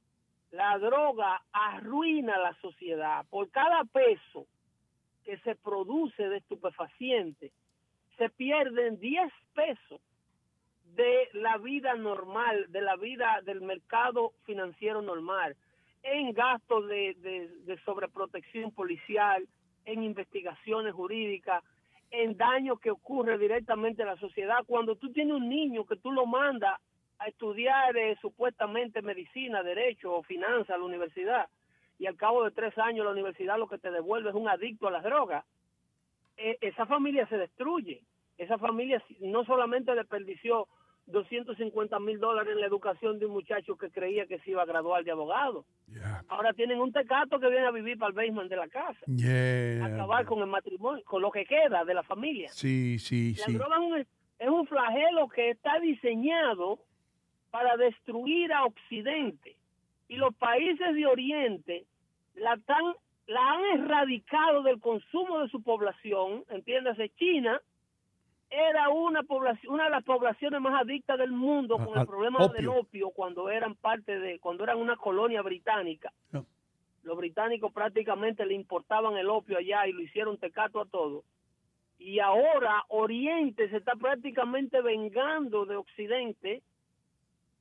la 0.51 0.79
droga 0.79 1.43
arruina 1.53 2.39
la 2.39 2.55
sociedad. 2.61 3.25
Por 3.31 3.51
cada 3.51 3.85
peso 3.85 4.47
que 5.25 5.39
se 5.39 5.55
produce 5.55 6.29
de 6.29 6.39
estupefaciente, 6.39 7.53
se 8.19 8.29
pierden 8.31 8.99
10 8.99 9.33
pesos 9.55 10.01
de 10.95 11.29
la 11.33 11.57
vida 11.59 11.95
normal, 11.95 12.67
de 12.69 12.83
la 12.83 12.97
vida 12.97 13.41
del 13.45 13.61
mercado 13.61 14.33
financiero 14.45 15.01
normal, 15.01 15.57
en 16.03 16.33
gastos 16.33 16.89
de 16.89 17.79
sobreprotección 17.85 18.73
policial, 18.73 19.47
en 19.85 20.03
investigaciones 20.03 20.93
jurídicas, 20.95 21.63
en 22.13 22.37
daño 22.37 22.77
que 22.77 22.91
ocurre 22.91 23.39
directamente 23.39 24.03
a 24.03 24.07
la 24.07 24.17
sociedad. 24.17 24.65
Cuando 24.67 24.97
tú 24.97 25.11
tienes 25.13 25.35
un 25.35 25.49
niño 25.49 25.87
que 25.87 25.97
tú 25.97 26.13
lo 26.13 26.27
mandas 26.27 26.79
a 27.19 27.27
estudiar 27.27 27.97
eh, 27.97 28.17
supuestamente 28.21 29.01
medicina, 29.01 29.63
derecho 29.63 30.13
o 30.13 30.23
finanzas 30.23 30.71
a 30.71 30.79
la 30.79 30.85
universidad, 30.85 31.49
y 32.03 32.07
al 32.07 32.17
cabo 32.17 32.43
de 32.43 32.51
tres 32.51 32.77
años 32.79 33.05
la 33.05 33.13
universidad 33.13 33.59
lo 33.59 33.69
que 33.69 33.79
te 33.79 33.93
devuelve 33.93 34.31
es 34.31 34.35
un 34.35 34.49
adicto 34.49 34.89
a 34.89 34.91
las 34.91 35.05
drogas, 35.05 35.45
eh, 36.37 36.59
esa 36.61 36.85
familia 36.85 37.29
se 37.29 37.39
destruye. 37.39 38.03
Esa 38.39 38.59
familia 38.59 39.01
no 39.21 39.45
solamente 39.45 39.95
desperdició 39.95 40.67
250 41.07 42.01
mil 42.01 42.19
dólares 42.19 42.55
en 42.55 42.61
la 42.61 42.67
educación 42.67 43.21
de 43.21 43.27
un 43.27 43.33
muchacho 43.33 43.77
que 43.77 43.89
creía 43.91 44.27
que 44.27 44.41
se 44.41 44.51
iba 44.51 44.63
a 44.63 44.67
graduar 44.67 45.05
de 45.05 45.13
abogado. 45.13 45.65
Ahora 46.27 46.53
tienen 46.55 46.81
un 46.81 46.93
tecato 46.93 47.39
que 47.39 47.49
viene 47.49 47.67
a 47.67 47.71
vivir 47.71 47.97
para 47.97 48.09
el 48.09 48.17
basement 48.17 48.51
de 48.51 48.57
la 48.57 48.67
casa. 48.67 48.99
Yeah. 49.07 49.87
Acabar 49.87 50.25
con 50.25 50.41
el 50.41 50.49
matrimonio, 50.49 51.05
con 51.05 51.23
lo 51.23 51.31
que 51.31 51.45
queda 51.45 51.85
de 51.85 51.95
la 51.95 52.03
familia. 52.03 52.49
Sí, 52.49 52.99
sí, 52.99 53.37
La 53.37 53.45
sí. 53.45 53.55
droga 53.55 53.77
es 54.01 54.09
es 54.41 54.49
un 54.49 54.67
flagelo 54.67 55.29
que 55.29 55.51
está 55.51 55.79
diseñado 55.79 56.81
para 57.53 57.77
destruir 57.77 58.53
a 58.53 58.65
Occidente. 58.65 59.57
Y 60.09 60.17
los 60.17 60.35
países 60.35 60.97
de 60.97 61.07
Oriente 61.07 61.87
la, 62.35 62.57
tan, 62.67 62.85
la 63.27 63.53
han 63.53 63.65
erradicado 63.81 64.63
del 64.63 64.81
consumo 64.81 65.41
de 65.41 65.49
su 65.49 65.63
población. 65.63 66.45
Entiéndase, 66.49 67.11
China 67.11 67.61
era 68.51 68.91
una 68.91 69.23
población, 69.23 69.73
una 69.73 69.85
de 69.85 69.91
las 69.91 70.05
poblaciones 70.05 70.61
más 70.61 70.81
adictas 70.81 71.19
del 71.19 71.33
mundo 71.33 71.77
con 71.77 71.95
al 71.95 72.03
el 72.03 72.07
problema 72.07 72.39
opio. 72.45 72.55
del 72.55 72.69
opio 72.69 73.11
cuando 73.11 73.49
eran 73.49 73.75
parte 73.77 74.19
de, 74.19 74.39
cuando 74.41 74.65
eran 74.65 74.79
una 74.79 74.97
colonia 74.97 75.41
británica. 75.41 76.13
No. 76.31 76.45
Los 77.03 77.17
británicos 77.17 77.73
prácticamente 77.73 78.45
le 78.47 78.55
importaban 78.55 79.17
el 79.17 79.29
opio 79.29 79.59
allá 79.59 79.87
y 79.87 79.93
lo 79.93 80.03
hicieron 80.03 80.39
tecato 80.39 80.81
a 80.81 80.87
todo. 80.87 81.25
Y 81.99 82.19
ahora 82.19 82.85
Oriente 82.89 83.69
se 83.71 83.79
está 83.79 83.93
prácticamente 83.95 84.83
vengando 84.83 85.65
de 85.65 85.77
Occidente 85.77 86.63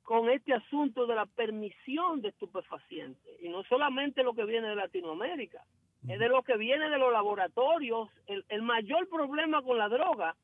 con 0.02 0.28
este 0.30 0.52
asunto 0.54 1.06
de 1.06 1.14
la 1.14 1.26
permisión 1.26 2.20
de 2.22 2.28
estupefacientes. 2.28 3.32
Y 3.40 3.48
no 3.48 3.62
solamente 3.64 4.22
lo 4.22 4.34
que 4.34 4.44
viene 4.44 4.68
de 4.68 4.76
Latinoamérica, 4.76 5.62
es 6.08 6.18
de 6.18 6.28
lo 6.28 6.42
que 6.42 6.56
viene 6.56 6.90
de 6.90 6.98
los 6.98 7.12
laboratorios. 7.12 8.08
El, 8.26 8.44
el 8.48 8.62
mayor 8.62 9.08
problema 9.08 9.62
con 9.62 9.78
la 9.78 9.88
droga 9.88 10.34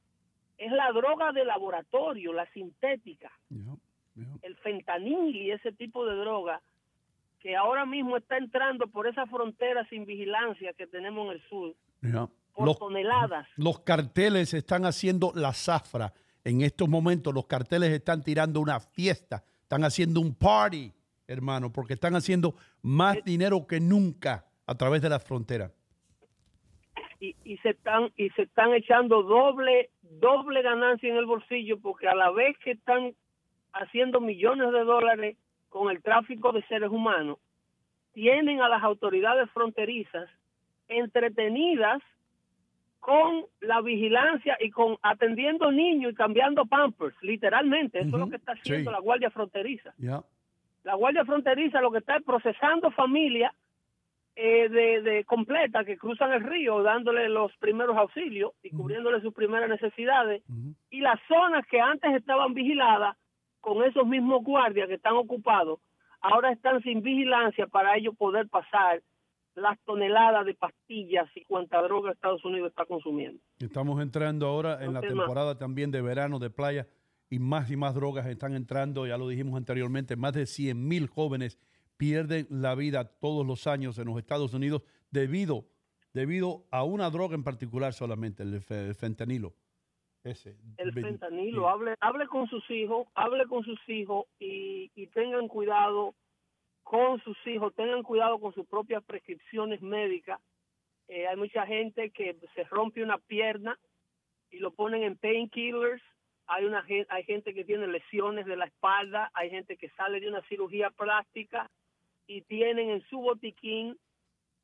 es 0.57 0.71
la 0.73 0.91
droga 0.93 1.33
de 1.33 1.45
laboratorio, 1.45 2.33
la 2.33 2.47
sintética, 2.53 3.33
el 4.43 4.57
fentanil 4.57 5.35
y 5.37 5.51
ese 5.51 5.73
tipo 5.73 6.05
de 6.07 6.17
droga 6.17 6.61
que 7.41 7.55
ahora 7.57 7.87
mismo 7.87 8.17
está 8.17 8.37
entrando 8.37 8.89
por 8.89 9.07
esa 9.07 9.27
frontera 9.27 9.87
sin 9.89 10.05
vigilancia 10.05 10.73
que 10.73 10.89
tenemos 10.89 11.27
en 11.27 11.33
el 11.33 11.49
sur, 11.49 11.75
por 12.53 12.67
Los, 12.67 12.79
toneladas. 12.79 13.47
los 13.57 13.81
carteles 13.81 14.53
están 14.55 14.85
haciendo 14.85 15.31
la 15.37 15.53
zafra. 15.53 16.13
En 16.49 16.63
estos 16.63 16.89
momentos 16.89 17.35
los 17.35 17.47
carteles 17.47 17.91
están 17.91 18.23
tirando 18.23 18.59
una 18.61 18.81
fiesta, 18.81 19.45
están 19.61 19.85
haciendo 19.85 20.19
un 20.21 20.35
party, 20.35 20.91
hermano, 21.27 21.71
porque 21.71 21.93
están 21.93 22.17
haciendo 22.17 22.55
más 22.81 23.23
dinero 23.23 23.67
que 23.67 23.81
nunca 23.81 24.47
a 24.67 24.75
través 24.75 25.03
de 25.03 25.11
la 25.11 25.21
frontera. 25.21 25.71
y, 27.21 27.37
y 27.45 27.59
se 27.59 27.71
están 27.71 28.11
y 28.17 28.31
se 28.31 28.43
están 28.43 28.73
echando 28.73 29.23
doble 29.23 29.91
doble 30.03 30.63
ganancia 30.63 31.11
en 31.11 31.17
el 31.17 31.27
bolsillo 31.27 31.79
porque 31.81 32.09
a 32.09 32.15
la 32.15 32.31
vez 32.31 32.57
que 32.65 32.71
están 32.71 33.15
haciendo 33.75 34.21
millones 34.21 34.73
de 34.73 34.85
dólares 34.85 35.37
con 35.69 35.91
el 35.91 36.03
tráfico 36.03 36.53
de 36.53 36.63
seres 36.63 36.91
humanos 36.91 37.39
tienen 38.15 38.63
a 38.63 38.69
las 38.69 38.83
autoridades 38.83 39.51
fronterizas 39.51 40.31
entretenidas 40.89 42.01
con 43.01 43.45
la 43.61 43.81
vigilancia 43.81 44.57
y 44.61 44.71
con 44.71 44.97
atendiendo 45.03 45.71
niños 45.71 46.13
y 46.13 46.15
cambiando 46.15 46.67
pampers 46.67 47.15
literalmente. 47.23 48.01
Eso 48.01 48.17
es 48.17 48.21
lo 48.21 48.29
que 48.29 48.37
está 48.37 48.53
haciendo 48.53 48.91
sí. 48.91 48.95
la 48.95 49.01
guardia 49.01 49.31
fronteriza. 49.31 49.95
La 50.85 50.95
Guardia 50.95 51.25
Fronteriza 51.27 51.83
lo 51.83 51.91
que 51.91 51.99
está 51.99 52.17
es 52.17 52.25
procesando 52.25 52.91
familias 52.91 53.53
eh, 54.37 54.69
de, 54.69 55.03
de 55.03 55.25
completa 55.25 55.85
que 55.85 55.99
cruzan 55.99 56.33
el 56.33 56.45
río, 56.45 56.83
dándole 56.83 57.29
los 57.29 57.55
primeros 57.57 57.97
auxilios 57.97 58.53
y 58.63 58.71
cubriéndole 58.71 59.21
sus 59.21 59.35
primeras 59.35 59.69
necesidades. 59.69 60.43
Y 60.91 61.01
las 61.01 61.21
zonas 61.29 61.67
que 61.67 61.81
antes 61.81 62.15
estaban 62.15 62.55
vigiladas 62.55 63.17
con 63.61 63.85
esos 63.85 64.07
mismos 64.07 64.43
guardias 64.45 64.89
que 64.89 64.95
están 64.95 65.15
ocupados, 65.15 65.81
ahora 66.21 66.53
están 66.53 66.81
sin 66.83 67.03
vigilancia 67.03 67.67
para 67.67 67.97
ellos 67.97 68.17
poder 68.17 68.49
pasar 68.49 69.03
las 69.61 69.79
toneladas 69.85 70.47
de 70.47 70.55
pastillas 70.55 71.29
y 71.35 71.45
cuanta 71.45 71.81
droga 71.83 72.13
Estados 72.13 72.45
Unidos 72.45 72.71
está 72.71 72.85
consumiendo. 72.87 73.41
Estamos 73.59 74.01
entrando 74.03 74.47
ahora 74.47 74.85
en 74.85 74.93
la 74.95 75.01
temporada 75.01 75.59
también 75.59 75.91
de 75.91 76.01
verano 76.03 76.39
de 76.39 76.51
playa 76.51 76.87
y 77.31 77.39
más 77.39 77.71
y 77.71 77.77
más 77.77 77.95
drogas 77.95 78.27
están 78.27 78.55
entrando, 78.55 79.07
ya 79.07 79.19
lo 79.19 79.29
dijimos 79.29 79.57
anteriormente, 79.57 80.17
más 80.17 80.33
de 80.33 80.47
100 80.47 80.89
mil 80.89 81.07
jóvenes 81.09 81.59
pierden 81.97 82.47
la 82.51 82.75
vida 82.75 83.05
todos 83.05 83.47
los 83.47 83.67
años 83.67 83.99
en 83.99 84.07
los 84.07 84.17
Estados 84.19 84.55
Unidos 84.55 84.83
debido, 85.11 85.67
debido 86.15 86.65
a 86.71 86.85
una 86.85 87.11
droga 87.11 87.35
en 87.35 87.45
particular 87.45 87.93
solamente, 87.93 88.43
el, 88.45 88.61
fe- 88.63 88.87
el 88.89 88.95
fentanilo. 88.95 89.55
Ese. 90.25 90.57
el 90.77 90.93
fentanilo, 90.93 91.69
hable, 91.69 91.95
hable 92.01 92.27
con 92.27 92.47
sus 92.49 92.69
hijos, 92.71 93.07
hable 93.15 93.47
con 93.47 93.63
sus 93.65 93.79
hijos 93.89 94.27
y, 94.39 94.91
y 94.95 95.07
tengan 95.09 95.49
cuidado 95.49 96.15
con 96.89 97.21
sus 97.21 97.37
hijos, 97.47 97.75
tengan 97.75 98.03
cuidado 98.03 98.41
con 98.41 98.55
sus 98.55 98.67
propias 98.67 99.05
prescripciones 99.05 99.83
médicas. 99.83 100.41
Eh, 101.07 101.27
hay 101.27 101.37
mucha 101.37 101.67
gente 101.67 102.09
que 102.09 102.35
se 102.55 102.65
rompe 102.65 103.03
una 103.03 103.19
pierna 103.19 103.79
y 104.51 104.57
lo 104.59 104.71
ponen 104.71 105.03
en 105.03 105.19
painkillers. 105.19 106.03
Hay 106.47 106.65
una 106.65 106.83
hay 107.11 107.25
gente 107.25 107.53
que 107.53 107.67
tiene 107.67 107.87
lesiones 107.89 108.47
de 108.47 108.57
la 108.57 108.65
espalda, 108.65 109.31
hay 109.35 109.51
gente 109.51 109.77
que 109.77 109.91
sale 109.91 110.19
de 110.19 110.29
una 110.29 110.41
cirugía 110.49 110.89
plástica 110.89 111.71
y 112.27 112.41
tienen 112.41 112.89
en 112.89 113.03
su 113.09 113.19
botiquín 113.19 113.99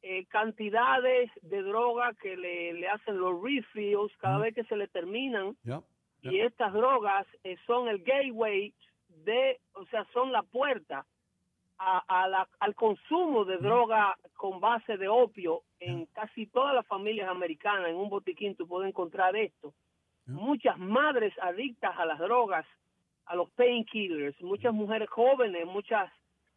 eh, 0.00 0.24
cantidades 0.24 1.30
de 1.42 1.60
droga 1.60 2.14
que 2.22 2.38
le, 2.38 2.72
le 2.72 2.88
hacen 2.88 3.18
los 3.18 3.34
refills 3.42 4.16
cada 4.16 4.38
vez 4.38 4.54
que 4.54 4.64
se 4.64 4.76
le 4.76 4.88
terminan 4.88 5.58
y 6.22 6.40
estas 6.40 6.72
drogas 6.72 7.26
eh, 7.42 7.58
son 7.66 7.88
el 7.88 8.02
gateway 8.02 8.72
de, 9.08 9.60
o 9.74 9.84
sea, 9.88 10.06
son 10.14 10.32
la 10.32 10.42
puerta 10.42 11.06
a, 11.78 11.98
a 12.06 12.28
la- 12.28 12.48
al 12.60 12.74
consumo 12.74 13.44
de 13.44 13.58
droga 13.58 14.16
con 14.36 14.60
base 14.60 14.96
de 14.96 15.08
opio 15.08 15.62
en 15.80 16.06
casi 16.06 16.46
todas 16.46 16.74
las 16.74 16.86
familias 16.86 17.28
americanas. 17.28 17.88
En 17.88 17.96
un 17.96 18.08
botiquín 18.08 18.54
tú 18.56 18.66
puedes 18.66 18.88
encontrar 18.88 19.36
esto. 19.36 19.72
Muchas 20.26 20.78
madres 20.78 21.34
adictas 21.42 21.94
a 21.98 22.06
las 22.06 22.18
drogas, 22.18 22.64
a 23.26 23.34
los 23.36 23.50
painkillers, 23.50 24.40
muchas 24.42 24.72
mujeres 24.72 25.08
jóvenes, 25.10 25.66
muchas 25.66 26.10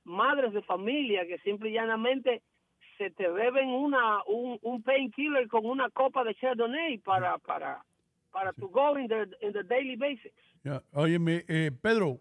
madres 0.06 0.54
de 0.54 0.62
familia 0.62 1.26
que 1.28 1.38
simple 1.40 1.70
y 1.70 1.74
llanamente 1.74 2.42
se 2.98 3.10
te 3.12 3.28
beben 3.28 3.70
una 3.70 4.24
un, 4.26 4.58
un 4.62 4.82
painkiller 4.82 5.48
con 5.50 5.66
una 5.66 5.90
copa 5.90 6.24
de 6.24 6.34
Chardonnay 6.36 6.98
para 7.00 7.38
para 7.40 7.84
para 8.32 8.54
to 8.54 8.68
go 8.70 8.98
in 8.98 9.08
the, 9.08 9.28
in 9.42 9.52
the 9.52 9.64
daily 9.64 9.96
basics. 9.96 10.42
Ya. 10.64 10.82
Óyeme, 10.94 11.44
eh, 11.48 11.72
Pedro, 11.82 12.20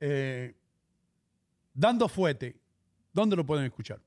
eh, 0.00 0.54
dando 1.72 2.08
fuerte, 2.08 2.56
¿dónde 3.12 3.36
lo 3.36 3.44
pueden 3.44 3.64
escuchar? 3.64 4.00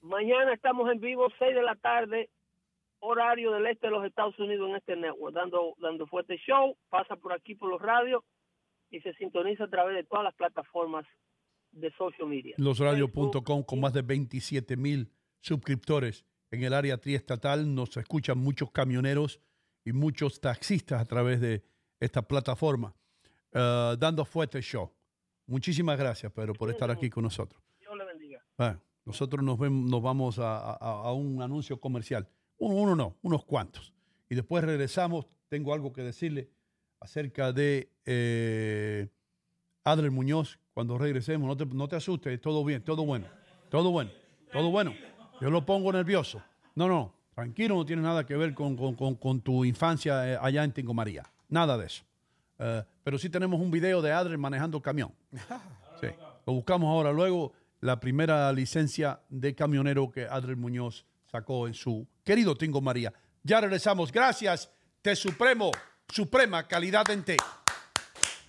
Mañana 0.00 0.54
estamos 0.54 0.90
en 0.90 1.00
vivo, 1.00 1.28
6 1.38 1.54
de 1.54 1.62
la 1.62 1.74
tarde, 1.76 2.30
horario 3.00 3.52
del 3.52 3.66
este 3.66 3.88
de 3.88 3.92
los 3.92 4.04
Estados 4.04 4.38
Unidos 4.38 4.70
en 4.70 4.76
este 4.76 4.96
network, 4.96 5.34
dando, 5.34 5.74
dando 5.78 6.06
fuerte 6.06 6.36
show, 6.38 6.76
pasa 6.88 7.16
por 7.16 7.32
aquí 7.32 7.54
por 7.54 7.70
los 7.70 7.80
radios 7.80 8.22
y 8.90 9.00
se 9.00 9.12
sintoniza 9.14 9.64
a 9.64 9.68
través 9.68 9.96
de 9.96 10.04
todas 10.04 10.24
las 10.24 10.34
plataformas 10.34 11.06
de 11.72 11.92
social 11.92 12.28
media. 12.28 12.54
Losradio.com 12.58 13.62
con 13.62 13.80
más 13.80 13.92
de 13.92 14.02
27 14.02 14.76
mil 14.76 15.10
suscriptores 15.40 16.24
en 16.50 16.62
el 16.62 16.72
área 16.72 16.98
triestatal. 16.98 17.74
Nos 17.74 17.96
escuchan 17.96 18.38
muchos 18.38 18.70
camioneros 18.70 19.40
y 19.84 19.92
muchos 19.92 20.40
taxistas 20.40 21.00
a 21.00 21.04
través 21.04 21.40
de 21.40 21.62
esta 22.00 22.22
plataforma. 22.22 22.94
Eh, 23.52 23.96
dando 23.98 24.24
fuerte 24.24 24.60
show. 24.60 24.92
Muchísimas 25.48 25.98
gracias, 25.98 26.30
Pedro, 26.32 26.52
por 26.54 26.70
estar 26.70 26.90
aquí 26.90 27.10
con 27.10 27.24
nosotros. 27.24 27.60
Dios 27.80 27.96
le 27.96 28.04
bendiga. 28.04 28.44
Bueno, 28.56 28.80
nosotros 29.04 29.42
nos, 29.42 29.58
vemos, 29.58 29.90
nos 29.90 30.02
vamos 30.02 30.38
a, 30.38 30.58
a- 30.72 30.76
a 31.08 31.12
un 31.12 31.42
anuncio 31.42 31.80
comercial. 31.80 32.28
Uno, 32.58 32.74
uno 32.76 32.94
no, 32.94 33.16
unos 33.22 33.44
cuantos. 33.44 33.92
Y 34.28 34.34
después 34.34 34.62
regresamos. 34.62 35.26
Tengo 35.48 35.72
algo 35.72 35.92
que 35.92 36.02
decirle 36.02 36.50
acerca 37.00 37.52
de 37.52 37.90
eh, 38.04 39.08
Adler 39.84 40.10
Muñoz. 40.10 40.58
Cuando 40.74 40.98
regresemos, 40.98 41.48
no 41.48 41.56
te, 41.56 41.66
no 41.66 41.88
te 41.88 41.96
asustes, 41.96 42.40
todo 42.40 42.62
bien, 42.64 42.82
todo 42.84 43.04
bueno, 43.04 43.26
todo 43.70 43.90
bueno, 43.90 44.10
todo 44.52 44.70
bueno. 44.70 44.92
Yo 45.40 45.50
lo 45.50 45.64
pongo 45.64 45.92
nervioso. 45.92 46.42
No, 46.74 46.86
no, 46.86 47.14
tranquilo, 47.34 47.74
no 47.74 47.84
tiene 47.86 48.02
nada 48.02 48.24
que 48.26 48.36
ver 48.36 48.54
con, 48.54 48.76
con- 48.76 48.94
con- 48.94 49.14
con 49.16 49.40
tu 49.40 49.64
infancia 49.64 50.30
eh, 50.34 50.38
allá 50.40 50.62
en 50.62 50.72
Tingo 50.72 50.92
María. 50.94 51.24
Nada 51.48 51.76
de 51.78 51.86
eso. 51.86 52.04
Eh, 52.58 52.84
pero 53.04 53.18
sí 53.18 53.30
tenemos 53.30 53.60
un 53.60 53.70
video 53.70 54.02
de 54.02 54.12
Adler 54.12 54.38
manejando 54.38 54.80
camión. 54.80 55.12
Sí. 56.00 56.06
Lo 56.46 56.52
buscamos 56.52 56.88
ahora. 56.88 57.10
Luego, 57.10 57.52
la 57.80 57.98
primera 57.98 58.52
licencia 58.52 59.18
de 59.28 59.52
camionero 59.56 60.12
que 60.12 60.26
Adler 60.26 60.56
Muñoz 60.56 61.04
sacó 61.26 61.66
en 61.66 61.74
su 61.74 62.06
querido 62.22 62.56
Tingo 62.56 62.80
María. 62.80 63.12
Ya 63.42 63.60
regresamos. 63.60 64.12
Gracias, 64.12 64.70
Té 65.02 65.16
Supremo, 65.16 65.72
Suprema 66.08 66.68
Calidad 66.68 67.10
en 67.10 67.24
Té. 67.24 67.36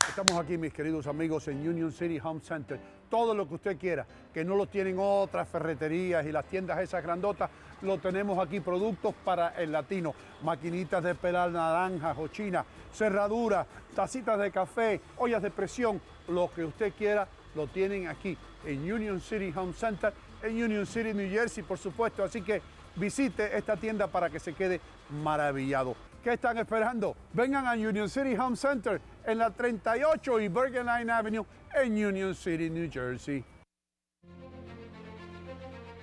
Estamos 0.07 0.33
aquí, 0.33 0.57
mis 0.57 0.73
queridos 0.73 1.07
amigos, 1.07 1.47
en 1.47 1.67
Union 1.67 1.91
City 1.91 2.19
Home 2.23 2.41
Center. 2.41 2.79
Todo 3.09 3.33
lo 3.33 3.47
que 3.47 3.55
usted 3.55 3.77
quiera, 3.77 4.05
que 4.33 4.43
no 4.43 4.55
lo 4.55 4.67
tienen 4.67 4.97
otras 4.99 5.47
ferreterías 5.47 6.25
y 6.25 6.31
las 6.31 6.45
tiendas 6.45 6.79
esas 6.79 7.03
grandotas, 7.03 7.49
lo 7.82 7.98
tenemos 7.98 8.40
aquí. 8.40 8.59
Productos 8.59 9.14
para 9.24 9.49
el 9.49 9.72
latino, 9.72 10.14
maquinitas 10.43 11.03
de 11.03 11.16
pelar 11.16 11.51
naranjas 11.51 12.17
o 12.17 12.27
china, 12.27 12.66
cerraduras, 12.93 13.67
tacitas 13.95 14.40
de 14.40 14.51
café, 14.51 15.01
ollas 15.17 15.41
de 15.41 15.51
presión, 15.51 16.01
lo 16.27 16.51
que 16.53 16.64
usted 16.64 16.93
quiera, 16.98 17.27
lo 17.56 17.67
tienen 17.67 18.08
aquí 18.08 18.38
en 18.66 18.91
Union 18.91 19.19
City 19.22 19.53
Home 19.56 19.74
Center, 19.74 20.14
en 20.43 20.64
Union 20.64 20.85
City, 20.85 21.14
New 21.14 21.30
Jersey, 21.30 21.64
por 21.64 21.77
supuesto. 21.77 22.24
Así 22.24 22.41
que 22.41 22.61
visite 22.95 23.58
esta 23.58 23.75
tienda 23.77 24.08
para 24.08 24.30
que 24.30 24.40
se 24.40 24.53
quede 24.53 24.80
maravillado. 25.24 25.95
¿Qué 26.24 26.33
están 26.33 26.58
esperando? 26.58 27.16
Vengan 27.33 27.66
a 27.66 27.74
Union 27.74 28.09
City 28.09 28.35
Home 28.35 28.58
Center 28.58 28.99
en 29.25 29.38
la 29.38 29.51
38 29.51 30.40
y 30.41 30.48
Bergen 30.49 30.85
Line 30.85 31.11
Avenue 31.11 31.45
en 31.74 32.06
Union 32.06 32.35
City, 32.35 32.69
New 32.69 32.90
Jersey. 32.91 33.43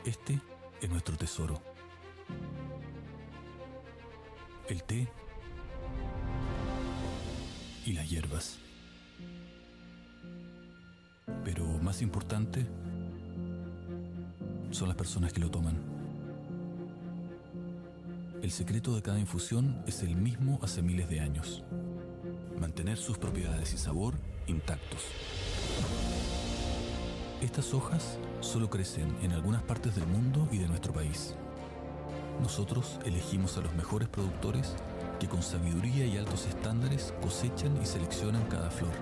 Este 0.04 0.40
es 0.80 0.88
nuestro 0.88 1.16
tesoro. 1.16 1.65
El 4.68 4.82
té 4.82 5.08
y 7.84 7.92
las 7.92 8.10
hierbas. 8.10 8.58
Pero 11.44 11.64
más 11.80 12.02
importante 12.02 12.66
son 14.72 14.88
las 14.88 14.96
personas 14.96 15.32
que 15.32 15.38
lo 15.38 15.52
toman. 15.52 15.76
El 18.42 18.50
secreto 18.50 18.96
de 18.96 19.02
cada 19.02 19.20
infusión 19.20 19.82
es 19.86 20.02
el 20.02 20.16
mismo 20.16 20.58
hace 20.62 20.82
miles 20.82 21.08
de 21.08 21.20
años. 21.20 21.62
Mantener 22.60 22.98
sus 22.98 23.18
propiedades 23.18 23.72
y 23.72 23.78
sabor 23.78 24.14
intactos. 24.48 25.02
Estas 27.40 27.72
hojas 27.72 28.18
solo 28.40 28.68
crecen 28.68 29.16
en 29.22 29.30
algunas 29.30 29.62
partes 29.62 29.94
del 29.94 30.08
mundo 30.08 30.48
y 30.50 30.58
de 30.58 30.66
nuestro 30.66 30.92
país. 30.92 31.36
Nosotros 32.40 32.98
elegimos 33.04 33.56
a 33.56 33.62
los 33.62 33.74
mejores 33.74 34.08
productores 34.08 34.74
que 35.18 35.26
con 35.26 35.42
sabiduría 35.42 36.04
y 36.04 36.18
altos 36.18 36.46
estándares 36.46 37.14
cosechan 37.22 37.76
y 37.82 37.86
seleccionan 37.86 38.44
cada 38.44 38.70
flor. 38.70 38.92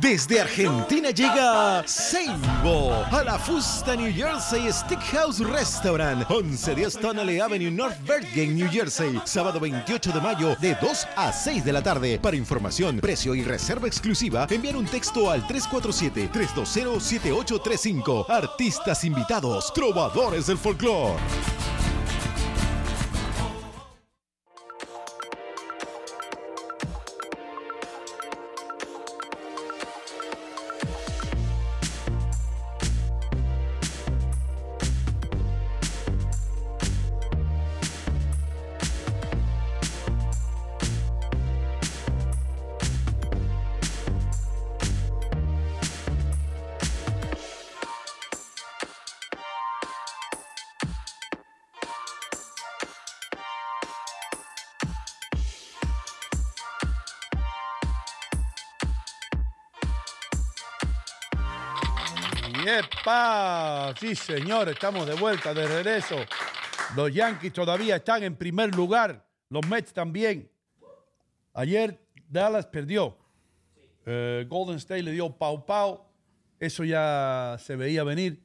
Desde 0.00 0.40
Argentina 0.40 1.10
llega 1.10 1.82
Seibo 1.86 3.04
a 3.10 3.22
la 3.24 3.38
Fusta 3.38 3.94
New 3.96 4.12
Jersey 4.12 4.70
Steakhouse 4.70 5.40
Restaurant, 5.40 6.28
1110 6.28 7.00
Tonale 7.00 7.40
Avenue, 7.40 7.70
North 7.70 7.96
Bergen, 8.06 8.56
New 8.56 8.68
Jersey. 8.70 9.18
Sábado 9.24 9.58
28 9.58 10.12
de 10.12 10.20
mayo 10.20 10.54
de 10.60 10.74
2 10.74 11.08
a 11.16 11.32
6 11.32 11.64
de 11.64 11.72
la 11.72 11.82
tarde. 11.82 12.18
Para 12.18 12.36
información, 12.36 12.98
precio 12.98 13.34
y 13.34 13.42
reserva 13.42 13.88
exclusiva, 13.88 14.46
enviar 14.50 14.76
un 14.76 14.84
texto 14.84 15.30
al 15.30 15.42
347-320-7835. 15.48 18.26
Artistas 18.28 19.02
invitados, 19.02 19.72
trovadores 19.72 20.46
del 20.46 20.58
folclore. 20.58 21.16
Sí, 64.00 64.16
señor, 64.16 64.68
estamos 64.68 65.06
de 65.06 65.14
vuelta, 65.14 65.54
de 65.54 65.64
regreso. 65.68 66.16
Los 66.96 67.14
Yankees 67.14 67.52
todavía 67.52 67.96
están 67.96 68.24
en 68.24 68.34
primer 68.34 68.74
lugar, 68.74 69.24
los 69.48 69.64
Mets 69.68 69.92
también. 69.92 70.50
Ayer 71.54 72.04
Dallas 72.28 72.66
perdió. 72.66 73.16
Eh, 74.06 74.44
Golden 74.48 74.78
State 74.78 75.04
le 75.04 75.12
dio 75.12 75.30
pau 75.30 75.64
pau. 75.64 76.04
eso 76.58 76.82
ya 76.82 77.56
se 77.60 77.76
veía 77.76 78.02
venir. 78.02 78.42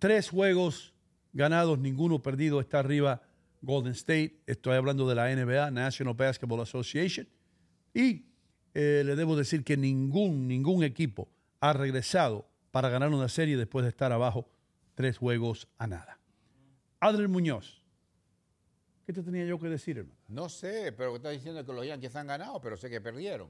Tres 0.00 0.30
juegos 0.30 0.94
ganados, 1.32 1.78
ninguno 1.78 2.20
perdido. 2.20 2.60
Está 2.60 2.80
arriba 2.80 3.22
Golden 3.60 3.92
State. 3.92 4.42
Estoy 4.48 4.74
hablando 4.74 5.08
de 5.08 5.14
la 5.14 5.32
NBA, 5.32 5.70
National 5.70 6.14
Basketball 6.14 6.60
Association. 6.60 7.28
Y 7.94 8.24
eh, 8.74 9.04
le 9.06 9.14
debo 9.14 9.36
decir 9.36 9.62
que 9.62 9.76
ningún, 9.76 10.48
ningún 10.48 10.82
equipo 10.82 11.28
ha 11.60 11.72
regresado 11.72 12.51
para 12.72 12.88
ganar 12.88 13.10
una 13.10 13.28
serie 13.28 13.56
después 13.56 13.84
de 13.84 13.90
estar 13.90 14.10
abajo 14.10 14.48
tres 14.96 15.16
juegos 15.18 15.68
a 15.78 15.86
nada. 15.86 16.18
Adler 16.98 17.28
Muñoz, 17.28 17.82
¿qué 19.06 19.12
te 19.12 19.22
tenía 19.22 19.44
yo 19.44 19.58
que 19.60 19.68
decir, 19.68 19.98
hermano? 19.98 20.18
No 20.28 20.48
sé, 20.48 20.92
pero 20.92 21.14
estás 21.16 21.32
diciendo 21.32 21.64
que 21.64 21.72
los 21.72 21.86
Yankees 21.86 22.16
han 22.16 22.26
ganado, 22.26 22.60
pero 22.60 22.76
sé 22.76 22.90
que 22.90 23.00
perdieron. 23.00 23.48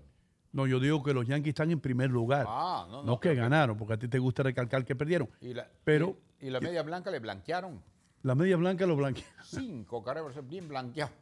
No, 0.53 0.67
yo 0.67 0.79
digo 0.81 1.03
que 1.03 1.15
los 1.15 1.27
Yankees 1.27 1.51
están 1.53 1.71
en 1.71 1.81
primer 1.81 2.11
lugar. 2.11 2.45
Ah, 2.47 2.87
no, 2.91 2.99
no, 2.99 3.03
no, 3.05 3.21
que 3.21 3.35
ganaron, 3.35 3.77
porque 3.79 3.95
a 3.95 3.99
ti 3.99 4.07
te 4.09 4.19
gusta 4.19 4.43
recalcar 4.43 4.85
que 4.85 4.95
perdieron. 4.95 5.31
Y 5.41 5.55
la, 5.55 5.67
Pero 5.85 6.19
y, 6.41 6.49
y 6.49 6.51
la 6.51 6.61
media 6.61 6.83
blanca 6.83 7.11
le 7.11 7.21
blanquearon. 7.21 7.83
la 8.23 8.35
media 8.35 8.57
blanca 8.57 8.85
lo 8.87 8.95
blanquea. 8.97 9.25
Cinco 9.45 10.03
carreras, 10.03 10.47
bien 10.47 10.69
blanqueado. 10.69 11.13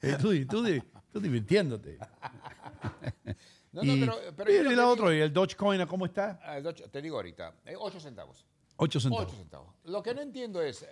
Eh, 0.00 0.16
tú, 0.20 0.30
tú, 0.46 0.64
di- 0.64 0.82
tú 1.12 1.20
divirtiéndote. 1.20 1.98
No, 3.72 3.82
no, 3.82 3.96
y, 3.96 4.00
pero- 4.00 4.16
pero 4.36 4.50
y 4.52 4.56
yo 4.56 4.62
lo 4.64 4.70
la 4.70 4.76
que 4.76 4.82
otra, 4.82 5.14
¿y 5.16 5.20
el 5.20 5.32
Dogecoin 5.32 5.86
cómo 5.86 6.04
está? 6.06 6.38
Ah, 6.42 6.58
el 6.58 6.66
ocho- 6.66 6.88
Te 6.90 7.00
digo 7.00 7.16
ahorita, 7.16 7.54
eh, 7.64 7.74
ocho 7.78 7.98
centavos. 8.00 8.44
Ocho 8.76 9.00
centavos. 9.00 9.26
Ocho 9.28 9.36
centavos. 9.36 9.74
Lo 9.84 10.02
que 10.02 10.14
no 10.14 10.20
entiendo 10.20 10.60
es, 10.60 10.86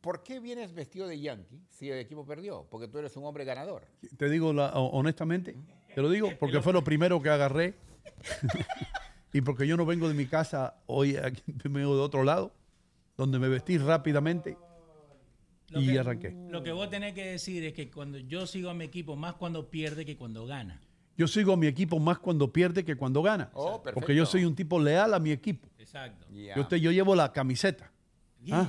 ¿por 0.00 0.22
qué 0.22 0.40
vienes 0.40 0.72
vestido 0.74 1.06
de 1.06 1.20
yankee 1.20 1.60
si 1.70 1.90
el 1.90 1.98
equipo 1.98 2.24
perdió? 2.26 2.66
Porque 2.70 2.88
tú 2.88 2.98
eres 2.98 3.16
un 3.16 3.24
hombre 3.24 3.44
ganador. 3.44 3.86
Te 4.16 4.28
digo 4.28 4.52
la- 4.52 4.70
ho- 4.74 4.90
honestamente, 4.90 5.56
te 5.94 6.02
lo 6.02 6.08
digo 6.10 6.30
porque 6.40 6.60
fue 6.60 6.72
lo 6.72 6.82
primero 6.82 7.20
que 7.22 7.28
agarré. 7.30 7.74
y 9.32 9.40
porque 9.42 9.66
yo 9.66 9.76
no 9.76 9.84
vengo 9.86 10.08
de 10.08 10.14
mi 10.14 10.26
casa 10.26 10.76
hoy, 10.86 11.16
aquí, 11.16 11.42
vengo 11.64 11.94
de 11.96 12.02
otro 12.02 12.24
lado, 12.24 12.52
donde 13.16 13.38
me 13.38 13.48
vestí 13.48 13.78
rápidamente 13.78 14.56
Lo 15.68 15.80
y 15.80 15.86
que- 15.92 15.98
arranqué. 15.98 16.30
Lo 16.50 16.62
que 16.62 16.72
vos 16.72 16.88
tenés 16.90 17.14
que 17.14 17.24
decir 17.26 17.64
es 17.64 17.72
que 17.72 17.90
cuando 17.90 18.18
yo 18.18 18.46
sigo 18.46 18.70
a 18.70 18.74
mi 18.74 18.84
equipo, 18.84 19.14
más 19.16 19.34
cuando 19.34 19.68
pierde 19.70 20.04
que 20.04 20.16
cuando 20.16 20.46
gana. 20.46 20.80
Yo 21.16 21.26
sigo 21.26 21.52
a 21.54 21.56
mi 21.56 21.66
equipo 21.66 21.98
más 21.98 22.18
cuando 22.18 22.52
pierde 22.52 22.84
que 22.84 22.96
cuando 22.96 23.22
gana. 23.22 23.50
Oh, 23.54 23.82
porque 23.82 24.14
yo 24.14 24.26
soy 24.26 24.44
un 24.44 24.54
tipo 24.54 24.78
leal 24.78 25.14
a 25.14 25.18
mi 25.18 25.30
equipo. 25.30 25.68
Exacto. 25.78 26.26
Yo, 26.30 26.66
te- 26.66 26.80
yo 26.80 26.90
llevo 26.90 27.14
la 27.14 27.32
camiseta. 27.32 27.90
¿Ah? 28.52 28.68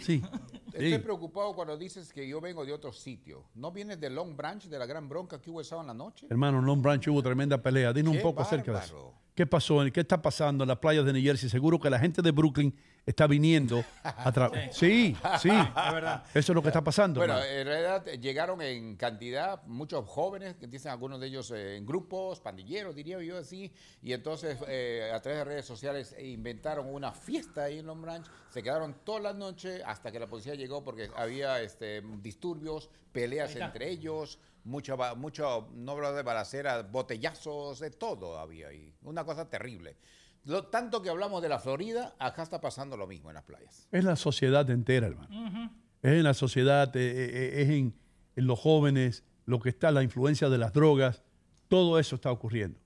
Sí. 0.00 0.22
Estoy 0.72 0.92
sí. 0.92 0.98
preocupado 0.98 1.52
cuando 1.54 1.76
dices 1.76 2.12
que 2.12 2.26
yo 2.26 2.40
vengo 2.40 2.64
de 2.64 2.72
otro 2.72 2.92
sitio. 2.92 3.44
¿No 3.54 3.72
vienes 3.72 4.00
de 4.00 4.08
Long 4.08 4.34
Branch, 4.34 4.64
de 4.64 4.78
la 4.78 4.86
gran 4.86 5.06
bronca 5.06 5.38
que 5.38 5.50
hubo 5.50 5.60
esa 5.60 5.78
en 5.80 5.86
la 5.86 5.94
noche? 5.94 6.26
Hermano, 6.30 6.60
en 6.60 6.64
Long 6.64 6.80
Branch 6.80 7.06
hubo 7.08 7.22
tremenda 7.22 7.60
pelea. 7.60 7.92
Dinos 7.92 8.14
un 8.16 8.22
poco 8.22 8.40
acerca 8.42 8.72
de 8.72 8.78
eso. 8.78 9.12
¿Qué 9.34 9.46
pasó? 9.46 9.78
¿Qué 9.92 10.00
está 10.00 10.20
pasando 10.20 10.64
en 10.64 10.68
las 10.68 10.78
playas 10.78 11.06
de 11.06 11.12
New 11.12 11.22
Jersey? 11.22 11.48
Seguro 11.48 11.80
que 11.80 11.88
la 11.88 11.98
gente 11.98 12.20
de 12.20 12.32
Brooklyn 12.32 12.74
está 13.06 13.26
viniendo 13.26 13.82
a 14.02 14.30
través. 14.30 14.76
Sí, 14.76 15.16
sí. 15.40 15.48
verdad. 15.48 16.22
Eso 16.34 16.52
es 16.52 16.54
lo 16.54 16.62
que 16.62 16.68
está 16.68 16.84
pasando. 16.84 17.18
Bueno, 17.20 17.38
hermano. 17.38 17.52
en 17.52 17.66
realidad 17.66 18.08
eh, 18.08 18.18
llegaron 18.18 18.60
en 18.60 18.96
cantidad 18.96 19.62
muchos 19.64 20.06
jóvenes, 20.06 20.56
que 20.56 20.66
dicen 20.66 20.92
algunos 20.92 21.18
de 21.18 21.28
ellos 21.28 21.50
eh, 21.50 21.76
en 21.76 21.86
grupos, 21.86 22.40
pandilleros, 22.40 22.94
diría 22.94 23.20
yo 23.22 23.38
así, 23.38 23.72
y 24.02 24.12
entonces 24.12 24.58
eh, 24.68 25.10
a 25.12 25.20
través 25.20 25.38
de 25.38 25.44
redes 25.44 25.64
sociales 25.64 26.14
eh, 26.18 26.26
inventaron 26.26 26.92
una 26.92 27.12
fiesta 27.12 27.64
ahí 27.64 27.78
en 27.78 27.86
Long 27.86 28.02
Branch, 28.02 28.26
se 28.50 28.62
quedaron 28.62 28.96
toda 29.04 29.20
la 29.20 29.32
noche 29.32 29.82
hasta 29.84 30.12
que 30.12 30.20
la 30.20 30.26
policía 30.26 30.54
llegó 30.54 30.84
porque 30.84 31.10
había 31.16 31.60
este, 31.62 32.02
disturbios, 32.20 32.90
peleas 33.12 33.56
entre 33.56 33.90
ellos, 33.90 34.38
mucho, 34.64 34.96
mucho, 35.16 35.68
no 35.74 35.92
hablo 35.92 36.12
de 36.12 36.22
balacera, 36.22 36.82
botellazos, 36.82 37.80
de 37.80 37.90
todo 37.90 38.38
había 38.38 38.68
ahí, 38.68 38.94
una 39.02 39.24
cosa 39.24 39.48
terrible. 39.48 39.96
Lo, 40.44 40.66
tanto 40.66 41.02
que 41.02 41.10
hablamos 41.10 41.40
de 41.42 41.48
la 41.48 41.58
Florida, 41.58 42.14
acá 42.18 42.42
está 42.42 42.60
pasando 42.60 42.96
lo 42.96 43.06
mismo 43.06 43.30
en 43.30 43.34
las 43.34 43.44
playas. 43.44 43.86
Es 43.92 44.04
la 44.04 44.16
sociedad 44.16 44.68
entera, 44.70 45.06
hermano. 45.06 45.70
Es 46.02 46.12
en 46.12 46.24
la 46.24 46.34
sociedad, 46.34 46.94
eh, 46.96 47.00
eh, 47.00 47.62
es 47.62 47.70
en, 47.70 47.94
en 48.34 48.46
los 48.46 48.58
jóvenes, 48.58 49.24
lo 49.46 49.60
que 49.60 49.68
está, 49.68 49.90
la 49.90 50.02
influencia 50.02 50.48
de 50.48 50.58
las 50.58 50.72
drogas, 50.72 51.22
todo 51.68 51.98
eso 51.98 52.16
está 52.16 52.30
ocurriendo. 52.32 52.78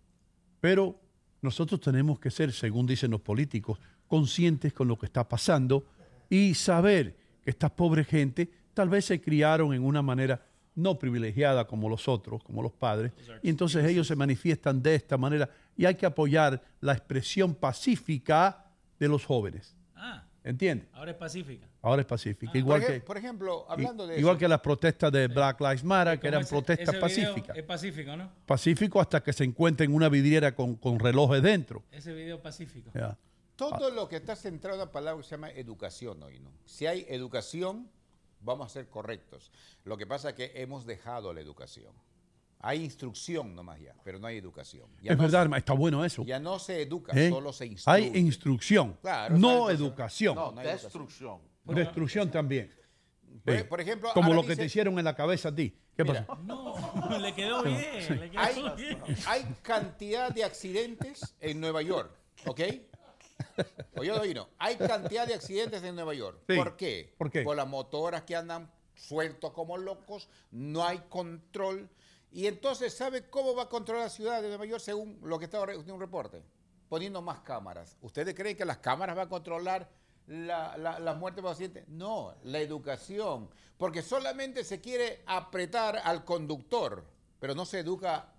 Pero 0.60 1.00
nosotros 1.40 1.80
tenemos 1.80 2.18
que 2.18 2.30
ser, 2.30 2.52
según 2.52 2.86
dicen 2.86 3.10
los 3.10 3.20
políticos, 3.20 3.78
conscientes 4.06 4.72
con 4.72 4.88
lo 4.88 4.98
que 4.98 5.06
está 5.06 5.28
pasando 5.28 5.86
y 6.28 6.54
saber 6.54 7.16
que 7.42 7.50
estas 7.50 7.70
pobres 7.70 8.06
gente 8.06 8.50
tal 8.74 8.88
vez 8.88 9.04
se 9.04 9.20
criaron 9.20 9.72
en 9.72 9.84
una 9.84 10.02
manera 10.02 10.44
no 10.76 10.98
privilegiada 10.98 11.66
como 11.66 11.88
los 11.88 12.06
otros, 12.06 12.44
como 12.44 12.62
los 12.62 12.70
padres, 12.72 13.10
y 13.42 13.48
entonces 13.50 13.84
ellos 13.84 14.06
se 14.06 14.14
manifiestan 14.14 14.80
de 14.82 14.94
esta 14.94 15.16
manera 15.16 15.50
y 15.76 15.84
hay 15.86 15.96
que 15.96 16.06
apoyar 16.06 16.62
la 16.80 16.92
expresión 16.92 17.54
pacífica 17.54 18.64
de 18.98 19.08
los 19.08 19.24
jóvenes. 19.24 19.74
Ah, 19.94 20.22
¿Entiendes? 20.44 20.86
ahora 20.92 21.10
es 21.10 21.16
pacífica. 21.16 21.66
Ahora 21.82 22.02
es 22.02 22.06
pacífica. 22.06 22.56
igual, 22.58 22.80
por, 22.82 22.90
ej- 22.90 23.00
que, 23.00 23.06
por 23.06 23.16
ejemplo, 23.16 23.66
hablando 23.68 24.06
de 24.06 24.18
igual 24.18 24.34
eso, 24.36 24.40
que 24.40 24.48
las 24.48 24.60
protestas 24.60 25.10
de 25.10 25.26
Black 25.28 25.60
Lives 25.60 25.82
Matter, 25.84 26.20
que 26.20 26.28
eran 26.28 26.42
ese- 26.42 26.50
protestas 26.50 26.88
ese 26.88 26.92
video 26.92 27.00
pacíficas. 27.32 27.56
Es 27.56 27.62
pacífico, 27.64 28.16
¿no? 28.16 28.30
Pacífico 28.44 29.00
hasta 29.00 29.22
que 29.22 29.32
se 29.32 29.44
encuentren 29.44 29.92
una 29.94 30.08
vidriera 30.08 30.54
con, 30.54 30.76
con 30.76 30.98
relojes 30.98 31.42
dentro. 31.42 31.82
Ese 31.90 32.12
video 32.12 32.40
pacífico. 32.42 32.90
Todo 33.56 33.90
lo 33.90 34.08
que 34.08 34.16
está 34.16 34.36
centrado 34.36 34.76
en 34.76 34.82
una 34.82 34.92
palabra 34.92 35.22
que 35.22 35.28
se 35.28 35.34
llama 35.34 35.50
educación 35.50 36.22
hoy, 36.22 36.38
¿no? 36.40 36.50
Si 36.66 36.86
hay 36.86 37.06
educación, 37.08 37.88
vamos 38.46 38.66
a 38.66 38.70
ser 38.70 38.88
correctos. 38.88 39.50
Lo 39.84 39.96
que 39.98 40.06
pasa 40.06 40.30
es 40.30 40.34
que 40.36 40.52
hemos 40.54 40.86
dejado 40.86 41.34
la 41.34 41.40
educación. 41.42 41.92
Hay 42.60 42.82
instrucción 42.82 43.54
nomás 43.54 43.78
ya, 43.80 43.94
pero 44.02 44.18
no 44.18 44.26
hay 44.26 44.38
educación. 44.38 44.88
Ya 45.02 45.12
es 45.12 45.18
no 45.18 45.24
verdad, 45.24 45.50
se- 45.50 45.58
está 45.58 45.72
bueno 45.74 46.04
eso. 46.04 46.24
Ya 46.24 46.40
no 46.40 46.58
se 46.58 46.80
educa, 46.80 47.12
¿Eh? 47.14 47.28
solo 47.28 47.52
se 47.52 47.66
instruye. 47.66 47.96
Hay 48.12 48.16
instrucción, 48.18 48.96
Claro, 49.02 49.36
no 49.36 49.68
educación. 49.70 50.34
No, 50.34 50.52
no 50.52 50.60
hay 50.60 50.66
Destrucción. 50.68 51.40
Destrucción 51.64 52.30
también. 52.30 52.72
Por, 53.44 53.56
Sí. 53.58 53.64
por 53.64 53.80
ejemplo, 53.80 54.10
Como 54.14 54.32
lo 54.32 54.44
que 54.46 54.56
te 54.56 54.64
hicieron 54.64 54.98
en 54.98 55.04
la 55.04 55.14
cabeza 55.14 55.50
a 55.50 55.54
ti. 55.54 55.76
¿Qué 55.94 56.02
Mira, 56.04 56.26
pasó? 56.26 56.42
No, 56.42 56.74
le 57.18 57.34
quedó 57.34 57.62
bien. 57.62 58.20
Le 58.20 58.30
quedó 58.30 58.40
hay, 58.40 58.62
bien. 58.76 58.98
hay 59.26 59.44
cantidad 59.62 60.30
de 60.32 60.44
accidentes 60.44 61.34
en 61.40 61.60
Nueva 61.60 61.82
York, 61.82 62.10
¿ok? 62.46 62.60
Oye, 63.96 64.10
Doino, 64.10 64.48
hay 64.58 64.76
cantidad 64.76 65.26
de 65.26 65.34
accidentes 65.34 65.82
en 65.82 65.94
Nueva 65.94 66.14
York. 66.14 66.40
Sí. 66.48 66.56
¿Por 66.56 66.76
qué? 66.76 67.14
¿Por 67.18 67.30
qué? 67.30 67.44
las 67.44 67.66
motoras 67.66 68.22
que 68.22 68.36
andan 68.36 68.70
sueltos 68.94 69.52
como 69.52 69.76
locos, 69.76 70.28
no 70.50 70.84
hay 70.84 70.98
control. 71.08 71.88
Y 72.30 72.46
entonces, 72.46 72.94
¿sabe 72.94 73.28
cómo 73.30 73.54
va 73.54 73.64
a 73.64 73.68
controlar 73.68 74.04
la 74.04 74.10
ciudad 74.10 74.42
de 74.42 74.48
Nueva 74.48 74.66
York 74.66 74.82
según 74.82 75.18
lo 75.22 75.38
que 75.38 75.46
está 75.46 75.62
en 75.62 75.90
un 75.90 76.00
reporte? 76.00 76.42
Poniendo 76.88 77.22
más 77.22 77.40
cámaras. 77.40 77.96
¿Ustedes 78.00 78.34
creen 78.34 78.56
que 78.56 78.64
las 78.64 78.78
cámaras 78.78 79.16
van 79.16 79.26
a 79.26 79.30
controlar 79.30 79.88
la, 80.26 80.76
la, 80.76 80.98
la 80.98 81.14
muerte 81.14 81.40
de 81.40 81.48
pacientes? 81.48 81.88
No, 81.88 82.34
la 82.44 82.60
educación. 82.60 83.48
Porque 83.76 84.02
solamente 84.02 84.64
se 84.64 84.80
quiere 84.80 85.22
apretar 85.26 86.00
al 86.04 86.24
conductor, 86.24 87.04
pero 87.40 87.54
no 87.54 87.64
se 87.64 87.80
educa 87.80 88.32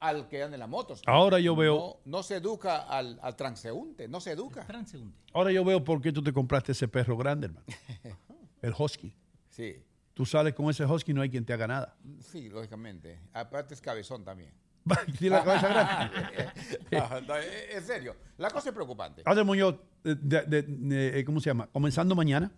al 0.00 0.28
que 0.28 0.42
anda 0.42 0.56
en 0.56 0.60
las 0.60 0.68
motos. 0.68 1.02
Ahora 1.06 1.38
yo 1.40 1.54
veo- 1.56 1.98
No, 2.04 2.18
no 2.18 2.22
se 2.22 2.36
educa 2.36 2.78
al, 2.82 3.18
al 3.22 3.34
transeúnte, 3.36 4.08
no 4.08 4.20
se 4.20 4.32
educa. 4.32 4.66
Transeúnte. 4.66 5.18
Ahora 5.32 5.52
yo 5.52 5.64
veo 5.64 5.82
por 5.84 6.00
qué 6.00 6.12
tú 6.12 6.22
te 6.22 6.32
compraste 6.32 6.72
ese 6.72 6.88
perro 6.88 7.16
grande, 7.16 7.46
hermano. 7.46 7.66
El 8.62 8.74
husky. 8.78 9.14
Sí, 9.50 9.82
Tú 10.14 10.24
sales 10.24 10.54
con 10.54 10.70
ese 10.70 10.84
husky 10.86 11.10
y 11.10 11.14
no 11.14 11.20
hay 11.20 11.28
quien 11.28 11.44
te 11.44 11.52
haga 11.52 11.66
nada. 11.66 11.94
sí, 12.20 12.48
lógicamente. 12.48 13.20
Aparte 13.34 13.74
es 13.74 13.80
cabezón 13.82 14.24
también. 14.24 14.50
Tiene 15.18 15.36
la 15.36 15.44
cabeza 15.44 15.68
grande. 15.68 16.46
No, 16.90 17.20
no, 17.20 17.34
en 17.36 17.82
serio, 17.84 18.16
la 18.38 18.50
cosa 18.50 18.70
es 18.70 18.74
preocupante. 18.74 19.22
Adel 19.26 19.44
Muñoz, 19.44 19.74
eh, 20.04 20.14
de- 20.18 20.42
de- 20.42 20.62
de- 20.62 21.18
eh, 21.20 21.24
¿cómo 21.24 21.38
se 21.40 21.50
llama? 21.50 21.66
Comenzando 21.70 22.14
mañana, 22.14 22.50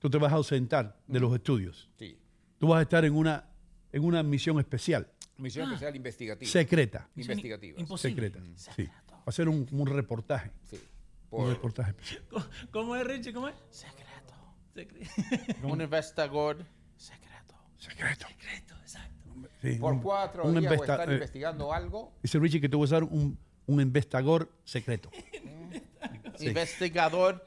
tú 0.00 0.10
te 0.10 0.18
vas 0.18 0.32
a 0.32 0.36
ausentar 0.36 0.98
de 1.06 1.20
los 1.20 1.32
estudios. 1.34 1.88
Sí. 1.98 2.18
Tú 2.58 2.68
vas 2.68 2.80
a 2.80 2.82
estar 2.82 3.04
en 3.04 3.14
una, 3.14 3.46
en 3.92 4.04
una 4.04 4.22
misión 4.22 4.58
especial, 4.58 5.08
Misión 5.42 5.66
especial 5.68 5.96
investigativa. 5.96 6.50
secreta. 6.50 7.08
Investigativa. 7.16 7.80
Imposible. 7.80 8.28
Secreta. 8.30 8.72
Sí. 8.76 8.84
Va 9.10 9.22
a 9.26 9.32
ser 9.32 9.48
un, 9.48 9.66
un 9.70 9.86
reportaje. 9.86 10.50
Sí. 10.70 10.76
Un 11.30 11.38
Por- 11.44 11.48
reportaje 11.48 11.90
especial. 11.98 12.22
¿Cómo- 12.30 12.44
¿Cómo 12.70 12.96
es, 12.96 13.06
Richie? 13.06 13.32
¿Cómo 13.32 13.48
es? 13.48 13.54
Secreto. 13.70 14.34
Secre- 14.74 15.62
Un 15.70 15.80
investigador. 15.80 16.64
Secreto. 16.96 17.54
Secreto. 17.78 18.26
Secreto, 18.28 18.74
exacto. 18.80 19.34
Sí, 19.60 19.72
por 19.76 19.92
un- 19.94 20.00
cuatro 20.02 20.44
un 20.44 20.52
días 20.52 20.64
voy 20.64 20.72
a 20.72 20.74
investa- 20.76 20.92
estar 20.94 21.10
eh, 21.10 21.14
investigando 21.14 21.72
algo. 21.72 22.12
Dice 22.22 22.38
Richie 22.38 22.60
que 22.60 22.68
tú 22.68 22.80
vas 22.80 22.92
a 22.92 22.96
ser 22.96 23.04
un, 23.04 23.38
un 23.66 23.80
investigador 23.80 24.50
secreto. 24.64 25.10
Sí. 26.36 26.48
Investigador. 26.48 27.46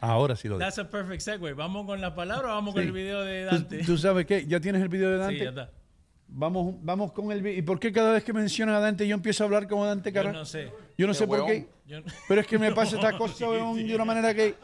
Ahora 0.00 0.36
sí 0.36 0.46
lo 0.46 0.54
digo. 0.56 0.64
That's 0.66 0.78
a 0.78 0.88
perfect 0.88 1.20
segue. 1.22 1.52
¿Vamos 1.54 1.84
con 1.86 2.00
la 2.00 2.14
palabra 2.14 2.48
o 2.48 2.54
vamos 2.54 2.74
con 2.74 2.82
Sí. 2.82 2.86
el 2.88 2.92
video 2.92 3.22
de 3.22 3.46
¿Tú, 3.48 3.54
Dante? 3.56 3.82
tú 3.84 3.98
sabes 3.98 4.26
qué? 4.26 4.46
¿Ya 4.46 4.60
tienes 4.60 4.82
el 4.82 4.88
video 4.88 5.10
de 5.10 5.16
Dante? 5.18 5.38
Sí, 5.38 5.42
ya 5.44 5.48
está. 5.50 5.72
Vamos, 6.28 6.74
vamos 6.82 7.12
con 7.12 7.30
el 7.32 7.40
video. 7.42 7.58
¿Y 7.58 7.62
por 7.62 7.78
qué 7.78 7.92
cada 7.92 8.12
vez 8.12 8.24
que 8.24 8.32
mencionan 8.32 8.74
a 8.74 8.80
Dante 8.80 9.06
yo 9.06 9.14
empiezo 9.14 9.44
a 9.44 9.46
hablar 9.46 9.68
como 9.68 9.86
Dante 9.86 10.10
Yo 10.10 10.14
Carrasco? 10.14 10.38
no 10.38 10.44
sé. 10.44 10.72
Yo 10.98 11.06
no 11.06 11.14
sé 11.14 11.26
por 11.26 11.46
qué. 11.46 11.68
Yo- 11.86 12.00
Pero 12.28 12.40
es 12.40 12.46
que 12.46 12.58
me 12.58 12.72
pasa 12.74 12.96
esta 12.96 13.16
cosa 13.16 13.48
weón, 13.48 13.76
de 13.86 13.94
una 13.94 14.04
manera 14.04 14.34
que 14.34 14.54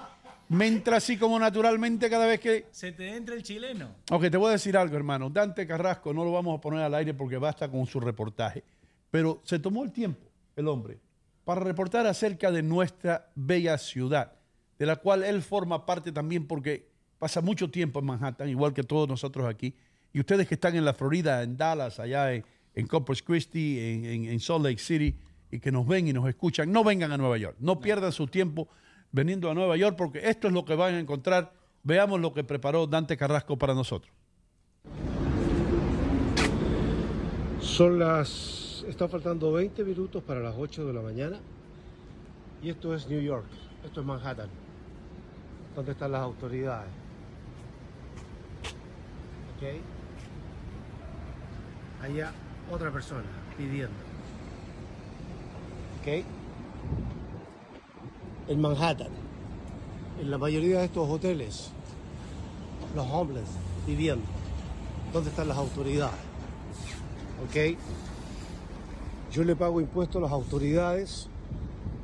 me 0.49 0.67
entra 0.67 0.97
así 0.99 1.17
como 1.17 1.39
naturalmente 1.39 2.11
cada 2.11 2.27
vez 2.27 2.41
que... 2.41 2.67
Se 2.73 2.93
te 2.93 3.17
entra 3.17 3.35
el 3.35 3.43
chileno. 3.43 3.89
Ok, 4.11 4.29
te 4.29 4.37
voy 4.37 4.49
a 4.49 4.53
decir 4.53 4.77
algo, 4.77 4.97
hermano. 4.97 5.31
Dante 5.31 5.67
Carrasco 5.67 6.13
no 6.13 6.25
lo 6.25 6.33
vamos 6.33 6.59
a 6.59 6.61
poner 6.61 6.83
al 6.83 6.95
aire 6.95 7.15
porque 7.15 7.39
basta 7.39 7.71
con 7.71 7.87
su 7.87 8.01
reportaje. 8.01 8.63
Pero 9.11 9.41
se 9.45 9.59
tomó 9.59 9.85
el 9.85 9.93
tiempo, 9.93 10.27
el 10.57 10.69
hombre, 10.69 10.99
para 11.45 11.61
reportar 11.61 12.07
acerca 12.07 12.51
de 12.51 12.63
nuestra 12.63 13.31
bella 13.35 13.79
ciudad, 13.79 14.33
de 14.79 14.87
la 14.87 14.97
cual 14.97 15.23
él 15.23 15.43
forma 15.43 15.87
parte 15.87 16.13
también 16.13 16.47
porque 16.47 16.87
pasa 17.19 17.41
mucho 17.41 17.71
tiempo 17.71 18.01
en 18.01 18.07
Manhattan, 18.07 18.49
igual 18.49 18.75
que 18.75 18.83
todos 18.83 19.09
nosotros 19.09 19.49
aquí. 19.49 19.75
Y 20.13 20.21
ustedes 20.21 20.47
que 20.47 20.55
están 20.55 20.77
en 20.77 20.85
la 20.85 20.95
Florida, 20.95 21.43
en 21.43 21.57
Dallas, 21.57 21.99
allá 21.99 22.35
en, 22.35 22.45
en 22.75 22.87
Corpus 22.87 23.23
Christi, 23.23 23.79
en, 24.29 24.41
Salt 24.41 24.65
Lake 24.65 24.79
City, 24.79 25.15
y 25.51 25.59
que 25.59 25.71
nos 25.71 25.87
ven 25.87 26.09
y 26.09 26.13
nos 26.13 26.29
escuchan, 26.29 26.73
no 26.73 26.85
vengan 26.85 27.13
a 27.13 27.17
Nueva 27.17 27.39
York. 27.39 27.57
No 27.61 27.81
pierdan 27.81 28.13
su 28.13 28.27
tiempo 28.27 28.69
veniendo 29.11 29.51
a 29.51 29.55
Nueva 29.55 29.77
York 29.77 29.97
porque 29.97 30.29
esto 30.29 30.49
es 30.49 30.55
lo 30.55 30.65
que 30.65 30.75
van 30.75 30.95
a 30.95 30.99
encontrar. 30.99 31.53
Veamos 31.83 32.21
lo 32.21 32.33
que 32.33 32.45
preparó 32.45 32.87
Dante 32.87 33.17
Carrasco 33.17 33.59
para 33.59 33.75
nosotros. 33.75 34.13
Son 37.61 37.99
las. 37.99 38.85
Están 38.89 39.09
faltando 39.09 39.53
20 39.53 39.85
minutos 39.85 40.23
para 40.23 40.41
las 40.41 40.55
8 40.59 40.87
de 40.87 40.93
la 40.93 41.01
mañana. 41.01 41.39
Y 42.63 42.71
esto 42.71 42.95
es 42.95 43.09
New 43.09 43.21
York. 43.21 43.47
Esto 43.85 44.01
es 44.01 44.07
Manhattan. 44.07 44.49
¿Dónde 45.75 45.93
están 45.93 46.13
las 46.13 46.23
autoridades? 46.23 46.91
Ok. 49.57 50.02
Allá 52.03 52.33
otra 52.71 52.91
persona 52.91 53.25
pidiendo. 53.57 53.95
Ok. 56.01 56.25
En 58.49 58.61
Manhattan. 58.61 59.13
En 60.21 60.31
la 60.31 60.39
mayoría 60.39 60.81
de 60.81 60.87
estos 60.87 61.09
hoteles. 61.09 61.71
Los 62.95 63.07
homeless 63.09 63.49
viviendo. 63.87 64.27
¿Dónde 65.13 65.31
están 65.31 65.49
las 65.49 65.57
autoridades? 65.57 66.33
¿ok? 67.43 67.77
Yo 69.33 69.45
le 69.45 69.57
pago 69.57 69.81
impuestos 69.81 70.17
a 70.17 70.23
las 70.23 70.33
autoridades 70.33 71.29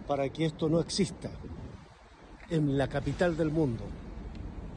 para 0.06 0.28
que 0.28 0.46
esto 0.46 0.68
no 0.68 0.80
exista 0.80 1.30
en 2.50 2.78
la 2.78 2.88
capital 2.88 3.36
del 3.36 3.50
mundo. 3.50 3.84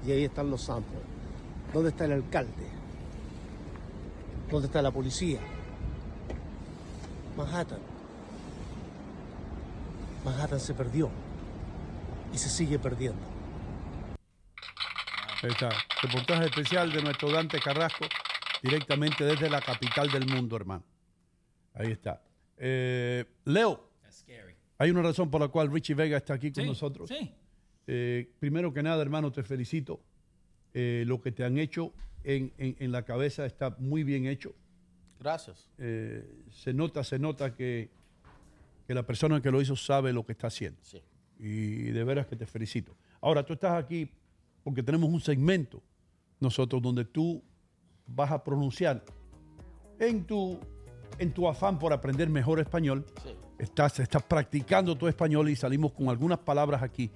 Y 0.06 0.12
ahí 0.12 0.26
están 0.26 0.50
los 0.50 0.64
samples. 0.64 1.02
¿Dónde 1.74 1.90
está 1.90 2.06
el 2.06 2.14
alcalde? 2.14 2.71
¿Dónde 4.52 4.68
está 4.68 4.82
la 4.82 4.92
policía? 4.92 5.40
Manhattan. 7.38 7.80
Manhattan 10.26 10.60
se 10.60 10.74
perdió 10.74 11.10
y 12.34 12.38
se 12.38 12.50
sigue 12.50 12.78
perdiendo. 12.78 13.22
Ahí 15.44 15.50
está. 15.50 15.70
Reportaje 16.04 16.46
especial 16.46 16.92
de 16.92 17.02
nuestro 17.02 17.32
Dante 17.32 17.60
Carrasco, 17.60 18.06
directamente 18.62 19.24
desde 19.24 19.50
la 19.50 19.62
capital 19.62 20.12
del 20.12 20.28
mundo, 20.28 20.56
hermano. 20.56 20.84
Ahí 21.74 21.92
está. 21.92 22.22
Eh, 22.58 23.26
Leo, 23.46 23.90
hay 24.78 24.92
una 24.92 25.02
razón 25.02 25.32
por 25.32 25.42
la 25.42 25.48
cual 25.48 25.72
Richie 25.72 25.96
Vega 25.96 26.18
está 26.18 26.34
aquí 26.36 26.52
con 26.52 26.64
Sí, 26.64 26.70
nosotros. 26.70 27.10
sí. 27.10 27.34
Eh, 27.88 28.32
primero 28.40 28.72
que 28.72 28.84
nada, 28.84 29.02
hermano, 29.02 29.32
te 29.32 29.42
felicito. 29.44 30.02
Eh, 30.74 31.04
lo 31.08 31.20
que 31.20 31.32
te 31.32 31.44
han 31.44 31.58
hecho 31.58 31.94
en, 32.24 32.52
en- 32.58 32.76
en 32.80 32.92
la 32.92 33.04
cabeza 33.04 33.46
está 33.46 33.76
muy 33.80 34.04
bien 34.04 34.26
hecho. 34.26 34.54
Gracias. 35.20 35.70
Eh, 35.78 36.46
se 36.52 36.74
nota, 36.74 37.04
se 37.04 37.20
nota 37.20 37.54
que, 37.56 37.90
que 38.88 38.94
la 38.94 39.04
persona 39.04 39.42
que 39.42 39.52
lo 39.52 39.62
hizo 39.62 39.76
sabe 39.76 40.12
lo 40.14 40.26
que 40.26 40.32
está 40.32 40.48
haciendo. 40.48 40.80
Sí. 40.84 41.02
Y 41.40 41.92
de 41.92 42.04
veras 42.04 42.28
que 42.28 42.36
te 42.36 42.46
felicito. 42.46 42.96
Ahora, 43.22 43.44
tú 43.46 43.54
estás 43.54 43.74
aquí 43.84 44.10
porque 44.64 44.82
tenemos 44.84 45.10
un 45.10 45.20
segmento 45.22 45.82
nosotros 46.40 46.82
donde 46.82 47.06
tú 47.06 47.44
vas 48.08 48.32
a 48.32 48.44
pronunciar 48.44 49.04
en 50.00 50.26
tu, 50.26 50.60
en 51.20 51.32
tu 51.32 51.48
afán 51.48 51.78
por 51.78 51.94
aprender 51.94 52.30
mejor 52.30 52.60
español. 52.60 53.06
Sí. 53.24 53.30
Estás, 53.60 54.00
estás 54.00 54.24
practicando 54.24 54.98
tu 54.98 55.08
español 55.08 55.50
y 55.50 55.56
salimos 55.56 55.94
con 55.94 56.10
algunas 56.10 56.40
palabras 56.40 56.82
aquí 56.82 57.12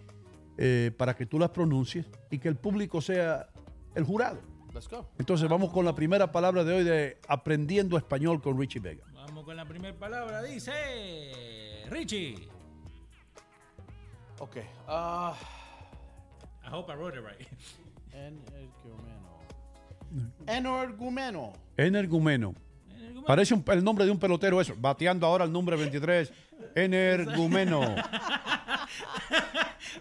eh, 0.60 0.92
para 0.96 1.16
que 1.16 1.26
tú 1.26 1.40
las 1.40 1.50
pronuncies 1.50 2.06
y 2.30 2.38
que 2.38 2.48
el 2.48 2.56
público 2.56 3.02
sea 3.02 3.50
el 3.96 4.04
jurado. 4.04 4.40
Let's 4.76 4.90
go. 4.90 5.10
Entonces 5.18 5.48
vamos 5.48 5.72
con 5.72 5.86
la 5.86 5.96
primera 5.96 6.32
palabra 6.34 6.66
de 6.66 6.74
hoy 6.74 6.84
de 6.84 7.18
Aprendiendo 7.30 7.98
Español 7.98 8.42
con 8.42 8.60
Richie 8.60 8.82
Vega. 8.82 9.06
Vamos 9.14 9.46
con 9.46 9.56
la 9.56 9.66
primera 9.66 9.98
palabra. 9.98 10.44
Dice 10.44 11.86
Richie. 11.90 12.50
Ok. 14.40 14.58
ah, 14.88 15.34
I 16.66 16.68
hope 16.74 16.92
I 16.92 16.96
wrote 16.96 17.18
it 17.18 17.24
right. 17.24 17.48
Energumeno. 20.46 21.54
Energumeno. 21.78 22.54
Parece 23.26 23.54
un- 23.54 23.64
el 23.68 23.82
nombre 23.84 24.04
de 24.06 24.12
un 24.12 24.20
pelotero 24.20 24.60
eso. 24.60 24.74
Bateando 24.78 25.26
ahora 25.26 25.46
el 25.46 25.52
número 25.54 25.78
23. 25.78 26.32
Energumeno. 26.76 27.82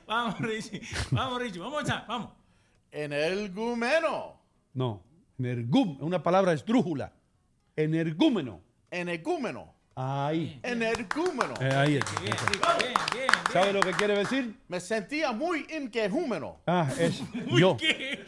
vamos, 0.07 0.39
Richie. 0.41 0.81
Vamos, 1.13 1.41
Richie. 1.41 1.61
Vamos 1.61 1.79
a 1.79 1.83
echar. 1.87 2.05
Vamos. 2.09 2.31
Energumeno. 2.91 4.43
No. 4.75 5.03
Energum. 5.39 5.97
Una 6.01 6.23
palabra 6.23 6.53
esdrújula. 6.53 7.13
Energúmeno. 7.77 8.61
Energúmeno. 8.91 9.73
Ahí. 9.97 10.59
Energúmeno. 10.63 11.55
Eh, 11.61 11.73
ahí 11.73 11.97
es. 11.97 12.05
Bien, 12.21 12.35
bien, 12.81 12.95
bien. 13.13 13.29
¿Sabe 13.53 13.73
lo 13.73 13.81
que 13.81 13.93
quiere 13.93 14.19
decir? 14.19 14.57
Me 14.67 14.81
sentía 14.81 15.31
muy 15.31 15.67
inquejúmeno. 15.71 16.61
Ah, 16.67 16.89
es 16.99 17.23
yo. 17.57 17.77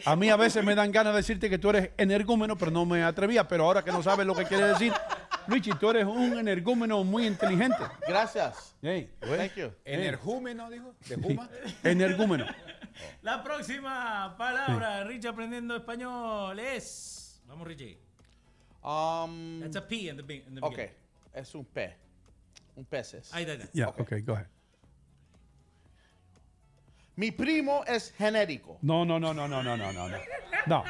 A 0.05 0.15
mí 0.15 0.29
a 0.29 0.37
veces 0.37 0.63
me 0.63 0.75
dan 0.75 0.91
ganas 0.93 1.13
de 1.13 1.17
decirte 1.17 1.49
que 1.49 1.57
tú 1.57 1.69
eres 1.69 1.91
energúmeno, 1.97 2.57
pero 2.57 2.71
no 2.71 2.85
me 2.85 3.03
atrevía. 3.03 3.45
Pero 3.47 3.65
ahora 3.65 3.83
que 3.83 3.91
no 3.91 4.01
sabes 4.01 4.25
lo 4.25 4.33
que 4.33 4.45
quiere 4.45 4.63
decir, 4.67 4.93
Richie, 5.47 5.73
tú 5.77 5.89
eres 5.89 6.05
un 6.05 6.37
energúmeno 6.39 7.03
muy 7.03 7.27
inteligente. 7.27 7.83
Gracias. 8.07 8.73
Hey, 8.81 9.09
Thank 9.19 9.55
you. 9.55 9.71
Energúmeno, 9.83 10.69
dijo. 10.69 10.93
De 11.09 11.15
Juma. 11.15 11.49
energúmeno. 11.83 12.45
Oh. 12.99 13.17
La 13.21 13.43
próxima 13.43 14.35
palabra, 14.37 15.07
sí. 15.07 15.27
Aprendiendo 15.27 15.75
español 15.75 16.59
es. 16.59 17.41
Vamos, 17.47 17.67
Richie. 17.67 17.97
Um, 18.83 19.59
That's 19.61 19.75
a 19.75 19.87
P 19.87 20.09
in 20.09 20.17
the, 20.17 20.33
in 20.33 20.55
the 20.55 20.61
okay. 20.61 20.91
es 21.33 21.53
un 21.55 21.65
P. 21.65 21.93
Un 22.75 22.85
peces. 22.85 23.33
Ahí, 23.33 23.45
ahí, 23.45 23.59
Yeah, 23.73 23.89
okay. 23.89 24.21
go 24.21 24.33
ahead. 24.33 24.47
Mi 27.15 27.31
primo 27.31 27.83
es 27.85 28.11
genérico. 28.11 28.77
No, 28.81 29.03
no, 29.03 29.19
no, 29.19 29.33
no, 29.33 29.47
no, 29.47 29.63
no, 29.63 29.75
no, 29.75 29.91
no. 29.91 30.07
No, 30.67 30.83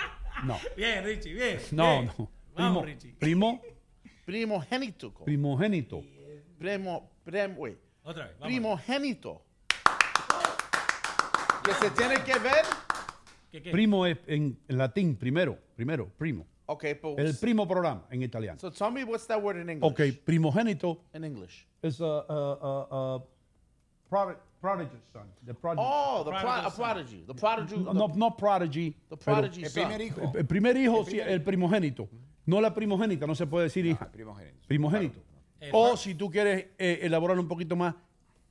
no. 0.43 0.59
Bien, 0.75 1.03
Richie, 1.03 1.33
bien. 1.33 1.59
No, 1.71 2.01
no. 2.03 2.13
Primo, 2.13 2.29
Vamos, 2.53 2.85
Richie. 2.85 3.13
Primo. 3.17 3.61
Primogénito. 4.25 5.13
Primogénito. 5.23 6.03
Primo, 6.59 7.09
primo, 7.23 7.67
Otra 8.03 8.29
Primogénito. 8.41 9.46
Que 11.67 11.73
se 11.73 11.91
tiene 11.91 12.15
que 12.23 12.39
ver. 12.39 12.63
¿Qué, 13.51 13.61
qué? 13.61 13.71
Primo 13.71 14.05
es 14.05 14.17
en, 14.27 14.57
en 14.67 14.77
latín, 14.77 15.15
primero, 15.17 15.57
primero, 15.75 16.07
primo. 16.17 16.45
Ok, 16.65 16.85
pues. 17.01 17.17
El 17.17 17.37
primo 17.37 17.67
programa 17.67 18.05
en 18.09 18.21
italiano. 18.23 18.59
So 18.59 18.71
tell 18.71 18.91
me 18.91 19.03
what's 19.03 19.27
that 19.27 19.41
word 19.41 19.57
in 19.59 19.69
English. 19.69 19.91
Ok, 19.91 20.01
primogénito 20.23 21.01
In 21.13 21.23
English. 21.25 21.65
es 21.81 21.99
a, 22.01 22.05
a, 22.05 22.19
a, 22.29 22.87
a 23.15 23.23
prod- 24.09 24.37
prodigy 24.61 24.97
son. 25.11 25.27
The 25.45 25.53
prodigy. 25.53 25.83
Oh, 25.85 26.23
the 26.23 26.31
Prodigal 26.31 26.59
pro- 26.61 26.67
a 26.67 26.71
son. 26.71 26.85
prodigy. 26.85 27.23
The 27.27 27.33
prodigy. 27.33 27.77
no, 27.77 27.93
no, 27.93 28.07
no 28.15 28.35
prodigy. 28.37 28.95
The 29.09 29.17
prodigy 29.17 29.63
El 29.63 29.69
son. 29.69 29.83
primer 29.83 30.01
hijo. 30.01 30.21
el, 30.33 30.39
el 30.39 30.45
primer 30.45 30.77
hijo, 30.77 31.05
sí, 31.05 31.19
el 31.19 31.41
primogénito. 31.43 32.07
No 32.45 32.61
la 32.61 32.73
primogénita, 32.73 33.27
no 33.27 33.35
se 33.35 33.45
puede 33.45 33.65
decir 33.65 33.85
hija. 33.85 34.09
Primogénito. 34.11 34.67
Primogénito. 34.67 35.19
Eh, 35.59 35.69
O 35.73 35.91
fir- 35.93 35.97
si 35.97 36.15
tú 36.15 36.29
quieres 36.29 36.67
eh, 36.77 36.99
elaborar 37.01 37.37
un 37.39 37.47
poquito 37.47 37.75
más, 37.75 37.93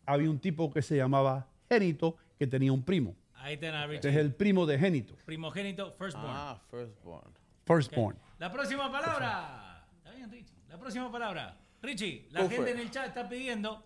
había 0.04 0.28
un 0.30 0.38
tipo 0.38 0.70
que 0.70 0.82
se 0.82 0.96
llamaba 0.96 1.46
génito 1.70 2.16
que 2.38 2.46
tenía 2.46 2.72
un 2.72 2.82
primo. 2.84 3.16
Ahí 3.34 3.54
está, 3.54 3.68
Este 3.68 3.86
Richie. 3.86 4.08
es 4.10 4.16
el 4.16 4.34
primo 4.34 4.66
de 4.66 4.78
génito. 4.78 5.14
Primogénito, 5.24 5.92
firstborn. 5.92 6.26
Ah, 6.30 6.60
firstborn. 6.70 7.32
Firstborn. 7.64 8.18
La 8.38 8.50
próxima 8.52 8.90
palabra. 8.90 9.86
Está 9.98 10.10
bien, 10.12 10.30
Richie. 10.30 10.54
La 10.68 10.78
próxima 10.78 11.10
palabra. 11.12 11.58
Richie, 11.82 12.28
la 12.30 12.40
Go 12.42 12.46
for 12.48 12.56
gente 12.56 12.70
it. 12.70 12.76
en 12.76 12.82
el 12.82 12.90
chat 12.90 13.06
está 13.08 13.28
pidiendo. 13.28 13.84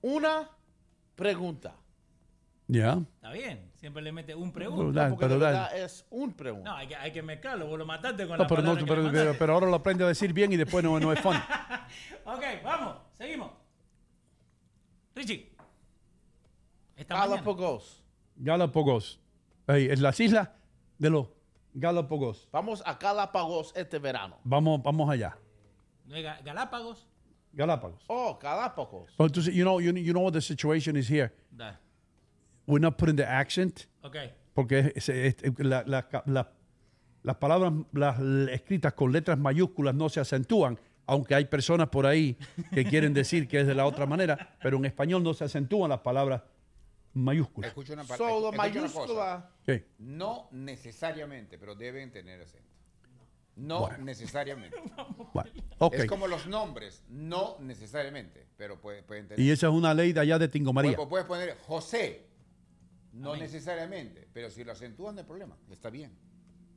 Una 0.00 0.48
pregunta. 1.14 1.74
Ya. 2.66 2.98
Está 3.16 3.32
bien. 3.32 3.70
Siempre 3.74 4.02
le 4.02 4.12
mete 4.12 4.34
un 4.34 4.50
pregunta. 4.52 5.02
da- 5.02 5.08
Porque 5.10 5.26
pero 5.26 5.38
la 5.38 5.46
verdad 5.46 5.76
es 5.78 6.06
un 6.10 6.32
pregunta. 6.32 6.70
No, 6.70 6.76
hay 6.76 6.86
que, 6.88 6.96
hay 6.96 7.12
que 7.12 7.22
mezclarlo. 7.22 7.66
Vos 7.66 7.78
lo 7.78 7.84
mataste 7.86 8.26
con 8.26 8.36
No, 8.38 8.44
la 8.44 8.48
pero, 8.48 8.62
no, 8.62 8.68
palabra 8.68 8.80
que 8.84 8.86
pero, 8.88 9.02
le 9.02 9.08
pero- 9.08 9.18
mandaste. 9.18 9.38
pero 9.38 9.52
ahora 9.54 9.66
lo 9.66 9.74
aprende 9.74 10.04
a 10.04 10.08
decir 10.08 10.32
bien 10.32 10.52
y 10.52 10.56
después 10.56 10.82
no, 10.84 10.98
no 10.98 11.12
es 11.12 11.20
fun. 11.20 11.36
Ok, 12.26 12.42
vamos. 12.64 12.96
Seguimos. 13.18 13.50
Richie. 15.14 15.53
Esta 17.04 17.14
mañana. 17.16 17.30
Galapagos. 17.36 18.02
Galápagos. 18.36 19.20
Ahí, 19.66 19.88
en 19.90 20.02
las 20.02 20.18
islas 20.20 20.48
de 20.98 21.10
los 21.10 21.28
Galápagos. 21.74 22.48
Vamos 22.52 22.82
a 22.86 22.94
Galápagos 22.94 23.72
este 23.76 23.98
verano. 23.98 24.38
Vamos, 24.44 24.82
vamos 24.82 25.08
allá. 25.10 25.36
¿No 26.06 26.16
es 26.16 26.24
Ga- 26.24 26.42
Galápagos? 26.44 27.06
Galápagos. 27.52 28.04
Oh, 28.08 28.38
Galápagos. 28.40 29.14
But 29.16 29.32
to- 29.32 29.40
you 29.42 29.62
know, 29.64 29.80
you, 29.80 29.92
you 29.92 30.12
know 30.12 30.22
what 30.22 30.32
the 30.32 30.40
situation 30.40 30.96
is 30.96 31.08
here. 31.10 31.32
Da. 31.50 31.78
We're 32.66 32.80
not 32.80 32.96
putting 32.96 33.16
the 33.16 33.24
accent 33.26 33.86
Ok. 34.02 34.16
porque 34.54 34.92
es- 34.94 35.08
es- 35.08 35.36
es- 35.42 35.58
la- 35.58 35.84
la- 35.86 36.06
la- 36.26 36.50
las 37.22 37.36
palabras 37.36 37.72
las 37.92 38.18
escritas 38.50 38.92
con 38.94 39.12
letras 39.12 39.38
mayúsculas 39.38 39.94
no 39.94 40.08
se 40.08 40.20
acentúan. 40.20 40.78
aunque 41.06 41.34
hay 41.34 41.44
personas 41.44 41.90
por 41.90 42.06
ahí 42.06 42.34
que 42.72 42.82
quieren 42.82 43.12
decir 43.12 43.46
que 43.46 43.60
es 43.60 43.66
de 43.66 43.74
la 43.74 43.84
otra 43.84 44.06
manera, 44.06 44.56
pero 44.62 44.78
en 44.78 44.86
español 44.86 45.22
no 45.22 45.34
se 45.34 45.44
acentúan 45.44 45.90
las 45.90 45.98
palabras 46.00 46.40
mayúsculas. 47.14 47.68
Escucha 47.68 47.92
una 47.94 48.04
pa- 48.04 48.16
So, 48.16 48.26
escucha 48.28 48.42
la 48.42 48.48
una 48.48 48.56
cosa. 48.82 48.98
mayúscula. 48.98 49.50
No 49.98 50.48
necesariamente, 50.52 51.58
pero 51.58 51.74
deben 51.74 52.10
tener 52.12 52.40
acento. 52.42 52.68
No 53.56 53.80
Bueno. 53.80 54.04
necesariamente. 54.04 54.76
Bueno, 55.32 55.50
ok. 55.78 55.94
Es 55.94 56.06
como 56.06 56.26
los 56.28 56.46
nombres, 56.46 57.02
no 57.08 57.56
necesariamente, 57.60 58.46
pero 58.56 58.80
puede- 58.80 59.02
pueden 59.02 59.26
tener. 59.28 59.44
Y 59.44 59.50
esa 59.50 59.66
es 59.68 59.72
una 59.72 59.92
ley 59.94 60.12
de 60.12 60.20
allá 60.20 60.38
de 60.38 60.46
Tingo 60.48 60.72
María. 60.72 60.94
Puedes, 60.94 61.08
puedes 61.08 61.26
poner 61.26 61.56
José, 61.66 62.26
no 63.12 63.34
necesariamente, 63.36 64.28
pero 64.32 64.50
si 64.50 64.62
lo 64.64 64.72
acentúan 64.72 65.14
no 65.16 65.20
hay 65.22 65.26
problema, 65.26 65.56
está 65.70 65.90
bien. 65.90 66.16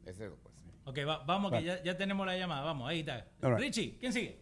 Es 0.06 0.20
eso, 0.20 0.38
pues. 0.42 0.56
Ok, 0.86 0.98
va- 1.08 1.24
vamos, 1.26 1.52
que 1.52 1.56
Vale. 1.58 1.68
ya, 1.68 1.84
ya 1.84 1.98
tenemos 1.98 2.26
la 2.26 2.38
llamada. 2.38 2.62
Vamos, 2.64 2.88
ahí 2.90 3.02
está. 3.02 3.28
All 3.42 3.52
right. 3.52 3.60
Richie, 3.60 3.98
¿quién 4.00 4.14
sigue? 4.14 4.40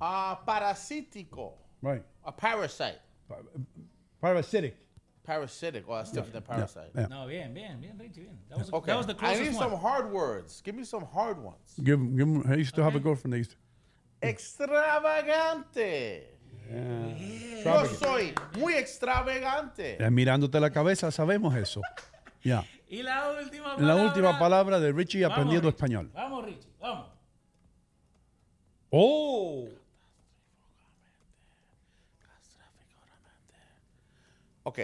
Ah, 0.00 0.42
parasítico. 0.46 1.58
Right. 1.82 2.02
A 2.22 2.34
parasite. 2.34 3.00
Parasitic. 4.20 4.74
Parasitic. 5.24 5.84
Oh, 5.88 5.96
that's 5.96 6.10
different 6.12 6.32
than 6.32 6.42
parasite. 6.42 6.90
yeah. 6.94 7.06
No, 7.08 7.26
bien, 7.26 7.52
bien, 7.54 7.78
bien, 7.80 7.96
Richie, 7.98 8.20
bien. 8.22 8.38
That 8.48 8.58
was, 8.58 8.72
Okay. 8.72 8.86
that 8.92 8.96
was 8.96 9.06
the 9.06 9.12
I 9.12 9.16
closest 9.16 9.42
need 9.42 9.54
one. 9.56 9.70
some 9.70 9.78
hard 9.80 10.10
words. 10.10 10.62
Give 10.64 10.74
me 10.74 10.84
some 10.84 11.04
hard 11.04 11.38
ones. 11.38 11.74
Give, 11.82 11.98
give 12.16 12.26
'em- 12.28 12.44
I 12.50 12.54
used 12.56 12.74
to 12.74 12.82
have 12.82 12.96
a 12.96 13.00
girlfriend 13.00 13.32
that 13.34 13.38
used 13.38 13.52
to- 13.52 13.58
Extravagante. 14.26 16.36
Yo 17.64 17.84
soy 17.86 18.32
muy 18.58 18.74
extravagante. 18.74 19.96
Eh, 20.02 20.10
mirándote 20.10 20.58
la 20.60 20.70
cabeza, 20.70 21.10
sabemos 21.10 21.54
eso. 21.56 21.80
Ya. 22.42 22.64
Y 22.88 23.02
la 23.04 23.30
última 23.40 23.68
La 23.68 23.76
palabra. 23.76 24.04
última 24.04 24.38
palabra 24.38 24.80
de 24.80 24.90
Richie 24.92 25.22
Vamos, 25.22 25.36
aprendiendo 25.38 25.68
Richie. 25.70 25.76
español. 25.76 26.10
Vamos, 26.12 26.44
Richie, 26.44 26.70
vamos. 26.80 27.08
¡Oh! 28.90 29.68
Ok. 34.64 34.78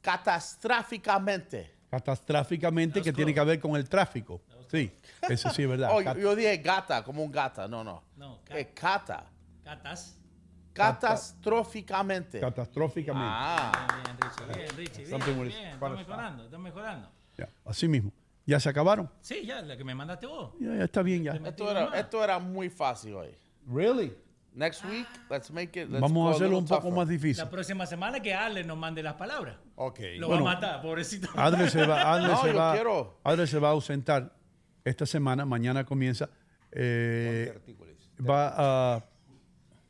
Catastróficamente. 0.00 1.74
Catastróficamente 1.90 3.00
que 3.02 3.12
tiene 3.12 3.32
que 3.32 3.42
ver 3.44 3.58
con 3.60 3.76
el 3.76 3.88
tráfico. 3.88 4.40
Sí, 4.70 4.90
eso 5.28 5.50
sí 5.50 5.62
es 5.62 5.68
verdad. 5.68 5.90
Oh, 5.94 6.02
Cat- 6.04 6.18
yo 6.18 6.36
dije 6.36 6.58
gata, 6.58 7.02
como 7.02 7.22
un 7.22 7.32
gata. 7.32 7.66
No, 7.66 7.82
no. 7.82 8.02
No, 8.16 8.40
Es 8.48 8.68
cata. 8.74 9.24
Catas. 9.64 10.14
Catastróficamente. 10.72 12.40
Catastróficamente. 12.40 13.28
Ah. 13.30 14.00
Bien, 14.04 14.16
Richie, 14.20 14.54
bien, 14.54 14.76
Richie, 14.76 15.04
bien, 15.06 15.10
Something 15.10 15.40
with 15.40 15.48
bien. 15.48 15.78
mejorando, 15.96 16.44
está 16.44 16.58
mejorando. 16.58 17.10
Ya, 17.36 17.48
Así 17.64 17.88
mismo. 17.88 18.12
¿Ya 18.46 18.58
se 18.60 18.68
acabaron? 18.68 19.10
Sí, 19.20 19.44
ya, 19.44 19.60
la 19.60 19.76
que 19.76 19.84
me 19.84 19.94
mandaste 19.94 20.26
vos. 20.26 20.54
Ya, 20.58 20.74
ya 20.74 20.84
está 20.84 21.02
bien 21.02 21.22
ya. 21.24 21.32
Esto 21.32 21.70
era, 21.70 21.98
esto 21.98 22.24
era 22.24 22.38
muy 22.38 22.70
fácil 22.70 23.14
hoy. 23.14 23.34
Really? 23.66 24.16
Next 24.54 24.84
week, 24.84 25.06
let's 25.30 25.50
make 25.52 25.80
it. 25.80 25.88
Let's 25.88 26.00
Vamos 26.00 26.26
a 26.26 26.30
hacerlo 26.36 26.58
little 26.58 26.62
un 26.62 26.66
poco 26.66 26.80
tougher. 26.88 26.96
más 26.98 27.08
difícil. 27.08 27.44
La 27.44 27.50
próxima 27.50 27.86
semana 27.86 28.20
que 28.20 28.34
Ale 28.34 28.64
nos 28.64 28.76
mande 28.76 29.02
las 29.02 29.14
palabras. 29.14 29.56
Ok. 29.76 30.00
Lo 30.16 30.28
Bueno, 30.28 30.44
va 30.44 30.50
a 30.52 30.54
matar, 30.54 30.82
pobrecito. 30.82 31.28
Adler 31.36 31.70
se 31.70 31.86
va, 31.86 32.12
Adler 32.14 32.30
No, 32.30 32.42
se 32.42 32.48
yo 32.52 32.58
va- 32.58 32.72
quiero. 32.74 33.20
Adler 33.22 33.46
se 33.46 33.58
va 33.60 33.68
a 33.68 33.72
ausentar 33.72 34.34
esta 34.84 35.06
semana, 35.06 35.44
mañana 35.44 35.84
comienza. 35.84 36.28
eh, 36.72 37.56
va 38.28 38.96
a 38.96 39.04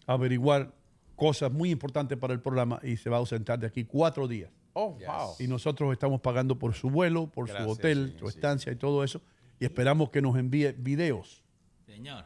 averiguar 0.07 0.73
cosas 1.17 1.51
muy 1.51 1.71
importantes 1.71 2.19
para 2.19 2.33
el 2.35 2.41
programa 2.41 2.79
y 2.83 2.97
se 2.97 3.09
va 3.11 3.17
a 3.17 3.21
ausentar 3.21 3.59
de 3.59 3.67
aquí 3.67 3.85
cuatro 3.85 4.29
días. 4.29 4.51
Oh, 4.75 4.91
wow. 4.93 5.35
Y 5.41 5.49
nosotros 5.49 5.91
estamos 5.93 6.21
pagando 6.21 6.59
por 6.59 6.75
su 6.75 6.91
vuelo, 6.91 7.27
por 7.27 7.47
Gracias, 7.47 7.65
su 7.67 7.73
hotel, 7.73 8.15
su 8.19 8.29
sí. 8.29 8.37
estancia 8.37 8.71
y 8.71 8.77
todo 8.77 9.03
eso. 9.03 9.21
Y 9.59 9.65
esperamos 9.65 10.11
que 10.11 10.21
nos 10.23 10.37
envíe 10.37 10.73
videos. 10.79 11.43
Señor. 11.87 12.25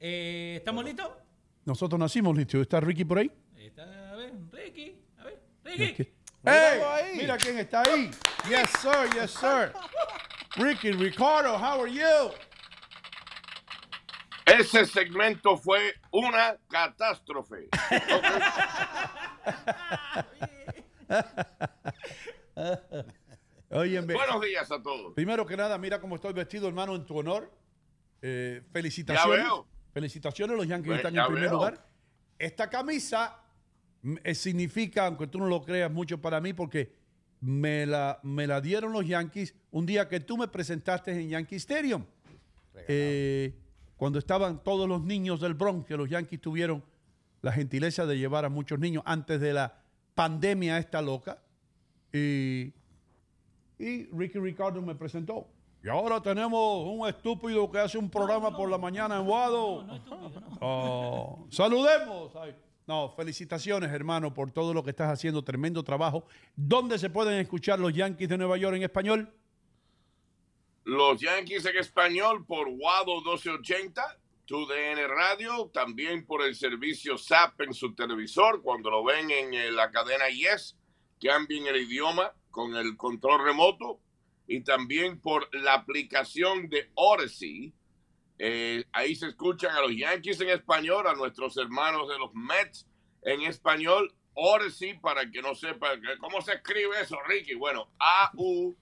Eh, 0.00 0.54
¿Estamos 0.56 0.84
listos? 0.84 1.08
Nosotros 1.64 1.98
nacimos 1.98 2.36
listos. 2.36 2.60
¿Está 2.62 2.80
Ricky 2.80 3.04
por 3.04 3.18
ahí? 3.18 3.30
Está, 3.56 4.12
a 4.12 4.16
ver, 4.16 4.32
Ricky. 4.50 4.96
A 5.18 5.24
ver, 5.24 5.40
Ricky. 5.64 6.08
¡Hey! 6.44 6.80
ahí. 6.84 7.16
Mira 7.16 7.36
quién 7.36 7.58
está 7.58 7.82
ahí. 7.82 8.10
Yes, 8.48 8.70
sir. 8.80 9.08
Yes, 9.14 9.30
sir. 9.30 9.72
Ricky, 10.56 10.92
Ricardo, 10.92 11.56
how 11.56 11.82
are 11.82 11.92
you? 11.92 12.32
Ese 14.44 14.84
segmento 14.86 15.56
fue 15.56 15.94
una 16.10 16.56
catástrofe. 16.68 17.68
Buenos 23.70 24.40
días 24.42 24.70
a 24.70 24.82
todos. 24.82 25.14
primero 25.14 25.46
que 25.46 25.56
nada, 25.56 25.78
mira 25.78 25.98
cómo 26.00 26.16
estoy 26.16 26.32
vestido, 26.34 26.68
hermano, 26.68 26.94
en 26.94 27.06
tu 27.06 27.18
honor. 27.18 27.50
Eh, 28.20 28.62
felicitaciones. 28.72 29.44
veo. 29.44 29.66
Felicitaciones, 29.92 30.56
los 30.56 30.66
Yankees 30.66 30.88
Pues, 30.88 30.98
están 30.98 31.16
en 31.16 31.24
primer 31.26 31.42
veo. 31.42 31.52
lugar. 31.52 31.86
Esta 32.38 32.68
camisa 32.70 33.38
eh, 34.24 34.34
significa, 34.34 35.06
aunque 35.06 35.26
tú 35.26 35.38
no 35.38 35.46
lo 35.46 35.62
creas, 35.62 35.90
mucho 35.90 36.20
para 36.20 36.40
mí 36.40 36.52
porque 36.52 36.92
me 37.40 37.86
la, 37.86 38.18
me 38.22 38.46
la 38.46 38.60
dieron 38.60 38.92
los 38.92 39.06
Yankees 39.06 39.54
un 39.70 39.84
día 39.86 40.08
que 40.08 40.20
tú 40.20 40.36
me 40.38 40.48
presentaste 40.48 41.12
en 41.12 41.28
Yankee 41.28 41.56
Stadium. 41.56 42.04
Eh, 42.88 43.54
cuando 43.96 44.18
estaban 44.18 44.64
todos 44.64 44.88
los 44.88 45.02
niños 45.02 45.40
del 45.40 45.54
Bronx, 45.54 45.86
que 45.86 45.96
los 45.96 46.08
Yankees 46.08 46.40
tuvieron 46.40 46.82
la 47.42 47.52
gentileza 47.52 48.06
de 48.06 48.16
llevar 48.18 48.44
a 48.44 48.48
muchos 48.48 48.78
niños 48.78 49.02
antes 49.06 49.40
de 49.40 49.52
la 49.52 49.82
pandemia 50.14 50.78
esta 50.78 51.02
loca. 51.02 51.42
Y, 52.12 52.72
y 53.78 54.06
Ricky 54.12 54.38
Ricardo 54.38 54.80
me 54.82 54.94
presentó. 54.94 55.48
Y 55.84 55.88
ahora 55.88 56.22
tenemos 56.22 56.86
un 56.86 57.08
estúpido 57.08 57.68
que 57.68 57.78
hace 57.78 57.98
un 57.98 58.08
programa 58.08 58.56
por 58.56 58.70
la 58.70 58.78
mañana 58.78 59.16
en 59.16 59.26
Wado. 59.26 59.84
Oh, 60.60 61.46
saludemos. 61.50 62.32
No, 62.86 63.12
felicitaciones, 63.16 63.90
hermano, 63.90 64.32
por 64.32 64.52
todo 64.52 64.72
lo 64.72 64.84
que 64.84 64.90
estás 64.90 65.10
haciendo. 65.10 65.42
Tremendo 65.42 65.82
trabajo. 65.82 66.24
¿Dónde 66.54 66.98
se 66.98 67.10
pueden 67.10 67.40
escuchar 67.40 67.80
los 67.80 67.92
Yankees 67.92 68.28
de 68.28 68.38
Nueva 68.38 68.56
York 68.58 68.76
en 68.76 68.84
español? 68.84 69.32
Los 70.84 71.20
Yankees 71.20 71.64
en 71.66 71.76
español 71.76 72.44
por 72.46 72.68
Wado 72.68 73.16
1280, 73.16 74.18
TUDN 74.46 75.08
Radio, 75.08 75.70
también 75.72 76.24
por 76.26 76.42
el 76.42 76.54
servicio 76.54 77.18
SAP 77.18 77.60
en 77.62 77.74
su 77.74 77.92
televisor. 77.94 78.62
Cuando 78.62 78.88
lo 78.88 79.02
ven 79.02 79.30
en 79.32 79.54
eh, 79.54 79.72
la 79.72 79.90
cadena 79.90 80.28
Yes, 80.28 80.76
cambien 81.20 81.66
el 81.66 81.76
idioma 81.76 82.32
con 82.50 82.76
el 82.76 82.96
control 82.96 83.44
remoto. 83.44 83.98
Y 84.46 84.62
también 84.62 85.20
por 85.20 85.48
la 85.54 85.74
aplicación 85.74 86.68
de 86.68 86.90
Odyssey. 86.94 87.72
Eh, 88.38 88.84
ahí 88.92 89.14
se 89.14 89.28
escuchan 89.28 89.76
a 89.76 89.82
los 89.82 89.96
Yankees 89.96 90.40
en 90.40 90.48
español, 90.48 91.06
a 91.06 91.14
nuestros 91.14 91.56
hermanos 91.56 92.08
de 92.08 92.18
los 92.18 92.34
Mets 92.34 92.88
en 93.22 93.42
español. 93.42 94.12
Odyssey, 94.34 94.98
para 94.98 95.30
que 95.30 95.42
no 95.42 95.54
sepa 95.54 95.90
cómo 96.18 96.40
se 96.40 96.54
escribe 96.54 97.00
eso, 97.00 97.18
Ricky. 97.26 97.54
Bueno, 97.54 97.88
A-U-D-A-C-Y. 97.98 98.78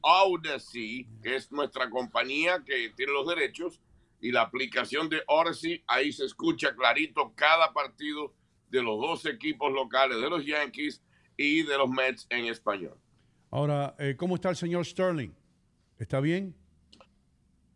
Odyssey, 0.00 1.06
que 1.22 1.36
es 1.36 1.52
nuestra 1.52 1.88
compañía 1.90 2.64
que 2.64 2.90
tiene 2.96 3.12
los 3.12 3.28
derechos, 3.28 3.80
y 4.20 4.32
la 4.32 4.42
aplicación 4.42 5.08
de 5.08 5.22
Odyssey, 5.26 5.84
ahí 5.86 6.12
se 6.12 6.24
escucha 6.24 6.74
clarito 6.74 7.32
cada 7.34 7.72
partido 7.72 8.34
de 8.68 8.82
los 8.82 9.00
dos 9.00 9.26
equipos 9.26 9.72
locales 9.72 10.20
de 10.20 10.28
los 10.28 10.44
Yankees 10.44 11.02
y 11.38 11.62
de 11.62 11.78
los 11.78 11.88
Mets 11.88 12.26
en 12.28 12.46
español. 12.46 12.98
Ahora, 13.50 13.94
eh, 13.98 14.14
¿cómo 14.18 14.34
está 14.34 14.50
el 14.50 14.56
señor 14.56 14.84
Sterling? 14.84 15.30
¿Está 15.98 16.20
bien? 16.20 16.54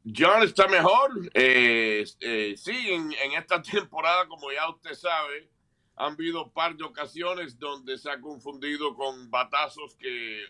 John 0.04 0.42
está 0.42 0.68
mejor. 0.68 1.30
Eh, 1.32 2.04
eh, 2.20 2.54
sí, 2.58 2.90
en, 2.90 3.12
en 3.12 3.32
esta 3.38 3.62
temporada, 3.62 4.26
como 4.28 4.52
ya 4.52 4.68
usted 4.68 4.92
sabe, 4.92 5.48
han 5.96 6.12
habido 6.12 6.44
un 6.44 6.52
par 6.52 6.76
de 6.76 6.84
ocasiones 6.84 7.58
donde 7.58 7.96
se 7.96 8.10
ha 8.10 8.20
confundido 8.20 8.94
con 8.94 9.30
batazos 9.30 9.94
que 9.96 10.42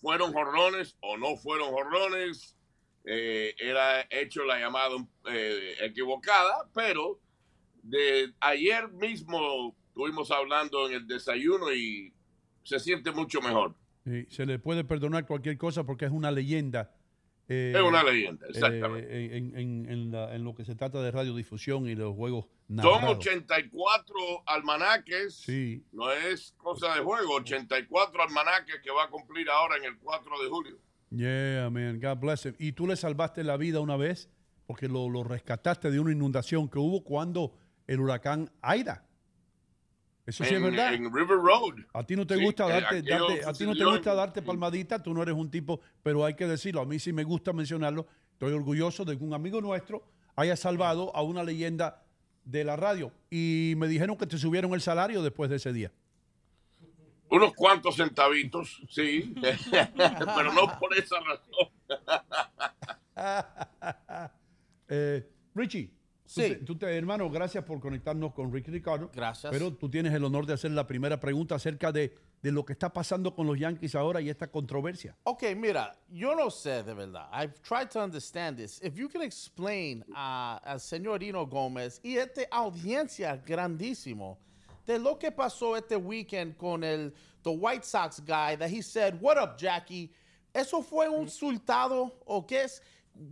fueron 0.00 0.32
jorrones 0.32 0.96
o 1.00 1.16
no 1.16 1.36
fueron 1.36 1.70
jorrones. 1.70 2.56
Eh, 3.04 3.54
era 3.58 4.06
hecho 4.10 4.44
la 4.44 4.58
llamada 4.58 4.96
eh, 5.30 5.76
equivocada, 5.80 6.68
pero 6.74 7.20
de 7.82 8.32
ayer 8.40 8.88
mismo 8.88 9.76
estuvimos 9.88 10.30
hablando 10.32 10.88
en 10.88 10.94
el 10.94 11.06
desayuno 11.06 11.72
y 11.72 12.12
se 12.66 12.78
siente 12.80 13.10
mucho 13.12 13.40
mejor. 13.40 13.74
Sí, 14.04 14.26
se 14.30 14.44
le 14.46 14.58
puede 14.58 14.84
perdonar 14.84 15.26
cualquier 15.26 15.56
cosa 15.58 15.84
porque 15.84 16.04
es 16.04 16.10
una 16.10 16.30
leyenda. 16.30 16.92
eh, 17.48 17.72
Es 17.76 17.82
una 17.82 18.02
leyenda, 18.02 18.44
eh, 18.46 18.50
exactamente. 18.50 19.36
en, 19.36 19.56
en- 19.56 19.88
en 19.88 20.10
la- 20.10 20.34
en 20.34 20.42
lo 20.42 20.54
que 20.56 20.64
se 20.64 20.74
trata 20.74 21.00
de 21.00 21.12
radiodifusión 21.12 21.88
y 21.88 21.94
los 21.94 22.12
juegos 22.16 22.46
Son 22.66 22.76
narrados. 22.76 23.18
84 23.18 24.14
almanaques. 24.46 25.34
Sí. 25.36 25.84
No 25.92 26.10
es 26.10 26.52
cosa 26.56 26.94
de 26.94 27.00
juego. 27.02 27.34
84 27.36 28.22
almanaques 28.22 28.80
que 28.82 28.90
va 28.90 29.04
a 29.04 29.08
cumplir 29.10 29.48
ahora 29.48 29.76
en 29.76 29.84
el 29.84 29.96
4 29.98 30.42
de 30.42 30.48
julio. 30.48 30.76
Yeah, 31.10 31.70
man. 31.70 32.00
God 32.00 32.18
bless 32.18 32.46
him. 32.46 32.54
Y 32.58 32.72
tú 32.72 32.86
le 32.86 32.96
salvaste 32.96 33.44
la 33.44 33.56
vida 33.56 33.78
una 33.80 33.96
vez 33.96 34.28
porque 34.66 34.88
lo, 34.88 35.08
lo 35.08 35.22
rescataste 35.22 35.90
de 35.92 36.00
una 36.00 36.10
inundación 36.10 36.68
que 36.68 36.80
hubo 36.80 37.04
cuando 37.04 37.54
el 37.86 38.00
huracán 38.00 38.50
Aida. 38.60 39.05
Eso 40.26 40.42
sí 40.44 40.54
es 40.54 40.60
verdad. 40.62 40.92
En 40.92 41.04
River 41.14 41.38
Road. 41.38 41.74
A 41.94 42.02
ti 42.02 42.16
no 42.16 42.26
te 42.26 42.36
Sí, 42.36 42.44
gusta 42.44 42.66
darte, 42.66 43.00
darte- 43.02 43.44
a 43.46 43.52
ti 43.52 43.64
no 43.64 43.74
te 43.76 43.84
gusta 43.84 44.12
darte 44.14 44.42
palmadita, 44.42 45.00
tú 45.02 45.14
no 45.14 45.22
eres 45.22 45.36
un 45.36 45.48
tipo, 45.50 45.80
pero 46.02 46.24
hay 46.24 46.34
que 46.34 46.46
decirlo, 46.48 46.80
a 46.80 46.84
mí 46.84 46.98
sí 46.98 47.12
me 47.12 47.24
gusta 47.24 47.52
mencionarlo, 47.52 48.06
Estoy 48.32 48.52
orgulloso 48.52 49.06
de 49.06 49.16
que 49.16 49.24
un 49.24 49.32
amigo 49.32 49.62
nuestro 49.62 50.04
haya 50.34 50.56
salvado 50.56 51.14
a 51.16 51.22
una 51.22 51.42
leyenda 51.42 52.02
de 52.44 52.64
la 52.64 52.76
radio. 52.76 53.10
Y 53.30 53.72
me 53.78 53.88
dijeron 53.88 54.14
que 54.18 54.26
te 54.26 54.36
subieron 54.36 54.74
el 54.74 54.82
salario 54.82 55.22
después 55.22 55.48
de 55.48 55.56
ese 55.56 55.72
día. 55.72 55.90
Unos 57.30 57.54
cuantos 57.54 57.96
centavitos, 57.96 58.82
sí, 58.90 59.34
pero 60.36 60.52
no 60.52 60.78
por 60.78 60.94
esa 60.98 61.16
razón. 61.20 61.70
Eh, 64.88 65.28
Richie, 65.54 65.90
te- 66.34 66.54
tú 66.56 66.76
te- 66.76 66.96
hermano, 66.96 67.30
gracias 67.30 67.64
por 67.64 67.80
conectarnos 67.80 68.32
con 68.34 68.52
Ricky 68.52 68.70
Ricardo. 68.70 69.10
Gracias. 69.14 69.52
Pero 69.52 69.72
tú 69.72 69.88
tienes 69.88 70.12
el 70.12 70.24
honor 70.24 70.46
de 70.46 70.54
hacer 70.54 70.70
la 70.72 70.86
primera 70.86 71.18
pregunta 71.20 71.54
acerca 71.54 71.92
de, 71.92 72.14
de 72.42 72.52
lo 72.52 72.64
que 72.64 72.72
está 72.72 72.92
pasando 72.92 73.34
con 73.34 73.46
los 73.46 73.58
Yankees 73.58 73.94
ahora 73.94 74.20
y 74.20 74.28
esta 74.30 74.50
controversia. 74.50 75.16
Ok, 75.24 75.44
mira, 75.56 75.96
yo 76.08 76.34
no 76.34 76.50
sé 76.50 76.82
de 76.82 76.94
verdad. 76.94 77.28
I've 77.32 77.54
tried 77.62 77.88
to 77.90 78.02
understand 78.02 78.56
this. 78.58 78.80
If 78.82 78.94
you 78.96 79.08
can 79.08 79.22
explain 79.22 80.04
a- 80.14 80.60
al 80.64 80.80
señor 80.80 81.20
Dino 81.20 81.46
Gómez 81.46 82.00
y 82.02 82.16
esta 82.16 82.42
audiencia 82.50 83.36
grandísimo 83.46 84.38
de 84.86 84.98
lo 84.98 85.18
que 85.18 85.32
pasó 85.32 85.76
este 85.76 85.96
weekend 85.96 86.56
con 86.56 86.84
el 86.84 87.12
the 87.42 87.50
White 87.50 87.84
Sox 87.84 88.20
guy 88.20 88.56
that 88.56 88.68
he 88.70 88.82
said, 88.82 89.14
"What 89.20 89.36
up, 89.42 89.56
Jackie?" 89.58 90.10
¿Eso 90.54 90.80
fue 90.82 91.06
un 91.08 91.24
insultado 91.24 92.18
o 92.24 92.46
qué 92.46 92.62
es? 92.64 92.82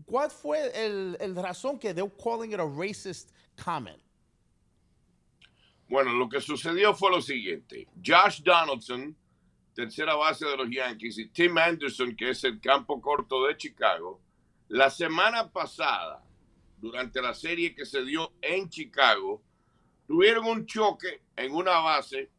¿Cuál 0.06 0.30
fue 0.30 0.70
el, 0.74 1.16
el 1.20 1.34
razón 1.36 1.78
que 1.78 1.92
they're 1.92 2.12
calling 2.22 2.52
it 2.52 2.60
a 2.60 2.66
racist 2.66 3.30
comment? 3.62 4.00
Bueno, 5.88 6.12
lo 6.12 6.28
que 6.28 6.40
sucedió 6.40 6.94
fue 6.94 7.10
lo 7.10 7.20
siguiente. 7.20 7.86
Josh 8.04 8.42
Donaldson, 8.42 9.14
tercera 9.74 10.14
base 10.14 10.46
de 10.46 10.56
los 10.56 10.68
Yankees, 10.70 11.18
y 11.18 11.28
Tim 11.28 11.58
Anderson, 11.58 12.16
que 12.16 12.30
es 12.30 12.42
el 12.44 12.60
campo 12.60 13.00
corto 13.00 13.46
de 13.46 13.56
Chicago, 13.56 14.20
la 14.68 14.88
semana 14.88 15.50
pasada, 15.50 16.24
durante 16.78 17.20
la 17.20 17.34
serie 17.34 17.74
que 17.74 17.84
se 17.84 18.02
dio 18.02 18.32
en 18.40 18.68
Chicago, 18.68 19.42
tuvieron 20.06 20.46
un 20.46 20.66
choque 20.66 21.22
en 21.36 21.54
una 21.54 21.78
base 21.80 22.30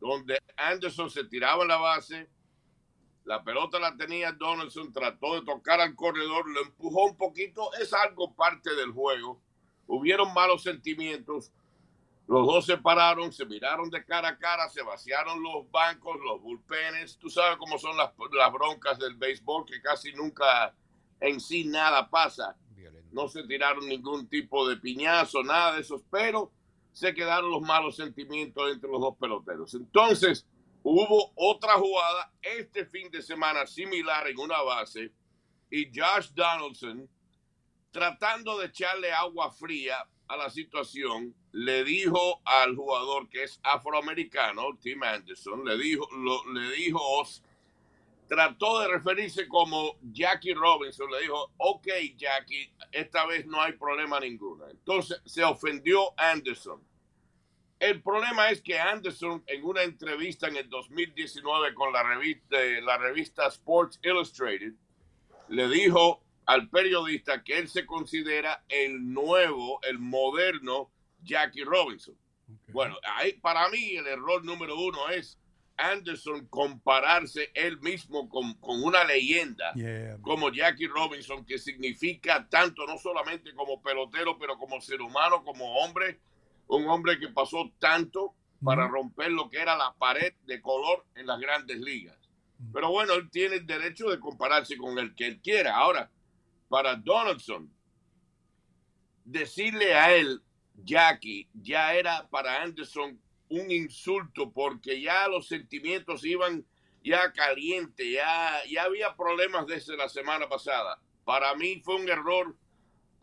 donde 0.00 0.38
Anderson 0.56 1.10
se 1.10 1.24
tiraba 1.24 1.62
en 1.62 1.68
la 1.68 1.76
base, 1.78 2.28
la 3.24 3.42
pelota 3.42 3.78
la 3.78 3.96
tenía 3.96 4.32
Donaldson, 4.32 4.92
trató 4.92 5.34
de 5.34 5.42
tocar 5.42 5.80
al 5.80 5.94
corredor, 5.94 6.48
lo 6.48 6.60
empujó 6.62 7.06
un 7.06 7.16
poquito, 7.16 7.72
es 7.74 7.92
algo 7.92 8.34
parte 8.34 8.74
del 8.74 8.92
juego. 8.92 9.40
Hubieron 9.86 10.32
malos 10.34 10.62
sentimientos, 10.62 11.50
los 12.26 12.46
dos 12.46 12.66
se 12.66 12.78
pararon, 12.78 13.32
se 13.32 13.44
miraron 13.44 13.90
de 13.90 14.04
cara 14.04 14.28
a 14.28 14.38
cara, 14.38 14.68
se 14.68 14.82
vaciaron 14.82 15.42
los 15.42 15.70
bancos, 15.70 16.18
los 16.20 16.40
bullpenes. 16.40 17.18
Tú 17.18 17.28
sabes 17.28 17.58
cómo 17.58 17.78
son 17.78 17.96
las, 17.96 18.12
las 18.32 18.52
broncas 18.52 18.98
del 18.98 19.14
béisbol, 19.14 19.66
que 19.66 19.80
casi 19.82 20.12
nunca 20.12 20.74
en 21.20 21.40
sí 21.40 21.64
nada 21.64 22.08
pasa. 22.08 22.56
No 23.12 23.28
se 23.28 23.44
tiraron 23.44 23.86
ningún 23.86 24.26
tipo 24.28 24.68
de 24.68 24.76
piñazo, 24.76 25.42
nada 25.44 25.74
de 25.74 25.82
eso, 25.82 26.02
pero 26.10 26.50
se 26.92 27.14
quedaron 27.14 27.50
los 27.50 27.62
malos 27.62 27.96
sentimientos 27.96 28.72
entre 28.72 28.90
los 28.90 29.00
dos 29.00 29.16
peloteros. 29.16 29.74
Entonces, 29.74 30.46
hubo 30.84 31.32
otra 31.34 31.72
jugada 31.74 32.30
este 32.42 32.84
fin 32.84 33.10
de 33.10 33.22
semana 33.22 33.66
similar 33.66 34.28
en 34.28 34.38
una 34.38 34.60
base 34.62 35.10
y 35.70 35.86
Josh 35.86 36.28
Donaldson, 36.34 37.08
tratando 37.90 38.58
de 38.58 38.66
echarle 38.66 39.10
agua 39.10 39.50
fría 39.50 40.06
a 40.28 40.36
la 40.36 40.50
situación, 40.50 41.34
le 41.52 41.84
dijo 41.84 42.40
al 42.44 42.76
jugador 42.76 43.28
que 43.28 43.44
es 43.44 43.58
afroamericano, 43.62 44.76
Tim 44.80 45.02
Anderson, 45.02 45.64
le 45.64 45.76
dijo, 45.78 46.06
le 46.52 46.76
dijo, 46.76 47.00
trató 48.28 48.80
de 48.80 48.88
referirse 48.88 49.48
como 49.48 49.96
Jackie 50.12 50.54
Robinson, 50.54 51.10
le 51.10 51.22
dijo, 51.22 51.50
ok 51.56 51.88
Jackie, 52.16 52.70
esta 52.92 53.24
vez 53.26 53.46
no 53.46 53.60
hay 53.60 53.72
problema 53.72 54.20
ninguno. 54.20 54.68
Entonces 54.68 55.20
se 55.24 55.42
ofendió 55.42 56.12
Anderson. 56.18 56.82
El 57.78 58.02
problema 58.02 58.50
es 58.50 58.62
que 58.62 58.78
Anderson 58.78 59.42
en 59.46 59.64
una 59.64 59.82
entrevista 59.82 60.48
en 60.48 60.56
el 60.56 60.68
2019 60.68 61.74
con 61.74 61.92
la 61.92 62.02
revista, 62.02 62.56
la 62.82 62.98
revista 62.98 63.46
Sports 63.48 63.98
Illustrated 64.02 64.72
le 65.48 65.68
dijo 65.68 66.22
al 66.46 66.68
periodista 66.68 67.42
que 67.42 67.58
él 67.58 67.68
se 67.68 67.86
considera 67.86 68.64
el 68.68 69.12
nuevo, 69.12 69.80
el 69.82 69.98
moderno 69.98 70.90
Jackie 71.22 71.64
Robinson. 71.64 72.16
Bueno, 72.68 72.96
ahí 73.16 73.32
para 73.34 73.68
mí 73.70 73.96
el 73.96 74.06
error 74.06 74.44
número 74.44 74.78
uno 74.78 75.08
es 75.08 75.38
Anderson 75.76 76.46
compararse 76.46 77.50
él 77.54 77.80
mismo 77.80 78.28
con, 78.28 78.54
con 78.54 78.82
una 78.82 79.04
leyenda 79.04 79.72
Yeah. 79.74 80.18
como 80.20 80.50
Jackie 80.50 80.86
Robinson, 80.86 81.44
que 81.44 81.58
significa 81.58 82.46
tanto 82.48 82.86
no 82.86 82.98
solamente 82.98 83.52
como 83.54 83.82
pelotero, 83.82 84.38
pero 84.38 84.56
como 84.56 84.80
ser 84.80 85.00
humano, 85.00 85.42
como 85.42 85.78
hombre, 85.78 86.20
un 86.68 86.88
hombre 86.88 87.18
que 87.18 87.28
pasó 87.28 87.72
tanto 87.78 88.34
para 88.62 88.88
romper 88.88 89.30
lo 89.30 89.50
que 89.50 89.58
era 89.58 89.76
la 89.76 89.94
pared 89.94 90.32
de 90.46 90.60
color 90.60 91.04
en 91.14 91.26
las 91.26 91.38
grandes 91.38 91.78
ligas. 91.78 92.16
Pero 92.72 92.90
bueno, 92.90 93.14
él 93.14 93.30
tiene 93.30 93.56
el 93.56 93.66
derecho 93.66 94.08
de 94.08 94.18
compararse 94.18 94.76
con 94.76 94.98
el 94.98 95.14
que 95.14 95.26
él 95.26 95.40
quiera. 95.42 95.76
Ahora, 95.76 96.10
para 96.68 96.96
Donaldson, 96.96 97.70
decirle 99.24 99.94
a 99.94 100.14
él, 100.14 100.42
Jackie, 100.76 101.48
ya 101.52 101.94
era 101.94 102.26
para 102.28 102.62
Anderson 102.62 103.20
un 103.48 103.70
insulto 103.70 104.50
porque 104.50 105.00
ya 105.00 105.28
los 105.28 105.46
sentimientos 105.46 106.24
iban 106.24 106.64
ya 107.02 107.32
caliente, 107.32 108.12
ya, 108.12 108.62
ya 108.68 108.84
había 108.84 109.14
problemas 109.14 109.66
desde 109.66 109.96
la 109.96 110.08
semana 110.08 110.48
pasada. 110.48 110.98
Para 111.24 111.54
mí 111.54 111.80
fue 111.84 111.96
un 111.96 112.08
error 112.08 112.56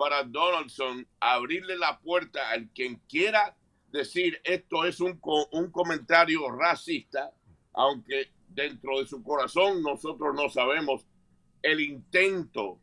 para 0.01 0.23
Donaldson 0.23 1.07
abrirle 1.19 1.77
la 1.77 1.99
puerta 1.99 2.49
al 2.49 2.69
quien 2.69 2.95
quiera 3.07 3.55
decir 3.91 4.41
esto 4.43 4.83
es 4.83 4.99
un, 4.99 5.21
un 5.51 5.69
comentario 5.69 6.49
racista, 6.49 7.31
aunque 7.73 8.31
dentro 8.47 8.99
de 8.99 9.05
su 9.05 9.21
corazón 9.21 9.83
nosotros 9.83 10.33
no 10.33 10.49
sabemos 10.49 11.05
el 11.61 11.81
intento 11.81 12.79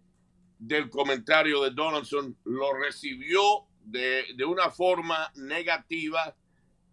del 0.61 0.89
comentario 0.91 1.61
de 1.65 1.73
Donaldson, 1.73 2.37
lo 2.45 2.73
recibió 2.75 3.67
de, 3.83 4.23
de 4.37 4.45
una 4.45 4.71
forma 4.71 5.33
negativa 5.35 6.37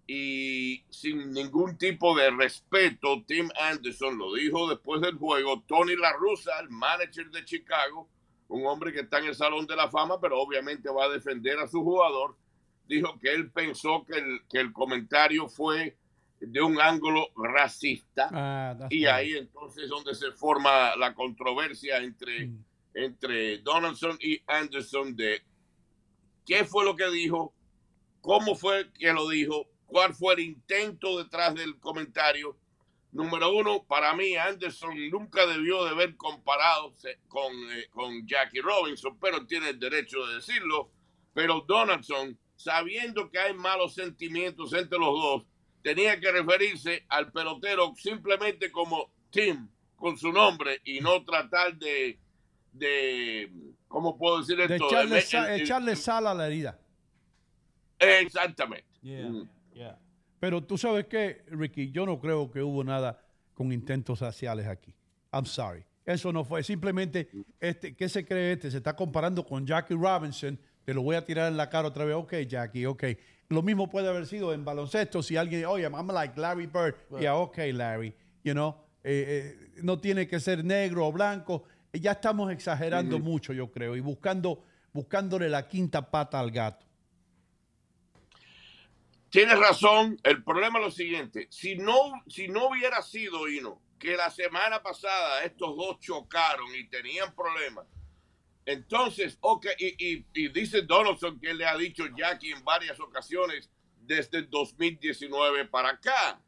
y 0.08 0.86
sin 0.90 1.34
ningún 1.34 1.78
tipo 1.78 2.18
de 2.18 2.32
respeto. 2.32 3.24
Tim 3.28 3.48
Anderson 3.62 4.18
lo 4.18 4.34
dijo 4.34 4.68
después 4.70 5.02
del 5.02 5.18
juego. 5.18 5.64
Tony 5.68 5.96
La 5.96 6.14
Russa, 6.14 6.60
el 6.62 6.72
manager 6.72 7.30
de 7.30 7.46
Chicago, 7.46 8.10
un 8.48 8.66
hombre 8.66 8.94
que 8.94 9.02
está 9.02 9.20
en 9.20 9.26
el 9.26 9.36
Salón 9.36 9.66
de 9.66 9.76
la 9.76 9.90
Fama, 9.90 10.20
pero 10.20 10.40
obviamente 10.40 10.90
va 10.90 11.06
a 11.06 11.10
defender 11.10 11.60
a 11.60 11.68
su 11.68 11.84
jugador, 11.84 12.36
dijo 12.88 13.18
que 13.20 13.34
él 13.34 13.52
pensó 13.52 14.06
que 14.06 14.18
el, 14.18 14.42
que 14.50 14.60
el 14.60 14.72
comentario 14.72 15.48
fue 15.48 15.98
de 16.40 16.62
un 16.62 16.80
ángulo 16.80 17.28
racista. 17.36 18.30
Ah, 18.32 18.88
y 18.90 19.06
ahí 19.06 19.34
entonces 19.34 19.86
es 19.86 19.90
donde 19.90 20.14
se 20.14 20.32
forma 20.32 20.96
la 20.96 21.14
controversia 21.16 21.98
entre, 21.98 22.48
Mm. 22.48 22.66
entre 22.94 23.58
Donaldson 23.60 24.18
y 24.22 24.42
Anderson 24.48 25.16
de 25.16 25.42
qué 26.46 26.64
fue 26.66 26.86
lo 26.86 26.96
que 26.96 27.10
dijo, 27.10 27.54
cómo 28.22 28.56
fue 28.56 28.92
que 28.94 29.12
lo 29.12 29.28
dijo, 29.30 29.68
cuál 29.86 30.14
fue 30.14 30.36
el 30.36 30.40
intento 30.42 31.18
detrás 31.18 31.56
del 31.56 31.80
comentario. 31.80 32.58
Número 33.16 33.56
uno, 33.56 33.84
para 33.86 34.14
mí 34.14 34.36
Anderson 34.36 35.10
nunca 35.10 35.46
debió 35.46 35.86
de 35.86 35.92
haber 35.92 36.18
comparado 36.18 36.94
con, 37.30 37.54
eh, 37.72 37.88
con 37.92 38.28
Jackie 38.28 38.60
Robinson, 38.60 39.18
pero 39.20 39.46
tiene 39.48 39.70
el 39.70 39.80
derecho 39.80 40.26
de 40.28 40.36
decirlo. 40.36 40.92
Pero 41.34 41.62
Donaldson, 41.68 42.38
sabiendo 42.58 43.30
que 43.32 43.40
hay 43.40 43.54
malos 43.54 43.94
sentimientos 43.96 44.74
entre 44.74 45.00
los 45.00 45.14
dos, 45.14 45.46
tenía 45.82 46.20
que 46.20 46.32
referirse 46.32 47.06
al 47.08 47.32
pelotero 47.32 47.94
simplemente 47.96 48.70
como 48.72 49.10
Tim, 49.30 49.70
con 49.96 50.18
su 50.18 50.32
nombre, 50.34 50.82
y 50.84 51.00
no 51.00 51.24
tratar 51.24 51.76
de, 51.78 52.20
de 52.74 53.50
¿cómo 53.88 54.18
puedo 54.18 54.40
decir 54.40 54.58
De 54.58 54.76
esto? 54.76 54.88
echarle, 54.88 55.22
De- 55.22 55.64
echarle 55.64 55.96
sal 55.96 56.28
a 56.28 56.34
la 56.34 56.48
herida. 56.48 56.80
Exactamente. 58.00 58.86
Mm. 59.02 59.44
Pero 60.46 60.62
tú 60.62 60.78
sabes 60.78 61.08
que, 61.08 61.44
Ricky, 61.48 61.90
yo 61.90 62.06
no 62.06 62.20
creo 62.20 62.52
que 62.52 62.62
hubo 62.62 62.84
nada 62.84 63.20
con 63.56 63.72
intentos 63.72 64.20
raciales 64.20 64.68
aquí. 64.68 64.94
I'm 65.34 65.48
sorry. 65.48 65.84
Eso 66.06 66.32
no 66.32 66.44
fue. 66.44 66.62
Simplemente, 66.62 67.30
este, 67.60 67.96
¿qué 67.96 68.08
se 68.08 68.24
cree 68.24 68.52
este? 68.52 68.70
Se 68.70 68.78
está 68.78 68.96
comparando 68.96 69.44
con 69.44 69.66
Jackie 69.66 69.96
Robinson. 69.96 70.60
Te 70.84 70.94
lo 70.94 71.02
voy 71.02 71.16
a 71.16 71.26
tirar 71.26 71.52
en 71.52 71.58
la 71.58 71.68
cara 71.68 71.88
otra 71.88 72.06
vez. 72.06 72.14
Ok, 72.14 72.36
Jackie, 72.48 72.86
ok. 72.86 73.06
Lo 73.50 73.64
mismo 73.64 73.90
puede 73.90 74.08
haber 74.08 74.28
sido 74.28 74.54
en 74.54 74.64
baloncesto 74.64 75.24
si 75.24 75.36
alguien, 75.36 75.66
oye, 75.66 75.86
I'm 75.86 76.08
like 76.10 76.40
Larry 76.40 76.68
Bird. 76.68 76.94
Right. 77.10 77.22
Yeah, 77.22 77.38
ok, 77.38 77.58
Larry. 77.74 78.14
You 78.44 78.54
know, 78.54 78.76
eh, 79.04 79.58
eh, 79.58 79.82
no 79.82 79.98
tiene 79.98 80.28
que 80.28 80.40
ser 80.40 80.64
negro 80.64 81.08
o 81.08 81.12
blanco. 81.12 81.64
Ya 81.92 82.12
estamos 82.12 82.52
exagerando 82.52 83.18
mucho, 83.18 83.52
yo 83.52 83.72
creo, 83.72 83.96
y 83.96 84.00
buscando, 84.00 84.64
buscándole 84.94 85.50
la 85.50 85.68
quinta 85.68 86.12
pata 86.12 86.40
al 86.40 86.52
gato. 86.52 86.86
Tienes 89.36 89.60
razón. 89.60 90.18
El 90.24 90.44
problema 90.46 90.80
es 90.80 90.86
lo 90.86 90.92
siguiente. 90.92 91.48
Si 91.52 91.76
no, 91.78 92.24
si 92.28 92.48
no 92.48 92.70
hubiera 92.70 93.02
sido, 93.02 93.50
Hino, 93.50 93.82
que 94.00 94.16
la 94.18 94.32
semana 94.32 94.82
pasada 94.84 95.44
estos 95.44 95.76
dos 95.76 96.00
chocaron 96.00 96.74
y 96.76 96.88
tenían 96.90 97.36
problemas, 97.36 97.86
Entonces, 98.66 99.38
ok, 99.42 99.68
y, 99.80 100.26
y- 100.34 100.50
dice 100.50 100.84
Donaldson 100.84 101.40
que 101.42 101.54
le 101.54 101.66
ha 101.68 101.78
dicho 101.78 102.06
Jackie 102.18 102.52
en 102.54 102.64
varias 102.66 103.00
ocasiones 103.02 103.72
desde 104.02 104.40
el 104.40 104.50
2019 104.50 105.66
para 105.68 105.90
acá, 105.92 106.42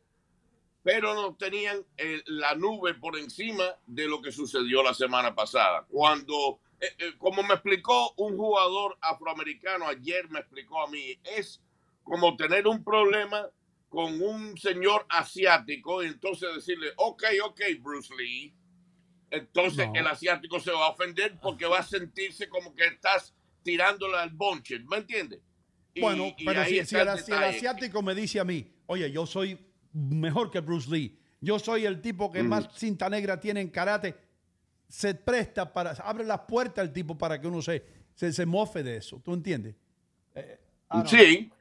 pero 0.84 1.16
no 1.16 1.36
tenían 1.36 1.86
eh, 1.98 2.24
la 2.28 2.56
nube 2.56 2.96
por 2.96 3.18
encima 3.18 3.66
de 3.88 4.08
lo 4.08 4.22
que 4.22 4.32
sucedió 4.32 4.84
la 4.84 4.94
semana 4.94 5.36
pasada. 5.36 5.86
Cuando, 5.90 6.62
eh, 6.82 6.88
eh, 7.00 7.14
como 7.20 7.44
me 7.44 7.56
explicó 7.56 8.14
un 8.18 8.38
jugador 8.38 8.98
afroamericano 9.02 9.88
ayer, 9.88 10.30
me 10.30 10.40
explicó 10.40 10.82
a 10.84 10.90
mí, 10.90 11.20
es 11.24 11.62
como 12.08 12.36
tener 12.38 12.68
un 12.68 12.84
problema 12.84 13.50
con 13.90 14.22
un 14.22 14.58
señor 14.58 15.06
asiático 15.10 16.04
y 16.04 16.08
entonces 16.08 16.50
decirle, 16.56 16.88
ok, 16.98 17.24
ok, 17.46 17.62
Bruce 17.82 18.14
Lee. 18.18 18.54
Entonces 19.30 19.88
No. 19.88 19.94
el 19.96 20.08
asiático 20.08 20.60
se 20.60 20.72
va 20.72 20.86
a 20.86 20.90
ofender 20.90 21.38
porque 21.42 21.66
va 21.66 21.80
a 21.80 21.84
sentirse 21.84 22.48
como 22.48 22.74
que 22.74 22.86
estás 22.86 23.34
tirándole 23.64 24.18
al 24.18 24.30
bonche, 24.30 24.80
¿me 24.80 24.98
entiendes? 24.98 25.42
Bueno, 26.00 26.34
y 26.38 26.46
pero 26.46 26.64
si, 26.66 26.78
el 26.78 26.88
si 26.88 26.96
asiático 26.96 28.02
me 28.02 28.14
dice 28.16 28.40
a 28.40 28.44
mí, 28.46 28.72
oye, 28.86 29.12
yo 29.12 29.26
soy 29.26 29.58
mejor 29.94 30.52
que 30.52 30.60
Bruce 30.62 30.90
Lee, 30.90 31.18
yo 31.42 31.60
soy 31.60 31.86
el 31.86 32.02
tipo 32.02 32.32
que 32.32 32.44
Mm. 32.44 32.48
más 32.48 32.70
cinta 32.76 33.10
negra 33.10 33.40
tiene 33.40 33.62
en 33.62 33.70
karate, 33.70 34.16
se 34.88 35.16
presta 35.16 35.74
para, 35.74 35.92
abre 35.92 36.24
las 36.24 36.42
puertas 36.42 36.84
al 36.88 36.94
tipo 36.94 37.18
para 37.18 37.42
que 37.42 37.48
uno 37.48 37.62
se, 37.62 37.84
se, 38.14 38.32
se 38.32 38.46
mofe 38.46 38.84
de 38.84 38.98
eso, 38.98 39.20
¿tú 39.24 39.34
entiendes? 39.34 39.76
Eh, 40.36 40.60
ah. 40.90 41.04
Sí, 41.06 41.52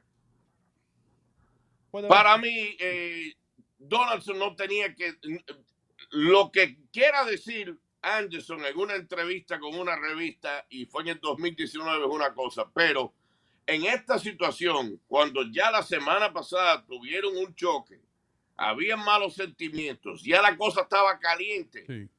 Para 2.07 2.37
mí, 2.37 2.75
eh, 2.79 3.33
Donaldson 3.77 4.37
no 4.39 4.55
tenía 4.55 4.93
que. 4.93 5.15
Lo 6.11 6.51
que 6.51 6.77
quiera 6.91 7.25
decir 7.25 7.77
Anderson 8.01 8.65
en 8.65 8.77
una 8.77 8.95
entrevista 8.95 9.59
con 9.59 9.75
una 9.75 9.95
revista, 9.95 10.65
y 10.69 10.85
fue 10.85 11.03
en 11.03 11.09
el 11.09 11.19
2019, 11.19 12.05
es 12.05 12.11
una 12.11 12.33
cosa, 12.33 12.69
pero 12.73 13.13
en 13.65 13.85
esta 13.85 14.17
situación, 14.17 15.01
cuando 15.07 15.43
ya 15.43 15.71
la 15.71 15.83
semana 15.83 16.31
pasada 16.31 16.85
tuvieron 16.85 17.35
un 17.35 17.53
choque, 17.55 17.99
había 18.55 18.95
malos 18.97 19.35
sentimientos, 19.35 20.23
ya 20.23 20.41
la 20.41 20.55
cosa 20.55 20.81
estaba 20.81 21.19
caliente. 21.19 21.85
Sí. 21.85 22.09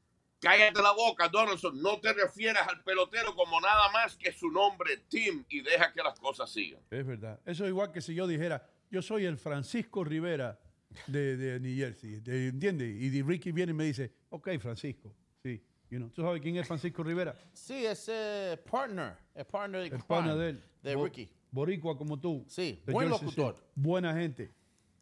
Cállate 0.41 0.81
la 0.81 0.93
boca, 0.93 1.29
Donaldson. 1.29 1.83
No 1.83 1.99
te 1.99 2.13
refieras 2.13 2.69
al 2.69 2.85
pelotero 2.85 3.35
como 3.35 3.61
nada 3.61 3.91
más 3.91 4.17
que 4.17 4.33
su 4.33 4.49
nombre, 4.51 4.99
Tim, 5.09 5.45
y 5.49 5.63
deja 5.63 5.93
que 5.93 6.01
las 6.01 6.19
cosas 6.21 6.49
sigan. 6.53 6.81
Es 6.91 7.05
verdad. 7.05 7.41
Eso 7.45 7.65
es 7.65 7.71
igual 7.71 7.91
que 7.91 8.01
si 8.01 8.15
yo 8.15 8.27
dijera, 8.29 8.65
yo 8.91 9.03
soy 9.03 9.25
el 9.25 9.37
Francisco 9.39 10.05
Rivera 10.05 10.59
de, 11.07 11.37
de 11.37 11.61
New 11.61 11.77
Jersey, 11.77 12.21
¿te 12.21 12.49
¿entiendes? 12.49 12.95
Y 13.01 13.11
de 13.11 13.23
Ricky 13.23 13.53
viene 13.53 13.71
y 13.71 13.75
me 13.75 13.85
dice, 13.85 14.13
ok, 14.31 14.51
Francisco, 14.61 15.15
sí. 15.43 15.63
You 15.91 15.99
know, 15.99 16.11
¿Tú 16.11 16.21
sabes 16.23 16.43
quién 16.43 16.57
es 16.57 16.67
Francisco 16.67 17.03
Rivera? 17.03 17.35
Sí, 17.53 17.87
es 17.87 18.09
eh, 18.13 18.59
partner, 18.71 19.15
el 19.35 19.45
partner 19.47 19.81
de, 19.81 19.87
El 19.97 20.03
crime 20.05 20.35
de 20.37 20.49
él. 20.51 20.63
de 20.83 20.95
Bo- 20.97 21.05
Ricky. 21.07 21.29
Boricua 21.51 21.97
como 21.97 22.21
tú. 22.21 22.45
Sí, 22.47 22.83
De 22.85 22.93
buen 22.93 23.09
Jersey 23.09 23.25
locutor. 23.27 23.55
City. 23.55 23.67
Buena 23.75 24.13
gente. 24.15 24.51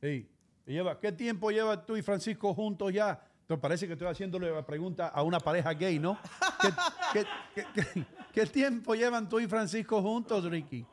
Ey, 0.00 0.30
y 0.64 0.72
lleva, 0.72 1.00
¿Qué 1.00 1.10
tiempo 1.10 1.50
llevas 1.50 1.84
tú 1.86 1.96
y 1.96 2.02
Francisco 2.02 2.54
juntos 2.54 2.92
ya? 2.92 3.20
Entonces 3.40 3.60
parece 3.62 3.86
que 3.88 3.94
estoy 3.94 4.06
haciéndole 4.08 4.48
la 4.50 4.64
pregunta 4.64 5.08
a 5.08 5.22
una 5.24 5.40
pareja 5.40 5.72
gay, 5.74 5.98
¿no? 5.98 6.18
¿Qué, 6.60 6.68
qué- 7.12 7.26
qué- 7.54 7.82
qué- 7.94 8.04
qué 8.32 8.46
tiempo 8.46 8.94
llevan 8.94 9.28
tú 9.28 9.40
y 9.40 9.48
Francisco 9.48 10.00
juntos, 10.02 10.44
Ricky? 10.48 10.86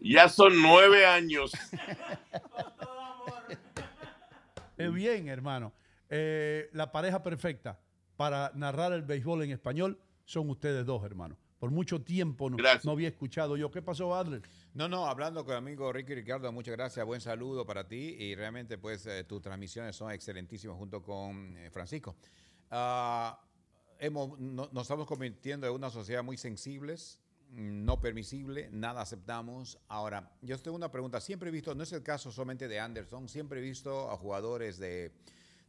Ya 0.00 0.28
son 0.28 0.60
nueve 0.60 1.06
años. 1.06 1.52
Es 4.76 4.92
bien, 4.92 5.28
hermano. 5.28 5.72
Eh, 6.08 6.68
la 6.72 6.90
pareja 6.92 7.22
perfecta 7.22 7.78
para 8.16 8.50
narrar 8.54 8.92
el 8.92 9.02
béisbol 9.02 9.42
en 9.44 9.50
español 9.50 9.98
son 10.24 10.50
ustedes 10.50 10.84
dos, 10.84 11.04
hermano. 11.04 11.36
Por 11.58 11.70
mucho 11.70 12.02
tiempo 12.02 12.50
no, 12.50 12.56
no 12.84 12.90
había 12.92 13.08
escuchado 13.08 13.56
yo. 13.56 13.70
¿Qué 13.70 13.80
pasó, 13.82 14.14
Adler? 14.16 14.42
No, 14.74 14.88
no, 14.88 15.06
hablando 15.06 15.44
con 15.44 15.52
el 15.52 15.58
amigo 15.58 15.92
Ricky 15.92 16.14
Ricardo, 16.16 16.50
muchas 16.50 16.72
gracias, 16.76 17.06
buen 17.06 17.20
saludo 17.20 17.64
para 17.64 17.86
ti 17.86 18.16
y 18.18 18.34
realmente 18.34 18.78
pues 18.78 19.06
eh, 19.06 19.22
tus 19.24 19.40
transmisiones 19.40 19.94
son 19.94 20.10
excelentísimas 20.10 20.76
junto 20.76 21.02
con 21.02 21.56
eh, 21.58 21.70
Francisco. 21.70 22.16
Ah, 22.70 23.40
hemos, 24.00 24.36
no- 24.40 24.68
nos 24.72 24.82
estamos 24.82 25.06
convirtiendo 25.06 25.68
en 25.68 25.72
una 25.74 25.88
sociedad 25.90 26.24
muy 26.24 26.36
sensibles, 26.36 27.20
no 27.52 28.00
permisible, 28.00 28.68
nada 28.72 29.02
aceptamos. 29.02 29.78
Ahora, 29.88 30.32
yo 30.40 30.58
tengo 30.58 30.76
una 30.76 30.90
pregunta, 30.90 31.20
siempre 31.20 31.48
he 31.50 31.52
visto, 31.52 31.74
no 31.74 31.82
es 31.82 31.92
el 31.92 32.02
caso 32.02 32.32
solamente 32.32 32.66
de 32.68 32.80
Anderson, 32.80 33.28
siempre 33.28 33.60
he 33.60 33.62
visto 33.62 34.10
a 34.10 34.16
jugadores 34.16 34.78
de, 34.78 35.12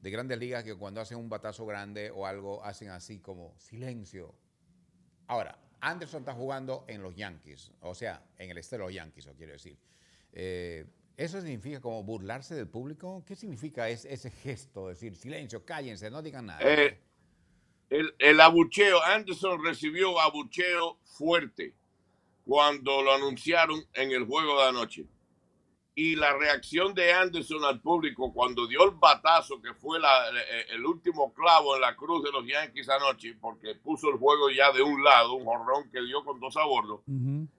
de 0.02 0.10
grandes 0.10 0.40
ligas 0.40 0.64
que 0.64 0.76
cuando 0.76 1.02
hacen 1.02 1.18
un 1.18 1.30
batazo 1.30 1.66
grande 1.66 2.10
o 2.12 2.26
algo 2.26 2.64
hacen 2.64 2.90
así 2.90 3.20
como 3.20 3.54
silencio, 3.58 4.34
Ahora, 5.28 5.58
Anderson 5.80 6.20
está 6.22 6.34
jugando 6.34 6.84
en 6.88 7.02
los 7.02 7.16
Yankees, 7.16 7.72
o 7.82 7.96
sea, 7.96 8.22
en 8.38 8.50
el 8.52 8.58
estero 8.58 8.84
de 8.84 8.90
los 8.90 8.96
Yankees, 8.96 9.28
o 9.28 9.34
quiero 9.34 9.54
decir. 9.54 9.78
Eh, 10.34 10.86
¿Eso 11.16 11.40
significa 11.40 11.80
como 11.80 12.04
burlarse 12.04 12.56
del 12.56 12.68
público? 12.68 13.24
¿Qué 13.26 13.36
significa 13.36 13.88
es- 13.88 14.04
ese 14.06 14.30
gesto? 14.32 14.90
Decir, 14.90 15.16
silencio, 15.16 15.66
cállense, 15.66 16.12
no 16.12 16.22
digan 16.22 16.48
nada. 16.48 16.60
Eh, 16.62 17.00
el, 18.20 18.42
abucheo, 18.42 19.04
Anderson 19.04 19.64
recibió 19.64 20.20
abucheo 20.20 20.98
fuerte 21.04 21.76
cuando 22.46 23.02
lo 23.04 23.14
anunciaron 23.14 23.86
en 23.94 24.12
el 24.12 24.26
juego 24.26 24.62
de 24.62 24.70
anoche. 24.70 25.06
Y 25.96 26.16
la 26.16 26.34
reacción 26.36 26.96
de 26.96 27.14
Anderson 27.14 27.64
al 27.66 27.80
público 27.80 28.34
cuando 28.34 28.66
dio 28.66 28.84
el 28.84 28.92
batazo, 28.96 29.62
que 29.62 29.74
fue 29.76 30.00
la- 30.00 30.30
eh, 30.30 30.66
el 30.72 30.84
último 30.86 31.32
clavo 31.34 31.76
en 31.76 31.82
la 31.82 31.96
cruz 31.96 32.24
de 32.24 32.32
los 32.32 32.46
Yankees 32.48 32.90
anoche, 32.90 33.36
porque 33.40 33.76
puso 33.76 34.10
el 34.10 34.18
juego 34.18 34.50
ya 34.50 34.72
de 34.72 34.82
un 34.82 35.04
lado, 35.04 35.34
un 35.34 35.46
jorrón 35.46 35.92
que 35.92 36.02
dio 36.02 36.24
con 36.26 36.40
dos 36.40 36.58
a 36.58 36.64
bordo, 36.66 37.04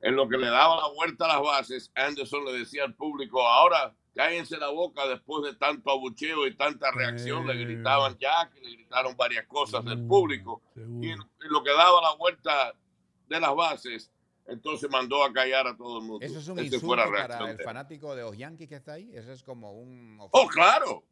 en 0.00 0.16
lo 0.16 0.28
que 0.28 0.36
le 0.36 0.48
daba 0.48 0.76
la 0.76 0.88
vuelta 0.88 1.26
a 1.26 1.28
las 1.28 1.42
bases, 1.42 1.92
Anderson 1.94 2.44
le 2.44 2.52
decía 2.54 2.82
al 2.84 2.94
público, 2.94 3.46
ahora 3.46 3.94
cállense 4.16 4.56
la 4.58 4.68
boca 4.70 5.06
después 5.06 5.44
de 5.44 5.56
tanto 5.56 5.90
abucheo 5.92 6.46
y 6.48 6.56
tanta 6.56 6.90
reacción, 6.90 7.46
le 7.46 7.54
gritaban 7.64 8.16
ya, 8.18 8.50
que 8.52 8.60
le 8.60 8.70
gritaron 8.72 9.16
varias 9.16 9.46
cosas 9.46 9.84
del 9.84 10.06
público, 10.08 10.60
y 11.04 11.10
en 11.10 11.18
lo 11.50 11.62
que 11.62 11.70
daba 11.70 12.00
la 12.02 12.14
vuelta 12.16 12.74
de 13.28 13.40
las 13.40 13.54
bases, 13.54 14.10
entonces 14.46 14.90
mandó 14.90 15.24
a 15.24 15.32
callar 15.32 15.66
a 15.66 15.76
todo 15.76 15.98
el 16.00 16.04
mundo. 16.04 16.24
¿Eso 16.24 16.38
es 16.38 16.48
un 16.48 16.58
Esa 16.58 16.74
insulto 16.76 16.96
para 17.10 17.50
el 17.50 17.58
fanático 17.58 18.14
de 18.14 18.22
los 18.22 18.36
Yankees 18.36 18.68
que 18.68 18.76
está 18.76 18.92
ahí? 18.94 19.10
Eso 19.14 19.32
es 19.32 19.42
como 19.42 19.72
un... 19.72 20.18
¡Oh, 20.20 20.46
claro! 20.48 21.04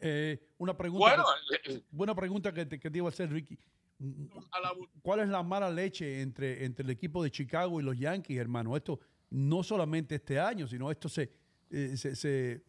Eh, 0.00 0.38
una 0.58 0.76
pregunta. 0.76 1.06
Bueno, 1.08 1.24
que- 1.64 1.72
eh, 1.74 1.82
buena 1.90 2.14
pregunta 2.14 2.52
que 2.52 2.64
te, 2.66 2.78
que 2.78 2.90
te 2.90 2.98
iba 2.98 3.06
a 3.08 3.10
hacer, 3.10 3.30
Ricky. 3.30 3.58
la- 3.98 4.72
¿Cuál 5.02 5.20
es 5.20 5.28
la 5.28 5.42
mala 5.42 5.70
leche 5.70 6.20
entre, 6.20 6.64
entre 6.64 6.84
el 6.84 6.90
equipo 6.90 7.22
de 7.22 7.30
Chicago 7.32 7.80
y 7.80 7.82
los 7.82 7.98
Yankees, 7.98 8.38
hermano? 8.38 8.76
Esto 8.76 9.00
no 9.30 9.62
solamente 9.64 10.14
este 10.14 10.38
año, 10.38 10.68
sino 10.68 10.90
esto 10.90 11.08
se, 11.08 11.32
eh, 11.70 11.96
se, 11.96 12.14
se- 12.14 12.62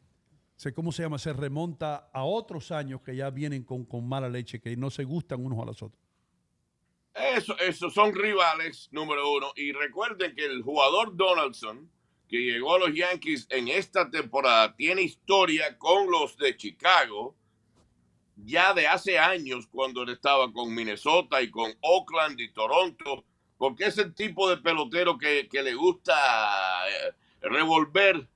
se- 0.56 0.74
¿cómo 0.74 0.92
se 0.92 1.04
llama? 1.04 1.20
Se 1.20 1.32
remonta 1.32 2.10
a 2.12 2.24
otros 2.24 2.72
años 2.72 3.02
que 3.02 3.16
ya 3.16 3.30
vienen 3.30 3.64
con, 3.64 3.86
con 3.86 4.08
mala 4.08 4.28
leche, 4.28 4.60
que 4.60 4.76
no 4.76 4.90
se 4.90 5.04
gustan 5.04 5.46
unos 5.46 5.60
a 5.62 5.66
los 5.66 5.84
otros. 5.84 6.02
Eso, 7.20 7.58
eso 7.60 7.90
son 7.90 8.14
rivales, 8.16 8.90
número 8.92 9.32
uno. 9.32 9.52
Y 9.56 9.72
recuerden 9.74 10.36
que 10.36 10.46
el 10.46 10.62
jugador 10.64 11.16
Donaldson, 11.16 11.90
que 12.28 12.38
llegó 12.38 12.76
a 12.76 12.80
los 12.80 12.94
Yankees 12.94 13.48
en 13.50 13.68
esta 13.68 14.10
temporada, 14.10 14.76
tiene 14.76 15.02
historia 15.04 15.78
con 15.78 16.10
los 16.12 16.38
de 16.38 16.56
Chicago 16.58 17.36
ya 18.46 18.74
de 18.74 18.88
hace 18.88 19.20
años 19.20 19.68
cuando 19.68 20.04
él 20.04 20.10
estaba 20.10 20.52
con 20.54 20.74
Minnesota 20.74 21.42
y 21.42 21.50
con 21.52 21.74
Oakland 21.82 22.40
y 22.40 22.52
Toronto, 22.52 23.26
porque 23.58 23.86
es 23.86 23.98
el 23.98 24.14
tipo 24.16 24.50
de 24.50 24.58
pelotero 24.58 25.18
que, 25.18 25.48
le 25.52 25.74
gusta 25.76 26.90
eh, 26.90 27.14
revolver 27.42 28.28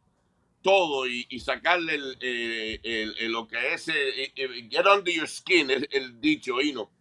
todo 0.62 1.08
y, 1.08 1.26
sacarle 1.40 1.96
el, 1.96 2.18
eh, 2.22 2.80
el- 2.84 3.32
lo 3.32 3.48
que 3.48 3.74
es 3.74 3.88
eh, 3.90 4.34
get 4.70 4.86
under 4.88 5.14
your 5.14 5.28
skin, 5.28 5.70
el 5.72 6.20
dicho, 6.22 6.62
Hino. 6.62 6.92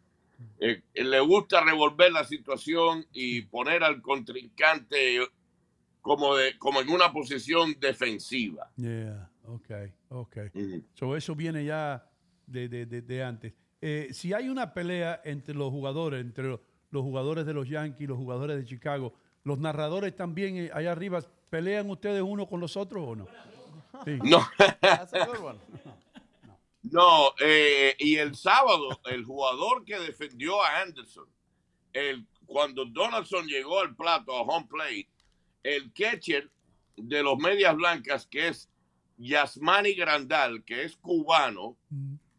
Eh, 0.61 0.83
eh, 0.95 1.05
le 1.05 1.21
gusta 1.21 1.61
revolver 1.62 2.12
la 2.12 2.25
situación 2.25 3.07
y 3.12 3.43
poner 3.43 3.83
al 3.85 4.01
contrincante 4.03 5.19
como, 6.01 6.35
de, 6.37 6.59
como 6.59 6.81
en 6.81 6.89
una 6.91 7.12
posición 7.12 7.75
defensiva. 7.81 8.71
Yeah, 8.77 9.31
ok, 9.47 9.71
ok. 10.09 10.37
So, 10.95 11.17
eso 11.17 11.35
viene 11.35 11.65
ya 11.65 12.05
de, 12.47 12.69
de- 12.69 12.87
de- 12.87 13.03
de 13.03 13.23
antes. 13.23 13.53
Eh, 13.81 14.09
si 14.12 14.33
hay 14.33 14.49
una 14.49 14.73
pelea 14.75 15.21
entre 15.25 15.55
los 15.55 15.71
jugadores, 15.71 16.21
entre 16.21 16.45
los, 16.45 16.61
los 16.91 17.03
jugadores 17.03 17.47
de 17.47 17.55
los 17.55 17.69
Yankees, 17.69 18.09
los 18.09 18.19
jugadores 18.19 18.57
de 18.57 18.65
Chicago, 18.65 19.12
los 19.45 19.59
narradores 19.59 20.15
también 20.15 20.57
eh, 20.57 20.71
allá 20.73 20.93
arriba, 20.93 21.21
¿pelean 21.51 21.91
ustedes 21.91 22.23
uno 22.23 22.47
con 22.49 22.61
los 22.61 22.77
otros 22.77 23.05
o 23.07 23.17
no? 23.17 23.27
Sí. 24.05 24.19
No. 24.25 24.41
No, 26.83 27.33
eh, 27.41 27.94
y 27.99 28.17
el 28.17 28.35
sábado, 28.35 29.01
el 29.05 29.25
jugador 29.25 29.85
que 29.85 29.99
defendió 29.99 30.62
a 30.62 30.81
Anderson, 30.81 31.28
el, 31.93 32.27
cuando 32.47 32.85
Donaldson 32.85 33.47
llegó 33.47 33.81
al 33.81 33.94
plato, 33.94 34.36
a 34.36 34.43
home 34.43 34.67
plate, 34.69 35.09
el 35.62 35.93
catcher 35.93 36.51
de 36.97 37.23
los 37.23 37.39
Medias 37.39 37.77
Blancas, 37.77 38.27
que 38.27 38.49
es 38.49 38.69
Yasmani 39.17 39.94
Grandal, 39.94 40.65
que 40.65 40.85
es 40.85 40.97
cubano, 40.97 41.77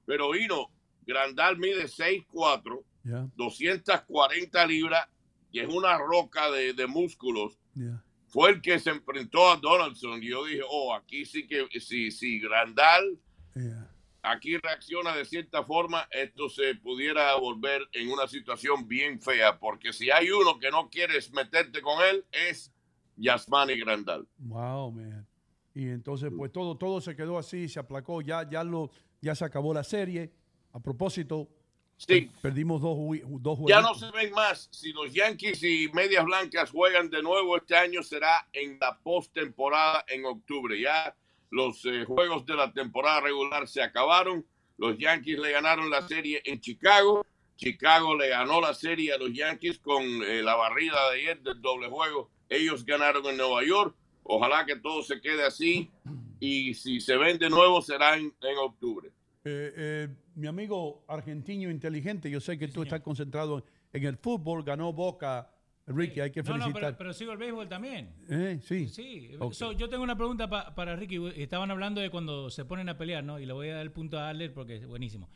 pero 0.06 0.36
Hino, 0.36 0.70
Grandal 1.06 1.58
mide 1.58 1.86
6'4 1.86 2.84
Yeah. 3.06 3.28
240 3.36 4.66
libras, 4.66 5.08
y 5.52 5.60
es 5.60 5.68
una 5.68 5.98
roca 5.98 6.50
de, 6.52 6.74
de 6.74 6.88
músculos. 6.88 7.60
Yeah. 7.76 8.02
Fue 8.28 8.52
el 8.52 8.62
que 8.62 8.80
se 8.80 8.92
enfrentó 8.92 9.52
a 9.52 9.58
Donaldson. 9.58 10.24
Y 10.24 10.30
yo 10.30 10.46
dije, 10.46 10.62
oh, 10.68 10.96
aquí 10.96 11.26
sí 11.26 11.46
que, 11.46 11.68
si, 11.80 12.12
si 12.12 12.40
Grandal 12.40 13.20
Yeah. 13.56 13.93
Aquí 14.24 14.58
reacciona 14.58 15.16
de 15.16 15.26
cierta 15.26 15.64
forma, 15.64 16.08
esto 16.12 16.50
se 16.50 16.76
pudiera 16.76 17.36
volver 17.36 17.88
en 17.92 18.10
una 18.10 18.28
situación 18.28 18.88
bien 18.88 19.22
fea, 19.22 19.60
porque 19.60 19.94
si 19.94 20.10
hay 20.10 20.32
uno 20.32 20.58
que 20.60 20.72
no 20.72 20.90
quieres 20.90 21.32
meterte 21.34 21.82
con 21.82 22.02
él, 22.04 22.26
es 22.32 22.72
Yasmani 23.18 23.78
Grandal. 23.80 24.28
Wow, 24.40 24.92
man. 24.92 25.28
Y 25.76 25.90
entonces, 25.90 26.32
pues 26.36 26.52
todo, 26.52 26.78
todo 26.78 27.02
se 27.02 27.16
quedó 27.16 27.38
así, 27.38 27.68
se 27.68 27.80
aplacó, 27.80 28.22
ya, 28.22 28.48
ya 28.50 28.64
lo, 28.64 28.90
ya 29.22 29.36
se 29.36 29.44
acabó 29.46 29.74
la 29.74 29.84
serie. 29.84 30.32
A 30.72 30.80
propósito, 30.80 31.48
Sí. 31.96 32.30
perdimos 32.42 32.82
dos, 32.82 32.98
dos 33.40 33.60
Ya 33.68 33.82
juegos. 33.82 34.02
no 34.02 34.08
se 34.12 34.12
ven 34.18 34.32
más. 34.34 34.68
Si 34.72 34.92
los 34.94 35.14
Yankees 35.14 35.64
y 35.64 35.90
Medias 35.94 36.26
Blancas 36.26 36.72
juegan 36.72 37.10
de 37.10 37.22
nuevo 37.22 37.56
este 37.56 37.76
año, 37.78 38.02
será 38.04 38.48
en 38.52 38.78
la 38.80 38.98
postemporada 39.00 40.04
en 40.08 40.26
octubre. 40.26 40.80
Ya 40.80 41.16
los 41.54 41.86
eh, 41.86 42.04
juegos 42.04 42.48
de 42.48 42.56
la 42.56 42.74
temporada 42.74 43.22
regular 43.22 43.68
se 43.68 43.84
acabaron. 43.84 44.44
Los 44.78 44.98
Yankees 44.98 45.38
le 45.38 45.52
ganaron 45.52 45.88
la 45.90 46.02
serie 46.08 46.42
en 46.46 46.60
Chicago. 46.60 47.24
Chicago 47.56 48.18
le 48.18 48.30
ganó 48.30 48.60
la 48.60 48.74
serie 48.74 49.14
a 49.14 49.20
los 49.20 49.32
Yankees 49.32 49.78
con 49.78 50.02
eh, 50.04 50.42
la 50.42 50.56
barrida 50.56 50.98
de 51.12 51.20
ayer 51.20 51.42
del 51.44 51.62
doble 51.62 51.90
juego. 51.90 52.32
Ellos 52.50 52.84
ganaron 52.84 53.24
en 53.28 53.38
Nueva 53.38 53.64
York. 53.64 53.96
Ojalá 54.24 54.66
que 54.66 54.78
todo 54.78 55.04
se 55.04 55.22
quede 55.22 55.46
así. 55.46 55.92
Y 56.40 56.74
si 56.74 57.00
se 57.00 57.18
ven 57.18 57.38
de 57.38 57.52
nuevo, 57.52 57.84
será 57.84 58.18
en, 58.18 58.34
en 58.42 58.58
octubre. 58.58 59.12
Eh, 59.46 60.08
mi 60.34 60.48
amigo 60.48 61.06
argentino 61.08 61.70
inteligente, 61.70 62.32
yo 62.32 62.40
sé 62.40 62.58
que 62.58 62.68
tú 62.68 62.82
estás 62.82 63.02
concentrado 63.02 63.64
en 63.92 64.04
el 64.06 64.18
fútbol, 64.18 64.64
ganó 64.64 64.92
Boca. 64.92 65.53
Ricky, 65.86 66.22
hay 66.22 66.32
que 66.32 66.42
No, 66.44 66.54
no, 66.58 66.64
felicitar. 66.66 66.82
pero, 66.92 66.98
pero 66.98 67.14
sigo 67.14 67.32
el 67.34 67.38
béisbol 67.38 67.68
también. 67.68 68.16
Eh, 68.30 68.60
sí. 68.64 68.88
Sí. 68.88 69.32
Ok. 69.40 69.54
So, 69.54 69.72
yo 69.74 69.90
tengo 69.90 70.04
una 70.04 70.16
pregunta 70.16 70.50
pa- 70.50 70.74
para 70.76 70.96
Ricky. 70.96 71.20
Estaban 71.36 71.72
hablando 71.72 72.00
de 72.00 72.10
cuando 72.10 72.50
se 72.50 72.64
ponen 72.64 72.88
a 72.90 72.98
pelear, 72.98 73.24
¿no? 73.24 73.40
Y 73.40 73.46
le 73.46 73.52
voy 73.54 73.68
a 73.70 73.74
dar 73.76 73.82
el 73.82 73.92
punto 73.92 74.18
a 74.18 74.30
Adler 74.30 74.54
porque 74.54 74.76
es 74.78 74.86
buenísimo. 74.88 75.30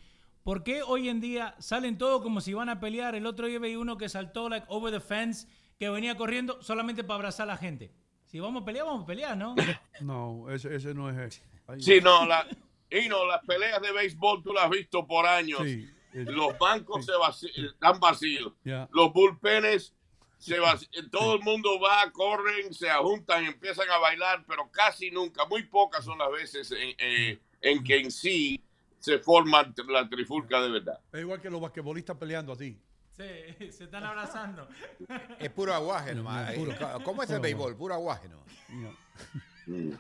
¿Por 0.44 0.64
qué 0.64 0.82
hoy 0.84 1.10
en 1.10 1.20
día 1.20 1.56
salen 1.60 1.98
todos 1.98 2.22
como 2.22 2.40
si 2.40 2.54
van 2.54 2.70
a 2.70 2.80
pelear? 2.80 3.16
El 3.16 3.26
otro 3.26 3.48
día 3.48 3.60
vi 3.60 3.76
uno 3.76 3.98
que 3.98 4.08
saltó 4.08 4.48
like 4.48 4.66
over 4.70 4.94
the 4.94 5.02
fence, 5.02 5.48
que 5.78 5.90
venía 5.90 6.16
corriendo 6.16 6.62
solamente 6.62 7.04
para 7.04 7.16
abrazar 7.16 7.44
a 7.50 7.54
la 7.54 7.58
gente. 7.58 7.92
Si 8.26 8.40
vamos 8.40 8.62
a 8.62 8.66
pelear, 8.66 8.86
vamos 8.86 9.04
a 9.04 9.08
pelear, 9.08 9.36
¿no? 9.38 9.54
No, 10.02 10.50
ese, 10.50 10.74
ese 10.74 10.94
no 10.94 11.10
es. 11.10 11.44
ay, 11.68 11.82
Sí, 11.82 12.00
no, 12.02 12.26
la, 12.26 12.48
y 12.90 13.10
no, 13.10 13.26
las 13.26 13.44
peleas 13.46 13.82
de 13.82 13.92
béisbol 13.92 14.42
tú 14.44 14.54
las 14.54 14.64
has 14.66 14.70
visto 14.72 15.06
por 15.06 15.26
años. 15.26 15.60
Sí, 15.64 15.86
es- 16.14 16.28
Los 16.30 16.58
bancos 16.58 17.06
se 17.06 17.12
vaci- 17.12 17.52
están 17.74 18.00
vacíos. 18.00 18.54
Los 18.94 19.12
bullpenes 19.12 19.94
se 20.38 20.60
vaci- 20.60 21.10
Todo 21.12 21.36
el 21.36 21.42
mundo 21.42 21.80
va, 21.80 22.10
corren, 22.12 22.74
se 22.74 22.90
juntan, 22.92 23.46
empiezan 23.46 23.90
a 23.90 23.98
bailar, 23.98 24.44
pero 24.48 24.70
casi 24.72 25.10
nunca, 25.12 25.46
muy 25.46 25.64
pocas 25.64 26.04
son 26.06 26.18
las 26.20 26.32
veces 26.32 26.72
en, 26.72 26.96
eh, 26.98 27.40
en 27.62 27.84
que 27.84 27.98
en 28.00 28.12
sí 28.12 28.62
se 29.00 29.20
forma 29.20 29.72
la 29.88 30.08
trifulca 30.10 30.62
de 30.62 30.70
verdad. 30.70 31.00
Es 31.12 31.22
igual 31.22 31.42
que 31.42 31.50
los 31.50 31.62
basquetbolistas 31.62 32.18
peleando 32.18 32.54
así. 32.54 32.80
Sí, 33.16 33.24
se 33.72 33.86
están 33.86 34.04
abrazando. 34.04 34.68
Es 35.40 35.50
puro 35.50 35.74
aguaje 35.74 36.14
nomás. 36.14 36.54
puro- 36.54 36.76
¿Cómo 37.04 37.24
es 37.24 37.30
el 37.32 37.40
béisbol? 37.40 37.76
Puro 37.76 37.94
aguaje 37.96 38.28
nomás. 38.30 38.48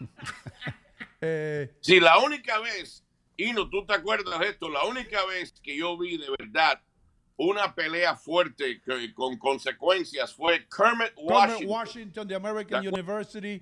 Eh, 1.21 1.73
Sí, 1.81 1.99
la 1.99 2.19
única 2.19 2.59
vez, 2.59 3.03
y 3.35 3.51
no 3.51 3.69
tú 3.69 3.85
te 3.85 3.93
acuerdas 3.93 4.39
de 4.39 4.49
esto, 4.49 4.69
la 4.69 4.83
única 4.85 5.25
vez 5.25 5.51
que 5.63 5.75
yo 5.75 5.97
vi 5.97 6.17
de 6.17 6.27
verdad 6.37 6.79
una 7.37 7.73
pelea 7.73 8.15
fuerte 8.15 8.81
que- 8.81 9.13
con 9.13 9.37
consecuencias 9.37 10.33
fue 10.33 10.67
Kermit 10.67 11.13
Kermit 11.15 11.31
Washington. 11.31 11.67
Washington 11.69 12.27
de 12.27 12.35
American. 12.35 12.87
University 12.87 13.61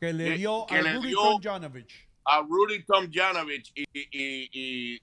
que 0.00 0.12
le 0.12 0.36
dio 0.36 0.64
que 0.66 0.76
a 0.76 0.82
le 0.82 0.94
Rudy 0.94 1.08
dio- 1.08 1.18
Tomjanovich. 1.22 2.08
a 2.24 2.40
Rudy 2.42 2.84
Tomjanovich 2.84 3.72
y, 3.74 3.82
y- 3.92 4.08
y- 4.12 4.50
y 4.52 5.00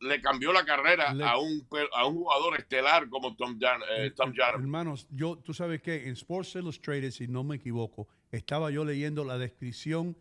le 0.00 0.20
cambió 0.20 0.52
la 0.52 0.64
carrera 0.64 1.14
Le- 1.14 1.24
a, 1.24 1.38
un, 1.38 1.66
a 1.94 2.06
un 2.06 2.14
jugador 2.16 2.58
estelar 2.58 3.08
como 3.08 3.34
Tom, 3.36 3.58
Jan, 3.58 3.80
eh, 3.96 4.10
Tom. 4.10 4.34
Hermanos, 4.36 5.06
yo, 5.10 5.38
tú 5.38 5.54
sabes 5.54 5.80
que 5.80 6.04
en 6.06 6.12
Sports 6.12 6.56
Illustrated, 6.56 7.10
si 7.10 7.26
no 7.28 7.42
me 7.44 7.56
equivoco, 7.56 8.08
estaba 8.30 8.70
yo 8.70 8.84
leyendo 8.84 9.24
la 9.24 9.38
descripción 9.38 10.14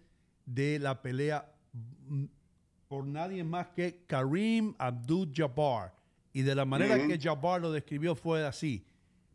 de 0.46 0.80
la 0.80 1.02
pelea 1.02 1.52
mm, 2.08 2.26
por 2.88 3.06
nadie 3.06 3.44
más 3.44 3.68
que 3.70 4.04
Kareem 4.08 4.76
Abdul-Jabbar. 4.78 5.92
Y 6.34 6.42
de 6.42 6.56
la 6.56 6.66
manera 6.66 6.98
que 7.08 7.20
Jabbar 7.20 7.62
lo 7.62 7.72
describió 7.72 8.16
fue 8.16 8.46
así. 8.46 8.84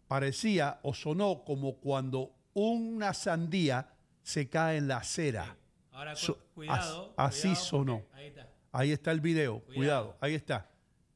Parecía 0.08 0.78
o 0.82 0.94
sonó 0.94 1.44
como 1.44 1.76
cuando 1.76 2.34
una 2.54 3.14
sandía 3.14 3.88
se 4.22 4.48
cae 4.48 4.78
en 4.78 4.88
la 4.88 4.98
acera. 4.98 5.56
Ahora, 5.92 6.12
cu- 6.12 6.18
So- 6.18 6.38
cuidado. 6.54 7.14
as- 7.16 7.34
así 7.34 7.48
cuidado, 7.48 7.64
sonó. 7.64 8.02
Ahí 8.14 8.26
está. 8.26 8.48
Ahí 8.72 8.92
está 8.92 9.12
el 9.12 9.20
video. 9.20 9.60
Cuidado. 9.74 10.16
Ahí 10.20 10.34
está. 10.34 10.68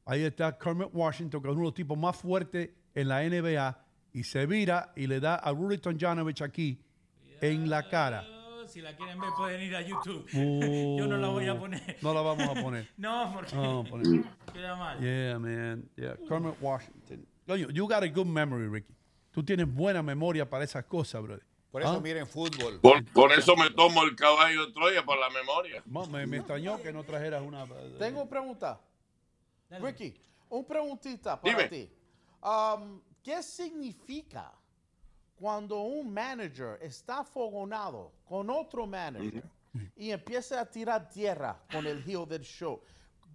Ahí 0.05 0.21
está 0.23 0.57
Kermit 0.57 0.89
Washington, 0.93 1.41
que 1.41 1.47
es 1.47 1.51
uno 1.51 1.61
de 1.61 1.67
los 1.67 1.73
tipos 1.73 1.97
más 1.97 2.15
fuertes 2.15 2.69
en 2.93 3.07
la 3.07 3.23
NBA. 3.23 3.79
Y 4.13 4.23
se 4.23 4.45
vira 4.45 4.91
y 4.95 5.07
le 5.07 5.19
da 5.19 5.35
a 5.35 5.51
Rudy 5.51 5.77
Tomjanovich 5.79 6.41
aquí 6.41 6.79
en 7.41 7.69
la 7.69 7.89
cara. 7.89 8.25
Si 8.73 8.81
la 8.81 8.95
quieren 8.95 9.19
ver, 9.19 9.29
pueden 9.37 9.61
ir 9.61 9.75
a 9.75 9.81
YouTube. 9.81 10.25
Yo 10.97 11.05
no 11.05 11.17
la 11.17 11.27
voy 11.27 11.47
a 11.47 11.59
poner. 11.59 11.97
No 12.01 12.11
la 12.11 12.21
vamos 12.21 12.49
a 12.49 12.59
poner. 12.59 12.89
No, 12.97 13.31
porque 13.31 13.55
No, 13.55 13.61
vamos 13.61 13.85
a 13.85 13.89
poner. 13.91 14.23
queda 14.51 14.75
mal. 14.75 14.99
Yeah, 14.99 15.37
man. 15.37 15.87
Yeah. 15.95 16.15
Kermit 16.27 16.55
Washington. 16.59 17.27
Coño, 17.45 17.69
you 17.69 17.87
got 17.87 18.01
a 18.01 18.07
good 18.09 18.25
memory, 18.25 18.67
Ricky. 18.67 18.95
Tú 19.31 19.43
tienes 19.43 19.67
buena 19.71 20.01
memoria 20.01 20.49
para 20.49 20.63
esas 20.63 20.85
cosas, 20.85 21.21
brother. 21.21 21.45
Por 21.71 21.83
eso 21.83 21.91
¿Ah? 21.91 21.99
miren 21.99 22.25
fútbol. 22.25 22.79
Por, 22.81 23.03
por 23.13 23.31
eso 23.33 23.55
me 23.55 23.69
tomo 23.69 24.01
el 24.03 24.15
caballo 24.15 24.65
de 24.65 24.73
Troya 24.73 25.03
por 25.05 25.19
la 25.19 25.29
memoria. 25.29 25.83
Me, 26.11 26.25
me 26.25 26.37
extrañó 26.37 26.81
que 26.81 26.91
no 26.91 27.03
trajeras 27.03 27.43
una. 27.43 27.67
Tengo 27.99 28.21
una 28.21 28.29
pregunta. 28.29 28.81
Ricky, 29.69 30.15
un 30.49 30.65
preguntita 30.65 31.39
para 31.39 31.55
Dime. 31.57 31.69
ti. 31.69 31.89
Um, 32.41 33.01
¿Qué 33.23 33.43
significa 33.43 34.51
cuando 35.43 35.81
un 35.81 36.13
manager 36.13 36.77
está 36.81 37.21
fogonado 37.25 38.13
con 38.23 38.49
otro 38.49 38.87
manager 38.87 39.43
y 39.93 40.11
empieza 40.11 40.61
a 40.61 40.65
tirar 40.65 41.09
tierra 41.09 41.61
con 41.69 41.85
el 41.85 42.01
heel 42.07 42.25
del 42.25 42.43
show? 42.43 42.79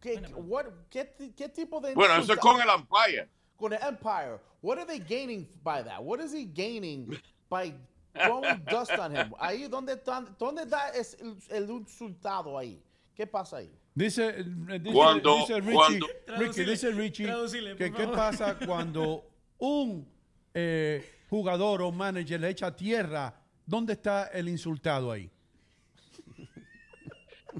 ¿Qué, 0.00 0.16
what- 0.36 0.72
qué 0.88 1.12
qué 1.36 1.50
tipo 1.50 1.80
de 1.82 1.92
Bueno, 1.94 2.16
eso 2.16 2.32
es 2.32 2.38
con 2.38 2.58
el 2.62 2.68
umpire. 2.70 3.28
con 3.58 3.74
el 3.74 3.78
Empire. 3.82 4.38
What 4.62 4.78
are 4.78 4.86
they 4.86 5.00
gaining 5.00 5.46
by 5.62 5.82
that? 5.84 6.00
What 6.02 6.20
is 6.20 6.32
he 6.32 6.46
gaining 6.46 7.10
by 7.50 7.74
throwing 8.14 8.64
dust 8.70 8.92
on 8.98 9.14
him? 9.14 9.34
Ahí, 9.38 9.68
¿dónde, 9.68 9.92
están- 9.92 10.34
dónde 10.38 10.64
da 10.64 10.88
es 10.94 11.14
el, 11.20 11.36
el 11.50 11.68
resultado 11.84 12.56
ahí? 12.56 12.82
¿Qué 13.14 13.26
pasa 13.26 13.58
ahí? 13.58 13.70
Dice, 13.94 14.28
eh, 14.30 14.44
dice, 14.80 14.94
Cuando- 14.94 15.36
dice 15.40 15.60
Richie, 15.60 15.74
cuando- 15.74 16.06
Ricky, 16.06 16.24
Traducile, 16.24 16.70
dice 16.70 16.90
Richie 16.92 17.76
que 17.76 17.92
qué 17.92 18.06
pasa 18.06 18.56
cuando 18.64 19.24
un 19.58 20.06
eh, 20.54 21.04
jugador 21.28 21.82
o 21.82 21.92
manager 21.92 22.40
le 22.40 22.50
echa 22.50 22.74
tierra, 22.74 23.34
¿dónde 23.66 23.94
está 23.94 24.28
el 24.28 24.48
insultado 24.48 25.12
ahí? 25.12 25.30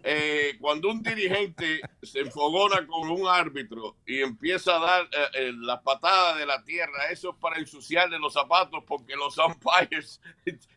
Eh, 0.05 0.57
cuando 0.61 0.91
un 0.91 1.03
dirigente 1.03 1.81
se 2.03 2.21
enfogona 2.21 2.87
con 2.87 3.11
un 3.11 3.27
árbitro 3.27 3.97
y 4.07 4.21
empieza 4.21 4.77
a 4.77 4.79
dar 4.79 5.03
eh, 5.05 5.27
eh, 5.35 5.53
las 5.57 5.81
patadas 5.83 6.39
de 6.39 6.47
la 6.47 6.63
tierra, 6.63 7.11
eso 7.11 7.31
es 7.31 7.37
para 7.41 7.59
ensuciarle 7.59 8.19
los 8.19 8.33
zapatos 8.33 8.85
porque 8.87 9.17
los 9.17 9.37
umpires 9.39 10.21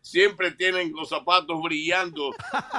siempre 0.02 0.52
tienen 0.52 0.92
los 0.94 1.10
zapatos 1.10 1.62
brillando. 1.62 2.32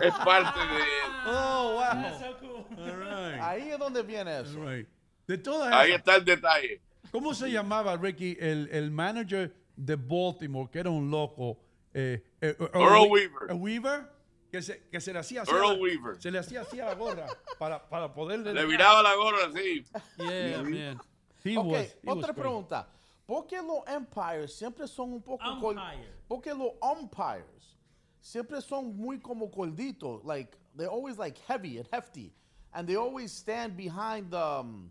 Es 0.03 0.15
parte 0.25 0.59
de... 0.59 0.83
Oh, 1.27 1.81
so 2.19 2.39
cool. 2.41 3.41
Ahí 3.41 3.71
es 3.71 3.79
donde 3.79 4.03
viene 4.03 4.41
eso. 4.41 4.65
Right. 4.65 4.89
De 5.27 5.39
todas 5.39 5.73
Ahí 5.73 5.91
esas, 5.91 5.99
está 5.99 6.17
el 6.17 6.25
detalle. 6.25 6.81
¿cómo 7.13 7.35
se 7.35 7.51
llamaba, 7.51 7.97
Ricky, 7.97 8.37
el, 8.41 8.69
el 8.73 8.91
manager 8.91 9.55
de 9.77 9.97
Baltimore, 9.97 10.69
que 10.71 10.79
era 10.81 10.91
un 10.91 11.11
loco? 11.11 11.59
eh, 11.95 12.23
eh, 12.41 12.57
Earl 12.75 13.03
Wi- 13.03 13.11
Weaver. 13.11 13.51
Earl 13.51 13.61
Weaver, 13.61 14.11
que 14.51 14.63
se, 14.63 14.83
que 14.91 15.01
se 15.01 15.13
le 15.13 15.19
hacía 15.19 15.43
así 15.43 15.51
Earl 15.53 15.75
la- 15.77 15.83
Weaver. 15.83 16.23
Se 16.23 16.31
le 16.31 16.39
hacía 16.39 16.63
así 16.63 16.81
a 16.81 16.87
la 16.87 16.95
gorra 16.95 17.27
para, 17.59 17.87
para 17.89 18.13
poderle... 18.15 18.55
Le 18.55 18.65
viraba 18.67 19.03
la 19.03 19.15
gorra 19.15 19.47
así. 19.49 19.85
Yeah, 20.19 20.63
man. 20.63 21.01
He 21.45 21.57
ok, 21.59 21.67
was- 21.67 21.97
he 22.03 22.11
otra 22.11 22.33
pregunta. 22.33 22.89
¿Por 23.27 23.47
qué 23.47 23.57
los 23.63 23.83
umpires 23.95 24.55
siempre 24.55 24.87
son 24.89 25.13
un 25.13 25.23
poco... 25.23 25.45
col- 25.61 25.77
Umpire. 25.77 26.13
¿Por 26.29 26.41
qué 26.41 26.55
los 26.55 26.73
umpires 26.81 27.77
siempre 28.21 28.61
son 28.63 28.97
muy 28.97 29.19
como 29.21 29.49
gorditos? 29.49 30.25
Like, 30.25 30.57
they're 30.77 30.91
always 30.91 31.19
like 31.19 31.39
heavy 31.47 31.79
and 31.79 31.87
hefty. 31.93 32.33
And 32.73 32.87
they 32.89 32.97
always 32.97 33.33
stand 33.33 33.77
behind 33.77 34.31
the... 34.31 34.39
um, 34.61 34.91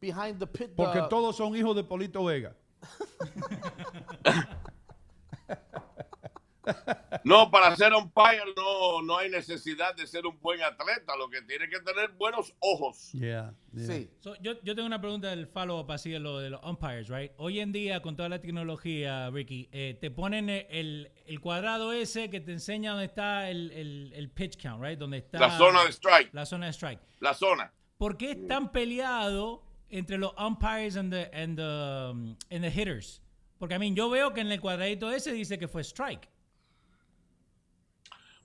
behind 0.00 0.38
the 0.38 0.46
pit... 0.46 0.76
Porque 0.76 1.00
the- 1.00 1.08
todos 1.08 1.36
son 1.36 1.54
hijos 1.56 1.74
de 1.74 1.82
Polito 1.84 2.24
Vega. 2.24 2.54
No, 7.24 7.50
para 7.50 7.74
ser 7.76 7.92
umpire 7.94 8.42
no, 8.56 9.02
no 9.02 9.16
hay 9.18 9.30
necesidad 9.30 9.94
de 9.94 10.06
ser 10.06 10.26
un 10.26 10.38
buen 10.40 10.62
atleta, 10.62 11.16
lo 11.16 11.28
que 11.28 11.40
tiene 11.42 11.68
que 11.68 11.80
tener 11.80 12.10
buenos 12.10 12.54
ojos. 12.60 13.10
Yeah, 13.12 13.54
yeah. 13.72 14.06
So, 14.20 14.34
yo, 14.36 14.60
yo 14.62 14.74
tengo 14.74 14.86
una 14.86 15.00
pregunta 15.00 15.28
del 15.28 15.46
follow-up 15.46 15.90
así 15.90 16.10
de 16.10 16.18
lo 16.18 16.38
de 16.38 16.50
los 16.50 16.62
umpires, 16.62 17.08
right? 17.08 17.32
Hoy 17.36 17.60
en 17.60 17.72
día, 17.72 18.00
con 18.02 18.16
toda 18.16 18.28
la 18.28 18.40
tecnología, 18.40 19.30
Ricky, 19.30 19.68
eh, 19.72 19.96
te 20.00 20.10
ponen 20.10 20.48
el, 20.48 21.10
el 21.26 21.40
cuadrado 21.40 21.92
ese 21.92 22.30
que 22.30 22.40
te 22.40 22.52
enseña 22.52 22.90
dónde 22.90 23.06
está 23.06 23.50
el, 23.50 23.72
el, 23.72 24.12
el 24.14 24.30
pitch 24.30 24.62
count, 24.62 24.82
right? 24.82 24.98
Donde 24.98 25.18
está 25.18 25.38
La 25.38 25.56
zona 25.56 25.84
de 25.84 25.90
strike. 25.92 26.34
La 26.34 26.46
zona 26.46 26.66
de 26.66 26.72
strike. 26.72 27.00
La 27.20 27.34
zona. 27.34 27.72
¿Por 27.96 28.16
qué 28.16 28.32
es 28.32 28.46
tan 28.46 28.70
peleado 28.72 29.64
entre 29.90 30.18
los 30.18 30.32
umpires 30.36 30.96
and 30.96 31.12
the, 31.12 31.30
and 31.32 31.56
the, 31.56 32.10
um, 32.10 32.36
and 32.50 32.62
the 32.62 32.70
hitters? 32.70 33.20
Porque, 33.58 33.74
a 33.74 33.78
mí, 33.78 33.92
yo 33.94 34.08
veo 34.08 34.32
que 34.32 34.40
en 34.40 34.52
el 34.52 34.60
cuadradito 34.60 35.10
ese 35.10 35.32
dice 35.32 35.58
que 35.58 35.68
fue 35.68 35.82
strike. 35.82 36.28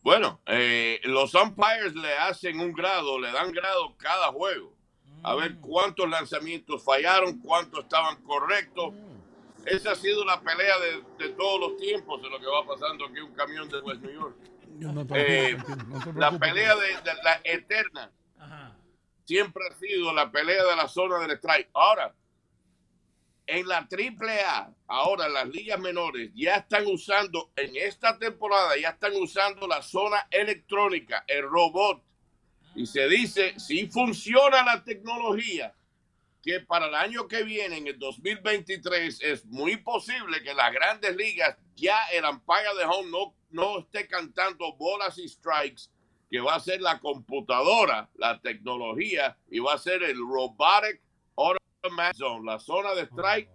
Bueno, 0.02 0.42
eh, 0.48 1.00
los 1.06 1.34
umpires 1.34 1.96
le 1.96 2.14
hacen 2.18 2.60
un 2.60 2.74
grado, 2.74 3.20
le 3.20 3.32
dan 3.32 3.52
grado 3.52 3.96
cada 3.98 4.32
juego. 4.32 4.74
A 5.24 5.36
ver 5.36 5.56
cuántos 5.60 6.10
lanzamientos 6.10 6.84
fallaron, 6.84 7.40
cuántos 7.40 7.84
estaban 7.84 8.22
correctos. 8.24 8.94
Esa 9.66 9.92
ha 9.92 9.96
sido 9.96 10.26
la 10.26 10.42
pelea 10.42 10.78
de, 10.80 11.26
de 11.26 11.34
todos 11.34 11.58
los 11.62 11.78
tiempos 11.78 12.22
de 12.22 12.30
lo 12.30 12.38
que 12.38 12.46
va 12.48 12.66
pasando 12.68 13.06
aquí 13.06 13.20
un 13.22 13.34
camión 13.34 13.70
de 13.70 13.80
West 13.80 14.02
New 14.02 14.12
York. 14.12 14.36
No 14.80 15.06
te 15.06 15.52
Eh, 15.52 15.58
no 15.88 16.20
la 16.20 16.38
pelea 16.38 16.76
de, 16.76 16.88
de 16.88 17.24
la 17.24 17.40
eterna 17.46 18.12
siempre 19.26 19.64
ha 19.70 19.74
sido 19.76 20.14
la 20.14 20.32
pelea 20.32 20.64
de 20.64 20.76
la 20.76 20.88
zona 20.88 21.20
del 21.20 21.32
strike. 21.38 21.70
Ahora, 21.74 22.14
en 23.46 23.68
la 23.68 23.88
AAA, 23.90 24.74
ahora 24.88 25.28
las 25.28 25.48
ligas 25.48 25.80
menores, 25.80 26.32
ya 26.34 26.56
están 26.56 26.88
usando, 26.88 27.52
en 27.56 27.76
esta 27.76 28.18
temporada, 28.18 28.78
ya 28.78 28.90
están 28.90 29.16
usando 29.16 29.68
la 29.68 29.82
zona 29.82 30.28
electrónica, 30.32 31.24
el 31.28 31.44
robot. 31.44 32.02
Y 32.76 32.86
se 32.86 33.08
dice, 33.08 33.60
si 33.60 33.88
funciona 33.88 34.64
la 34.64 34.84
tecnología, 34.84 35.76
que 36.42 36.60
para 36.60 36.88
el 36.88 36.96
año 36.96 37.28
que 37.28 37.44
viene, 37.44 37.78
en 37.78 37.88
el 37.88 38.00
2023, 38.00 39.22
es 39.22 39.46
muy 39.46 39.78
posible 39.78 40.44
que 40.44 40.54
las 40.54 40.74
grandes 40.74 41.16
ligas 41.16 41.58
ya 41.76 41.98
el 42.12 42.26
umpire 42.26 42.76
de 42.78 42.86
home 42.86 43.10
no, 43.10 43.36
no 43.50 43.80
esté 43.80 44.08
cantando 44.08 44.74
bolas 44.74 45.18
y 45.18 45.28
strikes, 45.28 45.84
que 46.34 46.40
va 46.42 46.56
a 46.56 46.60
ser 46.60 46.82
la 46.82 47.00
computadora, 47.00 48.10
la 48.16 48.42
tecnología, 48.42 49.38
y 49.52 49.60
va 49.60 49.76
a 49.76 49.78
ser 49.78 50.02
el 50.02 50.18
robotic 50.18 51.00
automatic 51.36 52.16
zone, 52.18 52.44
la 52.52 52.58
zona 52.60 52.96
de 52.96 53.04
strike 53.04 53.52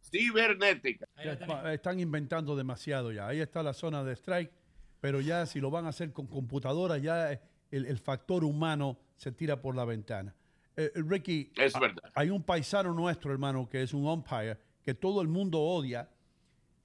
cibernética. 0.00 1.06
Ya 1.24 1.36
pa- 1.44 1.72
están 1.74 1.98
inventando 1.98 2.54
demasiado 2.54 3.10
ya. 3.10 3.26
Ahí 3.26 3.40
está 3.40 3.64
la 3.64 3.72
zona 3.72 4.04
de 4.04 4.12
strike, 4.14 4.52
pero 5.00 5.20
ya 5.20 5.44
si 5.46 5.58
lo 5.60 5.70
van 5.70 5.86
a 5.86 5.88
hacer 5.88 6.12
con 6.12 6.28
computadora, 6.28 6.98
ya 6.98 7.32
el, 7.32 7.86
el 7.86 7.98
factor 7.98 8.44
humano 8.44 8.96
se 9.16 9.32
tira 9.32 9.60
por 9.60 9.74
la 9.74 9.84
ventana. 9.84 10.32
Eh, 10.76 10.92
eh, 10.94 11.02
Ricky, 11.04 11.50
Es 11.56 11.74
a- 11.74 11.80
verdad. 11.80 12.02
hay 12.14 12.30
un 12.30 12.44
paisano 12.44 12.92
nuestro, 12.94 13.32
hermano, 13.32 13.68
que 13.68 13.82
es 13.82 13.92
un 13.92 14.06
umpire, 14.06 14.56
que 14.84 14.94
todo 14.94 15.20
el 15.20 15.26
mundo 15.26 15.60
odia. 15.60 16.08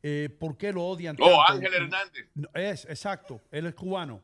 Eh, 0.02 0.30
¿Por 0.40 0.58
qué 0.58 0.72
lo 0.74 0.86
odian 0.86 1.16
Oh, 1.20 1.26
tanto? 1.46 1.52
Ángel 1.66 1.74
Hernández. 1.74 2.30
Es, 2.56 2.86
exacto. 2.86 3.42
Él 3.52 3.68
es 3.68 3.76
cubano. 3.76 4.24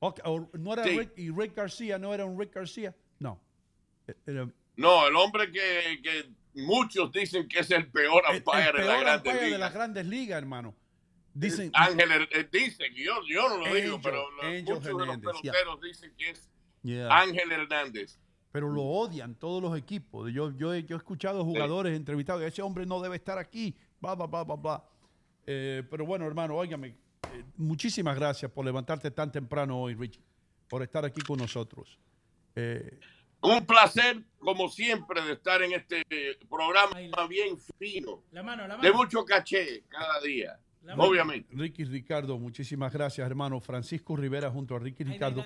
Ok, 0.00 0.20
o- 0.24 0.48
¿No 0.58 0.72
era 0.72 0.84
Sí. 0.84 0.98
Rick, 0.98 1.12
y 1.16 1.30
Rick 1.30 1.54
García? 1.54 1.98
¿No 1.98 2.12
era 2.14 2.24
un 2.24 2.38
Rick 2.38 2.54
García? 2.54 2.94
No. 3.18 3.40
Eh, 4.06 4.14
era- 4.26 4.48
No, 4.76 5.06
el 5.06 5.14
hombre 5.16 5.50
que, 5.52 6.00
que 6.02 6.30
muchos 6.62 7.12
dicen 7.12 7.46
que 7.48 7.60
es 7.60 7.70
el 7.70 7.86
peor 7.90 8.22
el 8.30 8.38
umpire 8.38 8.64
de 8.64 8.72
la 8.72 8.72
peor 8.72 9.00
grande 9.00 9.30
umpire 9.30 9.50
de 9.50 9.58
las 9.58 9.74
grandes 9.74 10.06
ligas, 10.06 10.38
hermano. 10.38 10.74
Dicen, 11.32 11.70
Ángel 11.74 12.28
eh, 12.32 12.48
dicen, 12.50 12.92
yo, 12.94 13.20
yo 13.28 13.48
no 13.48 13.58
lo 13.58 13.74
digo, 13.74 13.96
Angel, 13.96 14.00
pero 14.02 14.30
los- 14.32 14.44
muchos 14.62 14.84
de 14.84 14.90
los 14.90 15.00
Hernández, 15.02 15.32
yeah. 15.42 15.52
peloteros 15.52 15.80
dicen 15.82 16.12
que 16.18 16.30
es 16.30 16.50
Yeah. 16.82 17.08
Ángel 17.20 17.52
Hernández. 17.52 18.18
pero 18.52 18.68
lo 18.68 18.82
odian 18.82 19.34
todos 19.36 19.62
los 19.62 19.76
equipos. 19.78 20.32
Yo, 20.32 20.50
yo, 20.56 20.72
he- 20.74 20.82
yo 20.84 20.96
he 20.96 20.98
escuchado 20.98 21.44
jugadores 21.44 21.94
entrevistados, 21.94 22.42
ese 22.42 22.62
hombre 22.62 22.84
no 22.86 23.00
debe 23.00 23.14
estar 23.16 23.38
aquí, 23.38 23.76
bla, 24.00 24.14
bla, 24.16 24.26
bla, 24.26 24.42
bla, 24.44 24.54
bla. 24.56 24.84
Eh, 25.46 25.84
pero 25.90 26.04
bueno, 26.06 26.26
hermano, 26.26 26.56
óigame, 26.56 26.96
muchísimas 27.56 28.16
gracias 28.16 28.50
por 28.50 28.64
levantarte 28.64 29.10
tan 29.10 29.30
temprano 29.30 29.80
hoy, 29.80 29.94
Richie, 29.94 30.22
por 30.68 30.82
estar 30.82 31.04
aquí 31.04 31.20
con 31.22 31.38
nosotros. 31.38 31.98
Eh, 32.56 32.98
Un 33.42 33.64
placer, 33.64 34.22
como 34.38 34.68
siempre, 34.68 35.22
de 35.22 35.32
estar 35.32 35.62
en 35.62 35.72
este 35.72 36.04
programa 36.48 37.26
bien 37.28 37.58
fino, 37.78 38.22
La 38.32 38.42
mano, 38.42 38.66
la 38.66 38.76
de 38.76 38.92
mucho 38.92 39.24
caché 39.24 39.84
cada 39.88 40.20
día, 40.20 40.58
obviamente. 40.96 41.48
Ricky 41.56 41.84
Ricardo, 41.84 42.38
muchísimas 42.38 42.92
gracias, 42.92 43.26
hermano. 43.26 43.60
Francisco 43.60 44.16
Rivera 44.16 44.50
junto 44.50 44.76
a 44.76 44.78
Ricky 44.78 45.04
Ricardo 45.04 45.44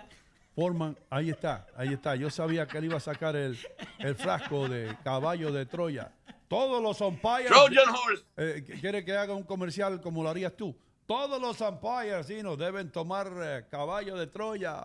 forman, 0.55 0.97
ahí 1.11 1.31
está, 1.31 1.67
ahí 1.77 1.93
está. 1.93 2.17
Yo 2.17 2.31
sabía 2.31 2.67
que 2.67 2.79
él 2.79 2.87
iba 2.87 2.97
a 2.97 3.01
sacar 3.01 3.37
el, 3.37 3.57
el 3.99 4.15
frasco 4.15 4.69
de 4.69 4.97
caballo 5.05 5.53
de 5.53 5.67
Troya. 5.67 6.13
Todos 6.49 6.83
los 6.83 7.01
umpires. 7.01 7.47
Trojan 7.49 7.95
horse. 7.95 8.25
Eh, 8.37 8.79
¿Quiere 8.81 9.05
que 9.05 9.13
haga 9.17 9.35
un 9.35 9.43
comercial 9.45 10.01
como 10.01 10.23
lo 10.23 10.29
harías 10.29 10.57
tú? 10.57 10.77
Todos 11.07 11.41
los 11.41 11.60
umpires 11.60 12.26
sí, 12.26 12.42
nos 12.42 12.57
deben 12.57 12.91
tomar 12.91 13.31
eh, 13.42 13.65
caballo 13.70 14.16
de 14.16 14.26
Troya 14.26 14.84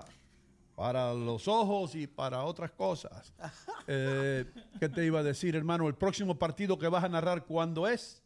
para 0.75 1.13
los 1.13 1.47
ojos 1.47 1.95
y 1.95 2.07
para 2.07 2.43
otras 2.43 2.71
cosas. 2.71 3.33
Eh, 3.91 4.45
¿Qué 4.79 4.87
te 4.87 5.03
iba 5.03 5.21
a 5.21 5.23
decir, 5.23 5.55
hermano? 5.55 5.87
El 5.87 5.95
próximo 5.95 6.37
partido 6.37 6.77
que 6.77 6.87
vas 6.87 7.03
a 7.03 7.09
narrar, 7.09 7.43
¿cuándo 7.43 7.87
es? 7.87 8.21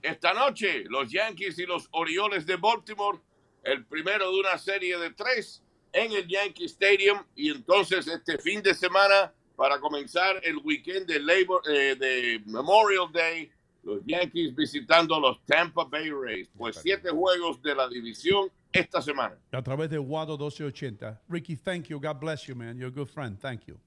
Esta 0.00 0.32
noche, 0.32 0.84
los 0.88 1.12
Yankees 1.12 1.58
y 1.58 1.66
los 1.66 1.88
Orioles 1.90 2.46
de 2.46 2.56
Baltimore, 2.56 3.18
el 3.62 3.84
primero 3.84 4.32
de 4.32 4.40
una 4.40 4.56
serie 4.56 4.96
de 4.96 5.10
tres 5.10 5.62
en 5.92 6.12
el 6.12 6.26
Yankee 6.26 6.64
Stadium. 6.64 7.22
Y 7.34 7.50
entonces 7.50 8.06
este 8.06 8.38
fin 8.38 8.62
de 8.62 8.72
semana, 8.72 9.30
para 9.56 9.78
comenzar 9.78 10.40
el 10.42 10.56
weekend 10.56 11.06
de, 11.06 11.20
Labor, 11.20 11.60
eh, 11.68 11.96
de 11.96 12.40
Memorial 12.46 13.12
Day, 13.12 13.52
los 13.82 14.00
Yankees 14.04 14.54
visitando 14.54 15.14
a 15.14 15.20
los 15.20 15.44
Tampa 15.44 15.84
Bay 15.84 16.10
Rays. 16.10 16.48
Pues 16.56 16.76
siete 16.76 17.10
juegos 17.10 17.60
de 17.62 17.74
la 17.74 17.88
división 17.88 18.48
esta 18.72 19.00
semana. 19.02 19.36
A 19.52 19.62
través 19.62 19.90
de 19.90 19.98
Guado 19.98 20.36
1280. 20.38 21.22
Ricky, 21.28 21.56
thank 21.56 21.84
you. 21.86 21.98
God 22.00 22.18
bless 22.20 22.46
you, 22.46 22.54
man. 22.54 22.76
You're 22.76 22.88
a 22.92 22.94
good 22.94 23.08
friend. 23.08 23.38
Thank 23.38 23.62
you. 23.66 23.78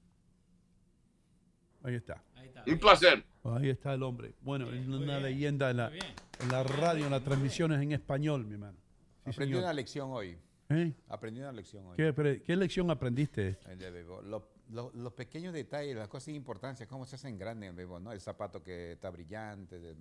Ahí 1.82 1.94
está. 1.94 2.22
Un 2.66 2.78
placer. 2.78 3.22
Ahí 3.44 3.68
está 3.68 3.92
el 3.94 4.02
hombre. 4.02 4.34
Bueno, 4.40 4.70
es 4.72 4.86
una 4.88 5.20
leyenda 5.20 5.70
en 5.70 5.76
la, 5.76 5.92
en 5.92 6.48
la 6.50 6.62
radio, 6.62 7.04
en 7.04 7.10
las 7.10 7.22
transmisiones 7.22 7.80
en 7.82 7.92
español, 7.92 8.44
mi 8.46 8.54
hermano. 8.54 8.78
Sí, 9.24 9.30
Aprendí 9.30 9.52
señor. 9.52 9.62
una 9.64 9.72
lección 9.74 10.10
hoy. 10.10 10.38
¿Eh? 10.70 10.92
Aprendí 11.08 11.40
una 11.40 11.52
lección 11.52 11.84
hoy. 11.86 11.96
¿Qué, 11.96 12.12
pre- 12.14 12.42
qué 12.42 12.56
lección 12.56 12.90
aprendiste? 12.90 13.58
El 13.68 13.78
de 13.78 13.90
béisbol. 13.90 14.30
Lo- 14.30 14.48
lo- 14.70 14.90
los 14.94 15.12
pequeños 15.12 15.52
detalles, 15.52 15.96
las 15.96 16.08
cosas 16.08 16.26
de 16.26 16.32
importancia, 16.34 16.86
cómo 16.86 17.06
se 17.06 17.16
hacen 17.16 17.38
grandes 17.38 17.66
en 17.68 17.70
el 17.70 17.76
béisbol, 17.76 18.02
¿no? 18.02 18.12
El 18.12 18.20
zapato 18.20 18.62
que 18.62 18.92
está 18.92 19.10
brillante. 19.10 19.78
de- 19.78 19.96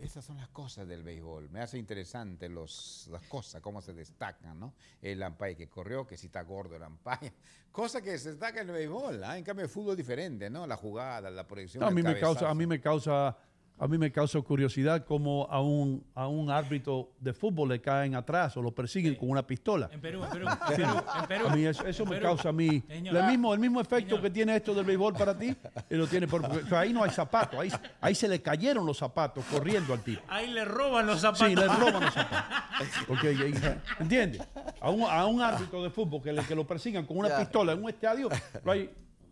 esas 0.00 0.24
son 0.24 0.36
las 0.38 0.48
cosas 0.48 0.88
del 0.88 1.04
béisbol. 1.04 1.48
Me 1.50 1.60
hace 1.60 1.78
interesante 1.78 2.48
los, 2.48 3.06
las 3.12 3.22
cosas, 3.28 3.62
cómo 3.62 3.80
se 3.80 3.94
destacan, 3.94 4.58
¿no? 4.58 4.74
El 5.00 5.22
umpire 5.22 5.54
que 5.54 5.68
corrió, 5.68 6.04
que 6.04 6.16
si 6.16 6.26
está 6.26 6.42
gordo 6.42 6.74
el 6.74 6.82
umpire. 6.82 7.32
Cosa 7.70 8.02
que 8.02 8.18
se 8.18 8.30
destaca 8.30 8.60
en 8.62 8.68
el 8.70 8.74
béisbol, 8.74 9.22
¿ah? 9.22 9.38
En 9.38 9.44
cambio, 9.44 9.64
el 9.64 9.70
fútbol 9.70 9.92
es 9.92 9.98
diferente, 9.98 10.50
¿no? 10.50 10.66
La 10.66 10.76
jugada, 10.76 11.30
la 11.30 11.46
proyección. 11.46 11.80
No, 11.80 11.86
a 11.86 11.88
el 11.90 11.94
mí 11.94 12.02
me 12.02 12.14
causa, 12.14 12.26
a 12.26 12.32
cabezazo. 12.34 12.54
mí 12.56 12.66
me 12.66 12.80
causa, 12.80 13.38
a 13.76 13.88
mí 13.88 13.98
me 13.98 14.12
causa 14.12 14.40
curiosidad 14.40 15.04
cómo 15.04 15.48
a 15.50 15.60
un, 15.60 16.04
a 16.14 16.28
un 16.28 16.48
árbitro 16.48 17.10
de 17.18 17.32
fútbol 17.34 17.70
le 17.70 17.80
caen 17.80 18.14
atrás 18.14 18.56
o 18.56 18.62
lo 18.62 18.72
persiguen 18.72 19.16
con 19.16 19.28
una 19.30 19.44
pistola. 19.44 19.90
En 19.92 20.00
Perú, 20.00 20.22
en 20.24 20.30
Perú, 20.30 20.46
Sí. 20.68 20.82
en 20.82 20.88
Perú, 20.88 21.02
en 21.20 21.26
Perú. 21.26 21.46
A 21.48 21.56
mí 21.56 21.64
eso, 21.66 21.84
eso 21.86 22.02
En 22.04 22.08
me 22.08 22.16
Perú. 22.16 22.26
causa 22.28 22.48
a 22.50 22.52
mí 22.52 22.82
Señor. 22.86 23.16
el 23.16 23.24
mismo, 23.26 23.52
el 23.52 23.58
mismo 23.60 23.80
efecto 23.80 24.20
que 24.22 24.30
tiene 24.30 24.54
esto 24.56 24.74
del 24.74 24.84
béisbol 24.84 25.14
para 25.14 25.36
ti, 25.36 25.54
y 25.90 25.94
lo 25.96 26.06
tiene 26.06 26.28
por, 26.28 26.42
porque 26.42 26.74
ahí 26.76 26.92
no 26.92 27.02
hay 27.02 27.10
zapatos, 27.10 27.58
ahí, 27.58 27.70
ahí 28.00 28.14
se 28.14 28.28
le 28.28 28.40
cayeron 28.40 28.86
los 28.86 28.96
zapatos 28.96 29.44
corriendo 29.50 29.92
al 29.92 30.00
tipo. 30.02 30.22
Ahí 30.28 30.46
le 30.50 30.64
roban 30.64 31.06
los 31.06 31.20
zapatos. 31.20 31.48
Sí, 31.48 31.56
le 31.56 31.66
roban 31.66 32.00
los 32.04 32.14
zapatos. 32.14 32.54
Porque, 33.08 33.52
¿entiendes? 34.00 34.42
A 34.80 34.90
un, 34.90 35.02
a 35.02 35.26
un 35.26 35.40
árbitro 35.40 35.82
de 35.82 35.90
fútbol 35.90 36.22
que, 36.22 36.32
le, 36.32 36.42
que 36.44 36.54
lo 36.54 36.66
persigan 36.66 37.04
con 37.06 37.18
una 37.18 37.28
Ya. 37.28 37.38
pistola 37.40 37.72
en 37.72 37.82
un 37.82 37.88
estadio, 37.90 38.28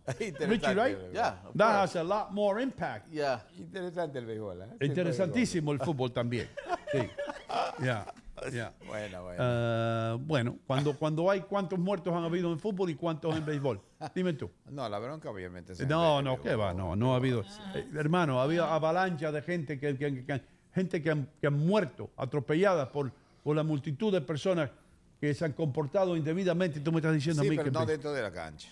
Richie, 0.18 0.74
right? 0.74 0.97
Yeah, 1.12 1.36
of 1.44 1.55
That 1.55 1.78
course. 1.78 1.78
has 1.78 1.97
a 1.97 2.02
lot 2.02 2.32
more 2.32 2.60
impact. 2.62 3.08
Yeah. 3.12 3.40
Interesante 3.58 4.18
el 4.18 4.26
béisbol, 4.26 4.62
¿eh? 4.62 4.64
Siempre 4.66 4.86
Interesantísimo 4.89 5.72
el 5.72 5.78
fútbol 5.78 6.12
también. 6.12 6.48
Sí. 6.92 6.98
Ya, 7.82 8.06
ya. 8.52 8.72
Bueno, 8.86 9.22
bueno. 9.22 9.36
Ah, 9.39 10.16
bueno, 10.18 10.58
cuando, 10.66 10.97
cuando 10.98 11.31
hay 11.31 11.40
cuántos 11.42 11.78
muertos 11.78 12.12
han 12.14 12.24
habido 12.24 12.50
en 12.50 12.58
fútbol 12.58 12.90
y 12.90 12.94
cuántos 12.97 13.36
en 13.36 13.44
béisbol. 13.44 13.81
Dime 14.14 14.32
tú. 14.32 14.50
No, 14.70 14.89
la 14.89 14.98
bronca 14.98 15.31
obviamente. 15.31 15.74
No, 15.86 16.20
no. 16.22 16.40
¿qué 16.40 16.55
va? 16.56 16.72
No, 16.74 16.97
no 16.97 17.12
ha 17.12 17.16
habido. 17.16 17.44
Eh, 17.74 17.86
hermano, 17.94 18.40
ha 18.40 18.44
habido 18.44 18.64
avalancha 18.64 19.31
de 19.31 19.42
gente 19.42 19.78
que, 19.78 19.97
que- 19.97 20.24
que- 20.24 20.42
gente 20.74 21.02
que 21.02 21.10
han, 21.10 21.28
que 21.40 21.47
han 21.47 21.58
muerto, 21.58 22.10
atropelladas 22.16 22.89
por, 22.89 23.12
por 23.44 23.55
la 23.55 23.62
multitud 23.62 24.10
de 24.12 24.20
personas 24.22 24.70
que 25.20 25.34
se 25.34 25.44
han 25.44 25.52
comportado 25.52 26.16
indebidamente. 26.16 26.78
Y 26.78 26.82
tú 26.82 26.90
me 26.90 26.98
estás 26.98 27.14
diciendo 27.14 27.42
Sí, 27.42 27.48
a 27.48 27.50
mí 27.50 27.56
pero 27.56 27.70
que. 27.70 27.78
no 27.78 27.86
dentro 27.86 28.12
de 28.12 28.22
la 28.22 28.32
cancha. 28.32 28.68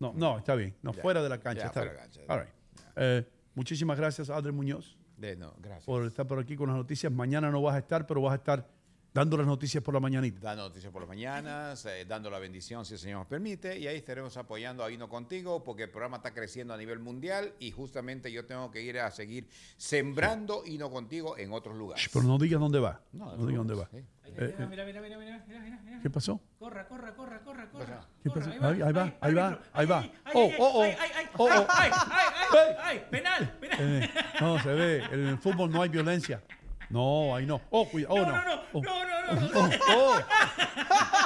No, 0.00 0.12
no, 0.14 0.38
está 0.38 0.54
bien. 0.54 0.74
No, 0.82 0.92
Ya. 0.92 1.02
fuera 1.02 1.22
de 1.22 1.28
la 1.28 1.38
cancha. 1.38 1.60
Ya, 1.62 1.66
está 1.66 1.80
fuera 1.80 1.92
bien. 1.92 2.02
cancha. 2.04 2.20
All 2.28 2.40
right. 2.40 2.52
Eh, 2.96 3.26
muchísimas 3.54 3.98
gracias, 3.98 4.30
Adri 4.30 4.52
Muñoz, 4.52 4.96
De, 5.16 5.36
no, 5.36 5.54
gracias. 5.58 5.84
por 5.84 6.04
estar 6.06 6.26
por 6.26 6.38
aquí 6.38 6.56
con 6.56 6.68
las 6.68 6.76
noticias. 6.76 7.12
Mañana 7.12 7.50
no 7.50 7.60
vas 7.62 7.74
a 7.74 7.78
estar, 7.78 8.06
pero 8.06 8.20
vas 8.22 8.32
a 8.32 8.36
estar 8.36 8.68
Dando 9.12 9.36
las 9.38 9.46
noticias 9.46 9.82
por 9.82 9.94
la 9.94 10.00
mañanita. 10.00 10.38
Dando 10.40 10.64
noticias 10.68 10.92
por 10.92 11.02
las 11.02 11.08
mañanas, 11.08 11.84
eh, 11.86 12.04
dando 12.06 12.30
la 12.30 12.38
bendición 12.38 12.84
si 12.84 12.94
el 12.94 13.00
Señor 13.00 13.18
nos 13.20 13.26
permite, 13.26 13.78
y 13.78 13.86
ahí 13.86 13.96
estaremos 13.96 14.36
apoyando 14.36 14.84
a 14.84 14.90
Hino 14.90 15.08
Contigo, 15.08 15.64
porque 15.64 15.84
el 15.84 15.90
programa 15.90 16.18
está 16.18 16.32
creciendo 16.34 16.74
a 16.74 16.76
nivel 16.76 16.98
mundial 16.98 17.52
y 17.58 17.70
justamente 17.70 18.30
yo 18.30 18.44
tengo 18.46 18.70
que 18.70 18.82
ir 18.82 18.98
a 19.00 19.10
seguir 19.10 19.48
sembrando 19.76 20.62
Hino 20.66 20.90
Contigo 20.90 21.36
en 21.38 21.52
otros 21.52 21.76
lugares. 21.76 22.08
Pero 22.12 22.24
no 22.26 22.38
digas 22.38 22.60
dónde 22.60 22.78
va. 22.78 23.00
No, 23.12 23.34
No, 23.36 23.46
digas 23.46 23.56
dónde 23.66 23.74
va. 23.74 23.88
sí. 23.90 23.96
Eh, 23.96 24.04
Mira, 24.36 24.44
eh, 24.46 24.66
mira, 24.68 24.84
mira, 24.84 25.00
mira, 25.00 25.18
mira, 25.18 25.44
mira, 25.48 25.60
mira, 25.60 25.80
mira. 25.82 26.00
¿Qué 26.02 26.10
pasó? 26.10 26.38
Corra, 26.58 26.86
corra, 26.86 27.14
corra, 27.16 27.40
corra, 27.42 27.70
corra. 27.70 28.06
¿Qué 28.22 28.30
pasó? 28.30 28.50
Ahí, 28.60 28.82
ahí 28.82 28.92
va, 28.92 29.14
ahí 29.20 29.34
va, 29.34 29.58
ahí 29.72 29.86
va. 29.86 29.98
Ay, 30.00 30.32
Oh, 30.34 30.44
ay, 30.48 30.54
oh, 30.58 30.70
oh. 30.74 30.82
ay, 30.82 30.96
ay, 31.00 31.10
ay, 31.16 31.26
Oh, 31.38 31.44
oh. 31.48 31.66
ay, 31.70 31.90
ay, 31.92 32.26
ay, 32.52 32.76
ay, 32.82 33.04
penal, 33.10 33.56
penal. 33.58 33.78
Eh, 33.80 34.10
no, 34.40 34.62
se 34.62 34.68
ve. 34.74 35.02
En 35.10 35.26
el 35.28 35.38
fútbol 35.38 35.70
no 35.72 35.80
hay 35.82 35.88
violencia. 35.88 36.42
No, 36.90 37.34
ahí 37.36 37.44
no. 37.46 37.60
Oh, 37.70 37.86
cuidado. 37.88 38.14
Oh, 38.14 38.24
no. 38.24 38.32
No, 38.32 38.44
no, 38.44 38.62
Oh. 38.72 38.82
no, 38.82 39.04
no, 39.04 39.32
no, 39.40 39.50
Oh, 39.54 39.68
no. 39.68 39.78
oh. 39.88 40.20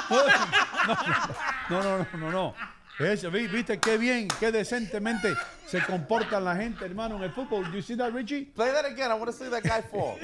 No, 1.69 1.81
no, 1.81 1.97
no, 1.97 2.07
no, 2.17 2.31
no. 2.31 2.53
Ese, 2.99 3.29
vi- 3.29 3.47
¿Viste 3.47 3.79
qué 3.79 3.97
bien, 3.97 4.27
qué 4.39 4.51
decentemente 4.51 5.33
se 5.65 5.81
comportan 5.81 6.43
la 6.43 6.55
gente, 6.55 6.85
hermano, 6.85 7.15
en 7.15 7.23
el 7.23 7.31
fútbol? 7.31 7.71
You 7.73 7.81
see 7.81 7.95
that, 7.97 8.11
Richie? 8.13 8.45
Play 8.53 8.71
that 8.71 8.85
again. 8.85 9.09
I 9.09 9.15
want 9.15 9.27
to 9.27 9.33
see 9.33 9.49
that 9.49 9.63
guy 9.63 9.81
fall. 9.81 10.17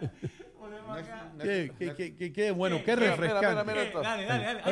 Qué, 1.42 1.72
qué, 1.78 1.94
qué, 1.94 2.16
qué, 2.16 2.32
qué 2.32 2.50
bueno, 2.50 2.80
qué 2.84 2.96
refrescante. 2.96 3.48
mira, 3.48 3.64
mira 3.64 3.82
esto. 3.82 4.00
Dale, 4.02 4.24
dale, 4.24 4.44
dale. 4.44 4.62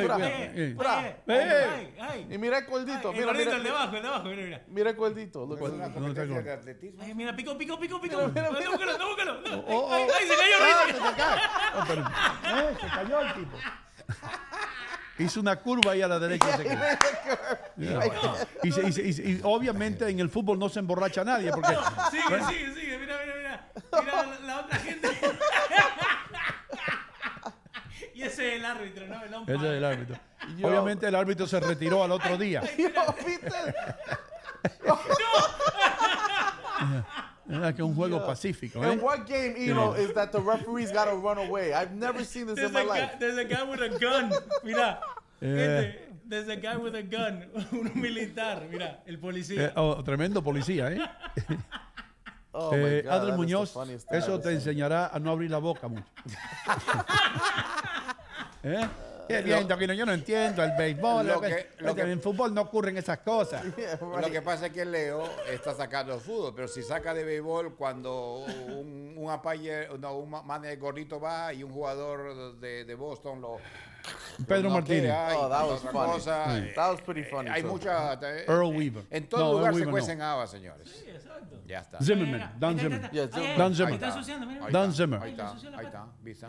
Eh. 0.55 0.77
Eh. 1.29 2.27
Y 2.31 2.39
mira 2.39 2.59
el 2.59 2.67
gordito. 2.67 3.11
El 3.13 3.19
Mira, 3.21 3.33
mira. 3.33 3.57
el 3.57 3.63
de 3.63 3.69
abajo, 3.71 3.97
el 3.97 4.03
de 4.03 4.09
abajo, 4.09 4.25
mira, 4.25 4.43
mira. 4.45 4.63
Mira 4.67 4.91
el. 4.91 4.97
Ay, 7.01 7.15
mira, 7.15 7.37
pico, 7.37 7.57
pico, 7.57 7.79
pico, 7.79 8.01
pico. 8.01 8.29
Mira, 8.35 8.51
búscalo, 8.51 8.99
no, 8.99 9.07
búscalo. 9.09 9.41
No. 9.43 9.59
Oh, 9.67 9.87
oh. 9.89 9.95
Ay, 9.95 10.07
ay, 10.19 10.27
se 10.29 10.35
cayó, 10.37 10.57
Ah, 10.61 11.85
se. 11.87 11.93
Oh, 11.97 12.59
eh, 12.59 12.77
se 12.81 12.87
cayó 12.89 13.21
el 13.21 13.35
tipo. 13.35 13.57
Hizo 15.19 15.41
una 15.41 15.57
curva 15.57 15.93
ahí 15.93 16.03
a 16.03 16.09
la 16.09 16.19
derecha. 16.19 16.47
y 16.51 16.57
se. 16.57 16.65
Y, 18.63 18.73
se- 18.73 18.87
y 18.89 18.93
se- 18.93 19.03
y 19.03 19.13
se- 19.13 19.23
y 19.23 19.41
obviamente 19.45 20.09
en 20.09 20.19
el 20.21 20.29
fútbol 20.31 20.59
no 20.59 20.69
se 20.69 20.79
emborracha 20.81 21.25
nadie 21.25 21.51
porque 21.53 21.73
Sigue, 22.11 22.45
sigue, 22.49 22.75
sigue. 22.75 22.99
Mira, 22.99 23.17
mira, 23.23 23.35
mira. 23.37 23.69
Mira 24.03 24.27
la, 24.27 24.41
la 24.47 24.61
otra 24.61 24.79
gente. 24.79 25.09
Y 28.17 28.23
ese 28.23 28.49
es 28.49 28.55
el 28.61 28.65
árbitro, 28.65 29.07
¿no? 29.07 29.23
El 29.23 29.35
umpire. 29.35 29.57
ese 29.59 29.67
es 29.67 29.73
el 29.75 29.85
árbitro. 29.85 30.17
Yo- 30.57 30.69
Obviamente 30.69 31.07
el 31.09 31.15
árbitro 31.15 31.47
se 31.47 31.61
retiró 31.61 32.03
al 32.03 32.13
otro 32.13 32.37
día. 32.39 32.63
Yo, 32.77 32.89
¿viste? 33.27 33.49
Era 37.49 37.73
que 37.75 37.83
un 37.83 37.95
juego 37.95 38.27
pacífico. 38.27 38.83
¿eh? 38.85 38.91
And 38.93 39.01
what 39.03 39.21
game, 39.27 39.55
you 39.57 39.73
know, 39.73 39.95
is 39.95 40.13
that 40.15 40.31
the 40.33 40.41
referees 40.41 40.91
got 40.93 41.05
to 41.05 41.15
run 41.17 41.39
away? 41.39 41.73
I've 41.73 41.93
never 41.95 42.25
seen 42.25 42.47
this 42.47 42.57
There's 42.57 42.69
in 42.71 42.75
my 42.75 42.81
a, 42.81 42.85
guy, 42.87 43.01
life. 43.03 43.19
there's 43.21 43.39
a 43.39 43.45
guy 43.45 43.63
with 43.63 43.81
a 43.81 43.89
gun. 44.01 44.33
Mira. 44.65 44.99
Eh. 45.41 45.47
Gente, 45.55 45.99
there's 46.29 46.49
a 46.49 46.57
guy 46.57 46.77
with 46.77 46.97
a 46.97 47.03
gun. 47.03 47.45
Un 47.73 47.93
militar. 48.01 48.63
Mira, 48.69 49.01
el 49.07 49.15
Eh, 49.15 49.19
policía. 49.19 49.73
oh, 49.77 50.03
tremendo 50.03 50.43
policía, 50.43 50.91
¿eh? 50.91 50.99
Oh 52.53 52.73
my 52.73 52.79
Eh, 52.79 53.03
God, 53.03 53.23
is 53.23 53.31
the 53.31 53.37
Muñoz, 53.37 53.73
funniest 53.73 54.09
thing 54.09 54.17
eso 54.19 54.39
te 54.41 54.49
seen. 54.49 54.57
enseñará 54.57 55.07
a 55.13 55.19
no 55.21 55.31
abrir 55.31 55.51
la 55.51 55.59
boca 55.59 55.87
mucho. 55.89 56.05
¿Eh? 58.67 58.89
Qué 59.29 59.43
bien, 59.43 59.67
Toquino, 59.67 59.93
yo 59.93 60.07
no 60.07 60.13
entiendo 60.13 60.63
el 60.63 60.71
béisbol. 60.79 61.27
Lo 61.27 61.35
lo 61.35 61.41
que- 61.41 61.67
lo 61.79 61.91
en 61.99 62.11
el 62.11 62.21
fútbol 62.21 62.55
no 62.55 62.61
ocurren 62.63 62.97
esas 62.97 63.19
cosas. 63.19 63.65
Lo 64.21 64.31
que 64.31 64.41
pasa 64.41 64.67
es 64.67 64.73
que 64.73 64.85
Leo 64.85 65.25
está 65.51 65.75
sacando 65.75 66.15
el 66.15 66.21
fútbol, 66.21 66.53
pero 66.55 66.69
si 66.69 66.81
saca 66.83 67.13
de 67.13 67.25
béisbol 67.25 67.75
cuando 67.75 68.37
un, 68.47 69.15
un 69.17 69.29
umpire, 69.29 69.89
no, 69.99 70.17
un 70.19 70.31
ma- 70.31 70.43
manager 70.43 70.79
gordito 70.79 71.19
va 71.21 71.53
y 71.53 71.65
un 71.65 71.73
jugador 71.73 72.57
de, 72.61 72.85
de 72.85 72.95
Boston 72.95 73.41
lo 73.41 73.57
Pedro 74.47 74.65
lo 74.69 74.71
Martínez. 74.71 75.13
Oh, 75.35 75.49
that 75.49 75.67
was 75.69 75.81
funny. 75.81 76.13
cosa, 76.13 76.59
eh, 76.59 76.73
That 76.77 76.93
was 76.93 77.01
pretty 77.01 77.25
funny, 77.25 77.51
Hay 77.51 77.65
mucha 77.65 78.13
eh, 78.23 78.45
Earl 78.47 78.77
Weaver. 78.77 79.05
En 79.11 79.29
todo 79.29 79.41
No, 79.45 79.53
lugar 79.55 79.73
se 79.73 79.81
Weaver 79.81 79.87
no. 79.87 79.91
cuecen 79.91 80.23
habas, 80.23 80.51
señores. 80.53 81.05
Exacto. 81.37 81.63
Ya 81.67 81.79
está. 81.81 81.99
Zimmerman, 82.01 82.59
Dan 82.59 82.79
Zimmerman. 82.79 83.11
Zimmerman. 83.11 83.59
Dan 83.59 83.71
ay, 83.71 83.75
Zimmer. 83.77 83.95
Está 83.95 84.07
ensuciando, 84.09 84.47
mira. 84.47 84.65
Ahí 84.67 84.73
Dan 84.73 84.91
está, 84.91 84.97
Zimmer. 85.03 85.23
Ahí 85.23 85.31
está, 85.31 85.51
ahí 85.53 85.57
está, 85.85 86.07
¿viste? 86.23 86.47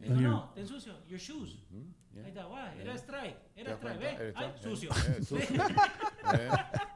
Mira, 0.00 0.14
va. 0.14 0.20
no, 0.20 0.50
te 0.54 0.60
ensucio. 0.60 0.94
Your 1.08 1.18
shoes. 1.20 1.56
Ahí 2.12 2.26
está, 2.28 2.44
guay. 2.44 2.80
Era 2.80 2.94
strike. 2.96 3.36
¿Te 3.54 3.60
Era 3.60 3.72
strike? 3.74 3.98
¿ves? 4.00 4.34
Ay, 4.36 4.52
sucio. 4.60 4.90
sucio. 5.26 5.46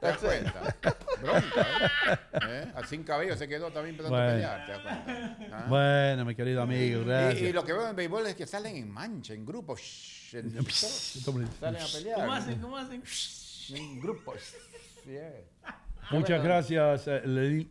¿Te 0.00 0.06
das 0.06 0.18
cuenta? 0.20 0.76
Bronca, 1.22 1.60
¿eh? 1.62 2.18
¿Eh? 2.48 2.72
Al 2.74 2.84
sin 2.86 3.04
cabello 3.04 3.36
se 3.36 3.46
quedó 3.48 3.70
también 3.70 3.94
empezando 3.94 4.16
Bueno. 4.18 4.30
a 4.30 4.34
pelear, 4.34 4.66
¿te 4.66 4.72
das 4.72 4.82
cuenta? 4.82 5.36
¿Ah? 5.56 5.66
Bueno, 5.68 6.24
mi 6.24 6.34
querido 6.34 6.62
amigo, 6.62 6.98
Y- 6.98 7.02
Y, 7.02 7.04
gracias. 7.04 7.54
lo 7.54 7.64
que 7.64 7.72
veo 7.72 7.88
en 7.88 7.96
béisbol 7.96 8.26
es 8.26 8.34
que 8.34 8.46
salen 8.46 8.76
en 8.76 8.90
mancha, 8.90 9.32
en 9.34 9.46
grupos. 9.46 9.80
salen 10.30 11.82
a 11.82 11.86
pelear. 11.86 12.18
¿Cómo 12.20 12.32
hacen? 12.32 12.60
¿Cómo 12.60 12.76
hacen? 12.76 13.02
En 13.70 14.00
grupos. 14.00 14.40
Yeah. 15.06 15.30
Muchas 16.10 16.42
gracias, 16.42 17.06
eh, 17.08 17.22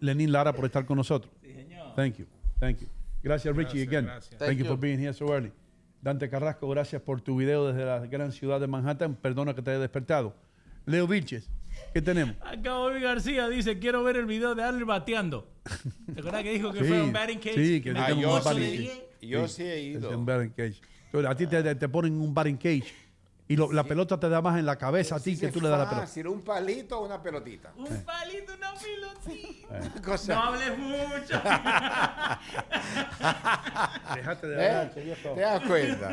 Lenín- 0.01 0.29
Lara, 0.31 0.53
por 0.53 0.65
estar 0.65 0.85
con 0.85 0.97
nosotros. 0.97 1.31
Sí, 1.41 1.53
señor. 1.53 1.93
Thank 1.95 2.17
you. 2.17 2.25
Thank 2.59 2.79
you. 2.79 2.87
Gracias, 3.21 3.55
Richie, 3.55 3.85
Gracias, 3.85 3.87
again. 3.87 4.05
gracias. 4.05 4.29
Thank, 4.37 4.49
Thank 4.49 4.59
you 4.59 4.65
for 4.65 4.77
being 4.79 4.99
here 4.99 5.13
so 5.13 5.33
early. 5.33 5.51
Dante 6.01 6.29
Carrasco, 6.29 6.67
gracias 6.69 7.01
por 7.01 7.21
tu 7.21 7.37
video 7.37 7.67
desde 7.71 7.85
la 7.85 7.99
gran 8.07 8.31
ciudad 8.31 8.59
de 8.59 8.67
Manhattan. 8.67 9.15
Perdona 9.15 9.53
que 9.53 9.61
te 9.61 9.71
haya 9.71 9.79
despertado. 9.79 10.35
Leo 10.85 11.07
Vilches, 11.07 11.49
¿qué 11.93 12.01
tenemos? 12.01 12.35
Acá 12.41 12.73
Bobby 12.77 12.99
García 12.99 13.47
dice, 13.47 13.79
quiero 13.79 14.03
ver 14.03 14.17
el 14.17 14.25
video 14.25 14.53
de 14.55 14.63
Adler 14.63 14.83
bateando. 14.83 15.47
¿Te 16.13 16.19
acuerdas 16.19 16.43
que 16.43 16.51
dijo 16.51 16.73
que 16.73 16.79
Sí, 16.79 16.85
fue 16.85 17.01
un 17.01 17.13
batting 17.13 17.39
cage? 17.39 17.55
sí, 17.55 17.81
que 17.81 17.91
Ah, 17.95 18.09
un 18.13 18.19
yo 18.19 18.31
ocho 18.31 18.43
batting 18.43 18.63
sí, 18.63 18.77
diez. 18.79 19.03
yo 19.21 19.47
sí 19.47 19.63
he 19.63 19.91
Es 19.95 20.01
ido. 20.01 20.17
un 20.17 20.25
batting 20.25 20.49
cage. 20.49 20.81
A 21.25 21.35
ti 21.35 21.47
te, 21.47 21.75
te 21.75 21.87
ponen 21.87 22.19
un 22.19 22.33
batting 22.33 22.57
cage 22.57 22.83
y 23.47 23.55
lo- 23.57 23.71
la 23.73 23.83
pelota 23.83 24.19
te 24.19 24.29
da 24.29 24.41
más 24.41 24.57
en 24.57 24.65
la 24.65 24.77
cabeza 24.77 25.17
a 25.17 25.19
ti 25.19 25.37
que 25.37 25.49
tú 25.49 25.59
le 25.61 25.69
das 25.69 25.79
la 25.79 25.89
pelota. 25.89 26.07
fácil, 26.07 26.27
un 26.27 26.41
palito 26.41 26.99
o 26.99 27.05
una 27.05 27.21
pelotita. 27.21 27.73
Un 27.75 27.85
palito, 28.03 28.53
una 28.57 28.73
pelotita. 28.73 29.79
Eh. 29.79 30.01
Cosa- 30.03 30.35
No 30.35 30.41
hables 30.43 30.77
mucho. 30.77 31.41
Déjate 34.15 34.47
de 34.47 34.55
¿Eh? 34.63 34.69
hablar, 34.69 34.93
viejo. 35.03 35.29
¿Te 35.35 35.41
das 35.41 35.61
cuenta? 35.67 36.09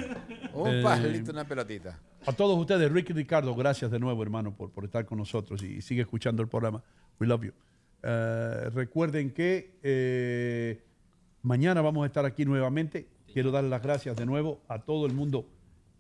Un 0.55 0.69
Eh, 0.69 0.83
palito, 0.83 1.33
una 1.33 1.45
pelotita. 1.45 1.99
A 2.27 2.33
todos 2.33 2.59
ustedes, 2.59 2.91
Ricky 2.93 3.13
Ricardo, 3.13 3.55
gracias 3.55 3.91
de 3.91 3.99
nuevo, 3.99 4.23
hermano, 4.23 4.55
por, 4.55 4.71
por 4.71 4.85
estar 4.85 5.05
con 5.07 5.19
nosotros 5.19 5.63
y, 5.63 5.81
sigue 5.83 6.03
escuchando 6.03 6.43
el 6.43 6.49
programa. 6.49 6.83
We 7.19 7.27
love 7.27 7.45
you. 7.45 7.53
Eh, 8.03 8.71
recuerden 8.75 9.33
que 9.33 9.79
eh, 9.83 10.83
mañana 11.43 11.81
vamos 11.81 12.05
a 12.05 12.07
estar 12.07 12.25
aquí 12.25 12.45
nuevamente. 12.45 13.09
Quiero 13.33 13.51
dar 13.51 13.65
las 13.65 13.83
gracias 13.83 14.17
de 14.17 14.27
nuevo 14.27 14.61
a 14.69 14.81
todo 14.81 15.07
el 15.07 15.13
mundo 15.15 15.47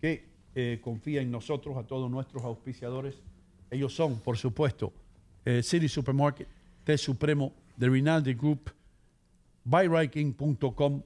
que 0.00 0.28
eh, 0.54 0.80
confía 0.82 1.20
en 1.20 1.30
nosotros, 1.30 1.76
a 1.76 1.84
todos 1.84 2.10
nuestros 2.10 2.42
auspiciadores. 2.44 3.16
Ellos 3.70 3.94
son, 3.94 4.18
por 4.20 4.36
supuesto, 4.36 4.92
eh, 5.44 5.62
City 5.62 5.88
Supermarket, 5.88 6.48
Té 6.84 6.98
Supremo, 6.98 7.52
The 7.78 7.88
Rinaldi 7.88 8.34
Group, 8.34 8.70
buyriking.com, 9.64 11.02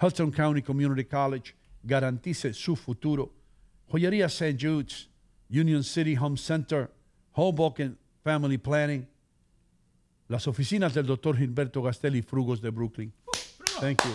Hudson 0.00 0.30
County 0.30 0.62
Community 0.62 1.04
College, 1.04 1.54
garantice 1.82 2.52
su 2.52 2.76
futuro. 2.76 3.32
Joyería 3.88 4.26
St. 4.26 4.56
Jude's, 4.58 5.08
Union 5.50 5.84
City 5.84 6.16
Home 6.16 6.36
Center, 6.36 6.90
Hoboken 7.32 7.96
Family 8.24 8.58
Planning, 8.58 9.06
las 10.28 10.48
oficinas 10.48 10.94
del 10.94 11.06
doctor 11.06 11.36
Gilberto 11.36 11.82
Gastelli 11.82 12.22
Frugos 12.22 12.60
de 12.60 12.70
Brooklyn. 12.70 13.12
Thank 13.80 14.02
you. 14.04 14.10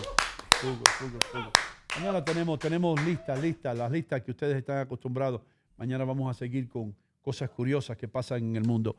Frugos, 0.50 0.88
Frugos, 0.98 1.24
Frugos. 1.26 1.61
Mañana 1.98 2.24
tenemos, 2.24 2.58
tenemos 2.58 3.04
listas, 3.04 3.40
listas, 3.40 3.76
las 3.76 3.90
listas 3.90 4.22
que 4.22 4.30
ustedes 4.30 4.56
están 4.56 4.78
acostumbrados. 4.78 5.42
Mañana 5.76 6.04
vamos 6.04 6.30
a 6.30 6.34
seguir 6.38 6.68
con 6.68 6.94
cosas 7.20 7.50
curiosas 7.50 7.96
que 7.96 8.08
pasan 8.08 8.42
en 8.44 8.56
el 8.56 8.64
mundo. 8.64 8.96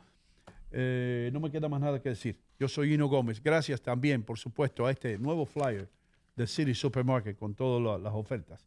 Eh, 0.71 1.29
no 1.33 1.39
me 1.39 1.51
queda 1.51 1.67
más 1.69 1.81
nada 1.81 2.01
que 2.01 2.09
decir. 2.09 2.39
Yo 2.59 2.67
soy 2.67 2.93
Ino 2.93 3.07
Gómez. 3.07 3.41
Gracias 3.41 3.81
también, 3.81 4.23
por 4.23 4.37
supuesto, 4.37 4.85
a 4.85 4.91
este 4.91 5.17
nuevo 5.17 5.45
flyer 5.45 5.89
de 6.35 6.47
City 6.47 6.73
Supermarket 6.73 7.37
con 7.37 7.53
todas 7.55 7.81
la- 7.81 7.97
las 7.97 8.13
ofertas. 8.13 8.65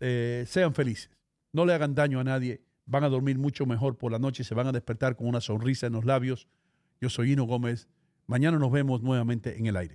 Eh, 0.00 0.44
sean 0.46 0.74
felices. 0.74 1.10
No 1.52 1.64
le 1.64 1.74
hagan 1.74 1.94
daño 1.94 2.20
a 2.20 2.24
nadie. 2.24 2.62
Van 2.86 3.04
a 3.04 3.08
dormir 3.08 3.38
mucho 3.38 3.66
mejor 3.66 3.96
por 3.96 4.10
la 4.10 4.18
noche 4.18 4.42
y 4.42 4.44
se 4.44 4.54
van 4.54 4.66
a 4.66 4.72
despertar 4.72 5.16
con 5.16 5.26
una 5.28 5.40
sonrisa 5.40 5.86
en 5.86 5.92
los 5.92 6.04
labios. 6.04 6.48
Yo 7.00 7.08
soy 7.08 7.32
Ino 7.32 7.44
Gómez. 7.44 7.88
Mañana 8.26 8.58
nos 8.58 8.70
vemos 8.72 9.02
nuevamente 9.02 9.58
en 9.58 9.66
el 9.66 9.76
aire. 9.76 9.94